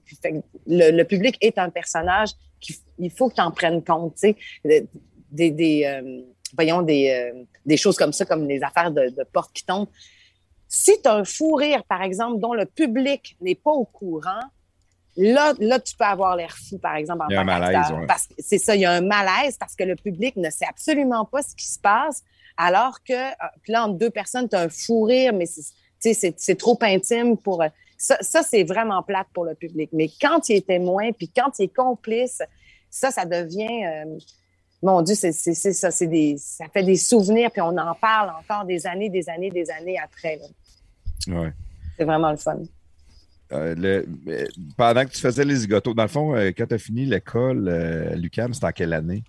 le, 0.66 1.02
public 1.04 1.36
est 1.40 1.58
un 1.58 1.70
personnage 1.70 2.30
qu'il 2.60 3.10
faut 3.10 3.28
que 3.28 3.34
tu 3.34 3.40
en 3.40 3.50
prennes 3.50 3.82
compte. 3.82 4.16
Des, 4.64 5.50
des, 5.50 5.84
euh, 5.86 6.22
voyons, 6.54 6.82
des, 6.82 7.10
euh, 7.10 7.44
des 7.64 7.76
choses 7.76 7.96
comme 7.96 8.12
ça, 8.12 8.24
comme 8.24 8.46
les 8.46 8.62
affaires 8.62 8.90
de, 8.90 9.08
de 9.08 9.24
portes 9.32 9.52
qui 9.52 9.64
tombent. 9.64 9.88
Si 10.68 10.92
tu 11.02 11.08
as 11.08 11.14
un 11.14 11.24
fou 11.24 11.54
rire, 11.54 11.84
par 11.84 12.02
exemple, 12.02 12.40
dont 12.40 12.54
le 12.54 12.66
public 12.66 13.36
n'est 13.40 13.54
pas 13.54 13.70
au 13.70 13.84
courant, 13.84 14.40
là, 15.16 15.52
là, 15.58 15.78
tu 15.78 15.94
peux 15.96 16.04
avoir 16.04 16.36
l'air 16.36 16.56
fou, 16.56 16.78
par 16.78 16.96
exemple, 16.96 17.22
en 17.22 17.28
il 17.28 17.34
y 17.34 17.36
a 17.36 17.40
un 17.40 17.44
malaise, 17.44 17.86
parce 18.08 18.26
que 18.26 18.34
C'est 18.38 18.58
ça, 18.58 18.74
il 18.74 18.80
y 18.80 18.84
a 18.84 18.92
un 18.92 19.02
malaise 19.02 19.56
parce 19.58 19.76
que 19.76 19.84
le 19.84 19.96
public 19.96 20.36
ne 20.36 20.50
sait 20.50 20.66
absolument 20.66 21.24
pas 21.24 21.42
ce 21.42 21.54
qui 21.54 21.66
se 21.66 21.78
passe, 21.78 22.22
alors 22.56 23.02
que, 23.02 23.12
euh, 23.12 23.46
puis 23.62 23.72
là, 23.72 23.84
entre 23.84 23.98
deux 23.98 24.10
personnes, 24.10 24.48
tu 24.48 24.56
as 24.56 24.60
un 24.60 24.68
fou 24.68 25.02
rire, 25.02 25.32
mais 25.32 25.46
c'est 25.46 26.58
trop 26.58 26.78
intime 26.82 27.36
pour... 27.36 27.62
Euh, 27.62 27.68
ça, 27.98 28.16
ça 28.20 28.42
c'est 28.42 28.64
vraiment 28.64 29.02
plate 29.02 29.28
pour 29.32 29.44
le 29.44 29.54
public. 29.54 29.90
Mais 29.92 30.10
quand 30.20 30.48
il 30.48 30.56
est 30.56 30.66
témoin, 30.66 31.12
puis 31.12 31.28
quand 31.28 31.56
il 31.58 31.64
est 31.64 31.74
complice, 31.74 32.42
ça, 32.90 33.10
ça 33.12 33.24
devient 33.24 34.04
mon 34.82 35.00
Dieu, 35.02 35.14
c'est 35.14 35.32
ça, 35.32 35.90
c'est 35.90 36.06
des, 36.06 36.36
ça 36.38 36.64
fait 36.72 36.82
des 36.82 36.96
souvenirs, 36.96 37.50
puis 37.50 37.60
on 37.62 37.76
en 37.76 37.94
parle 37.94 38.30
encore 38.30 38.64
des 38.64 38.86
années, 38.86 39.08
des 39.08 39.28
années, 39.28 39.50
des 39.50 39.70
années 39.70 39.98
après. 39.98 40.40
Ouais. 41.28 41.52
C'est 41.96 42.04
vraiment 42.04 42.30
le 42.30 42.36
fun. 42.36 42.58
Euh, 43.52 44.02
pendant 44.76 45.04
que 45.04 45.10
tu 45.10 45.20
faisais 45.20 45.44
les 45.44 45.56
zigotos, 45.56 45.92
dans 45.94 46.02
le 46.02 46.08
fond, 46.08 46.34
euh, 46.34 46.50
quand 46.56 46.66
tu 46.66 46.74
as 46.74 46.78
fini 46.78 47.04
l'école, 47.04 47.68
euh, 47.68 48.14
Lucam, 48.16 48.54
c'était 48.54 48.66
en 48.66 48.72
quelle 48.72 48.92
année? 48.94 49.22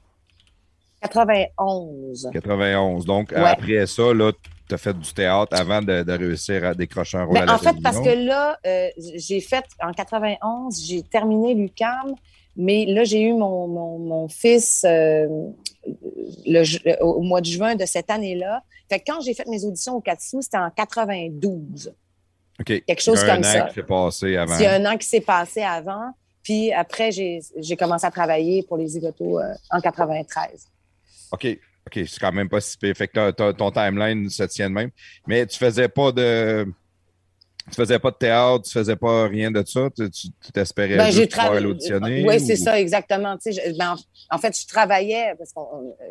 91. 1.01 2.30
91. 2.31 3.05
Donc, 3.05 3.31
Ouais. 3.31 3.38
après 3.43 3.85
ça, 3.85 4.13
là, 4.13 4.31
tu 4.67 4.73
as 4.75 4.77
fait 4.77 4.97
du 4.97 5.13
théâtre 5.13 5.53
avant 5.59 5.81
de, 5.81 6.03
de 6.03 6.11
réussir 6.13 6.63
à 6.63 6.73
décrocher 6.73 7.17
un 7.17 7.25
rôle 7.25 7.34
Ben, 7.35 7.41
à 7.43 7.45
la 7.45 7.55
en 7.55 7.57
fait, 7.57 7.75
parce 7.84 7.99
que 7.99 8.25
là, 8.25 8.57
euh, 8.65 8.88
j'ai 8.97 9.41
fait, 9.41 9.65
en 9.81 9.91
91, 9.91 10.81
j'ai 10.85 11.03
terminé 11.03 11.53
l'UCAM, 11.53 12.15
mais 12.55 12.85
là, 12.85 13.03
j'ai 13.03 13.21
eu 13.21 13.34
mon, 13.34 13.67
mon, 13.67 13.99
mon 13.99 14.27
fils 14.27 14.84
euh, 14.85 15.27
le 16.45 16.63
le- 16.85 17.03
au 17.03 17.21
mois 17.21 17.41
de 17.41 17.45
juin 17.47 17.75
de 17.75 17.85
cette 17.85 18.09
année-là. 18.09 18.63
Fait 18.89 18.99
que 18.99 19.05
quand 19.07 19.21
j'ai 19.21 19.34
fait 19.34 19.47
mes 19.47 19.63
auditions 19.65 19.95
au 19.95 20.01
Katsu, 20.01 20.38
c'était 20.41 20.57
en 20.57 20.69
92. 20.69 21.93
OK. 22.59 22.65
quelque 22.85 23.01
chose 23.01 23.19
Il 23.23 23.27
y 23.27 23.30
a 23.30 23.35
comme 23.35 23.45
un 23.45 23.49
an 23.49 23.53
ça. 23.53 23.61
qui 23.67 23.73
s'est 23.75 23.84
passé 23.84 24.38
avant. 24.38 24.57
Il 24.57 24.61
y 24.63 24.65
a 24.65 24.73
un 24.75 24.85
an 24.85 24.97
qui 24.97 25.07
s'est 25.07 25.21
passé 25.21 25.61
avant. 25.63 26.11
Puis 26.43 26.71
après, 26.73 27.11
j'ai 27.11 27.75
commencé 27.77 28.05
à 28.05 28.11
travailler 28.11 28.63
pour 28.63 28.77
les 28.77 28.88
zigotos 28.88 29.39
euh, 29.39 29.53
en 29.71 29.80
93. 29.80 30.67
OK. 31.31 31.47
OK, 31.85 31.93
c'est 32.07 32.19
quand 32.19 32.31
même 32.31 32.47
pas 32.49 32.61
si 32.61 32.77
pire. 32.77 32.95
Fait 32.95 33.07
que 33.07 33.31
ton 33.51 33.71
timeline 33.71 34.30
se 34.30 34.43
tient 34.43 34.69
de 34.69 34.75
même. 34.75 34.89
Mais 35.27 35.45
tu 35.45 35.57
faisais 35.57 35.88
pas 35.89 36.11
de. 36.11 36.65
Tu 37.69 37.76
faisais 37.76 37.98
pas 37.99 38.11
de 38.11 38.15
théâtre, 38.18 38.64
tu 38.64 38.72
faisais 38.72 38.95
pas 38.95 39.27
rien 39.27 39.49
de 39.49 39.64
ça? 39.65 39.88
Tu 39.95 40.30
t'espérais 40.52 40.98
Ben, 40.98 41.11
juste 41.11 41.31
pouvoir 41.31 41.53
l'auditionner. 41.61 42.26
Oui, 42.27 42.40
c'est 42.40 42.56
ça, 42.57 42.80
exactement. 42.80 43.38
Tu 43.38 43.53
sais, 43.53 43.61
je- 43.72 43.77
ben, 43.77 43.95
en, 44.30 44.35
en 44.35 44.38
fait, 44.40 44.60
je 44.60 44.68
travaillais, 44.68 45.34
parce 45.38 45.52
que 45.53 45.60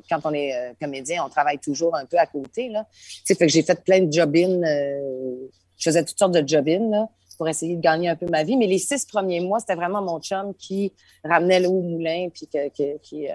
quand 0.09 0.21
on 0.25 0.33
est 0.33 0.55
euh, 0.57 0.73
comédien, 0.81 1.25
on 1.25 1.29
travaille 1.29 1.59
toujours 1.59 1.95
un 1.95 2.07
peu 2.07 2.17
à 2.19 2.27
côté. 2.27 2.69
Là. 2.71 2.87
Tu 2.91 3.21
sais, 3.25 3.35
fait 3.35 3.47
que 3.47 3.53
j'ai 3.53 3.63
fait 3.63 3.83
plein 3.85 4.01
de 4.01 4.11
job-in. 4.13 4.63
euh, 4.63 5.35
je 5.77 5.91
faisais 5.91 6.05
toutes 6.05 6.19
sortes 6.19 6.33
de 6.35 6.47
job-in 6.47 7.07
pour 7.37 7.49
essayer 7.49 7.77
de 7.77 7.81
gagner 7.83 8.09
un 8.09 8.17
peu 8.17 8.27
ma 8.27 8.45
vie. 8.45 8.57
Mais 8.57 8.67
les 8.67 8.79
six 8.79 9.05
premiers 9.05 9.41
mois, 9.41 9.59
c'était 9.61 9.75
vraiment 9.75 10.01
mon 10.01 10.21
chum 10.21 10.55
qui 10.55 10.93
ramenait 11.25 11.61
l'eau 11.61 11.73
au 11.73 11.83
moulin 11.83 12.29
puis 12.33 12.47
que- 12.47 12.69
que- 12.69 12.99
qui, 13.03 13.29
euh, 13.29 13.33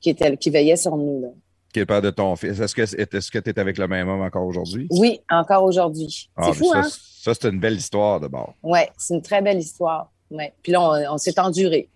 qui, 0.00 0.10
était, 0.10 0.36
qui 0.36 0.50
veillait 0.50 0.76
sur 0.76 0.96
nous. 0.96 1.22
Là. 1.22 1.28
Qui 1.74 1.80
est 1.80 1.82
le 1.82 1.86
père 1.86 2.00
de 2.02 2.10
ton 2.10 2.36
fils. 2.36 2.60
Est-ce 2.60 2.72
que 3.32 3.38
tu 3.40 3.50
es 3.50 3.58
avec 3.58 3.78
le 3.78 3.88
même 3.88 4.08
homme 4.08 4.20
encore 4.22 4.46
aujourd'hui? 4.46 4.86
Oui, 4.90 5.20
encore 5.28 5.64
aujourd'hui. 5.64 6.30
Ah, 6.36 6.44
c'est 6.46 6.58
fou, 6.58 6.70
ça, 6.72 6.78
hein? 6.78 6.88
Ça, 6.88 7.32
c'est 7.34 7.48
une 7.48 7.58
belle 7.58 7.74
histoire 7.74 8.20
de 8.20 8.28
bord. 8.28 8.54
Oui, 8.62 8.78
c'est 8.96 9.14
une 9.14 9.22
très 9.22 9.42
belle 9.42 9.58
histoire. 9.58 10.12
Ouais. 10.30 10.54
Puis 10.62 10.70
là, 10.70 10.80
on, 10.80 11.14
on 11.14 11.18
s'est 11.18 11.38
enduré. 11.40 11.88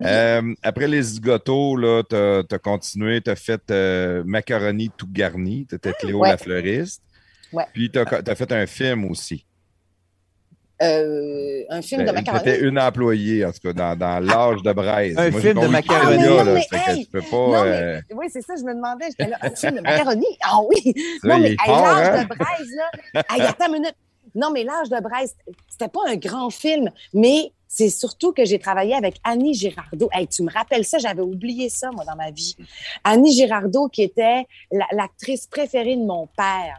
Euh, 0.03 0.55
après 0.63 0.89
les 0.89 1.01
zigotos, 1.03 2.03
t'as 2.03 2.41
as 2.51 2.59
continué, 2.59 3.23
t'as 3.23 3.35
fait 3.35 3.63
euh, 3.71 4.23
Macaroni 4.27 4.91
tout 4.95 5.09
garni, 5.11 5.65
t'étais 5.65 5.95
Cléo 5.95 6.19
Ouais. 6.19 6.29
la 6.29 6.37
fleuriste. 6.37 7.03
Ouais. 7.51 7.65
Puis 7.73 7.91
t'as 7.91 8.05
as 8.05 8.35
fait 8.35 8.53
un 8.53 8.67
film 8.67 9.11
aussi. 9.11 9.47
Euh, 10.83 11.63
un 11.71 11.81
film 11.81 12.03
de 12.03 12.07
Ben, 12.07 12.15
macaroni. 12.17 12.45
T'étais 12.45 12.61
une 12.61 12.79
employée, 12.79 13.45
en 13.47 13.53
tout 13.53 13.61
cas, 13.63 13.73
dans, 13.73 13.99
dans 13.99 14.23
l'âge 14.23 14.63
de 14.63 14.73
braise. 14.73 15.15
Un 15.17 15.33
film 15.33 15.61
de 15.61 15.67
macaroni. 15.69 16.25
Ah, 16.39 16.45
là, 16.45 16.61
hey! 16.93 17.05
tu 17.07 17.11
peux 17.11 17.23
pas. 17.23 17.37
Non, 17.37 17.55
euh, 17.65 18.01
oui, 18.15 18.27
c'est 18.31 18.43
ça, 18.43 18.55
je 18.59 18.63
me 18.65 18.75
demandais. 18.75 19.07
J'étais 19.09 19.31
là, 19.31 19.39
un 19.41 19.51
film 19.51 19.77
de 19.77 19.81
macaroni? 19.81 20.27
Ah 20.43 20.59
oui! 20.69 20.95
Non, 21.25 21.39
mais 21.39 21.57
fort, 21.65 21.83
l'âge 21.83 22.09
hein? 22.21 22.23
de 22.25 22.29
Braise, 22.29 22.71
là. 23.15 23.23
hey, 23.31 23.43
attends 23.43 23.67
une 23.69 23.73
minute. 23.81 23.95
Non, 24.35 24.51
mais 24.51 24.65
l'âge 24.65 24.91
de 24.91 25.01
Braise, 25.01 25.35
c'était 25.71 25.89
pas 25.89 26.01
un 26.09 26.17
grand 26.17 26.51
film, 26.51 26.91
mais 27.15 27.53
c'est 27.69 27.89
surtout 27.89 28.33
que 28.33 28.45
j'ai 28.45 28.59
travaillé 28.59 28.95
avec 28.95 29.17
Annie 29.25 29.55
Girardot. 29.55 30.11
Hey, 30.13 30.27
tu 30.29 30.43
me 30.43 30.53
rappelles 30.53 30.85
ça, 30.85 30.99
j'avais 30.99 31.23
oublié 31.23 31.71
ça, 31.71 31.91
moi, 31.91 32.05
dans 32.05 32.17
ma 32.17 32.31
vie. 32.31 32.55
Annie 33.03 33.33
Girardot, 33.33 33.89
qui 33.89 34.03
était 34.03 34.47
la- 34.71 34.87
l'actrice 34.93 35.47
préférée 35.47 35.97
de 35.97 36.05
mon 36.05 36.27
père. 36.37 36.79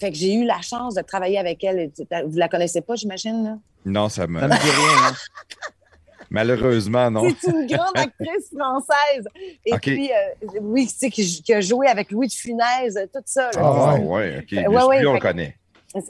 Fait 0.00 0.10
que 0.10 0.16
j'ai 0.16 0.32
eu 0.34 0.44
la 0.44 0.60
chance 0.62 0.94
de 0.94 1.02
travailler 1.02 1.38
avec 1.38 1.62
elle. 1.62 1.90
Vous 2.26 2.36
la 2.38 2.48
connaissez 2.48 2.80
pas, 2.80 2.94
j'imagine, 2.96 3.44
là? 3.44 3.58
Non, 3.84 4.08
ça 4.08 4.26
me. 4.26 4.40
Ça 4.40 4.48
me 4.48 4.54
dit 4.54 4.70
rien. 4.70 5.08
hein. 5.10 5.14
Malheureusement, 6.30 7.10
non. 7.10 7.24
C'est 7.40 7.50
une 7.50 7.66
grande 7.66 7.96
actrice 7.96 8.50
française. 8.56 9.26
Et 9.66 9.72
OK. 9.72 9.80
puis, 9.80 10.10
euh, 10.12 10.58
oui, 10.60 10.86
tu 10.86 10.94
sais, 10.96 11.10
qui, 11.10 11.42
qui 11.42 11.52
a 11.52 11.60
joué 11.60 11.88
avec 11.88 12.10
Louis 12.12 12.28
de 12.28 12.32
Funès, 12.32 12.94
tout 13.12 13.20
ça. 13.24 13.50
Ah, 13.56 13.94
ouais. 13.94 14.00
ouais, 14.04 14.38
OK. 14.38 14.52
Ouais, 14.72 14.84
ouais, 14.84 15.00
lui, 15.00 15.06
on 15.08 15.12
fait 15.12 15.14
le 15.14 15.18
que- 15.18 15.22
connaît. 15.26 15.56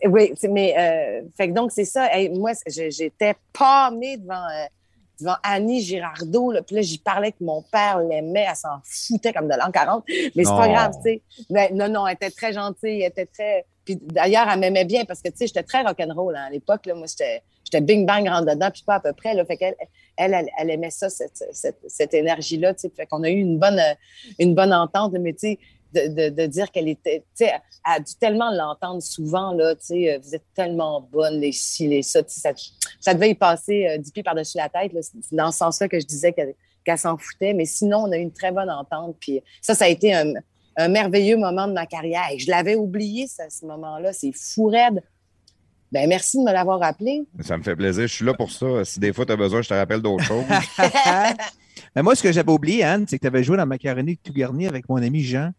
Oui, 0.04 0.34
mais 0.50 0.74
euh, 0.78 1.22
fait 1.38 1.48
que 1.48 1.54
donc 1.54 1.72
c'est 1.72 1.86
ça. 1.86 2.14
Hey, 2.14 2.28
moi, 2.28 2.50
j'étais 2.66 3.34
pâmée 3.58 4.18
devant, 4.18 4.34
euh, 4.34 4.66
devant 5.18 5.36
Annie 5.42 5.80
Girardot. 5.80 6.52
Là, 6.52 6.60
puis 6.60 6.76
là, 6.76 6.82
j'y 6.82 6.98
parlais 6.98 7.32
que 7.32 7.42
mon 7.42 7.62
père 7.62 7.98
l'aimait, 8.00 8.44
elle 8.46 8.56
s'en 8.56 8.78
foutait 8.84 9.32
comme 9.32 9.48
de 9.48 9.54
l'an 9.58 9.70
40. 9.70 10.04
Mais 10.06 10.44
c'est 10.44 10.50
pas 10.50 10.68
grave, 10.68 10.92
tu 11.02 11.18
sais. 11.48 11.70
Non, 11.72 11.88
non, 11.88 12.06
elle 12.06 12.12
était 12.16 12.30
très 12.30 12.52
gentille, 12.52 13.00
elle 13.00 13.08
était 13.10 13.24
très. 13.24 13.64
D'ailleurs, 13.96 14.48
elle 14.52 14.60
m'aimait 14.60 14.84
bien 14.84 15.04
parce 15.04 15.22
que 15.22 15.28
tu 15.28 15.36
sais, 15.38 15.46
j'étais 15.46 15.62
très 15.62 15.82
rock'n'roll 15.82 16.36
hein, 16.36 16.44
à 16.48 16.50
l'époque. 16.50 16.86
Là, 16.86 16.94
moi, 16.94 17.06
j'étais, 17.06 17.42
j'étais 17.64 17.80
bing 17.80 18.06
bang 18.06 18.28
rentre 18.28 18.54
dedans, 18.54 18.70
puis 18.70 18.82
pas 18.84 18.96
à 18.96 19.00
peu 19.00 19.12
près. 19.12 19.34
Là, 19.34 19.44
fait 19.44 19.56
qu'elle, 19.56 19.76
elle, 20.16 20.46
elle, 20.58 20.70
aimait 20.70 20.90
ça, 20.90 21.08
cette, 21.08 21.44
cette, 21.52 21.78
cette 21.86 22.14
énergie-là. 22.14 22.74
Tu 22.74 22.80
sais, 22.80 22.92
fait 22.94 23.06
qu'on 23.06 23.22
a 23.22 23.30
eu 23.30 23.38
une 23.38 23.58
bonne, 23.58 23.80
une 24.38 24.54
bonne 24.54 24.72
entente. 24.72 25.12
Mais 25.20 25.32
tu 25.32 25.38
sais, 25.40 25.58
de, 25.92 26.28
de, 26.28 26.46
dire 26.46 26.70
qu'elle 26.70 26.88
était, 26.88 27.20
tu 27.36 27.44
sais, 27.44 27.46
elle 27.46 27.92
a 27.96 28.00
dû 28.00 28.14
tellement 28.20 28.50
l'entendre 28.50 29.02
souvent, 29.02 29.52
là, 29.52 29.74
tu 29.74 29.86
sais, 29.86 30.18
vous 30.22 30.34
êtes 30.34 30.44
tellement 30.54 31.00
bonne, 31.00 31.40
les 31.40 31.52
ci, 31.52 31.88
les 31.88 32.02
ça, 32.02 32.22
ça, 32.28 32.52
ça 33.00 33.14
devait 33.14 33.30
y 33.30 33.34
passer 33.34 33.88
euh, 33.88 33.98
dix 33.98 34.12
pieds 34.12 34.22
par-dessus 34.22 34.56
la 34.56 34.68
tête, 34.68 34.92
là. 34.92 35.00
C'est 35.02 35.34
dans 35.34 35.50
ce 35.50 35.58
sens-là 35.58 35.88
que 35.88 35.98
je 35.98 36.06
disais 36.06 36.32
qu'elle 36.32 36.54
qu'elle 36.84 36.98
s'en 36.98 37.18
foutait, 37.18 37.52
mais 37.52 37.66
sinon, 37.66 38.04
on 38.06 38.12
a 38.12 38.16
eu 38.16 38.22
une 38.22 38.32
très 38.32 38.52
bonne 38.52 38.70
entente, 38.70 39.16
puis 39.20 39.42
ça, 39.60 39.74
ça 39.74 39.84
a 39.84 39.88
été 39.88 40.14
un, 40.14 40.32
un 40.80 40.88
merveilleux 40.88 41.36
moment 41.36 41.68
de 41.68 41.72
ma 41.72 41.86
carrière, 41.86 42.28
et 42.32 42.38
je 42.38 42.50
l'avais 42.50 42.76
oublié, 42.76 43.26
ça, 43.26 43.48
ce 43.50 43.64
moment-là, 43.66 44.12
c'est 44.12 44.32
fou 44.32 44.66
raide. 44.66 45.02
Ben, 45.92 46.08
merci 46.08 46.38
de 46.38 46.44
me 46.44 46.52
l'avoir 46.52 46.78
rappelé. 46.78 47.24
Ça 47.40 47.56
me 47.56 47.64
fait 47.64 47.74
plaisir. 47.74 48.06
Je 48.06 48.14
suis 48.14 48.24
là 48.24 48.32
pour 48.32 48.52
ça. 48.52 48.84
Si 48.84 49.00
des 49.00 49.12
fois, 49.12 49.26
tu 49.26 49.32
as 49.32 49.36
besoin, 49.36 49.60
je 49.60 49.68
te 49.68 49.74
rappelle 49.74 50.00
d'autres 50.00 50.22
choses. 50.22 50.44
Mais 51.96 52.02
moi, 52.02 52.14
ce 52.14 52.22
que 52.22 52.30
j'avais 52.30 52.52
oublié, 52.52 52.84
Anne, 52.84 53.06
c'est 53.08 53.16
que 53.16 53.22
tu 53.22 53.26
avais 53.26 53.42
joué 53.42 53.56
dans 53.56 53.66
Macaroni 53.66 54.16
tout 54.16 54.32
garni 54.32 54.68
avec 54.68 54.88
mon 54.88 55.02
ami 55.02 55.22
Jean. 55.22 55.50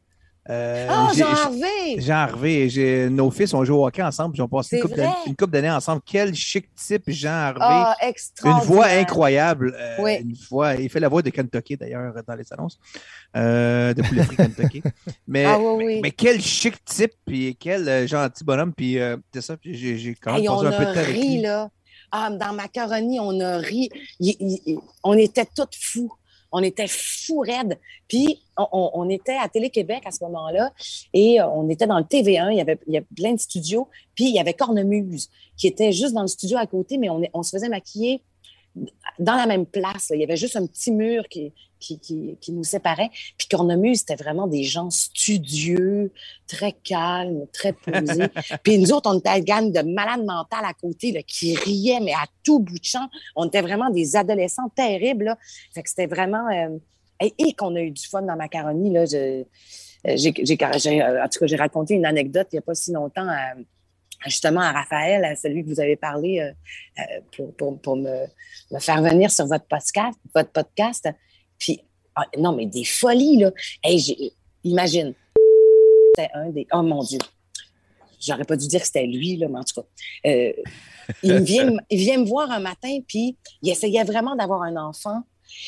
Euh, 0.50 0.88
j'ai- 1.14 1.20
Jean 1.20 1.28
Harvey! 1.28 2.00
Jean 2.02 2.14
Harvey, 2.16 3.10
nos 3.12 3.30
fils 3.30 3.54
ont 3.54 3.64
joué 3.64 3.78
au 3.78 3.86
hockey 3.86 4.02
ensemble, 4.02 4.32
puis 4.34 4.40
ils 4.40 4.44
ont 4.44 4.48
passé 4.48 4.78
une 4.78 4.82
couple, 4.82 5.00
une 5.28 5.36
couple 5.36 5.52
d'années 5.52 5.70
ensemble. 5.70 6.02
Quel 6.04 6.34
chic 6.34 6.74
type, 6.74 7.04
Jean 7.08 7.30
Harvey. 7.56 7.60
Ah, 7.62 7.96
une 8.46 8.60
voix 8.66 8.88
incroyable. 8.88 9.76
euh, 9.80 9.96
Oui. 10.00 10.16
Une 10.22 10.36
voix, 10.50 10.74
il 10.76 10.90
fait 10.90 11.00
la 11.00 11.10
voix 11.10 11.22
de 11.22 11.30
Kentucky 11.30 11.78
d'ailleurs 11.78 12.14
dans 12.28 12.34
les 12.36 12.52
annonces, 12.54 12.80
euh, 13.38 13.94
de 13.94 14.02
poulet 14.02 14.24
frit 14.24 14.36
Kentucky. 14.38 14.82
Mais, 15.28 15.46
Ah 15.46 15.60
oui, 15.60 15.86
oui. 15.86 16.00
mais 16.02 16.12
quel 16.12 16.42
chic 16.42 16.84
type, 16.86 17.14
puis 17.26 17.56
quel 17.60 17.88
euh, 17.88 18.08
gentil 18.08 18.44
bonhomme, 18.44 18.74
puis 18.74 18.98
euh, 19.00 19.18
c'est 19.34 19.42
ça, 19.42 19.56
puis 19.58 19.76
j'ai 19.76 20.16
quand 20.16 20.34
même 20.34 20.42
Hey, 20.42 20.48
passé 20.48 20.60
on 20.66 20.66
un 20.68 20.72
peu 20.72 20.86
de 20.86 20.90
avec 21.00 21.16
lui. 21.16 21.38
là. 21.42 21.70
Ah, 22.12 22.30
dans 22.32 22.52
Macaroni, 22.54 23.20
on 23.22 23.40
a 23.40 23.58
ri. 23.60 23.90
Il- 24.20 24.36
il- 24.40 24.60
il- 24.66 24.80
on 25.04 25.14
était 25.18 25.46
toutes 25.56 25.76
fous. 25.80 26.12
On 26.52 26.62
était 26.62 26.88
fous 26.88 27.40
raides. 27.40 27.78
Puis, 28.08 28.42
on, 28.58 29.10
était 29.10 29.38
à 29.38 29.48
Télé-Québec 29.48 30.04
à 30.06 30.12
ce 30.12 30.24
moment-là 30.26 30.72
et 31.14 31.42
euh, 31.42 31.48
on 31.48 31.70
était 31.70 31.88
dans 31.88 31.98
le 31.98 32.04
TV1. 32.04 32.52
Il 32.52 32.58
y 32.58 32.62
avait, 32.62 32.78
il 32.88 32.96
y 32.96 33.02
plein 33.02 33.34
de 33.34 33.40
studios. 33.40 33.88
Puis, 34.16 34.26
il 34.26 34.36
y 34.36 34.40
avait 34.40 34.54
Cornemuse 34.54 35.30
qui 35.58 35.68
était 35.68 35.92
juste 35.92 36.14
dans 36.14 36.22
le 36.22 36.28
studio 36.28 36.58
à 36.58 36.68
côté, 36.68 36.98
mais 36.98 37.10
on 37.10 37.44
se 37.44 37.52
faisait 37.52 37.70
maquiller 37.70 38.22
dans 39.20 39.36
la 39.36 39.46
même 39.46 39.66
place. 39.66 40.10
là. 40.10 40.16
Il 40.16 40.20
y 40.22 40.24
avait 40.24 40.38
juste 40.38 40.56
un 40.56 40.66
petit 40.66 40.92
mur 40.92 41.28
qui, 41.30 41.52
qui, 41.80 42.00
qui, 42.00 42.38
qui 42.40 42.52
nous 42.52 42.64
séparait. 42.64 43.10
Puis 43.38 43.48
Cornemuse, 43.50 44.00
c'était 44.00 44.16
vraiment 44.16 44.48
des 44.48 44.64
gens 44.64 44.90
studieux, 44.90 46.12
très 46.48 46.74
calmes, 46.74 47.46
très 47.52 47.74
posés. 47.74 48.28
Puis 48.64 48.78
nous 48.78 48.92
autres, 48.92 49.10
on 49.14 49.20
était 49.20 49.38
une 49.38 49.44
gang 49.46 49.72
de 49.72 49.82
malades 49.82 50.26
mentales 50.26 50.66
à 50.66 50.74
côté 50.74 51.12
là, 51.12 51.22
qui 51.24 51.56
riaient, 51.56 52.00
mais 52.02 52.14
à 52.14 52.26
tout 52.44 52.60
bout 52.60 52.80
de 52.80 52.84
champ. 52.84 53.08
On 53.36 53.46
était 53.48 53.62
vraiment 53.62 53.90
des 53.90 54.16
adolescents 54.16 54.70
terribles. 54.76 55.26
Là. 55.26 55.38
Fait 55.74 55.84
que 55.84 55.90
c'était 55.90 56.08
vraiment... 56.08 56.48
euh, 56.52 56.78
Et, 57.22 57.34
et 57.38 57.54
qu'on 57.54 57.76
a 57.76 57.82
eu 57.82 57.92
du 57.92 58.06
fun 58.08 58.24
dans 58.24 58.36
Macaroni. 58.36 58.92
Là, 58.92 59.06
je- 59.06 59.44
euh, 60.08 60.16
j'ai, 60.18 60.34
j'ai- 60.44 60.58
j'ai- 60.78 61.04
en 61.04 61.28
tout 61.32 61.40
cas, 61.40 61.46
j'ai 61.48 61.56
raconté 61.56 61.94
une 61.94 62.06
anecdote 62.08 62.48
il 62.52 62.56
n'y 62.56 62.60
a 62.60 62.64
pas 62.64 62.74
si 62.74 62.92
longtemps 62.92 63.28
à, 63.28 63.54
justement 64.26 64.62
à 64.62 64.72
Raphaël, 64.72 65.26
à 65.26 65.36
celui 65.36 65.64
que 65.64 65.70
vous 65.70 65.80
avez 65.80 65.96
parlé 65.96 66.40
euh, 66.40 66.52
euh, 67.00 67.22
pour, 67.36 67.54
pour, 67.56 67.82
pour 67.82 67.96
me, 67.96 68.26
me 68.72 68.80
faire 68.80 69.02
venir 69.02 69.32
sur 69.32 69.46
votre 69.48 69.66
podcast. 69.66 70.18
Votre 70.34 70.52
podcast. 70.52 71.10
Puis, 71.58 71.82
ah, 72.16 72.26
non, 72.38 72.54
mais 72.54 72.66
des 72.66 72.84
folies, 72.84 73.38
là. 73.38 73.52
Imagine, 74.64 75.14
c'était 76.16 76.30
un 76.34 76.50
des... 76.50 76.68
Oh 76.74 76.82
mon 76.82 77.04
Dieu! 77.04 77.20
J'aurais 78.20 78.44
pas 78.44 78.56
dû 78.56 78.68
dire 78.68 78.82
que 78.82 78.86
c'était 78.86 79.08
lui, 79.08 79.38
là, 79.38 79.48
mais 79.50 79.60
en 79.60 79.64
tout 79.64 79.82
cas. 79.82 79.88
euh, 80.30 80.54
il, 81.24 81.42
vient, 81.42 81.76
il 81.90 81.98
vient 81.98 82.20
me 82.20 82.26
voir 82.26 82.52
un 82.52 82.60
matin, 82.60 83.00
puis 83.08 83.36
il 83.64 83.72
essayait 83.72 84.04
vraiment 84.04 84.36
d'avoir 84.36 84.62
un 84.62 84.76
enfant. 84.76 85.24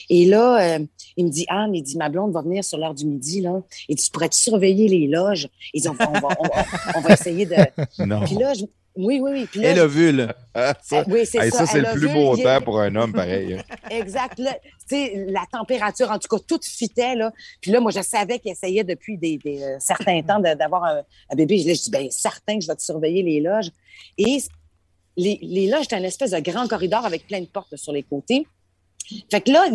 Et 0.09 0.25
là, 0.25 0.77
euh, 0.77 0.85
il 1.17 1.25
me 1.25 1.29
dit, 1.31 1.45
Anne, 1.49 1.73
il 1.75 1.81
dit, 1.83 1.97
ma 1.97 2.09
blonde 2.09 2.31
va 2.33 2.41
venir 2.41 2.63
sur 2.63 2.77
l'heure 2.77 2.93
du 2.93 3.05
midi, 3.05 3.41
là. 3.41 3.61
Il 3.89 3.95
dit, 3.95 4.03
tu 4.03 4.11
pourrais 4.11 4.29
surveiller 4.31 4.87
les 4.87 5.07
loges? 5.07 5.47
Ils 5.73 5.81
dit, 5.81 5.87
on 5.89 5.93
va, 5.93 6.09
on 6.11 6.13
on 6.13 6.19
va, 6.47 6.65
on 6.95 7.01
va 7.01 7.13
essayer 7.13 7.45
de... 7.45 7.55
Non. 8.05 8.21
Puis 8.25 8.35
là, 8.35 8.53
je- 8.53 8.65
oui, 8.95 9.19
oui, 9.19 9.31
oui. 9.33 9.47
Puis 9.49 9.59
là, 9.61 9.69
Elle 9.69 9.79
a 9.79 9.87
vu, 9.87 10.11
là. 10.11 10.35
Ah, 10.53 10.75
ça, 10.83 11.03
je- 11.03 11.11
oui, 11.11 11.25
c'est 11.25 11.39
hey, 11.43 11.49
ça. 11.51 11.59
ça, 11.59 11.65
c'est 11.65 11.79
le 11.81 11.91
plus 11.93 12.07
vu, 12.07 12.13
beau 12.13 12.37
temps 12.37 12.61
pour 12.61 12.79
un 12.79 12.95
homme, 12.95 13.11
pareil. 13.11 13.53
hein. 13.55 13.63
Exact. 13.89 14.37
Là, 14.37 14.53
tu 14.87 14.95
sais, 14.95 15.25
la 15.29 15.43
température, 15.51 16.11
en 16.11 16.19
tout 16.19 16.27
cas, 16.27 16.43
tout 16.47 16.59
fitait. 16.61 17.15
Là. 17.15 17.31
Puis 17.59 17.71
là, 17.71 17.79
moi, 17.79 17.89
je 17.91 18.01
savais 18.03 18.37
qu'il 18.37 18.51
essayait 18.51 18.83
depuis 18.83 19.17
des, 19.17 19.39
des, 19.39 19.63
euh, 19.63 19.77
certains 19.79 20.21
temps 20.21 20.39
de- 20.39 20.53
d'avoir 20.53 20.83
un, 20.83 21.01
un 21.31 21.35
bébé. 21.35 21.57
Là, 21.63 21.73
je 21.73 21.81
dis, 21.81 21.89
bien, 21.89 22.07
certain 22.11 22.55
que 22.59 22.61
je 22.63 22.67
vais 22.67 22.75
te 22.75 22.83
surveiller 22.83 23.23
les 23.23 23.39
loges. 23.41 23.71
Et 24.19 24.37
les, 25.17 25.39
les 25.41 25.67
loges, 25.67 25.81
c'était 25.83 25.97
une 25.97 26.05
espèce 26.05 26.31
de 26.31 26.39
grand 26.39 26.67
corridor 26.67 27.03
avec 27.05 27.25
plein 27.27 27.41
de 27.41 27.45
portes 27.47 27.75
sur 27.75 27.93
les 27.93 28.03
côtés. 28.03 28.45
Fait 29.31 29.41
que 29.41 29.51
là, 29.51 29.67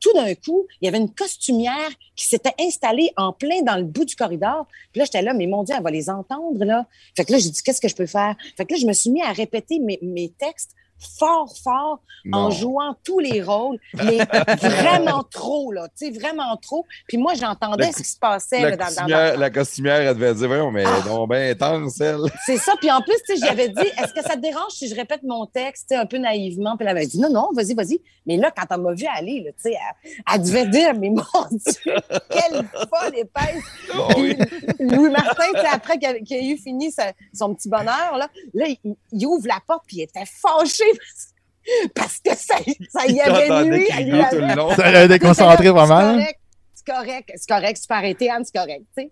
tout 0.00 0.12
d'un 0.14 0.34
coup, 0.34 0.66
il 0.80 0.84
y 0.84 0.88
avait 0.88 0.98
une 0.98 1.12
costumière 1.12 1.90
qui 2.16 2.26
s'était 2.26 2.54
installée 2.60 3.10
en 3.16 3.32
plein 3.32 3.62
dans 3.62 3.76
le 3.76 3.84
bout 3.84 4.04
du 4.04 4.16
corridor. 4.16 4.66
Puis 4.92 4.98
là, 5.00 5.04
j'étais 5.04 5.22
là, 5.22 5.34
mais 5.34 5.46
mon 5.46 5.64
Dieu, 5.64 5.74
elle 5.76 5.82
va 5.82 5.90
les 5.90 6.10
entendre, 6.10 6.64
là. 6.64 6.86
Fait 7.16 7.24
que 7.24 7.32
là, 7.32 7.38
j'ai 7.38 7.50
dit, 7.50 7.62
qu'est-ce 7.62 7.80
que 7.80 7.88
je 7.88 7.96
peux 7.96 8.06
faire? 8.06 8.36
Fait 8.56 8.64
que 8.64 8.74
là, 8.74 8.78
je 8.80 8.86
me 8.86 8.92
suis 8.92 9.10
mis 9.10 9.22
à 9.22 9.32
répéter 9.32 9.78
mes 9.80 10.32
textes 10.38 10.74
fort, 11.18 11.52
fort, 11.62 12.00
en 12.32 12.50
jouant 12.50 12.96
tous 13.04 13.18
les 13.18 13.42
rôles, 13.42 13.78
mais 13.94 14.18
vraiment 14.62 15.22
trop, 15.24 15.72
là, 15.72 15.88
tu 15.96 16.06
sais, 16.06 16.18
vraiment 16.18 16.56
trop. 16.56 16.86
Puis 17.06 17.18
moi, 17.18 17.34
j'entendais 17.34 17.92
ce 17.92 17.98
qui 17.98 18.08
se 18.10 18.18
passait 18.18 18.60
La 18.60 18.70
là, 18.70 18.76
dans, 18.76 18.84
costumière, 18.86 19.36
la 19.38 19.50
costumière, 19.50 20.00
elle 20.00 20.14
devait 20.14 20.34
dire, 20.34 20.48
voyons, 20.48 20.70
mais 20.70 20.84
Ah. 20.86 21.02
non, 21.06 21.26
ben 21.26 21.50
intense, 21.52 22.00
elle. 22.00 22.20
C'est 22.46 22.56
ça. 22.56 22.72
Puis 22.80 22.90
en 22.90 23.00
plus, 23.02 23.16
tu 23.28 23.36
sais, 23.36 23.46
j'avais 23.46 23.68
dit, 23.68 23.80
est-ce 23.98 24.12
que 24.14 24.22
ça 24.22 24.36
te 24.36 24.40
dérange 24.40 24.72
si 24.72 24.88
je 24.88 24.94
répète 24.94 25.22
mon 25.22 25.46
texte, 25.46 25.92
un 25.92 26.06
peu 26.06 26.18
naïvement? 26.18 26.76
Puis 26.76 26.86
elle 26.86 26.96
avait 26.96 27.06
dit, 27.06 27.18
non, 27.20 27.30
non, 27.30 27.48
vas-y, 27.54 27.74
vas-y. 27.74 28.00
Mais 28.26 28.36
là, 28.36 28.50
quand 28.50 28.64
elle 28.74 28.80
m'a 28.80 28.92
vu 28.94 29.04
aller, 29.14 29.42
là, 29.44 29.50
tu 29.52 29.70
sais, 29.70 29.72
elle, 30.04 30.22
elle 30.34 30.42
devait 30.42 30.66
dire, 30.68 30.94
mais 30.98 31.10
mon 31.10 31.22
Dieu, 31.50 31.94
quelle 32.30 32.64
folle 32.88 33.16
épaisse. 33.18 33.62
Oh, 33.96 34.08
Puis 34.16 34.36
Louis 34.80 35.10
Martin, 35.10 35.44
tu 35.54 35.60
sais, 35.60 35.66
après 35.72 35.98
qu'il 35.98 36.08
a, 36.36 36.40
eu 36.42 36.56
fini 36.56 36.90
sa- 36.90 37.12
son 37.32 37.54
petit 37.54 37.68
bonheur, 37.68 38.16
là, 38.18 38.28
là 38.54 38.66
il, 38.66 38.96
il 39.12 39.26
ouvre 39.26 39.46
la 39.46 39.58
porte, 39.66 39.84
puis 39.86 39.98
il 39.98 40.02
était 40.02 40.24
fâché 40.26 40.84
parce, 41.94 42.18
que 42.18 42.34
ça, 42.36 42.56
ça 42.90 43.06
y 43.06 43.20
avait 43.20 43.64
nuit. 43.64 43.78
lui 43.78 44.20
tout 44.30 44.36
le 44.36 44.54
long. 44.56 44.74
Ça 44.74 44.90
l'a 44.90 45.08
déconcentré 45.08 45.72
pas 45.72 45.86
mal. 45.86 46.20
hein? 46.20 46.26
C'est 46.74 46.92
correct, 46.92 47.32
c'est 47.34 47.48
correct, 47.48 47.78
c'est 47.80 47.88
pas 47.88 47.96
arrêté, 47.96 48.30
Anne, 48.30 48.44
c'est 48.44 48.58
correct, 48.58 48.82
tu 48.96 49.04
sais. 49.04 49.10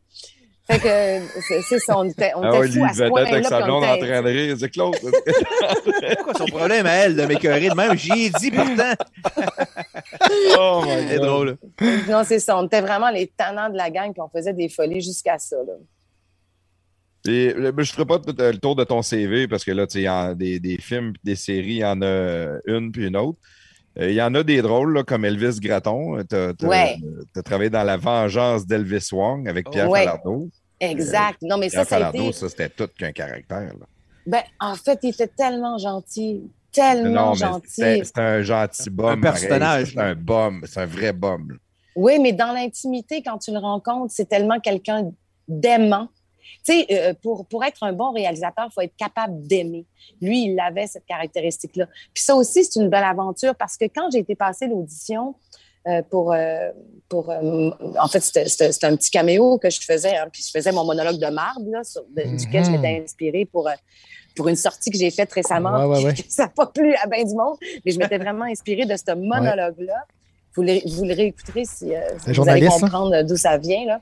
Fait 0.71 0.79
que 0.79 1.61
c'est 1.69 1.79
ça, 1.81 1.99
on 1.99 2.05
était, 2.05 2.33
on 2.37 2.43
Ah 2.43 2.49
était 2.49 2.59
ouais, 2.59 2.67
lui, 2.69 2.79
fous 2.79 2.85
à 2.85 2.89
il 2.89 2.95
ce 2.95 3.03
point-là. 3.09 3.29
avec 3.31 3.47
sa 3.47 3.63
blonde 3.63 3.85
en 3.85 3.99
train 3.99 4.23
de 4.23 4.29
rire. 4.29 4.57
C'est 4.59 4.71
Claude. 4.71 4.95
C'est 6.01 6.23
quoi 6.23 6.35
son 6.35 6.45
problème 6.47 6.87
à 6.87 6.93
elle 6.93 7.17
de 7.17 7.25
m'écœurer 7.25 7.69
de 7.69 7.75
même? 7.75 7.97
J'y 7.97 8.27
ai 8.27 8.31
dit 8.31 8.51
pourtant. 8.53 8.93
oh 10.59 10.83
my 10.87 11.09
C'est 11.09 11.19
drôle. 11.19 11.59
Non, 12.09 12.23
c'est 12.25 12.39
ça. 12.39 12.57
On 12.57 12.67
était 12.67 12.81
vraiment 12.81 13.11
les 13.11 13.27
tannants 13.27 13.71
de 13.71 13.77
la 13.77 13.91
gang, 13.91 14.13
puis 14.13 14.23
on 14.23 14.29
faisait 14.29 14.53
des 14.53 14.69
folies 14.69 15.01
jusqu'à 15.01 15.37
ça. 15.39 15.57
Là. 15.57 15.73
Et, 17.27 17.55
euh, 17.57 17.73
je 17.77 17.81
ne 17.81 17.85
ferai 17.85 18.05
pas 18.05 18.19
tout, 18.19 18.35
euh, 18.40 18.53
le 18.53 18.59
tour 18.59 18.74
de 18.74 18.85
ton 18.85 19.01
CV 19.03 19.47
parce 19.47 19.65
que 19.65 19.70
là, 19.70 19.86
tu 19.86 19.94
sais, 19.94 20.01
il 20.01 20.05
y 20.05 20.09
a 20.09 20.35
des, 20.35 20.59
des 20.59 20.77
films, 20.78 21.12
des 21.23 21.36
séries, 21.36 21.66
il 21.74 21.77
y 21.77 21.85
en 21.85 22.03
a 22.03 22.59
une 22.66 22.90
puis 22.90 23.07
une 23.07 23.16
autre. 23.16 23.39
Euh, 23.99 24.09
Il 24.11 24.15
y 24.16 24.23
en 24.23 24.35
a 24.35 24.43
des 24.43 24.62
drôles, 24.62 24.94
là, 24.94 25.05
comme 25.05 25.24
Elvis 25.24 25.61
Gratton. 25.61 26.23
Tu 26.28 26.35
as, 26.35 26.53
Ouais. 26.66 26.97
travaillé 27.44 27.70
dans 27.70 27.82
La 27.85 27.97
vengeance 27.97 28.66
d'Elvis 28.66 29.09
Wong 29.12 29.47
avec 29.49 29.69
Pierre 29.70 29.89
Ouais. 29.90 30.01
Falardeau. 30.01 30.49
Exact. 30.81 31.39
Non, 31.43 31.59
mais 31.59 31.69
ça, 31.69 31.85
Pierre 31.85 31.86
ça 31.86 31.97
Falardeau, 31.97 32.23
été. 32.24 32.32
ça, 32.32 32.49
c'était 32.49 32.69
tout 32.70 32.89
qu'un 32.99 33.12
caractère. 33.12 33.61
là. 33.78 33.86
Ben, 34.27 34.43
en 34.61 34.74
fait, 34.77 34.99
il 35.03 35.11
était 35.11 35.28
tellement 35.28 35.78
gentil. 35.78 36.43
Tellement 36.73 37.11
Non, 37.27 37.31
mais 37.32 37.36
gentil. 37.36 38.05
c'était 38.05 38.20
un 38.20 38.43
gentil 38.43 38.89
bum. 38.90 39.07
Un 39.11 39.20
personnage. 39.20 39.90
C'est 39.93 40.01
un 40.01 40.15
bum. 40.15 40.62
C'est 40.66 40.81
un 40.81 40.86
vrai 40.86 41.12
bum. 41.12 41.59
Oui, 41.94 42.19
mais 42.19 42.32
dans 42.32 42.53
l'intimité, 42.53 43.23
quand 43.23 43.36
tu 43.39 43.53
le 43.53 43.59
rencontres, 43.59 44.12
c'est 44.16 44.28
tellement 44.28 44.59
quelqu'un 44.59 45.11
d'aimant. 45.47 46.09
Tu 46.64 46.72
sais, 46.72 46.86
euh, 46.90 47.14
pour, 47.22 47.47
pour 47.47 47.64
être 47.64 47.82
un 47.82 47.93
bon 47.93 48.12
réalisateur, 48.12 48.66
il 48.70 48.72
faut 48.72 48.80
être 48.82 48.97
capable 48.97 49.47
d'aimer. 49.47 49.84
Lui, 50.20 50.44
il 50.44 50.60
avait 50.60 50.86
cette 50.86 51.05
caractéristique-là. 51.06 51.86
Puis 52.14 52.22
ça 52.22 52.34
aussi, 52.36 52.64
c'est 52.64 52.80
une 52.80 52.89
belle 52.89 53.02
aventure 53.05 53.55
parce 53.56 53.76
que 53.76 53.86
quand 53.86 54.10
j'ai 54.12 54.18
été 54.20 54.34
passer 54.36 54.66
l'audition 54.68 55.34
euh, 55.89 56.02
pour... 56.09 56.32
euh, 56.32 56.70
pour 57.09 57.28
euh, 57.30 57.70
en 58.01 58.06
fait, 58.09 58.20
c'était- 58.20 58.84
un 58.86 58.97
petit 58.97 59.10
caméo 59.10 59.59
que 59.59 59.68
je 59.70 59.80
faisais. 59.80 60.16
hein, 60.16 60.28
puis 60.32 60.43
je 60.47 60.51
faisais 60.51 60.70
mon 60.72 60.84
monologue 60.84 61.18
de 61.18 61.26
marde, 61.26 61.66
là, 61.66 61.82
sur- 61.84 62.05
de- 62.16 62.36
duquel 62.36 62.64
je 62.64 62.70
m'étais 62.70 63.02
inspirée 63.02 63.44
pour... 63.44 63.68
euh, 63.68 63.72
pour 64.34 64.48
une 64.48 64.56
sortie 64.56 64.90
que 64.90 64.97
j'ai 64.97 65.10
faite 65.10 65.30
récemment, 65.32 65.72
Ouais, 65.86 65.97
ouais, 65.98 66.05
ouais. 66.06 66.14
ça 66.28 66.44
n'a 66.44 66.48
pas 66.48 66.64
plu 66.66 66.94
à 66.94 67.06
bien 67.06 67.22
du 67.22 67.34
monde, 67.34 67.56
mais 67.84 67.93
je 67.93 67.98
m'étais 67.98 68.16
vraiment 68.16 68.47
inspirée 68.47 68.86
de 68.86 68.97
ce 68.97 69.14
monologue-là. 69.14 70.06
Vous, 70.55 70.62
le, 70.62 70.81
vous 70.87 71.05
le 71.05 71.15
réécouterez 71.15 71.65
si, 71.65 71.95
euh, 71.95 72.01
vous 72.27 72.49
allez 72.49 72.66
hein? 72.66 72.70
comprendre 72.70 73.23
d'où 73.23 73.37
ça 73.37 73.57
vient. 73.57 73.87
Là. 73.87 74.01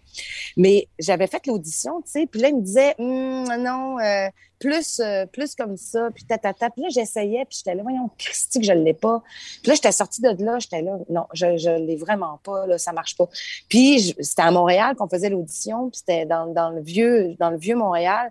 Mais 0.57 0.89
j'avais 0.99 1.27
fait 1.27 1.47
l'audition, 1.47 2.03
tu 2.03 2.11
sais, 2.11 2.27
puis 2.27 2.41
là, 2.41 2.49
il 2.49 2.57
me 2.57 2.63
disait, 2.63 2.95
Hum, 2.99 3.45
non, 3.63 3.99
euh, 3.99 4.29
plus, 4.61 5.01
euh, 5.01 5.27
plus 5.27 5.55
comme 5.57 5.77
ça, 5.77 6.11
puis 6.15 6.25
tatata. 6.25 6.71
Puis 6.71 6.83
là, 6.83 6.89
j'essayais, 6.91 7.45
puis 7.47 7.59
j'étais 7.59 7.75
là, 7.75 7.83
voyons, 7.83 8.11
Christy, 8.19 8.61
que 8.61 8.67
je 8.67 8.73
ne 8.73 8.85
l'ai 8.85 8.95
pas. 8.95 9.23
Puis 9.63 9.71
là, 9.71 9.75
j'étais 9.75 9.91
sortie 9.91 10.21
de 10.21 10.29
là, 10.45 10.59
j'étais 10.61 10.83
là, 10.83 10.99
non, 11.09 11.27
je 11.33 11.47
ne 11.47 11.87
l'ai 11.87 11.97
vraiment 11.97 12.39
pas, 12.45 12.67
là, 12.67 12.79
ça 12.79 12.93
marche 12.93 13.17
pas. 13.17 13.29
Puis 13.69 14.15
c'était 14.21 14.43
à 14.43 14.51
Montréal 14.51 14.95
qu'on 14.95 15.09
faisait 15.09 15.31
l'audition, 15.31 15.89
puis 15.91 15.99
c'était 15.99 16.27
dans, 16.27 16.47
dans, 16.47 16.71
le 16.71 16.83
vieux, 16.83 17.35
dans 17.41 17.51
le 17.51 17.57
vieux 17.57 17.75
Montréal. 17.75 18.31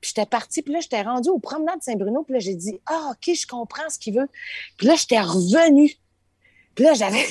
Puis 0.00 0.12
j'étais 0.14 0.26
partie, 0.26 0.62
puis 0.62 0.72
là, 0.72 0.80
j'étais 0.80 1.02
rendue 1.02 1.30
au 1.30 1.38
promenade 1.38 1.80
Saint-Bruno, 1.80 2.22
puis 2.24 2.34
là, 2.34 2.40
j'ai 2.40 2.54
dit, 2.54 2.80
ah, 2.86 3.12
OK, 3.12 3.34
je 3.34 3.46
comprends 3.46 3.88
ce 3.88 3.98
qu'il 3.98 4.14
veut. 4.14 4.28
Puis 4.76 4.86
là, 4.86 4.96
j'étais 4.96 5.20
revenue. 5.20 5.92
Puis 6.78 6.84
là, 6.84 6.94
j'avais, 7.00 7.24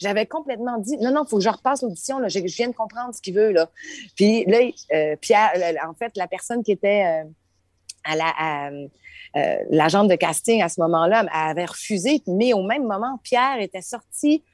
j'avais- 0.00 0.26
complètement 0.26 0.78
dit, 0.78 0.96
non, 0.98 1.10
non, 1.10 1.24
il 1.26 1.28
faut 1.28 1.38
que 1.38 1.42
je 1.42 1.48
repasse 1.48 1.82
l'audition, 1.82 2.20
je, 2.28 2.28
je 2.38 2.38
viens 2.56 2.68
de 2.68 2.72
comprendre 2.74 3.12
ce 3.12 3.20
qu'il 3.20 3.34
veut, 3.34 3.50
là. 3.50 3.68
Puis 4.14 4.44
là, 4.44 4.58
euh, 4.94 5.16
Pierre, 5.16 5.50
le- 5.56 5.88
en 5.88 5.92
fait, 5.94 6.12
la 6.16 6.28
personne 6.28 6.62
qui 6.62 6.70
était 6.70 7.04
euh, 7.04 7.24
à 8.04 8.14
la, 8.14 8.32
à, 8.38 8.70
euh, 8.70 9.56
l'agente 9.70 10.06
de 10.08 10.14
casting 10.14 10.62
à 10.62 10.68
ce 10.68 10.80
moment-là 10.82 11.26
avait 11.32 11.64
refusé, 11.64 12.22
mais 12.28 12.52
au 12.52 12.62
même 12.62 12.84
moment, 12.84 13.18
Pierre 13.24 13.58
était 13.60 13.82
sorti. 13.82 14.44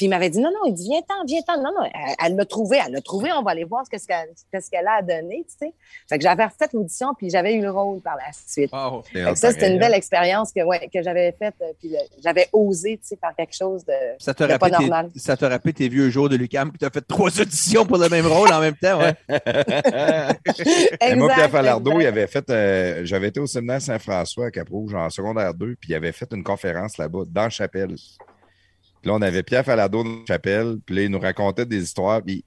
Puis 0.00 0.06
il 0.06 0.08
m'avait 0.08 0.30
dit 0.30 0.38
non, 0.40 0.48
non, 0.50 0.60
il 0.66 0.72
dit 0.72 0.88
viens-t'en, 0.88 1.26
viens-t'en. 1.26 1.58
Non, 1.58 1.72
non, 1.78 1.84
elle- 1.84 2.14
elle 2.24 2.34
l'a 2.34 2.46
trouvé, 2.46 2.78
elle 2.86 2.92
l'a 2.94 3.02
trouvé, 3.02 3.30
on 3.32 3.42
va 3.42 3.50
aller 3.50 3.64
voir 3.64 3.84
ce 3.84 3.90
que- 3.90 3.98
ce 4.00 4.06
qu'elle 4.06 4.30
ce 4.62 4.70
qu'elle 4.70 4.86
a 4.86 4.94
à 4.94 5.02
donner, 5.02 5.44
tu 5.46 5.54
sais. 5.66 5.74
Fait 6.08 6.16
que 6.16 6.22
j'avais 6.24 6.46
refait 6.46 6.68
l'audition, 6.72 7.08
puis 7.12 7.28
j'avais 7.28 7.52
eu 7.52 7.60
le 7.60 7.70
rôle 7.70 8.00
par 8.00 8.16
la 8.16 8.32
suite. 8.32 8.72
Wow. 8.72 9.02
C'est 9.12 9.22
Fait 9.24 9.32
que 9.32 9.38
ça, 9.38 9.50
c'était 9.52 9.70
une 9.70 9.78
belle 9.78 9.92
expérience 9.92 10.54
que, 10.54 10.62
ouais, 10.62 10.88
que 10.90 11.02
j'avais 11.02 11.32
faite, 11.32 11.52
euh, 11.60 11.72
puis 11.78 11.90
le- 11.90 11.98
j'avais 12.24 12.48
osé, 12.54 12.96
tu 12.96 13.08
sais, 13.08 13.16
faire 13.20 13.34
quelque 13.36 13.54
chose 13.54 13.84
de... 13.84 13.92
Ça 14.18 14.32
te 14.32 14.42
pas 14.44 14.54
rappelle 14.54 14.70
tes, 14.70 14.78
normal. 14.78 15.10
ça 15.16 15.36
te 15.36 15.44
rappelle 15.44 15.74
tes 15.74 15.90
vieux 15.90 16.08
jours 16.08 16.30
de 16.30 16.36
Lucam 16.36 16.72
que 16.72 16.78
tu 16.78 16.86
as 16.86 16.90
fait 16.90 17.02
trois 17.06 17.38
auditions 17.38 17.84
pour 17.84 17.98
le 17.98 18.08
même 18.08 18.26
rôle 18.26 18.50
en 18.54 18.60
même 18.60 18.76
temps. 18.76 18.98
Ouais. 19.00 19.14
Moi, 21.14 21.28
Pierre 21.34 21.50
Falardeau, 21.50 22.00
il 22.00 22.06
avait 22.06 22.26
fait. 22.26 22.48
euh, 22.48 23.02
J'avais 23.04 23.28
été 23.28 23.38
au 23.38 23.46
séminaire 23.46 23.82
Saint-François 23.82 24.46
à 24.46 24.50
Cap-Rouge 24.50 24.94
en 24.94 25.10
secondaire 25.10 25.52
2, 25.52 25.76
puis 25.78 25.90
il 25.90 25.94
avait 25.94 26.12
fait 26.12 26.28
une 26.32 26.42
conférence 26.42 26.96
là-bas, 26.96 27.24
dans 27.28 27.42
la 27.42 27.50
chapelle. 27.50 27.94
Puis 29.00 29.08
là, 29.10 29.14
on 29.14 29.22
avait 29.22 29.42
Pierre 29.42 29.64
Falardeau 29.64 30.04
dans 30.04 30.10
la 30.10 30.26
chapelle, 30.26 30.76
puis 30.84 30.94
là, 30.96 31.02
il 31.02 31.10
nous 31.10 31.18
racontait 31.20 31.64
des 31.66 31.82
histoires, 31.82 32.22
puis 32.22 32.44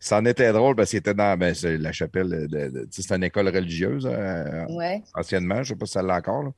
ça 0.00 0.18
en 0.18 0.24
était 0.24 0.52
drôle 0.52 0.74
parce 0.74 0.90
qu'il 0.90 0.98
était 0.98 1.14
dans 1.14 1.36
ben, 1.38 1.54
la 1.62 1.92
chapelle, 1.92 2.28
de, 2.28 2.46
de- 2.46 2.80
tu 2.84 2.86
sais, 2.90 3.02
c'est 3.08 3.14
une 3.14 3.24
école 3.24 3.48
religieuse 3.48 4.08
euh, 4.10 4.64
Ouais. 4.70 5.02
anciennement, 5.14 5.56
je 5.56 5.60
ne 5.60 5.64
sais 5.64 5.76
pas 5.76 5.86
si 5.86 5.92
ça 5.92 6.02
l'a 6.02 6.16
encore. 6.16 6.42
là. 6.42 6.50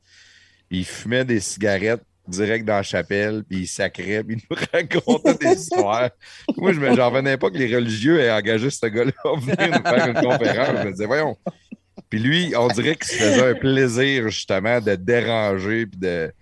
Il 0.71 0.85
fumait 0.85 1.25
des 1.25 1.41
cigarettes 1.41 2.03
direct 2.27 2.65
dans 2.65 2.77
la 2.77 2.83
chapelle, 2.83 3.45
puis 3.47 3.61
il 3.61 3.67
sacrait, 3.67 4.25
puis 4.25 4.37
il 4.39 4.43
nous 4.51 4.57
racontait 4.73 5.35
des 5.35 5.61
histoires. 5.61 6.09
Moi, 6.57 6.73
je 6.73 6.81
me- 6.81 6.95
j'en 6.97 7.11
revenais 7.11 7.37
pas 7.37 7.51
que 7.51 7.59
les 7.59 7.75
religieux 7.75 8.19
aient 8.21 8.31
engagé 8.33 8.71
ce 8.71 8.87
gars-là 8.87 9.13
à 9.25 9.37
venir 9.39 9.79
nous 9.79 9.91
faire 9.91 10.07
une 10.09 10.15
conférence. 10.27 10.79
Je 10.81 10.87
me 10.87 10.93
disais, 10.93 11.07
voyons. 11.07 11.37
Puis 12.09 12.19
lui, 12.21 12.55
on 12.57 12.69
dirait 12.69 12.95
qu'il 12.97 13.07
se 13.09 13.17
faisait 13.17 13.51
un 13.51 13.55
plaisir, 13.55 14.29
justement, 14.31 14.81
de 14.81 14.95
déranger, 14.95 15.85
puis 15.87 15.99
de. 16.01 16.33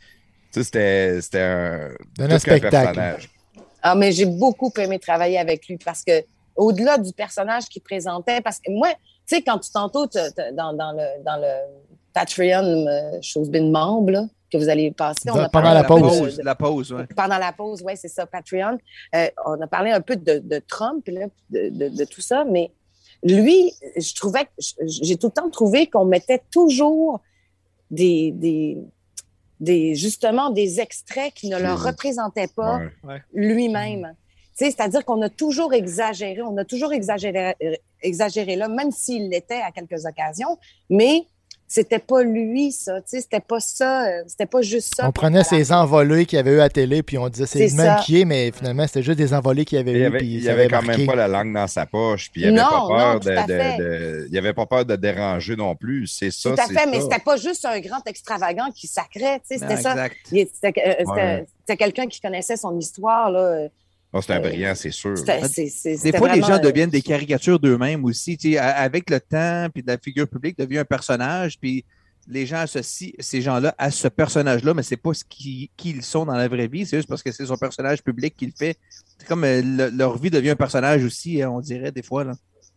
Tu 0.53 0.61
sais, 0.61 0.65
c'était- 0.65 1.21
c'était 1.21 1.41
un. 1.41 2.39
Spectacle. 2.39 2.71
personnage. 2.71 3.31
Ah, 3.83 3.95
mais 3.95 4.13
j'ai 4.13 4.27
beaucoup 4.27 4.71
aimé 4.79 4.99
travailler 4.99 5.39
avec 5.39 5.67
lui 5.67 5.77
parce 5.79 6.05
que, 6.05 6.13
au-delà 6.57 6.99
du 6.99 7.13
personnage 7.13 7.65
qu'il 7.65 7.83
présentait, 7.83 8.41
parce 8.41 8.59
que 8.59 8.71
moi, 8.71 8.89
tu 9.27 9.37
sais, 9.37 9.43
quand 9.43 9.59
tu 9.59 9.71
tantôt, 9.71 10.07
dans, 10.07 10.73
dans 10.75 10.93
le, 10.93 11.23
dans 11.25 11.37
le 11.37 11.53
Patreon, 12.13 12.87
euh, 12.87 13.19
chose 13.23 13.51
bin 13.51 13.71
membre, 13.71 14.11
là, 14.11 14.25
que 14.53 14.59
vous 14.59 14.69
allez 14.69 14.91
passer, 14.93 15.31
on 15.31 15.35
a 15.37 15.49
Pendant 15.49 15.49
parlé 15.49 15.71
la 15.73 15.81
un 15.81 15.83
peu 15.85 15.89
pause. 15.97 16.03
de- 16.03 16.19
pause. 16.21 16.41
La 16.45 16.55
pause, 16.55 16.93
ouais. 16.93 17.07
pendant 17.17 17.39
la 17.39 17.53
pause, 17.53 17.83
oui, 17.87 17.95
c'est 17.97 18.09
ça, 18.09 18.27
Patreon. 18.27 18.77
Euh, 19.15 19.27
on 19.47 19.61
a 19.61 19.67
parlé 19.67 19.91
un 19.91 20.03
peu 20.03 20.15
de, 20.17 20.39
de 20.39 20.59
Trump, 20.59 21.03
là, 21.09 21.27
de, 21.51 21.71
de- 21.71 21.89
de 21.89 22.05
tout 22.05 22.21
ça, 22.21 22.45
mais 22.45 22.71
lui, 23.25 23.73
je 23.97 24.15
trouvais, 24.15 24.45
que- 24.45 24.51
j'ai 24.87 25.17
tout 25.17 25.29
le 25.29 25.33
temps 25.33 25.49
trouvé 25.51 25.87
qu'on 25.89 26.05
mettait 26.05 26.43
toujours 26.53 27.21
des, 27.91 28.31
des, 28.33 28.77
des, 29.63 29.95
justement, 29.95 30.51
des 30.51 30.81
extraits 30.81 31.33
qui 31.35 31.49
ne 31.49 31.57
le 31.59 31.73
représentaient 31.73 32.53
pas 32.55 32.81
Ouais. 33.05 33.23
lui-même. 33.33 34.15
Tu 34.59 34.67
sais, 34.67 34.71
C'est-à-dire 34.71 35.05
qu'on 35.07 35.23
a 35.23 35.31
toujours 35.31 35.73
exagéré, 35.73 36.43
on 36.43 36.57
a 36.59 36.65
toujours 36.65 36.93
exagéré, 36.93 37.55
euh, 37.63 37.75
exagéré 38.03 38.57
là, 38.57 38.69
même 38.69 38.91
s'il 38.91 39.31
l'était 39.31 39.63
à 39.63 39.71
quelques 39.71 40.05
occasions, 40.05 40.59
mais 40.91 41.23
c'était 41.75 41.99
pas 41.99 42.23
lui, 42.23 42.71
ça. 42.71 43.01
Tu 43.01 43.09
sais, 43.17 43.21
C'était 43.23 43.41
pas 43.41 43.59
ça, 43.61 44.07
euh, 44.07 44.23
c'était 44.27 44.45
pas 44.47 44.61
juste 44.61 44.93
ça. 44.97 45.09
On 45.09 45.13
prenait 45.13 45.43
ces 45.43 45.73
envolées 45.73 46.27
qu'il 46.27 46.37
y 46.37 46.41
avait 46.41 46.51
eu 46.51 46.59
à 46.61 46.65
la 46.65 46.69
télé, 46.69 47.03
puis 47.03 47.17
on 47.17 47.29
disait 47.31 47.47
c'est 47.47 47.67
le 47.67 47.75
même 47.75 47.97
qui 48.05 48.21
est, 48.21 48.25
mais 48.27 48.53
finalement, 48.53 48.87
c'était 48.87 49.03
juste 49.03 49.17
des 49.19 49.33
envolées 49.33 49.65
qu'il 49.65 49.79
y 49.79 49.81
avait 49.81 49.93
Il 49.93 49.97
eu. 49.97 50.05
avait, 50.05 50.19
puis 50.19 50.27
il 50.35 50.49
avait 50.51 50.61
avait 50.65 50.69
quand 50.71 50.83
marqué. 50.83 50.99
même 50.99 51.07
pas 51.07 51.15
la 51.17 51.29
langue 51.29 51.55
dans 51.55 51.67
sa 51.67 51.87
poche, 51.87 52.31
puis 52.31 52.43
il 52.43 52.49
avait 52.49 52.57
Non, 52.57 52.63
pas 52.63 52.87
peur 52.89 53.15
non, 53.15 53.19
de, 53.21 54.29
il 54.31 54.39
avait 54.39 54.53
pas 54.53 54.67
peur 54.67 54.85
de 54.85 54.97
déranger 54.97 55.57
non 55.57 55.75
plus. 55.75 56.07
C'est 56.09 56.31
ça. 56.31 56.51
Tout 56.55 56.61
à 56.61 56.67
c'est 56.67 56.75
fait, 56.75 56.87
mais 56.91 57.01
c'était 57.01 57.19
pas 57.25 57.37
juste 57.37 57.65
un 57.65 57.81
grand 57.81 58.07
extravagant 58.07 58.71
qui 58.75 58.87
sacrait, 58.87 59.41
tu 59.41 59.57
sais, 59.57 59.59
c'était 59.59 59.77
ça. 59.81 59.95
C'était 60.29 60.47
euh, 60.87 60.95
c'était- 60.99 61.47
Ouais. 61.71 61.77
quelqu'un 61.79 62.07
qui 62.07 62.21
connaissait 62.21 62.57
son 62.59 62.79
histoire, 62.79 63.31
là. 63.31 63.69
Ah, 64.15 64.21
c'est 64.21 64.33
un 64.35 64.37
Euh, 64.37 64.41
brillant, 64.41 64.75
c'est 64.75 64.91
sûr. 64.91 65.17
C'était- 65.17 65.49
c'est- 65.49 65.69
c'est- 65.69 66.03
Des 66.13 66.17
fois, 66.19 66.35
les 66.35 66.43
gens 66.43 66.59
deviennent 66.59 66.91
des 66.91 67.01
caricatures 67.03 67.59
d'eux-mêmes 67.59 68.05
aussi. 68.05 68.37
tu 68.37 68.53
sais, 68.53 68.59
a- 68.59 68.77
avec 68.81 69.09
le 69.09 69.21
temps, 69.21 69.69
puis 69.73 69.83
la 69.87 69.97
figure 69.97 70.29
publique 70.29 70.59
devient 70.59 70.79
un 70.79 70.85
personnage, 70.85 71.59
puis 71.59 71.85
les 72.29 72.45
gens 72.47 72.59
associent 72.59 73.13
ces 73.19 73.41
gens-là 73.43 73.75
à 73.79 73.91
ce 73.91 74.07
personnage-là, 74.09 74.75
mais 74.75 74.83
c'est 74.83 74.97
pas 74.99 75.13
ce 75.15 75.25
qui, 75.25 75.71
qui 75.77 75.91
ils 75.91 76.03
sont 76.03 76.25
dans 76.27 76.35
la 76.37 76.47
vraie 76.47 76.69
vie. 76.69 76.85
C'est 76.87 76.99
juste 76.99 77.09
parce 77.09 77.23
que 77.23 77.33
c'est 77.33 77.47
son 77.47 77.57
personnage 77.57 78.03
public 78.03 78.37
qui 78.37 78.47
le 78.47 78.53
fait. 78.57 78.77
C'est 79.19 79.27
comme 79.27 79.45
euh, 79.45 79.63
le- 79.63 79.89
leur 79.89 80.19
vie 80.19 80.31
devient 80.31 80.51
un 80.51 80.57
personnage 80.57 81.03
aussi, 81.05 81.43
hein, 81.43 81.51
on 81.51 81.61
dirait, 81.61 81.91
des 81.91 82.03
fois. 82.03 82.23
Là. 82.25 82.33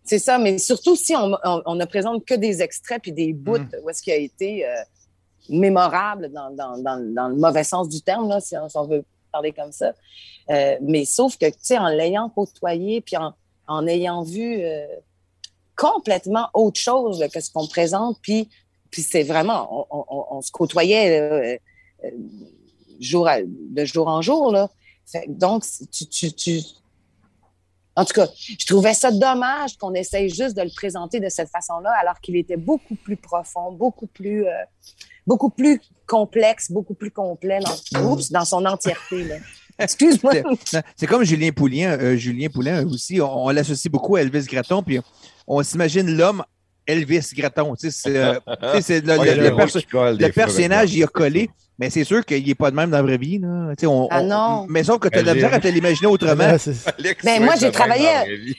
C'est 0.05 0.19
ça, 0.19 0.37
mais 0.39 0.57
surtout 0.57 0.95
si 0.95 1.15
on, 1.15 1.33
on, 1.43 1.61
on 1.65 1.75
ne 1.75 1.85
présente 1.85 2.25
que 2.25 2.33
des 2.35 2.61
extraits 2.61 3.01
puis 3.01 3.11
des 3.11 3.33
bouts 3.33 3.57
Mm. 3.59 3.69
où 3.83 3.89
est-ce 3.89 4.01
qu'il 4.01 4.13
a 4.13 4.17
été 4.17 4.65
euh, 4.65 4.69
mémorable 5.49 6.31
dans, 6.31 6.49
dans, 6.51 6.77
dans, 6.77 7.13
dans 7.13 7.27
le 7.29 7.35
mauvais 7.35 7.63
sens 7.63 7.89
du 7.89 8.01
terme, 8.01 8.27
là, 8.29 8.39
si, 8.39 8.55
on, 8.57 8.67
si 8.69 8.77
on 8.77 8.87
veut 8.87 9.03
parler 9.35 9.51
comme 9.51 9.71
ça. 9.71 9.93
Euh, 10.49 10.77
mais 10.81 11.05
sauf 11.05 11.37
que, 11.37 11.47
tu 11.47 11.57
sais, 11.61 11.77
en 11.77 11.89
l'ayant 11.89 12.29
côtoyé 12.29 13.01
puis 13.01 13.17
en, 13.17 13.33
en 13.67 13.85
ayant 13.85 14.23
vu 14.23 14.59
euh, 14.61 14.85
complètement 15.75 16.49
autre 16.53 16.79
chose 16.79 17.25
que 17.33 17.39
ce 17.41 17.51
qu'on 17.51 17.67
présente, 17.67 18.17
puis, 18.21 18.49
puis 18.91 19.01
c'est 19.01 19.23
vraiment, 19.23 19.87
on, 19.91 20.41
se 20.41 20.51
côtoyait 20.51 21.19
euh, 21.19 21.57
jour 22.99 23.27
de 23.47 23.85
jour 23.85 24.07
en 24.07 24.21
jour. 24.21 24.51
Là. 24.53 24.69
Donc, 25.27 25.65
tu, 25.91 26.07
tu, 26.07 26.31
tu, 26.31 26.61
en 27.97 28.05
tout 28.05 28.13
cas, 28.13 28.27
je 28.37 28.65
trouvais 28.65 28.93
ça 28.93 29.11
dommage 29.11 29.77
qu'on 29.77 29.93
essaye 29.93 30.29
juste 30.29 30.55
de 30.55 30.61
le 30.61 30.73
présenter 30.73 31.19
de 31.19 31.29
cette 31.29 31.49
façon-là, 31.49 31.93
alors 31.99 32.21
qu'il 32.21 32.37
était 32.37 32.57
beaucoup 32.57 32.95
plus 32.95 33.17
profond, 33.17 33.73
beaucoup 33.73 34.07
plus, 34.07 34.45
beaucoup 35.27 35.49
plus 35.49 35.79
complexe, 36.07 36.71
beaucoup 36.71 36.93
plus 36.93 37.11
complet 37.11 37.59
dans, 37.93 38.01
oups, 38.11 38.31
dans 38.31 38.45
son 38.45 38.65
entièreté. 38.65 39.23
là. 39.23 39.35
Excuse-moi. 39.77 40.33
C'est- 40.63 40.83
C'est 40.95 41.07
comme 41.07 41.23
Julien 41.23 41.51
Poulin, 41.51 41.97
euh, 41.99 42.15
Julien 42.15 42.47
Poulin 42.49 42.85
aussi, 42.87 43.19
on, 43.19 43.45
on 43.45 43.49
l'associe 43.49 43.91
beaucoup 43.91 44.15
à 44.15 44.21
Elvis 44.21 44.45
Gratton, 44.45 44.81
puis 44.83 44.99
on 45.47 45.61
s'imagine 45.63 46.15
l'homme 46.15 46.43
Elvis 46.87 47.27
Gratton. 47.35 47.75
Tu 47.75 47.89
sais, 47.91 47.97
C'est 48.09 48.17
euh, 48.17 48.35
tu 48.47 48.67
sais, 48.77 48.81
c'est 48.81 49.01
le, 49.05 49.17
Ouais, 49.17 49.51
perso- 49.55 49.79
personnage, 50.31 50.93
il 50.93 51.03
a 51.03 51.07
collé, 51.07 51.49
mais 51.79 51.89
c'est 51.89 52.03
sûr 52.05 52.23
qu'il 52.23 52.45
n'est 52.47 52.55
pas 52.55 52.71
de 52.71 52.75
même 52.75 52.89
dans 52.91 52.97
la 52.97 53.03
vraie 53.03 53.17
vie. 53.17 53.39
Là. 53.39 53.71
Tu 53.75 53.81
sais, 53.81 53.87
On, 53.87 54.07
Ah 54.11 54.21
on- 54.21 54.27
non. 54.27 54.65
Mais 54.69 54.83
sauf 54.83 54.99
que 54.99 55.09
tu 55.09 55.17
as 55.17 55.21
de 55.23 55.27
la 55.27 55.33
misère 55.33 55.53
à 55.53 55.59
te 55.59 55.67
l'imaginer 55.67 56.07
autrement. 56.07 56.55
Ben, 57.23 57.43
moi, 57.43 57.55
j'ai 57.59 57.71
travaillé- 57.71 58.05
dans 58.05 58.13
la 58.13 58.23
vraie 58.23 58.37
vie. 58.37 58.55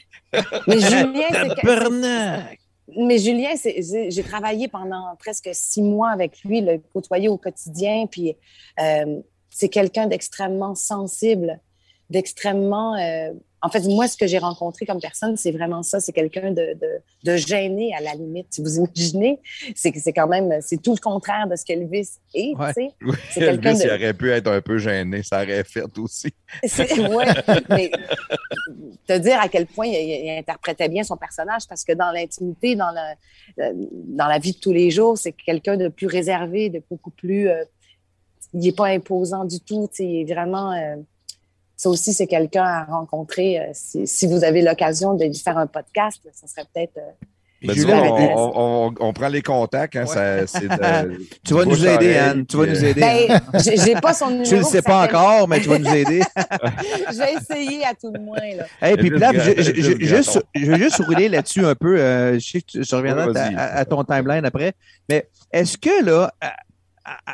Mais 0.66 0.80
Julien, 0.80 1.28
c'est! 1.62 2.58
Mais 2.96 3.18
Julien, 3.18 3.54
j'ai 3.64 4.22
travaillé 4.22 4.68
pendant 4.68 5.16
presque 5.18 5.50
six 5.52 5.82
mois 5.82 6.10
avec 6.10 6.42
lui, 6.44 6.60
le 6.60 6.78
côtoyer 6.92 7.28
au 7.28 7.36
quotidien. 7.36 8.06
Puis 8.06 8.36
euh, 8.80 9.20
c'est 9.50 9.68
quelqu'un 9.68 10.06
d'extrêmement 10.06 10.74
sensible, 10.74 11.60
d'extrêmement. 12.10 12.94
euh, 12.96 13.32
en 13.66 13.68
fait, 13.68 13.84
moi, 13.84 14.06
ce 14.08 14.16
que 14.16 14.26
j'ai 14.26 14.38
rencontré 14.38 14.86
comme 14.86 15.00
personne, 15.00 15.36
c'est 15.36 15.50
vraiment 15.50 15.82
ça. 15.82 15.98
C'est 16.00 16.12
quelqu'un 16.12 16.50
de, 16.52 16.74
de, 16.80 16.90
de 17.24 17.36
gêné 17.36 17.92
à 17.98 18.00
la 18.00 18.14
limite. 18.14 18.46
Si 18.50 18.62
vous 18.62 18.76
imaginez, 18.78 19.40
c'est 19.74 19.92
c'est 19.98 20.12
quand 20.12 20.28
même, 20.28 20.50
c'est 20.60 20.80
tout 20.80 20.94
le 20.94 21.00
contraire 21.00 21.46
de 21.48 21.56
ce 21.56 21.64
qu'Elvis 21.64 22.08
est. 22.34 22.54
Ouais. 22.56 22.68
tu 22.68 22.74
sais. 22.74 22.94
Oui, 23.02 23.16
Elvis, 23.36 23.78
de- 23.78 23.84
il 23.84 23.90
aurait 23.90 24.14
pu 24.14 24.30
être 24.30 24.48
un 24.48 24.60
peu 24.60 24.78
gêné, 24.78 25.22
ça 25.22 25.42
aurait 25.42 25.64
fait 25.64 25.82
aussi. 25.98 26.32
Ouais, 26.62 27.26
mais 27.68 27.90
te 29.06 29.18
dire 29.18 29.40
à 29.40 29.48
quel 29.48 29.66
point 29.66 29.86
il, 29.86 29.94
il 30.26 30.30
interprétait 30.38 30.88
bien 30.88 31.02
son 31.02 31.16
personnage, 31.16 31.62
parce 31.68 31.84
que 31.84 31.92
dans 31.92 32.10
l'intimité, 32.12 32.76
dans 32.76 32.90
la, 32.92 33.14
dans 34.20 34.26
la 34.28 34.38
vie 34.38 34.52
de 34.52 34.58
tous 34.58 34.72
les 34.72 34.90
jours, 34.90 35.18
c'est 35.18 35.32
quelqu'un 35.32 35.76
de 35.76 35.88
plus 35.88 36.06
réservé, 36.06 36.70
de 36.70 36.82
beaucoup 36.90 37.10
plus. 37.10 37.48
euh, 37.48 37.64
il 38.54 38.60
n'est 38.60 38.72
pas 38.72 38.86
imposant 38.86 39.44
du 39.44 39.60
tout. 39.60 39.88
Il 39.98 40.20
est 40.20 40.32
vraiment. 40.32 40.72
euh, 40.72 40.96
ça 41.76 41.88
aussi, 41.90 42.12
c'est 42.12 42.26
quelqu'un 42.26 42.64
à 42.64 42.84
rencontrer. 42.84 43.58
euh, 43.60 43.64
si, 43.72 44.06
si 44.06 44.26
vous 44.26 44.44
avez 44.44 44.62
l'occasion 44.62 45.14
de 45.14 45.24
lui 45.24 45.34
faire 45.38 45.58
un 45.58 45.66
podcast, 45.66 46.20
ça 46.32 46.46
serait 46.46 46.66
peut-être. 46.72 46.96
euh, 46.98 47.10
Ben, 47.62 47.74
on, 47.90 47.92
on- 48.36 48.52
on- 48.88 48.94
on 49.00 49.12
prend 49.14 49.28
les 49.28 49.40
contacts. 49.42 49.96
Hein, 49.96 50.04
Ouais. 50.04 50.06
ça, 50.06 50.46
c'est 50.46 50.68
de- 50.68 51.18
Tu 51.44 51.54
vas 51.54 51.64
nous 51.64 51.86
aider, 51.86 52.14
Anne. 52.16 52.44
Tu 52.46 52.56
vas 52.56 52.66
nous 52.66 52.84
aider. 52.84 53.00
Ben, 53.00 53.40
j'ai 53.64 53.76
j'ai 53.78 53.94
pas 53.94 54.12
son 54.12 54.26
numéro. 54.30 54.48
Tu 54.48 54.56
le 54.56 54.62
sais 54.62 54.82
pas 54.82 55.04
encore, 55.06 55.48
mais 55.48 55.60
tu 55.60 55.68
vas 55.68 55.78
nous 55.78 55.88
aider. 55.94 56.20
Je 57.12 57.18
vais 57.18 57.32
essayer 57.34 57.84
à 57.84 57.94
tout 57.94 58.12
le 58.12 58.20
moins. 58.20 58.36
Là. 58.56 58.64
Hey, 58.82 58.96
puis 58.96 59.06
Elvis 59.08 59.18
Plap, 59.18 59.34
je, 59.36 59.62
je- 59.62 59.98
juste, 59.98 60.32
Gratton. 60.34 60.40
je 60.54 60.66
veux 60.66 60.76
juste 60.78 60.96
rouler 60.98 61.28
là-dessus 61.30 61.64
un 61.64 61.74
peu. 61.74 61.98
euh, 61.98 62.34
je 62.38 62.46
sais 62.50 62.60
que 62.60 62.66
tu, 62.66 62.84
je 62.84 62.94
reviendrai 62.94 63.28
Ouais, 63.30 63.54
à, 63.56 63.84
ton 63.86 64.04
timeline 64.04 64.44
après. 64.44 64.74
Mais 65.08 65.26
est-ce 65.50 65.78
que 65.78 66.04
là, 66.04 66.32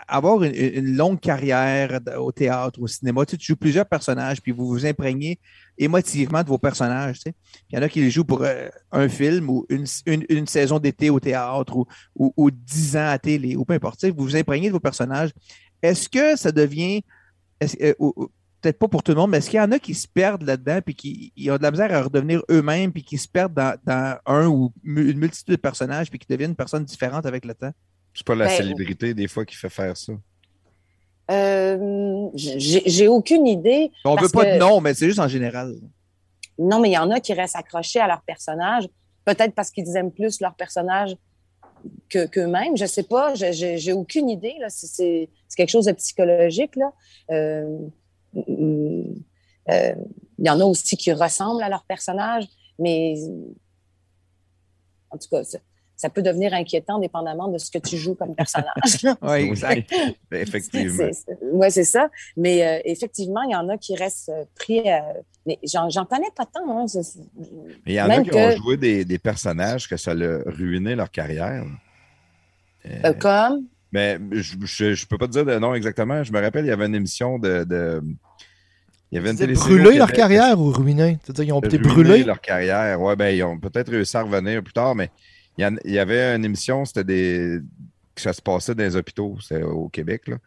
avoir 0.09 0.43
une, 0.43 0.97
longue 0.97 1.21
carrière 1.21 2.01
au 2.19 2.33
théâtre, 2.33 2.81
au 2.81 2.87
cinéma, 2.87 3.25
tu, 3.25 3.37
joues 3.41 3.57
plusieurs 3.57 3.87
personnages, 3.87 4.41
puis 4.43 4.53
vous 4.53 4.67
vous 4.67 4.85
imprégnez 4.85 5.39
émotivement 5.79 6.43
de 6.43 6.49
vos 6.49 6.59
personnages. 6.59 7.17
tu 7.17 7.23
sais. 7.31 7.35
Il 7.71 7.77
y 7.77 7.79
en 7.79 7.83
a 7.83 7.89
qui 7.89 8.01
les 8.01 8.11
jouent 8.11 8.25
pour 8.25 8.43
euh, 8.43 8.69
un 8.91 9.09
film 9.09 9.49
ou 9.49 9.67
une, 9.69 10.47
saison 10.47 10.79
d'été 10.79 11.11
au 11.11 11.21
théâtre 11.21 11.77
ou, 11.77 11.87
ou, 12.15 12.33
ou 12.37 12.51
10 12.51 12.97
ans 12.97 13.09
à 13.09 13.19
télé 13.19 13.57
ou 13.57 13.65
peu 13.65 13.75
importe. 13.75 14.05
Vous 14.05 14.25
vous 14.25 14.37
imprégnez 14.37 14.69
de 14.69 14.73
vos 14.73 14.81
personnages. 14.81 15.31
Est-ce 15.81 16.09
que 16.09 16.37
ça 16.37 16.53
devient. 16.53 17.03
euh, 17.81 17.95
Peut-être 18.61 18.79
pas 18.79 18.87
pour 18.87 19.03
tout 19.03 19.11
le 19.11 19.17
monde, 19.17 19.31
mais 19.33 19.39
est-ce 19.39 19.51
qu'il 19.51 19.59
y 19.59 19.61
en 19.61 19.73
a 19.73 19.79
qui 19.81 19.93
se 19.93 20.07
perdent 20.07 20.45
là-dedans 20.45 20.79
puis 20.87 20.95
qui 20.95 21.51
ont 21.51 21.57
de 21.57 21.63
la 21.65 21.73
misère 21.73 21.93
à 21.93 22.01
redevenir 22.01 22.43
eux-mêmes 22.49 22.93
puis 22.93 23.03
qui 23.03 23.19
se 23.19 23.27
perdent 23.27 23.55
dans, 23.55 23.77
dans 23.85 24.17
un 24.25 24.47
ou 24.47 24.73
une 24.85 25.19
multitude 25.19 25.57
de 25.57 25.61
personnages 25.61 26.11
puis 26.11 26.21
qui 26.21 26.29
deviennent 26.29 26.51
une 26.51 26.57
personne 26.57 26.85
différente 26.85 27.27
avec 27.27 27.45
le 27.45 27.55
temps? 27.55 27.73
C'est 28.15 28.27
pas 28.27 28.35
la 28.35 28.47
Ben, 28.47 28.57
célébrité, 28.57 29.15
des 29.15 29.29
fois, 29.29 29.45
qui 29.45 29.55
fait 29.57 29.69
faire 29.71 29.97
ça. 29.97 30.13
Euh, 31.31 32.29
j'ai 32.35 33.09
aucune 33.09 33.47
idée. 33.47 33.91
On 34.05 34.15
Parce 34.17 34.27
veut 34.27 34.33
pas 34.33 34.45
que- 34.45 34.55
de 34.55 34.59
nom, 34.59 34.81
mais 34.81 34.93
c'est 34.95 35.07
juste 35.07 35.19
en 35.21 35.29
général. 35.29 35.75
Non, 36.59 36.79
mais 36.81 36.91
il 36.91 36.93
y 36.93 36.99
en 36.99 37.11
a 37.11 37.21
qui 37.21 37.33
restent 37.33 37.57
accrochés 37.57 38.01
à 38.01 38.07
leur 38.07 38.23
personnage, 38.23 38.87
peut-être 39.25 39.55
parce 39.55 39.71
qu'ils 39.71 39.97
aiment 39.97 40.13
plus 40.13 40.41
leur 40.41 40.55
personnage 40.55 41.17
que- 42.11 42.27
qu'eux-mêmes. 42.27 42.77
je 42.77 42.85
sais 42.87 43.03
pas, 43.05 43.35
j'ai 43.35 43.93
aucune 43.93 44.29
idée. 44.29 44.55
là. 44.61 44.69
C'est- 44.69 45.29
quelque 45.57 45.71
chose 45.71 45.87
de 45.87 45.93
psychologique. 45.93 46.77
Là. 46.77 46.93
Euh, 47.31 47.79
euh, 48.37 49.95
il 50.39 50.47
y 50.47 50.51
en 50.51 50.61
a 50.61 50.65
aussi 50.65 50.97
qui 50.97 51.13
ressemblent 51.13 51.63
à 51.63 51.69
leur 51.69 51.85
personnage, 51.85 52.45
mais 52.79 53.15
en 55.11 55.17
tout 55.19 55.29
cas, 55.31 55.43
ça, 56.03 56.11
peut 56.11 56.23
devenir 56.23 56.53
inquiétant 56.55 56.99
dépendamment 56.99 57.49
de 57.49 57.59
ce 57.59 57.71
que 57.71 57.79
tu 57.79 57.97
joues 57.97 58.15
comme 58.15 58.35
personnage. 58.35 58.67
Oui, 59.23 59.37
exact. 59.49 59.91
Oui, 59.93 60.15
effectivement. 60.33 61.09
Oui, 61.53 61.71
c'est 61.71 61.85
ça. 61.85 62.11
Mais 62.37 62.67
euh, 62.67 62.81
effectivement, 62.85 63.43
il 63.43 63.53
y 63.53 63.57
en 63.57 63.69
a 63.69 63.79
qui 63.79 63.95
restent 63.97 64.31
euh, 64.31 64.45
pris. 64.55 64.81
euh, 64.81 64.99
mais 65.47 65.59
j'en 65.65 66.05
connais 66.05 66.31
pas 66.37 66.47
tant. 66.47 66.61
Hein. 66.69 66.87
Il 67.87 67.95
y 67.95 68.01
en 68.01 68.09
a 68.11 68.23
qui 68.23 68.31
que- 68.31 68.37
ont 68.37 68.57
joué 68.57 68.77
des, 68.77 69.05
des 69.05 69.19
personnages 69.19 69.89
que 69.89 69.97
ça 69.97 70.13
a 70.13 70.15
ruiné 70.47 70.95
leur 70.95 71.11
carrière. 71.11 71.65
Euh, 72.87 72.89
euh, 73.07 73.13
comme? 73.13 73.65
Mais 73.93 74.19
je, 74.31 74.55
je, 74.65 74.95
je 74.95 75.07
peux 75.07 75.19
pas 75.19 75.27
te 75.27 75.33
dire 75.33 75.45
de 75.45 75.59
nom 75.59 75.75
exactement. 75.75 76.23
Je 76.25 76.33
me 76.33 76.41
rappelle, 76.41 76.65
il 76.65 76.69
y 76.69 76.73
avait 76.73 76.87
une 76.87 76.95
émission 76.95 77.39
de. 77.39 77.65
de- 77.65 78.03
il 79.11 79.17
y 79.17 79.19
avait 79.19 79.31
une 79.33 79.53
brûler 79.55 79.99
leur 79.99 80.11
carrière 80.11 80.59
ou 80.59 80.71
ruiner? 80.73 81.19
C'est-à-dire 81.23 81.45
qu'ils 81.45 81.53
ont 81.53 81.61
été 81.61 81.77
brûlés? 81.77 82.25
leur 82.25 82.41
carrière. 82.41 82.99
Ouais, 82.99 83.15
ben, 83.15 83.29
ils 83.29 83.43
ont 83.43 83.59
peut-être 83.59 83.91
réussi 83.91 84.17
à 84.17 84.23
revenir 84.23 84.63
plus 84.63 84.73
tard, 84.73 84.95
mais 84.95 85.11
il 85.59 85.81
y, 85.85 85.99
avait 85.99 86.35
une 86.35 86.45
émission, 86.45 86.85
c'était 86.85 87.05
des. 87.05 87.61
ça 88.17 88.33
se 88.33 88.41
passait 88.41 88.75
dans 88.75 88.85
les 88.85 88.97
hôpitaux, 88.97 89.37
c'est 89.41 89.63
au 89.63 89.89
Québec, 89.89 90.29
là. 90.29 90.39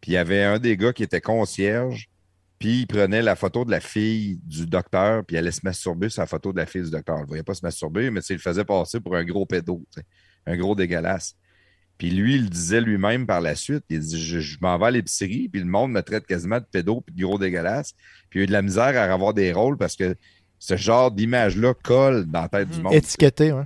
Puis 0.00 0.12
il 0.12 0.14
y 0.14 0.18
avait 0.18 0.42
un 0.42 0.58
des 0.58 0.76
gars 0.76 0.92
qui 0.92 1.02
était 1.02 1.20
concierge, 1.20 2.08
puis 2.58 2.80
il 2.80 2.86
prenait 2.86 3.22
la 3.22 3.36
photo 3.36 3.64
de 3.64 3.70
la 3.70 3.80
fille 3.80 4.38
du 4.44 4.66
docteur, 4.66 5.24
puis 5.24 5.36
il 5.36 5.38
allait 5.38 5.50
se 5.50 5.62
masturber 5.64 6.08
sur 6.08 6.22
la 6.22 6.26
photo 6.26 6.52
de 6.52 6.58
la 6.58 6.66
fille 6.66 6.82
du 6.82 6.90
docteur. 6.90 7.16
On 7.16 7.22
ne 7.22 7.26
voyait 7.26 7.42
pas 7.42 7.54
se 7.54 7.64
masturber, 7.64 8.10
mais 8.10 8.20
il 8.20 8.34
le 8.34 8.38
faisait 8.38 8.64
passer 8.64 9.00
pour 9.00 9.16
un 9.16 9.24
gros 9.24 9.46
pédo, 9.46 9.82
un 10.46 10.56
gros 10.56 10.74
dégueulasse. 10.74 11.36
Puis 11.98 12.10
lui, 12.10 12.34
il 12.34 12.44
le 12.44 12.48
disait 12.48 12.80
lui-même 12.80 13.26
par 13.26 13.40
la 13.40 13.54
suite. 13.54 13.84
Il 13.88 14.00
dit 14.00 14.20
Je, 14.20 14.56
m'en 14.60 14.78
vais 14.78 14.86
à 14.86 14.90
l'épicerie, 14.90 15.48
puis 15.48 15.60
le 15.60 15.66
monde 15.66 15.92
me 15.92 16.02
traite 16.02 16.26
quasiment 16.26 16.58
de 16.58 16.66
pédo 16.70 17.00
puis 17.00 17.14
de 17.14 17.22
gros 17.24 17.38
dégueulasse. 17.38 17.94
Puis 18.30 18.40
il 18.40 18.42
a 18.42 18.44
eu 18.44 18.46
de 18.46 18.52
la 18.52 18.62
misère 18.62 18.96
à 18.96 19.12
avoir 19.12 19.34
des 19.34 19.52
rôles 19.52 19.76
parce 19.76 19.96
que 19.96 20.16
ce 20.58 20.76
genre 20.76 21.10
d'image-là 21.10 21.74
colle 21.82 22.26
dans 22.26 22.42
la 22.42 22.48
tête 22.48 22.70
du 22.70 22.80
monde. 22.80 22.94
Étiqueté, 22.94 23.52
ouais. 23.52 23.64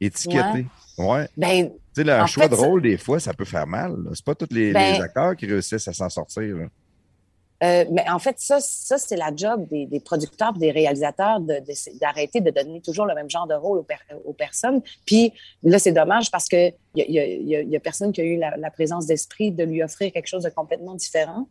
Étiqueté. 0.00 0.66
Ouais. 0.98 1.28
Ben, 1.36 1.70
Tu 1.94 2.02
sais, 2.02 2.04
le 2.04 2.26
choix 2.26 2.44
fait, 2.44 2.48
de 2.50 2.54
rôle, 2.54 2.82
des 2.82 2.96
fois, 2.98 3.20
ça 3.20 3.32
peut 3.34 3.44
faire 3.44 3.66
mal. 3.66 3.96
C'est 4.14 4.24
pas 4.24 4.34
tous 4.34 4.48
les, 4.54 4.72
Ben- 4.72 4.94
les 4.94 5.00
acteurs 5.00 5.36
qui 5.36 5.46
réussissent 5.46 5.88
à 5.88 5.92
s'en 5.92 6.08
sortir. 6.08 6.42
là. 6.56 6.66
euh, 7.62 7.84
mais 7.92 8.08
en 8.08 8.18
fait, 8.18 8.36
ça, 8.38 8.58
ça 8.60 8.96
c'est 8.96 9.16
la 9.16 9.30
job 9.36 9.66
des, 9.68 9.84
des 9.84 10.00
producteurs, 10.00 10.54
des 10.54 10.70
réalisateurs 10.70 11.40
de- 11.40 11.58
de- 11.60 11.98
d'arrêter 11.98 12.40
de, 12.40 12.50
donner 12.50 12.80
toujours 12.80 13.04
le 13.04 13.14
même 13.14 13.28
genre 13.28 13.46
de 13.46 13.52
rôle 13.54 13.78
aux, 13.78 13.82
per- 13.82 13.96
aux 14.24 14.32
personnes. 14.32 14.80
Puis 15.04 15.32
là, 15.62 15.78
c'est 15.78 15.92
dommage 15.92 16.30
parce 16.30 16.48
que 16.48 16.68
il 16.68 16.74
y 16.96 17.02
a, 17.02 17.06
y 17.10 17.18
a- 17.18 17.26
y 17.26 17.56
a- 17.56 17.60
il 17.60 17.68
y 17.68 17.76
a 17.76 17.80
personne 17.80 18.12
qui 18.12 18.22
a 18.22 18.24
eu 18.24 18.38
la, 18.38 18.56
la 18.56 18.70
présence 18.70 19.04
d'esprit 19.06 19.52
de 19.52 19.64
lui 19.64 19.82
offrir 19.82 20.10
quelque 20.12 20.26
chose 20.26 20.44
de 20.44 20.48
complètement 20.50 20.94
différent. 20.94 21.46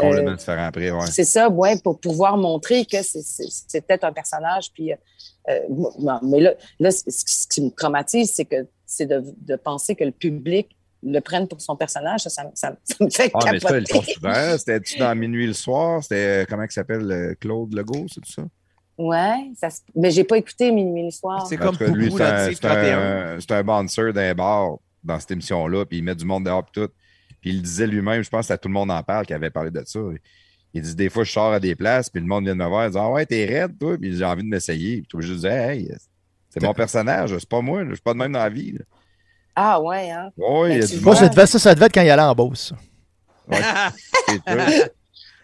Complètement 0.00 0.30
Euh, 0.32 0.36
différent 0.36 0.64
après, 0.64 0.90
ouais. 0.90 1.06
C'est 1.10 1.24
ça, 1.24 1.48
ouais, 1.48 1.78
pour 1.82 2.00
pouvoir 2.00 2.36
montrer 2.36 2.84
que 2.84 3.02
c'est- 3.02 3.22
c'était 3.22 4.04
un 4.04 4.12
personnage. 4.12 4.70
Puis, 4.72 4.92
euh, 4.92 5.58
non, 5.98 6.18
mais 6.22 6.40
là, 6.40 6.54
là 6.78 6.90
ce 6.90 7.04
ce 7.08 7.46
qui 7.46 7.62
me 7.62 7.70
traumatise, 7.70 8.32
c'est 8.34 8.44
que 8.44 8.66
c'est 8.86 9.06
de, 9.06 9.22
de 9.38 9.56
penser 9.56 9.94
que 9.94 10.04
le 10.04 10.10
public 10.12 10.76
le 11.02 11.20
prenne 11.20 11.48
pour 11.48 11.60
son 11.62 11.76
personnage. 11.76 12.20
Ça, 12.20 12.30
ça, 12.30 12.44
me- 12.44 12.50
ça 12.54 12.70
me- 12.72 12.76
ça 12.84 12.94
me 13.04 13.10
fait 13.10 13.30
Ah, 13.34 13.50
mais 13.52 13.58
ça, 13.60 13.70
ils 13.76 13.80
le 13.80 13.86
capoter. 13.86 13.92
font 13.92 14.02
souvent. 14.12 14.32
C'était-tu 14.58 14.98
dans 14.98 15.14
Minuit 15.14 15.46
le 15.46 15.54
soir? 15.54 16.02
C'était, 16.02 16.42
euh, 16.42 16.44
comment 16.48 16.62
il 16.64 16.70
s'appelle, 16.70 17.10
euh, 17.10 17.34
Claude 17.40 17.72
Legault, 17.74 18.06
c'est 18.12 18.20
tout 18.20 18.32
ça? 18.32 18.42
Ouais, 18.98 19.50
ça 19.58 19.68
mais 19.94 20.10
j'ai 20.10 20.24
pas 20.24 20.36
écouté 20.36 20.70
Minuit 20.72 21.04
le 21.04 21.10
soir. 21.10 21.46
C'est 21.46 21.56
comme 21.56 21.74
lui, 21.94 22.10
c'est 22.12 22.22
un, 22.66 23.36
un, 23.38 23.38
un 23.48 23.62
bouncer 23.64 24.12
d'un 24.12 24.34
bar. 24.34 24.76
dans 25.02 25.18
cette 25.18 25.30
émission-là, 25.30 25.86
puis 25.86 25.96
il 25.98 26.04
met 26.04 26.14
du 26.14 26.26
monde 26.26 26.44
dehors, 26.44 26.62
puis 26.62 26.82
tout. 26.82 26.92
Puis 27.40 27.50
il 27.50 27.62
disait 27.62 27.86
lui-même, 27.86 28.22
je 28.22 28.30
pense 28.30 28.48
que 28.48 28.54
tout 28.54 28.68
le 28.68 28.74
monde 28.74 28.90
en 28.90 29.02
parle, 29.02 29.26
qui 29.26 29.32
avait 29.34 29.50
parlé 29.50 29.70
de 29.70 29.82
ça. 29.86 29.98
Il 30.74 30.82
dit 30.82 30.94
des 30.94 31.08
fois, 31.08 31.24
je 31.24 31.32
sors 31.32 31.52
à 31.52 31.58
des 31.60 31.74
places, 31.74 32.08
puis 32.10 32.20
le 32.20 32.26
monde 32.28 32.44
vient 32.44 32.54
de 32.54 32.60
me 32.62 32.66
voir, 32.68 32.86
il 32.86 32.90
dit 32.92 32.98
Ah 32.98 33.10
ouais, 33.10 33.26
t'es 33.26 33.44
raide, 33.44 33.78
toi, 33.78 33.96
puis 33.98 34.16
j'ai 34.16 34.24
envie 34.24 34.42
de 34.44 34.48
m'essayer. 34.48 35.02
Puis 35.08 35.26
je 35.26 35.32
disais 35.34 35.48
Hey, 35.76 35.92
c'est 36.50 36.62
mon 36.62 36.74
personnage, 36.74 37.36
c'est 37.38 37.48
pas 37.48 37.60
moi, 37.60 37.84
je 37.88 37.94
suis 37.94 38.02
pas 38.02 38.12
de 38.12 38.18
même 38.18 38.32
dans 38.32 38.38
la 38.40 38.48
vie. 38.50 38.72
là. 38.72 38.80
Ah 39.56 39.80
ouais, 39.80 40.10
hein? 40.10 40.30
Ouais, 40.36 40.68
Ben, 40.68 40.74
il 40.74 40.80
y 40.80 40.82
a 40.82 40.86
du 40.86 41.16
ça 41.16 41.28
devait, 41.28 41.46
ça, 41.46 41.58
ça 41.58 41.74
devait 41.74 41.86
être 41.86 41.94
quand 41.94 42.02
il 42.02 42.10
allait 42.10 42.22
en 42.22 42.34
Beauce. 42.34 42.72
Ouais, 43.48 43.58
c'est 44.28 44.34
sûr. 44.34 44.88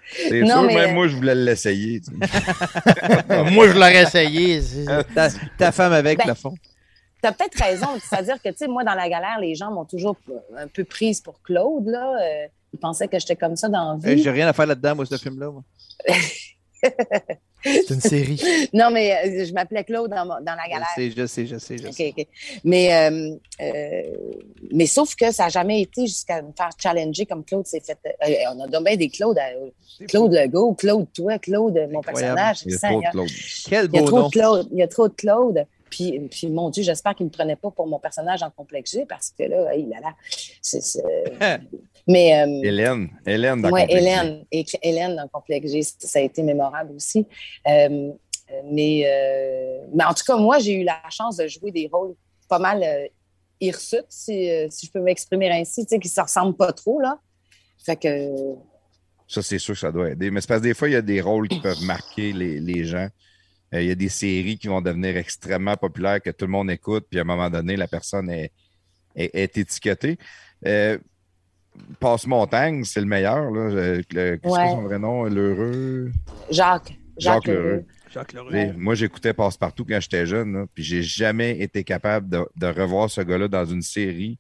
C'est 0.09 0.41
Non, 0.43 0.61
sûr, 0.61 0.63
mais, 0.69 0.75
même 0.75 0.91
euh, 0.91 0.95
moi, 0.95 1.09
je 1.09 1.17
voulais 1.17 1.35
l'essayer. 1.35 2.01
tu 2.01 2.13
sais. 2.13 3.43
Moi, 3.51 3.69
je 3.69 3.73
l'aurais 3.75 4.03
essayé. 4.05 4.63
c'est- 4.63 4.85
Ta, 5.13 5.29
ta 5.59 5.73
femme 5.73 5.93
avec, 5.93 6.19
Ben, 6.19 6.29
le 6.29 6.35
fond. 6.35 6.55
T'as 7.23 7.33
peut-être 7.33 7.59
raison. 7.63 7.87
C'est-à-dire 8.03 8.41
que, 8.43 8.49
tu 8.51 8.57
sais, 8.59 8.69
moi, 8.69 8.85
dans 8.85 8.95
la 8.95 9.09
galère, 9.09 9.39
les 9.41 9.55
gens 9.55 9.71
m'ont 9.71 9.85
toujours 9.87 10.17
un 10.57 10.69
peu 10.69 10.85
prise 10.85 11.21
pour 11.21 11.41
Claude, 11.43 11.87
là. 11.87 12.17
Euh, 12.23 12.47
ils 12.73 12.79
pensaient 12.79 13.09
que 13.09 13.19
j'étais 13.19 13.37
comme 13.37 13.57
ça 13.57 13.69
dans 13.69 13.99
la 14.03 14.11
Euh, 14.11 14.15
vie. 14.15 14.23
J'ai 14.23 14.31
rien 14.31 14.47
à 14.49 14.53
faire 14.53 14.67
là-dedans, 14.67 14.97
moi, 14.97 15.07
ce 15.07 15.17
film-là. 15.17 15.51
moi. 15.51 15.63
C'est 17.65 17.91
une 17.95 18.01
série. 18.01 18.41
Non, 18.73 18.91
mais 18.93 19.13
euh, 19.13 19.45
je 19.45 19.53
m'appelais 19.53 19.83
Claude 19.83 20.11
dans, 20.11 20.25
dans 20.27 20.39
la 20.41 20.57
Je 20.67 20.71
galère. 20.71 20.87
sais, 20.95 21.11
je 21.11 21.27
sais, 21.27 21.47
je 21.47 21.57
sais, 21.59 21.79
je 21.79 21.91
sais. 21.91 22.15
OK. 22.17 22.27
Mais, 22.63 22.95
euh, 22.95 23.35
euh, 23.61 24.03
mais 24.73 24.87
sauf 24.87 25.17
que 25.17 25.33
ça 25.33 25.45
n'a 25.45 25.49
jamais 25.49 25.81
été 25.81 26.03
jusqu'à 26.07 26.43
me 26.43 26.53
faire 26.57 26.69
challenger 26.81 27.27
comme 27.27 27.45
Claude 27.45 27.67
s'est 27.67 27.81
fait. 27.81 27.99
euh, 28.05 28.33
on 28.55 28.61
a 28.61 28.67
donné 28.69 28.97
des 28.97 29.09
Claude. 29.09 29.39
euh, 29.39 29.71
Claude 30.07 30.33
Legault, 30.33 30.75
Claude 30.75 31.07
toi, 31.13 31.39
Claude, 31.39 31.75
mon 31.91 32.01
Incroyable. 32.01 32.37
personnage. 32.37 32.63
Il 32.67 32.73
y 32.73 32.77
a 32.77 32.79
trop 32.89 33.01
de. 33.01 33.11
Claude. 33.11 33.29
Quel 33.69 33.85
Il 33.87 33.95
y 33.95 33.99
a 33.99 34.01
beau 34.03 34.07
trop 34.07 34.19
nom. 34.21 34.27
de 34.27 34.33
Claude. 34.33 34.69
Il 34.71 34.79
y 34.79 34.83
a 34.83 34.89
trop 34.89 35.09
de 35.09 35.15
Claude. 35.15 35.67
Puis, 35.97 36.21
puis 36.29 36.51
mon 36.51 36.69
Dieu, 36.69 36.83
j'espère 36.83 37.15
qu'il 37.15 37.25
ne 37.25 37.31
me 37.31 37.33
prenait 37.33 37.57
pas 37.57 37.71
pour 37.71 37.87
mon 37.87 37.99
personnage 37.99 38.43
en 38.43 38.51
complexe 38.51 38.93
G 38.93 39.07
parce 39.09 39.31
que 39.31 39.45
là, 39.45 39.75
il 39.75 39.91
a 39.95 40.01
là. 40.01 41.59
Mais. 42.07 42.39
euh, 42.39 42.61
Hélène. 42.63 43.09
Hélène 43.25 43.63
dans 43.63 43.71
oui, 43.71 43.81
Complexe 43.81 44.05
G. 44.05 44.09
Hélène. 44.11 44.45
Hélène 44.83 45.17
dans 45.17 45.29
Complexe 45.29 45.73
G, 45.73 45.83
ça 45.83 46.19
a 46.19 46.23
été 46.23 46.43
mémorable 46.43 46.93
aussi. 46.95 47.27
Euh, 47.67 48.13
mais, 48.71 49.05
euh, 49.07 49.87
mais 49.95 50.05
en 50.05 50.13
tout 50.13 50.25
cas, 50.27 50.37
moi, 50.37 50.59
j'ai 50.59 50.75
eu 50.75 50.85
la 50.85 51.01
chance 51.09 51.39
de 51.39 51.49
jouer 51.49 51.73
des 51.73 51.89
rôles 51.91 52.15
pas 52.49 52.59
mal 52.59 52.83
euh, 52.83 53.07
hirsutes, 53.59 54.05
si, 54.11 54.51
euh, 54.51 54.67
si 54.69 54.87
je 54.87 54.93
peux 54.93 55.01
m'exprimer 55.01 55.51
ainsi, 55.51 55.85
tu 55.87 55.91
sais, 55.91 55.99
qui 55.99 56.09
ne 56.09 56.13
se 56.13 56.21
ressemblent 56.21 56.57
pas 56.57 56.73
trop, 56.73 57.01
là. 57.01 57.19
Fait 57.85 57.97
que. 57.97 58.29
Ça, 59.27 59.43
c'est 59.43 59.59
sûr 59.59 59.75
que 59.75 59.81
ça 59.81 59.91
doit 59.91 60.11
aider. 60.11 60.31
Mais 60.31 60.43
c'est 60.43 60.47
parce 60.47 60.61
que 60.61 60.67
des 60.67 60.75
fois, 60.75 60.89
il 60.89 60.93
y 60.93 60.97
a 60.97 61.03
des 61.03 61.23
rôles 61.23 61.49
qui 61.49 61.59
peuvent 61.61 61.83
marquer 61.83 62.33
les, 62.35 62.61
les 62.61 62.85
gens. 62.85 63.09
Euh, 63.75 63.83
il 63.83 63.89
y 63.89 63.91
a 63.91 63.95
des 63.97 64.09
séries 64.09 64.59
qui 64.59 64.69
vont 64.69 64.81
devenir 64.81 65.17
extrêmement 65.17 65.77
populaires 65.77 66.23
que 66.23 66.31
tout 66.31 66.45
le 66.47 66.53
monde 66.53 66.71
écoute, 66.71 67.07
puis 67.11 67.19
à 67.19 67.23
un 67.23 67.25
moment 67.25 67.51
donné, 67.51 67.77
la 67.77 67.89
personne 67.89 68.31
est, 68.31 68.53
est, 69.17 69.31
est 69.35 69.59
étiquetée. 69.59 70.19
Euh, 70.67 70.99
Passe-Montagne, 72.01 72.85
c'est 72.85 73.01
le 73.01 73.07
meilleur. 73.07 73.51
Là. 73.51 73.61
Euh, 73.61 74.03
le- 74.13 74.37
Qu'est-ce 74.37 74.53
Ouais. 74.55 74.65
que 74.65 74.71
son 74.71 74.83
vrai 74.83 74.99
nom? 74.99 75.25
L'heureux? 75.25 76.13
Jacques. 76.51 76.97
Jacques, 77.19 77.45
Jacques 77.45 77.47
Lheureux. 77.47 77.63
Lheureux. 77.63 77.85
Jacques 78.13 78.33
Leroux. 78.33 78.55
Et 78.55 78.73
Moi, 78.73 78.95
j'écoutais 78.95 79.33
Passe-Partout 79.35 79.85
quand 79.85 80.01
j'étais 80.01 80.27
jeune, 80.27 80.53
là, 80.55 80.67
puis 80.75 80.83
j'ai 80.85 81.03
jamais 81.03 81.59
été 81.61 81.85
capable 81.85 82.29
de, 82.29 82.47
de 82.57 82.67
revoir 82.67 83.11
ce 83.11 83.21
gars-là 83.21 83.49
dans 83.49 83.65
une 83.65 83.83
série 83.83 84.39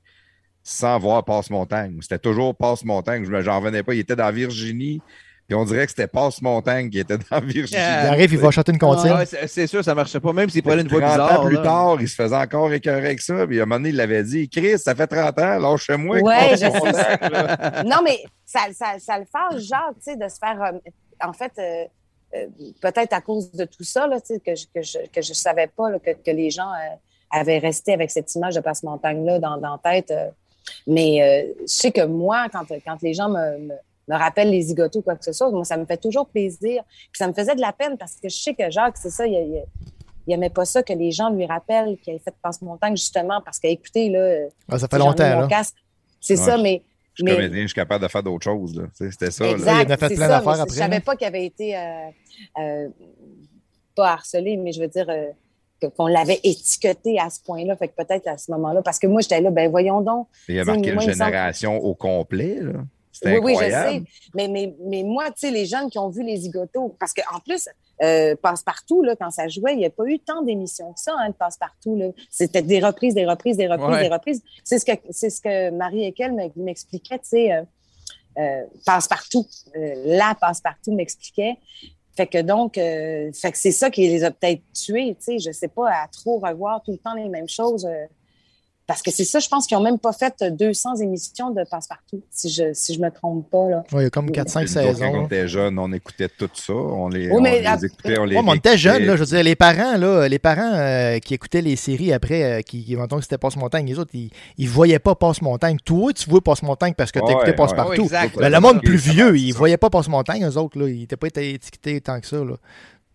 sans 0.62 0.98
voir 0.98 1.24
Passe-Montagne. 1.24 1.98
C'était 2.00 2.18
toujours 2.18 2.54
Passe-Montagne. 2.56 3.24
Je 3.24 3.30
me- 3.30 3.42
J'en 3.42 3.60
revenais 3.60 3.82
pas. 3.82 3.94
Il 3.94 4.00
était 4.00 4.16
dans 4.16 4.30
Virginie, 4.32 5.00
puis 5.46 5.54
on 5.54 5.64
dirait 5.64 5.84
que 5.86 5.90
c'était 5.90 6.06
Passe-Montagne 6.08 6.90
qui 6.90 6.98
était 6.98 7.16
dans 7.18 7.40
Virginie. 7.40 7.80
Il 7.80 8.06
arrive, 8.08 8.32
il 8.32 8.38
va 8.38 8.50
chanter 8.50 8.72
une 8.72 8.78
comptine. 8.78 9.12
Ah 9.14 9.18
ouais, 9.18 9.46
c'est 9.46 9.66
sûr, 9.66 9.84
ça 9.84 9.94
marchait 9.94 10.20
pas, 10.20 10.32
même 10.32 10.48
s'il 10.50 10.62
prenait 10.62 10.82
une 10.82 10.88
voix 10.88 11.00
30 11.00 11.10
bizarre. 11.12 11.40
ans 11.40 11.46
plus 11.46 11.56
là. 11.56 11.62
tard, 11.62 11.96
il 12.00 12.08
se 12.08 12.14
faisait 12.14 12.36
encore 12.36 12.72
écœurer 12.72 13.06
avec 13.06 13.20
ça. 13.20 13.46
Puis 13.46 13.58
à 13.60 13.62
un 13.62 13.66
moment 13.66 13.76
donné, 13.78 13.90
il 13.90 13.96
l'avait 13.96 14.22
dit 14.24 14.48
Chris, 14.48 14.78
ça 14.78 14.94
fait 14.94 15.06
30 15.06 15.38
ans, 15.38 15.58
lâche-moi. 15.58 16.18
Ouais, 16.20 16.56
je 16.56 16.66
Passe-Montagne, 16.66 17.30
là. 17.32 17.82
non, 17.86 17.98
mais 18.04 18.18
ça, 18.44 18.60
ça, 18.74 18.98
ça 18.98 19.18
le 19.18 19.24
fait, 19.24 19.60
genre, 19.60 19.90
tu 19.94 20.12
sais, 20.12 20.16
de 20.16 20.28
se 20.28 20.36
faire. 20.38 20.60
euh, 20.62 20.78
en 21.24 21.32
fait, 21.32 21.52
euh, 21.58 21.84
euh, 22.36 22.46
peut-être 22.80 23.12
à 23.12 23.20
cause 23.20 23.50
de 23.52 23.64
tout 23.64 23.84
ça, 23.84 24.06
là, 24.06 24.20
tu 24.20 24.34
sais, 24.34 24.40
que 24.40 24.54
je 24.54 24.66
que 24.74 24.82
je, 24.82 24.98
que 25.12 25.22
je 25.22 25.32
savais 25.32 25.68
pas 25.68 25.90
là, 25.90 25.98
que, 25.98 26.10
que 26.10 26.30
les 26.30 26.50
gens 26.50 26.70
euh, 26.70 26.96
avaient 27.30 27.58
resté 27.58 27.92
avec 27.92 28.10
cette 28.10 28.34
image 28.34 28.54
de 28.56 28.60
Passe-Montagne-là 28.60 29.38
dans, 29.38 29.56
dans 29.58 29.80
la 29.84 29.92
tête. 29.92 30.10
euh. 30.10 30.28
mais 30.86 31.22
euh, 31.22 31.52
je 31.62 31.66
sais 31.72 31.92
que 31.92 32.04
moi, 32.04 32.48
quand, 32.52 32.64
quand 32.84 33.00
les 33.02 33.14
gens 33.14 33.28
me, 33.28 33.58
me, 33.58 33.74
me 34.08 34.16
rappellent 34.16 34.50
les 34.50 34.62
zigotos 34.62 35.00
ou 35.00 35.02
quoi 35.02 35.16
que 35.16 35.24
ce 35.24 35.32
soit, 35.32 35.50
moi, 35.50 35.64
ça 35.64 35.76
me 35.76 35.84
fait 35.84 35.96
toujours 35.96 36.28
plaisir. 36.28 36.82
Puis 36.88 37.18
ça 37.18 37.26
me 37.28 37.32
faisait 37.32 37.54
de 37.54 37.60
la 37.60 37.72
peine 37.72 37.96
parce 37.98 38.14
que 38.14 38.28
je 38.28 38.36
sais 38.36 38.54
que 38.54 38.70
Jacques, 38.70 38.96
c'est 38.96 39.10
ça, 39.10 39.26
il, 39.26 39.32
il, 39.34 39.62
il 40.28 40.34
aimait 40.34 40.50
pas 40.50 40.64
ça 40.64 40.82
que 40.82 40.92
les 40.92 41.10
gens 41.12 41.30
lui 41.30 41.46
rappellent 41.46 41.96
qu'il 41.98 42.12
avait 42.14 42.22
fait 42.22 42.34
Passe-Montagne, 42.42 42.96
justement, 42.96 43.40
parce 43.44 43.58
qu'écoutez, 43.58 44.08
là, 44.10 44.46
Ah, 44.68 44.78
ça 44.78 44.88
fait 44.88 44.98
longtemps. 44.98 45.28
mon 45.34 45.40
là. 45.42 45.46
casque. 45.48 45.76
C'est 46.20 46.38
Ouais, 46.38 46.44
ça, 46.44 46.56
mais. 46.58 46.82
Je 47.14 47.22
suis 47.22 47.24
mais- 47.24 47.34
comédien, 47.36 47.62
je 47.62 47.66
suis 47.68 47.74
capable 47.74 48.04
de 48.04 48.08
faire 48.10 48.22
d'autres 48.22 48.44
choses. 48.44 48.76
là. 48.76 48.84
C'était 48.92 49.30
ça. 49.30 49.44
là. 49.44 49.50
Exact, 49.52 49.82
Il 49.84 49.86
en 49.86 49.94
a 49.94 49.96
fait 49.96 50.06
plein 50.08 50.16
ça, 50.16 50.28
d'affaires 50.28 50.60
après, 50.60 50.74
Je 50.74 50.78
savais 50.80 50.94
là. 50.96 51.00
pas 51.00 51.16
qu'il 51.16 51.26
avait 51.26 51.46
été, 51.46 51.76
euh, 51.76 51.80
euh, 52.58 52.88
pas 53.94 54.12
harcelé, 54.12 54.56
mais 54.58 54.72
je 54.72 54.80
veux 54.82 54.88
dire 54.88 55.06
euh, 55.08 55.88
qu'on 55.96 56.06
l'avait 56.08 56.40
étiqueté 56.44 57.18
à 57.18 57.30
ce 57.30 57.40
point-là. 57.42 57.74
Fait 57.76 57.88
que 57.88 57.94
peut-être 57.96 58.26
à 58.28 58.36
ce 58.36 58.50
moment-là, 58.52 58.82
parce 58.82 58.98
que 58.98 59.06
moi, 59.06 59.20
j'étais 59.22 59.40
là, 59.40 59.50
ben 59.50 59.70
voyons 59.70 60.00
donc. 60.02 60.28
Il 60.48 60.58
a 60.58 60.64
marqué 60.64 60.92
moi, 60.92 61.04
une 61.04 61.10
il 61.10 61.14
semble- 61.16 61.30
génération 61.30 61.78
au 61.78 61.94
complet. 61.94 62.58
là. 62.60 62.72
C'était 63.18 63.38
Oui, 63.38 63.54
oui, 63.54 63.64
je 63.64 63.70
sais. 63.70 64.02
Mais, 64.34 64.48
mais, 64.48 64.74
mais 64.80 65.02
moi, 65.02 65.26
tu 65.30 65.34
sais, 65.38 65.50
les 65.50 65.64
jeunes 65.66 65.88
qui 65.90 65.98
ont 65.98 66.08
vu 66.10 66.22
les 66.22 66.36
zigotos, 66.36 66.94
parce 67.00 67.12
qu'en 67.14 67.40
plus, 67.40 67.68
euh, 68.02 68.36
Passe-Partout, 68.36 69.02
là, 69.02 69.16
quand 69.16 69.30
ça 69.30 69.48
jouait, 69.48 69.72
il 69.72 69.78
n'y 69.78 69.86
a 69.86 69.90
pas 69.90 70.04
eu 70.04 70.18
tant 70.18 70.42
d'émissions 70.42 70.92
que 70.92 71.00
ça, 71.00 71.14
hein, 71.18 71.28
de 71.30 71.34
Passe-Partout. 71.34 71.96
là. 71.96 72.08
C'était 72.30 72.62
des 72.62 72.80
reprises, 72.80 73.14
des 73.14 73.24
reprises, 73.26 73.56
des 73.56 73.66
reprises, 73.68 73.88
Ouais. 73.88 74.08
des 74.08 74.14
reprises. 74.14 74.42
C'est 74.64 74.78
ce 74.78 74.84
que, 74.84 74.92
c'est 75.10 75.30
ce 75.30 75.40
que 75.40 75.70
Marie 75.70 76.04
Ekel 76.04 76.32
me- 76.32 76.50
m'expliquait, 76.62 77.18
tu 77.20 77.28
sais, 77.28 77.52
euh, 77.52 77.62
euh, 78.38 78.64
Passe-Partout. 78.84 79.46
La 79.74 80.36
Passe-Partout 80.38 80.92
m'expliquait. 80.92 81.56
Fait 82.16 82.26
que 82.26 82.40
donc, 82.42 82.74
fait 82.76 83.52
que 83.52 83.58
c'est 83.58 83.72
ça 83.72 83.90
qui 83.90 84.08
les 84.08 84.24
a 84.24 84.30
peut-être 84.30 84.62
tués, 84.72 85.14
tu 85.18 85.24
sais, 85.24 85.38
je 85.38 85.50
sais 85.52 85.68
pas, 85.68 85.88
à 85.90 86.08
trop 86.08 86.38
revoir 86.38 86.82
tout 86.82 86.92
le 86.92 86.98
temps 86.98 87.12
les 87.14 87.28
mêmes 87.28 87.48
choses. 87.48 87.86
Euh, 88.88 88.92
parce 88.92 89.02
que 89.02 89.10
c'est 89.10 89.24
ça, 89.24 89.40
je 89.40 89.48
pense 89.48 89.66
qu'ils 89.66 89.76
n'ont 89.76 89.82
même 89.84 89.98
pas 89.98 90.12
fait 90.12 90.44
200 90.52 90.96
émissions 90.96 91.50
de 91.50 91.64
Passe-Partout, 91.68 92.22
si 92.30 92.48
je 92.50 92.72
si 92.72 92.94
je 92.94 93.00
me 93.00 93.10
trompe 93.10 93.50
pas. 93.50 93.68
Là. 93.68 93.84
Ouais, 93.92 94.00
il 94.00 94.04
y 94.04 94.06
a 94.06 94.10
comme 94.10 94.30
4-5 94.30 94.64
Puis 94.64 94.74
nous 94.74 94.88
autres, 94.88 94.98
Quand 94.98 95.06
on 95.08 95.12
saisons. 95.12 95.26
était 95.26 95.48
jeunes, 95.48 95.78
on 95.78 95.92
écoutait 95.92 96.28
tout 96.28 96.48
ça. 96.54 96.72
On 96.72 97.08
les, 97.08 97.26
Oui, 97.28 97.34
on 97.36 97.40
mais 97.40 97.60
les 97.60 97.66
après- 97.66 97.86
écoutait, 97.86 98.18
on 98.18 98.24
les 98.24 98.36
Ouais, 98.36 98.42
mais 98.42 98.50
on 98.50 98.54
était 98.54 98.78
jeunes, 98.78 99.04
là. 99.04 99.16
Je 99.16 99.20
veux 99.20 99.26
dire, 99.26 99.42
les 99.42 99.56
parents, 99.56 99.96
là, 99.96 100.28
les 100.28 100.38
parents 100.38 100.72
euh, 100.74 101.18
qui 101.18 101.34
écoutaient 101.34 101.62
les 101.62 101.76
séries 101.76 102.12
après, 102.12 102.42
euh, 102.42 102.60
qui, 102.62 102.84
qui 102.84 102.96
mettons 102.96 103.16
que 103.16 103.22
c'était 103.22 103.38
Passe-Montagne, 103.38 103.86
les 103.86 103.98
autres, 103.98 104.10
ils, 104.14 104.30
ils 104.58 104.68
voyaient 104.68 104.98
pas 105.00 105.14
Passe-Montagne. 105.14 105.78
Toi, 105.84 106.12
tu 106.12 106.30
vois 106.30 106.40
Passe-Montagne 106.40 106.94
parce 106.96 107.10
que 107.12 107.18
t'écoutais 107.18 107.48
ouais. 107.50 107.52
Passe-Partout. 107.54 108.08
Le 108.38 108.58
monde 108.60 108.80
plus 108.82 108.96
vieux, 108.98 109.36
ils 109.36 109.52
ça. 109.52 109.58
voyaient 109.58 109.76
pas 109.76 109.90
Passe-Montagne, 109.90 110.44
eux 110.44 110.56
autres, 110.58 110.78
là. 110.78 110.88
Ils 110.88 111.00
n'étaient 111.00 111.16
pas 111.16 111.26
été 111.26 111.54
étiquetés 111.54 112.00
tant 112.00 112.20
que 112.20 112.26
ça, 112.26 112.36
là. 112.36 112.54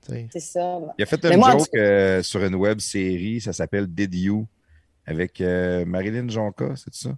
Tu. 0.08 0.28
C'est 0.34 0.40
ça. 0.40 0.80
Il 0.98 1.04
a 1.04 1.06
fait 1.06 1.24
en 1.26 1.52
joke 1.60 1.68
euh, 1.76 2.24
sur 2.24 2.44
une 2.44 2.56
web 2.56 2.80
série, 2.80 3.40
ça 3.40 3.54
s'appelle 3.54 3.86
Did 3.88 4.14
You, 4.16 4.48
avec 5.06 5.42
euh, 5.42 5.86
Marilyn 5.86 6.30
Jonca, 6.30 6.74
c'est 6.76 6.94
ça? 6.94 7.10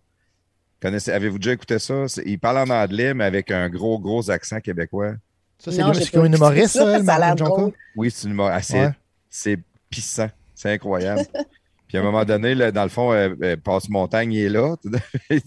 Connaissez- 0.81 1.11
Avez-vous 1.11 1.39
déjà 1.39 1.53
écouté 1.53 1.79
ça? 1.79 2.07
C'est- 2.07 2.23
Il 2.25 2.39
parle 2.39 2.57
en 2.69 2.73
anglais, 2.73 3.13
mais 3.13 3.23
avec 3.23 3.51
un 3.51 3.69
gros, 3.69 3.99
gros 3.99 4.29
accent 4.29 4.59
québécois. 4.59 5.13
Ça, 5.59 5.71
c'est 5.71 6.11
comme 6.11 6.25
une 6.25 6.33
humoriste, 6.35 6.73
ça, 6.73 6.97
ça, 6.97 7.03
Marilyn 7.03 7.37
Jonca? 7.37 7.75
Oui, 7.95 8.11
c'est 8.11 8.27
une 8.27 8.39
ah, 8.41 8.61
c'est, 8.61 8.79
Ouais. 8.87 8.91
c'est 9.29 9.59
pissant. 9.89 10.29
C'est 10.55 10.71
incroyable. 10.73 11.21
Puis 11.87 11.97
à 11.97 12.01
un 12.01 12.03
moment 12.03 12.25
donné, 12.25 12.55
là, 12.55 12.71
dans 12.71 12.83
le 12.83 12.89
fond, 12.89 13.13
euh, 13.13 13.29
euh, 13.43 13.55
Passe-Montagne, 13.55 14.33
il 14.33 14.45
est 14.45 14.49
là. 14.49 14.75
Il, 15.29 15.37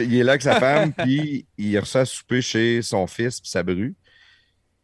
est- 0.00 0.04
il 0.04 0.16
est 0.16 0.22
là 0.24 0.32
avec 0.32 0.42
sa 0.42 0.58
femme, 0.60 0.92
puis 0.98 1.46
il 1.58 1.78
reçoit 1.78 2.02
à 2.02 2.04
souper 2.04 2.40
chez 2.42 2.82
son 2.82 3.06
fils, 3.06 3.40
puis 3.40 3.48
sa 3.50 3.62
bru. 3.62 3.94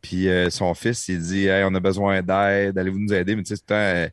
Puis 0.00 0.28
euh, 0.28 0.48
son 0.50 0.74
fils, 0.74 1.08
il 1.08 1.20
dit 1.20 1.46
Hey, 1.46 1.64
on 1.64 1.74
a 1.74 1.80
besoin 1.80 2.22
d'aide, 2.22 2.78
allez-vous 2.78 2.98
nous 3.00 3.12
aider? 3.12 3.34
Mais 3.34 3.42
tu 3.42 3.54
sais, 3.54 3.56
tout 3.58 3.64
le 3.74 4.06
temps, 4.06 4.12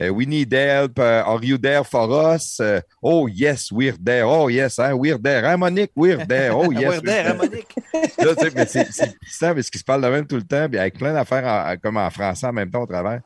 euh, 0.00 0.06
euh, 0.06 0.10
We 0.10 0.26
need 0.26 0.52
help, 0.52 0.98
uh, 0.98 1.02
are 1.26 1.42
you 1.44 1.58
there 1.58 1.84
for 1.84 2.34
us? 2.34 2.60
Uh, 2.60 2.80
oh 3.02 3.28
yes, 3.28 3.70
we're 3.72 3.96
there. 4.02 4.24
Oh 4.26 4.48
yes, 4.48 4.78
hein, 4.78 4.94
we're 4.94 5.18
there. 5.20 5.44
Hein, 5.46 5.56
Monique, 5.58 5.92
we're 5.96 6.26
there. 6.26 6.52
Oh 6.54 6.70
yes. 6.72 6.88
Ouais, 6.90 7.00
d'air, 7.00 7.30
hein, 7.30 7.34
Monique? 7.34 7.74
Là, 8.18 8.34
tu 8.34 8.44
sais, 8.44 8.50
mais 8.54 8.66
c'est 8.66 8.86
c'est 8.92 9.18
puissant 9.18 9.54
parce 9.54 9.70
qu'ils 9.70 9.80
se 9.80 9.84
parlent 9.84 10.02
de 10.02 10.08
même 10.08 10.26
tout 10.26 10.36
le 10.36 10.42
temps, 10.42 10.68
puis 10.68 10.78
avec 10.78 10.98
plein 10.98 11.12
d'affaires 11.12 11.44
en- 11.46 11.76
comme 11.76 11.96
en 11.96 12.10
français 12.10 12.46
en 12.46 12.52
même 12.52 12.70
temps 12.70 12.82
au 12.82 12.86
travers. 12.86 13.20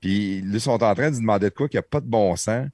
Puis 0.00 0.40
là, 0.42 0.48
ils 0.54 0.60
sont 0.60 0.82
en 0.82 0.94
train 0.94 1.10
de 1.10 1.16
demander 1.16 1.46
de 1.50 1.54
quoi 1.54 1.68
qu'il 1.68 1.78
n'y 1.78 1.84
a 1.84 1.88
pas 1.88 2.00
de 2.00 2.06
bon 2.06 2.36
sens. 2.36 2.66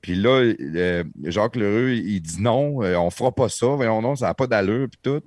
Puis 0.00 0.14
là, 0.14 0.42
euh, 0.60 1.04
Jacques 1.24 1.56
Lheureux, 1.56 1.92
il 1.92 2.20
dit 2.20 2.40
non, 2.40 2.82
euh, 2.82 2.94
on 2.96 3.10
fera 3.10 3.32
pas 3.34 3.48
ça, 3.48 3.66
voyons 3.68 4.02
non, 4.02 4.16
ça 4.16 4.26
n'a 4.26 4.34
pas 4.34 4.46
d'allure, 4.46 4.86
puis 4.90 5.00
tout. 5.02 5.20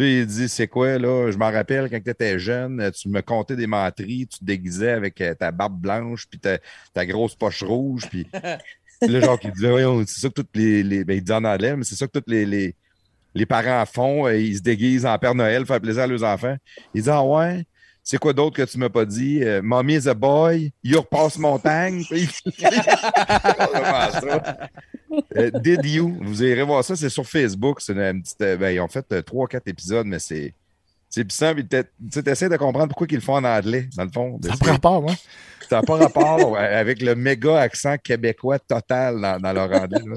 Puis 0.00 0.20
il 0.20 0.26
dit, 0.26 0.48
c'est 0.48 0.66
quoi, 0.66 0.96
là? 0.96 1.30
Je 1.30 1.36
m'en 1.36 1.52
rappelle 1.52 1.90
quand 1.90 2.00
tu 2.02 2.08
étais 2.08 2.38
jeune, 2.38 2.90
tu 2.92 3.10
me 3.10 3.20
contais 3.20 3.54
des 3.54 3.66
menteries, 3.66 4.26
tu 4.26 4.38
te 4.38 4.44
déguisais 4.46 4.92
avec 4.92 5.20
euh, 5.20 5.34
ta 5.34 5.50
barbe 5.50 5.78
blanche, 5.78 6.26
puis 6.26 6.40
ta, 6.40 6.56
ta 6.94 7.04
grosse 7.04 7.34
poche 7.34 7.62
rouge, 7.62 8.08
puis... 8.08 8.26
Là, 9.02 9.20
Jacques, 9.20 9.44
il 9.44 9.52
dit, 9.52 9.66
voyons, 9.66 10.02
c'est 10.06 10.20
ça 10.20 10.30
que 10.30 10.34
toutes 10.36 10.56
les... 10.56 10.82
les... 10.82 11.04
Ben, 11.04 11.18
il 11.18 11.22
dit 11.22 11.32
en 11.32 11.44
anglais, 11.44 11.76
mais 11.76 11.84
c'est 11.84 11.96
ça 11.96 12.06
que 12.06 12.18
les, 12.26 12.46
les, 12.46 12.74
les 13.34 13.44
parents 13.44 13.84
font, 13.84 14.26
euh, 14.26 14.38
ils 14.38 14.56
se 14.56 14.62
déguisent 14.62 15.04
en 15.04 15.18
Père 15.18 15.34
Noël, 15.34 15.66
faire 15.66 15.82
plaisir 15.82 16.04
à 16.04 16.06
leurs 16.06 16.24
enfants. 16.24 16.56
Il 16.94 17.02
dit, 17.02 17.10
ah 17.10 17.22
ouais? 17.22 17.66
C'est 18.02 18.16
quoi 18.16 18.32
d'autre 18.32 18.56
que 18.56 18.62
tu 18.62 18.78
m'as 18.78 18.88
pas 18.88 19.04
dit? 19.04 19.44
Euh, 19.44 19.60
Mommy 19.62 19.96
is 19.96 20.08
a 20.08 20.14
boy, 20.14 20.72
you 20.82 20.98
repasse 20.98 21.36
montagne. 21.36 22.04
Euh, 25.36 25.50
Did 25.60 25.84
You, 25.84 26.16
vous 26.20 26.42
irez 26.42 26.62
voir 26.62 26.84
ça, 26.84 26.94
c'est 26.96 27.08
sur 27.08 27.26
Facebook. 27.26 27.80
C'est 27.80 27.92
une 27.92 28.22
petite, 28.22 28.40
euh, 28.42 28.56
ben, 28.56 28.70
ils 28.70 28.80
ont 28.80 28.88
fait 28.88 29.04
euh, 29.12 29.22
trois, 29.22 29.46
quatre 29.48 29.68
épisodes, 29.68 30.06
mais 30.06 30.18
c'est. 30.18 30.54
C'est 31.12 31.24
puissant, 31.24 31.52
puis 31.56 31.66
tu 31.66 32.30
essaies 32.30 32.48
de 32.48 32.56
comprendre 32.56 32.86
pourquoi 32.86 33.08
ils 33.10 33.16
le 33.16 33.20
font 33.20 33.34
en 33.34 33.42
anglais, 33.42 33.88
dans 33.96 34.04
le 34.04 34.10
fond. 34.12 34.38
Ça 34.44 34.50
n'a 34.50 34.56
pas 34.56 34.70
rapport, 34.70 35.02
moi. 35.02 35.12
Ça 35.68 35.76
n'a 35.76 35.82
pas 35.82 35.96
rapport 35.96 36.56
avec 36.56 37.02
le 37.02 37.16
méga 37.16 37.58
accent 37.60 37.96
québécois 37.98 38.60
total 38.60 39.20
dans, 39.20 39.40
dans 39.40 39.52
leur 39.52 39.72
anglais. 39.72 39.98
là. 40.06 40.14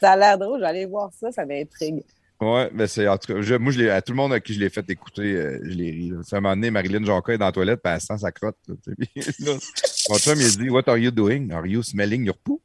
Ça 0.00 0.12
a 0.12 0.16
l'air 0.16 0.38
drôle, 0.38 0.60
j'allais 0.60 0.86
voir 0.86 1.10
ça, 1.18 1.32
ça 1.32 1.44
m'intrigue. 1.44 2.04
Ouais, 2.40 2.70
mais 2.72 2.86
c'est 2.86 3.08
en 3.08 3.18
tout 3.18 3.34
cas, 3.34 3.40
je- 3.40 3.54
moi, 3.56 3.72
je 3.72 3.78
l'ai- 3.80 3.90
à 3.90 4.00
tout 4.00 4.12
le 4.12 4.16
monde 4.18 4.32
à 4.32 4.38
qui 4.38 4.54
je 4.54 4.60
l'ai 4.60 4.70
fait 4.70 4.88
écouter, 4.90 5.22
euh, 5.34 5.58
je 5.64 5.70
l'ai 5.70 5.90
ri. 5.90 6.12
à 6.12 6.36
un 6.36 6.40
moment 6.40 6.54
donné, 6.54 6.70
Marilyn 6.70 7.04
Jonca 7.04 7.32
est 7.32 7.38
dans 7.38 7.46
la 7.46 7.52
toilette, 7.52 7.80
puis 7.82 7.92
elle 7.92 8.00
sent 8.00 8.18
sa 8.18 8.30
crotte. 8.30 8.58
là, 8.68 9.52
mon 10.08 10.18
chum, 10.18 10.38
il 10.38 10.56
dit 10.56 10.70
What 10.70 10.82
are 10.88 10.98
you 10.98 11.10
doing? 11.10 11.50
Are 11.50 11.66
you 11.66 11.82
smelling 11.82 12.24
your 12.26 12.36
poop? 12.36 12.62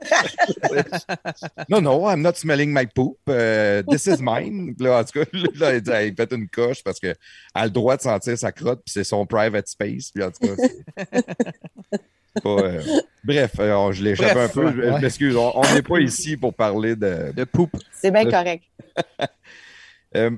non, 1.68 1.80
non, 1.80 2.08
I'm 2.08 2.22
not 2.22 2.36
smelling 2.36 2.72
my 2.72 2.86
poop. 2.86 3.18
Uh, 3.28 3.82
this 3.88 4.06
is 4.06 4.20
mine. 4.20 4.74
Là, 4.78 5.00
en 5.00 5.04
tout 5.04 5.20
cas, 5.20 5.30
là, 5.54 5.74
il, 5.74 5.82
dit, 5.82 5.90
il 5.90 6.14
fait 6.14 6.32
une 6.32 6.48
coche 6.48 6.82
parce 6.82 7.00
qu'elle 7.00 7.16
a 7.54 7.64
le 7.64 7.70
droit 7.70 7.96
de 7.96 8.02
sentir 8.02 8.38
sa 8.38 8.52
crotte, 8.52 8.82
puis 8.84 8.92
c'est 8.92 9.04
son 9.04 9.26
private 9.26 9.68
space. 9.68 10.10
Puis 10.14 10.22
en 10.22 10.30
tout 10.30 10.46
cas, 10.46 11.10
pas, 12.42 12.50
euh, 12.50 12.82
Bref, 13.28 13.52
euh, 13.58 13.92
je 13.92 14.14
Bref, 14.14 14.36
un 14.36 14.48
peu. 14.48 14.72
Je, 14.72 14.80
ouais. 14.90 15.00
m'excuse. 15.00 15.36
On 15.36 15.74
n'est 15.74 15.82
pas 15.82 15.98
ici 15.98 16.36
pour 16.36 16.54
parler 16.54 16.96
de, 16.96 17.32
De 17.36 17.44
poupe. 17.44 17.76
C'est 17.92 18.10
bien 18.10 18.24
correct. 18.24 18.64
euh, 20.16 20.30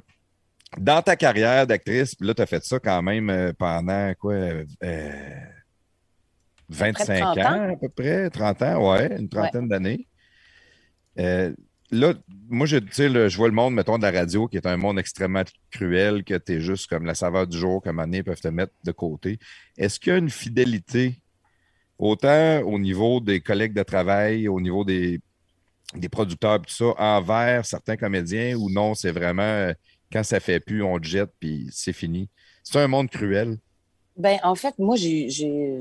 dans 0.77 1.03
ta 1.03 1.15
carrière 1.15 1.67
d'actrice, 1.67 2.17
là, 2.21 2.35
tu 2.35 2.43
as 2.43 2.47
fait 2.47 2.65
ça 2.65 2.79
quand 2.81 3.01
même 3.03 3.31
euh, 3.31 3.53
pendant 3.57 4.13
quoi? 4.19 4.35
Euh, 6.71 6.85
euh, 6.85 6.87
25 6.87 7.15
30 7.21 7.39
ans, 7.39 7.43
ans. 7.45 7.73
à 7.73 7.77
peu 7.77 7.89
près, 7.89 8.31
30 8.31 8.63
ans, 8.63 8.93
ouais, 8.93 9.17
une 9.19 9.29
trentaine 9.29 9.69
d'années. 9.69 10.07
Euh, 11.19 11.53
là, 11.91 12.15
moi, 12.49 12.67
je, 12.67 12.77
le- 12.77 13.29
je 13.29 13.37
vois 13.37 13.49
le 13.49 13.55
monde, 13.55 13.75
mettons, 13.75 13.99
de 13.99 14.03
la 14.03 14.11
radio, 14.11 14.49
qui 14.49 14.57
est 14.57 14.67
un 14.67 14.77
monde 14.77 14.99
extrêmement 14.99 15.43
cruel, 15.71 16.25
que 16.25 16.35
tu 16.39 16.53
es 16.55 16.61
juste 16.61 16.89
comme 16.89 17.05
la 17.05 17.15
saveur 17.15 17.47
du 17.47 17.59
jour, 17.59 17.83
comme 17.83 17.99
année 17.99 18.23
peuvent 18.23 18.41
te 18.41 18.49
mettre 18.49 18.73
de 18.85 18.93
côté. 18.93 19.39
Est-ce 19.77 19.99
qu'il 20.01 20.13
y 20.13 20.15
a 20.15 20.19
une 20.19 20.31
fidélité, 20.31 21.23
autant 21.99 22.61
au 22.63 22.79
niveau 22.79 23.21
des 23.21 23.41
collègues 23.41 23.75
de 23.75 23.83
travail, 23.83 24.49
au 24.49 24.61
niveau 24.61 24.85
des, 24.85 25.21
des 25.95 26.09
producteurs, 26.09 26.63
tout 26.63 26.75
ça, 26.75 26.95
envers 26.99 27.67
certains 27.67 27.97
comédiens, 27.97 28.57
ou 28.57 28.71
non, 28.71 28.95
c'est 28.95 29.13
vraiment 29.13 29.43
euh, 29.43 29.73
quand 30.13 30.25
ça 30.25 30.41
fait 30.41 30.61
plus, 30.61 30.83
on 30.83 30.99
te 30.99 31.07
jette, 31.07 31.31
puis 31.41 31.69
c'est 31.73 31.93
fini? 31.93 32.29
C'est 32.63 32.81
un 32.81 32.89
monde 32.89 33.11
cruel. 33.11 33.59
Ben, 34.17 34.39
en 34.43 34.55
fait, 34.55 34.79
moi, 34.79 34.97
j'ai- 34.97 35.81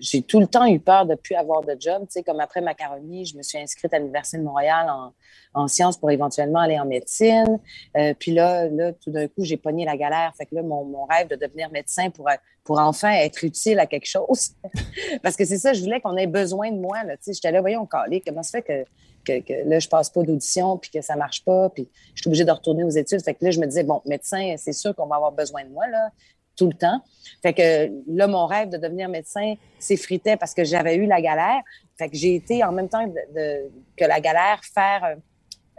j'ai 0.00 0.22
tout 0.22 0.40
le 0.40 0.46
temps 0.46 0.66
eu 0.66 0.78
peur 0.78 1.06
de 1.06 1.14
plus 1.14 1.34
avoir 1.34 1.62
de 1.62 1.76
job. 1.78 2.02
Tu 2.02 2.06
sais, 2.10 2.22
comme 2.22 2.40
après 2.40 2.60
macaroni, 2.60 3.24
je 3.24 3.36
me 3.36 3.42
suis 3.42 3.58
inscrite 3.58 3.92
à 3.92 3.98
l'Université 3.98 4.38
de 4.38 4.42
Montréal 4.42 4.88
en, 4.90 5.12
en 5.54 5.68
sciences 5.68 5.96
pour 5.96 6.10
éventuellement 6.10 6.60
aller 6.60 6.78
en 6.78 6.86
médecine. 6.86 7.58
Euh, 7.96 8.14
puis 8.18 8.32
là, 8.32 8.68
là, 8.68 8.92
tout 8.92 9.10
d'un 9.10 9.28
coup, 9.28 9.44
j'ai 9.44 9.56
pogné 9.56 9.84
la 9.84 9.96
galère. 9.96 10.32
Fait 10.36 10.46
que 10.46 10.54
là, 10.54 10.62
mon, 10.62 10.84
mon 10.84 11.04
rêve 11.04 11.28
de 11.28 11.36
devenir 11.36 11.70
médecin 11.70 12.10
pour, 12.10 12.28
pour 12.64 12.78
enfin 12.78 13.12
être 13.12 13.44
utile 13.44 13.78
à 13.78 13.86
quelque 13.86 14.06
chose. 14.06 14.52
Parce 15.22 15.36
que 15.36 15.44
c'est 15.44 15.58
ça, 15.58 15.72
je 15.72 15.82
voulais 15.82 16.00
qu'on 16.00 16.16
ait 16.16 16.26
besoin 16.26 16.70
de 16.70 16.78
moi. 16.78 17.02
Là. 17.04 17.16
Tu 17.16 17.24
sais, 17.24 17.32
J'étais 17.34 17.52
là, 17.52 17.60
voyons, 17.60 17.86
calé, 17.86 18.22
comment 18.24 18.42
ça 18.42 18.60
fait 18.60 18.62
que, 18.62 18.84
que, 19.24 19.40
que 19.40 19.68
là, 19.68 19.78
je 19.78 19.88
passe 19.88 20.10
pas 20.10 20.22
d'audition, 20.22 20.78
puis 20.78 20.90
que 20.90 21.00
ça 21.00 21.16
marche 21.16 21.44
pas, 21.44 21.68
puis 21.70 21.88
je 22.14 22.22
suis 22.22 22.28
obligée 22.28 22.44
de 22.44 22.52
retourner 22.52 22.84
aux 22.84 22.90
études. 22.90 23.22
Fait 23.22 23.34
que 23.34 23.44
là, 23.44 23.50
je 23.50 23.60
me 23.60 23.66
disais, 23.66 23.84
bon, 23.84 24.00
médecin, 24.06 24.54
c'est 24.56 24.72
sûr 24.72 24.94
qu'on 24.94 25.06
va 25.06 25.16
avoir 25.16 25.32
besoin 25.32 25.64
de 25.64 25.70
moi, 25.70 25.86
là, 25.88 26.10
tout 26.58 26.66
le 26.66 26.74
temps. 26.74 27.00
Fait 27.40 27.54
que 27.54 27.90
là, 28.08 28.26
mon 28.26 28.46
rêve 28.46 28.68
de 28.68 28.76
devenir 28.76 29.08
médecin 29.08 29.54
s'effritait 29.78 30.36
parce 30.36 30.52
que 30.52 30.64
j'avais 30.64 30.96
eu 30.96 31.06
la 31.06 31.22
galère. 31.22 31.62
Fait 31.96 32.08
que 32.08 32.16
j'ai 32.16 32.34
été 32.34 32.64
en 32.64 32.72
même 32.72 32.88
temps 32.88 33.10
que 33.96 34.04
la 34.04 34.20
galère 34.20 34.60
faire 34.64 35.04
euh, 35.04 35.14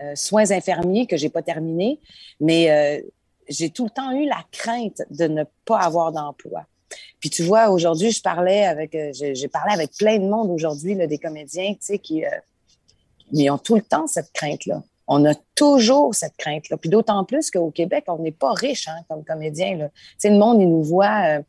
euh, 0.02 0.16
soins 0.16 0.50
infirmiers 0.52 1.06
que 1.06 1.18
j'ai 1.18 1.30
pas 1.30 1.42
terminé, 1.42 2.00
mais 2.40 2.72
euh, 2.72 3.02
j'ai 3.50 3.70
tout 3.70 3.84
le 3.84 3.90
temps 3.90 4.12
eu 4.12 4.26
la 4.26 4.44
crainte 4.52 5.02
de 5.10 5.26
ne 5.26 5.44
pas 5.66 5.80
avoir 5.80 6.14
d'emploi. 6.14 6.66
Puis 7.20 7.30
tu 7.30 7.44
vois, 7.44 7.70
aujourd'hui, 7.70 8.12
je 8.12 8.22
parlais 8.22 8.66
avec, 8.66 8.98
j'ai 9.14 9.48
parlé 9.50 9.74
avec 9.74 9.92
plein 9.98 10.18
de 10.18 10.28
monde 10.28 10.50
aujourd'hui, 10.50 10.96
des 10.96 11.18
comédiens, 11.18 11.74
tu 11.74 11.80
sais, 11.82 12.00
qui, 12.00 12.24
ont 13.50 13.58
tout 13.58 13.76
le 13.76 13.82
temps 13.82 14.08
cette 14.08 14.32
crainte-là. 14.32 14.82
On 15.12 15.26
a 15.26 15.34
toujours 15.56 16.14
cette 16.14 16.38
crainte-là. 16.38 16.78
Puis 16.78 16.90
d'autant 16.90 17.26
plus 17.26 17.50
qu'au 17.52 17.72
Québec, 17.72 18.06
on 18.08 18.20
n'est 18.20 18.32
pas 18.32 18.54
riche 18.54 18.88
hein, 18.88 19.02
comme 19.10 19.24
comédien. 19.26 19.76
Là. 19.76 19.90
Le 20.24 20.38
monde, 20.38 20.62
il 20.62 20.70
nous 20.70 20.84
voit. 20.84 21.22
euh, 21.26 21.42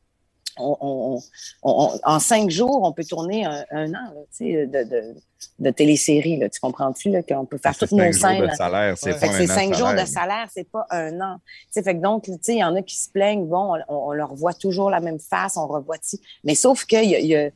on- 0.59 0.77
on- 0.81 1.21
on- 1.63 1.73
on- 1.95 1.99
en 2.03 2.19
cinq 2.21 2.51
jours, 2.51 2.83
on 2.83 2.93
peut 2.93 3.05
tourner 3.05 3.45
un, 3.45 3.65
un 3.71 3.91
an 3.95 4.13
là, 4.15 4.21
de, 4.41 4.85
de, 4.85 5.15
de 5.59 5.71
télésérie. 5.71 6.39
Là, 6.39 6.49
tu 6.49 6.59
comprends-tu 6.61 7.11
qu'on 7.23 7.47
peut 7.47 7.57
faire 7.59 7.73
toutes 7.79 7.93
nos 7.93 7.99
scènes? 8.13 8.41
salaire, 8.57 8.99
c'est 8.99 9.11
pas 9.21 9.27
cinq 9.55 9.75
jours 9.75 9.89
de 10.03 10.07
salaire. 10.07 10.49
c'est 10.53 10.69
pas 10.71 10.87
un 10.91 11.21
an. 11.21 11.37
Fait 11.73 11.83
que 11.83 11.93
donc, 12.01 12.29
il 12.29 12.55
y 12.57 12.65
en 12.65 12.75
a 12.75 12.83
qui 12.83 12.97
se 12.99 13.09
plaignent, 13.11 13.47
bon, 13.47 13.77
on, 13.89 14.13
leur 14.13 14.35
voit 14.35 14.53
toujours 14.55 14.91
la 14.91 15.01
même 15.01 15.21
face, 15.21 15.57
on 15.57 15.67
revoit. 15.67 15.97
Mais 16.45 16.55
sauf 16.55 16.85
que, 16.85 16.97
il 17.03 17.11
y 17.11 17.15
a- 17.15 17.21
y 17.21 17.37
a- 17.37 17.51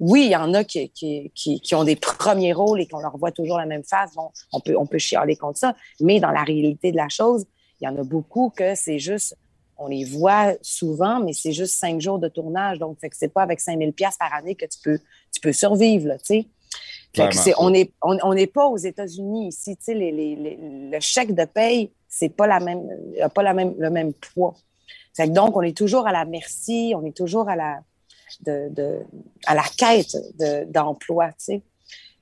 oui, 0.00 0.26
il 0.26 0.30
y 0.30 0.36
en 0.36 0.52
a 0.54 0.64
qui, 0.64 0.88
qui, 0.90 1.30
qui, 1.34 1.60
qui 1.60 1.74
ont 1.74 1.84
des 1.84 1.96
premiers 1.96 2.52
rôles 2.52 2.80
et 2.80 2.86
qu'on 2.86 3.00
leur 3.00 3.16
voit 3.16 3.32
toujours 3.32 3.58
la 3.58 3.66
même 3.66 3.84
face. 3.84 4.14
Bon, 4.14 4.30
on 4.52 4.60
peut, 4.60 4.76
on 4.76 4.86
peut 4.86 4.98
chialer 4.98 5.36
contre 5.36 5.58
ça. 5.58 5.74
Mais 6.00 6.20
dans 6.20 6.30
la 6.30 6.42
réalité 6.44 6.92
de 6.92 6.96
la 6.96 7.08
chose, 7.08 7.44
il 7.80 7.84
y 7.84 7.88
en 7.88 7.96
a 7.96 8.02
beaucoup 8.04 8.50
que 8.50 8.74
c'est 8.74 8.98
juste, 8.98 9.36
on 9.78 9.88
les 9.88 10.04
voit 10.04 10.54
souvent, 10.62 11.20
mais 11.20 11.32
c'est 11.32 11.52
juste 11.52 11.76
cinq 11.76 12.00
jours 12.00 12.18
de 12.18 12.28
tournage. 12.28 12.78
Donc, 12.78 12.98
fait 13.00 13.10
que 13.10 13.16
c'est 13.16 13.28
pas 13.32 13.42
avec 13.42 13.60
5000 13.60 13.92
pièces 13.92 14.16
par 14.16 14.32
année 14.34 14.54
que 14.54 14.64
tu 14.66 14.78
peux, 14.82 14.98
tu 15.32 15.40
peux 15.40 15.52
survivre, 15.52 16.08
là, 16.08 16.18
tu 16.18 16.24
sais. 16.24 16.46
On 17.58 17.70
n'est 17.70 17.90
on, 18.02 18.18
on 18.22 18.34
n'est 18.34 18.46
pas 18.46 18.66
aux 18.66 18.76
États-Unis 18.76 19.48
ici. 19.48 19.76
Tu 19.76 19.84
sais, 19.84 19.94
les, 19.94 20.12
les- 20.12 20.36
les- 20.36 20.58
le 20.90 21.00
chèque 21.00 21.34
de 21.34 21.44
paye, 21.46 21.90
c'est 22.08 22.28
pas 22.28 22.46
la 22.46 22.60
même, 22.60 22.82
a 23.22 23.28
pas 23.28 23.42
la 23.42 23.54
même, 23.54 23.74
le 23.78 23.88
même 23.90 24.12
poids. 24.12 24.54
Fait 25.16 25.26
que 25.28 25.32
donc, 25.32 25.56
on 25.56 25.62
est 25.62 25.76
toujours 25.76 26.06
à 26.06 26.12
la 26.12 26.26
merci, 26.26 26.92
on 26.94 27.04
est 27.06 27.16
toujours 27.16 27.48
à 27.48 27.56
la, 27.56 27.78
de, 28.44 28.68
de- 28.70 29.00
à 29.46 29.54
la 29.54 29.64
quête 29.76 30.16
de- 30.38 30.64
d'emploi, 30.70 31.28
tu 31.28 31.34
sais. 31.38 31.62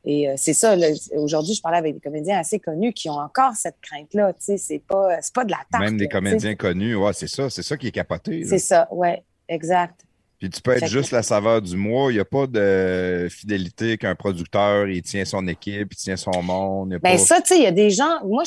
Et 0.06 0.28
euh, 0.28 0.34
c'est 0.36 0.52
ça, 0.52 0.76
aujourd'hui, 1.16 1.54
je 1.54 1.62
parlais 1.62 1.78
avec 1.78 1.94
des 1.94 2.00
comédiens 2.00 2.38
assez 2.38 2.58
connus 2.58 2.92
qui 2.92 3.08
ont 3.08 3.14
encore 3.18 3.54
cette 3.54 3.80
crainte-là, 3.80 4.34
tu 4.34 4.40
sais. 4.44 4.58
C'est 4.58 4.78
pas, 4.78 5.16
pas 5.34 5.44
de 5.46 5.50
la 5.50 5.60
tarte. 5.70 5.82
Même 5.82 5.96
des 5.96 6.04
là, 6.04 6.10
comédiens 6.10 6.54
connus, 6.56 6.94
ouais, 6.94 7.12
c'est 7.14 7.26
ça, 7.28 7.48
c'est 7.48 7.62
ça 7.62 7.76
qui 7.78 7.86
est 7.86 7.90
capoté. 7.92 8.44
C'est 8.44 8.58
ça, 8.58 8.86
ouais, 8.90 9.22
exact. 9.48 10.02
Puis 10.38 10.50
tu 10.50 10.60
peux 10.60 10.72
être 10.76 10.88
juste 10.88 11.10
la 11.12 11.22
saveur 11.22 11.62
du 11.62 11.74
mois. 11.74 12.10
Il 12.12 12.16
n'y 12.16 12.20
a 12.20 12.24
pas 12.26 12.46
de 12.46 13.28
fidélité 13.30 13.96
qu'un 13.96 14.14
producteur, 14.14 14.88
il 14.88 15.00
tient 15.00 15.24
son 15.24 15.46
équipe, 15.46 15.88
il 15.92 15.96
tient 15.96 16.16
son 16.16 16.42
monde. 16.42 16.90
il 16.90 16.96
a 16.96 16.98
Ben 16.98 17.12
pas- 17.12 17.18
ça, 17.18 17.40
tu 17.40 17.54
sais, 17.54 17.56
il 17.58 17.62
y 17.62 17.66
a 17.66 17.70
des 17.70 17.88
gens. 17.88 18.22
Moi, 18.26 18.42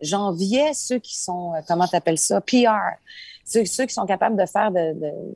j'enviais 0.00 0.72
ceux 0.74 0.98
qui 0.98 1.16
sont, 1.16 1.54
euh, 1.54 1.60
comment 1.68 1.86
t'appelles 1.86 2.18
ça, 2.18 2.40
PR. 2.40 2.96
Ceux, 3.44 3.64
ceux 3.64 3.86
qui 3.86 3.94
sont 3.94 4.06
capables 4.06 4.36
de 4.36 4.46
faire 4.46 4.70
de, 4.72 4.92
de- 4.94 5.34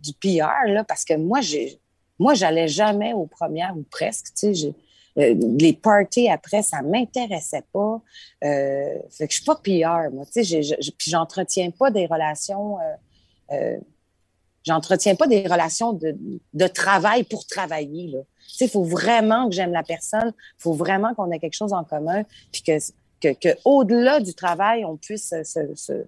du 0.00 0.12
PR, 0.14 0.66
là, 0.68 0.84
parce 0.84 1.04
que 1.04 1.14
moi, 1.14 1.40
j'ai, 1.40 1.80
moi, 2.18 2.34
j'allais 2.34 2.68
jamais 2.68 3.12
aux 3.12 3.26
premières 3.26 3.76
ou 3.76 3.82
presque, 3.90 4.26
tu 4.36 4.54
sais. 4.54 4.74
euh, 5.18 5.34
les 5.58 5.72
parties 5.72 6.28
après, 6.28 6.62
ça 6.62 6.82
m'intéressait 6.82 7.64
pas. 7.72 8.00
Euh, 8.44 8.94
fait 9.10 9.26
je 9.30 9.36
suis 9.36 9.44
pas 9.44 9.56
PR, 9.56 10.12
moi. 10.12 10.24
Tu 10.32 10.44
sais, 10.44 10.60
puis 10.98 11.10
j'entretiens 11.10 11.70
pas 11.70 11.90
des 11.90 12.06
relations. 12.06 12.78
euh, 12.80 12.94
euh, 13.52 13.78
j'entretiens 14.64 15.14
pas 15.14 15.26
des 15.26 15.46
relations 15.46 15.92
de, 15.92 16.66
travail 16.68 17.24
pour 17.24 17.46
travailler. 17.46 18.08
Là. 18.08 18.18
Tu 18.48 18.56
sais, 18.56 18.64
il 18.66 18.70
faut 18.70 18.84
vraiment 18.84 19.48
que 19.48 19.54
j'aime 19.54 19.72
la 19.72 19.82
personne, 19.82 20.32
il 20.36 20.62
faut 20.62 20.74
vraiment 20.74 21.14
qu'on 21.14 21.30
ait 21.30 21.38
quelque 21.38 21.56
chose 21.56 21.72
en 21.72 21.84
commun, 21.84 22.24
puis 22.52 22.62
que, 22.62 22.78
que, 23.20 23.32
que 23.32 23.56
au-delà 23.64 24.20
du 24.20 24.34
travail, 24.34 24.84
on 24.84 24.96
puisse 24.96 25.30
se, 25.30 25.42
se, 25.44 25.74
se, 25.74 26.04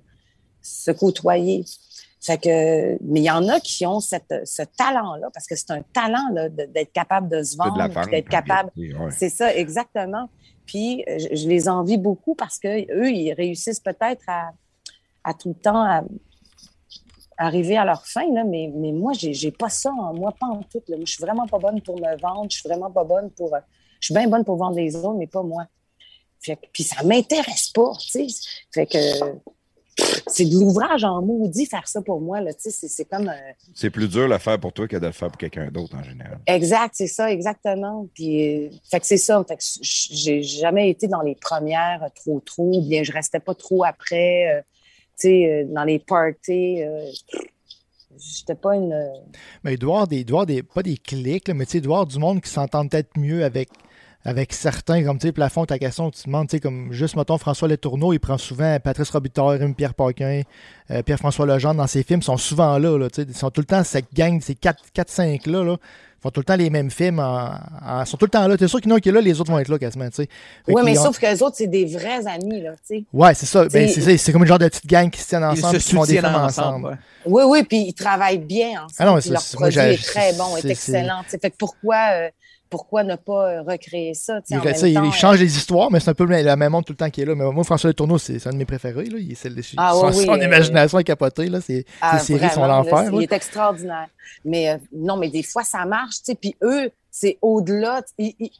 se 0.61 0.91
côtoyer. 0.91 1.65
Fait 2.25 2.39
que, 2.39 3.03
mais 3.03 3.21
il 3.21 3.25
y 3.25 3.31
en 3.31 3.49
a 3.49 3.59
qui 3.59 3.85
ont 3.85 3.99
cette, 3.99 4.33
ce 4.45 4.63
talent-là, 4.63 5.29
parce 5.35 5.47
que 5.47 5.57
c'est 5.57 5.73
un 5.73 5.83
talent 5.93 6.29
d'être 6.33 6.93
capable 6.93 7.29
de 7.29 7.43
se 7.43 7.57
vendre, 7.57 7.73
d'être 8.11 8.29
capable. 8.29 8.71
ouais. 8.77 9.11
C'est 9.11 9.29
ça, 9.29 9.53
exactement. 9.55 10.29
Puis 10.65 11.05
je, 11.09 11.35
je 11.35 11.49
les 11.49 11.69
envie 11.69 11.99
beaucoup 11.99 12.37
parce 12.37 12.59
que 12.61 12.69
eux, 12.95 13.11
ils 13.11 13.33
réussissent 13.33 13.81
peut-être 13.81 14.23
à, 14.29 14.53
à 15.25 15.35
tout 15.35 15.49
le 15.49 15.55
temps 15.57 15.83
à, 15.83 16.05
arriver 17.39 17.77
à 17.77 17.85
leur 17.85 18.07
fin, 18.07 18.33
là, 18.33 18.45
mais, 18.45 18.71
mais 18.73 18.93
moi, 18.93 19.13
j'ai, 19.15 19.33
j'ai 19.35 19.51
pas 19.51 19.69
ça 19.69 19.91
en 19.91 20.15
moi, 20.15 20.33
pas 20.39 20.47
en 20.47 20.63
tout. 20.63 20.83
Là. 20.87 20.97
Moi, 20.97 21.07
je 21.07 21.13
suis 21.15 21.23
vraiment 21.23 21.47
pas 21.49 21.59
bonne 21.59 21.81
pour 21.81 21.97
me 21.99 22.17
vendre, 22.21 22.47
je 22.51 22.59
suis 22.59 22.69
vraiment 22.69 22.91
pas 22.91 23.03
bonne 23.05 23.31
pour. 23.31 23.53
euh, 23.55 23.59
je 24.01 24.07
suis 24.07 24.15
bien 24.15 24.29
bonne 24.29 24.45
pour 24.45 24.57
vendre 24.57 24.77
les 24.77 24.95
autres, 24.95 25.15
mais 25.19 25.27
pas 25.27 25.43
moi. 25.43 25.65
Fait 26.41 26.55
que- 26.57 26.67
puis 26.73 26.85
ça 26.85 27.03
m'intéresse 27.03 27.71
pas, 27.71 27.93
tu 27.99 28.29
sais. 28.29 28.49
Fait 28.73 28.87
que 28.87 28.99
c'est 30.27 30.45
de 30.47 30.55
l'ouvrage 30.55 31.05
en 31.05 31.21
maudit 31.23 31.67
faire 31.67 31.87
ça 31.87 32.01
pour 32.01 32.21
moi, 32.21 32.41
là, 32.41 32.53
tu 32.55 32.63
sais. 32.63 32.71
C'est, 32.71 32.89
c'est 32.89 33.05
comme. 33.05 33.29
euh, 33.29 33.53
C'est 33.75 33.91
plus 33.91 34.09
dur 34.09 34.23
de 34.23 34.33
le 34.33 34.39
faire 34.39 34.59
pour 34.59 34.73
toi 34.73 34.89
que 34.89 34.97
de 34.97 35.07
le 35.07 35.13
faire 35.13 35.29
pour 35.29 35.37
quelqu'un 35.39 35.71
d'autre 35.71 35.97
en 35.97 36.03
général. 36.03 36.39
Exact, 36.47 36.93
c'est 36.95 37.07
ça, 37.07 37.31
exactement. 37.31 38.07
Puis, 38.15 38.67
euh, 38.67 38.71
fait 38.91 39.01
que 39.01 39.07
c'est 39.07 39.19
ça. 39.19 39.45
Fait 39.47 39.57
que 39.57 39.63
j'ai 39.83 40.43
jamais 40.43 40.91
été 40.91 41.09
dans 41.09 41.23
les 41.23 41.35
premières 41.35 42.03
euh, 42.03 42.09
trop, 42.15 42.41
trop, 42.41 42.79
ou 42.79 42.83
bien 42.89 43.03
je 43.03 43.13
restais 43.13 43.41
pas 43.41 43.55
trop 43.55 43.85
après, 43.85 44.55
euh, 44.57 44.63
tu 45.21 45.29
sais, 45.29 45.51
euh, 45.51 45.65
dans 45.69 45.85
les 45.85 45.99
parties. 45.99 46.83
Euh, 46.83 47.11
J'étais 48.19 48.55
pas 48.55 48.77
une. 48.77 48.95
Mais 49.65 49.73
il 49.75 49.79
doit 49.79 49.91
y 49.91 49.95
avoir 49.95 50.07
des, 50.07 50.19
il 50.19 50.25
doit 50.25 50.41
y 50.41 50.43
avoir 50.43 50.47
des 50.47 50.63
pas 50.63 50.83
des 50.83 50.97
clics, 50.99 51.49
là, 51.49 51.55
mais 51.55 51.65
tu 51.65 51.73
sais, 51.73 51.79
il 51.79 51.81
doit 51.81 51.95
y 51.95 51.97
avoir 51.97 52.07
du 52.07 52.19
monde 52.19 52.41
qui 52.43 52.51
s'entend 52.51 52.87
peut-être 52.87 53.19
mieux 53.19 53.43
avec, 53.43 53.71
avec 54.25 54.53
certains, 54.53 55.03
comme 55.05 55.19
tu 55.19 55.29
sais, 55.29 55.33
plafond, 55.33 55.65
ta 55.67 55.79
question, 55.79 56.11
tu 56.11 56.23
te 56.23 56.27
demandes, 56.27 56.49
tu 56.49 56.57
sais, 56.57 56.61
comme 56.61 56.93
juste, 56.93 57.17
mettons, 57.17 57.39
François 57.39 57.69
Letourneau, 57.69 58.13
il 58.13 58.21
prend 58.21 58.39
souvent 58.39 58.79
Patrice 58.79 59.11
Robitaille, 59.11 59.75
Pierre 59.75 59.95
Paquin, 59.95 60.43
euh, 60.91 61.03
Pierre-François 61.03 61.47
Legendre 61.47 61.77
dans 61.77 61.87
ses 61.87 62.03
films, 62.03 62.23
sont 62.23 62.37
souvent 62.37 62.79
là, 62.79 62.97
là 62.97 63.11
tu 63.11 63.23
sais, 63.23 63.29
ils 63.29 63.37
sont 63.37 63.51
tout 63.51 63.61
le 63.61 63.67
temps, 63.67 63.83
cette 63.83 64.15
gang, 64.15 64.41
ces 64.41 64.55
4-5-là, 64.55 65.65
là, 65.65 65.77
font 66.23 66.31
tout 66.31 66.41
le 66.41 66.45
temps 66.45 66.57
les 66.57 66.71
mêmes 66.71 66.91
films, 66.91 67.19
en, 67.19 68.05
sont 68.05 68.17
tout 68.17 68.27
le 68.27 68.31
temps 68.31 68.47
là. 68.47 68.57
T'es 68.57 68.69
sûr 68.69 68.81
qu'il 68.81 68.91
y 68.91 68.93
en 68.95 68.97
a 68.97 69.01
qui 69.01 69.09
est 69.09 69.13
là, 69.13 69.21
les 69.21 69.41
autres 69.41 69.51
vont 69.51 69.59
être 69.59 69.69
là 69.69 69.79
quasiment, 69.79 70.09
tu 70.09 70.23
sais. 70.23 70.29
Oui, 70.69 70.83
mais 70.85 70.95
sauf 70.95 71.19
que 71.19 71.27
les 71.27 71.43
autres, 71.43 71.57
c'est 71.57 71.67
des 71.67 71.85
vrais 71.85 72.27
amis, 72.29 72.61
là, 72.61 72.73
tu 72.87 72.99
sais. 72.99 73.05
Ouais, 73.13 73.35
c'est 73.35 73.47
ça. 73.47 73.65
Ben, 73.67 73.89
c'est, 73.89 74.17
c'est 74.17 74.33
comme 74.33 74.43
une 74.43 74.49
genre 74.49 74.59
de 74.59 74.69
petite 74.69 74.87
gang 74.87 75.11
qui 75.11 75.21
se 75.21 75.29
tiennent 75.29 75.45
ensemble, 75.45 75.79
qui 75.79 75.93
font 75.93 76.05
des 76.05 76.19
films 76.19 76.35
ensemble. 76.35 76.99
Oui, 77.27 77.43
oui, 77.47 77.65
puis 77.65 77.87
ils 77.89 77.95
travaillent 77.95 78.39
bien 78.39 78.85
ensemble. 78.85 78.95
Ah 78.99 79.05
non, 79.07 79.19
leur 79.29 79.43
produit 79.53 79.79
est 79.79 80.05
très 80.05 80.33
bon, 80.35 80.57
est, 80.57 80.65
excellent. 80.65 81.23
Fait 81.27 81.51
que 81.51 81.57
pourquoi 81.57 81.97
euh, 82.13 82.29
pourquoi 82.73 83.05
ne 83.05 83.17
pas 83.17 83.51
euh, 83.51 83.63
recréer 83.63 84.15
ça? 84.15 84.41
Il, 84.49 84.57
en 84.57 84.65
même 84.65 84.75
ça, 84.75 84.89
il 84.89 84.97
euh, 84.97 85.11
change 85.11 85.39
les 85.39 85.59
histoires, 85.59 85.91
mais 85.91 86.01
c'est 86.01 86.09
un 86.09 86.15
peu 86.15 86.25
la 86.25 86.57
même 86.57 86.73
monde 86.73 86.87
tout 86.87 86.95
le 86.95 86.97
temps 86.97 87.11
qui 87.11 87.21
est 87.21 87.27
là. 87.27 87.35
Mais 87.35 87.45
moi, 87.53 87.65
François 87.65 87.91
Le 87.91 87.95
Tourneau, 87.95 88.17
c'est 88.17 88.47
un 88.47 88.53
de 88.53 88.57
mes 88.57 88.65
préférés. 88.65 89.05
Là. 89.05 89.19
Il, 89.19 89.37
ah, 89.77 89.93
son, 89.93 90.07
oui, 90.07 90.25
son 90.25 90.33
euh, 90.33 90.43
imagination 90.43 90.99
est 90.99 91.05
capotée. 91.05 91.51
Là. 91.51 91.61
Ses, 91.61 91.85
ah, 92.01 92.19
séries 92.19 92.49
sont 92.49 92.67
l'enfer. 92.67 93.11
Il 93.13 93.25
est 93.25 93.33
extraordinaire. 93.33 94.09
Mais 94.47 94.81
non, 94.91 95.19
mais 95.19 95.29
des 95.29 95.43
fois, 95.43 95.65
ça 95.65 95.85
marche. 95.85 96.17
Puis 96.41 96.57
eux, 96.63 96.91
c'est 97.11 97.37
au-delà. 97.43 98.01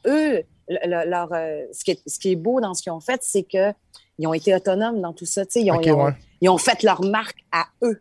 Eux, 0.05 0.43
leur, 0.85 1.29
ce, 1.71 1.83
qui 1.83 1.91
est, 1.91 1.99
ce, 2.05 2.19
qui 2.19 2.33
est, 2.33 2.35
beau 2.35 2.61
dans 2.61 2.75
ce 2.75 2.83
qu'ils 2.83 2.91
ont 2.91 2.99
fait, 2.99 3.21
c'est 3.23 3.41
qu'ils 3.41 4.27
ont 4.27 4.33
été 4.35 4.53
autonomes 4.53 5.01
dans 5.01 5.13
tout 5.13 5.25
ça. 5.25 5.41
Ils 5.55 5.71
ont, 5.71 5.81
ils, 5.81 5.91
ont, 5.91 6.13
ils 6.39 6.49
ont 6.49 6.59
fait 6.59 6.83
leur 6.83 7.01
marque 7.01 7.43
à 7.51 7.65
eux. 7.81 7.99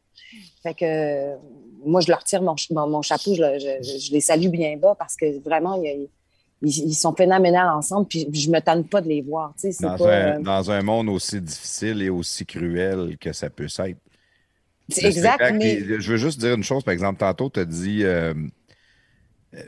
Fait 0.63 0.75
que 0.75 1.37
moi, 1.85 2.01
je 2.01 2.09
leur 2.09 2.23
tire 2.25 2.43
mon, 2.43 2.55
mon 2.71 3.03
chapeau, 3.03 3.35
je, 3.35 4.13
les 4.13 4.21
salue 4.21 4.49
bien 4.49 4.77
bas 4.77 4.95
parce 4.99 5.17
que 5.17 5.41
vraiment, 5.43 5.81
ils, 6.63 6.95
sont 6.95 7.15
phénoménaux 7.15 7.59
ensemble, 7.59 8.07
puis 8.07 8.29
je 8.33 8.51
me 8.51 8.61
tanne 8.61 8.85
pas 8.85 9.01
de 9.01 9.09
les 9.09 9.23
voir. 9.23 9.55
Dans, 9.81 9.89
un, 10.05 10.09
euh, 10.09 10.39
dans, 10.41 10.71
un, 10.71 10.83
monde 10.83 11.09
aussi 11.09 11.41
difficile 11.41 12.03
et 12.03 12.11
aussi 12.11 12.47
cruel 12.47 13.17
que 13.21 13.33
ça 13.33 13.51
peut 13.51 13.65
être. 13.65 13.99
C'est 14.89 15.05
exact. 15.05 15.55
Mais... 15.55 15.81
Je 15.81 16.13
veux 16.13 16.17
juste 16.17 16.41
dire 16.41 16.55
une 16.55 16.63
chose, 16.63 16.85
par 16.85 16.93
exemple, 16.93 17.19
tantôt, 17.19 17.51
tu 17.51 17.61
as 17.61 17.65
dit 17.65 18.05
euh, 18.05 18.35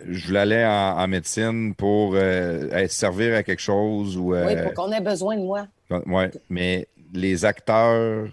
je 0.08 0.26
voulais 0.26 0.40
aller 0.40 0.64
en, 0.64 1.06
médecine 1.08 1.74
pour 1.74 2.12
euh, 2.14 2.86
servir 2.88 3.36
à 3.36 3.42
quelque 3.42 3.62
chose. 3.62 4.16
Ou, 4.16 4.34
oui, 4.34 4.56
pour 4.62 4.74
qu'on 4.74 4.92
ait 4.92 5.00
besoin 5.00 5.36
de 5.36 5.42
moi. 5.42 5.66
Oui, 5.90 6.24
mais 6.48 6.88
les 7.12 7.44
acteurs 7.44 8.28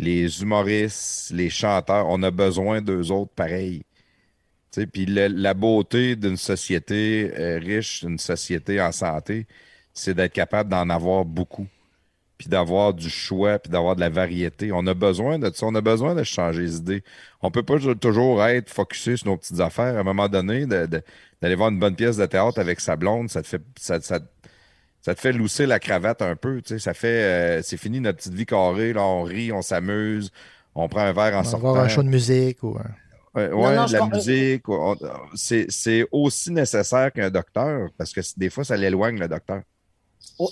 les 0.00 0.42
humoristes, 0.42 1.30
les 1.30 1.50
chanteurs, 1.50 2.06
on 2.08 2.22
a 2.22 2.30
besoin 2.30 2.80
d'eux 2.80 3.12
autres 3.12 3.32
pareils. 3.32 3.82
Puis 4.92 5.04
la 5.06 5.54
beauté 5.54 6.16
d'une 6.16 6.38
société 6.38 7.30
euh, 7.38 7.58
riche, 7.58 8.04
d'une 8.04 8.18
société 8.18 8.80
en 8.80 8.92
santé, 8.92 9.46
c'est 9.92 10.14
d'être 10.14 10.32
capable 10.32 10.70
d'en 10.70 10.88
avoir 10.88 11.24
beaucoup, 11.26 11.66
puis 12.38 12.48
d'avoir 12.48 12.94
du 12.94 13.10
choix, 13.10 13.58
puis 13.58 13.70
d'avoir 13.70 13.94
de 13.94 14.00
la 14.00 14.08
variété. 14.08 14.70
On 14.72 14.86
a 14.86 14.94
besoin 14.94 15.38
de 15.38 15.50
ça, 15.52 15.66
on 15.66 15.74
a 15.74 15.82
besoin 15.82 16.14
de 16.14 16.22
changer 16.22 16.62
les 16.62 16.76
idées. 16.76 17.04
On 17.42 17.50
peut 17.50 17.64
pas 17.64 17.76
toujours 18.00 18.42
être 18.46 18.70
focusé 18.70 19.18
sur 19.18 19.26
nos 19.26 19.36
petites 19.36 19.60
affaires. 19.60 19.96
À 19.96 20.00
un 20.00 20.04
moment 20.04 20.28
donné, 20.28 20.64
d'aller 20.66 21.54
voir 21.56 21.68
une 21.68 21.80
bonne 21.80 21.96
pièce 21.96 22.16
de 22.16 22.26
théâtre 22.26 22.58
avec 22.58 22.80
sa 22.80 22.96
blonde, 22.96 23.28
ça 23.28 23.42
te 23.42 23.48
fait, 23.48 23.62
ça, 23.78 23.98
ça 25.02 25.14
te 25.14 25.20
fait 25.20 25.32
lousser 25.32 25.66
la 25.66 25.78
cravate 25.78 26.22
un 26.22 26.36
peu. 26.36 26.60
Tu 26.62 26.74
sais, 26.74 26.78
ça 26.78 26.94
fait. 26.94 27.22
Euh, 27.22 27.62
c'est 27.62 27.76
fini 27.76 28.00
notre 28.00 28.18
petite 28.18 28.34
vie 28.34 28.46
carrée. 28.46 28.92
Là, 28.92 29.02
on 29.02 29.22
rit, 29.22 29.52
on 29.52 29.62
s'amuse, 29.62 30.30
on 30.74 30.88
prend 30.88 31.00
un 31.00 31.12
verre 31.12 31.36
en 31.36 31.40
on 31.40 31.44
sortant. 31.44 31.72
Voir 31.72 31.84
un 31.84 31.88
show 31.88 32.02
de 32.02 32.08
musique 32.08 32.62
ou. 32.62 32.76
Ouais, 33.34 33.48
la 33.74 34.06
musique. 34.06 34.64
C'est 35.34 36.06
aussi 36.10 36.50
nécessaire 36.50 37.12
qu'un 37.12 37.30
docteur 37.30 37.88
parce 37.96 38.12
que 38.12 38.20
des 38.36 38.50
fois, 38.50 38.64
ça 38.64 38.76
l'éloigne, 38.76 39.18
le 39.18 39.28
docteur. 39.28 39.62
Oh, 40.38 40.50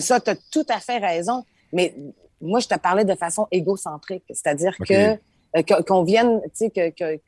ça, 0.00 0.20
tu 0.20 0.30
as 0.30 0.36
tout 0.50 0.66
à 0.68 0.80
fait 0.80 0.98
raison. 0.98 1.44
Mais 1.72 1.94
moi, 2.40 2.60
je 2.60 2.68
te 2.68 2.78
parlais 2.78 3.04
de 3.04 3.14
façon 3.14 3.46
égocentrique. 3.50 4.24
C'est-à-dire 4.28 4.76
que 4.86 5.18
euh, 5.56 5.62
qu'on 5.86 6.02
vienne, 6.02 6.40
tu 6.44 6.50
sais, 6.54 6.70
que, 6.70 6.90
que, 6.90 7.20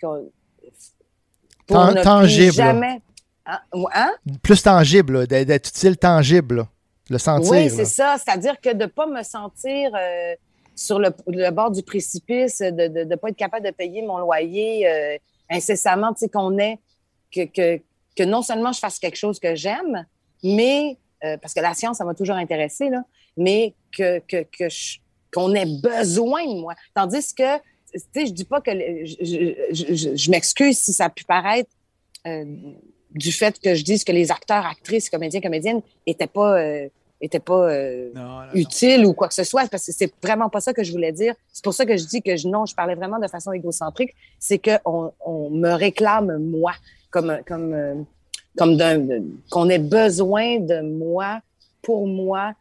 pour 1.66 1.86
ne 1.92 2.02
Tangible. 2.02 2.52
jamais. 2.52 3.00
Hein? 3.48 3.60
hein? 3.94 4.14
Plus 4.42 4.62
tangible, 4.62 5.26
d'être 5.26 5.68
utile 5.70 5.96
tangible, 5.96 6.66
le 7.08 7.18
sentir. 7.18 7.50
Oui, 7.50 7.70
c'est 7.70 7.86
ça. 7.86 8.16
C'est-à-dire 8.18 8.60
que 8.60 8.74
de 8.74 8.82
ne 8.82 8.86
pas 8.86 9.06
me 9.06 9.22
sentir 9.22 9.90
euh, 9.94 10.34
sur 10.76 10.98
le, 10.98 11.50
bord 11.50 11.70
du 11.70 11.82
précipice, 11.82 12.58
de 12.58 13.04
ne 13.04 13.16
pas 13.16 13.30
être 13.30 13.36
capable 13.36 13.64
de 13.64 13.70
payer 13.70 14.02
mon 14.02 14.18
loyer 14.18 14.86
euh, 14.86 15.16
incessamment, 15.50 16.12
tu 16.12 16.20
sais, 16.20 16.28
qu'on 16.28 16.58
ait, 16.58 16.78
que, 17.34 17.46
que, 17.46 17.80
que, 18.14 18.22
non 18.22 18.42
seulement 18.42 18.72
je 18.72 18.80
fasse 18.80 18.98
quelque 18.98 19.16
chose 19.16 19.40
que 19.40 19.54
j'aime, 19.54 20.04
mais, 20.44 20.98
euh, 21.24 21.38
parce 21.38 21.54
que 21.54 21.60
la 21.60 21.72
science, 21.72 21.96
ça 21.96 22.04
m'a 22.04 22.14
toujours 22.14 22.36
intéressé, 22.36 22.90
là, 22.90 23.02
mais 23.38 23.74
que, 23.96 24.18
que, 24.20 24.42
que 24.42 24.68
qu'on 25.32 25.54
ait 25.54 25.66
besoin 25.66 26.46
de 26.46 26.60
moi. 26.60 26.74
Tandis 26.94 27.34
que, 27.34 27.56
tu 27.92 28.00
sais, 28.14 28.26
je 28.26 28.32
dis 28.32 28.44
pas 28.44 28.60
que, 28.60 28.70
je, 28.72 29.54
je, 29.72 30.16
je, 30.16 30.30
m'excuse 30.30 30.78
si 30.78 30.92
ça 30.92 31.06
a 31.06 31.10
pu 31.10 31.24
paraître 31.24 31.70
du 33.12 33.32
fait 33.32 33.58
que 33.58 33.74
je 33.74 33.82
dise 33.82 34.04
que 34.04 34.12
les 34.12 34.30
acteurs, 34.30 34.66
actrices, 34.66 35.08
comédiens, 35.10 35.40
comédiennes 35.40 35.80
n'étaient 36.06 36.26
pas, 36.26 36.60
euh, 36.60 36.88
pas 37.44 37.70
euh, 37.70 38.10
utiles 38.54 39.06
ou 39.06 39.12
quoi 39.12 39.28
que 39.28 39.34
ce 39.34 39.44
soit, 39.44 39.68
parce 39.68 39.86
que 39.86 39.92
c'est 39.92 40.12
vraiment 40.22 40.48
pas 40.48 40.60
ça 40.60 40.72
que 40.72 40.82
je 40.82 40.92
voulais 40.92 41.12
dire. 41.12 41.34
C'est 41.52 41.64
pour 41.64 41.74
ça 41.74 41.86
que 41.86 41.96
je 41.96 42.04
dis 42.04 42.22
que 42.22 42.36
je, 42.36 42.48
non, 42.48 42.66
je 42.66 42.74
parlais 42.74 42.94
vraiment 42.94 43.18
de 43.18 43.28
façon 43.28 43.52
égocentrique. 43.52 44.14
C'est 44.38 44.58
qu'on 44.58 45.12
on 45.24 45.50
me 45.50 45.72
réclame 45.72 46.38
moi, 46.38 46.72
comme, 47.10 47.38
comme, 47.46 47.72
euh, 47.72 47.94
comme 48.56 48.76
d'un, 48.76 49.06
qu'on 49.50 49.68
ait 49.68 49.78
besoin 49.78 50.58
de 50.60 50.80
moi, 50.80 51.40
pour 51.82 52.06
moi. 52.06 52.52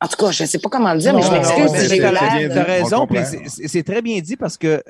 en 0.00 0.08
tout 0.08 0.16
cas, 0.16 0.30
je 0.30 0.44
ne 0.44 0.48
sais 0.48 0.58
pas 0.58 0.70
comment 0.70 0.94
le 0.94 1.00
dire, 1.00 1.14
mais 1.14 1.22
je 1.22 1.30
m'excuse 1.30 1.70
si 1.72 1.88
j'ai 1.88 1.98
Tu 1.98 2.04
as 2.04 2.64
raison, 2.64 3.06
c'est 3.46 3.82
très 3.82 4.00
bien 4.00 4.18
dit 4.20 4.36
parce 4.36 4.56
que 4.56 4.82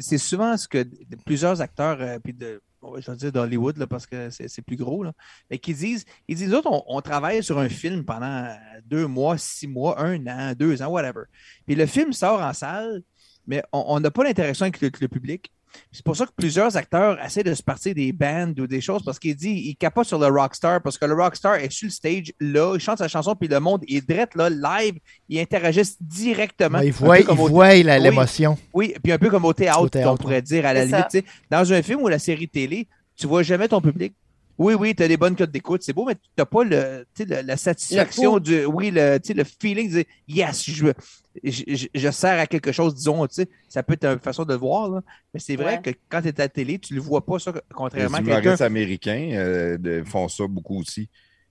c'est 0.00 0.18
souvent 0.18 0.56
ce 0.56 0.68
que 0.68 0.86
plusieurs 1.24 1.60
acteurs, 1.60 1.98
puis 2.22 2.32
de, 2.32 2.60
je 2.82 3.10
vais 3.10 3.16
dire 3.16 3.32
d'Hollywood 3.32 3.84
parce 3.86 4.06
que 4.06 4.30
c'est 4.30 4.62
plus 4.62 4.76
gros, 4.76 5.02
là, 5.02 5.12
mais 5.50 5.58
qui 5.58 5.74
disent, 5.74 6.04
ils 6.28 6.36
disent, 6.36 6.54
autres, 6.54 6.70
on, 6.86 7.00
travaille 7.00 7.42
sur 7.42 7.58
un 7.58 7.68
film 7.68 8.04
pendant 8.04 8.56
deux 8.86 9.06
mois, 9.06 9.38
six 9.38 9.66
mois, 9.66 10.00
un 10.00 10.26
an, 10.26 10.52
deux 10.54 10.82
ans, 10.82 10.88
whatever. 10.88 11.24
Puis 11.66 11.74
le 11.74 11.86
film 11.86 12.12
sort 12.12 12.40
en 12.40 12.52
salle, 12.52 13.02
mais 13.46 13.62
on 13.72 13.98
n'a 13.98 14.10
pas 14.10 14.24
l'interaction 14.24 14.64
avec 14.64 14.80
le, 14.80 15.08
public. 15.08 15.52
C'est 15.92 16.04
pour 16.04 16.16
ça 16.16 16.26
que 16.26 16.32
plusieurs 16.36 16.76
acteurs 16.76 17.22
essaient 17.24 17.42
de 17.42 17.54
se 17.54 17.62
partir 17.62 17.94
des 17.94 18.12
bands 18.12 18.52
ou 18.58 18.66
des 18.66 18.80
choses 18.80 19.02
parce 19.04 19.18
qu'ils 19.18 19.36
disent 19.36 19.66
ils 19.66 19.76
capotent 19.76 20.06
sur 20.06 20.18
le 20.18 20.26
rockstar 20.26 20.82
parce 20.82 20.98
que 20.98 21.04
le 21.04 21.14
rockstar 21.14 21.56
est 21.56 21.70
sur 21.70 21.86
le 21.86 21.92
stage 21.92 22.32
là, 22.40 22.74
il 22.74 22.80
chante 22.80 22.98
sa 22.98 23.08
chanson 23.08 23.34
puis 23.34 23.48
le 23.48 23.60
monde 23.60 23.82
est 23.88 24.06
direct 24.06 24.34
là, 24.34 24.50
live, 24.50 24.94
ils 25.28 25.40
interagissent 25.40 25.96
directement. 26.00 26.80
ils 26.80 26.92
voient, 26.92 27.18
l'émotion. 27.98 28.58
Oui, 28.72 28.94
puis 29.02 29.12
un 29.12 29.18
peu 29.18 29.30
comme 29.30 29.44
au 29.44 29.52
théâtre, 29.52 29.88
on 30.04 30.16
pourrait 30.16 30.42
dire 30.42 30.66
à 30.66 30.72
la 30.72 30.84
limite. 30.84 31.24
Dans 31.50 31.72
un 31.72 31.82
film 31.82 32.00
ou 32.02 32.08
la 32.08 32.18
série 32.18 32.48
télé, 32.48 32.88
tu 33.16 33.26
vois 33.26 33.42
jamais 33.42 33.68
ton 33.68 33.80
public. 33.80 34.14
Oui, 34.58 34.74
oui, 34.74 34.92
tu 34.92 35.04
as 35.04 35.08
des 35.08 35.16
bonnes 35.16 35.36
codes 35.36 35.52
d'écoute, 35.52 35.82
c'est 35.84 35.92
beau, 35.92 36.04
mais 36.04 36.16
tu 36.16 36.20
n'as 36.36 36.44
pas 36.44 36.64
le, 36.64 37.06
la 37.28 37.56
satisfaction 37.56 38.40
du. 38.40 38.64
Oui, 38.64 38.90
le, 38.90 39.18
le 39.32 39.44
feeling 39.44 39.92
de 39.92 40.04
yes, 40.26 40.68
je, 40.68 40.86
je, 41.44 41.86
je, 41.94 42.10
sers 42.10 42.40
à 42.40 42.46
quelque 42.48 42.72
chose, 42.72 42.92
disons, 42.96 43.24
ça 43.68 43.82
peut 43.84 43.92
être 43.92 44.04
une 44.04 44.18
façon 44.18 44.44
de 44.44 44.52
le 44.52 44.58
voir, 44.58 45.00
mais 45.32 45.38
c'est 45.38 45.54
vrai 45.54 45.80
que 45.80 45.90
quand 46.08 46.22
tu 46.22 46.28
es 46.28 46.40
à 46.40 46.44
la 46.44 46.48
télé, 46.48 46.80
tu 46.80 46.94
ne 46.94 46.98
le 46.98 47.04
vois 47.04 47.24
pas, 47.24 47.38
ça, 47.38 47.52
contrairement 47.72 48.18
à 48.18 48.22
quelqu'un. 48.22 48.54
Les 48.54 48.62
américains 48.62 49.30
euh, 49.34 50.04
font 50.04 50.28
ça 50.28 50.48
beaucoup 50.48 50.80
aussi. 50.80 51.08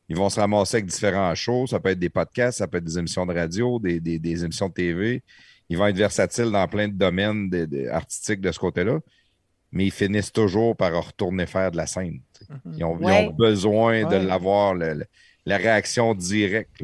Ils 0.10 0.16
vont 0.16 0.30
se 0.30 0.40
ramasser 0.40 0.78
avec 0.78 0.88
différents 0.88 1.34
shows, 1.34 1.68
ça 1.68 1.80
peut 1.80 1.90
être 1.90 2.00
des 2.00 2.10
podcasts, 2.10 2.58
ça 2.58 2.68
peut 2.68 2.78
être 2.78 2.84
des 2.84 2.98
émissions 3.00 3.26
de 3.26 3.34
radio, 3.34 3.80
des, 3.80 4.02
des, 4.02 4.20
des 4.20 4.44
émissions 4.44 4.68
de 4.68 4.74
TV. 4.74 5.24
Ils 5.70 5.78
vont 5.78 5.88
être 5.88 5.98
versatiles 5.98 6.52
dans 6.52 6.68
plein 6.68 6.90
de 6.90 6.94
domaines 6.94 7.50
artistiques 7.90 8.42
de 8.42 8.52
ce 8.52 8.60
côté-là 8.60 9.00
mais 9.72 9.86
ils 9.86 9.92
finissent 9.92 10.32
toujours 10.32 10.76
par 10.76 10.94
retourner 11.06 11.46
faire 11.46 11.72
de 11.72 11.78
la 11.78 11.88
scène. 11.88 12.22
Ils, 12.76 12.84
ont, 12.84 12.96
besoin 13.32 14.10
de 14.10 14.16
l'avoir, 14.16 14.74
la 14.74 15.58
réaction 15.58 16.14
directe. 16.14 16.84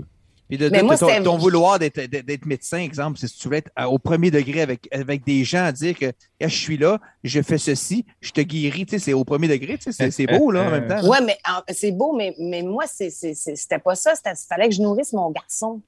Puis 0.50 0.58
de, 0.58 0.68
de, 0.70 1.24
ton, 1.24 1.38
vouloir 1.38 1.80
d'être 1.80 2.46
médecin, 2.46 2.78
exemple, 2.78 3.18
si 3.18 3.28
tu 3.28 3.48
veux 3.48 3.56
être 3.56 3.72
au 3.88 3.98
premier 3.98 4.30
degré 4.30 4.62
avec, 4.62 4.88
avec 4.92 5.24
des 5.24 5.44
gens 5.44 5.64
à 5.64 5.72
dire 5.72 5.98
que 5.98 6.12
je 6.42 6.48
suis 6.48 6.78
là, 6.78 7.00
je 7.24 7.42
fais 7.42 7.58
ceci, 7.58 8.06
je 8.20 8.32
te 8.32 8.42
guéris, 8.42 8.86
c'est 9.00 9.14
au 9.14 9.24
premier 9.24 9.48
degré, 9.48 9.80
c'est 9.80 10.28
beau 10.28 10.52
là 10.52 10.68
en 10.68 10.72
même 10.72 10.88
temps. 10.88 11.00
Oui, 11.10 11.18
mais 11.26 11.38
c'est 11.74 11.92
beau, 11.92 12.14
mais, 12.14 12.36
mais 12.38 12.62
moi, 12.62 12.84
c'était 12.88 13.80
pas 13.80 13.96
ça. 13.96 14.14
Il 14.26 14.34
fallait 14.48 14.70
que 14.70 14.76
je 14.76 14.82
nourrisse 14.82 15.14
mon 15.14 15.32
garçon. 15.32 15.82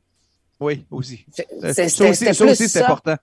Oui, 0.59 0.85
aussi. 0.89 1.25
Ça 1.73 2.05
aussi, 2.45 2.69
c'est 2.69 2.81
important. 2.81 3.15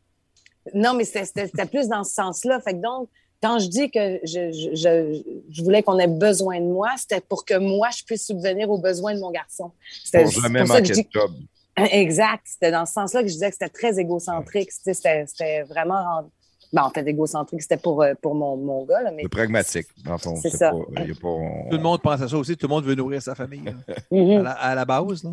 Non, 0.75 0.95
mais 0.95 1.05
c'était 1.05 1.67
plus 1.67 1.89
dans 1.89 2.05
ce 2.05 2.13
sens-là. 2.13 2.61
Fait 2.61 2.73
que 2.73 2.83
donc, 2.83 3.09
quand 3.43 3.59
je 3.59 3.67
dis 3.69 3.91
que 3.91 4.21
je, 4.25 5.63
voulais 5.63 5.83
qu'on 5.83 5.99
ait 5.99 6.07
besoin 6.07 6.61
de 6.61 6.67
moi, 6.67 6.91
c'était 6.97 7.21
pour 7.21 7.45
que 7.45 7.59
moi, 7.59 7.89
je 7.97 8.05
puisse 8.05 8.27
subvenir 8.27 8.71
aux 8.71 8.79
besoins 8.79 9.15
de 9.15 9.21
mon 9.21 9.31
garçon. 9.31 9.73
Pour 10.13 10.31
jamais 10.31 10.65
manquer 10.65 10.83
de 10.83 11.05
job. 11.13 11.31
Exact. 11.77 12.43
C'était 12.45 12.71
dans 12.71 12.87
ce 12.87 12.93
sens-là 12.93 13.23
que 13.23 13.29
je 13.29 13.33
disais 13.33 13.49
que 13.51 13.57
c'était 13.59 13.69
très 13.71 13.99
égocentrique. 13.99 14.71
C'était 14.71 15.63
vraiment 15.65 16.31
Ben, 16.73 16.85
en 16.85 16.91
fait, 16.91 17.07
égocentrique, 17.07 17.61
c'était 17.63 17.77
pour, 17.77 18.03
euh, 18.03 18.15
pour 18.23 18.35
mon, 18.35 18.57
mon 18.57 18.85
gars. 18.87 19.03
Là, 19.03 19.11
mais... 19.11 19.25
Le 19.25 19.29
pragmatique, 19.29 19.89
dans 20.05 20.13
le 20.13 20.19
fond. 20.19 20.37
C'est 20.37 20.49
ça. 20.51 20.71
Pas, 20.95 21.03
y 21.05 21.11
a 21.11 21.15
pas, 21.15 21.29
on- 21.29 21.69
Tout 21.71 21.77
le 21.77 21.83
monde 21.83 22.01
pense 22.01 22.21
à 22.23 22.29
ça 22.29 22.37
aussi. 22.39 22.57
Tout 22.57 22.67
le 22.67 22.75
monde 22.75 22.85
veut 22.85 22.95
nourrir 22.95 23.21
sa 23.21 23.35
famille. 23.35 23.65
là. 23.65 23.73
Mhm. 24.11 24.39
à, 24.39 24.43
la, 24.43 24.51
à 24.53 24.75
la 24.75 24.85
base. 24.87 25.23
Là. 25.25 25.31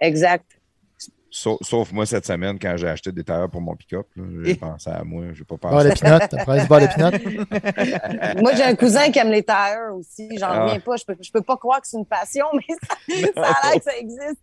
Exact. 0.00 0.44
Sauf, 1.36 1.58
sauf 1.62 1.90
moi 1.90 2.06
cette 2.06 2.24
semaine, 2.26 2.60
quand 2.60 2.76
j'ai 2.76 2.86
acheté 2.86 3.10
des 3.10 3.24
tailleurs 3.24 3.50
pour 3.50 3.60
mon 3.60 3.74
pick-up, 3.74 4.06
là, 4.14 4.22
j'ai 4.44 4.52
Et- 4.52 4.54
pensé 4.54 4.88
à 4.88 5.02
moi. 5.02 5.24
J'ai 5.32 5.42
pas 5.42 5.56
pensé. 5.56 5.88
de 5.88 5.94
pinot, 5.94 6.14
après 6.14 6.60
du 6.60 6.66
bar 6.68 6.80
de 6.80 6.86
pinot. 6.86 8.40
Moi, 8.40 8.54
j'ai 8.54 8.62
un 8.62 8.76
cousin 8.76 9.10
qui 9.10 9.18
aime 9.18 9.32
les 9.32 9.42
tires 9.42 9.94
aussi. 9.94 10.28
J'en 10.38 10.46
Ah. 10.50 10.64
reviens 10.66 10.78
pas. 10.78 10.94
Je 10.96 11.04
peux, 11.04 11.16
je 11.20 11.32
peux 11.32 11.42
pas 11.42 11.56
croire 11.56 11.80
que 11.80 11.88
c'est 11.88 11.96
une 11.96 12.06
passion, 12.06 12.46
mais 12.54 12.74
ça, 12.80 12.96
ça 13.34 13.42
a 13.42 13.68
l'air 13.70 13.78
que 13.78 13.82
ça 13.84 13.98
existe. 13.98 14.40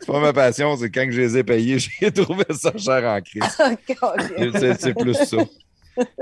C'est 0.00 0.06
pas 0.06 0.20
ma 0.20 0.34
passion, 0.34 0.76
c'est 0.76 0.90
quand 0.90 1.06
je 1.10 1.18
les 1.18 1.38
ai 1.38 1.44
payés, 1.44 1.78
j'ai 2.00 2.12
trouvé 2.12 2.44
ça 2.50 2.72
cher 2.76 3.02
en 3.04 3.20
crise. 3.22 3.42
C'est 4.60 4.80
c'est 4.82 4.92
plus 4.94 5.14
ça. 5.14 5.38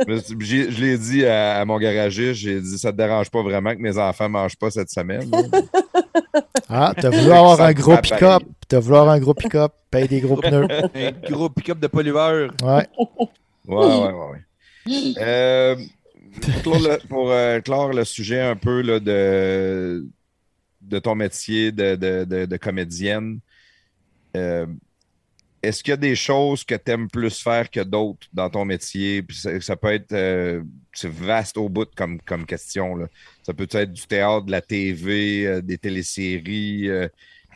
Je 0.07 0.81
l'ai 0.81 0.99
dit 0.99 1.25
à, 1.27 1.61
à 1.61 1.65
mon 1.65 1.79
garagiste, 1.79 2.35
j'ai 2.35 2.61
dit 2.61 2.79
ça 2.79 2.93
te 2.93 2.97
dérange 2.97 3.31
pas 3.31 3.43
vraiment 3.43 3.75
que 3.75 3.81
mes 3.81 3.97
enfants 3.99 4.29
mangent 4.29 4.57
pas 4.57 4.71
cette 4.71 4.91
semaine. 4.91 5.31
Ah, 6.69 6.93
t'as 6.99 7.11
voulu 7.11 7.31
avoir 7.33 7.61
un 7.61 7.73
gros 7.73 7.97
pick-up. 7.99 8.43
T'as 8.69 8.79
voulu 8.81 8.97
avoir 8.97 9.15
un 9.15 9.21
gros 9.21 9.35
pick-up, 9.35 9.73
paye 9.91 10.09
des 10.09 10.21
gros 10.21 10.37
pneus. 10.37 10.67
Un 10.71 11.31
gros 11.31 11.49
pick-up 11.51 11.79
de 11.79 11.87
pollueur. 11.87 12.51
Ouais. 12.63 12.87
Ouais, 13.67 13.77
ouais, 13.77 14.13
ouais. 14.13 14.13
ouais. 14.87 15.15
Euh, 15.19 15.77
pour 16.63 16.63
clore 16.63 16.81
le, 16.81 16.99
pour, 17.09 17.31
euh, 17.31 17.61
clore 17.61 17.93
le 17.93 18.05
sujet 18.05 18.41
un 18.41 18.57
peu 18.57 18.81
là, 18.81 18.99
de, 19.01 20.07
de 20.81 20.99
ton 20.99 21.15
métier 21.15 21.71
de, 21.73 21.95
de, 21.95 22.25
de- 22.25 22.47
de 22.47 22.57
comédienne, 22.57 23.39
euh, 24.37 24.67
est-ce 25.63 25.83
qu'il 25.83 25.93
y 25.93 25.95
a 25.95 25.97
des 25.97 26.17
choses 26.17 26.65
que 26.65 26.75
tu 26.75 26.91
aimes 26.91 27.09
plus 27.09 27.41
faire 27.41 27.71
que 27.71 27.81
d'autres 27.81 28.27
dans 28.33 28.51
ton 28.51 28.65
métier? 28.65 29.23
Puis 29.23 29.37
ça, 29.37 29.61
ça 29.61 29.77
peut 29.77 29.93
être 29.93 30.13
euh, 30.13 30.63
c'est 30.93 31.11
vaste 31.11 31.57
au 31.57 31.69
bout 31.69 31.89
comme, 31.95 32.21
comme 32.23 32.45
question. 32.47 32.97
là. 32.97 33.07
Ça 33.45 33.55
peut 33.55 33.69
être 33.71 33.93
du 33.93 34.03
théâtre, 34.07 34.47
de 34.47 34.51
la 34.51 34.61
TV, 34.61 35.47
euh, 35.47 35.63
des 35.63 35.79
téléséries, 35.79 36.89
euh, 36.89 37.09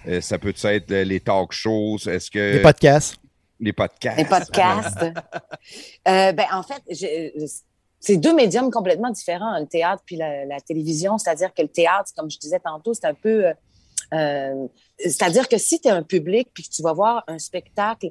euh, 0.07 0.21
ça 0.21 0.39
peut 0.39 0.55
être 0.65 0.91
euh, 0.93 1.05
les 1.05 1.21
talk 1.21 1.53
shows? 1.53 1.99
Est-ce 2.09 2.31
que 2.31 2.53
Des 2.57 2.63
podcasts. 2.63 3.17
les 3.59 3.73
podcasts? 3.73 4.19
Les 4.19 4.25
podcasts. 4.25 5.05
Euh, 6.09 6.31
ben, 6.33 6.47
en 6.53 6.63
fait, 6.63 6.81
j'ai- 6.89 7.35
c'est 7.99 8.17
deux 8.19 8.35
médiums 8.35 8.71
complètement 8.71 9.11
différents, 9.11 9.59
le 9.59 9.67
théâtre 9.67 10.03
puis 10.07 10.15
la, 10.15 10.45
la 10.45 10.61
télévision. 10.61 11.19
C'est-à-dire 11.19 11.53
que 11.53 11.63
le 11.63 11.69
théâtre, 11.69 12.13
comme 12.17 12.31
je 12.31 12.39
disais 12.39 12.61
tantôt, 12.61 12.95
c'est 12.95 13.07
un 13.07 13.15
peu. 13.15 13.47
Euh, 14.15 14.67
c'est-à-dire 14.99 15.49
que 15.49 15.59
si 15.59 15.81
tu 15.81 15.89
es 15.89 15.91
un 15.91 16.03
public 16.03 16.49
puis 16.55 16.65
que 16.65 16.71
tu 16.71 16.83
vas 16.83 16.93
voir 16.93 17.25
un 17.27 17.39
spectacle 17.39 18.11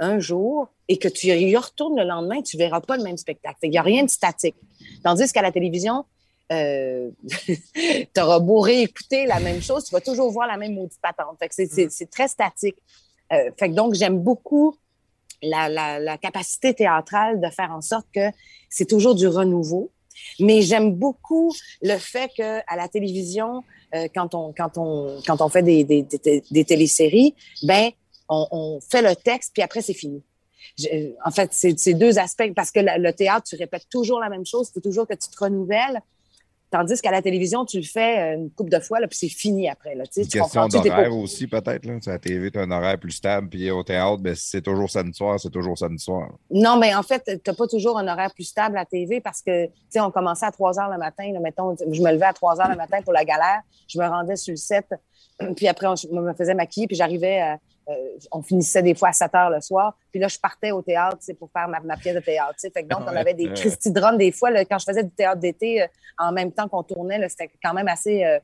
un 0.00 0.18
jour 0.18 0.68
et 0.88 0.98
que 0.98 1.08
tu 1.08 1.26
y 1.26 1.56
retournes 1.56 1.98
le 1.98 2.04
lendemain, 2.04 2.40
tu 2.42 2.56
verras 2.56 2.80
pas 2.80 2.96
le 2.96 3.02
même 3.02 3.16
spectacle. 3.16 3.58
Il 3.62 3.70
n'y 3.70 3.78
a 3.78 3.82
rien 3.82 4.04
de 4.04 4.10
statique. 4.10 4.56
Tandis 5.02 5.32
qu'à 5.32 5.42
la 5.42 5.52
télévision, 5.52 6.04
euh, 6.52 7.10
tu 7.74 8.20
auras 8.20 8.38
beau 8.38 8.60
réécouter 8.60 9.26
la 9.26 9.40
même 9.40 9.60
chose, 9.60 9.84
tu 9.84 9.92
vas 9.92 10.00
toujours 10.00 10.30
voir 10.30 10.46
la 10.46 10.56
même 10.56 10.74
maudite 10.74 11.00
patente. 11.00 11.38
Que 11.40 11.88
c'est, 11.90 12.10
très 12.10 12.28
statique. 12.28 12.76
Euh, 13.32 13.50
fait 13.58 13.70
que 13.70 13.74
donc, 13.74 13.94
j'aime 13.94 14.20
beaucoup 14.20 14.76
la, 15.42 15.68
la, 15.68 15.98
la 15.98 16.16
capacité 16.16 16.74
théâtrale 16.74 17.40
de 17.40 17.48
faire 17.50 17.70
en 17.72 17.80
sorte 17.80 18.06
que 18.14 18.30
c'est 18.70 18.86
toujours 18.86 19.14
du 19.14 19.26
renouveau. 19.26 19.90
Mais 20.40 20.62
j'aime 20.62 20.94
beaucoup 20.94 21.54
le 21.82 21.96
fait 21.96 22.30
que 22.36 22.58
à 22.66 22.76
la 22.76 22.88
télévision, 22.88 23.62
euh, 23.94 24.08
quand 24.14 24.34
on 24.34 24.52
quand 24.52 24.76
on 24.76 25.20
quand 25.26 25.40
on 25.40 25.48
fait 25.48 25.62
des 25.62 25.84
des, 25.84 26.06
des, 26.50 26.64
téléséries, 26.64 27.34
ben 27.62 27.90
on, 28.28 28.46
on 28.50 28.80
fait 28.80 29.02
le 29.02 29.14
texte 29.16 29.52
puis 29.54 29.62
après 29.62 29.82
c'est 29.82 29.94
fini. 29.94 30.22
Je- 30.78 31.12
en 31.24 31.30
fait, 31.30 31.50
c'est 31.52 31.94
deux 31.94 32.18
aspects 32.18 32.52
parce 32.54 32.70
que 32.70 32.80
le 32.80 33.10
théâtre, 33.12 33.46
tu 33.48 33.56
répètes 33.56 33.88
toujours 33.90 34.20
la 34.20 34.28
même 34.28 34.44
chose, 34.44 34.70
c'est 34.72 34.80
toujours 34.80 35.06
que 35.06 35.14
tu 35.14 35.28
te 35.30 35.44
renouvelles. 35.44 36.00
Tandis 36.70 37.00
qu'à 37.00 37.10
la 37.10 37.22
télévision, 37.22 37.64
tu 37.64 37.78
le 37.78 37.84
fais 37.84 38.18
euh, 38.18 38.34
une 38.36 38.50
couple 38.50 38.70
de 38.70 38.78
fois, 38.80 39.00
là, 39.00 39.08
puis 39.08 39.16
c'est 39.18 39.28
fini 39.28 39.68
après. 39.70 39.94
Là, 39.94 40.04
Une 40.16 40.22
tu 40.24 40.28
question 40.38 40.68
d'horaire 40.68 41.16
aussi, 41.16 41.46
peut-être. 41.46 41.86
là. 41.86 41.94
À 42.06 42.10
la 42.10 42.18
TV, 42.18 42.50
tu 42.50 42.58
as 42.58 42.62
un 42.62 42.70
horaire 42.70 42.98
plus 42.98 43.12
stable, 43.12 43.48
puis 43.48 43.70
au 43.70 43.82
théâtre, 43.82 44.18
ben, 44.18 44.34
c'est 44.36 44.60
toujours 44.60 44.90
samedi 44.90 45.16
soir, 45.16 45.40
c'est 45.40 45.48
toujours 45.50 45.78
samedi 45.78 46.02
soir. 46.02 46.28
Non, 46.50 46.76
mais 46.78 46.94
en 46.94 47.02
fait, 47.02 47.22
tu 47.24 47.50
n'as 47.50 47.54
pas 47.56 47.66
toujours 47.66 47.98
un 47.98 48.06
horaire 48.06 48.32
plus 48.34 48.44
stable 48.44 48.76
à 48.76 48.84
TV 48.84 49.20
parce 49.22 49.40
que, 49.40 49.66
tu 49.66 49.72
sais, 49.88 50.00
on 50.00 50.10
commençait 50.10 50.46
à 50.46 50.50
3 50.52 50.78
heures 50.78 50.90
le 50.90 50.98
matin. 50.98 51.30
Là, 51.32 51.40
mettons, 51.40 51.74
je 51.90 52.02
me 52.02 52.12
levais 52.12 52.26
à 52.26 52.32
3 52.34 52.60
heures 52.60 52.68
le 52.70 52.76
matin 52.76 53.00
pour 53.02 53.12
la 53.14 53.24
galère. 53.24 53.60
Je 53.88 53.98
me 53.98 54.06
rendais 54.06 54.36
sur 54.36 54.52
le 54.52 54.56
set. 54.56 54.86
Puis 55.56 55.68
après, 55.68 55.86
on- 55.86 55.96
je 55.96 56.08
me 56.08 56.34
faisais 56.34 56.54
maquiller. 56.54 56.86
Puis 56.86 56.96
j'arrivais, 56.96 57.40
à- 57.40 57.58
on 58.30 58.42
finissait 58.42 58.82
des 58.82 58.94
fois 58.94 59.08
à 59.08 59.12
7 59.12 59.34
heures 59.34 59.50
le 59.50 59.60
soir. 59.60 59.96
Puis 60.10 60.20
là, 60.20 60.28
je 60.28 60.38
partais 60.38 60.70
au 60.72 60.82
théâtre, 60.82 61.18
pour 61.38 61.50
faire 61.50 61.68
ma, 61.68 61.80
ma 61.80 61.96
pièce 61.96 62.14
de 62.14 62.20
théâtre. 62.20 62.54
tu 62.54 62.60
sais. 62.60 62.70
Fait 62.70 62.82
que 62.82 62.88
donc, 62.88 63.00
on 63.04 63.16
avait 63.16 63.34
des. 63.34 63.52
Christy 63.52 63.90
Drums 63.90 64.18
des 64.18 64.32
fois. 64.32 64.50
là, 64.50 64.64
quand 64.64 64.78
je 64.78 64.84
faisais 64.84 65.04
du 65.04 65.10
théâtre 65.10 65.40
d'été, 65.40 65.82
euh, 65.82 65.86
en 66.18 66.32
même 66.32 66.52
temps 66.52 66.68
qu'on 66.68 66.82
tournait, 66.82 67.26
c'était 67.28 67.50
quand 67.62 67.74
même 67.74 67.88
assez... 67.88 68.24
euh, 68.24 68.38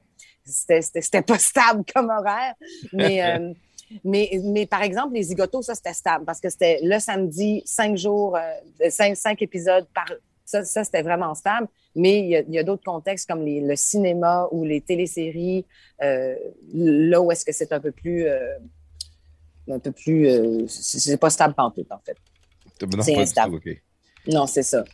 c'était- 0.45 1.23
pas 1.23 1.39
stable 1.39 1.85
comme 1.95 2.11
horaire. 2.11 2.55
Mais... 2.93 3.23
euh, 3.39 3.53
mais, 4.03 4.31
mais 4.43 4.67
par 4.67 4.83
exemple, 4.83 5.15
les 5.15 5.23
zigotos, 5.25 5.63
ça, 5.63 5.75
c'était 5.75 5.93
stable 5.93 6.25
parce 6.25 6.41
que 6.41 6.49
c'était 6.49 6.81
le 6.83 6.99
samedi, 6.99 7.63
cinq 7.67 7.97
jours, 7.97 8.37
euh, 8.37 8.89
cinq, 8.91 9.15
cinq 9.17 9.43
épisodes 9.43 9.87
par. 9.95 10.07
Ça, 10.47 10.65
ça 10.65 10.85
c'était 10.85 11.03
vraiment 11.03 11.35
stable. 11.35 11.69
Mais 11.95 12.21
il 12.21 12.53
y 12.55 12.59
a, 12.59 12.63
d'autres 12.65 12.83
contextes 12.83 13.29
comme 13.29 13.45
les- 13.45 13.61
le 13.61 13.77
cinéma 13.77 14.49
ou 14.51 14.65
les 14.65 14.81
téléséries, 14.81 15.65
euh, 16.03 16.35
là 16.73 17.21
où 17.21 17.31
est-ce 17.31 17.45
que 17.45 17.53
c'est 17.53 17.73
un 17.73 17.81
peu 17.81 17.93
plus. 17.93 18.27
Un 19.71 19.79
peu 19.79 19.93
plus. 19.93 20.29
euh, 20.29 20.67
c'est 20.69 21.17
pas 21.17 21.31
stable 21.31 21.55
pantoute, 21.55 21.91
en 21.91 22.01
fait. 22.05 22.17
C'est 23.03 23.17
instable. 23.17 23.61
Non, 24.27 24.47
c'est 24.47 24.63
ça. 24.63 24.85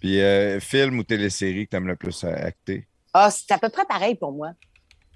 Puis, 0.00 0.20
euh, 0.20 0.58
film 0.60 0.98
ou 0.98 1.04
télésérie 1.04 1.66
que 1.66 1.70
tu 1.70 1.76
aimes 1.76 1.86
le 1.86 1.96
plus 1.96 2.24
acter? 2.24 2.86
Ah, 3.14 3.30
c'est 3.30 3.52
à 3.52 3.58
peu 3.58 3.68
près 3.68 3.84
pareil 3.84 4.14
pour 4.14 4.32
moi. 4.32 4.52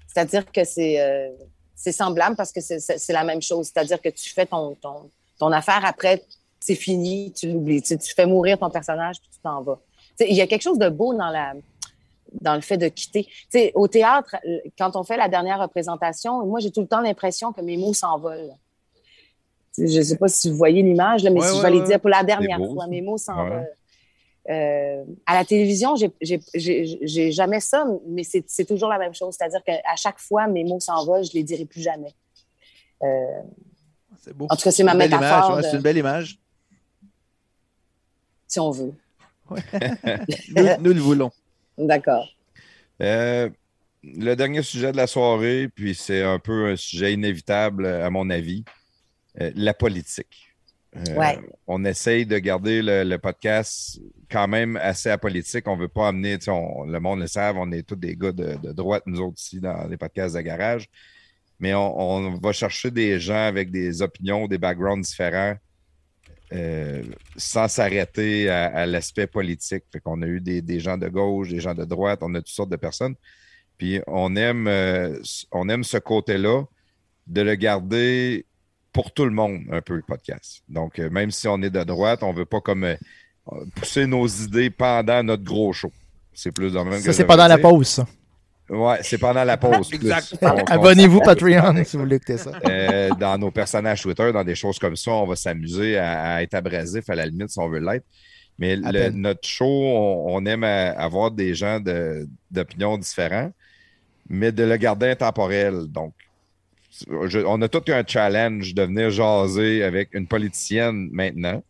C'est-à-dire 0.07 0.49
que 0.51 0.63
c'est 0.63 1.01
euh, 1.01 1.29
c'est 1.75 1.91
semblable 1.91 2.35
parce 2.35 2.51
que 2.51 2.61
c'est- 2.61 3.13
la 3.13 3.23
même 3.23 3.41
chose. 3.41 3.67
C'est-à-dire 3.67 4.01
que 4.01 4.09
tu 4.09 4.29
fais 4.29 4.45
ton, 4.45 4.75
ton, 4.75 5.11
ton 5.37 5.51
affaire 5.51 5.83
après, 5.85 6.23
c'est 6.59 6.75
fini, 6.75 7.31
tu 7.33 7.51
l'oublies. 7.51 7.81
Tu, 7.81 7.97
fais 8.15 8.25
mourir 8.25 8.57
ton 8.57 8.69
personnage 8.69 9.19
puis 9.19 9.29
tu 9.31 9.39
t'en 9.39 9.61
vas. 9.61 9.79
Il 10.19 10.35
y 10.35 10.41
a 10.41 10.47
quelque 10.47 10.63
chose 10.63 10.79
de 10.79 10.89
beau 10.89 11.13
dans 11.13 11.29
la 11.29 11.53
dans 12.41 12.55
le 12.55 12.61
fait 12.61 12.77
de 12.77 12.87
quitter. 12.87 13.27
Au 13.73 13.87
théâtre, 13.87 14.35
quand 14.77 14.95
on 14.95 15.03
fait 15.03 15.17
la 15.17 15.29
dernière 15.29 15.59
représentation, 15.59 16.45
moi, 16.45 16.59
j'ai 16.59 16.71
tout 16.71 16.81
le 16.81 16.87
temps 16.87 17.01
l'impression 17.01 17.53
que 17.53 17.61
mes 17.61 17.77
mots 17.77 17.93
s'envolent. 17.93 18.53
Je 19.77 19.83
ne 19.97 20.01
sais 20.03 20.17
pas 20.17 20.27
si 20.27 20.49
vous 20.49 20.57
voyez 20.57 20.81
l'image, 20.81 21.23
là, 21.23 21.29
mais 21.29 21.39
Ouais, 21.39 21.47
si 21.47 21.57
je 21.57 21.61
ouais, 21.63 21.69
vais 21.71 21.77
les 21.77 21.83
dire 21.83 21.99
pour 21.99 22.09
la 22.09 22.23
dernière 22.23 22.57
fois, 22.59 22.87
mes 22.87 23.01
mots 23.01 23.17
s'envolent. 23.17 23.59
Ouais. 23.59 23.67
Euh, 24.49 25.03
à 25.25 25.35
la 25.35 25.43
télévision, 25.45 25.95
j'ai- 26.21 27.31
jamais 27.31 27.59
ça, 27.59 27.85
mais 28.07 28.23
c'est 28.23 28.65
toujours 28.65 28.89
la 28.89 28.97
même 28.97 29.13
chose. 29.13 29.35
C'est-à-dire 29.37 29.61
qu'à 29.63 29.95
chaque 29.97 30.19
fois, 30.19 30.47
mes 30.47 30.63
mots 30.63 30.79
s'envolent, 30.79 31.23
je 31.25 31.33
les 31.33 31.43
dirai 31.43 31.65
plus 31.65 31.81
jamais. 31.81 32.13
Euh, 33.03 33.41
C'est 34.23 34.33
beau. 34.35 34.47
En 34.49 34.55
tout 34.55 34.63
cas, 34.63 34.71
c'est 34.71 34.83
ma 34.83 34.93
métaphore 34.95 35.27
image, 35.27 35.49
ouais, 35.49 35.61
de- 35.63 35.67
C'est 35.67 35.75
une 35.75 35.81
belle 35.83 35.97
image. 35.97 36.39
si 38.47 38.59
on 38.59 38.71
veut. 38.71 38.93
Nous, 40.55 40.63
nous 40.79 40.93
le 40.93 40.99
voulons. 40.99 41.31
D'accord. 41.77 42.27
Euh, 43.01 43.49
le 44.03 44.35
dernier 44.35 44.61
sujet 44.63 44.91
de 44.91 44.97
la 44.97 45.07
soirée, 45.07 45.69
puis 45.73 45.93
c'est 45.95 46.23
un 46.23 46.39
peu 46.39 46.67
un 46.71 46.75
sujet 46.75 47.13
inévitable, 47.13 47.85
à 47.85 48.09
mon 48.09 48.29
avis, 48.29 48.63
la 49.55 49.73
politique. 49.73 50.43
Euh, 50.95 51.15
Ouais. 51.15 51.37
On 51.67 51.83
essaye 51.85 52.25
de 52.25 52.37
garder 52.39 52.81
le, 52.81 53.03
le 53.03 53.17
podcast 53.19 53.99
quand 54.31 54.47
même 54.47 54.77
assez 54.77 55.09
apolitique. 55.09 55.67
On 55.67 55.75
ne 55.75 55.81
veut 55.81 55.87
pas 55.89 56.07
amener, 56.07 56.37
on- 56.47 56.85
le 56.85 56.99
monde 56.99 57.19
le 57.19 57.27
savent, 57.27 57.57
on 57.57 57.71
est 57.71 57.83
tous 57.83 57.95
des 57.97 58.15
gars 58.15 58.31
de, 58.31 58.55
de 58.55 58.71
droite, 58.71 59.03
nous 59.05 59.19
autres 59.21 59.37
ici, 59.39 59.59
dans 59.59 59.87
les 59.87 59.97
podcasts 59.97 60.35
de 60.35 60.41
garage. 60.41 60.87
Mais 61.59 61.73
on, 61.73 61.99
on 61.99 62.37
va 62.37 62.51
chercher 62.51 62.89
des 62.89 63.19
gens 63.19 63.45
avec 63.47 63.69
des 63.69 64.01
opinions, 64.01 64.47
des 64.47 64.57
backgrounds 64.57 65.05
différents, 65.07 65.55
euh, 66.53 67.03
sans 67.35 67.67
s'arrêter 67.67 68.49
à, 68.49 68.67
à 68.67 68.85
l'aspect 68.85 69.27
politique. 69.27 69.83
Fait 69.91 69.99
qu'on 69.99 70.21
a 70.21 70.25
eu 70.27 70.39
des, 70.39 70.61
des 70.61 70.79
gens 70.79 70.97
de 70.97 71.09
gauche, 71.09 71.49
des 71.49 71.59
gens 71.59 71.75
de 71.75 71.83
droite, 71.85 72.19
on 72.21 72.33
a 72.35 72.39
toutes 72.39 72.47
sortes 72.47 72.69
de 72.71 72.75
personnes. 72.77 73.15
Puis 73.77 73.99
on 74.07 74.35
aime, 74.35 74.67
euh, 74.67 75.19
on 75.51 75.67
aime 75.69 75.83
ce 75.83 75.97
côté-là 75.97 76.63
de 77.27 77.41
le 77.41 77.55
garder 77.55 78.45
pour 78.97 79.11
tout 79.11 79.25
le 79.25 79.31
monde, 79.31 79.61
un 79.71 79.81
peu, 79.81 79.95
le 79.95 80.01
podcast. 80.01 80.63
Donc, 80.67 80.97
euh, 80.97 81.09
même 81.11 81.29
si 81.29 81.47
on 81.47 81.61
est 81.61 81.69
de 81.69 81.83
droite, 81.83 82.23
on 82.23 82.33
ne 82.33 82.37
veut 82.37 82.45
pas 82.45 82.61
comme 82.61 82.83
euh, 82.83 82.95
pousser 83.75 84.07
nos 84.07 84.25
idées 84.27 84.71
pendant 84.71 85.21
notre 85.23 85.43
gros 85.43 85.71
show. 85.71 85.91
C'est 86.33 86.51
plus 86.51 86.73
dans 86.73 86.83
le 86.83 86.89
même 86.91 86.99
Ça, 87.01 87.13
c'est 87.13 87.25
pendant 87.25 87.47
la 87.47 87.57
pause, 87.59 87.87
ça. 87.87 88.07
Ouais, 88.69 88.97
c'est 89.03 89.17
pendant 89.17 89.43
la 89.43 89.55
pause. 89.57 89.89
Abonnez-vous 90.67 91.21
Patreon 91.21 91.83
si 91.85 91.95
vous 91.95 92.03
voulez 92.03 92.15
écouter 92.17 92.37
ça. 92.37 92.51
euh, 92.67 93.09
dans 93.19 93.37
nos 93.37 93.51
personnages 93.51 94.01
Twitter, 94.01 94.31
dans 94.33 94.43
des 94.43 94.55
choses 94.55 94.77
comme 94.79 94.95
ça, 94.95 95.11
on 95.11 95.25
va 95.27 95.35
s'amuser 95.35 95.97
à, 95.97 96.33
à 96.35 96.41
être 96.41 96.53
abrasif 96.55 97.09
à 97.09 97.15
la 97.15 97.25
limite 97.25 97.49
si 97.49 97.59
on 97.59 97.69
veut 97.69 97.79
l'être. 97.79 98.05
Mais 98.59 98.75
le- 98.75 99.09
notre 99.11 99.47
show, 99.47 99.65
on, 99.65 100.25
on 100.35 100.45
aime 100.45 100.63
à- 100.63 100.89
avoir 100.91 101.31
des 101.31 101.53
gens 101.53 101.79
de- 101.79 102.27
d'opinions 102.51 102.97
différents, 102.97 103.51
mais 104.29 104.51
de 104.51 104.63
le 104.63 104.75
garder 104.77 105.07
intemporel. 105.11 105.83
Donc, 105.87 106.13
on 107.09 107.61
a 107.61 107.67
tout 107.67 107.83
un 107.87 108.03
challenge 108.05 108.73
de 108.73 108.83
venir 108.83 109.09
jaser 109.09 109.83
avec 109.83 110.13
une 110.13 110.27
politicienne 110.27 111.09
maintenant. 111.11 111.63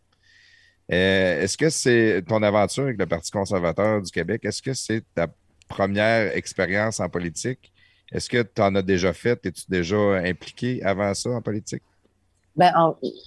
Euh, 0.91 1.41
est-ce 1.41 1.57
que 1.57 1.69
c'est 1.69 2.23
ton 2.27 2.41
aventure 2.43 2.83
avec 2.83 2.97
le 2.97 3.05
Parti 3.05 3.31
conservateur 3.31 4.01
du 4.01 4.11
Québec? 4.11 4.45
Est-ce 4.45 4.61
que 4.61 4.73
c'est 4.73 5.03
ta 5.13 5.27
première 5.67 6.35
expérience 6.35 6.99
en 6.99 7.09
politique? 7.09 7.71
Est-ce 8.11 8.29
que 8.29 8.41
tu 8.41 8.61
en 8.61 8.73
as 8.75 8.81
déjà 8.81 9.11
fait? 9.11 9.45
Es-tu 9.45 9.63
déjà 9.67 9.97
impliqué 10.17 10.81
avant 10.83 11.13
ça 11.13 11.29
en 11.29 11.41
politique? 11.41 11.83
Ben, 12.55 12.73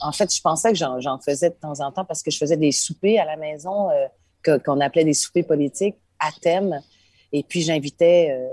en, 0.00 0.12
fait, 0.12 0.34
je 0.34 0.40
pensais 0.40 0.72
que 0.72 0.78
j'en 0.78 1.18
faisais 1.20 1.50
de 1.50 1.54
temps 1.54 1.78
en 1.80 1.92
temps 1.92 2.04
parce 2.04 2.22
que 2.22 2.30
je 2.30 2.38
faisais 2.38 2.56
des 2.56 2.72
soupers 2.72 3.18
à 3.20 3.24
la 3.24 3.36
maison 3.36 3.88
euh, 3.90 4.58
qu'on 4.58 4.80
appelait 4.80 5.04
des 5.04 5.14
soupers 5.14 5.46
politiques 5.46 5.96
à 6.18 6.30
thème. 6.32 6.80
Et 7.32 7.44
puis, 7.44 7.62
j'invitais, 7.62 8.30
euh, 8.32 8.48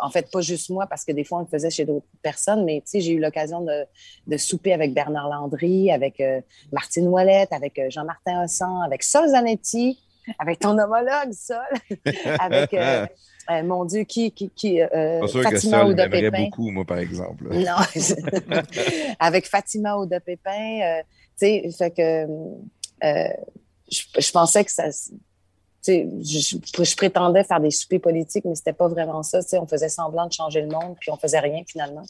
en 0.00 0.10
fait, 0.10 0.30
pas 0.30 0.40
juste 0.40 0.70
moi, 0.70 0.86
parce 0.86 1.04
que 1.04 1.12
des 1.12 1.24
fois, 1.24 1.38
on 1.38 1.42
le 1.42 1.46
faisait 1.46 1.70
chez 1.70 1.84
d'autres 1.84 2.06
personnes, 2.22 2.64
mais 2.64 2.82
tu 2.84 2.90
sais, 2.90 3.00
j'ai 3.00 3.12
eu 3.12 3.20
l'occasion 3.20 3.62
de, 3.62 3.84
de, 4.26 4.36
souper 4.36 4.72
avec 4.72 4.94
Bernard 4.94 5.28
Landry, 5.28 5.90
avec 5.90 6.20
euh, 6.20 6.40
Martine 6.72 7.08
Ouellette, 7.08 7.52
avec 7.52 7.80
Jean-Martin 7.88 8.44
Hossan, 8.44 8.82
avec 8.82 9.02
Sol 9.02 9.28
Zanetti, 9.28 9.98
avec 10.38 10.58
ton 10.58 10.78
homologue, 10.78 11.32
Sol, 11.32 11.58
avec 12.38 12.74
euh, 13.50 13.62
mon 13.62 13.84
Dieu, 13.84 14.04
qui, 14.04 14.30
qui, 14.30 14.50
qui 14.50 14.82
euh, 14.82 15.26
Fatima 15.26 15.86
Ouda 15.86 16.08
Pépin. 16.08 16.44
beaucoup, 16.44 16.70
moi, 16.70 16.84
par 16.84 16.98
exemple. 16.98 17.48
Non, 17.52 17.76
avec 19.18 19.46
Fatima 19.46 19.96
Ouda 19.96 20.20
Pépin, 20.20 20.80
euh, 20.82 21.02
tu 21.38 21.46
sais, 21.46 21.70
fait 21.76 21.90
que 21.90 22.26
euh, 23.04 23.28
je, 23.90 24.02
je, 24.18 24.30
pensais 24.32 24.64
que 24.64 24.70
ça, 24.70 24.84
je, 25.88 26.96
prétendais 26.96 27.44
faire 27.44 27.60
des 27.60 27.70
soupers 27.70 28.00
politiques, 28.00 28.44
mais 28.44 28.54
c'était 28.54 28.72
pas 28.72 28.88
vraiment 28.88 29.22
ça. 29.22 29.40
On 29.54 29.66
faisait 29.66 29.88
semblant 29.88 30.26
de 30.26 30.32
changer 30.32 30.62
le 30.62 30.68
monde, 30.68 30.96
puis 31.00 31.10
on 31.10 31.16
faisait 31.16 31.40
rien 31.40 31.62
finalement. 31.66 32.04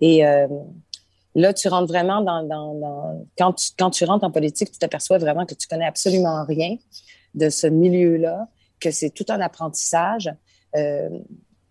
Et 0.00 0.26
euh, 0.26 0.46
là, 1.34 1.52
tu 1.52 1.68
rentres 1.68 1.88
vraiment 1.88 2.20
dans, 2.20 3.26
quand, 3.36 3.52
tu, 3.54 3.70
quand 3.78 3.90
tu 3.90 4.04
rentres 4.04 4.24
en 4.24 4.30
politique, 4.30 4.70
tu 4.70 4.78
t'aperçois 4.78 5.18
vraiment 5.18 5.46
que 5.46 5.54
tu 5.54 5.66
connais 5.68 5.86
absolument 5.86 6.44
rien 6.44 6.76
de 7.34 7.50
ce 7.50 7.66
milieu-là, 7.66 8.48
que 8.80 8.90
c'est 8.90 9.10
tout 9.10 9.26
un 9.28 9.40
apprentissage. 9.40 10.32
Euh, 10.76 11.08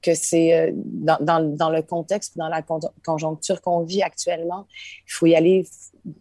que 0.02 0.14
c'est 0.14 0.54
euh, 0.54 0.72
dans, 0.74 1.18
dans, 1.56 1.70
le 1.70 1.82
contexte, 1.82 2.38
dans 2.38 2.48
la 2.48 2.64
conjoncture 3.04 3.62
qu'on 3.62 3.82
vit 3.82 4.04
actuellement, 4.04 4.68
il 5.06 5.12
faut 5.12 5.26
y 5.26 5.36
aller. 5.36 5.66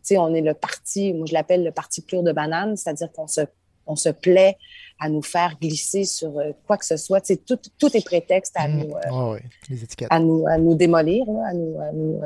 Tu 0.05 0.17
on 0.17 0.35
est 0.35 0.41
le 0.41 0.55
parti, 0.55 1.13
moi 1.13 1.27
je 1.27 1.35
l'appelle 1.35 1.63
le 1.63 1.71
parti 1.71 2.01
plure 2.01 2.23
de 2.23 2.33
banane, 2.33 2.77
c'est-à-dire 2.77 3.13
qu'on 3.13 3.29
se, 3.29 3.43
on 3.87 3.97
se 3.97 4.09
plaît 4.09 4.57
à 4.99 5.09
nous 5.09 5.23
faire 5.23 5.59
glisser 5.61 6.05
sur 6.05 6.39
euh, 6.39 6.53
quoi 6.67 6.79
que 6.79 6.85
ce 6.85 6.97
soit. 6.97 7.21
Tu 7.21 7.35
sais, 7.35 7.37
tout, 7.37 7.59
tout 7.79 7.95
est 7.97 8.05
prétexte 8.05 8.55
à, 8.57 8.69
mmh. 8.69 8.79
nous, 8.79 8.95
oh 9.13 9.35
oui. 9.35 9.41
Les 9.69 9.79
à 10.11 10.19
nous, 10.19 10.47
à 10.47 10.59
nous 10.59 10.75
démolir, 10.75 11.25
là, 11.27 11.49
à 11.51 11.55
nous, 11.55 11.81
à 11.81 11.93
nous, 11.93 12.21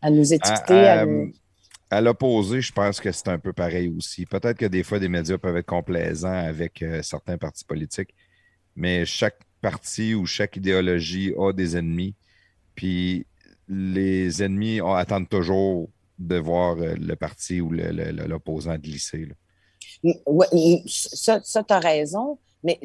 à 0.00 0.10
nous 0.10 0.32
étiqueter. 0.32 0.86
À, 0.86 1.00
à, 1.00 1.06
nous... 1.06 1.32
à 1.90 2.00
l'opposé, 2.00 2.60
je 2.60 2.72
pense 2.72 3.00
que 3.00 3.12
c'est 3.12 3.28
un 3.28 3.38
peu 3.38 3.52
pareil 3.52 3.92
aussi. 3.96 4.26
Peut-être 4.26 4.58
que 4.58 4.66
des 4.66 4.82
fois, 4.82 4.98
des 4.98 5.08
médias 5.08 5.38
peuvent 5.38 5.56
être 5.56 5.66
complaisants 5.66 6.28
avec 6.28 6.84
certains 7.02 7.38
partis 7.38 7.64
politiques, 7.64 8.14
mais 8.74 9.04
chaque 9.04 9.38
parti 9.60 10.14
ou 10.14 10.26
chaque 10.26 10.56
idéologie 10.56 11.32
a 11.38 11.52
des 11.52 11.76
ennemis. 11.76 12.14
Puis 12.74 13.26
les 13.68 14.42
ennemis 14.42 14.80
attendent 14.80 15.28
toujours 15.28 15.88
de 16.18 16.36
voir 16.36 16.76
euh, 16.78 16.94
le 16.94 17.16
parti 17.16 17.60
ou 17.60 17.70
l'opposant 17.70 18.76
glisser. 18.76 19.28
Oui, 20.02 20.82
ça, 20.86 21.40
ça 21.42 21.62
tu 21.62 21.72
as 21.72 21.78
raison, 21.78 22.38
mais 22.64 22.80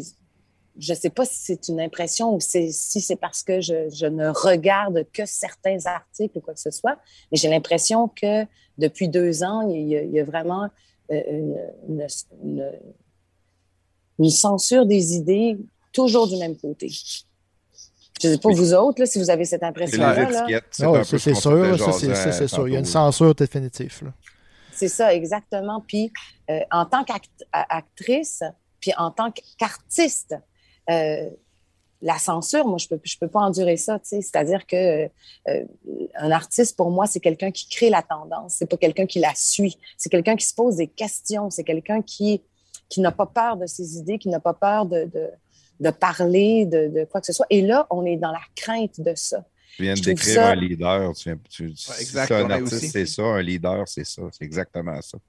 je 0.77 0.93
ne 0.93 0.97
sais 0.97 1.09
pas 1.09 1.25
si 1.25 1.37
c'est 1.37 1.67
une 1.69 1.81
impression 1.81 2.35
ou 2.35 2.39
si 2.39 2.71
c'est 2.71 3.15
parce 3.15 3.43
que 3.43 3.61
je, 3.61 4.05
ne 4.05 4.29
regarde 4.29 5.05
que 5.11 5.25
certains 5.25 5.85
articles 5.85 6.37
ou 6.37 6.41
quoi 6.41 6.53
que 6.53 6.59
ce 6.59 6.71
soit, 6.71 6.97
mais 7.31 7.37
j'ai 7.37 7.49
l'impression 7.49 8.07
que 8.07 8.45
depuis 8.77 9.09
deux 9.09 9.43
ans, 9.43 9.67
il 9.69 9.87
y 9.87 10.19
a, 10.19 10.23
vraiment 10.23 10.69
euh, 11.11 11.55
une, 11.87 12.07
une, 14.19 14.29
censure 14.29 14.85
des 14.85 15.15
idées 15.15 15.57
toujours 15.93 16.27
du 16.27 16.37
même 16.37 16.55
côté. 16.55 16.89
Je 18.21 18.27
ne 18.27 18.33
sais 18.33 18.39
pas 18.39 18.49
vous 18.49 18.73
autres, 18.73 18.99
là, 18.99 19.05
si 19.05 19.19
vous 19.19 19.29
avez 19.29 19.45
cette 19.45 19.63
impression-là. 19.63 20.15
C'est 20.71 21.19
c'est 21.19 21.33
sûr, 21.35 21.75
c'est 22.33 22.47
sûr. 22.47 22.67
Il 22.67 22.73
y 22.73 22.75
a 22.75 22.79
une 22.79 22.85
censure 22.85 23.33
définitive. 23.33 24.11
C'est 24.77 24.89
ça, 24.89 25.13
exactement. 25.13 25.83
Puis 25.87 26.11
euh, 26.51 26.59
en 26.71 26.85
tant 26.85 27.03
qu'actrice, 27.03 28.43
puis 28.79 28.93
en 28.97 29.09
tant 29.09 29.31
qu'artiste, 29.57 30.35
euh, 30.89 31.29
la 32.03 32.19
censure, 32.19 32.67
moi, 32.67 32.77
je 32.77 32.85
ne 32.91 32.97
peux, 32.97 33.01
je 33.03 33.17
peux 33.17 33.27
pas 33.27 33.39
endurer 33.39 33.75
ça. 33.75 33.99
C'est-à-dire 34.03 34.67
que 34.67 35.09
euh, 35.47 35.65
un 36.15 36.29
artiste, 36.29 36.77
pour 36.77 36.91
moi, 36.91 37.07
c'est 37.07 37.19
quelqu'un 37.19 37.49
qui 37.49 37.67
crée 37.67 37.89
la 37.89 38.03
tendance. 38.03 38.53
C'est 38.53 38.67
pas 38.67 38.77
quelqu'un 38.77 39.07
qui 39.07 39.17
la 39.17 39.33
suit. 39.33 39.77
C'est 39.97 40.09
quelqu'un 40.09 40.35
qui 40.35 40.45
se 40.45 40.53
pose 40.53 40.75
des 40.75 40.87
questions. 40.87 41.49
C'est 41.49 41.63
quelqu'un 41.63 42.03
qui, 42.03 42.43
qui 42.87 43.01
n'a 43.01 43.11
pas 43.11 43.25
peur 43.25 43.57
de 43.57 43.65
ses 43.65 43.97
idées, 43.97 44.19
qui 44.19 44.29
n'a 44.29 44.39
pas 44.39 44.53
peur 44.53 44.85
de, 44.85 45.09
de 45.79 45.89
parler 45.89 46.65
de, 46.65 47.05
quoi 47.05 47.21
que 47.21 47.27
ce 47.27 47.33
soit. 47.33 47.47
Et 47.49 47.61
là, 47.61 47.87
on 47.89 48.05
est 48.05 48.17
dans 48.17 48.31
la 48.31 48.41
crainte 48.55 49.01
de 49.01 49.13
ça. 49.15 49.43
Tu 49.77 49.83
viens 49.83 49.93
de 49.93 50.01
décrire 50.01 50.43
un 50.43 50.55
leader. 50.55 51.13
Tu, 51.13 51.37
tu, 51.49 51.73
un 52.31 52.49
artiste, 52.49 52.91
c'est 52.91 53.05
ça. 53.05 53.21
Un 53.21 53.43
leader, 53.43 53.87
c'est 53.87 54.05
ça. 54.05 54.23
C'est 54.31 54.43
exactement 54.43 54.99
ça. 55.03 55.19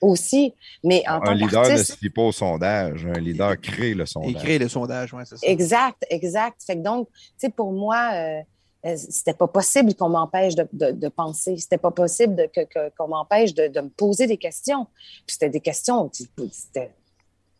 Aussi, 0.00 0.54
mais 0.82 1.02
en 1.06 1.20
Un 1.20 1.34
leader 1.34 1.68
ne 1.68 1.76
se 1.76 1.92
fie 1.92 2.08
pas 2.08 2.22
au 2.22 2.32
sondage. 2.32 3.04
Un 3.04 3.20
leader 3.20 3.60
crée 3.60 3.92
le 3.92 4.06
sondage. 4.06 4.30
Il 4.30 4.36
crée 4.38 4.58
le 4.58 4.68
sondage, 4.68 5.12
oui, 5.12 5.24
c'est 5.26 5.36
ça. 5.36 5.46
Exact, 5.46 6.06
exact. 6.08 6.62
Fait 6.64 6.76
que 6.76 6.82
donc, 6.82 7.10
tu 7.12 7.20
sais, 7.36 7.50
pour 7.50 7.70
moi, 7.70 8.12
euh, 8.14 8.40
euh, 8.86 8.96
c'était 8.96 9.34
pas 9.34 9.48
possible 9.48 9.94
qu'on 9.94 10.08
m'empêche 10.08 10.54
de, 10.54 10.66
de, 10.72 10.92
de, 10.92 11.08
penser. 11.08 11.58
C'était 11.58 11.76
pas 11.76 11.90
possible 11.90 12.48
qu'on 12.96 13.08
m'empêche 13.08 13.52
de, 13.52 13.68
de, 13.68 13.80
me 13.82 13.90
poser 13.90 14.26
des 14.26 14.38
questions. 14.38 14.86
Puis 15.26 15.34
c'était 15.34 15.50
des 15.50 15.60
questions, 15.60 16.10
c'était 16.50 16.92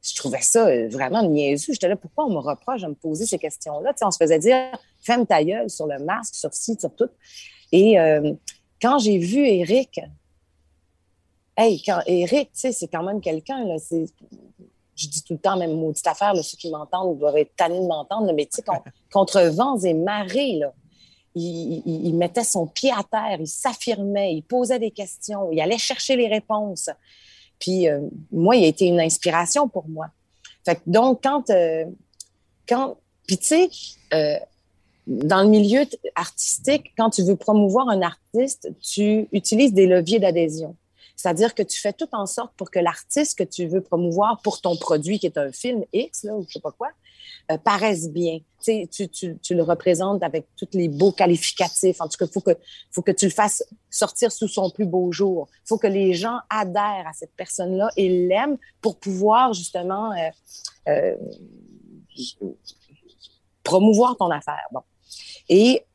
je 0.02 0.14
trouvais 0.14 0.40
ça 0.40 0.66
euh, 0.66 0.88
vraiment 0.88 1.22
niaiseux. 1.22 1.72
J'étais 1.72 1.88
là, 1.88 1.96
pourquoi 1.96 2.26
on 2.26 2.30
me 2.30 2.38
reproche 2.38 2.82
de 2.82 2.86
me 2.86 2.94
poser 2.94 3.26
ces 3.26 3.38
questions-là? 3.38 3.92
on 4.02 4.10
se 4.10 4.16
faisait 4.16 4.38
dire, 4.38 4.56
ferme 5.00 5.26
ta 5.26 5.42
gueule 5.42 5.68
sur 5.68 5.86
le 5.86 5.98
masque, 5.98 6.34
sur 6.34 6.52
ci, 6.54 6.76
sur 6.78 6.94
tout. 6.94 7.10
Et 7.72 7.98
euh, 7.98 8.32
quand 8.80 8.98
j'ai 8.98 9.18
vu 9.18 9.46
Eric, 9.46 10.00
hey, 11.56 11.82
quand 11.82 12.00
Eric, 12.06 12.52
tu 12.52 12.60
sais, 12.60 12.72
c'est 12.72 12.88
quand 12.88 13.02
même 13.02 13.20
quelqu'un, 13.20 13.64
là, 13.64 13.76
je 13.90 15.08
dis 15.08 15.22
tout 15.22 15.34
le 15.34 15.38
temps, 15.38 15.56
même 15.56 15.74
maudite 15.74 16.06
affaire, 16.06 16.32
là, 16.32 16.42
ceux 16.42 16.56
qui 16.56 16.70
m'entendent 16.70 17.18
doivent 17.18 17.36
être 17.36 17.54
tannés 17.56 17.80
de 17.80 17.86
m'entendre, 17.86 18.32
mais 18.32 18.46
tu 18.46 18.56
sais, 18.56 18.64
contre 19.12 19.40
vents 19.48 19.78
et 19.78 19.94
marées, 19.94 20.58
là, 20.58 20.72
il, 21.34 21.82
il, 21.86 22.16
mettait 22.16 22.44
son 22.44 22.66
pied 22.66 22.90
à 22.90 23.04
terre, 23.04 23.36
il 23.38 23.46
s'affirmait, 23.46 24.34
il 24.34 24.42
posait 24.42 24.78
des 24.78 24.90
questions, 24.90 25.52
il 25.52 25.60
allait 25.60 25.78
chercher 25.78 26.16
les 26.16 26.26
réponses. 26.26 26.90
Puis 27.58 27.88
euh, 27.88 28.00
moi, 28.30 28.56
il 28.56 28.64
a 28.64 28.68
été 28.68 28.86
une 28.86 29.00
inspiration 29.00 29.68
pour 29.68 29.88
moi. 29.88 30.08
Donc, 30.86 31.20
quand, 31.22 31.48
euh, 31.50 31.84
quand 32.68 32.98
puis 33.26 33.38
tu 33.38 33.46
sais, 33.46 33.70
euh, 34.14 34.38
dans 35.06 35.42
le 35.42 35.48
milieu 35.48 35.84
artistique, 36.14 36.92
quand 36.96 37.10
tu 37.10 37.22
veux 37.22 37.36
promouvoir 37.36 37.88
un 37.88 38.02
artiste, 38.02 38.70
tu 38.82 39.28
utilises 39.32 39.72
des 39.72 39.86
leviers 39.86 40.18
d'adhésion. 40.18 40.76
C'est-à-dire 41.16 41.54
que 41.54 41.62
tu 41.62 41.78
fais 41.80 41.92
tout 41.92 42.08
en 42.12 42.26
sorte 42.26 42.52
pour 42.56 42.70
que 42.70 42.78
l'artiste 42.78 43.38
que 43.38 43.44
tu 43.44 43.66
veux 43.66 43.80
promouvoir 43.80 44.40
pour 44.42 44.60
ton 44.60 44.76
produit, 44.76 45.18
qui 45.18 45.26
est 45.26 45.36
un 45.36 45.52
film 45.52 45.84
X, 45.92 46.24
là, 46.24 46.34
ou 46.34 46.44
je 46.46 46.54
sais 46.54 46.60
pas 46.60 46.72
quoi, 46.72 46.88
euh, 47.50 47.58
paraisse 47.58 48.10
bien. 48.10 48.40
Tu, 48.62 48.86
tu, 48.88 49.38
tu, 49.38 49.54
le 49.54 49.62
représentes 49.62 50.22
avec 50.22 50.46
tous 50.56 50.68
les 50.72 50.88
beaux 50.88 51.12
qualificatifs. 51.12 52.00
En 52.00 52.08
tout 52.08 52.18
cas, 52.18 52.26
il 52.26 52.32
faut 52.32 52.40
que, 52.40 52.50
faut 52.90 53.02
que 53.02 53.12
tu 53.12 53.24
le 53.24 53.30
fasses 53.30 53.64
sortir 53.88 54.32
sous 54.32 54.48
son 54.48 54.68
plus 54.68 54.84
beau 54.84 55.10
jour. 55.12 55.48
Il 55.64 55.68
faut 55.68 55.78
que 55.78 55.86
les 55.86 56.12
gens 56.12 56.38
adhèrent 56.50 57.06
à 57.06 57.12
cette 57.14 57.32
personne-là 57.36 57.88
et 57.96 58.26
l'aiment 58.26 58.58
pour 58.82 58.98
pouvoir 58.98 59.54
justement 59.54 60.12
euh, 60.12 60.28
euh, 60.88 61.16
promouvoir 63.62 64.16
ton 64.16 64.30
affaire. 64.30 64.66
Bon. 64.72 64.82
Et 65.48 65.86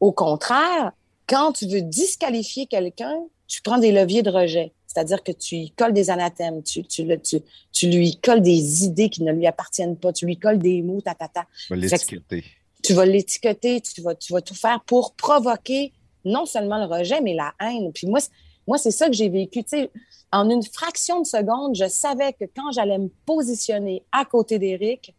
au 0.00 0.12
contraire, 0.12 0.92
quand 1.26 1.52
tu 1.52 1.66
veux 1.66 1.82
disqualifier 1.82 2.66
quelqu'un, 2.66 3.14
tu 3.46 3.60
prends 3.60 3.78
des 3.78 3.92
leviers 3.92 4.22
de 4.22 4.30
rejet. 4.30 4.72
C'est-à-dire 4.88 5.22
que 5.22 5.32
tu 5.32 5.56
lui 5.56 5.70
colles 5.70 5.92
des 5.92 6.08
anathèmes, 6.08 6.62
tu, 6.62 6.82
tu, 6.82 7.06
tu, 7.22 7.40
tu, 7.72 7.90
lui 7.90 8.16
colles 8.16 8.40
des 8.40 8.84
idées 8.84 9.10
qui 9.10 9.22
ne 9.22 9.32
lui 9.32 9.46
appartiennent 9.46 9.96
pas, 9.96 10.12
tu 10.14 10.24
lui 10.24 10.38
colles 10.38 10.58
des 10.58 10.80
mots, 10.80 11.02
ta, 11.02 11.14
ta, 11.14 11.28
ta. 11.28 11.46
Tu 11.66 11.74
vas 11.74 11.76
l'étiqueter. 11.76 12.44
Tu 12.82 12.94
vas 12.94 13.04
l'étiqueter, 13.04 13.80
tu 13.82 14.00
vas, 14.00 14.14
tu 14.14 14.32
vas 14.32 14.40
tout 14.40 14.54
faire 14.54 14.80
pour 14.86 15.14
provoquer 15.14 15.92
non 16.24 16.46
seulement 16.46 16.78
le 16.78 16.86
rejet, 16.86 17.20
mais 17.20 17.34
la 17.34 17.54
haine. 17.60 17.92
Puis 17.92 18.06
moi, 18.06 18.18
moi 18.66 18.78
c'est 18.78 18.90
ça 18.90 19.08
que 19.08 19.12
j'ai 19.12 19.28
vécu. 19.28 19.62
Tu 19.62 19.68
sais, 19.68 19.90
en 20.32 20.48
une 20.48 20.62
fraction 20.62 21.20
de 21.20 21.26
seconde, 21.26 21.76
je 21.76 21.86
savais 21.86 22.32
que 22.32 22.44
quand 22.56 22.72
j'allais 22.72 22.98
me 22.98 23.10
positionner 23.26 24.02
à 24.10 24.24
côté 24.24 24.58
d'Éric, 24.58 25.14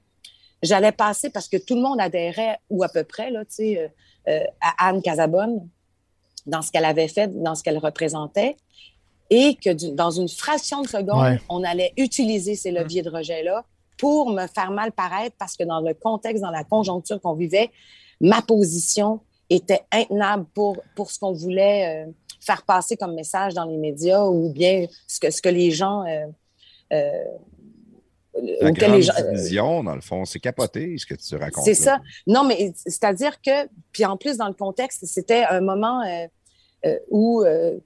j'allais 0.64 0.92
passer 0.92 1.30
parce 1.30 1.48
que 1.48 1.58
tout 1.58 1.76
le 1.76 1.82
monde 1.82 2.02
adhérait, 2.02 2.58
ou 2.72 2.84
à 2.84 2.90
peu 2.90 3.04
près, 3.04 3.30
là, 3.30 3.46
tu 3.46 3.56
sais, 3.56 3.80
euh, 3.80 3.88
euh, 4.30 4.44
à 4.62 4.90
Anne 4.90 5.02
Casabonne 5.02 5.68
dans 6.46 6.62
ce 6.62 6.72
qu'elle 6.72 6.86
avait 6.86 7.08
fait, 7.08 7.28
dans 7.28 7.56
ce 7.56 7.64
qu'elle 7.64 7.78
représentait, 7.78 8.58
et 9.30 9.56
que 9.56 9.94
dans 9.94 10.12
une 10.12 10.30
fraction 10.30 10.82
de 10.82 10.88
seconde, 10.88 11.40
on 11.50 11.64
allait 11.64 11.94
utiliser 11.98 12.56
ces 12.56 12.72
leviers 12.72 13.02
de 13.02 13.10
rejet-là 13.10 13.64
pour 13.98 14.32
me 14.32 14.48
faire 14.48 14.72
mal 14.72 14.92
paraître 14.92 15.36
parce 15.38 15.56
que 15.58 15.64
dans 15.64 15.82
le 15.82 15.94
contexte, 15.94 16.42
dans 16.42 16.52
la 16.52 16.64
conjoncture 16.64 17.22
qu'on 17.22 17.34
vivait, 17.34 17.70
ma 18.22 18.42
position 18.42 19.20
était 19.50 19.82
intenable 19.92 20.46
pour, 20.54 20.78
pour 20.96 21.12
ce 21.12 21.20
qu'on 21.20 21.34
voulait 21.34 22.06
euh, 22.08 22.12
faire 22.40 22.64
passer 22.64 22.96
comme 22.96 23.14
message 23.14 23.54
dans 23.54 23.66
les 23.66 23.78
médias 23.78 24.26
ou 24.26 24.52
bien 24.52 24.86
ce 25.08 25.20
que, 25.20 25.30
ce 25.32 25.42
que 25.42 25.50
les 25.50 25.72
gens 25.72 26.06
euh, 26.06 26.26
euh, 26.94 27.24
La 28.62 28.72
grande 28.72 28.96
les 28.96 29.02
gens. 29.02 29.14
division, 29.32 29.84
dans 29.84 29.96
le 29.96 30.02
fond, 30.02 30.24
c'est 30.26 30.40
capoté 30.40 30.98
ce 30.98 31.06
que 31.06 31.16
tu 31.16 31.36
racontes. 31.36 31.66
C'est 31.66 31.74
ça. 31.74 32.00
Non, 32.26 32.44
mais 32.44 32.74
c'est-à-dire 32.76 33.42
que, 33.42 33.68
puis 33.92 34.06
en 34.06 34.18
plus, 34.18 34.38
dans 34.38 34.48
le 34.48 34.54
contexte, 34.54 35.06
c'était 35.06 35.44
un 35.44 35.62
moment 35.62 36.02
euh, 36.04 36.28
euh, 36.86 36.98
où 37.10 37.44
euh, 37.44 37.78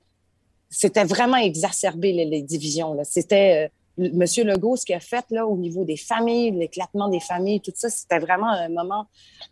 c'était 0.74 1.04
vraiment 1.06 1.38
exacerbé, 1.38 2.12
les, 2.14 2.26
les 2.26 2.41
divisions. 2.41 2.94
là. 2.94 3.04
C'était 3.04 3.70
euh, 4.00 4.10
M. 4.12 4.24
Legault, 4.48 4.76
ce 4.76 4.86
qu'il 4.86 4.95
a 4.95 5.00
fait 5.00 5.24
là, 5.30 5.45
au 5.45 5.56
niveau 5.56 5.86
des 5.86 5.98
familles, 5.98 6.52
l'éclatement 6.52 7.10
des 7.10 7.20
familles, 7.20 7.62
tout 7.62 7.72
ça, 7.76 7.90
c'était 7.90 8.20
vraiment 8.20 8.50
un 8.50 8.70
moment, 8.70 9.06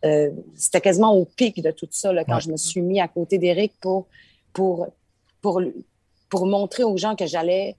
euh, 0.03 0.31
c'était 0.55 0.81
quasiment 0.81 1.13
au 1.15 1.25
pic 1.25 1.61
de 1.61 1.71
tout 1.71 1.87
ça, 1.91 2.11
là, 2.11 2.23
quand 2.25 2.35
Ouais. 2.35 2.41
je 2.41 2.51
me 2.51 2.57
suis 2.57 2.81
mis 2.81 2.99
à 2.99 3.07
côté 3.07 3.37
d'Éric 3.37 3.73
pour, 3.79 4.07
pour, 4.51 4.87
pour, 5.41 5.61
pour 6.29 6.45
montrer 6.47 6.83
aux 6.83 6.97
gens 6.97 7.15
que 7.15 7.27
j'allais 7.27 7.75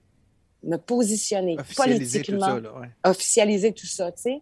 me 0.63 0.77
positionner 0.77 1.57
Officialiser 1.59 2.21
tout 2.21 2.31
politiquement 2.31 2.45
ça, 2.55 2.59
là, 2.61 2.79
ouais. 2.79 2.87
officialiser 3.03 3.71
tout 3.73 3.85
ça, 3.87 4.11
tu 4.13 4.21
sais. 4.21 4.41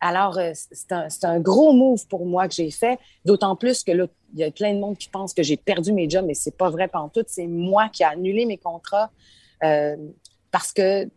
Alors, 0.00 0.36
euh, 0.38 0.52
c'est 0.54 0.92
un, 0.92 1.08
un 1.22 1.40
gros 1.40 1.72
move 1.72 2.06
pour 2.08 2.26
moi 2.26 2.48
que 2.48 2.54
j'ai 2.54 2.70
fait, 2.70 2.98
d'autant 3.24 3.56
plus 3.56 3.82
que 3.82 3.92
là, 3.92 4.06
il 4.34 4.40
y 4.40 4.44
a 4.44 4.50
plein 4.50 4.74
de 4.74 4.78
monde 4.78 4.98
qui 4.98 5.08
pense 5.08 5.32
que 5.32 5.42
j'ai 5.42 5.56
perdu 5.56 5.92
mes 5.92 6.08
jobs, 6.10 6.24
mais 6.26 6.34
c'est 6.34 6.56
pas 6.56 6.68
vrai 6.70 6.88
tout. 7.08 7.24
C'est 7.26 7.46
moi 7.46 7.88
qui 7.88 8.02
ai 8.02 8.06
annulé 8.06 8.44
mes 8.44 8.58
contrats 8.58 9.10
euh, 9.64 9.96
parce 10.50 10.72
que 10.72 11.08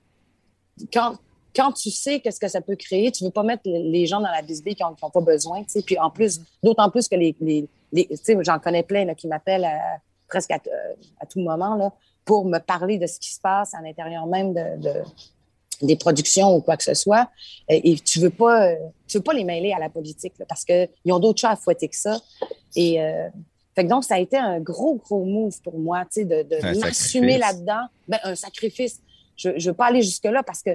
quand, 0.94 1.16
quand 1.56 1.74
tu 1.74 1.90
sais 1.92 2.22
qu'est-ce 2.22 2.40
que 2.40 2.48
ça 2.48 2.62
peut 2.62 2.78
créer, 2.78 3.12
tu 3.12 3.24
veux 3.26 3.32
pas 3.32 3.44
mettre 3.44 3.64
les 3.66 4.06
gens 4.06 4.22
dans 4.22 4.32
la 4.32 4.42
bisbille 4.42 4.76
qui 4.76 4.84
n'ont 4.84 4.96
pas 5.10 5.22
besoin, 5.22 5.62
tu 5.64 5.70
sais. 5.72 5.82
Puis 5.82 6.00
en 6.00 6.10
plus, 6.10 6.40
d'autant 6.64 6.90
plus 6.90 7.10
que 7.10 7.16
les, 7.16 7.36
les, 7.42 7.68
les- 7.92 8.08
j'en 8.44 8.60
connais 8.60 8.84
plein 8.84 9.14
qui 9.14 9.28
m'appellent 9.28 9.68
presque 10.30 10.52
à, 10.52 10.56
euh, 10.68 10.94
à 11.20 11.26
tout 11.26 11.40
moment 11.42 11.76
là, 11.76 11.92
pour 12.24 12.46
me 12.46 12.60
parler 12.60 12.98
de 12.98 13.08
ce 13.08 13.20
qui 13.20 13.34
se 13.34 13.42
passe 13.42 13.74
à 13.74 13.82
l'intérieur 13.82 14.26
même 14.28 14.54
de- 14.54 15.04
des 15.82 15.96
productions 15.96 16.56
ou 16.56 16.62
quoi 16.62 16.78
que 16.78 16.84
ce 16.84 16.94
soit. 16.94 17.30
Et, 17.68 17.92
et 17.92 18.00
tu 18.00 18.20
veux 18.20 18.30
pas, 18.30 18.68
euh, 18.68 18.76
tu 19.08 19.18
veux 19.18 19.24
pas 19.24 19.34
les 19.34 19.44
mêler 19.44 19.72
à 19.74 19.80
la 19.80 19.90
politique 19.90 20.34
là, 20.40 20.46
parce 20.48 20.66
qu'ils 20.66 20.90
ont 21.12 21.20
d'autres 21.20 21.40
choses 21.42 21.52
à 21.52 21.56
fouetter 21.56 21.88
que 21.88 21.96
ça. 21.96 22.20
Et 22.76 23.02
euh, 23.02 23.28
fait 23.76 23.84
que 23.86 23.90
donc, 23.90 24.04
ça 24.04 24.16
a 24.16 24.20
été 24.20 24.38
un 24.38 24.60
gros, 24.60 24.96
gros 24.96 25.24
move 25.24 25.60
pour 25.62 25.78
moi, 25.80 26.04
tu 26.06 26.22
sais, 26.22 26.26
de, 26.26 26.44
de 26.44 26.56
m'assumer 26.80 27.38
là-dedans. 27.40 27.88
Ben, 28.08 28.20
un 28.24 28.36
sacrifice. 28.36 29.00
Je 29.38 29.50
ne 29.50 29.60
veux 29.62 29.74
pas 29.74 29.86
aller 29.88 30.02
jusque-là 30.02 30.44
parce 30.44 30.62
que, 30.62 30.72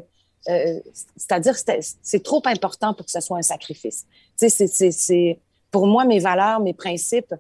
euh, 0.48 0.80
c'est-à-dire, 1.16 1.54
c'est 2.02 2.22
trop 2.22 2.40
important 2.46 2.94
pour 2.94 3.04
que 3.04 3.12
ce 3.12 3.20
soit 3.20 3.36
un 3.38 3.42
sacrifice. 3.42 4.06
Tu 4.38 4.48
sais, 4.48 4.48
c'est- 4.48 4.66
c'est- 4.68 4.90
c'est, 4.92 5.38
pour 5.70 5.86
moi, 5.86 6.04
mes 6.04 6.18
valeurs, 6.20 6.60
mes 6.60 6.72
principes 6.72 7.34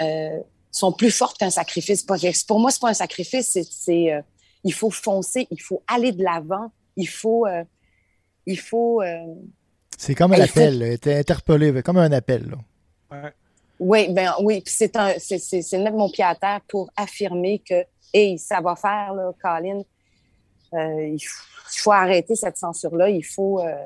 euh, 0.00 0.38
sont 0.70 0.92
plus 0.92 1.10
fortes 1.10 1.38
qu'un 1.38 1.50
sacrifice. 1.50 2.04
Pour 2.46 2.60
moi, 2.60 2.70
c'est 2.70 2.80
pas 2.80 2.90
un 2.90 2.94
sacrifice, 2.94 3.48
c'est, 3.48 3.64
c'est, 3.64 4.12
euh, 4.12 4.20
il 4.62 4.72
faut 4.72 4.90
foncer, 4.90 5.48
il 5.50 5.60
faut 5.60 5.82
aller 5.88 6.12
de 6.12 6.22
l'avant, 6.22 6.70
il 6.98 7.08
faut, 7.08 7.46
euh, 7.46 7.64
il 8.44 8.58
faut, 8.58 9.00
euh, 9.00 9.34
C'est 9.96 10.14
comme 10.14 10.32
un 10.32 10.40
appel, 10.40 10.78
là. 10.78 10.98
T'es 10.98 11.18
interpellé, 11.18 11.82
comme 11.82 11.96
un 11.98 12.12
appel. 12.12 12.50
là. 13.10 13.32
Oui, 13.80 14.12
ben 14.12 14.34
oui, 14.40 14.60
puis 14.60 14.74
c'est 14.76 14.96
un, 14.96 15.14
c'est, 15.18 15.78
mettre 15.78 15.96
mon 15.96 16.10
pied 16.10 16.24
à 16.24 16.34
terre 16.34 16.60
pour 16.68 16.90
affirmer 16.96 17.60
que, 17.60 17.84
hey, 18.12 18.36
ça 18.36 18.60
va 18.60 18.74
faire 18.74 19.14
là, 19.14 19.32
Colin. 19.40 19.82
Euh, 20.74 21.06
il, 21.06 21.20
faut, 21.20 21.44
il 21.72 21.78
faut 21.78 21.92
arrêter 21.92 22.34
cette 22.34 22.58
censure-là. 22.58 23.08
Il 23.08 23.24
faut, 23.24 23.60
euh, 23.60 23.84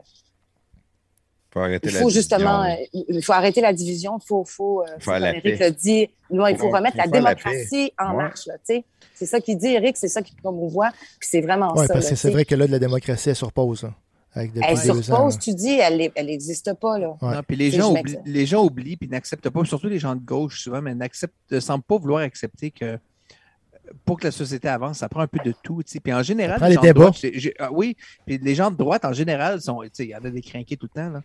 faut 1.53 1.61
arrêter 1.61 1.89
il 1.89 1.95
la 1.95 2.01
faut 2.01 2.09
division. 2.09 2.21
justement, 2.21 2.63
euh, 2.65 2.75
il 2.93 3.23
faut 3.23 3.33
arrêter 3.33 3.61
la 3.61 3.73
division. 3.73 4.19
Il 4.23 4.27
faut, 4.27 4.45
faut, 4.45 4.83
euh, 4.83 5.19
la 5.19 5.37
Eric 5.37 5.59
l'a 5.59 5.71
dit, 5.71 6.09
non, 6.31 6.47
il 6.47 6.57
faut 6.57 6.71
remettre 6.71 6.97
la 6.97 7.05
la 7.05 7.11
démocratie 7.11 7.93
en 7.99 8.11
Ouais. 8.13 8.17
marche. 8.23 8.49
Sais. 8.65 8.85
c'est 9.15 9.27
ça 9.27 9.41
qu'il 9.41 9.59
dit, 9.59 9.67
Eric, 9.69 9.97
c'est 9.97 10.09
ça 10.09 10.23
qu'il 10.23 10.37
promouvoit. 10.37 10.91
Puis 11.21 11.29
c'est 11.31 11.41
vraiment 11.41 11.73
Oui, 11.77 11.87
ça. 11.87 11.93
parce 11.93 12.07
là, 12.07 12.11
que 12.11 12.17
c'est 12.17 12.31
vrai 12.31 12.45
que 12.45 12.55
là, 12.55 12.67
de 12.67 12.73
la 12.73 12.79
démocratie 12.79 13.31
est 13.31 13.35
sur 13.35 13.53
pause. 13.53 13.83
là, 13.83 13.95
avec 14.35 14.53
Elle 14.67 14.77
deux 14.87 15.03
sur 15.03 15.21
ans. 15.21 15.29
tu 15.29 15.53
dis, 15.55 15.79
elle 15.79 16.11
elle 16.15 16.27
n'existe 16.27 16.73
pas. 16.75 16.99
Là. 16.99 17.15
Ouais. 17.21 17.35
Non, 17.35 17.43
puis 17.47 17.55
les 17.57 17.71
gens, 17.71 17.91
oublient, 17.93 18.17
les 18.25 18.47
gens 18.47 18.65
oublient 18.65 18.97
puis 18.97 19.09
n'acceptent 19.09 19.51
pas, 19.51 19.63
surtout 19.67 19.89
les 19.89 19.99
gens 19.99 20.15
de 20.17 20.25
gauche 20.25 20.63
souvent, 20.63 20.81
mais 20.81 20.95
n'acceptent, 20.95 21.35
ne 21.51 21.61
semblent 21.61 21.85
pas 21.85 21.99
vouloir 21.99 22.23
accepter 22.23 22.71
que 22.71 22.85
euh, 22.87 22.97
pour 24.05 24.19
que 24.19 24.25
la 24.25 24.31
société 24.31 24.69
avance, 24.69 24.99
ça 24.99 25.09
prend 25.09 25.21
un 25.21 25.27
peu 25.27 25.39
de 25.45 25.55
tout. 25.63 25.81
Puis 26.03 26.13
en 26.13 26.23
général, 26.23 26.59
les 26.69 26.75
gens 26.75 26.81
de 26.83 26.87
droite, 26.95 27.15
ah 27.59 27.69
oui, 27.73 27.97
puis 28.27 28.39
les 28.39 28.55
gens 28.55 28.71
de 28.71 28.77
droite, 28.77 29.05
en 29.05 29.13
général, 29.13 29.61
sont, 29.61 29.83
il 29.99 30.05
y 30.07 30.15
en 30.15 30.25
a 30.25 30.31
des 30.31 30.41
crinqués 30.43 30.77
tout 30.77 30.89
le 30.95 31.01
temps, 31.03 31.11
là, 31.11 31.23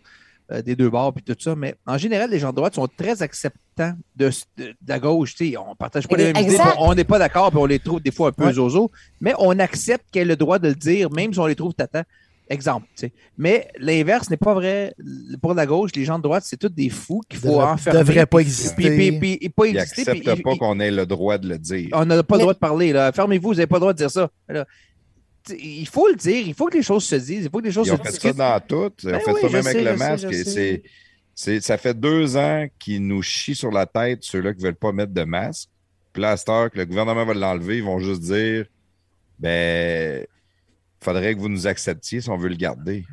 euh, 0.50 0.62
des 0.62 0.74
deux 0.76 0.88
bords, 0.90 1.12
puis 1.12 1.22
tout 1.22 1.36
ça, 1.38 1.54
mais 1.54 1.74
en 1.86 1.98
général, 1.98 2.30
les 2.30 2.38
gens 2.38 2.50
de 2.50 2.56
droite 2.56 2.74
sont 2.74 2.88
très 2.88 3.22
acceptants 3.22 3.92
de, 4.16 4.30
de- 4.56 4.64
de 4.66 4.74
la 4.88 4.98
gauche. 4.98 5.34
On 5.40 5.70
ne 5.70 5.74
partage 5.74 6.08
pas 6.08 6.16
les 6.16 6.32
mêmes 6.32 6.42
idées, 6.44 6.56
on 6.78 6.94
n'est 6.94 7.04
pas 7.04 7.18
d'accord, 7.18 7.50
puis 7.50 7.58
on 7.60 7.66
les 7.66 7.78
trouve 7.78 8.00
des 8.00 8.10
fois 8.10 8.28
un 8.28 8.32
peu 8.32 8.46
Ouais. 8.46 8.52
zozo, 8.54 8.90
mais 9.20 9.34
on 9.38 9.58
accepte 9.58 10.06
qu'elle 10.10 10.22
ait 10.28 10.32
le 10.32 10.36
droit 10.36 10.58
de 10.58 10.68
le 10.68 10.74
dire, 10.74 11.10
même 11.10 11.32
si 11.32 11.38
on 11.38 11.46
les 11.46 11.54
trouve 11.56 11.74
tata. 11.74 12.04
Exemple. 12.50 12.86
tu 12.96 13.00
sais. 13.06 13.12
Mais 13.36 13.68
l'inverse 13.78 14.30
n'est 14.30 14.38
pas 14.38 14.54
vrai. 14.54 14.94
Pour 15.42 15.52
la 15.54 15.66
gauche, 15.66 15.90
les 15.94 16.04
gens 16.04 16.16
de 16.18 16.22
droite, 16.22 16.44
c'est 16.46 16.56
tous 16.56 16.68
des 16.70 16.88
fous 16.88 17.20
qu'il 17.28 17.38
faut 17.38 17.48
Devrait- 17.48 17.64
enfermer. 17.64 17.98
devrait 18.00 18.26
pas 18.26 18.38
exister. 18.38 18.74
Puis, 18.96 19.10
puis- 19.18 19.36
puis- 19.38 19.48
pas 19.50 19.66
Ils 19.66 19.76
exister. 19.76 20.04
n'acceptent 20.04 20.34
puis- 20.34 20.42
pas 20.42 20.52
ils- 20.52 20.58
qu'on 20.58 20.80
ait 20.80 20.90
le 20.90 21.04
droit 21.04 21.36
de 21.36 21.46
le 21.48 21.58
dire. 21.58 21.88
on 21.92 22.06
n'a 22.06 22.22
pas 22.22 22.36
le 22.36 22.40
droit 22.40 22.54
de 22.54 22.58
parler. 22.58 22.92
là. 22.92 23.12
Fermez-vous, 23.12 23.48
vous 23.48 23.54
n'avez 23.54 23.66
pas 23.66 23.76
le 23.76 23.80
droit 23.80 23.92
de 23.92 23.98
dire 23.98 24.10
ça. 24.10 24.30
Là, 24.48 24.66
il 25.50 25.86
faut 25.88 26.08
le 26.08 26.14
dire, 26.16 26.46
il 26.46 26.54
faut 26.54 26.66
que 26.66 26.76
les 26.76 26.82
choses 26.82 27.04
se 27.04 27.16
disent, 27.16 27.44
il 27.44 27.50
faut 27.50 27.58
que 27.58 27.64
les 27.66 27.72
choses 27.72 27.86
Ils 27.86 27.90
se 27.90 27.94
ont 27.94 27.98
fait 27.98 28.04
ça 28.04 28.10
discutent. 28.12 28.36
dans 28.36 28.60
tout. 28.60 28.92
Ils 29.02 29.08
ont 29.08 29.12
Ben 29.12 29.20
fait 29.20 29.32
oui, 29.32 29.40
ça 29.42 29.48
même 29.50 29.62
sais, 29.62 29.68
avec 29.68 29.84
le 29.84 29.90
sais, 29.92 29.96
masque. 30.10 30.24
et 30.32 30.44
c'est- 30.44 30.82
c'est- 31.34 31.60
ça 31.60 31.76
fait 31.78 31.98
deux 31.98 32.36
ans 32.36 32.66
qu'ils 32.78 33.06
nous 33.06 33.22
chient 33.22 33.54
sur 33.54 33.70
la 33.70 33.84
tête, 33.86 34.20
ceux-là 34.22 34.52
qui 34.54 34.60
ne 34.60 34.64
veulent 34.66 34.74
pas 34.74 34.92
mettre 34.92 35.12
de 35.12 35.24
masque. 35.24 35.68
Puis 36.14 36.22
là, 36.22 36.30
à 36.32 36.36
cette 36.38 36.48
heure 36.48 36.70
que 36.70 36.78
le 36.78 36.86
gouvernement 36.86 37.24
va 37.26 37.34
l'enlever, 37.34 37.76
ils 37.78 37.84
vont 37.84 37.98
juste 37.98 38.22
dire 38.22 38.64
ben, 39.38 40.24
faudrait 41.00 41.34
que 41.34 41.40
vous 41.40 41.48
nous 41.48 41.66
acceptiez 41.66 42.20
si 42.20 42.28
on 42.30 42.36
veut 42.36 42.48
le 42.48 42.56
garder. 42.56 43.04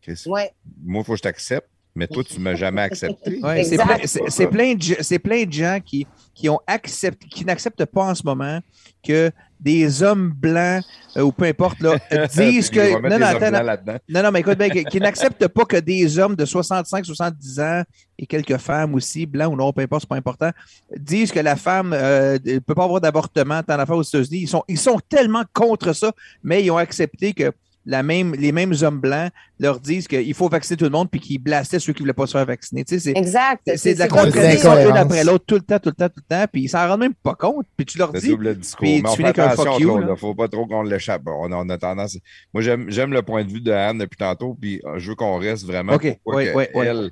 Qu'est-ce- 0.00 0.28
Ouais. 0.28 0.52
Moi, 0.82 1.02
il 1.02 1.04
faut 1.04 1.12
que 1.12 1.18
je 1.18 1.22
t'accepte, 1.22 1.68
mais 1.96 2.06
toi, 2.06 2.22
tu 2.22 2.38
ne 2.38 2.44
m'as 2.44 2.54
jamais 2.54 2.82
accepté. 2.82 3.40
Ouais, 3.42 3.64
c'est 3.64 3.76
plein, 3.76 4.46
plein 4.48 4.74
de, 4.74 4.82
ge- 4.82 4.96
c'est 5.00 5.18
plein 5.18 5.44
de 5.44 5.52
gens 5.52 5.78
qui, 5.84 6.06
qui, 6.34 6.48
ont 6.48 6.60
accepté, 6.66 7.26
qui 7.28 7.44
n'acceptent 7.44 7.86
pas 7.86 8.04
en 8.04 8.14
ce 8.14 8.22
moment 8.22 8.60
que 9.02 9.30
des 9.58 10.02
hommes 10.02 10.34
blancs, 10.36 10.84
euh, 11.16 11.22
ou 11.22 11.32
peu 11.32 11.46
importe, 11.46 11.80
là, 11.80 11.96
disent 12.36 12.68
que. 12.68 13.00
Non, 13.08 13.18
non, 13.18 13.24
attends, 13.26 13.50
non, 13.50 13.62
là-dedans. 13.62 13.96
non, 14.10 14.22
non, 14.24 14.30
mais 14.30 14.40
écoute 14.40 14.58
bien, 14.58 14.68
qui, 14.68 14.84
qui 14.84 15.00
n'acceptent 15.00 15.48
pas 15.48 15.64
que 15.64 15.78
des 15.78 16.18
hommes 16.18 16.36
de 16.36 16.44
65, 16.44 17.06
70 17.06 17.60
ans 17.60 17.82
et 18.18 18.26
quelques 18.26 18.58
femmes 18.58 18.94
aussi, 18.94 19.24
blancs 19.24 19.50
ou 19.54 19.56
non, 19.56 19.72
peu 19.72 19.80
importe, 19.80 20.02
c'est 20.02 20.08
pas 20.10 20.16
important, 20.16 20.50
disent 20.94 21.32
que 21.32 21.40
la 21.40 21.56
femme 21.56 21.94
euh, 21.94 22.38
ne 22.44 22.58
peut 22.58 22.74
pas 22.74 22.84
avoir 22.84 23.00
d'avortement 23.00 23.62
tant 23.62 23.78
d'affaires 23.78 23.96
aux 23.96 24.02
États-Unis. 24.02 24.40
Ils 24.42 24.48
sont, 24.48 24.62
ils 24.68 24.78
sont 24.78 25.00
tellement 25.08 25.44
contre 25.54 25.94
ça, 25.94 26.12
mais 26.44 26.62
ils 26.62 26.70
ont 26.70 26.76
accepté 26.76 27.32
que 27.32 27.50
la 27.88 28.02
même, 28.02 28.34
les 28.34 28.50
mêmes 28.52 28.74
hommes 28.82 29.00
blancs 29.00 29.30
leur 29.60 29.78
disent 29.80 30.08
qu'il 30.08 30.34
faut 30.34 30.48
vacciner 30.48 30.76
tout 30.76 30.84
le 30.84 30.90
monde 30.90 31.08
puis 31.10 31.20
qu'ils 31.20 31.38
blastaient 31.38 31.78
ceux 31.78 31.92
qui 31.92 32.02
ne 32.02 32.04
voulaient 32.04 32.12
pas 32.14 32.26
se 32.26 32.32
faire 32.32 32.44
vacciner. 32.44 32.84
Tu 32.84 32.94
sais, 32.94 33.00
c'est- 33.12 33.16
Exact. 33.18 33.62
c'est 33.64 33.76
c'est 33.76 33.94
de 33.94 33.98
la 34.00 34.08
contradiction 34.08 34.74
dire- 34.74 34.90
une 34.90 34.96
après 34.96 35.22
l'autre, 35.24 35.44
tout 35.46 35.54
le 35.54 35.60
temps, 35.62 35.78
tout 35.78 35.90
le 35.90 35.94
temps, 35.94 36.08
tout 36.08 36.20
le 36.28 36.36
temps, 36.36 36.44
puis 36.52 36.62
ils 36.62 36.68
s'en 36.68 36.86
rendent 36.88 37.00
même 37.00 37.14
pas 37.14 37.34
compte, 37.36 37.64
puis 37.76 37.86
tu 37.86 37.96
leur 37.96 38.12
Le 38.12 38.20
dis. 38.20 38.28
double 38.28 38.56
discours. 38.58 38.80
puis 38.80 39.02
Mais 39.02 39.08
tu 39.10 39.16
finis 39.16 39.16
fait 39.16 39.24
avec 39.24 39.38
un 39.38 39.44
attention, 39.52 39.72
fuck 39.72 39.80
you. 39.80 40.00
Il 40.02 40.06
ne 40.08 40.14
faut 40.16 40.34
pas 40.34 40.48
trop 40.48 40.66
qu'on 40.66 40.82
l'échappe. 40.82 41.22
On, 41.26 41.52
a- 41.52 41.56
on 41.56 41.68
a 41.68 41.78
tendance. 41.78 42.18
Moi, 42.52 42.62
j'aime 42.62 42.90
j'aime 42.90 43.12
le 43.12 43.22
point 43.22 43.44
de 43.44 43.50
vue 43.52 43.60
de 43.60 43.70
Anne 43.72 43.98
depuis 43.98 44.16
tantôt, 44.18 44.54
puis 44.60 44.82
euh, 44.84 44.98
je 44.98 45.08
veux 45.10 45.14
qu'on 45.14 45.38
reste 45.38 45.64
vraiment 45.64 45.94
OK, 45.94 46.18
pourquoi 46.24 46.42
ouais, 46.42 46.54
ouais. 46.54 46.86
elle 46.86 47.10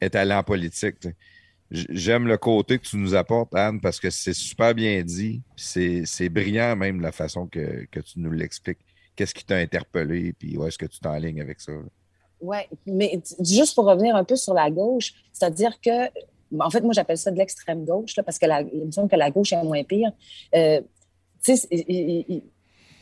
est 0.00 0.14
allée 0.16 0.34
en 0.34 0.42
politique. 0.42 0.96
J'aime 1.70 2.26
le 2.26 2.38
côté 2.38 2.78
que 2.78 2.84
tu 2.84 2.96
nous 2.96 3.14
apportes, 3.14 3.54
Anne, 3.54 3.78
parce 3.80 4.00
que 4.00 4.08
c'est 4.08 4.32
super 4.32 4.74
bien 4.74 5.02
dit. 5.02 5.42
C'est 5.54 6.02
c'est 6.06 6.30
brillant 6.30 6.74
même 6.76 7.00
la 7.02 7.12
façon 7.12 7.46
que, 7.46 7.84
que 7.90 8.00
tu 8.00 8.18
nous 8.20 8.30
l'expliques. 8.32 8.78
Qu'est-ce 9.18 9.34
qui 9.34 9.44
t'a 9.44 9.56
interpellé, 9.56 10.32
puis 10.32 10.56
où 10.56 10.64
est-ce 10.64 10.78
que 10.78 10.86
tu 10.86 11.00
t'enlignes 11.00 11.40
avec 11.40 11.60
ça? 11.60 11.72
Oui, 12.40 12.58
mais 12.86 13.20
juste 13.40 13.74
pour 13.74 13.84
revenir 13.86 14.14
un 14.14 14.22
peu 14.22 14.36
sur 14.36 14.54
la 14.54 14.70
gauche, 14.70 15.12
c'est-à-dire 15.32 15.80
que, 15.80 16.06
en 16.56 16.70
fait, 16.70 16.82
moi, 16.82 16.92
j'appelle 16.92 17.18
ça 17.18 17.32
de 17.32 17.36
l'extrême 17.36 17.84
gauche, 17.84 18.14
là, 18.16 18.22
parce 18.22 18.38
que 18.38 18.46
la, 18.46 18.60
il 18.60 18.84
me 18.86 18.92
semble 18.92 19.10
que 19.10 19.16
la 19.16 19.32
gauche 19.32 19.52
est 19.52 19.60
moins 19.64 19.82
pire. 19.82 20.12
Euh, 20.54 20.80
tu 21.42 21.56
sais, 21.56 22.42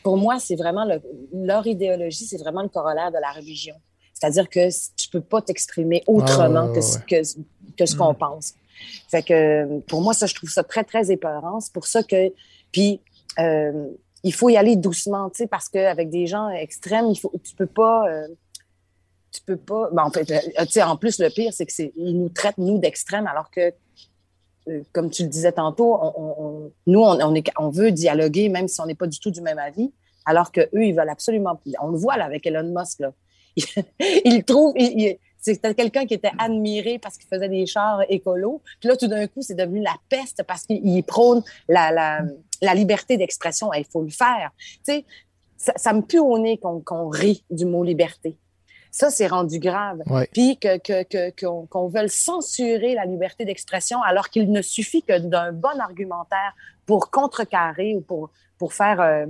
pour 0.03 0.17
moi, 0.17 0.39
c'est 0.39 0.57
vraiment 0.57 0.86
le- 0.86 1.03
leur 1.35 1.67
idéologie, 1.67 2.25
c'est 2.25 2.39
vraiment 2.39 2.62
le 2.62 2.70
corollaire 2.70 3.11
de 3.12 3.19
la 3.20 3.33
religion. 3.33 3.75
C'est-à-dire 4.15 4.49
que 4.49 4.70
tu 4.97 5.11
peux 5.11 5.20
pas 5.20 5.43
t'exprimer 5.43 6.03
autrement 6.07 6.61
Ah, 6.61 6.67
ouais, 6.69 6.73
que, 6.75 6.81
ce- 6.81 6.99
que, 7.36 7.41
que 7.77 7.85
ce 7.85 7.95
qu'on 7.95 8.15
pense. 8.15 8.55
Fait 9.11 9.23
que 9.23 9.81
pour 9.81 10.01
moi, 10.01 10.15
ça, 10.15 10.25
je 10.25 10.35
trouve 10.35 10.49
ça 10.49 10.65
très, 10.65 10.83
très 10.85 11.11
épeurant. 11.11 11.61
C'est 11.61 11.75
pour 11.75 11.86
ça 11.86 12.03
que. 12.03 12.33
Puis, 12.73 13.01
euh, 13.39 13.89
il 14.25 14.35
faut 14.35 14.49
y 14.49 14.57
aller 14.57 14.77
doucement, 14.77 15.31
tu 15.31 15.39
sais, 15.39 15.47
parce 15.47 15.69
qu'avec 15.69 16.11
des 16.11 16.27
gens 16.27 16.49
extrêmes, 16.51 17.07
il 17.07 17.17
faut, 17.19 17.33
tu 17.45 17.55
peux 17.55 17.67
pas. 17.67 18.09
euh, 18.09 18.27
tu 19.33 19.41
peux 19.43 19.57
pas. 19.57 19.89
ben, 19.93 20.05
en 20.05 20.11
fait, 20.11 20.31
euh, 20.31 20.83
en 20.83 20.97
plus, 20.97 21.19
le 21.19 21.28
pire, 21.28 21.53
c'est 21.53 21.67
qu'ils 21.67 21.93
nous 21.97 22.28
traitent, 22.28 22.59
nous, 22.59 22.78
d'extrêmes, 22.78 23.27
alors 23.27 23.51
que, 23.51 23.73
euh, 24.69 24.83
comme 24.93 25.11
tu 25.11 25.23
le 25.23 25.28
disais 25.28 25.53
tantôt, 25.53 25.99
nous, 26.86 27.01
on, 27.01 27.35
est, 27.35 27.53
veut 27.73 27.93
dialoguer, 27.93 28.49
même 28.49 28.69
si 28.69 28.81
on 28.81 28.86
n'est 28.86 28.95
pas 28.95 29.07
du 29.07 29.20
tout 29.20 29.31
du 29.31 29.41
même 29.41 29.59
avis, 29.59 29.93
alors 30.25 30.51
qu'eux, 30.51 30.69
ils 30.73 30.95
veulent 30.95 31.09
absolument. 31.11 31.61
On 31.81 31.89
le 31.91 31.99
voit 31.99 32.17
là 32.17 32.25
avec 32.25 32.47
Elon 32.47 32.75
Musk, 32.77 33.01
là. 33.01 33.12
il 34.25 34.43
trouve. 34.45 34.75
il- 34.77 35.19
c'était 35.39 35.75
quelqu'un 35.75 36.07
qui 36.07 36.15
était 36.15 36.33
admiré 36.39 36.99
parce 36.99 37.17
qu'il 37.17 37.28
faisait 37.28 37.49
des 37.49 37.67
chars 37.67 38.01
écolos. 38.09 38.62
Puis 38.81 38.89
là, 38.89 38.97
tout 38.97 39.07
d'un 39.07 39.28
coup, 39.28 39.43
c'est 39.43 39.55
devenu 39.55 39.81
la 39.81 39.95
peste 40.09 40.43
parce 40.43 40.65
qu'il 40.65 40.85
il 40.85 41.05
prône 41.05 41.41
la, 41.69 41.93
la, 41.93 42.23
la 42.62 42.75
liberté 42.75 43.17
d'expression. 43.17 43.73
Il 43.75 43.85
faut 43.85 44.02
le 44.02 44.10
faire. 44.10 44.51
Tu 44.59 44.78
sais, 44.85 45.05
ça, 45.57 45.73
ça 45.76 45.93
me 45.93 46.02
pue 46.02 46.18
au 46.18 46.39
nez 46.39 46.59
qu'on 46.59 46.81
qu'on 46.81 47.09
rit 47.09 47.44
du 47.51 47.65
mot 47.67 47.83
liberté. 47.85 48.36
Ça, 48.91 49.10
c'est 49.10 49.26
rendu 49.26 49.59
grave. 49.59 49.99
Ouais. 50.07 50.26
Puis 50.33 50.57
que, 50.59 50.78
que, 50.78 51.02
que- 51.02 51.31
qu'on 51.39 51.67
qu'on 51.67 51.89
veuille 51.89 52.09
censurer 52.09 52.94
la 52.94 53.05
liberté 53.05 53.44
d'expression 53.44 54.01
alors 54.02 54.31
qu'il 54.31 54.51
ne 54.51 54.62
suffit 54.62 55.02
que 55.02 55.18
d'un 55.18 55.52
bon 55.52 55.78
argumentaire 55.81 56.55
pour 56.86 57.10
contrecarrer 57.10 57.94
ou 57.94 58.01
pour, 58.01 58.31
pour 58.59 58.73
faire, 58.73 59.01
euh, 59.02 59.26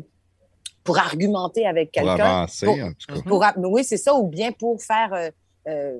pour 0.85 0.99
argumenter 0.99 1.67
avec 1.67 1.91
Pour 1.93 2.03
quelqu'un. 2.03 2.25
avancer, 2.25 2.67
Pour- 2.67 2.77
en 2.79 2.93
tout 2.93 3.15
cas. 3.15 3.23
Pour, 3.29 3.45
a- 3.45 3.55
oui, 3.59 3.83
c'est 3.83 3.97
ça, 3.97 4.15
ou 4.15 4.29
bien 4.29 4.53
pour 4.53 4.81
faire, 4.81 5.13
euh, 5.15 5.31
euh, 5.67 5.99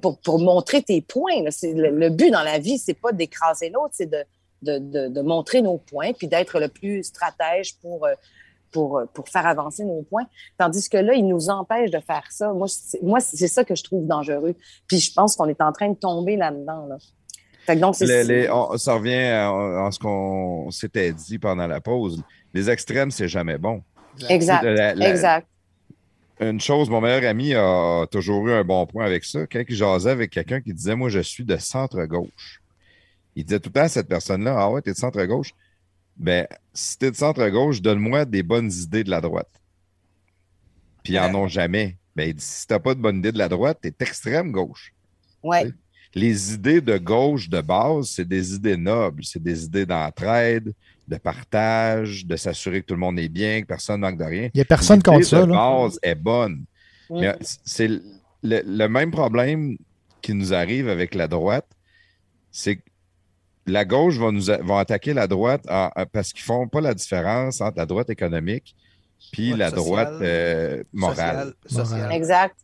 pour, 0.00 0.18
pour 0.20 0.38
montrer 0.38 0.82
tes 0.82 1.02
points. 1.02 1.42
là. 1.42 1.50
Le, 1.62 1.90
le 1.90 2.08
but 2.10 2.30
dans 2.30 2.42
la 2.42 2.58
vie, 2.58 2.78
c'est 2.78 2.94
pas 2.94 3.12
d'écraser 3.12 3.68
l'autre, 3.68 3.92
c'est 3.92 4.06
de, 4.10 4.24
de, 4.64 4.78
de, 4.78 5.08
de 5.08 5.20
montrer 5.20 5.62
nos 5.62 5.78
points, 5.78 6.12
puis 6.12 6.26
d'être 6.28 6.58
le 6.58 6.68
plus 6.68 7.04
stratège 7.04 7.76
pour, 7.80 8.06
euh, 8.06 8.14
pour, 8.72 8.98
euh, 8.98 9.04
pour 9.14 9.28
faire 9.28 9.46
avancer 9.46 9.84
nos 9.84 10.02
points. 10.02 10.26
Tandis 10.58 10.88
que 10.88 10.96
là, 10.96 11.14
il 11.14 11.26
nous 11.28 11.48
empêche 11.50 11.90
de 11.90 12.00
faire 12.00 12.24
ça. 12.30 12.52
Moi, 12.52 12.66
c'est, 12.68 13.02
moi, 13.02 13.20
c'est 13.20 13.48
ça 13.48 13.64
que 13.64 13.74
je 13.74 13.84
trouve 13.84 14.06
dangereux. 14.06 14.54
Puis 14.88 14.98
je 14.98 15.12
pense 15.12 15.36
qu'on 15.36 15.46
est 15.48 15.60
en 15.60 15.72
train 15.72 15.90
de 15.90 15.96
tomber 15.96 16.36
là-dedans. 16.36 16.86
Là. 16.86 16.96
Fait 17.66 17.76
que 17.76 17.80
donc, 17.80 17.94
c'est 17.94 18.06
Les- 18.06 18.24
les- 18.24 18.50
on- 18.50 18.76
ça 18.76 18.94
revient 18.94 19.14
à, 19.14 19.86
à 19.86 19.90
ce 19.90 19.98
qu'on 19.98 20.70
s'était 20.70 21.12
dit 21.12 21.38
pendant 21.38 21.66
la 21.66 21.80
pause. 21.80 22.22
Les 22.52 22.68
extrêmes, 22.68 23.10
c'est 23.10 23.28
jamais 23.28 23.58
bon. 23.58 23.82
Exact. 24.28 24.62
La- 24.64 24.94
la- 24.94 25.08
Exact. 25.10 25.46
Une 26.40 26.60
chose, 26.60 26.90
mon 26.90 27.00
meilleur 27.00 27.28
ami 27.30 27.54
a 27.54 28.06
toujours 28.10 28.46
eu 28.48 28.52
un 28.52 28.64
bon 28.64 28.84
point 28.86 29.04
avec 29.04 29.24
ça. 29.24 29.46
Quand 29.46 29.62
il 29.68 29.74
jasait 29.76 30.10
avec 30.10 30.30
quelqu'un 30.32 30.60
qui 30.60 30.74
disait 30.74 30.96
Moi, 30.96 31.08
je 31.08 31.20
suis 31.20 31.44
de 31.44 31.56
centre-gauche. 31.56 32.60
Il 33.36 33.44
disait 33.44 33.60
tout 33.60 33.68
le 33.68 33.74
temps 33.74 33.82
à 33.82 33.88
cette 33.88 34.08
personne-là 34.08 34.54
Ah 34.58 34.70
ouais, 34.70 34.82
t'es 34.82 34.92
de 34.92 34.96
centre-gauche. 34.96 35.52
Ben, 36.16 36.46
si 36.72 36.98
t'es 36.98 37.10
de 37.10 37.16
centre-gauche, 37.16 37.82
donne-moi 37.82 38.24
des 38.24 38.42
bonnes 38.42 38.70
idées 38.70 39.04
de 39.04 39.10
la 39.10 39.20
droite. 39.20 39.50
Puis 41.02 41.14
ils 41.14 41.18
en 41.18 41.34
ont 41.34 41.48
jamais. 41.48 41.96
Ben, 42.14 42.28
il 42.28 42.34
dit 42.34 42.44
Si 42.44 42.66
t'as 42.66 42.78
pas 42.78 42.94
de 42.94 43.00
bonnes 43.00 43.18
idées 43.18 43.32
de 43.32 43.38
la 43.38 43.48
droite, 43.48 43.78
t'es 43.82 43.94
extrême 44.00 44.52
gauche. 44.52 44.94
Ouais. 45.42 45.72
Les 46.14 46.54
idées 46.54 46.80
de 46.80 46.96
gauche 46.96 47.48
de 47.48 47.60
base, 47.60 48.08
c'est 48.08 48.24
des 48.28 48.54
idées 48.54 48.76
nobles. 48.76 49.24
C'est 49.24 49.42
des 49.42 49.64
idées 49.64 49.84
d'entraide, 49.84 50.72
de 51.08 51.16
partage, 51.16 52.24
de 52.24 52.36
s'assurer 52.36 52.82
que 52.82 52.86
tout 52.86 52.94
le 52.94 53.00
monde 53.00 53.18
est 53.18 53.28
bien, 53.28 53.62
que 53.62 53.66
personne 53.66 54.00
ne 54.00 54.06
manque 54.06 54.18
de 54.18 54.24
rien. 54.24 54.48
Il 54.54 54.58
n'y 54.58 54.60
a 54.60 54.64
personne 54.64 55.02
contre 55.02 55.26
ça. 55.26 55.40
là. 55.40 55.46
base 55.46 55.98
est 56.02 56.14
bonne. 56.14 56.64
Mm. 57.10 57.20
Mais 57.20 57.36
c'est 57.42 57.88
le, 57.88 58.02
le 58.42 58.86
même 58.86 59.10
problème 59.10 59.76
qui 60.22 60.34
nous 60.34 60.54
arrive 60.54 60.88
avec 60.88 61.14
la 61.14 61.26
droite, 61.26 61.66
c'est 62.52 62.76
que 62.76 62.82
la 63.66 63.84
gauche 63.84 64.16
va 64.18 64.30
nous 64.30 64.50
a- 64.50 64.58
va 64.58 64.78
attaquer 64.80 65.14
la 65.14 65.26
droite 65.26 65.64
en- 65.70 65.90
en- 65.96 66.06
parce 66.06 66.32
qu'ils 66.32 66.42
font 66.44 66.68
pas 66.68 66.80
la 66.80 66.94
différence 66.94 67.60
entre 67.60 67.78
la 67.78 67.86
droite 67.86 68.10
économique 68.10 68.74
puis 69.32 69.52
Ouais, 69.52 69.58
la 69.58 69.70
sociale, 69.70 69.84
droite 69.84 70.12
euh, 70.22 70.82
morale. 70.92 71.54
Exact. 72.12 72.56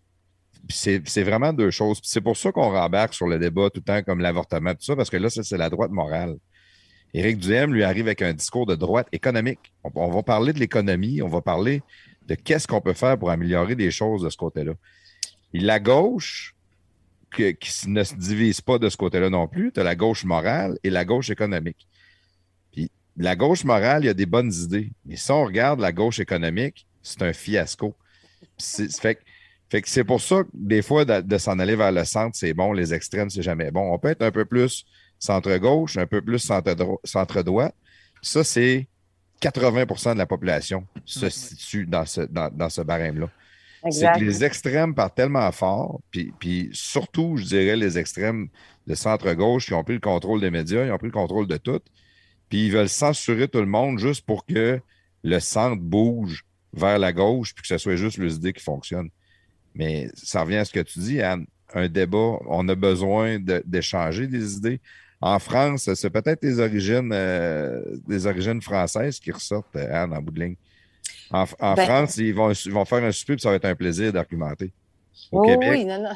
C'est 0.69 1.03
c'est 1.09 1.23
vraiment 1.23 1.53
deux 1.53 1.71
choses. 1.71 2.01
C'est 2.03 2.21
pour 2.21 2.37
ça 2.37 2.53
qu'on 2.53 2.71
rembarque 2.71 3.15
sur 3.15 3.27
le 3.27 3.39
débat 3.39 3.71
tout 3.71 3.81
le 3.81 3.93
temps 3.93 4.03
comme 4.03 4.21
l'avortement, 4.21 4.73
tout 4.75 4.83
ça, 4.83 4.95
parce 4.95 5.11
que 5.11 5.17
là, 5.17 5.31
ça, 5.31 5.43
c'est 5.43 5.57
la 5.57 5.71
droite 5.71 5.91
morale. 5.91 6.37
Éric 7.13 7.39
Duhem 7.39 7.73
lui 7.75 7.83
arrive 7.83 8.07
avec 8.07 8.23
un 8.23 8.33
discours 8.33 8.67
de 8.67 8.77
droite 8.77 9.09
économique. 9.11 9.73
On, 9.83 9.91
on 9.97 10.11
va 10.11 10.23
parler 10.23 10.53
de 10.53 10.61
l'économie, 10.61 11.23
on 11.23 11.29
va 11.29 11.41
parler 11.41 11.83
de 12.29 12.35
qu'est-ce 12.37 12.69
qu'on 12.69 12.81
peut 12.81 12.93
faire 12.93 13.19
pour 13.19 13.31
améliorer 13.31 13.75
des 13.75 13.91
choses 13.91 14.23
de 14.23 14.29
ce 14.31 14.37
côté-là. 14.37 14.75
La 15.53 15.81
gauche, 15.81 16.55
que- 17.31 17.51
qui 17.53 17.89
ne 17.89 18.03
se 18.05 18.15
divise 18.15 18.61
pas 18.61 18.79
de 18.79 18.89
ce 18.89 18.97
côté-là 18.97 19.31
non 19.31 19.47
plus, 19.49 19.73
tu 19.73 19.81
as 19.81 19.85
la 19.85 19.95
gauche 19.97 20.25
morale 20.25 20.79
et 20.83 20.91
la 20.91 21.05
gauche 21.05 21.31
économique. 21.31 21.87
Puis 22.73 22.91
la 23.17 23.37
gauche 23.37 23.65
morale, 23.65 24.03
il 24.05 24.07
y 24.07 24.11
a 24.11 24.15
des 24.15 24.27
bonnes 24.27 24.53
idées. 24.53 24.91
Mais 25.07 25.17
si 25.17 25.31
on 25.31 25.45
regarde 25.45 25.81
la 25.81 25.93
gauche 25.93 26.19
économique, 26.21 26.87
c'est 27.03 27.23
un 27.23 27.33
fiasco. 27.33 27.97
Fait 28.59 29.15
que 29.17 29.21
fait 29.71 29.83
que 29.83 29.89
c'est 29.89 30.03
pour 30.03 30.21
ça 30.21 30.43
que 30.43 30.49
des 30.53 30.83
fois, 30.83 31.05
de, 31.05 31.21
de 31.21 31.39
s'en 31.39 31.59
aller 31.61 31.77
vers 31.77 31.93
le 31.93 32.05
centre, 32.05 32.37
c'est 32.37 32.53
bon. 32.55 32.73
Les 32.73 32.93
extrêmes, 32.93 33.31
c'est 33.31 33.43
jamais 33.43 33.71
bon. 33.71 33.93
On 33.95 33.99
peut 34.01 34.09
être 34.09 34.23
un 34.23 34.33
peu 34.33 34.45
plus 34.45 34.85
centre-gauche, 35.21 35.97
un 35.97 36.07
peu 36.09 36.21
plus 36.21 36.41
centre-dro- 36.41 36.99
centre-droit. 37.05 37.71
Ça, 38.21 38.43
c'est 38.43 38.89
80% 39.41 40.15
de 40.15 40.19
la 40.19 40.27
population 40.27 40.85
se 41.05 41.29
situe 41.29 41.87
dans 41.87 42.05
ce, 42.05 42.23
dans, 42.23 42.51
dans 42.53 42.69
ce 42.69 42.81
barème-là. 42.81 43.31
C'est 43.89 44.13
que 44.13 44.25
les 44.25 44.45
extrêmes 44.45 44.95
partent 44.95 45.17
tellement 45.17 45.51
fort, 45.53 46.01
puis, 46.11 46.33
puis 46.39 46.69
surtout, 46.73 47.37
je 47.39 47.45
dirais, 47.45 47.77
les 47.77 47.97
extrêmes 47.99 48.49
de 48.87 48.95
centre-gauche 48.95 49.67
qui 49.67 49.75
ont 49.75 49.83
pris 49.85 49.95
le 49.95 50.01
contrôle 50.01 50.41
des 50.41 50.51
médias, 50.51 50.85
ils 50.85 50.93
ont 50.93 50.99
pris 50.99 51.07
le 51.07 51.13
contrôle 51.13 51.47
de 51.47 51.57
tout, 51.57 51.81
puis 52.51 52.67
ils 52.67 52.73
veulent 52.73 52.89
censurer 52.91 53.49
tout 53.49 53.61
le 53.61 53.67
monde 53.67 53.99
juste 53.99 54.27
pour 54.27 54.45
que 54.45 54.81
le 55.23 55.41
centre 55.41 55.81
bouge 55.81 56.45
vers 56.75 56.99
la 56.99 57.13
gauche, 57.13 57.55
puis 57.55 57.63
que 57.63 57.69
ce 57.69 57.79
soit 57.79 57.97
juste 57.97 58.19
les 58.19 58.35
idées 58.35 58.53
qui 58.53 58.63
fonctionnent. 58.63 59.11
Mais 59.75 60.11
ça 60.15 60.43
revient 60.43 60.57
à 60.57 60.65
ce 60.65 60.73
que 60.73 60.81
tu 60.81 60.99
dis, 60.99 61.23
Anne. 61.23 61.47
Un 61.73 61.89
débat, 61.89 62.39
on 62.49 62.69
a 62.69 62.75
besoin 62.75 63.39
de- 63.39 63.63
d'échanger 63.65 64.27
des 64.27 64.57
idées. 64.57 64.81
En 65.21 65.39
France, 65.39 65.93
c'est 65.95 66.11
peut-être 66.11 66.43
des 66.43 66.59
origines, 66.59 67.11
euh, 67.13 67.81
des 68.09 68.27
origines 68.27 68.61
françaises 68.61 69.21
qui 69.21 69.31
ressortent, 69.31 69.77
euh, 69.77 70.03
Anne, 70.05 70.13
en 70.13 70.21
bout 70.21 70.33
de 70.33 70.41
ligne. 70.41 70.57
En, 71.33 71.45
en 71.61 71.75
Ben- 71.75 71.85
France, 71.87 72.17
ils 72.17 72.35
vont, 72.35 72.51
ils 72.53 72.73
vont 72.73 72.85
faire 72.85 73.05
un 73.05 73.13
souper, 73.13 73.35
puis 73.35 73.43
ça 73.43 73.51
va 73.51 73.57
être 73.57 73.65
un 73.65 73.75
plaisir 73.75 74.13
d'argumenter. 74.13 74.73
Au 75.33 75.41
Oui, 75.43 75.49
Québec, 75.49 75.69
oui, 75.71 75.85
non, 75.85 76.03
non. 76.03 76.11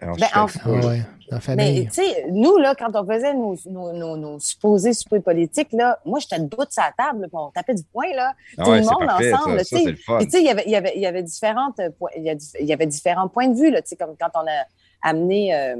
Ben, 0.00 0.14
fait- 0.14 0.36
en- 0.66 0.70
ouais, 0.86 1.00
la 1.28 1.36
Mais 1.36 1.40
famille. 1.40 1.86
tu 1.88 1.92
sais, 1.94 2.26
nous, 2.30 2.56
là, 2.56 2.74
quand 2.78 2.94
on 2.94 3.04
faisait 3.06 3.34
nos, 3.34 3.56
nos, 3.66 3.92
nos, 3.92 4.16
nos 4.16 4.38
supposés 4.38 4.92
soupers 4.92 5.22
politiques, 5.22 5.72
là, 5.72 5.98
moi, 6.04 6.18
j'étais 6.20 6.38
debout 6.38 6.64
de 6.64 6.70
sa 6.70 6.92
table, 6.96 7.22
puis 7.22 7.30
on 7.34 7.50
tapait 7.50 7.74
du 7.74 7.82
poing, 7.92 8.10
là. 8.14 8.32
Ah 8.56 8.64
tout 8.64 8.70
ouais, 8.70 8.78
le 8.78 8.84
c'est 8.84 8.90
monde 8.90 9.06
parfait, 9.06 9.32
ensemble, 9.34 9.58
ça, 9.58 9.64
tu 9.64 9.68
ça, 9.70 9.76
sais. 9.76 9.82
c'est 9.84 9.90
le 9.90 9.96
fun. 9.96 10.18
Puis, 10.18 10.26
tu 10.26 10.30
sais, 10.32 10.40
il 10.40 10.46
y 10.46 10.50
avait, 10.50 10.64
y 10.66 10.76
avait, 10.76 10.98
y 10.98 11.06
avait 11.06 11.22
différentes 11.22 11.80
euh, 11.80 11.90
points, 11.90 12.10
il 12.16 12.24
y 12.66 12.72
avait 12.72 12.86
différents 12.86 13.28
points 13.28 13.48
de 13.48 13.58
vue, 13.58 13.70
là, 13.70 13.82
tu 13.82 13.88
sais, 13.88 13.96
comme 13.96 14.14
quand 14.18 14.30
on 14.34 14.46
a 14.46 14.64
amené 15.02 15.54
euh, 15.54 15.76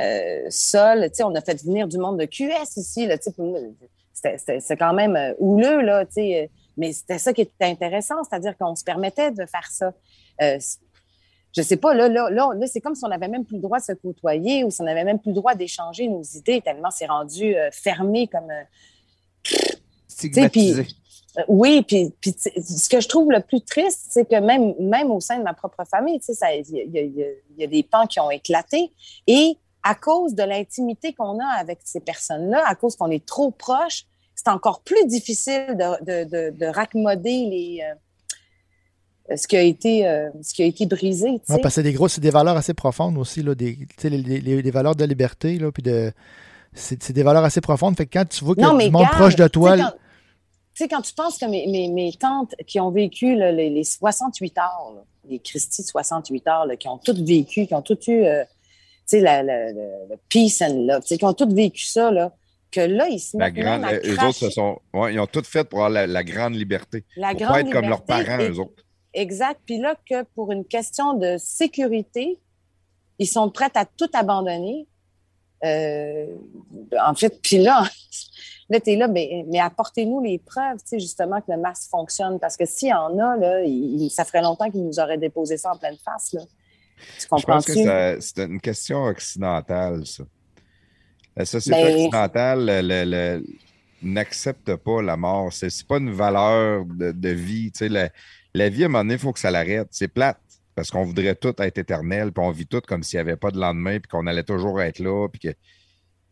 euh, 0.00 0.46
Sol, 0.48 1.02
tu 1.10 1.16
sais, 1.16 1.22
on 1.24 1.34
a 1.34 1.40
fait 1.40 1.60
venir 1.64 1.88
du 1.88 1.98
monde 1.98 2.18
de 2.20 2.24
QS 2.24 2.76
ici, 2.76 3.06
là, 3.06 3.18
tu 3.18 3.30
sais, 4.14 4.36
c'était 4.38 4.76
quand 4.76 4.94
même 4.94 5.16
euh, 5.16 5.32
houleux, 5.38 5.80
là, 5.82 6.04
tu 6.06 6.12
sais, 6.14 6.42
euh, 6.44 6.46
mais 6.78 6.92
c'était 6.92 7.18
ça 7.18 7.32
qui 7.32 7.42
était 7.42 7.64
intéressant, 7.66 8.14
c'est-à-dire 8.24 8.56
qu'on 8.56 8.74
se 8.74 8.84
permettait 8.84 9.30
de 9.30 9.44
faire 9.44 9.68
ça. 9.70 9.92
Euh, 10.40 10.58
je 11.56 11.62
sais 11.62 11.76
pas, 11.76 11.94
là, 11.94 12.08
là, 12.08 12.30
là, 12.30 12.52
là, 12.54 12.66
c'est 12.66 12.80
comme 12.80 12.94
si 12.94 13.04
on 13.04 13.08
n'avait 13.08 13.28
même 13.28 13.44
plus 13.44 13.56
le 13.56 13.62
droit 13.62 13.78
de 13.78 13.84
se 13.84 13.92
côtoyer 13.92 14.64
ou 14.64 14.70
si 14.70 14.80
on 14.80 14.84
n'avait 14.84 15.04
même 15.04 15.18
plus 15.18 15.30
le 15.30 15.34
droit 15.36 15.54
d'échanger 15.54 16.06
nos 16.08 16.22
idées, 16.22 16.60
tellement 16.60 16.90
c'est 16.90 17.06
rendu 17.06 17.56
euh, 17.56 17.70
fermé 17.72 18.28
comme... 18.28 18.50
euh, 18.50 19.56
Stigmatisé. 20.08 20.86
euh, 21.38 21.44
Oui, 21.48 21.82
puis, 21.82 22.12
ce 22.22 22.88
que 22.88 23.00
je 23.00 23.08
trouve 23.08 23.30
le 23.30 23.40
plus 23.40 23.62
triste, 23.62 24.06
c'est 24.10 24.28
que 24.28 24.36
même, 24.40 24.74
même 24.78 25.10
au 25.10 25.20
sein 25.20 25.38
de 25.38 25.42
ma 25.42 25.54
propre 25.54 25.84
famille, 25.84 26.20
il 26.28 26.88
y, 26.94 26.98
y 26.98 27.26
y 27.58 27.64
a 27.64 27.66
des 27.66 27.82
pans 27.82 28.06
qui 28.06 28.20
ont 28.20 28.30
éclaté. 28.30 28.92
Et 29.26 29.56
à 29.82 29.94
cause 29.94 30.34
de 30.34 30.42
l'intimité 30.42 31.14
qu'on 31.14 31.38
a 31.38 31.46
avec 31.58 31.78
ces 31.84 32.00
personnes-là, 32.00 32.62
à 32.66 32.74
cause 32.74 32.96
qu'on 32.96 33.10
est 33.10 33.24
trop 33.24 33.50
proche, 33.50 34.04
c'est 34.44 34.50
encore 34.50 34.80
plus 34.82 35.04
difficile 35.06 35.66
de, 35.70 36.04
de, 36.04 36.30
de, 36.52 36.56
de 36.58 36.66
raccommoder 36.66 37.46
les, 37.46 37.80
euh, 39.30 39.36
ce, 39.36 39.46
qui 39.48 39.56
a 39.56 39.62
été, 39.62 40.06
euh, 40.06 40.30
ce 40.42 40.54
qui 40.54 40.62
a 40.62 40.66
été 40.66 40.86
brisé. 40.86 41.40
parce 41.46 41.60
que 41.60 41.68
c'est 41.70 41.82
des 41.82 41.92
gros, 41.92 42.06
des 42.08 42.30
valeurs 42.30 42.56
assez 42.56 42.74
profondes 42.74 43.18
aussi, 43.18 43.42
là, 43.42 43.54
des, 43.54 43.78
les, 44.04 44.10
les- 44.18 44.62
les 44.62 44.70
valeurs 44.70 44.94
de 44.96 45.04
liberté, 45.04 45.58
là, 45.58 45.70
puis 45.72 45.82
de. 45.82 46.12
C'est 46.74 47.12
des 47.12 47.22
valeurs 47.22 47.44
assez 47.44 47.60
profondes. 47.60 47.96
Fait 47.96 48.06
que 48.06 48.18
quand 48.18 48.28
tu 48.28 48.44
vois 48.44 48.54
a 48.58 48.70
du 48.86 48.90
monde 48.92 49.06
proche 49.12 49.34
de 49.36 49.48
toi, 49.48 49.76
Tu 49.76 49.82
sais, 49.82 49.84
quand, 49.84 49.90
tu 49.92 50.82
sais, 50.84 50.88
quand 50.88 51.00
tu 51.02 51.14
penses 51.14 51.38
que 51.38 51.46
mes, 51.46 51.66
mes, 51.66 51.88
mes 51.88 52.12
tantes 52.12 52.54
qui 52.66 52.78
ont 52.78 52.90
vécu 52.90 53.34
là, 53.34 53.50
les, 53.50 53.70
les 53.70 53.84
68 53.84 54.58
heures, 54.58 54.92
là, 54.94 55.02
les 55.28 55.40
Christie 55.40 55.82
68 55.82 56.46
heures, 56.46 56.66
là, 56.66 56.76
qui 56.76 56.86
ont 56.88 56.98
toutes 56.98 57.20
vécu, 57.20 57.66
qui 57.66 57.74
ont 57.74 57.82
toutes 57.82 58.06
eu 58.06 58.22
euh, 58.24 58.44
tu 59.10 59.18
sais, 59.18 59.42
le 59.42 60.16
peace 60.28 60.62
and 60.62 60.86
love, 60.86 61.02
qui 61.02 61.24
ont 61.24 61.32
toutes 61.34 61.54
vécu 61.54 61.84
ça, 61.84 62.10
là, 62.10 62.32
que 62.70 62.80
là, 62.80 63.08
ils 63.08 63.18
se 63.18 63.36
La 63.36 63.46
mettent 63.50 63.54
grande, 63.64 63.80
même 63.82 63.90
à 63.90 63.92
euh, 63.94 64.00
eux 64.14 64.24
autres, 64.26 64.38
se 64.38 64.50
sont, 64.50 64.78
ouais, 64.94 65.14
ils 65.14 65.20
ont 65.20 65.26
tout 65.26 65.42
fait 65.44 65.64
pour 65.64 65.78
avoir 65.80 65.90
la, 65.90 66.06
la 66.06 66.24
grande 66.24 66.54
liberté. 66.54 67.04
La 67.16 67.30
pour 67.30 67.40
grande 67.40 67.52
pas 67.52 67.60
être 67.60 67.70
comme 67.72 67.88
leurs 67.88 68.04
parents, 68.04 68.38
et- 68.38 68.50
eux 68.50 68.58
autres. 68.60 68.84
Exact. 69.14 69.60
Puis 69.64 69.78
là, 69.78 69.94
que 70.08 70.22
pour 70.34 70.52
une 70.52 70.64
question 70.64 71.14
de 71.14 71.36
sécurité, 71.38 72.38
ils 73.18 73.26
sont 73.26 73.50
prêts 73.50 73.70
à 73.74 73.84
tout 73.84 74.08
abandonner. 74.12 74.86
Euh, 75.64 76.26
en 77.04 77.14
fait, 77.14 77.40
puis 77.42 77.58
là, 77.58 77.82
là, 78.70 78.80
tu 78.80 78.90
es 78.90 78.96
là, 78.96 79.08
mais, 79.08 79.44
mais 79.48 79.58
apportez-nous 79.60 80.20
les 80.22 80.38
preuves, 80.38 80.76
tu 80.78 80.88
sais, 80.90 80.98
justement, 81.00 81.40
que 81.40 81.50
le 81.50 81.56
masque 81.58 81.90
fonctionne. 81.90 82.38
Parce 82.38 82.56
que 82.56 82.66
s'il 82.66 82.88
y 82.88 82.94
en 82.94 83.18
a, 83.18 83.36
là, 83.36 83.62
il- 83.64 84.10
ça 84.10 84.24
ferait 84.24 84.42
longtemps 84.42 84.70
qu'ils 84.70 84.84
nous 84.84 85.00
auraient 85.00 85.18
déposé 85.18 85.56
ça 85.56 85.72
en 85.72 85.78
pleine 85.78 85.96
face, 86.04 86.32
là. 86.34 86.42
Tu 87.18 87.26
Je 87.38 87.44
pense 87.46 87.64
que 87.64 88.18
c'est 88.20 88.38
une 88.44 88.60
question 88.60 89.04
occidentale, 89.04 90.04
ça. 90.04 90.24
La 91.38 91.44
société 91.46 91.82
Ben- 91.82 91.94
occidentale 91.94 92.66
le- 92.66 92.82
le- 92.82 93.10
le- 93.10 93.46
n'accepte 94.02 94.74
pas 94.76 95.00
la 95.02 95.16
mort. 95.16 95.52
C'est 95.52 95.70
c'est 95.70 95.86
pas 95.86 95.98
une 95.98 96.10
valeur 96.12 96.84
de, 96.84 97.12
de 97.12 97.28
vie. 97.30 97.72
Tu 97.72 97.78
sais, 97.78 97.88
la, 97.88 98.10
la 98.54 98.68
vie, 98.68 98.82
à 98.82 98.86
un 98.86 98.88
moment 98.90 99.04
donné, 99.04 99.14
il 99.14 99.20
faut 99.20 99.32
que 99.32 99.40
ça 99.40 99.50
l'arrête. 99.50 99.88
C'est 99.90 100.08
plate. 100.08 100.38
Parce 100.74 100.90
qu'on 100.92 101.02
voudrait 101.04 101.34
tout 101.34 101.54
être 101.58 101.78
éternel, 101.78 102.30
puis 102.30 102.44
on 102.44 102.52
vit 102.52 102.66
tout 102.66 102.80
comme 102.86 103.02
s'il 103.02 103.16
n'y 103.16 103.22
avait 103.22 103.36
pas 103.36 103.50
de 103.50 103.58
lendemain, 103.58 103.98
puis 103.98 104.08
qu'on 104.08 104.26
allait 104.28 104.44
toujours 104.44 104.80
être 104.80 105.00
là. 105.00 105.26
Puis 105.28 105.40
que... 105.40 105.48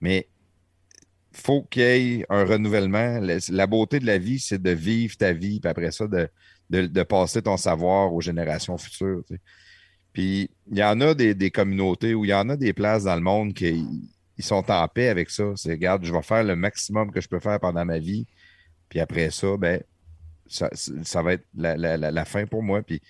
Mais 0.01 0.28
faut 1.33 1.62
qu'il 1.65 1.83
y 1.83 2.20
ait 2.20 2.26
un 2.28 2.44
renouvellement. 2.44 3.18
La, 3.18 3.39
la 3.49 3.67
beauté 3.67 3.99
de 3.99 4.07
la 4.07 4.18
vie, 4.18 4.39
c'est 4.39 4.62
de 4.62 4.70
vivre 4.70 5.17
ta 5.17 5.33
vie, 5.33 5.59
puis 5.59 5.68
après 5.68 5.91
ça, 5.91 6.07
de, 6.07 6.28
de, 6.70 6.86
de 6.86 7.02
passer 7.02 7.43
ton 7.43 7.57
savoir 7.57 8.15
aux 8.15 8.20
générations 8.20 8.78
futures. 8.78 9.23
tu 9.26 9.35
sais. 9.35 9.41
Puis 10.12 10.51
il 10.70 10.78
y 10.78 10.85
en 10.85 11.01
a 11.01 11.12
des, 11.15 11.35
des 11.35 11.51
communautés 11.51 12.15
où 12.15 12.25
il 12.25 12.28
y 12.28 12.35
en 12.35 12.49
a 12.49 12.57
des 12.57 12.73
places 12.73 13.05
dans 13.05 13.17
le 13.17 13.23
monde 13.23 13.52
qui 13.52 13.85
ils 14.39 14.45
sont 14.45 14.71
en 14.71 14.89
paix 14.89 15.09
avec 15.09 15.31
ça. 15.31 15.45
C'est, 15.57 15.71
regarde, 15.71 16.05
je 16.05 16.13
vais 16.13 16.23
faire 16.23 16.45
le 16.45 16.57
maximum 16.57 17.11
que 17.11 17.21
je 17.21 17.29
peux 17.29 17.41
faire 17.41 17.61
pendant 17.61 17.85
ma 17.85 17.99
vie. 17.99 18.27
Puis 18.89 19.01
après 19.01 19.31
ça, 19.31 19.57
ben, 19.57 19.83
ça, 20.47 20.71
ça 21.03 21.23
va 21.23 21.35
être 21.35 21.45
la, 21.57 21.77
la- 21.77 21.97
la- 21.97 22.11
la 22.11 22.25
fin 22.25 22.47
pour 22.47 22.63
moi. 22.63 22.83
Puis, 22.83 23.01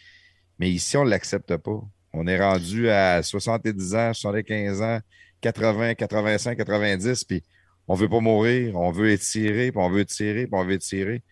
mais 0.58 0.70
ici, 0.70 0.96
on 0.96 1.04
ne 1.04 1.10
l'accepte 1.10 1.56
pas. 1.58 1.80
On 2.12 2.26
est 2.26 2.40
rendu 2.40 2.88
à 2.88 3.22
70 3.22 3.94
ans, 3.94 4.12
75 4.14 4.82
ans, 4.82 5.00
80, 5.42 5.94
85, 5.96 6.56
90, 6.56 7.24
puis 7.24 7.42
on 7.88 7.94
veut 7.94 8.08
pas 8.08 8.20
mourir, 8.20 8.76
on 8.76 8.90
veut 8.90 9.10
étirer, 9.12 9.70
puis 9.70 9.80
on 9.80 9.90
veut 9.90 10.04
tirer, 10.06 10.46
puis 10.46 10.54
on 10.54 10.64
veut 10.64 10.74
étirer. 10.74 11.22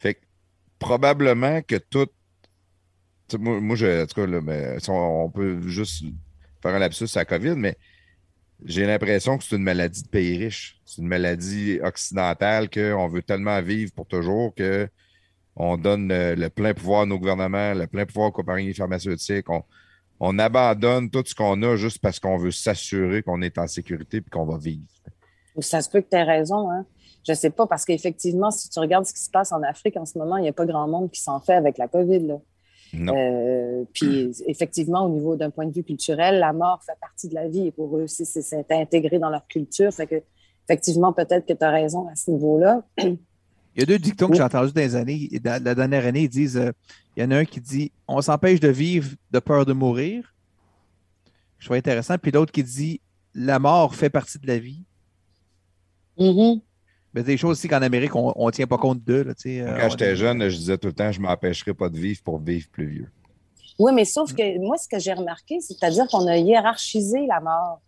Fait 0.00 0.14
que 0.14 0.20
probablement 0.78 1.62
que 1.62 1.76
tout. 1.76 2.08
Moi, 3.38 3.60
moi, 3.60 3.76
je, 3.76 4.02
en 4.02 4.06
tout 4.06 4.14
cas, 4.20 4.26
là, 4.26 4.78
si 4.78 4.90
on, 4.90 5.24
on 5.24 5.30
peut 5.30 5.60
juste 5.66 6.04
faire 6.62 6.74
un 6.74 6.78
lapsus 6.78 7.06
à 7.14 7.20
la 7.20 7.24
COVID, 7.24 7.54
mais 7.56 7.76
j'ai 8.64 8.86
l'impression 8.86 9.38
que 9.38 9.44
c'est 9.44 9.56
une 9.56 9.62
maladie 9.62 10.02
de 10.02 10.08
pays 10.08 10.36
riche. 10.38 10.80
C'est 10.84 11.02
une 11.02 11.08
maladie 11.08 11.80
occidentale 11.82 12.70
qu'on 12.70 13.08
veut 13.08 13.22
tellement 13.22 13.60
vivre 13.62 13.92
pour 13.92 14.06
toujours 14.06 14.54
que 14.54 14.88
on 15.54 15.76
donne 15.76 16.08
le, 16.08 16.34
le 16.34 16.48
plein 16.48 16.72
pouvoir 16.72 17.02
à 17.02 17.06
nos 17.06 17.18
gouvernements, 17.18 17.74
le 17.74 17.86
plein 17.86 18.06
pouvoir 18.06 18.28
aux 18.28 18.32
compagnies 18.32 18.72
pharmaceutiques. 18.72 19.50
On, 19.50 19.62
on 20.24 20.38
abandonne 20.38 21.10
tout 21.10 21.24
ce 21.26 21.34
qu'on 21.34 21.60
a 21.62 21.76
juste 21.76 21.98
parce 21.98 22.20
qu'on 22.20 22.36
veut 22.36 22.52
s'assurer 22.52 23.22
qu'on 23.22 23.42
est 23.42 23.58
en 23.58 23.66
sécurité 23.66 24.18
et 24.18 24.30
qu'on 24.30 24.46
va 24.46 24.56
vivre. 24.56 24.86
Ça 25.58 25.82
se 25.82 25.90
peut 25.90 26.00
que 26.00 26.08
tu 26.08 26.16
aies 26.16 26.22
raison. 26.22 26.70
Hein? 26.70 26.86
Je 27.26 27.34
sais 27.34 27.50
pas, 27.50 27.66
parce 27.66 27.84
qu'effectivement, 27.84 28.50
si 28.50 28.70
tu 28.70 28.78
regardes 28.78 29.04
ce 29.04 29.12
qui 29.12 29.20
se 29.20 29.30
passe 29.30 29.52
en 29.52 29.62
Afrique 29.62 29.96
en 29.96 30.06
ce 30.06 30.16
moment, 30.18 30.36
il 30.36 30.42
n'y 30.42 30.48
a 30.48 30.52
pas 30.52 30.64
grand 30.64 30.86
monde 30.88 31.10
qui 31.10 31.20
s'en 31.20 31.40
fait 31.40 31.54
avec 31.54 31.76
la 31.76 31.88
COVID. 31.88 32.20
Là. 32.20 32.36
Non. 32.92 33.14
Euh, 33.16 33.84
puis 33.92 34.32
effectivement, 34.46 35.06
au 35.06 35.08
niveau 35.08 35.36
d'un 35.36 35.50
point 35.50 35.66
de 35.66 35.72
vue 35.72 35.82
culturel, 35.84 36.38
la 36.38 36.52
mort 36.52 36.82
fait 36.84 36.98
partie 37.00 37.28
de 37.28 37.34
la 37.34 37.48
vie 37.48 37.68
et 37.68 37.70
pour 37.72 37.96
eux 37.96 38.02
aussi, 38.02 38.24
c'est- 38.26 38.42
c'est 38.42 38.70
intégré 38.70 39.18
dans 39.18 39.30
leur 39.30 39.46
culture. 39.46 39.92
Fait 39.92 40.06
que, 40.06 40.22
effectivement, 40.68 41.12
peut-être 41.12 41.46
que 41.46 41.52
tu 41.54 41.64
as 41.64 41.70
raison 41.70 42.06
à 42.08 42.14
ce 42.14 42.30
niveau-là. 42.30 42.82
Il 42.98 43.80
y 43.80 43.82
a 43.82 43.86
deux 43.86 43.98
dictons 43.98 44.28
que 44.28 44.34
j'ai 44.36 44.42
entendus 44.42 44.72
dans 44.72 44.80
les 44.82 44.94
années. 44.96 45.28
Dans 45.42 45.62
la 45.64 45.74
dernière 45.74 46.04
année, 46.04 46.22
ils 46.24 46.28
disent 46.28 46.58
euh, 46.58 46.72
il 47.16 47.22
y 47.22 47.26
en 47.26 47.30
a 47.30 47.36
un 47.38 47.44
qui 47.46 47.60
dit 47.60 47.90
On 48.06 48.20
s'empêche 48.20 48.60
de 48.60 48.68
vivre 48.68 49.08
de 49.30 49.38
peur 49.38 49.64
de 49.64 49.72
mourir. 49.72 50.34
Je 51.58 51.64
trouve 51.66 51.76
intéressant. 51.78 52.18
Puis 52.18 52.30
l'autre 52.32 52.52
qui 52.52 52.62
dit 52.62 53.00
La 53.34 53.58
mort 53.58 53.94
fait 53.94 54.10
partie 54.10 54.38
de 54.38 54.46
la 54.46 54.58
vie. 54.58 54.82
Mhm. 56.18 56.60
Mais 57.14 57.22
des 57.22 57.36
choses 57.36 57.58
aussi 57.58 57.68
qu'en 57.68 57.82
Amérique, 57.82 58.14
on 58.16 58.46
ne 58.46 58.50
tient 58.50 58.66
pas 58.66 58.78
compte 58.78 59.02
d'eux. 59.04 59.22
là, 59.22 59.34
tu 59.34 59.42
sais, 59.42 59.60
euh, 59.60 59.76
Quand 59.78 59.90
j'étais 59.90 60.12
est- 60.12 60.16
jeune, 60.16 60.48
je 60.48 60.56
disais 60.56 60.78
tout 60.78 60.88
le 60.88 60.94
temps, 60.94 61.12
je 61.12 61.20
ne 61.20 61.26
m'empêcherai 61.26 61.74
pas 61.74 61.88
de 61.90 61.98
vivre 61.98 62.22
pour 62.22 62.38
vivre 62.38 62.68
plus 62.70 62.86
vieux. 62.86 63.10
Oui, 63.78 63.92
mais 63.94 64.04
sauf 64.04 64.32
que 64.34 64.58
moi, 64.58 64.76
ce 64.78 64.88
que 64.88 64.98
j'ai 64.98 65.12
remarqué, 65.12 65.60
c'est-à-dire 65.60 66.06
qu'on 66.08 66.26
a 66.26 66.36
hiérarchisé 66.36 67.26
la 67.26 67.40
mort. 67.40 67.80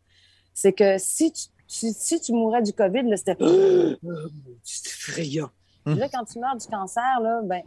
C'est 0.53 0.73
que 0.73 0.99
si 0.99 1.33
tu, 1.33 1.43
tu- 1.69 1.93
si 1.93 2.20
tu 2.20 2.33
mourais 2.33 2.62
du 2.62 2.73
COVID, 2.73 3.03
là, 3.03 3.17
c'était 3.17 3.36
c'est 4.62 4.86
effrayant. 4.89 5.51
Puis 5.85 5.94
Là, 5.97 6.09
quand 6.12 6.25
tu 6.25 6.39
meurs 6.39 6.57
du 6.57 6.67
cancer, 6.67 7.20
là, 7.23 7.41
ben, 7.44 7.62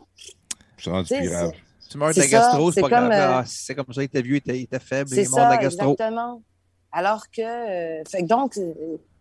Je 0.77 0.81
suis 0.83 0.91
rendu 0.91 1.07
Tu 1.07 1.15
sais, 1.15 1.21
plus 1.21 1.29
grave. 1.29 1.51
Tu 1.89 1.97
meurs 1.97 2.13
de 2.13 2.17
la 2.19 2.23
C'est 2.23 2.29
gastro, 2.29 2.71
c'est 2.71 2.75
c'est 2.75 2.81
pas 2.81 2.89
grave. 2.89 3.03
comme, 3.03 3.11
euh, 3.11 3.27
Ah, 3.39 3.43
c'est 3.45 3.75
comme 3.75 3.93
ça, 3.93 4.01
il 4.01 4.05
était 4.05 4.21
vieux, 4.21 4.35
il 4.35 4.37
était, 4.37 4.57
il 4.59 4.63
était 4.63 4.79
faible, 4.79 5.09
il 5.11 5.15
c'est 5.15 5.21
est 5.23 5.29
mort 5.29 5.45
de 5.45 5.49
la 5.51 5.55
ça, 5.57 5.61
gastro. 5.63 5.91
exactement. 5.93 6.41
Alors 6.91 7.29
que, 7.29 7.41
euh, 7.99 8.03
fait 8.09 8.23
que 8.23 8.27
donc, 8.27 8.57
euh, 8.57 8.73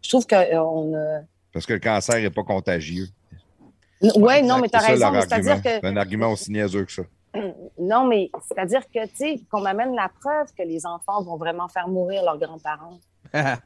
je 0.03 0.09
trouve 0.09 0.27
qu'on 0.27 0.95
a. 0.95 1.21
Parce 1.57 1.65
que 1.65 1.73
le 1.73 1.81
cancer 1.81 2.17
n'est 2.21 2.29
pas 2.29 2.43
contagieux. 2.43 3.07
Oui, 4.03 4.43
non, 4.43 4.59
mais 4.59 4.69
tu 4.69 4.77
as 4.77 4.81
raison. 4.81 5.11
C'est-à-dire 5.23 5.53
argument. 5.53 5.63
que. 5.63 5.81
C'est 5.81 5.87
un 5.87 5.97
argument 5.97 6.29
aussi 6.33 6.53
niaiseux 6.53 6.85
que 6.85 6.93
ça. 6.93 7.03
Non, 7.79 8.07
mais 8.07 8.31
c'est-à-dire 8.47 8.83
que, 8.95 9.07
tu 9.07 9.17
sais, 9.17 9.41
qu'on 9.51 9.63
m'amène 9.63 9.95
la 9.95 10.11
preuve 10.21 10.53
que 10.53 10.63
les 10.63 10.85
enfants 10.85 11.23
vont 11.23 11.39
vraiment 11.39 11.67
faire 11.69 11.89
mourir 11.89 12.23
leurs 12.25 12.39
grands-parents. 12.39 12.99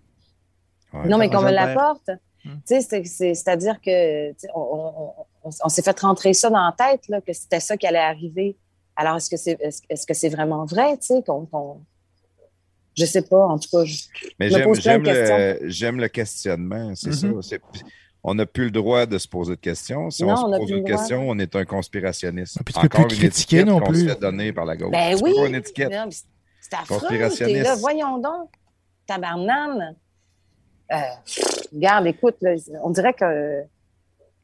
Ouais. 0.93 1.07
non, 1.09 1.19
mais 1.19 1.29
qu'on 1.31 1.43
me 1.43 1.51
l'apporte. 1.53 2.11
Tu 2.43 2.51
sais, 2.65 2.81
c'est- 2.81 3.05
c'est- 3.05 3.35
c'est-à-dire 3.35 3.81
que, 3.81 4.31
on, 4.55 4.61
on- 4.61 5.15
on- 5.45 5.51
on 5.65 5.69
s'est 5.69 5.83
fait 5.83 5.99
rentrer 6.01 6.33
ça 6.35 6.49
dans 6.51 6.65
la 6.65 6.75
tête, 6.77 7.07
là, 7.09 7.21
que 7.21 7.33
c'était 7.33 7.61
ça 7.61 7.77
qui 7.77 7.87
allait 7.87 7.99
arriver. 7.99 8.57
Alors, 8.97 9.17
est-ce 9.17 9.31
que 9.31 9.37
c'est 9.37 9.57
que 9.57 10.15
c'est 10.15 10.29
vraiment 10.29 10.65
vrai, 10.65 10.97
tu 10.99 11.07
sais, 11.07 11.23
qu'on. 11.25 11.47
qu'on- 11.47 11.81
Je 12.97 13.05
sais 13.05 13.23
pas, 13.23 13.47
en 13.47 13.59
tout 13.59 13.69
cas. 13.71 13.85
je- 13.85 14.05
Mais 14.39 14.49
me 14.51 14.75
j'aime, 14.75 15.03
le, 15.05 15.59
j'aime 15.69 16.01
le 16.01 16.09
questionnement, 16.09 16.93
c'est 16.95 17.11
Mhm. 17.25 17.41
ça. 17.43 17.57
On 18.23 18.35
n'a 18.35 18.45
plus 18.45 18.65
le 18.67 18.71
droit 18.71 19.07
de 19.07 19.17
se 19.17 19.27
poser 19.27 19.53
de 19.57 19.61
questions. 19.61 20.11
Si 20.11 20.25
Non, 20.25 20.35
on 20.35 20.53
se 20.53 20.59
pose 20.59 20.71
une 20.71 20.85
question, 20.85 21.27
on 21.29 21.39
est 21.39 21.57
un 21.57 21.65
conspirationniste. 21.65 22.59
Puis 22.65 22.75
tu 22.75 22.81
peux 22.81 22.87
Encore 22.87 23.07
plus 23.07 23.17
une 23.17 23.23
critiquer 23.23 23.65
non 23.65 23.81
plus. 23.81 24.03
se 24.03 24.09
fait 24.09 24.21
donner 24.21 24.53
par 24.53 24.67
la 24.67 24.77
gauche. 24.77 24.91
Ben 24.93 25.17
C'est 25.17 25.23
oui. 25.25 25.33
pas 25.35 25.47
une 25.47 25.55
étiquette. 25.55 25.93
C'est- 26.11 26.75
affreux. 26.77 26.99
Conspirationniste. 26.99 27.63
T'es 27.63 27.69
là, 27.69 27.77
voyons 27.77 28.19
donc. 28.19 28.51
Tabarnane. 29.07 29.97
Euh, 30.93 30.97
regarde, 31.73 32.07
écoute, 32.09 32.37
là, 32.43 32.55
on 32.85 32.91
dirait 32.91 33.15
que. 33.15 33.63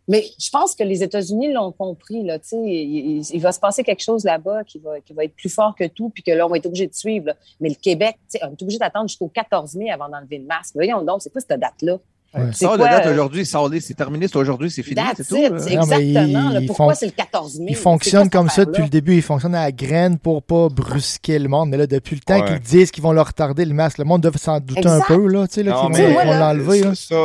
Mais 0.09 0.25
je 0.39 0.51
pense 0.51 0.75
que 0.75 0.85
les 0.85 1.03
États-Unis 1.03 1.53
l'ont 1.53 1.73
compris. 1.73 2.23
Là, 2.23 2.39
il, 2.53 3.23
il- 3.29 3.41
va 3.41 3.51
se 3.53 3.59
passer 3.59 3.83
quelque 3.83 4.03
chose 4.03 4.25
là-bas 4.25 4.63
qui 4.65 4.79
va, 4.79 5.01
qui 5.01 5.13
va 5.13 5.25
être 5.25 5.35
plus 5.35 5.49
fort 5.49 5.75
que 5.75 5.87
tout, 5.89 6.11
puis 6.11 6.23
que 6.23 6.31
là, 6.31 6.47
on 6.47 6.49
va 6.49 6.59
être 6.59 6.67
obligé 6.67 6.87
de 6.87 6.95
suivre. 6.95 7.33
Mais 7.61 7.69
le 7.71 7.75
Québec, 7.75 8.17
on 8.43 8.51
est 8.53 8.63
obligé 8.63 8.79
d'attendre 8.79 9.09
jusqu'au 9.09 9.29
14 9.29 9.75
mai 9.75 9.91
avant 9.91 10.09
d'enlever 10.09 10.39
le 10.39 10.45
masque. 10.45 10.75
Voyons 10.75 11.03
donc, 11.03 11.23
c'est 11.23 11.33
pas 11.33 11.41
cette 11.41 11.59
date-là? 11.59 11.99
Ouais. 12.37 12.53
Sors 12.53 12.77
date 12.79 13.07
euh, 13.07 13.13
aujourd'hui, 13.13 13.47
sors-les, 13.47 13.81
c'est 13.81 13.95
terminé, 13.95 14.29
c'est 14.29 14.37
aujourd'hui, 14.37 14.71
c'est 14.71 14.83
fini, 14.83 14.97
That's 14.97 15.17
c'est 15.23 15.25
tout. 15.29 15.43
là. 15.43 15.51
Non, 15.51 15.57
exactement. 15.83 16.51
là. 16.51 16.61
Pourquoi 16.67 16.95
c'est 16.95 17.07
le 17.07 17.13
14 17.13 17.61
mai? 17.61 17.67
Ils 17.71 17.77
fonctionnent 17.77 18.31
comme 18.31 18.49
ça 18.49 18.65
depuis 18.65 18.83
le 18.83 18.89
début. 18.89 19.15
Ils 19.15 19.23
fonctionnent 19.23 19.55
à 19.55 19.65
la 19.65 19.73
graine 19.73 20.19
pour 20.19 20.43
pas 20.43 20.69
brusquer 20.69 21.39
le 21.39 21.49
monde. 21.49 21.71
Mais 21.71 21.77
là, 21.77 21.87
depuis 21.87 22.15
le 22.17 22.21
temps 22.21 22.41
Ouais. 22.41 22.45
qu'ils 22.47 22.61
disent 22.61 22.91
qu'ils 22.91 23.03
vont 23.03 23.13
leur 23.13 23.27
retarder 23.29 23.65
le 23.65 23.75
masque, 23.75 23.99
le 23.99 24.05
monde 24.05 24.21
doit 24.23 24.33
s'en 24.37 24.61
douter 24.61 24.87
un 24.87 25.01
peu, 25.01 25.27
là, 25.29 25.47
tu 25.49 25.55
sais, 25.55 25.63
là, 25.63 25.73
Non, 25.73 25.89
mais 25.89 26.13
vont, 26.13 26.19
là, 26.19 26.53
l'enlever. 26.55 26.83
ça, 26.83 26.95
ça, 26.95 27.17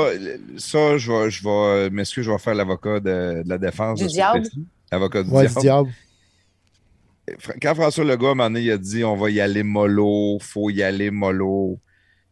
ça, 0.58 0.98
je 0.98 1.12
vais, 1.12 1.30
je 1.30 1.44
vais 1.44 1.90
m'excuser, 1.90 2.26
je 2.26 2.32
vais 2.32 2.38
faire 2.38 2.56
l'avocat 2.56 3.00
de, 3.00 3.44
de 3.44 3.50
la 3.50 3.58
défense. 3.58 4.00
Du 4.00 4.08
diable. 4.08 4.44
Avocat 4.92 5.24
du 5.24 5.30
Ouais, 5.30 5.48
du 5.48 5.54
diable. 5.56 5.90
Quand 7.62 7.76
François 7.76 8.04
Legault, 8.04 8.28
à 8.28 8.32
un 8.32 8.36
moment 8.36 8.50
donné, 8.50 8.62
il 8.62 8.72
a 8.72 8.78
dit 8.78 9.04
on 9.04 9.16
va 9.16 9.30
y 9.30 9.40
aller 9.40 9.64
mollo, 9.64 10.38
faut 10.42 10.70
y 10.70 10.84
aller 10.84 11.12
mollo. 11.12 11.78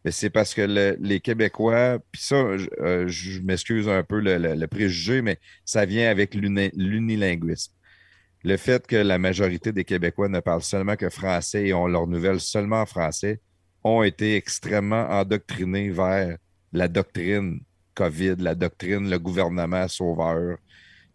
Mais 0.04 0.10
c'est 0.12 0.30
parce 0.30 0.54
que 0.54 0.62
le- 0.62 0.96
les 1.00 1.20
Québécois, 1.20 1.98
puis 2.12 2.22
ça, 2.22 2.56
je, 2.56 2.66
euh, 2.80 3.10
m'excuse 3.44 3.88
un 3.88 4.02
peu 4.02 4.20
le, 4.20 4.66
préjugé, 4.66 5.22
mais 5.22 5.38
ça 5.64 5.84
vient 5.84 6.10
avec 6.10 6.34
l'uni- 6.34 6.70
l'unilinguisme. 6.74 7.72
Le 8.44 8.56
fait 8.56 8.86
que 8.86 8.96
la 8.96 9.18
majorité 9.18 9.72
des 9.72 9.84
Québécois 9.84 10.28
ne 10.28 10.40
parlent 10.40 10.62
seulement 10.62 10.96
que 10.96 11.10
français 11.10 11.68
et 11.68 11.74
ont 11.74 11.86
leurs 11.86 12.06
nouvelles 12.06 12.40
seulement 12.40 12.82
en 12.82 12.86
français 12.86 13.40
ont 13.84 14.02
été 14.02 14.36
extrêmement 14.36 15.08
endoctrinés 15.10 15.90
vers 15.90 16.36
la 16.72 16.88
doctrine 16.88 17.60
COVID, 17.94 18.36
la 18.38 18.54
doctrine, 18.54 19.10
le 19.10 19.18
gouvernement 19.18 19.88
sauveur. 19.88 20.58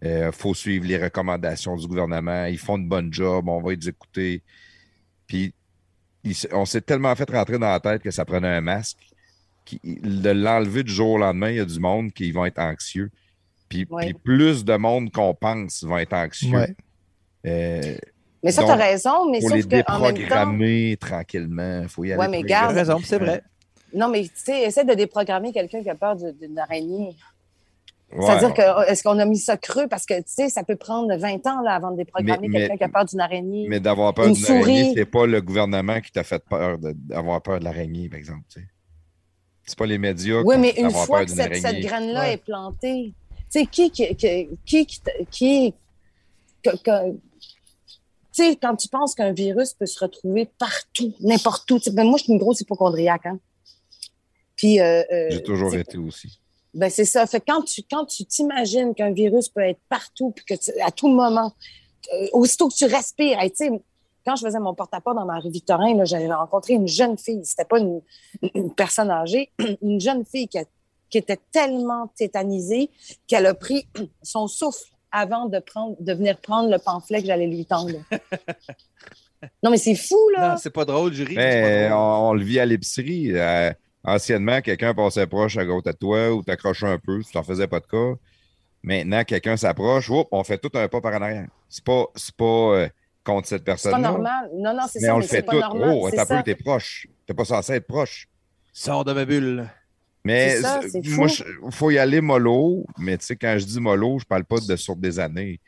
Il 0.01 0.29
faut 0.33 0.53
suivre 0.53 0.85
les 0.85 0.97
recommandations 0.97 1.75
du 1.77 1.87
gouvernement. 1.87 2.45
Ils 2.45 2.59
font 2.59 2.77
de 2.77 2.87
bonnes 2.87 3.11
jobs, 3.13 3.47
on 3.49 3.61
va 3.61 3.73
les 3.73 3.89
écouter. 3.89 4.43
Puis, 5.27 5.53
il 6.25 6.35
on 6.51 6.65
s'est 6.65 6.81
tellement 6.81 7.15
fait 7.15 7.29
rentrer 7.29 7.57
dans 7.59 7.69
la 7.71 7.79
tête 7.79 8.01
que 8.01 8.11
ça 8.11 8.25
prenait 8.25 8.47
un 8.49 8.61
masque. 8.61 8.97
qui- 9.63 9.79
de 9.83 10.29
l'enlever 10.29 10.83
du 10.83 10.91
jour 10.93 11.11
au 11.13 11.17
lendemain, 11.17 11.49
il 11.49 11.55
y 11.55 11.59
a 11.59 11.65
du 11.65 11.79
monde 11.79 12.11
qui 12.13 12.31
vont 12.31 12.45
être 12.45 12.59
anxieux. 12.59 13.09
Puis, 13.67 13.87
Ouais. 13.89 14.05
puis 14.05 14.13
plus 14.13 14.63
de 14.63 14.75
monde 14.75 15.11
qu'on 15.11 15.33
pense 15.33 15.83
vont 15.83 15.97
être 15.97 16.13
anxieux. 16.13 16.55
Ouais. 16.55 16.75
Euh, 17.47 17.95
Mais 18.43 18.51
ça, 18.51 18.63
tu 18.63 18.69
as 18.69 18.75
raison, 18.75 19.27
mais 19.31 19.41
faut 19.41 19.49
les 19.49 19.63
sauf 19.63 19.71
qu'en 19.71 19.77
même 19.77 19.85
temps. 19.87 20.11
déprogrammer 20.13 20.97
tranquillement. 20.99 21.79
Il 21.81 21.89
faut 21.89 22.03
y 22.03 22.11
aller. 22.11 22.19
Ouais, 22.19 22.27
mais 22.27 22.37
progressivement. 22.41 22.47
Tu 22.47 22.53
as 22.53 22.73
garde- 22.75 22.75
raison, 22.89 22.99
c'est 23.03 23.17
vrai. 23.17 23.41
Non, 23.91 24.07
mais 24.09 24.21
tu 24.23 24.29
sais, 24.35 24.61
essaie 24.63 24.85
de 24.85 24.93
déprogrammer 24.93 25.51
quelqu'un 25.51 25.81
qui 25.81 25.89
a 25.89 25.95
peur 25.95 26.15
de- 26.15 26.29
d'une 26.29 26.59
araignée. 26.59 27.15
Ouais. 28.13 28.25
C'est-à-dire 28.25 28.53
que 28.53 28.89
est-ce 28.89 29.03
qu'on 29.03 29.19
a 29.19 29.25
mis 29.25 29.37
ça 29.39 29.57
creux? 29.57 29.87
Parce 29.87 30.05
que 30.05 30.17
tu 30.17 30.23
sais, 30.27 30.49
ça 30.49 30.63
peut 30.63 30.75
prendre 30.75 31.15
20 31.15 31.45
ans 31.47 31.61
là, 31.61 31.73
avant 31.73 31.91
de 31.91 31.97
déprogrammer 31.97 32.49
quelqu'un 32.49 32.77
qui 32.77 32.83
a 32.83 32.89
peur 32.89 33.05
d'une 33.05 33.19
araignée. 33.19 33.65
Mais 33.67 33.79
d'avoir 33.79 34.13
peur 34.13 34.27
Une 34.27 34.33
d'une 34.33 34.45
araignée, 34.45 34.93
c'est 34.95 35.05
pas 35.05 35.25
le 35.25 35.41
gouvernement 35.41 35.99
qui 35.99 36.11
t'a 36.11 36.23
fait 36.23 36.43
peur 36.47 36.77
d'avoir 36.79 37.41
peur 37.41 37.59
de 37.59 37.65
l'araignée, 37.65 38.07
par 38.09 38.19
exemple. 38.19 38.43
tu 38.49 38.61
sais. 38.61 38.67
C'est 39.67 39.77
pas 39.77 39.87
les 39.87 39.97
médias 39.97 40.41
oui, 40.45 40.57
mais 40.59 40.75
une 40.77 40.91
fois 40.91 41.17
peur 41.17 41.25
que 41.25 41.31
cette, 41.31 41.79
graine-là 41.79 42.21
Ouais. 42.21 42.33
est 42.33 42.37
plantée, 42.37 43.13
tu 43.51 43.59
sais, 43.59 43.65
qui 43.65 43.89
qui 43.89 44.15
qui 44.15 44.47
qui 44.65 45.73
qui, 48.35 48.57
quand 48.61 48.75
tu 48.75 48.87
penses 48.89 49.15
qu'un 49.15 49.31
virus 49.33 49.73
peut 49.73 49.85
se 49.85 49.99
retrouver 49.99 50.49
partout, 50.57 51.13
n'importe 51.21 51.69
où. 51.71 51.77
tu 51.77 51.85
sais, 51.85 51.91
ben, 51.91 52.03
moi, 52.05 52.17
je 52.17 52.23
suis 52.23 52.33
une 52.33 52.39
grosse 52.39 52.61
hypochondriaque. 52.61 53.25
Hein? 53.25 53.39
Puis, 54.55 54.79
euh, 54.79 55.03
euh, 55.11 55.27
J'ai 55.29 55.43
toujours 55.43 55.73
été 55.75 55.97
aussi. 55.97 56.39
Ben 56.75 56.89
c'est 56.89 57.05
ça. 57.05 57.25
Fait 57.25 57.39
que 57.39 57.45
quand 57.47 57.61
tu 57.63 57.81
quand 57.89 58.05
tu 58.05 58.25
t'imagines 58.25 58.93
qu'un 58.93 59.11
virus 59.11 59.49
peut 59.49 59.61
être 59.61 59.79
partout, 59.89 60.31
puis 60.35 60.45
que 60.45 60.53
tu- 60.55 60.79
à 60.81 60.91
tout 60.91 61.07
moment, 61.07 61.53
euh, 62.13 62.27
aussitôt 62.33 62.67
que 62.69 62.75
tu 62.75 62.85
respires, 62.85 63.39
hey, 63.39 63.49
tu 63.49 63.57
sais, 63.65 63.71
quand 64.25 64.35
je 64.35 64.45
faisais 64.45 64.59
mon 64.59 64.73
porte-à-porte 64.73 65.15
dans 65.15 65.25
ma 65.25 65.39
rue 65.39 65.49
Victorin, 65.51 65.95
là, 65.95 66.03
j'avais 66.05 66.31
rencontré 66.31 66.73
une 66.73 66.87
jeune 66.87 67.17
fille. 67.17 67.41
C'était 67.45 67.63
pas 67.65 67.79
une, 67.79 68.01
une 68.55 68.73
personne 68.73 69.09
âgée, 69.09 69.51
une 69.81 69.99
jeune 70.01 70.25
fille 70.25 70.47
qui, 70.47 70.57
a- 70.59 70.65
qui 71.09 71.17
était 71.17 71.39
tellement 71.51 72.07
tétanisée 72.17 72.89
qu'elle 73.27 73.45
a 73.45 73.53
pris 73.53 73.87
son 74.23 74.47
souffle 74.47 74.83
avant 75.11 75.45
de, 75.45 75.59
prendre, 75.59 75.95
de 76.01 76.13
venir 76.13 76.41
prendre 76.41 76.69
le 76.69 76.77
pamphlet 76.77 77.21
que 77.21 77.27
j'allais 77.27 77.47
lui 77.47 77.65
tendre. 77.65 77.93
non, 79.63 79.69
mais 79.71 79.77
c'est 79.77 79.95
fou, 79.95 80.29
là. 80.35 80.51
Non, 80.51 80.57
c'est 80.57 80.71
pas 80.71 80.83
drôle, 80.85 81.13
jury. 81.13 81.35
Mais 81.35 81.89
on, 81.91 82.29
on 82.29 82.33
le 82.33 82.43
vit 82.43 82.59
à 82.59 82.65
l'épicerie. 82.65 83.31
Euh, 83.31 83.71
anciennement, 84.05 84.61
quelqu'un 84.61 84.93
passait 84.93 85.27
proche 85.27 85.57
à 85.57 85.65
côté 85.65 85.91
de 85.91 85.97
toi 85.97 86.31
ou 86.31 86.43
t'accrochais 86.43 86.87
un 86.87 86.99
peu, 86.99 87.21
tu 87.23 87.31
t'en 87.31 87.43
faisais 87.43 87.67
pas 87.67 87.79
de 87.79 87.85
cas. 87.87 88.19
Maintenant, 88.83 89.23
quelqu'un 89.23 89.57
s'approche, 89.57 90.09
on 90.31 90.43
fait 90.43 90.57
tout 90.59 90.69
un 90.75 90.87
pas 90.87 91.01
par 91.01 91.13
en 91.13 91.21
arrière. 91.21 91.47
C'est 91.69 91.83
pas, 91.83 92.05
c'est 92.15 92.35
pas 92.35 92.45
euh, 92.45 92.89
contre 93.23 93.47
cette 93.47 93.61
C'est 93.61 93.65
pas 93.65 93.71
personne-là. 93.71 93.97
normal. 94.11 94.49
Non, 94.55 94.73
non, 94.75 94.83
c'est 94.87 94.99
Mais 95.01 95.07
ça, 95.07 95.13
on 95.15 95.17
mais 95.17 95.23
le 95.23 95.27
c'est 95.27 95.35
fait 95.37 95.45
tout. 95.47 95.59
normal. 95.59 95.89
Oh, 95.93 96.09
t'as 96.11 96.25
ça. 96.25 96.37
peu, 96.37 96.43
t'es 96.43 96.55
proche. 96.55 97.07
T'es 97.25 97.33
pas 97.33 97.45
censé 97.45 97.73
être 97.73 97.87
proche. 97.87 98.27
Sors 98.71 99.03
de 99.03 99.13
ma 99.13 99.25
bulle. 99.25 99.67
Mais 100.23 100.51
C'est 100.57 100.61
ça, 100.61 100.79
c'est- 100.83 100.89
c'est 101.03 101.09
moi, 101.09 101.27
il 101.29 101.71
faut 101.71 101.91
y 101.91 101.97
aller 101.97 102.21
mollo. 102.21 102.85
Mais 102.99 103.17
tu 103.17 103.25
sais, 103.25 103.35
quand 103.35 103.55
je 103.57 103.65
dis 103.65 103.79
mollo, 103.79 104.19
je 104.19 104.25
parle 104.25 104.43
pas 104.43 104.59
de 104.59 104.75
sur 104.75 104.95
des 104.95 105.19
années. 105.19 105.59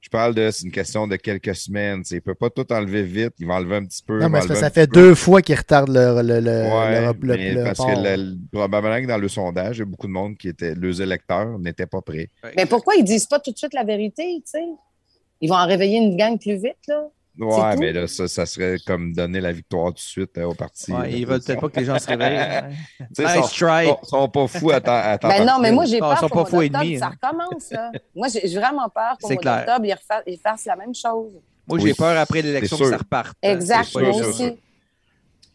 Je 0.00 0.08
parle 0.10 0.32
de, 0.34 0.50
c'est 0.52 0.64
une 0.64 0.70
question 0.72 1.06
de 1.08 1.16
quelques 1.16 1.54
semaines. 1.56 2.02
tu 2.02 2.10
sais. 2.10 2.14
Il 2.16 2.20
peut 2.22 2.34
pas 2.34 2.50
tout 2.50 2.70
enlever 2.72 3.02
vite. 3.02 3.32
Il 3.40 3.46
va 3.46 3.54
enlever 3.54 3.76
un 3.76 3.84
petit 3.84 4.02
peu. 4.02 4.20
Non, 4.20 4.28
mais 4.28 4.40
ça 4.42 4.70
fait 4.70 4.86
peu. 4.86 4.94
deux 4.94 5.14
fois 5.14 5.42
qu'ils 5.42 5.56
retardent 5.56 5.88
le, 5.90 6.22
le, 6.22 6.40
le, 6.40 6.50
Ouais, 6.62 7.00
le- 7.12 7.26
le- 7.26 7.36
mais 7.36 7.52
le 7.54 7.64
parce 7.64 7.78
port. 7.78 7.86
que 7.88 7.96
le- 8.08 8.16
le- 8.16 8.36
probablement 8.52 9.02
que 9.02 9.06
dans 9.08 9.18
le 9.18 9.28
sondage, 9.28 9.76
il 9.76 9.80
y 9.80 9.82
a 9.82 9.86
beaucoup 9.86 10.06
de 10.06 10.12
monde 10.12 10.36
qui 10.36 10.48
était, 10.48 10.74
les 10.74 11.02
électeurs 11.02 11.58
n'étaient 11.58 11.86
pas 11.86 12.00
prêts. 12.00 12.30
Mais 12.56 12.64
pourquoi 12.66 12.94
ils 12.94 13.04
disent 13.04 13.26
pas 13.26 13.40
tout 13.40 13.50
de 13.50 13.58
suite 13.58 13.74
la 13.74 13.82
vérité, 13.84 14.22
tu 14.36 14.42
sais? 14.46 14.64
Ils 15.40 15.48
vont 15.48 15.56
en 15.56 15.66
réveiller 15.66 15.98
une 15.98 16.16
gang 16.16 16.38
plus 16.38 16.54
vite, 16.56 16.76
là. 16.86 17.08
Ouais, 17.38 17.76
mais 17.76 17.92
là, 17.92 18.08
ça, 18.08 18.26
ça 18.26 18.46
serait 18.46 18.78
comme 18.84 19.12
donner 19.12 19.40
la 19.40 19.52
victoire 19.52 19.88
tout 19.88 19.94
de 19.94 19.98
suite 20.00 20.36
euh, 20.38 20.44
au 20.44 20.54
parti. 20.54 20.92
Ouais, 20.92 21.12
ils 21.12 21.24
veulent 21.26 21.40
peut-être 21.40 21.60
pas 21.60 21.68
que 21.68 21.78
les 21.78 21.86
gens 21.86 21.98
se 21.98 22.06
réveillent. 22.08 22.36
hein. 22.38 22.68
Nice 23.16 23.32
sont- 23.34 23.66
try. 23.66 23.86
sont, 23.86 23.98
sont 24.02 24.28
pas 24.28 24.46
fous 24.48 24.70
à 24.72 24.80
temps, 24.80 24.96
à 24.96 25.16
temps 25.18 25.28
Ben 25.28 25.46
non, 25.46 25.60
mais 25.60 25.70
moi, 25.70 25.84
j'ai 25.84 26.00
peur 26.00 26.14
ils 26.16 26.18
sont 26.20 26.28
pas 26.28 26.44
faux 26.44 26.62
et 26.62 26.68
demi, 26.68 26.98
ça 26.98 27.06
hein. 27.06 27.12
recommence, 27.22 27.70
là. 27.70 27.92
moi, 28.16 28.26
j'ai 28.28 28.58
vraiment 28.58 28.88
peur 28.88 29.16
qu'au 29.20 29.28
C'est 29.28 29.34
mois 29.34 29.42
clair. 29.42 29.66
d'octobre, 29.66 29.96
ils, 30.26 30.38
fassent 30.38 30.64
la 30.64 30.76
même 30.76 30.94
chose. 30.94 31.40
Moi, 31.68 31.78
j'ai 31.78 31.84
Oui. 31.84 31.94
peur 31.94 32.18
après 32.18 32.42
l'élection 32.42 32.76
que 32.76 32.90
ça 32.90 32.96
reparte. 32.96 33.36
hein. 33.42 33.52
Exact, 33.52 33.94
moi 33.94 34.10
aussi. 34.10 34.58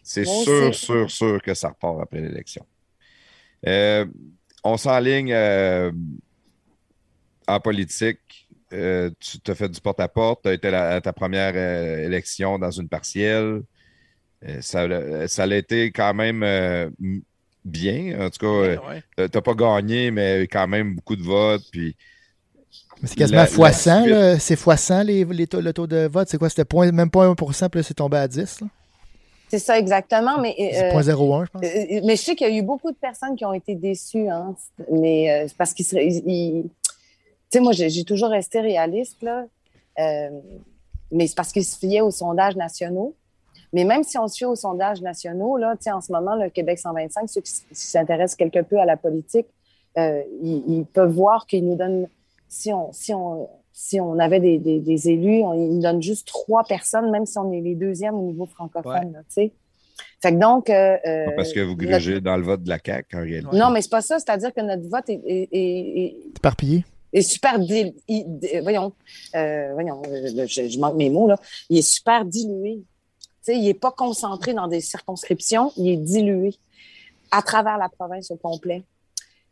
C'est 0.01 0.25
sûr, 0.25 0.69
aussi. 0.69 0.85
sûr, 0.85 1.11
sûr 1.11 1.41
que 1.41 1.53
ça 1.53 1.69
repart 1.69 2.01
après 2.01 2.21
l'élection. 2.21 2.65
Euh, 3.67 4.05
on 4.63 4.77
s'enligne 4.77 5.33
euh, 5.33 5.91
en 7.47 7.59
politique. 7.59 8.42
Euh, 8.73 9.09
tu 9.19 9.39
t'as 9.39 9.55
fait 9.55 9.69
du 9.69 9.79
porte-à-porte. 9.79 10.41
Tu 10.43 10.49
as 10.49 10.53
été 10.53 10.71
la- 10.71 10.95
à 10.95 11.01
ta 11.01 11.13
première 11.13 11.53
euh, 11.55 12.05
élection 12.05 12.57
dans 12.59 12.71
une 12.71 12.87
partielle. 12.89 13.61
Euh, 14.47 14.57
ça, 14.61 14.81
a- 14.81 15.27
ça 15.27 15.43
a 15.43 15.55
été 15.55 15.91
quand 15.91 16.13
même 16.13 16.43
euh, 16.43 16.89
bien. 17.63 18.19
En 18.19 18.29
tout 18.29 18.39
cas, 18.39 18.81
Ouais. 18.87 19.03
t'as- 19.15 19.29
t'as 19.29 19.41
pas 19.41 19.53
gagné, 19.53 20.11
mais 20.11 20.47
quand 20.51 20.67
même 20.67 20.95
beaucoup 20.95 21.15
de 21.15 21.23
votes. 21.23 21.63
Puis 21.71 21.95
Mais 23.01 23.07
c'est 23.07 23.15
quasiment 23.15 23.41
la- 23.41 23.47
fois 23.47 23.67
la 23.69 23.73
100, 23.73 24.01
suite- 24.03 24.11
là. 24.13 24.39
C'est 24.39 24.55
fois 24.55 24.77
100 24.77 25.03
les, 25.03 25.23
les 25.25 25.47
taux- 25.47 25.61
le 25.61 25.71
taux 25.73 25.87
de 25.87 26.07
vote. 26.07 26.27
C'est 26.29 26.37
quoi? 26.37 26.49
C'était 26.49 26.65
point- 26.65 26.91
même 26.91 27.09
pas 27.09 27.25
1%, 27.25 27.69
puis 27.69 27.79
là, 27.79 27.83
c'est 27.83 27.93
tombé 27.93 28.17
à 28.17 28.27
10. 28.27 28.61
là. 28.61 28.67
C'est 29.49 29.59
ça, 29.59 29.77
exactement. 29.77 30.39
Mais, 30.41 30.55
C'est 30.57 30.85
euh, 30.85 30.91
0.01, 30.91 31.45
je 31.45 31.51
pense. 31.51 31.61
euh, 31.63 32.01
mais 32.05 32.15
je 32.15 32.21
sais 32.23 32.35
qu'il 32.35 32.47
y 32.47 32.51
a 32.51 32.57
eu 32.57 32.63
beaucoup 32.63 32.91
de 32.91 32.97
personnes 32.97 33.35
qui 33.35 33.45
ont 33.45 33.53
été 33.53 33.75
déçues, 33.75 34.27
hein, 34.27 34.55
mais 34.91 35.31
euh, 35.31 35.45
c'est 35.47 35.55
parce 35.57 35.73
qu'ils 35.73 35.85
seraient. 35.85 36.07
ils- 36.07 36.23
ils- 36.25 36.63
Tu 36.63 37.35
sais, 37.53 37.59
moi, 37.59 37.71
j'ai 37.73 38.03
toujours 38.03 38.29
resté 38.29 38.59
réaliste, 38.59 39.21
là. 39.23 39.45
Euh, 39.99 40.29
mais 41.11 41.27
c'est 41.27 41.35
parce 41.35 41.51
qu'ils 41.51 41.65
se 41.65 41.77
fiaient 41.77 42.01
aux 42.01 42.11
sondages 42.11 42.55
nationaux. 42.55 43.15
Mais 43.71 43.83
même 43.85 44.03
si 44.03 44.17
on 44.19 44.27
se 44.27 44.37
fie 44.37 44.45
aux 44.45 44.55
sondages 44.55 45.01
nationaux, 45.01 45.57
là, 45.57 45.75
tu 45.75 45.83
sais, 45.83 45.91
en 45.91 46.01
ce 46.01 46.11
moment, 46.11 46.35
le 46.35 46.49
Québec 46.49 46.77
125, 46.79 47.27
ceux 47.29 47.41
qui, 47.41 47.51
s'intéressent 47.71 48.35
quelque 48.35 48.61
peu 48.63 48.77
à 48.79 48.85
la 48.85 48.97
politique, 48.97 49.47
euh, 49.97 50.21
ils, 50.41 50.63
ils 50.67 50.85
peuvent 50.85 51.11
voir 51.11 51.45
qu'ils 51.47 51.65
nous 51.67 51.75
donnent, 51.75 52.07
si 52.47 52.71
on, 52.73 52.91
si 52.93 53.13
on, 53.13 53.49
si 53.71 53.99
on 53.99 54.19
avait 54.19 54.39
des, 54.39 54.59
des- 54.59 54.79
des 54.79 55.09
élus, 55.09 55.41
on, 55.43 55.53
ils 55.53 55.75
nous 55.75 55.81
donnent 55.81 56.01
juste 56.03 56.27
trois 56.27 56.63
personnes, 56.63 57.09
même 57.09 57.25
si 57.25 57.37
on 57.39 57.51
est 57.51 57.61
les 57.61 57.73
deuxièmes 57.75 58.15
au 58.15 58.23
niveau 58.23 58.45
francophone, 58.45 59.13
tu 59.27 59.33
sais. 59.33 59.51
Fait 60.21 60.31
que 60.33 60.39
donc. 60.39 60.69
euh, 60.69 60.97
parce 61.35 61.51
que 61.53 61.59
vous 61.59 61.75
notre- 61.75 61.89
grugez 61.89 62.21
dans 62.21 62.37
le 62.37 62.43
vote 62.43 62.63
de 62.63 62.69
la 62.69 62.77
CAQ, 62.83 63.15
en 63.17 63.21
réalité. 63.21 63.55
Non, 63.57 63.69
mais 63.71 63.81
c'est 63.81 63.89
pas 63.91 64.01
ça. 64.01 64.19
C'est-à-dire 64.19 64.53
que 64.53 64.61
notre 64.61 64.87
vote 64.87 65.09
est, 65.09 65.21
est- 65.25 65.49
est- 65.51 66.03
est- 66.05 66.15
Éparpillé. 66.37 66.85
Est 67.19 67.21
super 67.21 67.59
dil- 67.59 67.93
i- 68.07 68.23
di- 68.25 68.59
voyons, 68.61 68.93
euh, 69.35 69.71
voyons, 69.73 70.01
euh, 70.07 70.45
je, 70.47 70.67
je 70.67 70.79
manque 70.79 70.95
mes 70.95 71.09
mots 71.09 71.27
là. 71.27 71.37
Il 71.69 71.77
est 71.77 71.81
super 71.97 72.25
dilué. 72.25 72.79
Tu 73.45 73.53
sais, 73.53 73.57
il 73.59 73.67
est 73.67 73.73
pas 73.73 73.91
concentré 73.91 74.53
dans 74.53 74.67
des 74.67 74.79
circonscriptions, 74.81 75.71
il 75.77 75.89
est 75.89 75.97
dilué 75.97 76.55
à 77.31 77.41
travers 77.41 77.77
la 77.77 77.89
province 77.89 78.31
au 78.31 78.37
complet. 78.37 78.83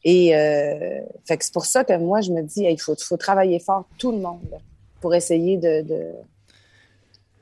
Et 0.04 0.36
euh, 0.36 1.02
fait 1.26 1.38
que 1.38 1.46
c'est 1.46 1.54
pour 1.54 1.66
ça 1.66 1.84
que 1.84 1.96
moi 1.98 2.22
je 2.22 2.32
me 2.32 2.42
dis, 2.42 2.66
hey, 2.66 2.74
il 2.74 2.80
faut, 2.82 2.96
faut 3.00 3.18
travailler 3.18 3.60
fort 3.60 3.86
tout 3.98 4.12
le 4.12 4.18
monde 4.20 4.58
pour 5.00 5.14
essayer 5.14 5.58
de. 5.58 5.82
de, 5.82 6.12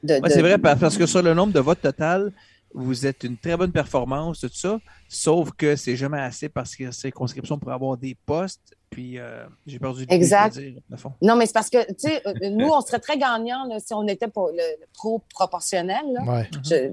de- 0.04 0.14
Ouais, 0.16 0.22
de- 0.22 0.30
c'est 0.30 0.42
vrai, 0.42 0.58
parce 0.58 0.98
que 0.98 1.06
sur 1.06 1.22
le 1.22 1.34
nombre 1.34 1.54
de 1.54 1.60
votes 1.60 1.82
total, 1.82 2.32
vous 2.74 3.06
êtes 3.06 3.24
une 3.24 3.38
très 3.38 3.56
bonne 3.58 3.72
performance, 3.72 4.42
tout 4.42 4.50
ça, 4.54 4.80
sauf 5.08 5.52
que 5.54 5.76
c'est 5.76 5.96
jamais 5.96 6.20
assez 6.20 6.50
parce 6.50 6.76
que 6.76 6.92
circonscription 6.92 7.58
pour 7.58 7.72
avoir 7.72 7.98
des 7.98 8.16
postes, 8.26 8.76
puis 8.90 9.20
euh, 9.20 9.46
j'ai 9.68 9.80
perdu 9.80 10.06
le 10.08 10.14
Exact. 10.14 10.56
je 10.56 10.62
veux 10.62 10.72
dire, 10.72 10.82
fond. 10.98 11.14
Non, 11.22 11.36
mais 11.36 11.46
c'est 11.46 11.54
parce 11.54 11.70
que, 11.70 11.86
tu 11.88 11.94
sais, 12.10 12.22
euh, 12.28 12.50
nous, 12.50 12.68
on 12.70 12.82
serait 12.82 13.00
très 13.00 13.18
gagnants 13.18 13.66
là, 13.68 13.80
si 13.80 13.94
on 13.94 14.08
était 14.08 14.28
pour 14.28 14.48
le, 14.48 14.56
le 14.58 14.86
pro-proportionnel. 14.94 16.02
là. 16.14 16.24
Ouais. 16.24 16.50
Je- 16.64 16.92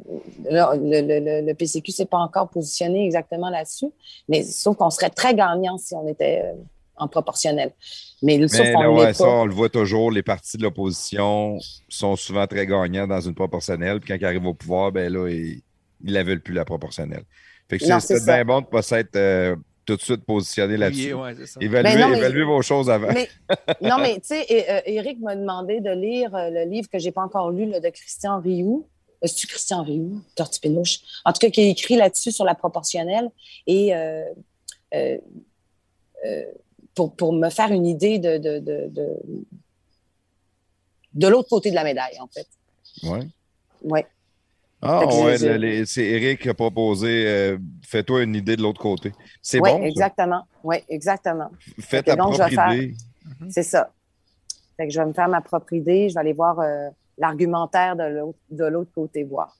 là, 0.50 0.74
le, 0.74 1.00
le- 1.00 1.24
le- 1.42 1.46
le 1.46 1.54
PCQ 1.54 1.92
s'est 1.92 2.06
pas 2.06 2.18
encore 2.18 2.48
positionné 2.48 3.04
exactement 3.06 3.50
là-dessus, 3.50 3.90
mais 4.28 4.42
sauf 4.42 4.76
qu'on 4.76 4.90
serait 4.90 5.10
très 5.10 5.34
gagnant 5.34 5.78
si 5.78 5.94
on 5.94 6.06
était 6.06 6.42
euh, 6.44 6.52
en 6.96 7.08
proportionnel. 7.08 7.72
Mais 8.22 8.46
sauf 8.48 8.60
Mais 8.60 8.72
qu'on 8.72 8.80
là, 8.82 8.88
ne 8.88 8.94
ouais, 9.06 9.12
ça, 9.14 9.24
pas. 9.24 9.30
on 9.30 9.46
le 9.46 9.52
voit 9.54 9.68
toujours. 9.68 10.10
Les 10.10 10.22
partis 10.22 10.56
de 10.56 10.62
l'opposition 10.62 11.58
sont 11.88 12.16
souvent 12.16 12.46
très 12.46 12.66
gagnants 12.66 13.06
dans 13.06 13.20
une 13.20 13.34
proportionnelle. 13.34 14.00
Puis 14.00 14.08
quand 14.08 14.16
ils 14.20 14.24
arrivent 14.24 14.46
au 14.46 14.54
pouvoir, 14.54 14.92
ben 14.92 15.12
là, 15.12 15.28
ils 15.28 15.62
ne 16.02 16.12
la 16.12 16.22
veulent 16.22 16.40
plus, 16.40 16.54
la 16.54 16.64
proportionnelle. 16.64 17.24
Fait 17.68 17.78
que 17.78 17.86
Non, 17.86 18.00
c'est 18.00 18.24
bien 18.24 18.44
bon 18.44 18.60
de 18.60 18.66
ne 18.66 18.70
pas 18.70 18.82
s'être 18.82 19.16
euh, 19.16 19.56
tout 19.86 19.96
de 19.96 20.02
suite 20.02 20.24
positionné 20.24 20.76
là-dessus. 20.76 21.14
Oui, 21.14 21.20
ouais. 21.22 21.34
Évaluez, 21.60 21.94
Ben 21.94 22.00
non, 22.00 22.08
mais- 22.08 22.18
évaluez 22.18 22.44
vos 22.44 22.60
choses 22.60 22.90
avant. 22.90 23.12
Mais, 23.12 23.28
non, 23.80 23.98
mais 23.98 24.14
tu 24.16 24.26
sais, 24.28 24.44
et, 24.48 24.68
euh, 24.70 24.80
Eric 24.84 25.20
m'a 25.20 25.34
demandé 25.36 25.80
de 25.80 25.90
lire 25.90 26.34
euh, 26.34 26.50
le 26.50 26.64
livre 26.70 26.88
que 26.90 26.98
j'ai 26.98 27.12
pas 27.12 27.22
encore 27.22 27.50
lu, 27.50 27.66
là, 27.66 27.80
de 27.80 27.88
Christian 27.88 28.40
Rioux. 28.40 28.86
Euh, 29.22 29.26
C'est-tu 29.28 29.46
Christian 29.46 29.82
Rioux? 29.82 30.20
Tortue 30.34 30.60
Pénouche. 30.60 30.98
En 31.24 31.32
tout 31.32 31.38
cas, 31.38 31.50
qui 31.50 31.60
a 31.62 31.64
écrit 31.68 31.96
là-dessus 31.96 32.32
sur 32.32 32.44
la 32.44 32.54
proportionnelle. 32.54 33.30
Et 33.66 33.94
euh, 33.94 34.24
euh, 34.94 35.18
euh, 36.26 36.42
pour, 36.94 37.14
pour 37.14 37.32
me 37.32 37.48
faire 37.50 37.70
une 37.72 37.86
idée 37.86 38.18
de, 38.18 38.38
de, 38.38 38.58
de, 38.58 38.88
de, 38.88 39.06
de 41.14 41.28
l'autre 41.28 41.48
côté 41.48 41.70
de 41.70 41.74
la 41.74 41.84
médaille, 41.84 42.18
en 42.20 42.26
fait. 42.26 42.46
Ouais. 43.04 43.26
Ouais. 43.82 44.06
Ah, 44.82 45.06
ouais, 45.06 45.58
les- 45.58 45.86
c'est 45.86 46.04
Eric 46.04 46.42
qui 46.42 46.48
a 46.48 46.54
proposé 46.54 47.24
euh, 47.26 47.58
fais-toi 47.86 48.22
une 48.24 48.34
idée 48.34 48.56
de 48.56 48.62
l'autre 48.62 48.80
côté. 48.80 49.12
C'est 49.42 49.58
bon. 49.58 49.82
exactement. 49.82 50.42
Oui, 50.62 50.76
exactement. 50.88 51.50
Fais 51.80 52.02
ta 52.02 52.14
donc, 52.14 52.34
propre 52.34 52.48
faire- 52.50 52.72
idée. 52.74 52.94
C'est 53.48 53.62
ça. 53.62 53.90
Fait 54.76 54.86
que 54.86 54.92
je 54.92 55.00
vais 55.00 55.06
me 55.06 55.12
faire 55.14 55.28
ma 55.28 55.40
propre 55.40 55.72
idée. 55.72 56.08
Je 56.10 56.14
vais 56.14 56.20
aller 56.20 56.32
voir 56.34 56.60
euh, 56.60 56.88
l'argumentaire 57.18 57.96
de 57.96 58.64
l'autre, 58.66 58.90
côté 58.94 59.24
voir. 59.24 59.56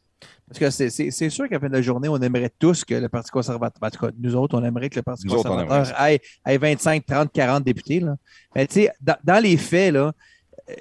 Parce 0.49 0.59
que 0.61 0.71
c'est- 0.71 1.31
sûr 1.31 1.49
qu'à 1.49 1.55
la 1.57 1.61
fin 1.61 1.69
de 1.69 1.73
la 1.73 1.83
journée, 1.83 2.09
on 2.09 2.19
aimerait 2.21 2.53
tous 2.59 2.85
que 2.85 2.95
le 2.95 3.09
Parti 3.09 3.31
conservateur, 3.31 3.83
en 3.83 3.91
tout 3.91 4.07
cas, 4.07 4.13
nous 4.19 4.37
autres, 4.37 4.57
on 4.59 4.63
aimerait 4.65 4.89
que 4.91 4.97
le 4.97 5.03
Parti 5.03 5.27
Nous 5.27 5.35
autres, 5.35 5.49
conservateur 5.49 6.01
ait, 6.07 6.21
ait 6.47 6.59
25, 6.59 7.05
30, 7.05 7.33
40 7.33 7.65
députés. 7.65 8.01
Là. 8.01 8.15
Mais 8.55 8.67
tu 8.67 8.75
sais, 8.75 8.91
dans, 9.01 9.17
dans 9.25 9.43
les 9.43 9.57
faits, 9.57 9.93
là, 9.95 10.13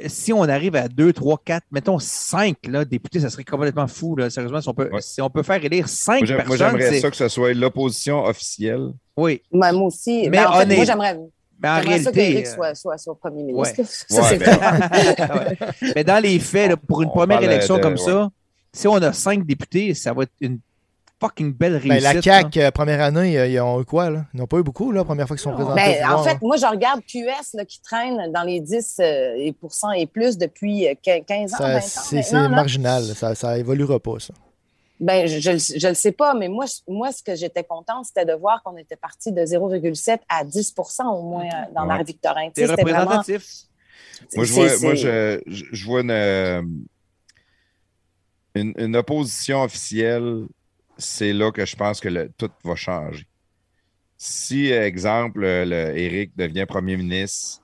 si 0.07 0.33
on 0.33 0.43
arrive 0.43 0.75
à 0.75 0.87
2, 0.87 1.13
3, 1.13 1.39
4, 1.45 1.63
mettons 1.71 1.99
5 1.99 2.55
là, 2.67 2.85
députés, 2.85 3.19
ça 3.19 3.29
serait 3.29 3.43
complètement 3.43 3.87
fou. 3.87 4.15
Là. 4.15 4.29
Sérieusement, 4.29 4.61
si 4.61 4.69
on, 4.69 4.73
peut, 4.73 4.89
Ouais. 4.91 5.01
si 5.01 5.21
on 5.21 5.29
peut 5.29 5.43
faire 5.43 5.63
élire 5.63 5.87
5 5.87 6.19
Moi, 6.21 6.25
j'aime- 6.25 6.37
moi, 6.37 6.57
personnes, 6.57 6.79
j'aimerais 6.79 6.99
ça 6.99 7.09
que 7.11 7.15
ce 7.17 7.27
soit 7.27 7.53
l'opposition 7.53 8.23
officielle. 8.23 8.89
Oui, 9.17 9.41
Moi, 9.51 9.71
moi 9.71 9.87
aussi. 9.87 10.23
Mais 10.29 10.37
Ben, 10.37 10.47
en 10.47 10.53
fait, 10.59 10.75
moi, 10.75 10.85
j'aimerais, 10.85 11.17
mais 11.61 11.69
en 11.69 11.81
j'aimerais 11.81 11.99
ça 11.99 12.09
réalité. 12.09 12.11
qu'Éric 12.13 12.45
euh, 12.47 12.53
soit, 12.55 12.75
soit, 12.75 12.97
soit 12.97 13.15
premier 13.19 13.53
ouais. 13.53 13.73
ministre. 13.77 14.05
Ça, 14.09 14.21
Ouais, 14.21 14.27
c'est 14.29 14.37
ben. 14.39 14.57
Ouais. 15.79 15.91
Mais 15.95 16.03
dans 16.03 16.21
les 16.21 16.39
faits, 16.39 16.69
là, 16.71 16.77
pour 16.77 17.01
une 17.01 17.09
On 17.09 17.11
première 17.13 17.41
élection 17.43 17.77
de- 17.77 17.81
comme 17.81 17.93
ouais. 17.93 17.97
ça, 17.99 18.29
si 18.73 18.87
on 18.87 18.95
a 18.95 19.13
5 19.13 19.45
députés, 19.45 19.93
ça 19.93 20.13
va 20.13 20.23
être 20.23 20.33
une 20.41 20.59
fucking 21.27 21.53
belle 21.53 21.73
réussite. 21.77 21.89
Ben, 21.89 22.03
la 22.03 22.13
là. 22.13 22.21
CAQ, 22.21 22.59
euh, 22.61 22.71
première 22.71 23.01
année, 23.01 23.37
euh, 23.37 23.47
ils 23.47 23.59
ont 23.59 23.81
eu 23.81 23.85
quoi, 23.85 24.09
là? 24.09 24.25
Ils 24.33 24.39
n'ont 24.39 24.47
pas 24.47 24.57
eu 24.57 24.63
beaucoup, 24.63 24.91
là, 24.91 24.99
la 24.99 25.05
première 25.05 25.27
fois 25.27 25.35
qu'ils 25.35 25.43
sont 25.43 25.53
présentés. 25.53 25.75
Ben, 25.75 26.09
en 26.09 26.23
fait, 26.23 26.33
là. 26.33 26.39
moi, 26.41 26.57
je 26.57 26.65
regarde 26.65 27.01
QS 27.05 27.53
là, 27.55 27.65
qui 27.65 27.81
traîne 27.81 28.31
dans 28.31 28.43
les 28.43 28.59
10 28.61 28.97
euh, 28.99 29.35
et 29.37 30.05
plus 30.07 30.37
depuis 30.37 30.87
euh, 30.87 30.93
quin- 31.03 31.23
15 31.23 31.53
ans, 31.53 31.57
Ça- 31.57 31.67
20 31.67 31.77
ans. 31.77 31.81
c'est 32.21 32.49
marginal. 32.49 33.03
Ça, 33.03 33.35
ça 33.35 33.57
évoluera 33.57 33.99
pas, 33.99 34.19
ça. 34.19 34.33
Ben, 34.99 35.27
je, 35.27 35.39
je, 35.39 35.51
le- 35.51 35.79
je 35.79 35.87
le 35.89 35.93
sais 35.93 36.13
pas, 36.13 36.33
mais 36.33 36.47
moi, 36.47 36.65
je- 36.67 36.79
moi 36.91 37.11
ce 37.11 37.21
que 37.21 37.35
j'étais 37.35 37.63
contente, 37.65 38.05
c'était 38.05 38.23
de 38.25 38.31
voir 38.33 38.63
qu'on 38.63 38.77
était 38.77 38.95
parti 38.95 39.31
de 39.33 39.45
0,7 39.45 40.19
à 40.29 40.43
10% 40.45 41.03
au 41.09 41.21
moins 41.21 41.49
dans 41.75 41.81
Ouais. 41.81 41.87
Marie-Victorin. 41.87 42.49
C'est 42.55 42.65
vraiment- 42.65 43.01
représentatif. 43.01 43.45
Moi, 44.35 44.45
je 44.45 44.53
vois, 44.53 44.69
c'est- 44.69 44.85
moi 44.85 44.95
je, 44.95 45.41
je- 45.47 45.65
je 45.71 45.85
vois 45.85 45.99
une, 46.01 46.87
une, 48.55 48.73
une 48.77 48.95
opposition 48.95 49.63
officielle. 49.63 50.45
C'est 50.97 51.33
là 51.33 51.51
que 51.51 51.65
je 51.65 51.75
pense 51.75 51.99
que 51.99 52.09
le- 52.09 52.29
tout 52.37 52.49
va 52.63 52.75
changer. 52.75 53.25
Si, 54.17 54.67
exemple, 54.71 55.41
le, 55.41 55.97
Éric 55.97 56.35
devient 56.37 56.65
premier 56.67 56.95
ministre, 56.95 57.61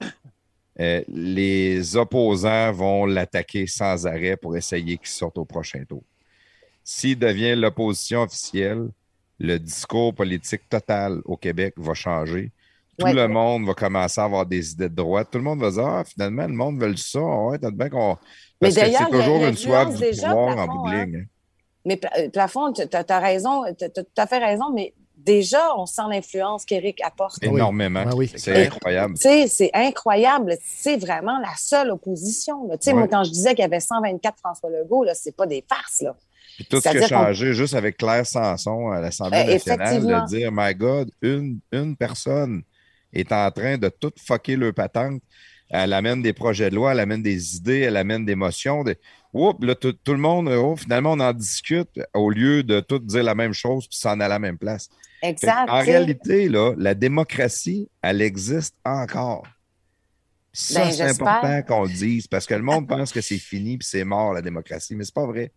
euh, 0.80 1.01
les 1.08 1.95
opposants 1.95 2.72
vont 2.74 3.06
l'attaquer 3.06 3.68
sans 3.68 4.06
arrêt 4.06 4.35
pour 4.35 4.58
essayer 4.58 4.98
qu'il 4.98 5.08
sorte 5.08 5.38
au 5.38 5.45
prochain 5.45 5.84
tour. 5.88 6.03
S'il 6.84 7.18
devient 7.18 7.56
l'opposition 7.56 8.24
officielle, 8.24 8.90
le 9.40 9.58
discours 9.58 10.14
politique 10.14 10.68
total 10.69 11.22
au 11.26 11.38
Québec 11.38 11.74
va 11.77 11.93
changer. 11.93 12.51
Tout 12.98 13.06
Ouais. 13.06 13.14
le 13.14 13.27
monde 13.27 13.66
va 13.66 13.74
commencer 13.74 14.19
à 14.19 14.26
avoir 14.26 14.45
des 14.45 14.74
idées 14.74 14.90
de 14.90 14.95
droite. 14.95 15.30
Tout 15.32 15.38
le 15.38 15.43
monde 15.43 15.61
va 15.61 15.72
dire 15.72 15.85
Ah, 15.85 16.03
finalement, 16.03 16.45
le 16.45 16.53
monde 16.53 16.80
veut 16.84 16.95
ça. 16.98 17.22
Ouais, 17.22 17.58
t'as 17.58 17.72
bien 17.72 17.90
qu'on. 17.90 18.18
Mais 18.61 18.72
Parce 18.74 18.76
que 18.76 18.92
c'est 18.98 19.10
toujours 19.10 19.45
une 19.45 19.56
soif 19.56 19.90
du 19.95 20.10
pouvoir 20.11 20.58
en 20.58 20.68
bout 20.68 20.90
de 20.90 20.95
hein. 20.95 21.06
ligne. 21.06 21.27
Mais 21.85 22.00
euh, 22.18 22.30
Plafond, 22.30 22.74
tu 22.74 22.82
as, 22.92 23.19
raison, 23.19 23.64
tu 23.77 23.85
as 23.85 23.90
tout 23.90 24.06
à 24.18 24.27
fait 24.27 24.38
raison, 24.38 24.72
mais 24.74 24.93
déjà, 25.18 25.76
on 25.77 25.85
sent 25.85 26.03
l'influence 26.10 26.66
qu'Éric 26.66 27.01
apporte. 27.03 27.40
Oui. 27.43 27.50
Énormément. 27.50 28.03
Ah 28.08 28.16
oui. 28.16 28.32
C'est 28.35 28.68
incroyable. 28.68 29.16
Tu 29.16 29.22
sais, 29.22 29.48
c'est 29.48 29.72
incroyable. 29.74 30.58
C'est 30.64 30.98
vraiment 30.98 31.40
la 31.40 31.53
seule 31.58 31.92
opposition. 31.92 32.66
Ouais. 32.66 32.93
moi, 32.93 33.08
quand 33.08 33.24
je 33.24 33.32
disais 33.32 33.50
qu'il 33.51 33.64
y 33.64 33.66
avait 33.66 33.80
124 33.80 34.38
François 34.40 34.69
Legault, 34.69 35.03
là, 35.03 35.14
c'est 35.16 35.35
pas 35.35 35.48
des 35.48 35.64
farces, 35.68 36.01
là. 36.01 36.16
Puis 36.58 36.66
tout 36.66 36.82
ce 36.82 36.90
qui 36.90 36.98
a 36.98 37.08
changé 37.08 37.53
juste 37.53 37.76
avec 37.76 37.98
Claire 37.98 38.26
Sanson 38.26 38.92
à 38.92 39.00
l'Assemblée 39.00 39.40
Euh, 39.40 39.53
nationale, 39.53 40.01
de 40.03 40.27
dire 40.27 40.50
My 40.51 40.76
God, 40.76 41.10
une, 41.22 41.60
une 41.72 41.95
personne 41.95 42.64
est 43.14 43.32
en 43.32 43.50
train 43.51 43.77
de 43.77 43.90
tout 43.90 44.11
fucker 44.18 44.58
le 44.58 44.74
patente. 44.74 45.22
Elle 45.69 45.93
amène 45.93 46.22
des 46.22 46.34
projets 46.34 46.69
de 46.69 46.76
loi, 46.76 46.92
elle 46.92 47.00
amène 47.00 47.24
des 47.24 47.56
idées, 47.56 47.80
elle 47.80 47.95
amène 47.95 48.26
des 48.26 48.35
motions. 48.35 48.84
Des... 48.84 48.98
Oups, 49.34 49.64
là, 49.66 49.76
tout, 49.76 49.93
tout 49.93 50.11
le 50.11 50.18
monde, 50.19 50.50
oh, 50.50 50.76
finalement, 50.76 51.14
on 51.14 51.19
en 51.22 51.32
discute 51.34 51.90
au 52.14 52.30
lieu 52.30 52.64
de 52.64 52.80
tout 52.82 53.00
dire 53.00 53.24
la 53.24 53.35
même 53.35 53.53
chose 53.53 53.88
puis 53.88 53.98
s'en 53.98 54.11
aller 54.11 54.24
à 54.24 54.27
la 54.27 54.40
même 54.40 54.58
place. 54.58 54.90
Exact. 55.24 55.69
en 55.69 55.80
réalité, 55.82 56.50
là, 56.50 56.74
la 56.77 56.93
démocratie, 56.95 57.88
elle 58.01 58.22
existe 58.22 58.76
encore. 58.84 59.45
Ça, 60.51 60.84
Ben, 60.84 60.92
c'est 60.92 61.03
important 61.03 61.61
qu'on 61.61 61.84
le 61.84 61.90
dise 61.90 62.27
parce 62.27 62.45
que 62.45 62.56
le 62.56 62.64
monde 62.64 62.88
pense 62.88 63.14
que 63.14 63.22
c'est 63.22 63.38
fini 63.38 63.77
puis 63.77 63.88
c'est 63.90 64.03
mort, 64.03 64.34
la 64.34 64.42
démocratie, 64.42 64.95
mais 64.95 65.06
c'est 65.06 65.14
pas 65.14 65.26
vrai. 65.27 65.51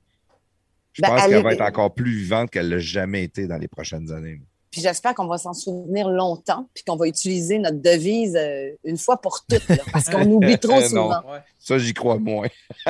Je 0.92 1.02
Ben, 1.02 1.08
pense 1.08 1.22
elle 1.24 1.30
qu'elle 1.30 1.38
est- 1.40 1.42
va 1.42 1.52
être 1.54 1.60
encore 1.62 1.92
plus 1.94 2.12
vivante 2.16 2.50
qu'elle 2.50 2.68
l'a 2.68 2.78
jamais 2.78 3.24
été 3.24 3.48
dans 3.48 3.56
les 3.58 3.66
prochaines 3.66 4.12
années. 4.12 4.40
Puis 4.74 4.82
j'espère 4.82 5.14
qu'on 5.14 5.28
va 5.28 5.38
s'en 5.38 5.52
souvenir 5.52 6.08
longtemps, 6.08 6.68
puis 6.74 6.82
qu'on 6.82 6.96
va 6.96 7.06
utiliser 7.06 7.60
notre 7.60 7.80
devise 7.80 8.34
euh, 8.34 8.70
une 8.82 8.98
fois 8.98 9.20
pour 9.20 9.44
toutes, 9.48 9.68
là, 9.68 9.76
parce 9.92 10.08
qu'on 10.10 10.28
oublie 10.28 10.58
trop 10.58 10.80
Non. 10.80 10.88
souvent. 10.88 11.22
Ça, 11.60 11.78
j'y 11.78 11.94
crois 11.94 12.18
moins. 12.18 12.48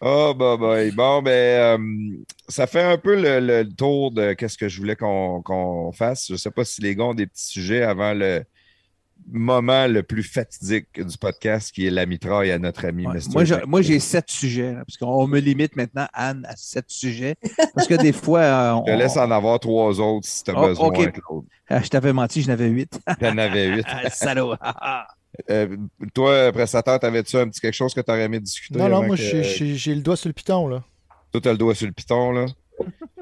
Oh, 0.00 0.32
bah, 0.36 0.56
bah. 0.56 0.76
Bon, 0.92 1.22
ben, 1.22 1.30
euh, 1.30 1.78
ça 2.48 2.66
fait 2.66 2.82
un 2.82 2.98
peu 2.98 3.20
le, 3.20 3.40
le 3.40 3.68
tour 3.68 4.12
de 4.12 4.32
qu'est-ce 4.32 4.56
que 4.56 4.68
je 4.68 4.78
voulais 4.78 4.94
qu'on 4.96 5.42
qu'on 5.42 5.90
fasse. 5.92 6.26
Je 6.28 6.34
ne 6.34 6.38
sais 6.38 6.50
pas 6.52 6.64
si 6.64 6.80
les 6.82 6.94
gars 6.94 7.04
ont 7.04 7.14
des 7.14 7.26
petits 7.26 7.46
sujets 7.48 7.82
avant 7.82 8.12
le 8.14 8.44
moment 9.30 9.86
le 9.86 10.02
plus 10.02 10.22
fatidique 10.22 10.88
du 11.00 11.18
podcast, 11.18 11.72
qui 11.72 11.86
est 11.86 11.90
la 11.90 12.06
mitraille 12.06 12.50
à 12.50 12.58
notre 12.58 12.84
ami 12.86 13.06
Ouais. 13.06 13.14
Mr. 13.14 13.30
Moi, 13.32 13.44
j'ai- 13.44 13.54
Jack. 13.54 13.66
moi, 13.66 13.82
j'ai 13.82 14.00
sept 14.00 14.30
sujets, 14.30 14.72
là, 14.72 14.84
parce 14.86 14.96
qu'on 14.96 15.26
me 15.26 15.38
limite 15.40 15.76
maintenant, 15.76 16.06
Anne, 16.12 16.46
à 16.48 16.56
sept 16.56 16.86
sujets. 16.88 17.36
Parce 17.74 17.86
que 17.86 17.94
des 17.94 18.12
fois, 18.12 18.40
euh, 18.40 18.76
Je 18.80 18.84
te 18.86 18.90
on- 18.90 18.98
laisse 18.98 19.16
en 19.16 19.30
avoir 19.30 19.60
trois 19.60 20.00
autres 20.00 20.26
si 20.26 20.44
tu 20.44 20.50
as 20.50 20.54
Oh, 20.58 20.66
besoin, 20.66 20.86
ok. 20.88 21.12
Claude. 21.12 21.44
Ah, 21.68 21.82
je 21.82 21.88
t'avais 21.88 22.12
menti, 22.12 22.42
j'en 22.42 22.52
avais 22.52 22.68
huit. 22.68 22.98
Tu 23.18 23.26
en 23.26 23.38
avais 23.38 23.68
huit. 23.68 23.84
Ah, 23.88 24.10
Salaud. 24.10 24.54
Euh, 25.50 25.78
toi, 26.12 26.52
prestataire, 26.52 27.00
t'avais-tu 27.00 27.38
un 27.38 27.48
petit 27.48 27.58
quelque 27.58 27.72
chose 27.72 27.94
que 27.94 28.02
tu 28.02 28.10
aurais 28.10 28.24
aimé 28.24 28.38
discuter? 28.38 28.78
Non, 28.78 28.90
non, 28.90 29.02
moi, 29.06 29.16
que- 29.16 29.22
j'ai 29.22 29.76
j'ai 29.76 29.94
le 29.94 30.02
doigt 30.02 30.14
sur 30.14 30.28
le 30.28 30.34
piton, 30.34 30.68
là. 30.68 30.84
Toi, 31.32 31.40
t'as 31.40 31.52
le 31.52 31.56
doigt 31.56 31.74
sur 31.74 31.86
le 31.86 31.92
piton, 31.94 32.32
là. 32.32 32.44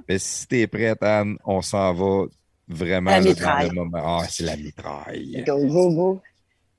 Mais 0.08 0.18
si 0.18 0.48
t'es 0.48 0.66
prête, 0.66 1.00
Anne, 1.04 1.36
on 1.44 1.62
s'en 1.62 1.94
va 1.94 2.24
vraiment 2.70 3.10
La 3.10 3.20
mitraille. 3.20 3.68
le 3.68 3.74
moment. 3.74 4.18
Ah, 4.20 4.26
c'est 4.28 4.44
la 4.44 4.56
mitraille. 4.56 5.42
Go, 5.46 5.66
go, 5.66 5.90
go. 5.90 6.22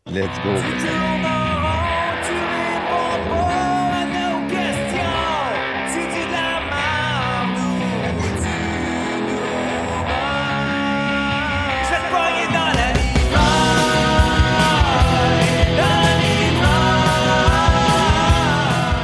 Let's 0.07 0.37
go. 0.43 0.55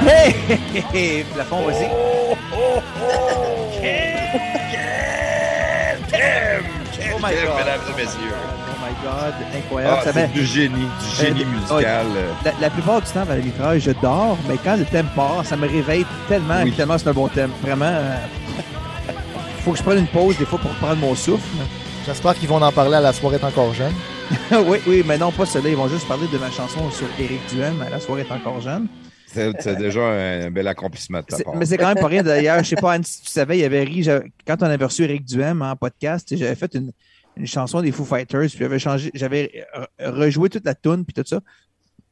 Hey, 0.08 0.32
hey, 0.32 0.82
hey, 0.94 1.24
plafond, 1.34 1.66
vas-y. 1.66 1.90
Oh 2.54 2.82
my 7.18 7.34
God. 7.34 7.58
mesdames 7.58 7.82
et 7.90 8.02
messieurs. 8.02 8.34
Oh 8.70 8.86
my 8.86 8.94
God, 9.04 9.34
incroyable. 9.56 9.96
Ah, 10.00 10.04
Ça 10.04 10.14
c'est 10.14 10.28
met- 10.28 10.34
du 10.34 10.46
génie, 10.46 10.76
du 10.76 11.16
génie 11.26 11.44
Euh, 11.44 11.46
musical. 11.60 12.06
euh. 12.16 12.32
la, 12.46 12.52
la 12.62 12.70
plupart 12.70 13.02
du 13.02 13.08
temps, 13.12 13.26
dans 13.26 13.34
la 13.34 13.38
mitraille, 13.42 13.80
je 13.80 13.92
dors, 14.02 14.38
mais 14.48 14.56
quand 14.64 14.76
le 14.78 14.86
thème 14.86 15.08
part, 15.16 15.46
ça 15.46 15.56
me 15.58 15.68
réveille 15.68 16.06
tellement, 16.28 16.62
Oui. 16.64 16.72
tellement 16.74 16.98
c'est 16.98 17.10
un 17.10 17.14
bon 17.14 17.28
thème. 17.28 17.52
Vraiment, 17.62 17.86
euh, 17.86 18.16
faut 19.64 19.72
que 19.72 19.78
je 19.78 19.84
prenne 19.84 20.00
une 20.00 20.08
pause 20.08 20.38
des 20.38 20.46
fois 20.46 20.60
pour 20.60 20.72
prendre 20.72 20.98
mon 20.98 21.16
souffle. 21.16 21.44
J'espère 22.06 22.36
qu'ils 22.36 22.48
vont 22.48 22.62
en 22.62 22.72
parler 22.72 22.96
à 22.96 23.02
la 23.02 23.12
soirée 23.14 23.36
est 23.38 23.44
encore 23.44 23.74
jeune. 23.74 23.94
oui, 24.66 24.80
oui, 24.88 25.04
mais 25.06 25.18
non, 25.18 25.32
pas 25.32 25.46
cela. 25.46 25.68
Ils 25.70 25.76
vont 25.76 25.88
juste 25.90 26.08
parler 26.08 26.28
de 26.32 26.38
ma 26.38 26.50
chanson 26.52 26.90
sur 26.92 27.08
Éric 27.20 27.42
Duhem, 27.50 27.82
à 27.82 27.90
la 27.90 28.00
soirée 28.00 28.22
est 28.30 28.32
encore 28.32 28.62
jeune. 28.62 28.88
C'est 29.30 29.52
c'est 29.62 29.76
déjà 29.76 30.02
un, 30.02 30.50
bel 30.50 30.68
accomplissement 30.70 31.20
de 31.20 31.26
ta 31.26 31.36
C'est- 31.38 31.44
part. 31.44 31.56
Mais 31.56 31.66
c'est 31.66 31.78
quand 31.78 31.88
même 31.88 32.00
pas 32.00 32.08
rien 32.08 32.24
d'ailleurs. 32.24 32.64
Je 32.64 32.70
sais 32.70 32.76
pas, 32.78 32.94
Anne, 32.94 33.04
si 33.04 33.22
tu 33.24 33.30
savais, 33.30 33.58
il 33.58 33.62
y 33.62 33.66
avait 33.66 33.84
ri. 33.84 34.08
Quand 34.48 34.56
on 34.62 34.66
avait 34.66 34.84
reçu 34.86 35.04
Eric 35.04 35.26
Duhem 35.26 35.62
en 35.62 35.76
podcast, 35.76 36.30
j'avais 36.36 36.56
fait 36.56 36.74
une, 36.76 36.92
une 37.38 37.48
chanson 37.48 37.82
des 37.82 37.92
Foo 37.92 38.04
Fighters, 38.06 38.50
puis 38.50 38.58
j'avais 38.60 38.80
changé, 38.80 39.12
j'avais 39.14 39.66
euh, 39.78 40.12
rejoué 40.12 40.50
toute 40.50 40.66
la 40.66 40.76
tune 40.76 41.06
puis 41.06 41.14
tout 41.14 41.24
ça. 41.26 41.40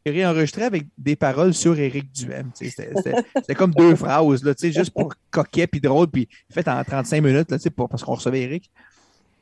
J'ai 0.06 0.12
réenregistré 0.14 0.64
avec 0.64 0.86
des 0.98 1.16
paroles 1.16 1.54
sur 1.54 1.78
Eric 1.80 2.12
Duhem. 2.12 2.52
C'était 3.36 3.56
comme 3.56 3.74
deux 3.74 3.96
phrases, 3.96 4.44
là, 4.44 4.54
tu 4.54 4.68
sais, 4.68 4.72
juste 4.72 4.92
pour 4.92 5.14
coquet 5.32 5.66
puis 5.68 5.82
drôle, 5.82 6.08
puis 6.08 6.28
fait 6.52 6.68
en 6.68 6.84
35 6.84 7.22
minutes, 7.24 7.50
là, 7.52 7.58
tu 7.58 7.64
sais, 7.64 7.70
pour- 7.72 7.90
parce 7.90 8.04
qu'on 8.04 8.14
recevait 8.14 8.42
Eric. 8.42 8.70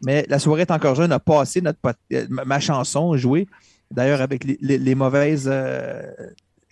Mais 0.06 0.26
la 0.30 0.40
soirée 0.40 0.62
est 0.62 0.72
encore 0.72 0.96
jeune, 0.96 1.12
a 1.12 1.20
passé 1.20 1.62
notre 1.62 1.80
euh, 2.14 2.26
ma, 2.30 2.46
ma 2.46 2.60
chanson 2.60 3.16
jouée, 3.18 3.46
d'ailleurs 3.92 4.22
avec 4.22 4.44
les, 4.46 4.58
les- 4.62 4.78
les 4.78 4.96
mauvaises. 4.96 5.50
euh, 5.52 6.02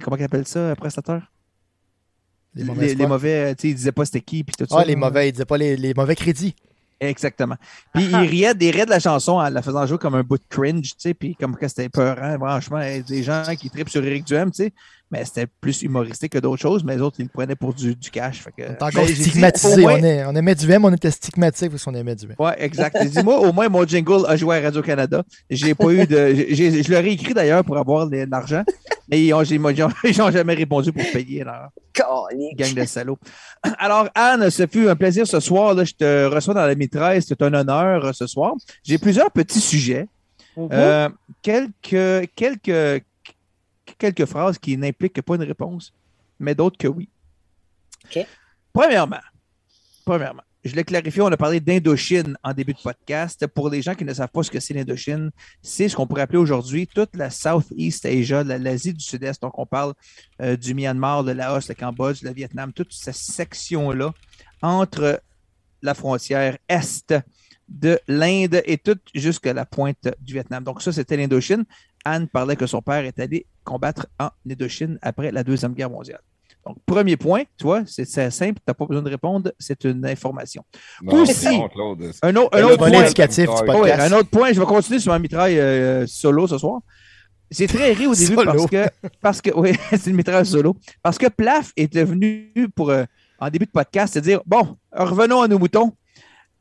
comment 0.01 0.17
on 0.19 0.23
appelle 0.23 0.47
ça, 0.47 0.73
prestataire? 0.77 1.29
Les 2.95 3.05
mauvais, 3.07 3.55
tu 3.55 3.61
sais, 3.61 3.69
ils 3.69 3.75
disaient 3.75 3.91
pas 3.93 4.05
c'était 4.05 4.21
qui, 4.21 4.43
puis 4.43 4.53
tout 4.57 4.65
ça. 4.69 4.75
Ah, 4.79 4.85
les 4.85 4.95
mauvais, 4.97 5.29
ils 5.29 5.31
disaient 5.31 5.45
pas 5.45 5.57
les, 5.57 5.77
les 5.77 5.93
mauvais 5.93 6.15
crédits. 6.15 6.55
Exactement. 7.01 7.55
Puis 7.93 8.05
il 8.05 8.15
riait, 8.15 8.53
des 8.53 8.69
riait 8.71 8.85
de 8.85 8.91
la 8.91 8.99
chanson 8.99 9.33
en 9.33 9.49
la 9.49 9.61
faisant 9.61 9.85
jouer 9.87 9.97
comme 9.97 10.15
un 10.15 10.23
bout 10.23 10.37
de 10.37 10.43
cringe, 10.49 10.83
tu 10.91 10.93
sais, 10.99 11.13
puis 11.15 11.35
comme 11.35 11.55
que 11.57 11.67
c'était 11.67 11.89
peurant, 11.89 12.37
franchement, 12.39 12.79
des 13.07 13.23
gens 13.23 13.43
qui 13.59 13.69
tripent 13.69 13.89
sur 13.89 14.05
Eric 14.05 14.23
Duhem, 14.25 14.51
tu 14.51 14.63
sais, 14.65 14.73
mais 15.09 15.25
c'était 15.25 15.47
plus 15.59 15.81
humoristique 15.81 16.31
que 16.31 16.37
d'autres 16.37 16.61
choses, 16.61 16.83
mais 16.85 16.95
les 16.95 17.01
autres, 17.01 17.17
ils 17.19 17.23
le 17.23 17.29
prenaient 17.29 17.55
pour 17.55 17.73
du, 17.73 17.95
du 17.95 18.09
cash. 18.11 18.41
Fait 18.43 18.51
que, 18.51 18.61
On 18.69 18.71
est 18.73 18.83
encore 18.83 19.05
j'ai 19.07 19.13
dit, 19.15 19.23
stigmatisé. 19.23 19.81
moins- 19.81 19.95
On, 19.99 20.03
est- 20.03 20.25
on 20.25 20.35
aimait 20.35 20.55
du 20.55 20.71
M, 20.71 20.85
on 20.85 20.93
était 20.93 21.11
stigmatique 21.11 21.71
parce 21.71 21.83
qu'on 21.83 21.95
aimait 21.95 22.15
du 22.15 22.25
M. 22.27 22.35
Ouais, 22.39 22.55
exact. 22.63 22.95
J'ai 23.01 23.09
dit, 23.09 23.23
moi, 23.23 23.39
au 23.39 23.51
moins, 23.51 23.67
mon 23.67 23.83
jingle 23.85 24.25
a 24.27 24.37
joué 24.37 24.57
à 24.57 24.61
Radio-Canada. 24.61 25.23
J'ai 25.49 25.73
pas 25.75 25.91
eu 25.91 26.05
de. 26.07 26.15
je 26.53 26.91
leur 26.91 27.03
ai 27.03 27.11
écrit 27.11 27.33
d'ailleurs 27.33 27.65
pour 27.65 27.77
avoir 27.77 28.07
de 28.07 28.25
l'argent, 28.29 28.63
mais 29.11 29.23
ils 29.25 29.33
ont, 29.33 29.43
j'ai- 29.43 29.55
ils 29.55 29.83
ont- 29.83 29.89
ils 30.05 30.21
ont 30.21 30.31
jamais 30.31 30.53
répondu 30.55 30.91
pour 30.93 31.03
payer 31.11 31.43
leur 31.43 31.69
gang 32.55 32.73
de 32.73 32.85
salauds. 32.85 33.19
Alors, 33.77 34.07
Anne, 34.15 34.49
ce 34.49 34.65
fut 34.65 34.87
un 34.89 34.95
plaisir 34.95 35.27
ce 35.27 35.39
soir. 35.39 35.73
Là, 35.73 35.83
je 35.83 35.93
te 35.93 36.25
reçois 36.25 36.53
dans 36.53 36.65
la 36.65 36.75
mitraille. 36.75 37.21
C'est 37.21 37.41
un 37.41 37.53
honneur 37.53 38.05
euh, 38.05 38.13
ce 38.13 38.25
soir. 38.25 38.53
J'ai 38.83 38.97
plusieurs 38.97 39.29
petits 39.31 39.59
sujets. 39.59 40.07
Mhm. 40.57 40.69
Euh, 40.71 41.09
quelques, 41.41 42.29
quelques, 42.35 43.03
quelques 43.97 44.25
phrases 44.25 44.57
qui 44.57 44.75
n'impliquent 44.77 45.21
pas 45.21 45.35
une 45.35 45.43
réponse, 45.43 45.93
mais 46.39 46.55
d'autres 46.55 46.77
que 46.77 46.87
oui. 46.87 47.07
OK. 48.05 48.25
Premièrement, 48.73 49.19
premièrement, 50.05 50.43
je 50.63 50.75
l'ai 50.75 50.83
clarifié, 50.83 51.21
on 51.21 51.27
a 51.27 51.37
parlé 51.37 51.59
d'Indochine 51.59 52.37
en 52.43 52.53
début 52.53 52.73
de 52.73 52.79
podcast. 52.79 53.47
Pour 53.47 53.69
les 53.69 53.81
gens 53.81 53.95
qui 53.95 54.05
ne 54.05 54.13
savent 54.13 54.29
pas 54.29 54.43
ce 54.43 54.51
que 54.51 54.59
c'est 54.59 54.73
l'Indochine, 54.75 55.31
c'est 55.61 55.89
ce 55.89 55.95
qu'on 55.95 56.05
pourrait 56.05 56.21
appeler 56.21 56.37
aujourd'hui 56.37 56.85
toute 56.87 57.15
la 57.15 57.29
Southeast 57.31 58.05
Asia, 58.05 58.43
la- 58.43 58.57
l'Asie 58.59 58.93
du 58.93 59.03
Sud-Est. 59.03 59.41
Donc, 59.41 59.57
on 59.57 59.65
parle 59.65 59.93
euh, 60.41 60.55
du 60.55 60.73
Myanmar, 60.75 61.23
le 61.23 61.33
Laos, 61.33 61.67
le 61.67 61.73
Cambodge, 61.73 62.21
le 62.21 62.31
Vietnam, 62.31 62.71
toute 62.73 62.93
cette 62.93 63.15
section-là 63.15 64.13
entre 64.61 65.21
la 65.81 65.93
frontière 65.95 66.57
est 66.69 67.15
de 67.67 67.99
l'Inde 68.07 68.61
et 68.65 68.77
toute 68.77 69.01
jusqu'à 69.15 69.53
la 69.53 69.65
pointe 69.65 70.09
du 70.19 70.33
Vietnam. 70.33 70.63
Donc, 70.63 70.81
ça, 70.83 70.91
c'était 70.91 71.17
l'Indochine. 71.17 71.63
Anne 72.05 72.27
parlait 72.27 72.55
que 72.55 72.67
son 72.67 72.81
père 72.81 73.03
est 73.05 73.19
allé 73.19 73.45
combattre 73.63 74.07
en 74.19 74.29
Indochine 74.49 74.99
après 75.01 75.31
la 75.31 75.43
Deuxième 75.43 75.73
Guerre 75.73 75.89
mondiale. 75.89 76.21
Donc, 76.65 76.77
premier 76.85 77.17
point, 77.17 77.43
tu 77.57 77.63
vois, 77.63 77.81
c'est 77.87 78.05
c'est 78.05 78.29
simple, 78.29 78.55
tu 78.59 78.63
n'as 78.67 78.73
pas 78.73 78.85
besoin 78.85 79.01
de 79.01 79.09
répondre, 79.09 79.51
c'est 79.57 79.83
une 79.83 80.05
information. 80.05 80.63
Non, 81.01 81.23
Aussi. 81.23 81.47
Un, 81.47 82.35
autre- 82.35 82.57
un 82.57 82.77
point, 82.77 82.89
du 82.89 83.91
un 83.91 84.11
autre 84.13 84.29
point, 84.29 84.53
je 84.53 84.59
vais 84.59 84.65
continuer 84.65 84.99
sur 84.99 85.11
ma 85.11 85.19
mitraille 85.19 85.59
euh, 85.59 86.05
solo 86.05 86.47
ce 86.47 86.57
soir. 86.57 86.81
C'est 87.49 87.67
très 87.67 87.91
ri 87.91 88.07
au 88.07 88.13
début 88.15 88.35
Solo. 88.35 88.45
parce 88.45 88.65
que, 88.67 88.85
parce 89.21 89.41
que, 89.41 89.49
oui, 89.55 89.73
c'est 89.91 90.07
une 90.07 90.15
mitraille 90.15 90.45
solo. 90.45 90.75
Parce 91.03 91.17
que 91.17 91.27
Plaf 91.27 91.71
était 91.75 92.03
venu 92.03 92.51
pour, 92.75 92.91
euh, 92.91 93.03
en 93.39 93.49
début 93.49 93.65
de 93.65 93.71
podcast, 93.71 94.13
se 94.13 94.19
dire 94.19 94.41
Bon, 94.45 94.77
revenons 94.91 95.41
à 95.41 95.47
nos 95.47 95.59
moutons. 95.59 95.91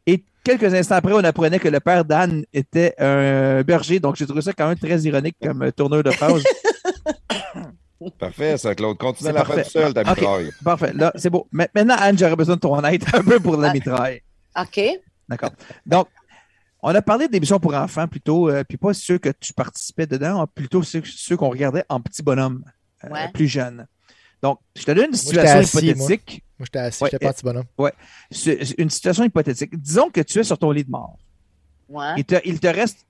Et 0.06 0.24
quelques 0.42 0.72
instants 0.74 0.96
après, 0.96 1.12
on 1.12 1.18
apprenait 1.22 1.58
que 1.60 1.68
le 1.68 1.78
père 1.78 2.04
d'Anne 2.04 2.44
était 2.52 2.94
un 2.98 3.62
berger. 3.62 4.00
Donc, 4.00 4.16
j'ai 4.16 4.26
trouvé 4.26 4.40
ça 4.40 4.52
quand 4.52 4.66
même 4.66 4.78
très 4.78 4.98
ironique 5.02 5.36
comme 5.40 5.70
tourneur 5.72 6.02
de 6.02 6.10
phrase. 6.10 6.42
Parfait, 8.18 8.56
ça, 8.56 8.74
Claude. 8.74 8.96
Continue 8.96 9.30
C'est 9.30 9.36
à 9.36 9.40
la 9.40 9.44
faire 9.44 9.64
tout 9.64 9.70
seul, 9.70 9.92
ta 9.94 10.04
mitraille. 10.04 10.50
Parfait. 10.64 10.92
Là, 10.94 11.12
c'est 11.16 11.28
beau. 11.30 11.46
Ma- 11.52 11.68
Maintenant, 11.74 11.96
Anne, 11.98 12.18
j'aurais 12.18 12.36
besoin 12.36 12.56
de 12.56 12.60
ton 12.60 12.82
aide 12.84 13.04
un 13.12 13.22
peu 13.22 13.38
pour 13.40 13.56
la 13.58 13.72
mitraille. 13.72 14.22
OK. 14.58 14.80
D'accord. 15.28 15.50
Donc, 15.84 16.08
on 16.82 16.94
a 16.94 17.02
parlé 17.02 17.28
d'émissions 17.28 17.60
pour 17.60 17.74
enfants 17.74 18.08
plutôt, 18.08 18.48
euh, 18.48 18.64
puis 18.64 18.78
pas 18.78 18.94
ceux 18.94 19.18
que 19.18 19.28
tu 19.38 19.52
participais 19.52 20.06
dedans, 20.06 20.46
plutôt 20.46 20.82
ceux, 20.82 21.02
ceux 21.04 21.36
qu'on 21.36 21.50
regardait 21.50 21.84
en 21.90 22.00
petit 22.00 22.22
bonhomme, 22.22 22.64
euh, 23.04 23.08
Ouais. 23.10 23.28
plus 23.32 23.46
jeune. 23.48 23.86
Donc, 24.42 24.58
je 24.74 24.84
te 24.84 24.90
donne 24.92 25.08
une 25.10 25.14
situation 25.14 25.58
assis, 25.58 25.86
hypothétique. 25.88 26.42
Moi, 26.58 26.64
j'étais 26.64 26.78
assis, 26.78 27.04
Ouais, 27.04 27.10
j'étais 27.12 27.26
pas 27.26 27.32
petit 27.34 27.44
bonhomme. 27.44 27.66
C'est 28.30 28.78
Une 28.78 28.88
situation 28.88 29.24
hypothétique. 29.24 29.76
Disons 29.78 30.08
que 30.08 30.22
tu 30.22 30.38
es 30.38 30.42
sur 30.44 30.56
ton 30.56 30.70
lit 30.70 30.84
de 30.84 30.90
mort. 30.90 31.18
Ouais. 31.90 32.14
Il 32.16 32.24
te, 32.24 32.36
il 32.46 32.58
te 32.58 32.66
reste 32.66 33.06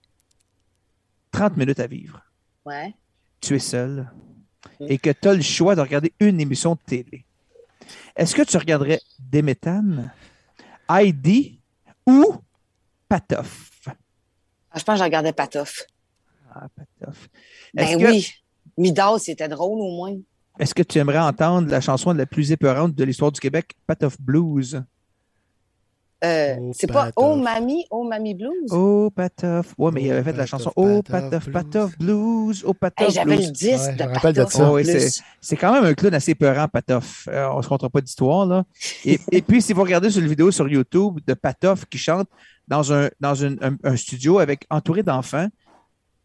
30 1.31 1.57
minutes 1.57 1.79
à 1.81 1.87
vivre. 1.87 2.21
Ouais. 2.67 2.93
Tu 3.41 3.55
es 3.55 3.59
seul 3.61 4.11
et 4.81 4.99
que 4.99 5.11
tu 5.11 5.29
as 5.29 5.35
le 5.35 5.43
choix 5.43 5.75
de 5.75 5.81
regarder 5.81 6.13
une 6.21 6.41
émission 6.41 6.75
de 6.75 6.81
télé. 6.85 7.25
Est-ce 8.17 8.35
que 8.35 8.43
tu 8.43 8.57
regarderais 8.57 9.01
Déméthane, 9.19 10.13
Heidi 10.89 11.61
ou 12.07 12.35
Patoff? 13.09 13.71
Ah, 13.87 14.79
je 14.79 14.85
pense 14.85 14.95
que 14.95 14.99
je 14.99 15.05
regardais 15.05 15.33
Patoff. 15.33 15.85
Ah, 16.53 16.69
Patoff. 16.77 17.29
Ben 17.75 17.99
que, 17.99 18.05
oui. 18.05 18.31
Midas, 18.77 19.19
c'était 19.21 19.49
drôle 19.49 19.81
au 19.81 19.97
moins. 19.97 20.17
est-ce 20.59 20.75
que 20.75 20.83
tu 20.83 20.99
aimerais 20.99 21.19
entendre 21.19 21.71
la 21.71 21.81
chanson 21.81 22.13
la 22.13 22.27
plus 22.27 22.53
épeurante 22.53 22.95
de 22.95 23.05
l'histoire 23.05 23.33
du 23.33 23.41
Québec, 23.41 23.75
Patoff 23.87 24.21
Blues? 24.21 24.83
Euh, 26.23 26.57
Oh, 26.61 26.73
c'est 26.75 26.87
pas. 26.87 27.11
Oh 27.17 27.35
Mamie, 27.37 27.87
Oh 27.91 28.05
Mamie 28.05 28.35
Blues? 28.35 28.71
Oh, 28.71 29.11
Patoff. 29.15 29.75
Ouais, 29.79 29.91
mais 29.93 30.03
il 30.03 30.13
avait 30.13 30.23
fait 30.23 30.37
la 30.37 30.45
chanson 30.47 30.71
Oh, 30.77 31.03
Patoff 31.03 31.47
Patoff, 31.47 31.53
Patoff 31.53 31.99
Blues. 31.99 32.63
Oh, 32.67 32.75
Patoff 32.75 33.09
Hey, 33.09 33.15
J'avais 33.15 33.37
Blues. 33.37 33.47
le 33.47 33.53
disque 33.53 33.87
Ouais, 33.89 33.95
de 33.95 34.21
Patoff. 34.21 34.55
Oh. 34.61 34.79
C'est 35.41 35.57
quand 35.57 35.73
même 35.73 35.85
un 35.85 35.95
clown 35.95 36.13
assez 36.15 36.35
peurant, 36.35 36.69
Patoff. 36.69 37.27
Euh, 37.31 37.49
on 37.53 37.63
se 37.63 37.69
comptera 37.69 37.89
pas 37.89 38.01
d'histoire, 38.03 38.45
là. 38.47 38.65
Et, 39.05 39.19
et 39.33 39.41
puis, 39.43 39.63
si 39.63 39.73
vous 39.73 39.83
regardez 39.83 40.11
sur 40.11 40.21
la 40.21 40.29
vidéo 40.29 40.51
sur 40.51 40.69
YouTube 40.69 41.21
de 41.27 41.35
Patoff 41.35 41.87
qui 41.87 41.97
chante 41.99 42.29
dans 42.69 42.93
un, 42.93 43.09
dans 43.21 43.45
un, 43.45 43.57
un 43.83 43.97
studio 43.97 44.39
avec 44.39 44.67
entouré 44.71 45.03
d'enfants, 45.03 45.49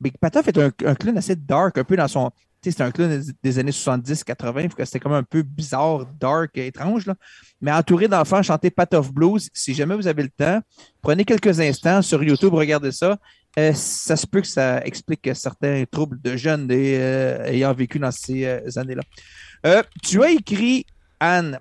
mais 0.01 0.11
Patoff 0.19 0.47
est 0.49 0.57
un, 0.57 0.71
un 0.85 0.95
clown 0.95 1.17
assez 1.17 1.35
dark, 1.37 1.77
un 1.77 1.83
peu 1.85 1.95
dans 1.95 2.07
son. 2.09 2.31
C'est 2.71 2.83
un 2.83 2.91
clown 2.91 3.23
des- 3.43 3.59
années 3.59 3.71
70-80, 3.71 4.69
que 4.75 4.85
c'était 4.85 4.99
comme 4.99 5.13
un 5.13 5.23
peu 5.23 5.41
bizarre, 5.41 6.05
dark, 6.19 6.57
étrange, 6.57 7.05
là. 7.05 7.15
Mais 7.61 7.71
entouré 7.71 8.07
d'enfants, 8.07 8.41
chanter 8.43 8.69
Patoff 8.69 9.11
Blues, 9.13 9.49
si 9.53 9.73
jamais 9.73 9.95
vous 9.95 10.07
avez 10.07 10.23
le 10.23 10.29
temps, 10.29 10.59
prenez 11.01 11.25
quelques 11.25 11.59
instants 11.59 12.01
sur 12.01 12.23
YouTube, 12.23 12.53
regardez 12.53 12.91
ça. 12.91 13.17
Euh, 13.57 13.71
ça 13.73 14.17
se 14.17 14.27
peut 14.27 14.41
que 14.41 14.47
ça 14.47 14.81
explique 14.85 15.29
certains 15.33 15.85
troubles 15.89 16.19
de 16.21 16.35
jeunes 16.35 16.69
et, 16.69 16.97
euh, 16.99 17.45
ayant 17.45 17.73
vécu 17.73 17.99
dans 17.99 18.11
ces 18.11 18.43
euh, 18.45 18.59
années-là. 18.75 19.83
Tu 20.03 20.21
as 20.23 20.31
écrit, 20.31 20.85
Anne, 21.19 21.59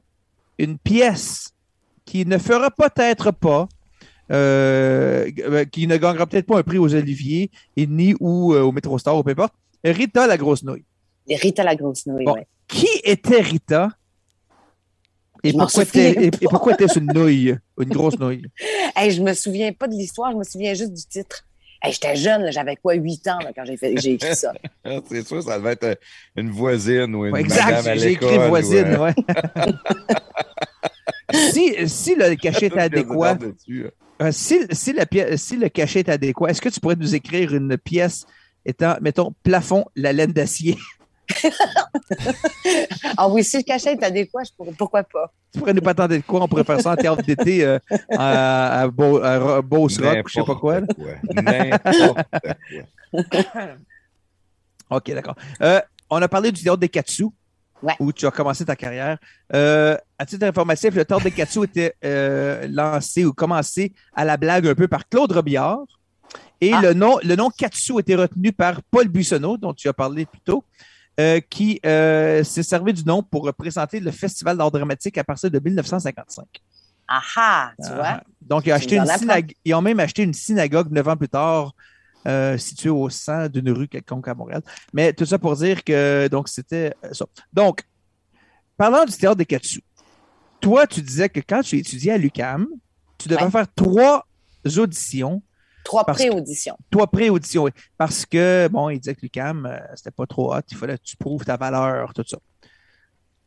une 0.58 0.76
pièce 0.78 1.52
qui 2.04 2.26
ne 2.26 2.36
fera 2.38 2.70
peut-être 2.70 3.30
pas, 3.30 3.68
qui 4.28 5.86
ne 5.86 5.96
gagnera 5.96 6.26
peut-être 6.26 6.46
pas 6.46 6.58
un 6.58 6.62
prix 6.62 6.78
aux 6.78 6.92
Oliviers, 6.94 7.50
et 7.76 7.86
ni 7.86 8.14
ou 8.20 8.54
au 8.54 8.72
Métro 8.72 8.98
Star, 8.98 9.16
ou 9.16 9.22
peu 9.22 9.30
importe. 9.30 9.54
Rita 9.84 10.26
la 10.26 10.36
grosse 10.36 10.62
nouille. 10.64 10.84
Les 11.26 11.36
Rita 11.36 11.62
la 11.64 11.74
grosse 11.76 12.06
nouille, 12.06 12.24
Bon. 12.24 12.34
ouais. 12.34 12.46
Qui 12.68 12.88
était 13.04 13.40
Rita? 13.40 13.90
Et 15.42 15.50
Je 15.50 15.58
pourquoi, 15.58 15.84
et, 15.94 16.26
et 16.26 16.72
était-ce 16.72 16.98
une 16.98 17.12
nouille, 17.12 17.56
une 17.78 17.88
grosse 17.90 18.18
nouille? 18.18 18.46
Hey, 18.96 19.10
je 19.10 19.20
me 19.22 19.34
souviens 19.34 19.72
pas 19.72 19.88
de 19.88 19.94
l'histoire, 19.94 20.30
je 20.32 20.36
me 20.36 20.44
souviens 20.44 20.72
juste 20.72 20.92
du 20.94 21.04
titre. 21.04 21.44
Hey, 21.82 21.92
J'étais 21.92 22.16
jeune, 22.16 22.50
j'avais 22.52 22.76
quoi, 22.76 22.94
8 22.94 23.26
ans 23.28 23.38
là, 23.40 23.50
quand 23.54 23.64
j'ai 23.64 23.74
écrit 24.12 24.34
ça. 24.34 24.52
C'est 25.08 25.26
sûr, 25.26 25.42
ça 25.42 25.58
devait 25.58 25.72
être 25.72 25.84
euh, 25.84 25.94
une 26.36 26.50
voisine 26.50 27.14
ou 27.14 27.26
une 27.26 27.32
Ouais, 27.32 27.40
exact, 27.40 27.98
j'ai 27.98 28.12
écrit 28.12 28.38
voisine, 28.48 28.96
ouais. 28.96 29.12
si, 31.52 31.88
si 31.88 32.14
le 32.14 32.34
cachet 32.36 32.66
est 32.66 32.78
adéquat, 32.78 33.34
dessus, 33.34 33.86
euh, 34.22 34.30
si, 34.32 34.60
si, 34.70 34.92
la 34.92 35.06
pièce, 35.06 35.42
si 35.42 35.56
le 35.56 35.68
cachet 35.68 36.00
est 36.00 36.08
adéquat, 36.08 36.50
est-ce 36.50 36.60
que 36.62 36.68
tu 36.68 36.80
pourrais 36.80 36.96
nous 36.96 37.14
écrire 37.14 37.54
une 37.54 37.76
pièce 37.76 38.24
étant, 38.64 38.96
mettons, 39.02 39.34
plafond, 39.42 39.84
la 39.96 40.12
laine 40.12 40.32
d'acier? 40.32 40.78
Ah 43.16 43.28
oui, 43.28 43.44
si 43.44 43.58
le 43.58 43.62
cachet 43.62 43.92
est 43.92 44.02
adéquat, 44.02 44.42
je 44.44 44.50
pourrais, 44.56 44.72
pourquoi 44.76 45.02
pas? 45.04 45.32
Tu 45.52 45.58
pourrais 45.60 45.72
nous 45.74 45.80
patenter 45.80 46.18
de 46.18 46.22
quoi? 46.24 46.42
On 46.42 46.48
pourrait 46.48 46.64
faire 46.64 46.80
ça 46.80 46.92
en 46.92 46.96
théâtre 46.96 47.22
d'été 47.22 47.64
euh, 47.64 47.78
à, 48.10 48.80
à, 48.80 48.88
Beau- 48.88 49.22
à 49.22 49.62
Beauce 49.62 49.98
Rock, 50.00 50.24
ou 50.24 50.28
je 50.28 50.34
sais 50.34 50.44
pas 50.44 50.54
quoi. 50.56 50.80
là. 50.80 50.86
N'importe 51.34 52.24
quoi. 53.12 53.22
OK, 54.90 55.10
d'accord. 55.12 55.34
Euh, 55.62 55.80
on 56.10 56.20
a 56.20 56.28
parlé 56.28 56.52
du 56.52 56.62
théâtre 56.62 56.78
des 56.78 56.88
Katsu, 56.88 57.26
Ouais. 57.82 57.94
où 58.00 58.12
tu 58.12 58.26
as 58.26 58.30
commencé 58.30 58.64
ta 58.64 58.76
carrière. 58.76 59.18
Euh, 59.52 59.96
à 60.18 60.24
titre 60.24 60.46
informatif, 60.46 60.94
le 60.94 61.04
théâtre 61.04 61.24
des 61.24 61.30
Katsu 61.30 61.64
était 61.64 61.94
euh, 62.04 62.66
lancé 62.70 63.26
ou 63.26 63.32
commencé 63.34 63.92
à 64.14 64.24
la 64.24 64.38
blague 64.38 64.66
un 64.66 64.74
peu 64.74 64.88
par 64.88 65.06
Claude 65.06 65.30
Robillard. 65.32 65.80
Et 66.62 66.72
Ah. 66.72 66.80
le, 66.80 66.94
nom, 66.94 67.18
le 67.22 67.36
nom 67.36 67.50
Katsu 67.50 67.98
était 68.00 68.14
retenu 68.14 68.52
par 68.52 68.80
Paul 68.90 69.08
Buissonneau, 69.08 69.58
dont 69.58 69.74
tu 69.74 69.86
as 69.88 69.92
parlé 69.92 70.24
plus 70.24 70.40
tôt, 70.40 70.64
euh, 71.20 71.40
qui 71.40 71.80
euh, 71.86 72.42
s'est 72.44 72.62
servi 72.62 72.92
du 72.92 73.04
nom 73.04 73.22
pour 73.22 73.44
représenter 73.44 74.00
le 74.00 74.10
Festival 74.10 74.56
d'art 74.58 74.70
dramatique 74.70 75.16
à 75.18 75.24
partir 75.24 75.50
de 75.50 75.58
1955. 75.58 76.44
Ah 77.06 77.20
ah, 77.36 77.72
tu 77.82 77.92
vois? 77.94 78.20
Donc, 78.40 78.66
ils 78.66 78.72
ont, 78.72 78.76
acheté 78.76 78.96
une 78.96 79.02
en 79.02 79.04
apprends. 79.04 79.18
synagogue- 79.18 79.54
ils 79.64 79.74
ont 79.74 79.82
même 79.82 80.00
acheté 80.00 80.22
une 80.22 80.32
synagogue 80.34 80.90
neuf 80.90 81.06
ans 81.06 81.16
plus 81.16 81.28
tard, 81.28 81.72
euh, 82.26 82.56
située 82.56 82.88
au 82.90 83.08
sein 83.10 83.48
d'une 83.48 83.70
rue 83.70 83.86
quelconque 83.88 84.26
à 84.28 84.34
Montréal. 84.34 84.62
Mais 84.92 85.12
tout 85.12 85.26
ça 85.26 85.38
pour 85.38 85.54
dire 85.56 85.84
que 85.84 86.26
donc 86.28 86.48
c'était 86.48 86.94
euh, 87.04 87.12
ça. 87.12 87.26
Donc, 87.52 87.82
parlant 88.76 89.04
du 89.04 89.12
théâtre 89.12 89.36
des 89.36 89.44
Katsu, 89.44 89.82
toi, 90.60 90.86
tu 90.86 91.02
disais 91.02 91.28
que 91.28 91.40
quand 91.40 91.60
tu 91.62 91.76
étudiais 91.78 92.12
à 92.12 92.18
l'UCAM, 92.18 92.66
tu 93.18 93.28
devais 93.28 93.44
Ouais. 93.44 93.50
faire 93.50 93.66
trois 93.74 94.26
auditions, 94.78 95.42
Trois 95.84 96.04
pré-auditions. 96.04 96.76
trois 96.90 97.06
pré-auditions, 97.06 97.64
oui, 97.64 97.70
parce 97.98 98.24
que, 98.24 98.68
bon, 98.68 98.88
il 98.88 98.98
disait 98.98 99.14
que 99.14 99.20
l'UCAM, 99.22 99.66
euh, 99.66 99.78
c'était 99.94 100.10
pas 100.10 100.26
trop 100.26 100.54
hot, 100.54 100.60
il 100.70 100.76
fallait 100.76 100.96
que 100.96 101.02
tu 101.02 101.16
prouves 101.16 101.44
ta 101.44 101.56
valeur, 101.56 102.14
tout 102.14 102.24
ça. 102.26 102.38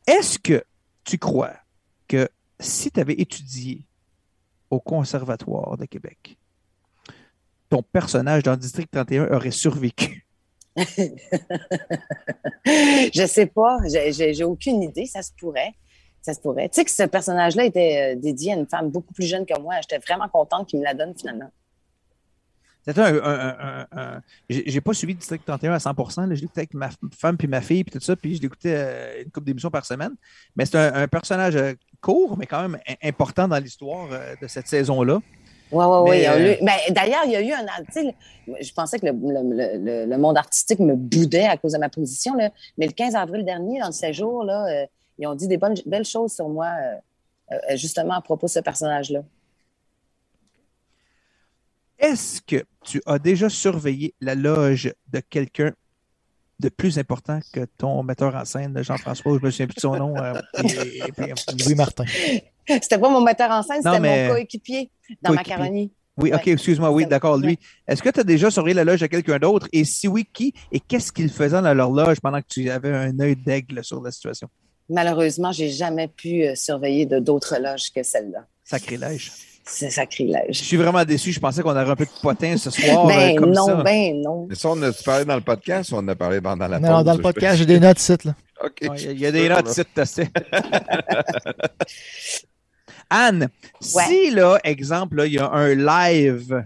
Est-ce 0.06 0.38
que 0.38 0.64
tu 1.04 1.18
crois 1.18 1.54
que 2.06 2.28
si 2.60 2.90
tu 2.90 3.00
avais 3.00 3.14
étudié 3.14 3.84
au 4.70 4.80
Conservatoire 4.80 5.76
de 5.76 5.84
Québec, 5.84 6.38
ton 7.68 7.82
personnage 7.82 8.42
dans 8.42 8.56
District 8.56 8.90
31 8.90 9.34
aurait 9.34 9.50
survécu? 9.50 10.26
je 12.66 13.26
sais 13.26 13.46
pas, 13.46 13.78
j'ai 13.86 14.44
aucune 14.44 14.82
idée, 14.82 15.06
ça 15.06 15.22
se 15.22 15.32
pourrait. 15.38 15.74
Ça 16.22 16.34
se 16.34 16.40
pourrait. 16.40 16.68
Tu 16.68 16.76
sais 16.76 16.84
que 16.84 16.90
ce 16.90 17.04
personnage-là 17.04 17.64
était 17.64 18.14
euh, 18.14 18.20
dédié 18.20 18.52
à 18.52 18.56
une 18.56 18.66
femme 18.66 18.90
beaucoup 18.90 19.14
plus 19.14 19.26
jeune 19.26 19.46
que 19.46 19.58
moi. 19.60 19.76
J'étais 19.80 19.98
vraiment 19.98 20.28
contente 20.28 20.68
qu'il 20.68 20.80
me 20.80 20.84
la 20.84 20.94
donne 20.94 21.14
finalement. 21.16 21.50
C'était 22.88 23.02
un. 23.02 23.16
un- 23.22 23.56
un- 23.58 23.86
un- 23.92 24.20
J'ai 24.48 24.80
pas 24.80 24.94
suivi 24.94 25.14
District 25.14 25.42
31 25.46 25.72
à 25.74 25.78
100 25.78 25.92
là. 26.26 26.34
Je 26.34 26.40
l'écoutais 26.40 26.60
avec 26.60 26.74
ma 26.74 26.88
femme 27.16 27.36
puis 27.36 27.46
ma 27.46 27.60
fille 27.60 27.84
puis 27.84 27.92
tout 27.98 28.04
ça, 28.04 28.16
puis 28.16 28.36
je 28.36 28.42
l'écoutais 28.42 28.74
euh, 28.74 29.22
une 29.24 29.30
couple 29.30 29.46
d'émissions 29.46 29.70
par 29.70 29.84
semaine. 29.84 30.12
Mais 30.56 30.64
c'est 30.64 30.76
un, 30.78 31.06
personnage 31.06 31.54
euh, 31.56 31.74
court, 32.00 32.36
mais 32.38 32.46
quand 32.46 32.62
même 32.62 32.78
im- 32.88 32.94
important 33.08 33.46
dans 33.46 33.58
l'histoire 33.58 34.08
euh, 34.10 34.34
de 34.40 34.46
cette 34.48 34.66
saison-là. 34.68 35.20
Oui, 35.70 35.84
oui, 35.84 36.56
oui. 36.62 36.68
D'ailleurs, 36.94 37.24
il 37.26 37.32
y 37.32 37.36
a 37.36 37.42
eu 37.42 37.52
un. 37.52 37.66
Je 38.58 38.72
pensais 38.72 38.98
que 38.98 39.04
le, 39.04 39.12
le- 39.12 39.84
le- 39.84 40.06
le 40.10 40.18
monde 40.18 40.38
artistique 40.38 40.78
me 40.80 40.94
boudait 40.96 41.44
à 41.46 41.58
cause 41.58 41.72
de 41.72 41.78
ma 41.78 41.90
position, 41.90 42.32
là. 42.34 42.48
mais 42.78 42.86
le 42.86 42.92
15 42.92 43.14
avril 43.14 43.44
dernier, 43.44 43.78
dans 43.80 43.88
le 43.88 43.92
séjour, 43.92 44.44
là, 44.44 44.86
ils 45.18 45.26
ont 45.26 45.34
dit 45.34 45.46
des 45.46 45.58
bonnes, 45.58 45.74
belles 45.84 46.06
choses 46.06 46.32
sur 46.32 46.48
moi, 46.48 46.70
justement 47.74 48.14
à 48.14 48.22
propos 48.22 48.46
de 48.46 48.50
ce 48.52 48.60
personnage-là. 48.60 49.20
Est-ce 51.98 52.40
que 52.42 52.64
tu 52.84 53.02
as 53.06 53.18
déjà 53.18 53.48
surveillé 53.48 54.14
la 54.20 54.34
loge 54.34 54.92
de 55.12 55.20
quelqu'un 55.20 55.72
de 56.60 56.68
plus 56.68 56.98
important 56.98 57.38
que 57.52 57.66
ton 57.76 58.02
metteur 58.02 58.34
en 58.34 58.44
scène, 58.44 58.80
Jean-François, 58.82 59.38
je 59.40 59.44
me 59.46 59.50
souviens 59.50 59.66
plus 59.66 59.76
de 59.76 59.80
son 59.80 59.96
nom. 59.96 60.16
euh, 60.16 60.34
et- 60.64 60.98
et 61.08 61.12
puis, 61.12 61.32
Louis 61.64 61.74
Martin. 61.74 62.04
C'était 62.66 62.98
pas 62.98 63.08
mon 63.08 63.20
metteur 63.20 63.50
en 63.50 63.62
scène, 63.62 63.80
c'était 63.82 64.00
mais- 64.00 64.26
mon 64.28 64.34
coéquipier 64.34 64.90
dans 65.22 65.30
Coéquipier. 65.30 65.56
Macaroni. 65.56 65.92
oui, 66.16 66.32
ok, 66.34 66.48
excuse-moi, 66.48 66.90
oui, 66.90 67.06
d'accord, 67.06 67.36
lui. 67.38 67.58
Est-ce 67.86 68.02
que 68.02 68.08
tu 68.10 68.20
as 68.20 68.24
déjà 68.24 68.50
surveillé 68.50 68.74
la 68.74 68.84
loge 68.84 69.00
de 69.00 69.06
quelqu'un 69.06 69.38
d'autre? 69.38 69.68
Et 69.72 69.84
si 69.84 70.08
oui, 70.08 70.28
qui? 70.32 70.52
Et 70.72 70.80
qu'est-ce 70.80 71.12
qu'ils 71.12 71.30
faisaient 71.30 71.62
dans 71.62 71.74
leur 71.74 71.90
loge 71.90 72.20
pendant 72.20 72.40
que 72.42 72.48
tu 72.48 72.68
avais 72.70 72.90
un 72.92 73.18
œil 73.20 73.36
d'aigle 73.36 73.82
sur 73.84 74.02
la 74.02 74.10
situation? 74.10 74.48
Malheureusement, 74.90 75.52
j'ai 75.52 75.70
jamais 75.70 76.08
pu 76.08 76.42
euh, 76.44 76.54
surveiller 76.56 77.06
de 77.06 77.18
d'autres 77.20 77.56
loges 77.60 77.92
que 77.94 78.02
celle-là. 78.02 78.46
Sacrilège. 78.64 79.30
C'est 79.70 79.90
Je 79.90 79.94
sacrilège. 79.94 80.62
suis 80.62 80.76
vraiment 80.78 81.04
déçu. 81.04 81.30
Je 81.32 81.40
pensais 81.40 81.62
qu'on 81.62 81.70
aurait 81.70 81.90
un 81.90 81.96
peu 81.96 82.06
de 82.06 82.10
potin 82.22 82.56
ce 82.56 82.70
soir. 82.70 83.04
euh, 83.04 83.08
Ben 83.08 83.36
comme 83.36 83.50
non, 83.52 83.66
ça. 83.66 83.74
ben 83.82 84.22
non. 84.22 84.46
Mais 84.48 84.54
ça, 84.54 84.70
on 84.70 84.82
a 84.82 84.90
parlé 85.04 85.24
dans 85.26 85.34
le 85.36 85.42
podcast 85.42 85.92
ou 85.92 85.96
on 85.96 85.98
en 85.98 86.08
a 86.08 86.14
parlé 86.14 86.40
pendant 86.40 86.66
la 86.66 86.78
Non, 86.80 86.96
pause? 86.96 87.04
dans 87.04 87.14
le 87.14 87.20
podcast, 87.22 87.58
j'ai 87.58 87.66
des 87.66 87.78
notes 87.78 88.00
ici. 88.00 88.14
Là. 88.24 88.34
OK. 88.64 88.72
Ouais, 88.82 88.88
Il 88.96 89.04
y 89.04 89.08
a- 89.08 89.12
il 89.12 89.20
y 89.20 89.26
a 89.26 89.32
des 89.32 89.48
notes 89.48 89.80
t'as- 89.94 90.06
c'est- 90.06 90.30
Anne, 93.10 93.48
Ouais. 93.94 94.04
si, 94.06 94.30
là, 94.30 94.58
exemple, 94.64 95.16
là, 95.16 95.26
il 95.26 95.34
y 95.34 95.38
a 95.38 95.50
un 95.50 95.74
live 95.74 96.64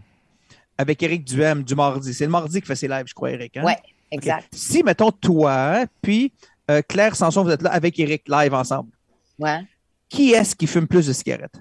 avec 0.79 1.03
Eric 1.03 1.25
Duhem 1.25 1.63
du 1.63 1.75
mardi, 1.75 2.13
c'est 2.15 2.25
le 2.25 2.31
mardi 2.31 2.61
qui 2.61 2.67
fait 2.67 2.75
ses 2.77 2.89
lives, 2.89 3.05
je 3.07 3.15
crois, 3.15 3.31
Eric. 3.31 3.57
Hein? 3.57 3.65
Ouais, 3.65 3.77
OK. 3.77 3.85
exact. 4.11 4.49
Si, 4.53 4.83
mettons, 4.83 5.13
toi, 5.13 5.85
puis 6.01 6.33
euh, 6.71 6.83
Claire 6.89 7.15
Sanson, 7.15 7.45
vous 7.45 7.51
êtes 7.51 7.63
là 7.63 7.71
avec 7.71 7.99
Eric 8.01 8.25
live 8.29 8.55
ensemble, 8.55 8.91
Ouais. 9.39 9.61
qui 10.09 10.33
est-ce 10.33 10.57
qui 10.57 10.67
fume 10.67 10.89
plus 10.89 11.07
de 11.07 11.13
cigarettes? 11.13 11.55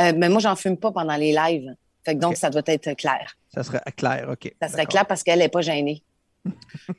Euh, 0.00 0.12
mais 0.16 0.28
moi, 0.28 0.40
j'en 0.40 0.56
fume 0.56 0.76
pas 0.76 0.90
pendant 0.92 1.16
les 1.16 1.32
lives. 1.32 1.74
Fait 2.04 2.14
que 2.14 2.20
donc, 2.20 2.36
ça 2.36 2.50
doit 2.50 2.62
être 2.66 2.92
clair. 2.96 3.34
Ça 3.54 3.62
serait 3.62 3.80
à 3.86 3.90
Claire, 3.92 4.28
OK. 4.30 4.52
Ça 4.60 4.68
serait 4.68 4.84
clair 4.86 5.06
parce 5.06 5.22
qu'elle 5.22 5.38
n'est 5.38 5.48
pas 5.48 5.62
gênée. 5.62 6.02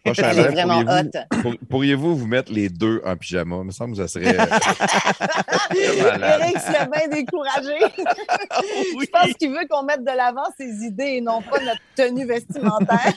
Prochain 0.03 0.29
Elle 0.31 0.39
est 0.39 0.47
vraiment 0.47 0.83
pourriez-vous- 0.83 1.17
hot. 1.17 1.41
pour- 1.43 1.55
Pourriez-vous 1.69 2.15
vous 2.17 2.25
mettre 2.25 2.51
les 2.51 2.69
deux 2.69 2.99
en 3.05 3.15
pyjama? 3.15 3.57
Il 3.57 3.65
me 3.65 3.71
semble 3.71 3.91
que 3.95 3.97
ça 3.97 4.07
serait. 4.07 4.35
euh. 4.39 6.39
Eric 6.39 6.57
serait 6.59 6.87
bien 6.91 7.07
découragé. 7.09 7.77
Je 8.99 9.05
pense 9.11 9.33
qu'il 9.33 9.51
veut 9.51 9.67
qu'on 9.69 9.83
mette 9.83 10.01
de 10.03 10.15
l'avant 10.17 10.45
ses 10.57 10.85
idées 10.85 11.17
et 11.17 11.21
non 11.21 11.43
pas 11.43 11.59
notre 11.59 11.81
tenue 11.95 12.25
vestimentaire. 12.25 13.13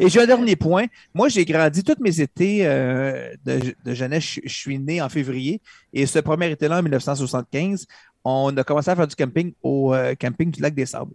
Et 0.00 0.08
j'ai 0.08 0.20
un 0.20 0.26
dernier 0.26 0.56
point. 0.56 0.86
Moi, 1.12 1.28
j'ai 1.28 1.44
grandi 1.44 1.82
tous 1.82 1.96
mes 2.00 2.20
étés 2.20 2.66
euh, 2.66 3.34
de, 3.44 3.74
de 3.84 3.94
jeunesse. 3.94 4.38
Je, 4.44 4.52
suis 4.52 4.78
né 4.78 5.02
en 5.02 5.08
février. 5.08 5.60
Et 5.92 6.06
ce 6.06 6.20
premier 6.20 6.50
été-là, 6.50 6.78
en 6.78 6.82
1975, 6.82 7.86
on 8.24 8.56
a 8.56 8.64
commencé 8.64 8.90
à 8.90 8.96
faire 8.96 9.08
du 9.08 9.16
camping 9.16 9.52
au 9.62 9.94
euh, 9.94 10.14
camping 10.14 10.50
du 10.50 10.60
Lac 10.60 10.74
des 10.74 10.86
Sables, 10.86 11.14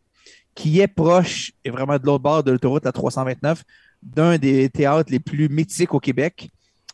qui 0.55 0.79
est 0.79 0.87
proche, 0.87 1.51
et 1.63 1.69
vraiment 1.69 1.97
de 1.97 2.05
l'autre 2.05 2.23
bord 2.23 2.43
de 2.43 2.51
l'autoroute, 2.51 2.85
la 2.85 2.91
329, 2.91 3.63
d'un 4.01 4.37
des 4.37 4.69
théâtres 4.69 5.11
les 5.11 5.19
plus 5.19 5.47
mythiques 5.47 5.93
au 5.93 5.99
Québec, 5.99 6.49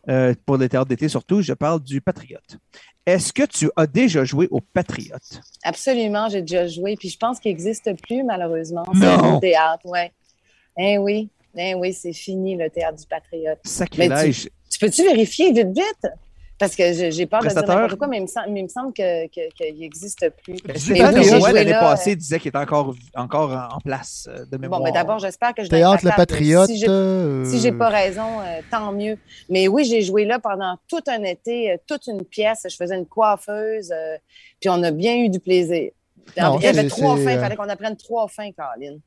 euh, 0.08 0.34
pour 0.46 0.58
les 0.58 0.70
théâtres 0.70 0.90
d'été 0.90 1.10
surtout. 1.10 1.42
Je 1.42 1.54
parle 1.54 1.82
du 1.82 2.02
Patriote. 2.02 2.58
Est-ce 3.06 3.34
que 3.34 3.44
tu 3.44 3.72
as 3.76 3.88
déjà 3.88 4.24
joué 4.24 4.48
au 4.52 4.62
Patriote? 4.62 5.42
Absolument, 5.64 6.30
j'ai 6.30 6.42
déjà 6.42 6.68
joué. 6.68 6.96
Puis 6.96 7.10
je 7.10 7.18
pense 7.18 7.40
qu'il 7.40 7.52
n'existe 7.52 7.92
plus, 8.02 8.24
malheureusement. 8.24 8.84
Le 8.94 9.40
théâtre, 9.40 9.86
ouais. 9.86 10.12
Eh 10.78 10.98
oui, 10.98 11.30
eh 11.58 11.74
oui, 11.76 11.94
c'est 11.94 12.14
fini, 12.14 12.56
le 12.56 12.70
théâtre 12.70 12.98
du 12.98 13.06
Patriote. 13.08 13.60
Sacrilège. 13.64 14.50
Tu 14.70 14.80
peux-tu 14.80 15.04
vérifier 15.04 15.52
vite, 15.52 15.68
vite? 15.76 16.12
Parce 16.60 16.76
que 16.76 16.92
j'ai 16.92 17.26
peur 17.26 17.40
de 17.42 17.48
dire 17.48 17.56
n'importe 17.76 17.96
quoi, 17.98 18.08
mais 18.10 18.18
il 18.18 18.24
me 18.24 18.28
semble, 18.28 18.50
mais 18.50 18.60
il 18.60 18.64
me 18.64 18.68
semble 18.68 18.92
que- 18.92 19.28
que- 19.28 19.50
qu'il 19.56 19.80
n'existe 19.80 20.30
plus. 20.44 20.56
Oui, 20.66 21.24
joué 21.24 21.54
l'année 21.54 21.72
passée, 21.72 22.12
euh, 22.12 22.16
disait 22.16 22.38
qu'il 22.38 22.50
était 22.50 22.58
encore, 22.58 22.94
encore 23.16 23.70
en 23.74 23.80
place 23.80 24.28
euh, 24.30 24.44
de 24.46 24.58
mémoire? 24.58 24.82
Bon, 24.82 24.86
mais 24.86 24.92
d'abord, 24.92 25.20
j'espère 25.20 25.54
que 25.54 25.64
je 25.64 25.70
Théâtre 25.70 26.04
Le. 26.04 26.12
Patriote. 26.18 26.68
Si 26.68 26.78
j'ai 26.78 26.90
euh, 26.90 27.46
Si 27.46 27.60
j'ai 27.62 27.72
pas 27.72 27.88
raison, 27.88 28.42
euh, 28.42 28.60
tant 28.70 28.92
mieux. 28.92 29.18
Mais 29.48 29.70
oui, 29.70 29.86
j'ai 29.86 30.02
joué 30.02 30.26
là 30.26 30.38
pendant 30.40 30.76
tout 30.90 31.00
un 31.08 31.24
été, 31.24 31.72
euh, 31.72 31.78
toute 31.88 32.08
une 32.08 32.26
pièce. 32.26 32.66
Je 32.70 32.76
faisais 32.76 32.96
une 32.98 33.06
coiffeuse, 33.06 33.92
euh, 33.94 34.18
puis 34.60 34.70
on 34.70 34.84
a 34.84 34.92
bien 34.92 35.16
eu 35.16 35.30
du 35.30 35.40
plaisir. 35.40 35.92
Non, 36.38 36.58
il 36.60 36.64
y 36.66 36.68
avait 36.68 36.90
trois 36.90 37.16
fins, 37.16 37.32
il 37.32 37.40
fallait 37.40 37.56
qu'on 37.56 37.70
apprenne 37.70 37.96
trois 37.96 38.28
fins, 38.28 38.52
Caroline. 38.52 39.00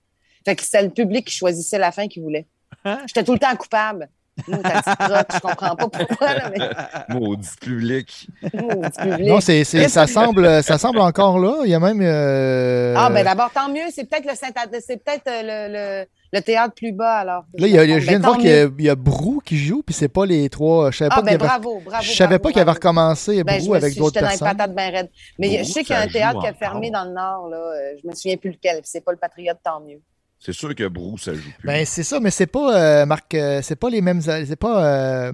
Fait 0.44 0.56
que 0.56 0.62
c'était 0.62 0.82
le 0.82 0.90
public 0.90 1.26
qui 1.26 1.34
choisissait 1.34 1.78
la 1.78 1.92
fin 1.92 2.08
qu'il 2.08 2.22
voulait. 2.22 2.46
Hein? 2.84 2.98
J'étais 3.06 3.24
tout 3.24 3.32
le 3.32 3.38
temps 3.38 3.54
coupable. 3.56 4.08
Nous, 4.48 4.56
je 4.56 5.40
comprends 5.40 5.76
pas 5.76 5.88
pourquoi, 5.88 6.34
là, 6.34 6.50
mais 6.50 6.70
Maudit 7.14 7.50
public. 7.60 8.28
maudit 8.54 8.88
public. 8.98 9.28
Non, 9.28 9.40
c'est, 9.40 9.62
c'est- 9.62 9.88
ça, 9.88 10.06
semble, 10.06 10.62
ça 10.62 10.78
semble 10.78 11.00
encore 11.00 11.38
là. 11.38 11.56
Il 11.64 11.70
y 11.70 11.74
a 11.74 11.78
même. 11.78 12.00
euh, 12.00 12.94
Ah, 12.96 13.10
ben 13.10 13.24
d'abord, 13.24 13.50
tant 13.52 13.68
mieux. 13.68 13.82
C'est 13.94 14.04
peut-être 14.08 14.24
le 14.26 14.34
Saint 14.34 14.48
c'est 14.80 15.04
peut-être 15.04 15.28
euh, 15.28 15.42
le, 15.68 15.72
le, 16.04 16.06
le 16.32 16.40
théâtre 16.42 16.72
plus 16.74 16.92
bas, 16.92 17.16
alors. 17.18 17.44
Là, 17.58 17.66
il 17.66 17.74
y 17.74 17.78
a, 17.78 17.82
a- 17.82 17.86
Ben, 17.86 18.00
je 18.00 18.06
viens 18.08 18.18
de 18.20 18.24
voir 18.24 18.38
qu'il 18.38 18.48
y 18.48 18.52
a, 18.54 18.64
mieux. 18.68 18.74
il 18.78 18.84
y 18.86 18.88
a 18.88 18.94
Brou 18.94 19.42
qui 19.44 19.58
joue, 19.58 19.82
puis 19.82 19.94
c'est 19.94 20.08
pas 20.08 20.24
les 20.24 20.48
trois. 20.48 20.90
Je 20.90 20.96
savais 20.96 21.10
Ah, 21.12 21.16
pas 21.16 21.22
ben 21.22 21.32
qu'il 21.32 21.32
y 21.32 21.34
avait, 21.44 21.46
bravo, 21.60 21.82
bravo. 21.84 22.02
je 22.02 22.12
savais 22.12 22.28
bravo, 22.28 22.42
pas 22.42 22.48
qu'il 22.52 22.58
avait 22.60 22.64
bravo. 22.64 22.76
recommencé 22.78 23.44
Ben, 23.44 23.60
je 23.60 23.64
Brou 23.66 23.74
avec 23.74 23.92
suis- 23.92 23.98
d'autres 24.00 24.14
J'étais 24.14 24.24
dans 24.24 24.32
les 24.32 24.38
personnes. 24.38 24.56
patates 24.56 24.74
bien 24.74 24.90
raides. 24.90 25.10
Mais 25.38 25.48
Brou, 25.48 25.58
je 25.58 25.64
sais 25.64 25.84
qu'il 25.84 25.94
y 25.94 25.98
a 25.98 26.00
un 26.00 26.08
théâtre 26.08 26.40
qui 26.40 26.46
a 26.46 26.54
fermé 26.54 26.90
dans 26.90 27.04
le 27.04 27.12
Nord. 27.12 27.48
Là. 27.50 27.58
Euh, 27.58 27.96
Je 28.02 28.08
me 28.08 28.14
souviens 28.14 28.38
plus 28.38 28.50
lequel. 28.52 28.76
puis 28.76 28.86
C'est 28.90 29.04
pas 29.04 29.12
le 29.12 29.18
Patriote, 29.18 29.58
tant 29.62 29.80
mieux. 29.80 30.00
C'est 30.44 30.52
sûr 30.52 30.74
que 30.74 30.88
Brou, 30.88 31.18
ça 31.18 31.32
joue 31.34 31.40
plus. 31.58 31.66
Ben, 31.66 31.84
c'est 31.86 32.02
ça, 32.02 32.18
mais 32.18 32.30
c'est 32.32 32.46
pas 32.46 32.76
euh, 32.76 33.06
Marc. 33.06 33.32
euh, 33.34 33.60
c'est 33.62 33.76
pas 33.76 33.88
les 33.90 34.00
mêmes. 34.00 34.20
C'est 34.20 34.56
pas 34.56 34.84
euh, 34.84 35.32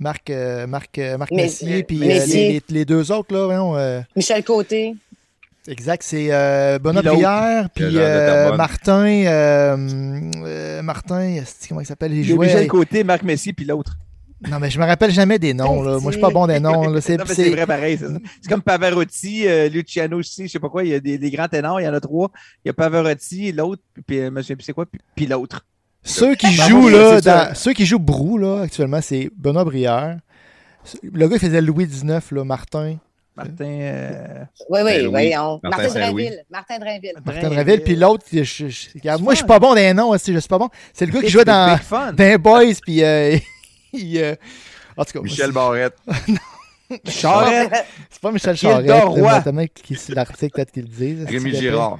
Marc, 0.00 0.28
euh, 0.30 0.66
Marc, 0.66 0.98
Marc 1.18 1.30
Mais- 1.30 1.42
Messier, 1.44 1.82
puis 1.84 1.98
euh, 2.02 2.06
les, 2.26 2.26
les- 2.26 2.62
les 2.68 2.84
deux 2.84 3.12
autres, 3.12 3.32
là. 3.34 3.44
voyons, 3.46 3.76
euh, 3.76 4.00
Michel 4.16 4.42
Côté. 4.42 4.94
exact, 5.68 6.02
c'est 6.02 6.28
euh, 6.32 6.78
Benoît 6.80 7.02
Puis 7.74 7.96
euh. 7.96 8.56
Martin. 8.56 9.04
euh, 9.06 9.76
euh, 10.44 10.82
Martin, 10.82 11.42
comment 11.68 11.80
il 11.82 11.86
s'appelle? 11.86 12.12
Il 12.12 12.24
jouait. 12.24 12.46
Michel 12.46 12.66
Côté, 12.66 13.04
Marc 13.04 13.22
Messier, 13.22 13.52
puis 13.52 13.64
l'autre. 13.66 13.96
Non, 14.48 14.58
mais 14.58 14.70
je 14.70 14.78
me 14.80 14.86
rappelle 14.86 15.10
jamais 15.10 15.38
des 15.38 15.52
noms, 15.52 15.82
là. 15.82 15.98
Moi, 15.98 16.12
je 16.12 16.16
suis 16.16 16.20
pas 16.20 16.30
bon 16.30 16.46
des 16.46 16.58
noms, 16.60 16.88
là. 16.88 17.00
C'est, 17.02 17.16
Non, 17.18 17.24
mais 17.28 17.34
c'est- 17.34 17.44
c'est 17.44 17.50
vrai 17.50 17.66
pareil. 17.66 17.98
C'est 17.98 18.06
ça. 18.08 18.14
C'est 18.40 18.48
comme 18.48 18.62
Pavarotti, 18.62 19.46
euh, 19.46 19.68
Luciano 19.68 20.18
aussi, 20.18 20.46
je 20.46 20.52
sais 20.52 20.58
pas 20.58 20.68
quoi. 20.70 20.82
Il 20.82 20.90
y 20.90 20.94
a 20.94 21.00
des, 21.00 21.18
des 21.18 21.30
grands 21.30 21.48
ténors, 21.48 21.78
il 21.80 21.84
y 21.84 21.88
en 21.88 21.92
a 21.92 22.00
trois. 22.00 22.30
Il 22.64 22.68
y 22.68 22.70
a 22.70 22.72
Pavarotti, 22.72 23.52
l'autre, 23.52 23.82
puis, 23.92 24.02
puis 24.06 24.18
euh, 24.20 24.30
monsieur, 24.30 24.56
puis 24.56 24.64
c'est 24.64 24.72
quoi, 24.72 24.86
puis, 24.86 25.00
puis 25.14 25.26
l'autre. 25.26 25.66
Ceux 26.02 26.34
qui 26.36 26.50
jouent 26.52 26.88
là, 26.88 27.20
dans- 27.20 27.54
ceux 27.54 27.74
qui 27.74 27.84
jouent 27.84 27.98
Brou 27.98 28.38
là 28.38 28.62
actuellement, 28.62 29.00
c'est 29.02 29.30
Benoît 29.36 29.64
Brière. 29.64 30.16
Le 31.02 31.28
gars 31.28 31.36
il 31.36 31.38
faisait 31.40 31.60
Louis 31.60 31.86
XIX 31.86 32.20
là, 32.30 32.42
Martin, 32.42 32.96
Martin. 33.36 33.64
euh, 33.64 34.44
Oui, 34.70 34.80
oui, 34.82 35.06
voyons. 35.06 35.60
Martin 35.62 35.82
Martin. 35.82 36.00
Drainville. 36.00 36.42
Martin 36.50 36.78
Drainville. 36.78 37.12
Martin 37.16 37.40
Drainville. 37.40 37.54
Drainville, 37.54 37.82
puis 37.82 37.96
l'autre, 37.96 38.24
je- 38.32 38.42
je- 38.42 38.68
je- 38.68 38.88
regarde, 38.94 39.20
moi 39.22 39.34
je 39.34 39.38
suis 39.40 39.46
pas 39.46 39.58
bon 39.58 39.74
des 39.74 39.92
noms, 39.92 40.08
aussi, 40.08 40.32
je 40.32 40.38
suis 40.38 40.48
pas 40.48 40.58
bon. 40.58 40.70
C'est 40.94 41.04
le 41.04 41.12
gars 41.12 41.20
qui 41.20 41.28
jouait 41.28 41.44
dans, 41.44 41.78
dans 42.16 42.38
Boys, 42.40 42.72
puis 42.82 43.04
euh, 43.04 43.36
il, 43.92 44.18
euh, 44.18 44.34
en 44.96 45.04
tout 45.04 45.12
cas, 45.12 45.20
Michel 45.20 45.46
c'est- 45.46 45.52
Barrette. 45.52 45.96
Charette. 47.08 47.84
c'est 48.10 48.20
pas 48.20 48.32
Michel 48.32 48.56
Charette, 48.56 48.86
notamment 48.86 49.64
qui 49.72 49.94
c'est 49.94 50.14
l'article 50.14 50.52
peut-être 50.54 50.72
qu'il 50.72 50.82
le 50.82 50.88
dise. 50.88 51.24
Rémi. 51.28 51.54
Girard. 51.54 51.98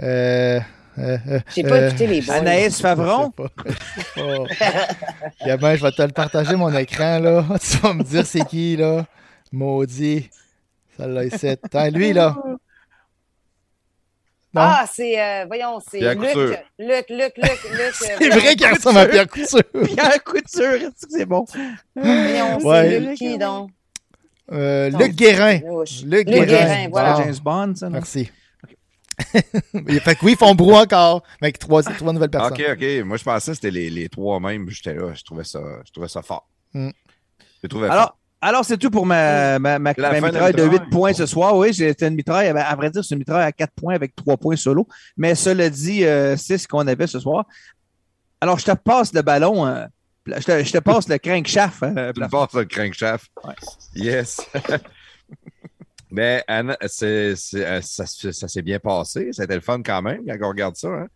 Euh, 0.00 0.60
euh, 0.98 1.18
euh, 1.28 1.40
J'ai 1.54 1.62
pas 1.62 1.74
euh, 1.76 1.88
écouté 1.88 2.06
les 2.06 2.20
boys. 2.22 2.34
Anaïs 2.34 2.80
Favron. 2.80 3.32
Je 3.36 3.42
sais 3.42 3.50
pas. 3.54 3.64
Je 3.66 4.54
sais 4.54 4.64
pas. 5.38 5.46
Gamin, 5.46 5.74
je 5.76 5.82
vais 5.82 5.92
te 5.92 6.02
le 6.02 6.08
partager 6.08 6.56
mon 6.56 6.74
écran 6.76 7.18
là. 7.18 7.44
Tu 7.60 7.76
vas 7.78 7.94
me 7.94 8.02
dire 8.02 8.26
c'est 8.26 8.44
qui 8.46 8.76
là. 8.76 9.06
Maudit. 9.52 10.28
Ici. 10.98 11.48
Attends, 11.48 11.88
lui 11.90 12.12
là. 12.12 12.36
Non? 14.54 14.60
Ah, 14.62 14.84
c'est, 14.90 15.18
euh, 15.18 15.46
voyons, 15.46 15.80
c'est 15.90 16.00
Luc. 16.14 16.34
Luc, 16.78 17.06
Luc, 17.08 17.08
Luc, 17.08 17.38
Luc. 17.38 17.92
c'est 17.94 18.28
vrai 18.28 18.54
qu'il 18.54 18.66
ressemble 18.66 18.98
à 18.98 19.06
Pierre 19.06 19.26
Couture. 19.26 19.62
Pierre 19.84 20.22
Couture, 20.24 20.90
c'est 21.08 21.24
bon? 21.24 21.46
Voyons, 21.96 22.60
c'est. 22.60 23.00
Luc 23.00 23.16
qui, 23.16 23.38
donc? 23.38 23.70
Euh, 24.50 24.90
Luc 24.90 25.14
Guérin. 25.14 25.60
Luc 26.04 26.26
Guérin. 26.26 26.44
Guérin, 26.44 26.88
voilà. 26.90 27.16
James 27.16 27.36
Bond, 27.42 27.74
ça, 27.76 27.86
non? 27.86 27.92
Merci. 27.92 28.30
fait 29.22 30.14
que 30.16 30.24
oui, 30.24 30.32
ils 30.32 30.36
font 30.36 30.54
brou 30.54 30.74
encore, 30.74 31.22
mais 31.40 31.46
avec 31.46 31.58
trois, 31.58 31.82
trois 31.82 32.12
nouvelles 32.12 32.30
personnes. 32.30 32.52
Ok, 32.52 32.62
ok. 32.72 33.04
Moi, 33.04 33.16
je 33.16 33.24
pensais 33.24 33.52
que 33.52 33.54
c'était 33.54 33.70
les, 33.70 33.88
les 33.88 34.08
trois 34.08 34.40
mêmes. 34.40 34.68
J'étais 34.68 34.94
là. 34.94 35.14
Je 35.14 35.22
trouvais 35.22 35.44
ça, 35.44 35.60
je 35.86 35.92
trouvais 35.92 36.08
ça 36.08 36.22
fort. 36.22 36.48
Hmm. 36.74 36.90
Je 37.62 37.68
trouvais 37.68 37.88
Alors, 37.88 38.04
fort. 38.04 38.18
Alors 38.42 38.64
c'est 38.64 38.76
tout 38.76 38.90
pour 38.90 39.06
ma, 39.06 39.58
ma, 39.58 39.78
ma, 39.78 39.94
ma 39.96 40.20
mitraille 40.20 40.52
de 40.52 40.58
la 40.58 40.64
8 40.64 40.70
mitraille. 40.72 40.90
points 40.90 41.12
ce 41.14 41.24
soir. 41.26 41.56
Oui, 41.56 41.72
c'était 41.72 42.08
une 42.08 42.14
mitraille. 42.16 42.48
à- 42.48 42.68
À 42.68 42.76
vrai 42.76 42.90
dire, 42.90 43.02
c'est 43.04 43.14
une 43.14 43.20
mitraille 43.20 43.44
à 43.46 43.52
4 43.52 43.70
points 43.74 43.94
avec 43.94 44.14
3 44.14 44.36
points 44.36 44.56
solo. 44.56 44.86
Mais 45.16 45.34
cela 45.34 45.70
dit, 45.70 46.04
euh, 46.04 46.36
c'est 46.36 46.58
ce 46.58 46.66
qu'on 46.68 46.86
avait 46.86 47.06
ce 47.06 47.18
soir. 47.20 47.46
Alors, 48.40 48.58
je 48.58 48.64
te 48.66 48.72
passe 48.72 49.14
le 49.14 49.22
ballon. 49.22 49.66
euh, 49.66 49.86
je, 50.26 50.32
te, 50.44 50.64
je 50.64 50.72
te 50.72 50.78
passe 50.78 51.08
le 51.08 51.18
crankshaft. 51.18 51.82
euh, 51.84 52.12
Tu 52.12 52.20
me 52.20 52.28
passes 52.28 52.52
le 52.54 52.64
crankshaft. 52.64 53.30
Ouais. 53.44 53.54
Yes. 53.94 54.40
Mais 56.10 56.44
Anna, 56.46 56.76
euh, 57.02 57.34
ça, 57.36 58.06
ça 58.06 58.48
s'est 58.48 58.62
bien 58.62 58.78
passé. 58.78 59.30
C'était 59.32 59.54
le 59.54 59.60
fun 59.62 59.80
quand 59.82 60.02
même 60.02 60.20
quand 60.26 60.36
on 60.46 60.48
regarde 60.48 60.76
ça. 60.76 60.88
hein. 60.88 61.06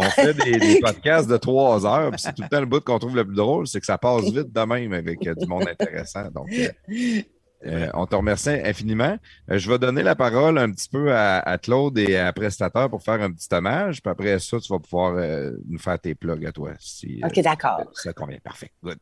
On 0.00 0.10
fait 0.10 0.34
des, 0.34 0.58
des 0.58 0.80
podcasts 0.80 1.28
de 1.28 1.36
trois 1.36 1.84
heures. 1.86 2.10
puis 2.10 2.20
C'est 2.20 2.34
tout 2.34 2.42
le 2.42 2.48
temps 2.48 2.60
le 2.60 2.66
bout 2.66 2.82
qu'on 2.82 2.98
trouve 2.98 3.16
le 3.16 3.24
plus 3.24 3.36
drôle, 3.36 3.66
c'est 3.66 3.80
que 3.80 3.86
ça 3.86 3.98
passe 3.98 4.24
vite 4.24 4.52
de 4.52 4.60
même 4.60 4.92
avec 4.92 5.26
euh, 5.26 5.34
du 5.34 5.46
monde 5.46 5.68
intéressant. 5.68 6.30
Donc, 6.30 6.48
euh, 6.52 7.22
euh, 7.66 7.88
on 7.92 8.06
te 8.06 8.16
remercie 8.16 8.48
infiniment. 8.48 9.18
Euh, 9.50 9.58
je 9.58 9.70
vais 9.70 9.78
donner 9.78 10.02
la 10.02 10.14
parole 10.14 10.56
un 10.58 10.70
petit 10.70 10.88
peu 10.88 11.14
à, 11.14 11.40
à 11.40 11.58
Claude 11.58 11.98
et 11.98 12.16
à 12.16 12.32
Prestateur 12.32 12.88
pour 12.88 13.02
faire 13.02 13.20
un 13.20 13.30
petit 13.30 13.48
hommage. 13.52 14.00
Puis 14.00 14.10
après 14.10 14.38
ça, 14.38 14.58
tu 14.58 14.72
vas 14.72 14.78
pouvoir 14.78 15.14
euh, 15.16 15.52
nous 15.68 15.78
faire 15.78 15.98
tes 15.98 16.14
plugs 16.14 16.46
à 16.46 16.52
toi. 16.52 16.70
Si, 16.78 17.20
euh, 17.22 17.26
OK, 17.28 17.40
d'accord. 17.42 17.82
ça 17.92 18.12
convient. 18.14 18.38
Parfait. 18.42 18.70
Good. 18.82 18.98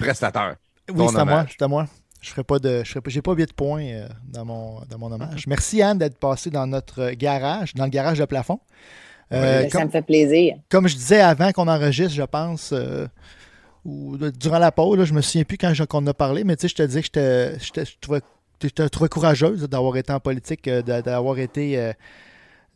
Prestateur. 0.00 0.56
Oui, 0.92 1.06
c'est 1.08 1.18
à 1.18 1.24
moi. 1.24 1.46
C'est 1.48 1.62
à 1.62 1.68
moi. 1.68 1.86
Je 2.20 2.30
ferai 2.30 2.42
pas 2.44 2.58
de. 2.58 2.82
Je 2.84 2.90
ferai 2.90 3.00
pas, 3.00 3.10
j'ai 3.10 3.22
pas 3.22 3.32
8 3.32 3.52
points 3.52 3.84
euh, 3.84 4.08
dans, 4.28 4.44
mon, 4.44 4.80
dans 4.90 4.98
mon 4.98 5.12
hommage. 5.12 5.46
Merci 5.46 5.80
Anne 5.80 5.98
d'être 5.98 6.18
passée 6.18 6.50
dans 6.50 6.66
notre 6.66 7.12
garage, 7.12 7.74
dans 7.74 7.84
le 7.84 7.90
garage 7.90 8.18
de 8.18 8.24
plafond. 8.24 8.60
Euh, 9.32 9.62
Ben, 9.62 9.70
ça 9.70 9.78
comme, 9.78 9.86
me 9.86 9.92
fait 9.92 10.02
plaisir. 10.02 10.56
comme 10.68 10.88
je 10.88 10.96
disais 10.96 11.20
avant 11.20 11.52
qu'on 11.52 11.68
enregistre, 11.68 12.14
je 12.14 12.22
pense, 12.22 12.72
euh, 12.72 13.06
ou 13.84 14.16
de- 14.16 14.30
durant 14.30 14.58
la 14.58 14.72
pause, 14.72 14.98
là, 14.98 15.04
je 15.04 15.14
me 15.14 15.20
souviens 15.20 15.44
plus 15.44 15.56
quand 15.58 15.72
qu'on 15.88 16.06
a 16.06 16.14
parlé, 16.14 16.44
mais 16.44 16.56
tu 16.56 16.62
sais, 16.62 16.68
je 16.68 16.74
te 16.74 16.82
disais 16.82 17.02
que 17.02 17.08
je 17.60 18.68
te 18.68 18.82
trouvais 18.88 19.08
courageuse 19.08 19.62
d'avoir 19.68 19.96
été 19.96 20.12
en 20.12 20.20
politique, 20.20 20.66
euh, 20.68 20.82
d'a- 20.82 21.00
d'avoir 21.02 21.38
été 21.38 21.78
euh, 21.78 21.92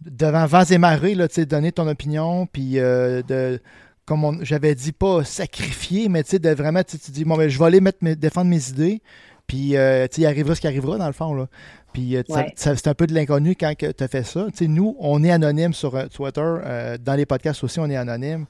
devant 0.04 0.46
vents 0.46 0.64
et 0.64 0.78
marées, 0.78 1.14
là, 1.14 1.28
tu 1.28 1.34
sais, 1.34 1.46
donner 1.46 1.72
ton 1.72 1.88
opinion, 1.88 2.46
puis 2.46 2.78
euh, 2.78 3.22
de 3.22 3.60
comme 4.06 4.38
j'avais 4.44 4.74
dit, 4.74 4.92
pas 4.92 5.24
sacrifier, 5.24 6.08
mais 6.10 6.22
tu 6.24 6.30
sais, 6.32 6.38
de 6.38 6.50
vraiment, 6.50 6.82
tu 6.84 6.98
tu 6.98 7.10
dis, 7.10 7.24
bon, 7.24 7.36
ben, 7.38 7.48
je 7.48 7.58
vais 7.58 7.64
aller 7.64 7.80
mettre 7.80 7.98
mes- 8.02 8.14
défendre 8.16 8.48
mes 8.50 8.68
idées, 8.68 9.00
Puis, 9.46 9.76
euh, 9.76 10.06
tu 10.08 10.16
sais, 10.16 10.22
il 10.22 10.26
arrivera 10.26 10.54
ce 10.54 10.60
qui 10.60 10.66
arrivera, 10.66 10.96
dans 10.98 11.06
le 11.06 11.12
fond, 11.12 11.34
là. 11.34 11.46
Puis, 11.92 12.16
euh, 12.16 12.22
Ouais. 12.28 12.52
c'est 12.56 12.88
un 12.88 12.94
peu 12.94 13.06
de 13.06 13.14
l'inconnu 13.14 13.54
quand 13.54 13.72
tu 13.76 13.86
as 14.02 14.08
fait 14.08 14.24
ça. 14.24 14.46
Tu 14.50 14.56
sais, 14.56 14.66
nous, 14.68 14.96
on 14.98 15.22
est 15.22 15.30
anonyme 15.30 15.72
sur 15.74 15.94
euh, 15.94 16.06
Twitter. 16.06 16.40
euh, 16.42 16.96
dans 16.98 17.14
les 17.14 17.26
podcasts 17.26 17.62
aussi, 17.62 17.78
on 17.78 17.88
est 17.90 17.96
anonyme. 17.96 18.46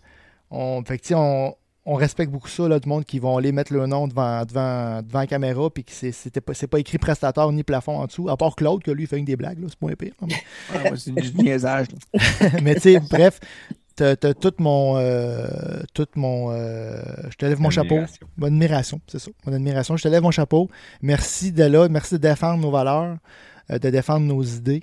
On, 0.50 0.82
fait 0.84 0.96
que, 0.98 1.02
tu 1.02 1.08
sais, 1.08 1.14
on, 1.14 1.54
on 1.84 1.94
respecte 1.94 2.30
beaucoup 2.32 2.48
ça, 2.48 2.66
là, 2.68 2.78
du 2.78 2.88
monde 2.88 3.04
qui 3.04 3.18
vont 3.18 3.36
aller 3.36 3.52
mettre 3.52 3.72
le 3.74 3.86
nom 3.86 4.06
devant, 4.08 4.44
devant, 4.46 5.02
devant 5.02 5.18
la 5.18 5.26
caméra, 5.26 5.68
puis 5.68 5.84
que 5.84 5.90
c'est 5.92 6.40
pas, 6.40 6.54
c'est 6.54 6.66
pas 6.68 6.78
écrit 6.78 6.96
prestataire 6.96 7.50
ni 7.52 7.62
plafond 7.64 7.98
en 7.98 8.06
dessous, 8.06 8.30
à 8.30 8.36
part 8.38 8.54
Claude, 8.56 8.82
que 8.82 8.90
lui, 8.90 9.02
il 9.02 9.06
fait 9.06 9.18
une 9.18 9.24
des 9.26 9.36
blagues, 9.36 9.58
là, 9.60 9.66
c'est 9.68 9.78
pas 9.78 9.94
pire. 9.96 10.14
Ouais, 10.22 10.92
c'est 10.96 11.10
du 11.12 11.34
niaisage. 11.42 11.88
là. 12.12 12.48
Mais 12.62 12.76
tu 12.76 12.80
sais, 12.82 13.00
bref, 13.00 13.40
t'as 13.96 14.34
tout 14.34 14.52
mon. 14.58 14.96
euh, 14.98 15.46
tout 15.94 16.06
mon 16.16 16.50
euh, 16.52 17.00
je 17.30 17.36
te 17.36 17.46
lève 17.46 17.60
mon 17.60 17.70
chapeau. 17.70 17.94
Admiration. 17.96 18.26
Mon 18.36 18.46
admiration, 18.46 19.00
c'est 19.06 19.18
ça. 19.18 19.30
Mon 19.46 19.52
admiration. 19.52 19.96
Je 19.96 20.02
te 20.02 20.08
lève 20.08 20.22
mon 20.22 20.30
chapeau. 20.30 20.68
Merci 21.02 21.52
de 21.52 21.64
là. 21.64 21.88
Merci 21.88 22.14
de 22.14 22.18
défendre 22.18 22.60
nos 22.60 22.70
valeurs, 22.70 23.16
euh, 23.70 23.78
de 23.78 23.90
défendre 23.90 24.26
nos 24.26 24.42
idées. 24.42 24.82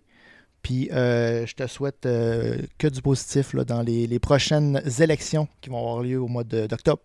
Puis 0.62 0.90
euh, 0.92 1.46
je 1.48 1.56
te 1.56 1.66
souhaite 1.68 2.06
euh, 2.06 2.58
que 2.78 2.88
du 2.88 3.02
positif 3.02 3.54
là, 3.54 3.64
dans 3.66 3.82
les, 3.82 4.06
les 4.06 4.20
prochaines 4.20 4.82
élections 5.00 5.48
qui 5.60 5.70
vont 5.72 5.80
avoir 5.80 6.04
lieu 6.04 6.22
au 6.22 6.28
mois 6.28 6.44
de- 6.44 6.68
d'octobre. 6.68 7.02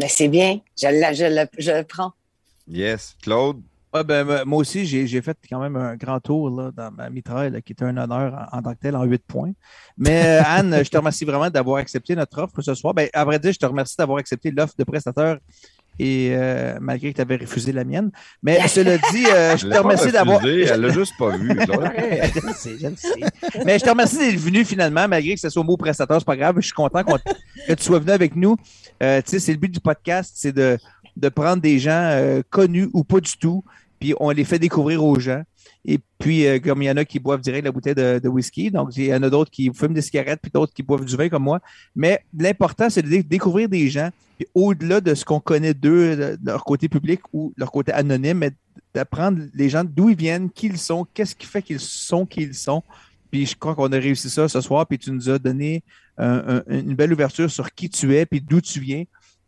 Mais 0.00 0.08
c'est 0.08 0.28
bien. 0.28 0.60
Je, 0.80 0.86
le- 0.86 1.14
je 1.14 1.24
le, 1.24 1.46
je 1.58 1.72
le 1.72 1.82
prends. 1.84 2.12
Yes. 2.68 3.16
Claude, 3.20 3.60
Ouais, 3.94 4.04
ben, 4.04 4.44
moi- 4.44 4.58
aussi, 4.60 4.86
j'ai 4.86 5.20
fait 5.22 5.36
quand 5.48 5.60
même 5.60 5.76
un 5.76 5.96
grand 5.96 6.18
tour 6.20 6.48
là, 6.50 6.70
dans 6.74 6.90
ma 6.90 7.10
mitraille, 7.10 7.50
là, 7.50 7.60
qui 7.60 7.72
était 7.72 7.84
un 7.84 7.96
honneur 7.96 8.48
en, 8.52 8.58
en 8.58 8.62
tant 8.62 8.72
que 8.72 8.78
tel, 8.80 8.96
en 8.96 9.04
8 9.04 9.22
points. 9.26 9.52
Mais 9.98 10.24
euh, 10.24 10.42
Anne, 10.46 10.80
je 10.82 10.88
te 10.88 10.96
remercie 10.96 11.24
vraiment 11.24 11.50
d'avoir 11.50 11.76
accepté 11.76 12.16
notre 12.16 12.40
offre 12.42 12.62
ce 12.62 12.74
soir. 12.74 12.94
Ben, 12.94 13.08
à 13.12 13.24
vrai 13.24 13.38
dire, 13.38 13.52
je 13.52 13.58
te 13.58 13.66
remercie 13.66 13.96
d'avoir 13.98 14.18
accepté 14.18 14.50
l'offre 14.50 14.74
de 14.78 14.84
prestateur 14.84 15.38
et 15.98 16.30
euh, 16.32 16.78
malgré 16.80 17.10
que 17.10 17.16
tu 17.16 17.20
avais 17.20 17.36
refusé 17.36 17.70
la 17.70 17.84
mienne. 17.84 18.10
Mais 18.42 18.58
cela 18.68 18.96
dit, 18.96 19.26
euh, 19.26 19.56
je 19.58 19.66
te 19.68 19.76
remercie 19.76 20.10
d'avoir. 20.10 20.42
Elle 20.44 20.80
l'a 20.80 20.88
juste 20.88 21.12
pas 21.18 21.36
vu. 21.36 21.48
Je 21.58 22.46
le 22.46 22.52
sais, 22.54 22.78
je 22.80 22.86
le 22.86 22.96
sais. 22.96 23.62
Mais 23.66 23.78
je 23.78 23.84
te 23.84 23.90
remercie 23.90 24.16
d'être 24.18 24.40
venu 24.40 24.64
finalement, 24.64 25.06
malgré 25.06 25.34
que 25.34 25.40
ce 25.40 25.50
soit 25.50 25.60
au 25.60 25.64
mot 25.66 25.76
prestateur, 25.76 26.18
c'est 26.18 26.24
pas 26.24 26.36
grave. 26.36 26.56
Je 26.56 26.62
suis 26.66 26.72
content 26.72 27.02
que 27.04 27.72
tu 27.74 27.82
sois 27.82 27.98
venu 27.98 28.10
avec 28.12 28.34
nous. 28.36 28.56
Euh, 29.02 29.20
tu 29.22 29.32
sais, 29.32 29.38
c'est 29.38 29.52
le 29.52 29.58
but 29.58 29.70
du 29.70 29.80
podcast, 29.80 30.32
c'est 30.34 30.52
de, 30.52 30.78
de 31.16 31.28
prendre 31.28 31.60
des 31.60 31.78
gens 31.78 31.90
euh, 32.12 32.40
connus 32.48 32.88
ou 32.94 33.04
pas 33.04 33.20
du 33.20 33.36
tout, 33.36 33.62
puis 34.02 34.14
on 34.18 34.30
les 34.30 34.42
fait 34.42 34.58
découvrir 34.58 35.04
aux 35.04 35.16
gens. 35.20 35.44
Et 35.84 36.00
puis, 36.18 36.44
euh, 36.44 36.58
comme 36.58 36.82
il 36.82 36.86
y 36.86 36.90
en 36.90 36.96
a 36.96 37.04
qui 37.04 37.20
boivent 37.20 37.40
direct 37.40 37.64
la 37.64 37.70
bouteille 37.70 37.94
de, 37.94 38.28
whisky, 38.28 38.68
donc 38.68 38.96
il 38.96 39.04
y 39.04 39.14
en 39.14 39.22
a 39.22 39.30
d'autres 39.30 39.52
qui 39.52 39.70
fument 39.72 39.94
des 39.94 40.02
cigarettes, 40.02 40.40
puis 40.42 40.50
d'autres 40.52 40.74
qui 40.74 40.82
boivent 40.82 41.04
du 41.04 41.14
vin 41.16 41.28
comme 41.28 41.44
moi. 41.44 41.60
Mais 41.94 42.24
l'important, 42.36 42.90
c'est 42.90 43.02
de 43.02 43.08
dé- 43.08 43.22
découvrir 43.22 43.68
des 43.68 43.88
gens, 43.88 44.10
puis 44.36 44.48
au-delà 44.56 45.00
de 45.00 45.14
ce 45.14 45.24
qu'on 45.24 45.38
connaît 45.38 45.72
d'eux, 45.72 46.16
de 46.16 46.36
leur 46.44 46.64
côté 46.64 46.88
public 46.88 47.20
ou 47.32 47.52
leur 47.56 47.70
côté 47.70 47.92
anonyme, 47.92 48.50
d'apprendre 48.92 49.38
les 49.54 49.68
gens 49.68 49.84
d'où 49.84 50.10
ils 50.10 50.16
viennent, 50.16 50.50
qui 50.50 50.66
ils 50.66 50.78
sont, 50.78 51.06
qu'est-ce 51.14 51.36
qui 51.36 51.46
fait 51.46 51.62
qu'ils 51.62 51.78
sont 51.78 52.26
qui 52.26 52.40
ils 52.42 52.54
sont. 52.54 52.82
Puis 53.30 53.46
je 53.46 53.54
crois 53.56 53.76
qu'on 53.76 53.92
a 53.92 53.98
réussi 53.98 54.28
ça 54.28 54.48
ce 54.48 54.60
soir, 54.60 54.84
puis 54.84 54.98
tu 54.98 55.12
nous 55.12 55.30
as 55.30 55.38
donné 55.38 55.84
un- 56.18 56.58
un- 56.58 56.62
une 56.66 56.96
belle 56.96 57.12
ouverture 57.12 57.48
sur 57.48 57.72
qui 57.72 57.88
tu 57.88 58.16
es, 58.16 58.26
puis 58.26 58.40
d'où 58.40 58.60
tu 58.60 58.80
viens. 58.80 59.04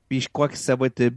Puis 0.09 0.21
je 0.21 0.29
crois 0.33 0.49
que 0.49 0.57
ça 0.57 0.77
va 0.77 0.87
être 0.87 1.11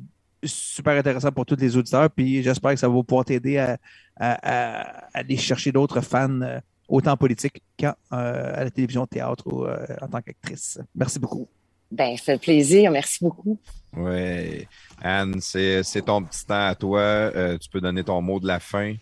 super 0.44 0.98
intéressant 0.98 1.32
pour 1.32 1.46
tous 1.46 1.58
les 1.60 1.76
auditeurs, 1.78 2.10
puis 2.10 2.44
j'espère 2.44 2.72
que 2.72 2.80
ça 2.80 2.88
va 2.90 3.04
pouvoir 3.04 3.26
t'aider 3.26 3.58
à, 3.58 3.78
à- 4.16 4.38
à 4.42 5.08
aller 5.20 5.38
chercher 5.38 5.72
d'autres 5.72 6.02
fans, 6.02 6.42
euh, 6.42 6.60
autant 6.88 7.12
en 7.14 7.18
politique 7.18 7.62
qu'à 7.76 7.98
à 8.12 8.64
la 8.64 8.70
télévision, 8.72 9.04
au 9.04 9.08
théâtre 9.08 9.44
ou 9.48 9.66
euh, 9.66 9.78
en 10.02 10.08
tant 10.08 10.22
qu'actrice. 10.22 10.80
Merci 10.96 11.20
beaucoup. 11.20 11.48
Ben, 11.92 12.18
ça 12.18 12.34
fait 12.34 12.38
plaisir. 12.40 12.92
Merci 12.92 13.20
beaucoup. 13.22 13.58
Oui. 13.96 14.68
Anne, 15.02 15.40
c'est 15.40 15.84
c'est 15.84 16.02
ton 16.02 16.22
petit 16.24 16.46
temps 16.46 16.68
à 16.68 16.76
toi. 16.76 17.00
Euh, 17.00 17.58
tu 17.58 17.70
peux 17.70 17.80
donner 17.80 18.04
ton 18.04 18.22
mot 18.22 18.40
de 18.40 18.48
la 18.48 18.60
fin. 18.60 18.94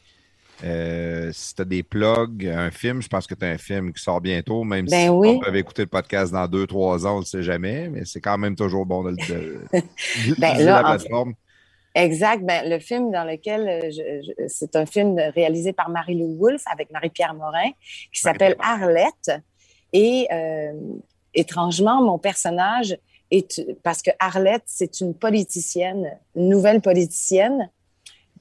Euh, 0.63 1.31
si 1.33 1.53
tu 1.55 1.61
as 1.61 1.65
des 1.65 1.83
plugs, 1.83 2.47
un 2.47 2.71
film, 2.71 3.01
je 3.01 3.07
pense 3.09 3.27
que 3.27 3.35
tu 3.35 3.45
as 3.45 3.49
un 3.49 3.57
film 3.57 3.91
qui 3.93 4.01
sort 4.01 4.21
bientôt, 4.21 4.63
même 4.63 4.85
Ben 4.85 5.03
si 5.03 5.09
oui. 5.09 5.29
on 5.29 5.39
peut 5.39 5.55
écouter 5.55 5.81
le 5.83 5.87
podcast 5.87 6.31
dans 6.31 6.47
deux, 6.47 6.65
trois 6.65 7.05
ans, 7.05 7.17
on 7.17 7.19
ne 7.19 7.25
sait 7.25 7.43
jamais, 7.43 7.89
mais 7.89 8.05
c'est 8.05 8.21
quand 8.21 8.37
même 8.37 8.55
toujours 8.55 8.85
bon 8.85 9.03
de 9.03 9.09
le 9.09 9.15
de, 9.17 9.65
Ben 10.39 10.57
là, 10.59 10.81
la 10.81 10.83
plateforme. 10.83 11.33
Exact. 11.93 12.43
Ben, 12.45 12.69
le 12.69 12.79
film 12.79 13.11
dans 13.11 13.23
lequel 13.25 13.67
euh, 13.67 13.89
je- 13.91 14.21
je- 14.27 14.47
c'est 14.47 14.75
un 14.75 14.85
film 14.85 15.17
réalisé 15.35 15.73
par 15.73 15.89
Marie-Lou 15.89 16.37
Wolfe 16.37 16.63
avec 16.71 16.91
Marie-Pierre 16.91 17.33
Morin 17.33 17.69
qui 18.13 18.21
s'appelle 18.21 18.55
Arlette. 18.59 19.31
Et 19.93 20.27
euh, 20.31 20.73
étrangement, 21.33 22.01
mon 22.03 22.17
personnage 22.17 22.97
est 23.31 23.61
parce 23.83 24.01
que 24.01 24.11
Arlette, 24.19 24.63
c'est 24.65 24.99
une 25.01 25.13
politicienne, 25.13 26.17
une 26.35 26.49
nouvelle 26.49 26.81
politicienne 26.81 27.69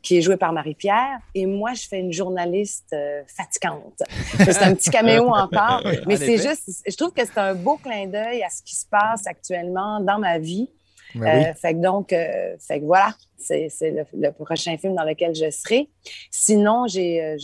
qui 0.05 0.19
est 0.19 0.21
jouée 0.21 0.37
par 0.37 0.53
Marie-Pierre. 0.53 1.19
Et 1.35 1.47
moi, 1.47 1.73
je 1.73 1.89
fais 1.89 1.99
une 1.99 2.13
journaliste 2.13 2.93
euh, 2.93 3.23
fatigante. 3.27 4.03
C'est 4.39 4.63
un 4.63 4.75
petit 4.75 4.91
caméo 4.91 5.29
encore. 5.31 5.83
Mais 6.07 6.17
c'est 6.17 6.37
juste, 6.37 6.83
je 6.87 6.95
trouve 6.95 7.13
que 7.13 7.25
c'est 7.25 7.39
un 7.39 7.55
beau 7.55 7.79
clin 7.79 8.07
d'œil 8.07 8.43
à 8.43 8.51
ce 8.51 8.63
qui 8.63 8.77
se 8.77 8.87
passe 8.87 9.27
actuellement 9.27 10.01
dans 10.01 10.19
ma 10.19 10.39
vie. 10.39 10.71
Ben 11.15 11.39
oui. 11.39 11.45
Euh, 11.47 11.55
fait 11.55 11.75
que 11.75 11.79
donc, 11.79 12.13
euh, 12.13 12.57
fait 12.59 12.81
que 12.81 12.85
voilà, 12.85 13.15
c'est 13.39 13.71
le, 13.81 14.05
le 14.13 14.31
prochain 14.31 14.77
film 14.77 14.95
dans 14.95 15.05
lequel 15.05 15.35
je 15.35 15.51
serai. 15.51 15.89
Sinon, 16.31 16.87
j'ai 16.87 17.23
euh, 17.23 17.37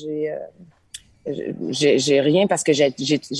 j'ai 1.70 2.20
rien 2.20 2.46
parce 2.46 2.62
que 2.62 2.72
j'ai 2.72 2.92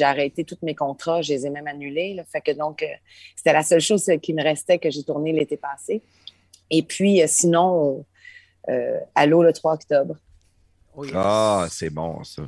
arrêté 0.03 0.45
tous 0.45 0.59
mes 0.63 0.75
contrats, 0.75 1.21
je 1.21 1.33
les 1.33 1.47
ai 1.47 1.51
même 1.51 1.67
annulés. 1.67 2.15
là. 2.15 2.25
Fait 2.25 2.41
que 2.41 2.53
donc, 2.53 2.87
c'était 3.35 3.53
la 3.53 3.63
seule 3.63 3.81
chose 3.81 4.09
qui 4.23 4.33
me 4.33 4.43
restait 4.43 4.79
que 4.79 4.91
j'ai 4.91 5.03
tourné 5.03 5.33
l'été 5.33 5.57
passé. 5.57 6.01
Et 6.71 6.83
puis, 6.83 7.21
sinon, 7.27 8.05
euh, 8.69 8.99
Allô 9.15 9.43
le 9.43 9.53
3 9.53 9.75
octobre. 9.75 10.17
Ah, 11.15 11.67
c'est 11.71 11.91
bon, 11.91 12.23
ça. 12.25 12.43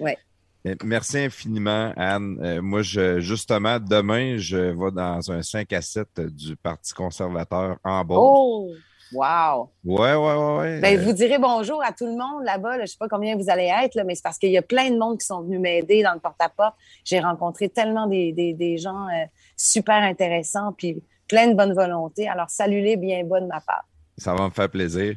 Ouais. 0.00 0.16
Eh, 0.64 0.74
Merci 0.84 1.18
infiniment, 1.18 1.92
Anne. 1.96 2.38
Euh, 2.42 2.62
moi, 2.62 2.82
je, 2.82 3.20
justement, 3.20 3.78
demain, 3.78 4.36
je 4.38 4.56
vais 4.56 4.90
dans 4.92 5.30
un 5.30 5.42
5 5.42 5.72
à 5.72 5.82
7 5.82 6.20
du 6.20 6.56
Parti 6.56 6.92
conservateur 6.94 7.76
en 7.84 8.04
Beauce. 8.04 8.18
Oh, 8.20 8.70
wow! 9.12 9.70
Ouais, 9.84 10.14
ouais, 10.14 10.34
ouais, 10.34 10.58
ouais. 10.58 10.80
Ben, 10.80 11.00
vous 11.00 11.12
direz 11.12 11.38
bonjour 11.38 11.82
à 11.84 11.92
tout 11.92 12.06
le 12.06 12.12
monde 12.16 12.44
là-bas. 12.44 12.70
là. 12.70 12.76
Je 12.78 12.82
ne 12.82 12.86
sais 12.86 12.96
pas 12.98 13.08
combien 13.08 13.36
vous 13.36 13.50
allez 13.50 13.70
être, 13.82 13.94
là, 13.94 14.04
mais 14.04 14.14
c'est 14.14 14.22
parce 14.22 14.38
qu'il 14.38 14.50
y 14.50 14.58
a 14.58 14.62
plein 14.62 14.90
de 14.90 14.98
monde 14.98 15.18
qui 15.18 15.26
sont 15.26 15.42
venus 15.42 15.60
m'aider 15.60 16.02
dans 16.02 16.12
le 16.14 16.20
porte-à-porte. 16.20 16.74
J'ai 17.04 17.20
rencontré 17.20 17.68
tellement 17.68 18.06
des, 18.06 18.32
des- 18.32 18.52
des 18.54 18.78
gens 18.78 19.06
euh, 19.08 19.24
super 19.56 19.96
intéressants, 20.02 20.72
puis 20.72 21.02
plein 21.28 21.48
de 21.48 21.54
bonne 21.54 21.72
volonté. 21.74 22.28
Alors, 22.28 22.48
salut-les 22.50 22.96
bien 22.96 23.24
bas 23.24 23.40
de 23.40 23.46
ma 23.46 23.60
part. 23.60 23.84
Ça 24.16 24.34
va 24.34 24.44
me 24.46 24.50
faire 24.50 24.68
plaisir. 24.70 25.14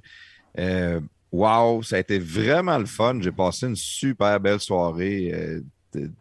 Euh, 0.59 0.99
wow, 1.31 1.81
ça 1.83 1.97
a 1.97 1.99
été 1.99 2.19
vraiment 2.19 2.77
le 2.77 2.85
fun. 2.85 3.19
J'ai 3.21 3.31
passé 3.31 3.67
une 3.67 3.75
super 3.75 4.39
belle 4.39 4.59
soirée. 4.59 5.31
euh, 5.33 5.61
de- 5.93 6.11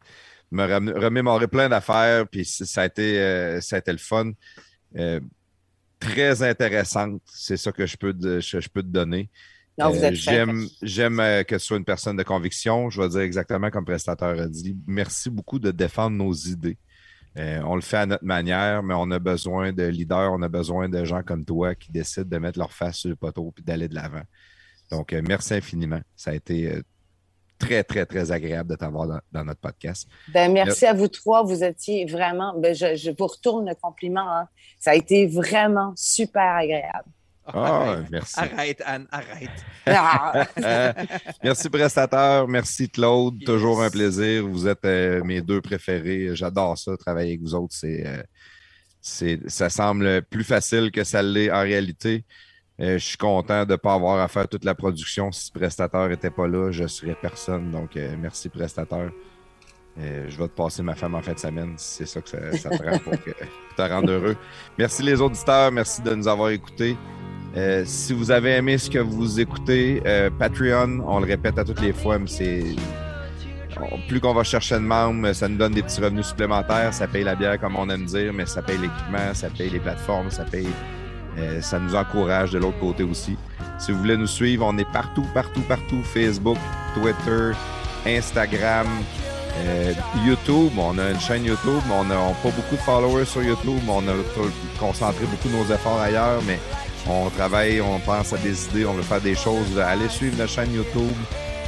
me 0.52 0.64
remémorer 0.98 1.48
plein 1.48 1.68
d'affaires, 1.68 2.26
puis 2.28 2.44
ça 2.44 2.82
a 2.82 2.86
été, 2.86 3.20
euh, 3.20 3.60
ça 3.60 3.76
a 3.76 3.78
été 3.80 3.92
le 3.92 3.98
fun. 3.98 4.32
Très 5.98 6.42
intéressante, 6.42 7.20
c'est 7.26 7.58
ça 7.58 7.72
que 7.72 7.84
je 7.86 7.96
peux, 7.98 8.14
te- 8.14 8.40
je, 8.40 8.60
je 8.60 8.68
peux 8.70 8.82
te 8.82 8.88
donner. 8.88 9.30
Euh. 9.82 10.10
J'aime, 10.14 10.70
j'aime 10.82 11.20
euh, 11.20 11.42
que 11.44 11.56
tu 11.56 11.60
sois 11.60 11.76
une 11.78 11.84
personne 11.84 12.16
de 12.16 12.22
conviction. 12.22 12.90
Je 12.90 13.02
vais 13.02 13.08
dire 13.10 13.20
exactement 13.20 13.70
comme 13.70 13.82
le 13.84 13.92
prestateur 13.92 14.38
a 14.40 14.46
dit. 14.48 14.76
Merci 14.86 15.30
beaucoup 15.30 15.58
de 15.58 15.70
défendre 15.70 16.16
nos 16.16 16.32
idées. 16.34 16.78
Euh, 17.38 17.60
on 17.64 17.76
le 17.76 17.80
fait 17.80 17.98
à 17.98 18.06
notre 18.06 18.24
manière, 18.24 18.82
mais 18.82 18.94
on 18.96 19.10
a 19.12 19.18
besoin 19.18 19.72
de 19.72 19.84
leaders, 19.84 20.32
on 20.32 20.42
a 20.42 20.48
besoin 20.48 20.88
de 20.88 21.04
gens 21.04 21.22
comme 21.22 21.44
toi 21.44 21.74
qui 21.74 21.92
décident 21.92 22.28
de 22.28 22.38
mettre 22.38 22.58
leur 22.58 22.72
face 22.72 22.96
sur 22.96 23.08
le 23.08 23.16
poteau 23.16 23.54
et 23.58 23.62
d'aller 23.62 23.88
de 23.88 23.94
l'avant. 23.94 24.22
Donc, 24.90 25.12
euh, 25.12 25.22
merci 25.26 25.54
infiniment. 25.54 26.00
Ça 26.16 26.32
a 26.32 26.34
été 26.34 26.72
euh, 26.72 26.82
très, 27.58 27.84
très, 27.84 28.04
très 28.04 28.32
agréable 28.32 28.70
de 28.70 28.74
t'avoir 28.74 29.06
dans, 29.06 29.20
dans 29.30 29.44
notre 29.44 29.60
podcast. 29.60 30.08
Ben, 30.34 30.52
merci 30.52 30.86
à 30.86 30.92
vous 30.92 31.06
trois. 31.06 31.44
Vous 31.44 31.62
étiez 31.62 32.04
vraiment. 32.06 32.58
Ben, 32.58 32.74
je, 32.74 32.96
je 32.96 33.12
vous 33.16 33.26
retourne 33.28 33.68
le 33.68 33.76
compliment. 33.76 34.28
hein. 34.28 34.48
Ça 34.80 34.90
a 34.90 34.94
été 34.96 35.26
vraiment 35.28 35.92
super 35.96 36.56
agréable. 36.56 37.08
Ah, 37.54 37.82
arrête, 37.92 38.10
merci. 38.10 38.40
arrête, 38.40 38.82
Anne, 38.84 39.06
arrête. 39.10 39.50
Euh, 40.64 40.92
merci 41.44 41.68
prestateur, 41.70 42.46
merci 42.46 42.88
Claude, 42.88 43.36
Yes. 43.40 43.46
toujours 43.46 43.82
un 43.82 43.90
plaisir. 43.90 44.46
Vous 44.46 44.68
êtes 44.68 44.84
euh, 44.84 45.22
mes 45.24 45.40
deux 45.40 45.60
préférés. 45.60 46.30
J'adore 46.34 46.76
ça, 46.78 46.96
travailler 46.96 47.30
avec 47.30 47.40
vous 47.40 47.54
autres. 47.54 47.74
C'est, 47.74 48.06
euh, 48.06 48.22
c'est, 49.00 49.40
ça 49.48 49.70
semble 49.70 50.22
plus 50.22 50.44
facile 50.44 50.90
que 50.90 51.02
ça 51.02 51.22
l'est 51.22 51.50
en 51.50 51.62
réalité. 51.62 52.24
Euh, 52.80 52.98
je 52.98 53.04
suis 53.04 53.16
content 53.16 53.64
de 53.64 53.72
ne 53.72 53.76
pas 53.76 53.94
avoir 53.94 54.20
à 54.20 54.28
faire 54.28 54.48
toute 54.48 54.64
la 54.64 54.74
production. 54.74 55.32
Si 55.32 55.50
prestateur 55.50 56.08
n'était 56.08 56.30
pas 56.30 56.46
là, 56.46 56.70
je 56.70 56.86
serais 56.86 57.16
personne. 57.20 57.70
Donc, 57.70 57.96
merci 58.18 58.48
prestateur. 58.48 59.10
Euh, 59.98 60.26
je 60.28 60.38
vais 60.38 60.48
te 60.48 60.54
passer 60.54 60.82
ma 60.82 60.94
femme 60.94 61.14
en 61.14 61.22
fin 61.22 61.32
de 61.32 61.38
semaine. 61.38 61.74
si 61.76 61.96
C'est 61.98 62.06
ça 62.06 62.20
que 62.20 62.28
ça, 62.28 62.52
ça 62.56 62.70
te 62.70 62.82
rend 62.82 62.98
pour 62.98 63.12
que, 63.12 63.30
pour 63.30 63.76
te 63.76 63.82
rendre 63.82 64.10
heureux. 64.12 64.36
Merci 64.78 65.02
les 65.02 65.20
auditeurs. 65.20 65.72
Merci 65.72 66.00
de 66.02 66.14
nous 66.14 66.28
avoir 66.28 66.50
écoutés. 66.50 66.96
Euh, 67.56 67.82
si 67.84 68.12
vous 68.12 68.30
avez 68.30 68.50
aimé 68.52 68.78
ce 68.78 68.88
que 68.88 68.98
vous 68.98 69.40
écoutez, 69.40 70.02
euh, 70.06 70.30
Patreon, 70.30 71.02
on 71.06 71.18
le 71.18 71.26
répète 71.26 71.58
à 71.58 71.64
toutes 71.64 71.80
les 71.80 71.92
fois, 71.92 72.18
mais 72.18 72.28
c'est. 72.28 72.64
Plus 74.08 74.20
qu'on 74.20 74.34
va 74.34 74.44
chercher 74.44 74.74
de 74.74 74.80
membres, 74.80 75.32
ça 75.32 75.48
nous 75.48 75.56
donne 75.56 75.72
des 75.72 75.82
petits 75.82 76.00
revenus 76.02 76.26
supplémentaires. 76.26 76.92
Ça 76.92 77.06
paye 77.08 77.24
la 77.24 77.34
bière, 77.34 77.58
comme 77.58 77.76
on 77.76 77.88
aime 77.88 78.04
dire, 78.04 78.32
mais 78.32 78.44
ça 78.44 78.60
paye 78.60 78.76
l'équipement, 78.76 79.32
ça 79.32 79.48
paye 79.48 79.70
les 79.70 79.78
plateformes, 79.78 80.30
ça 80.30 80.44
paye. 80.44 80.68
euh, 81.38 81.60
ça 81.60 81.78
nous 81.78 81.94
encourage 81.94 82.50
de 82.50 82.58
l'autre 82.58 82.78
côté 82.78 83.04
aussi. 83.04 83.36
Si 83.78 83.90
vous 83.92 83.98
voulez 83.98 84.16
nous 84.16 84.26
suivre, 84.26 84.66
on 84.68 84.76
est 84.76 84.90
partout, 84.92 85.26
partout, 85.32 85.62
partout. 85.62 86.02
Facebook, 86.02 86.58
Twitter, 86.94 87.52
Instagram, 88.06 88.86
euh, 89.60 89.92
YouTube. 90.26 90.72
On 90.76 90.98
a 90.98 91.10
une 91.10 91.20
chaîne 91.20 91.44
YouTube, 91.44 91.80
mais 91.88 91.94
on 91.94 92.04
n'a 92.04 92.16
pas 92.16 92.50
beaucoup 92.50 92.76
de 92.76 92.80
followers 92.80 93.24
sur 93.24 93.42
YouTube. 93.42 93.80
On 93.88 94.06
a 94.08 94.12
concentré 94.78 95.24
beaucoup 95.24 95.48
de 95.48 95.54
nos 95.54 95.74
efforts 95.74 96.00
ailleurs, 96.00 96.42
mais 96.46 96.58
on 97.08 97.30
travaille, 97.30 97.80
on 97.80 97.98
pense 98.00 98.32
à 98.32 98.36
des 98.38 98.64
idées, 98.66 98.86
on 98.86 98.92
veut 98.92 99.02
faire 99.02 99.20
des 99.20 99.34
choses. 99.34 99.78
Allez 99.78 100.08
suivre 100.08 100.36
notre 100.38 100.52
chaîne 100.52 100.72
YouTube. 100.72 101.16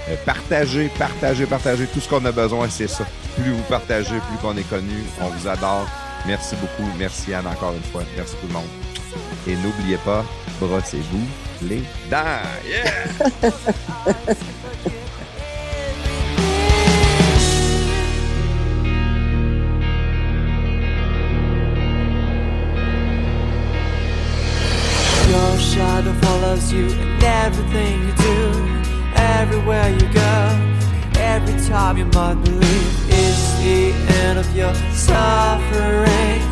Euh, 0.09 0.17
partagez, 0.25 0.91
partagez, 0.99 1.47
partagez. 1.47 1.87
Tout 1.87 2.01
ce 2.01 2.09
qu'on 2.09 2.25
a 2.25 2.33
besoin, 2.33 2.69
c'est 2.69 2.89
ça. 2.89 3.07
Plus 3.37 3.53
vous 3.53 3.63
partagez, 3.63 4.17
plus 4.29 4.39
qu'on 4.41 4.57
est 4.57 4.69
connu. 4.69 5.05
On 5.21 5.29
vous 5.29 5.49
adore. 5.49 5.87
Merci 6.27 6.57
beaucoup. 6.57 6.89
Merci 6.99 7.35
Anne 7.35 7.47
encore 7.47 7.73
une 7.75 7.83
fois. 7.91 8.03
Merci 8.17 8.35
tout 8.41 8.49
le 8.49 8.55
monde. 8.55 8.69
Et 9.47 9.57
n'oubliez 9.57 9.99
pas, 9.99 10.25
brossez-vous 10.61 11.67
les 11.69 11.83
dents. 12.11 12.43
Yeah! 12.65 13.51
shadow 25.73 26.13
follows 26.21 26.71
you 26.71 26.87
in 26.87 27.25
everything 27.25 28.03
you 28.07 28.13
do, 28.31 28.39
everywhere 29.17 29.89
you 29.89 30.07
go. 30.13 30.35
Every 31.17 31.59
time 31.67 31.97
you 31.97 32.05
might 32.07 32.35
believe 32.45 32.95
it's 33.09 33.45
the 33.63 33.93
end 34.21 34.39
of 34.39 34.55
your 34.55 34.75
suffering, 34.93 36.43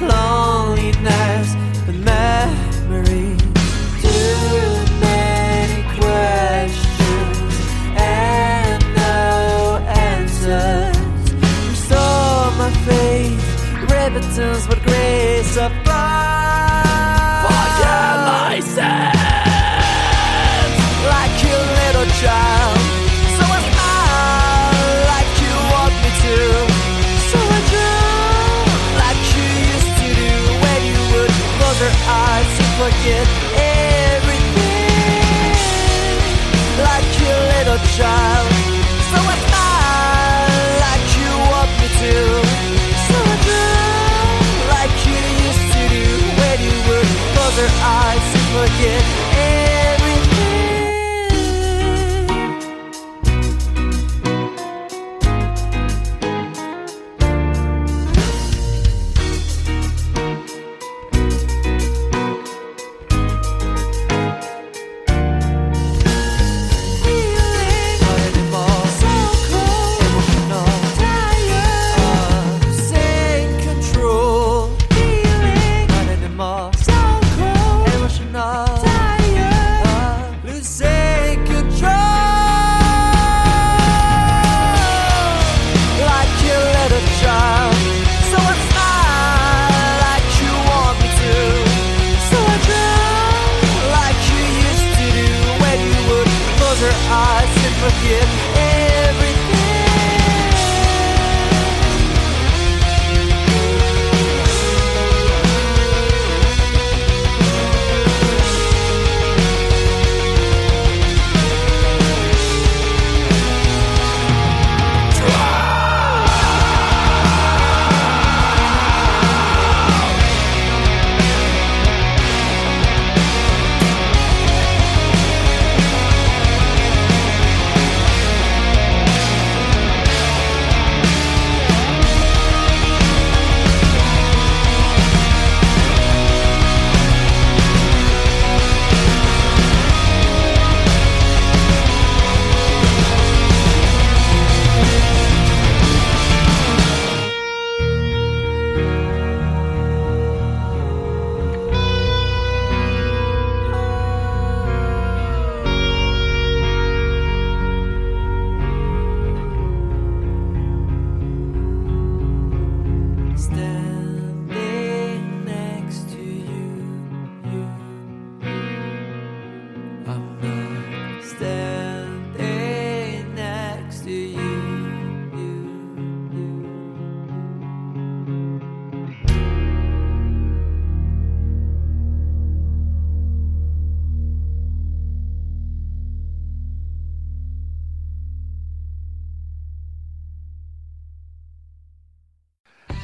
loneliness, 0.00 1.48
and 1.88 2.04
memory. 2.04 3.36
Too 4.06 4.70
many 5.00 5.82
questions 5.98 7.48
and 7.96 8.80
no 8.94 9.82
answers. 9.88 10.96
Restore 11.68 12.50
my 12.62 12.70
faith, 12.86 13.42
forget 32.88 33.28
everything. 34.16 34.64
Like 36.88 37.08
you 37.20 37.32
little 37.52 37.80
child. 37.96 38.48
So 39.10 39.18
I 39.32 39.36
smile 39.44 40.68
like 40.86 41.06
you 41.20 41.30
want 41.52 41.70
me 41.80 41.88
to. 42.02 42.14
So 43.08 43.16
I 43.32 43.36
drown 43.46 44.40
like 44.74 44.96
you 45.08 45.20
used 45.48 45.66
to 45.74 45.82
do 45.96 46.06
when 46.40 46.56
you 46.66 46.76
would 46.88 47.08
close 47.32 47.56
your 47.60 47.72
eyes 48.00 48.26
and 48.36 48.46
forget 48.56 49.17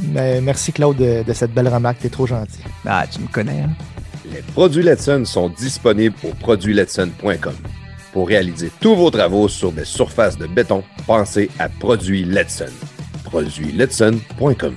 Merci 0.00 0.72
Claude 0.72 0.96
de, 0.96 1.22
de 1.22 1.32
cette 1.32 1.52
belle 1.52 1.68
remarque, 1.68 1.98
t'es 2.00 2.08
trop 2.08 2.26
gentil. 2.26 2.60
Ah, 2.86 3.04
tu 3.10 3.20
me 3.20 3.28
connais, 3.28 3.60
hein? 3.60 3.70
Les 4.32 4.42
produits 4.42 4.82
Letson 4.82 5.24
sont 5.24 5.48
disponibles 5.48 6.16
au 6.24 6.28
produitsletson.com. 6.34 7.54
Pour 8.12 8.28
réaliser 8.28 8.70
tous 8.80 8.96
vos 8.96 9.10
travaux 9.10 9.48
sur 9.48 9.72
des 9.72 9.84
surfaces 9.84 10.36
de 10.36 10.46
béton, 10.46 10.82
pensez 11.06 11.50
à 11.58 11.68
Produits 11.68 12.24
Letson. 12.24 12.72
Produitsletson.com. 13.24 14.76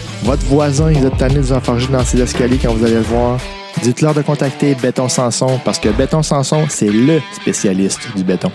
votre 0.23 0.45
voisin, 0.45 0.91
il 0.91 1.05
est 1.05 1.17
tanné 1.17 1.35
de 1.35 1.41
vous 1.41 1.87
dans 1.91 2.05
ses 2.05 2.21
escaliers 2.21 2.59
quand 2.61 2.73
vous 2.73 2.85
allez 2.85 2.95
le 2.95 3.01
voir. 3.01 3.39
Dites-leur 3.81 4.13
de 4.13 4.21
contacter 4.21 4.75
Béton 4.75 5.09
Sanson 5.09 5.59
parce 5.63 5.79
que 5.79 5.89
Béton 5.89 6.21
Sanson, 6.23 6.65
c'est 6.69 6.89
le 6.89 7.21
spécialiste 7.33 8.15
du 8.15 8.23
béton. 8.23 8.51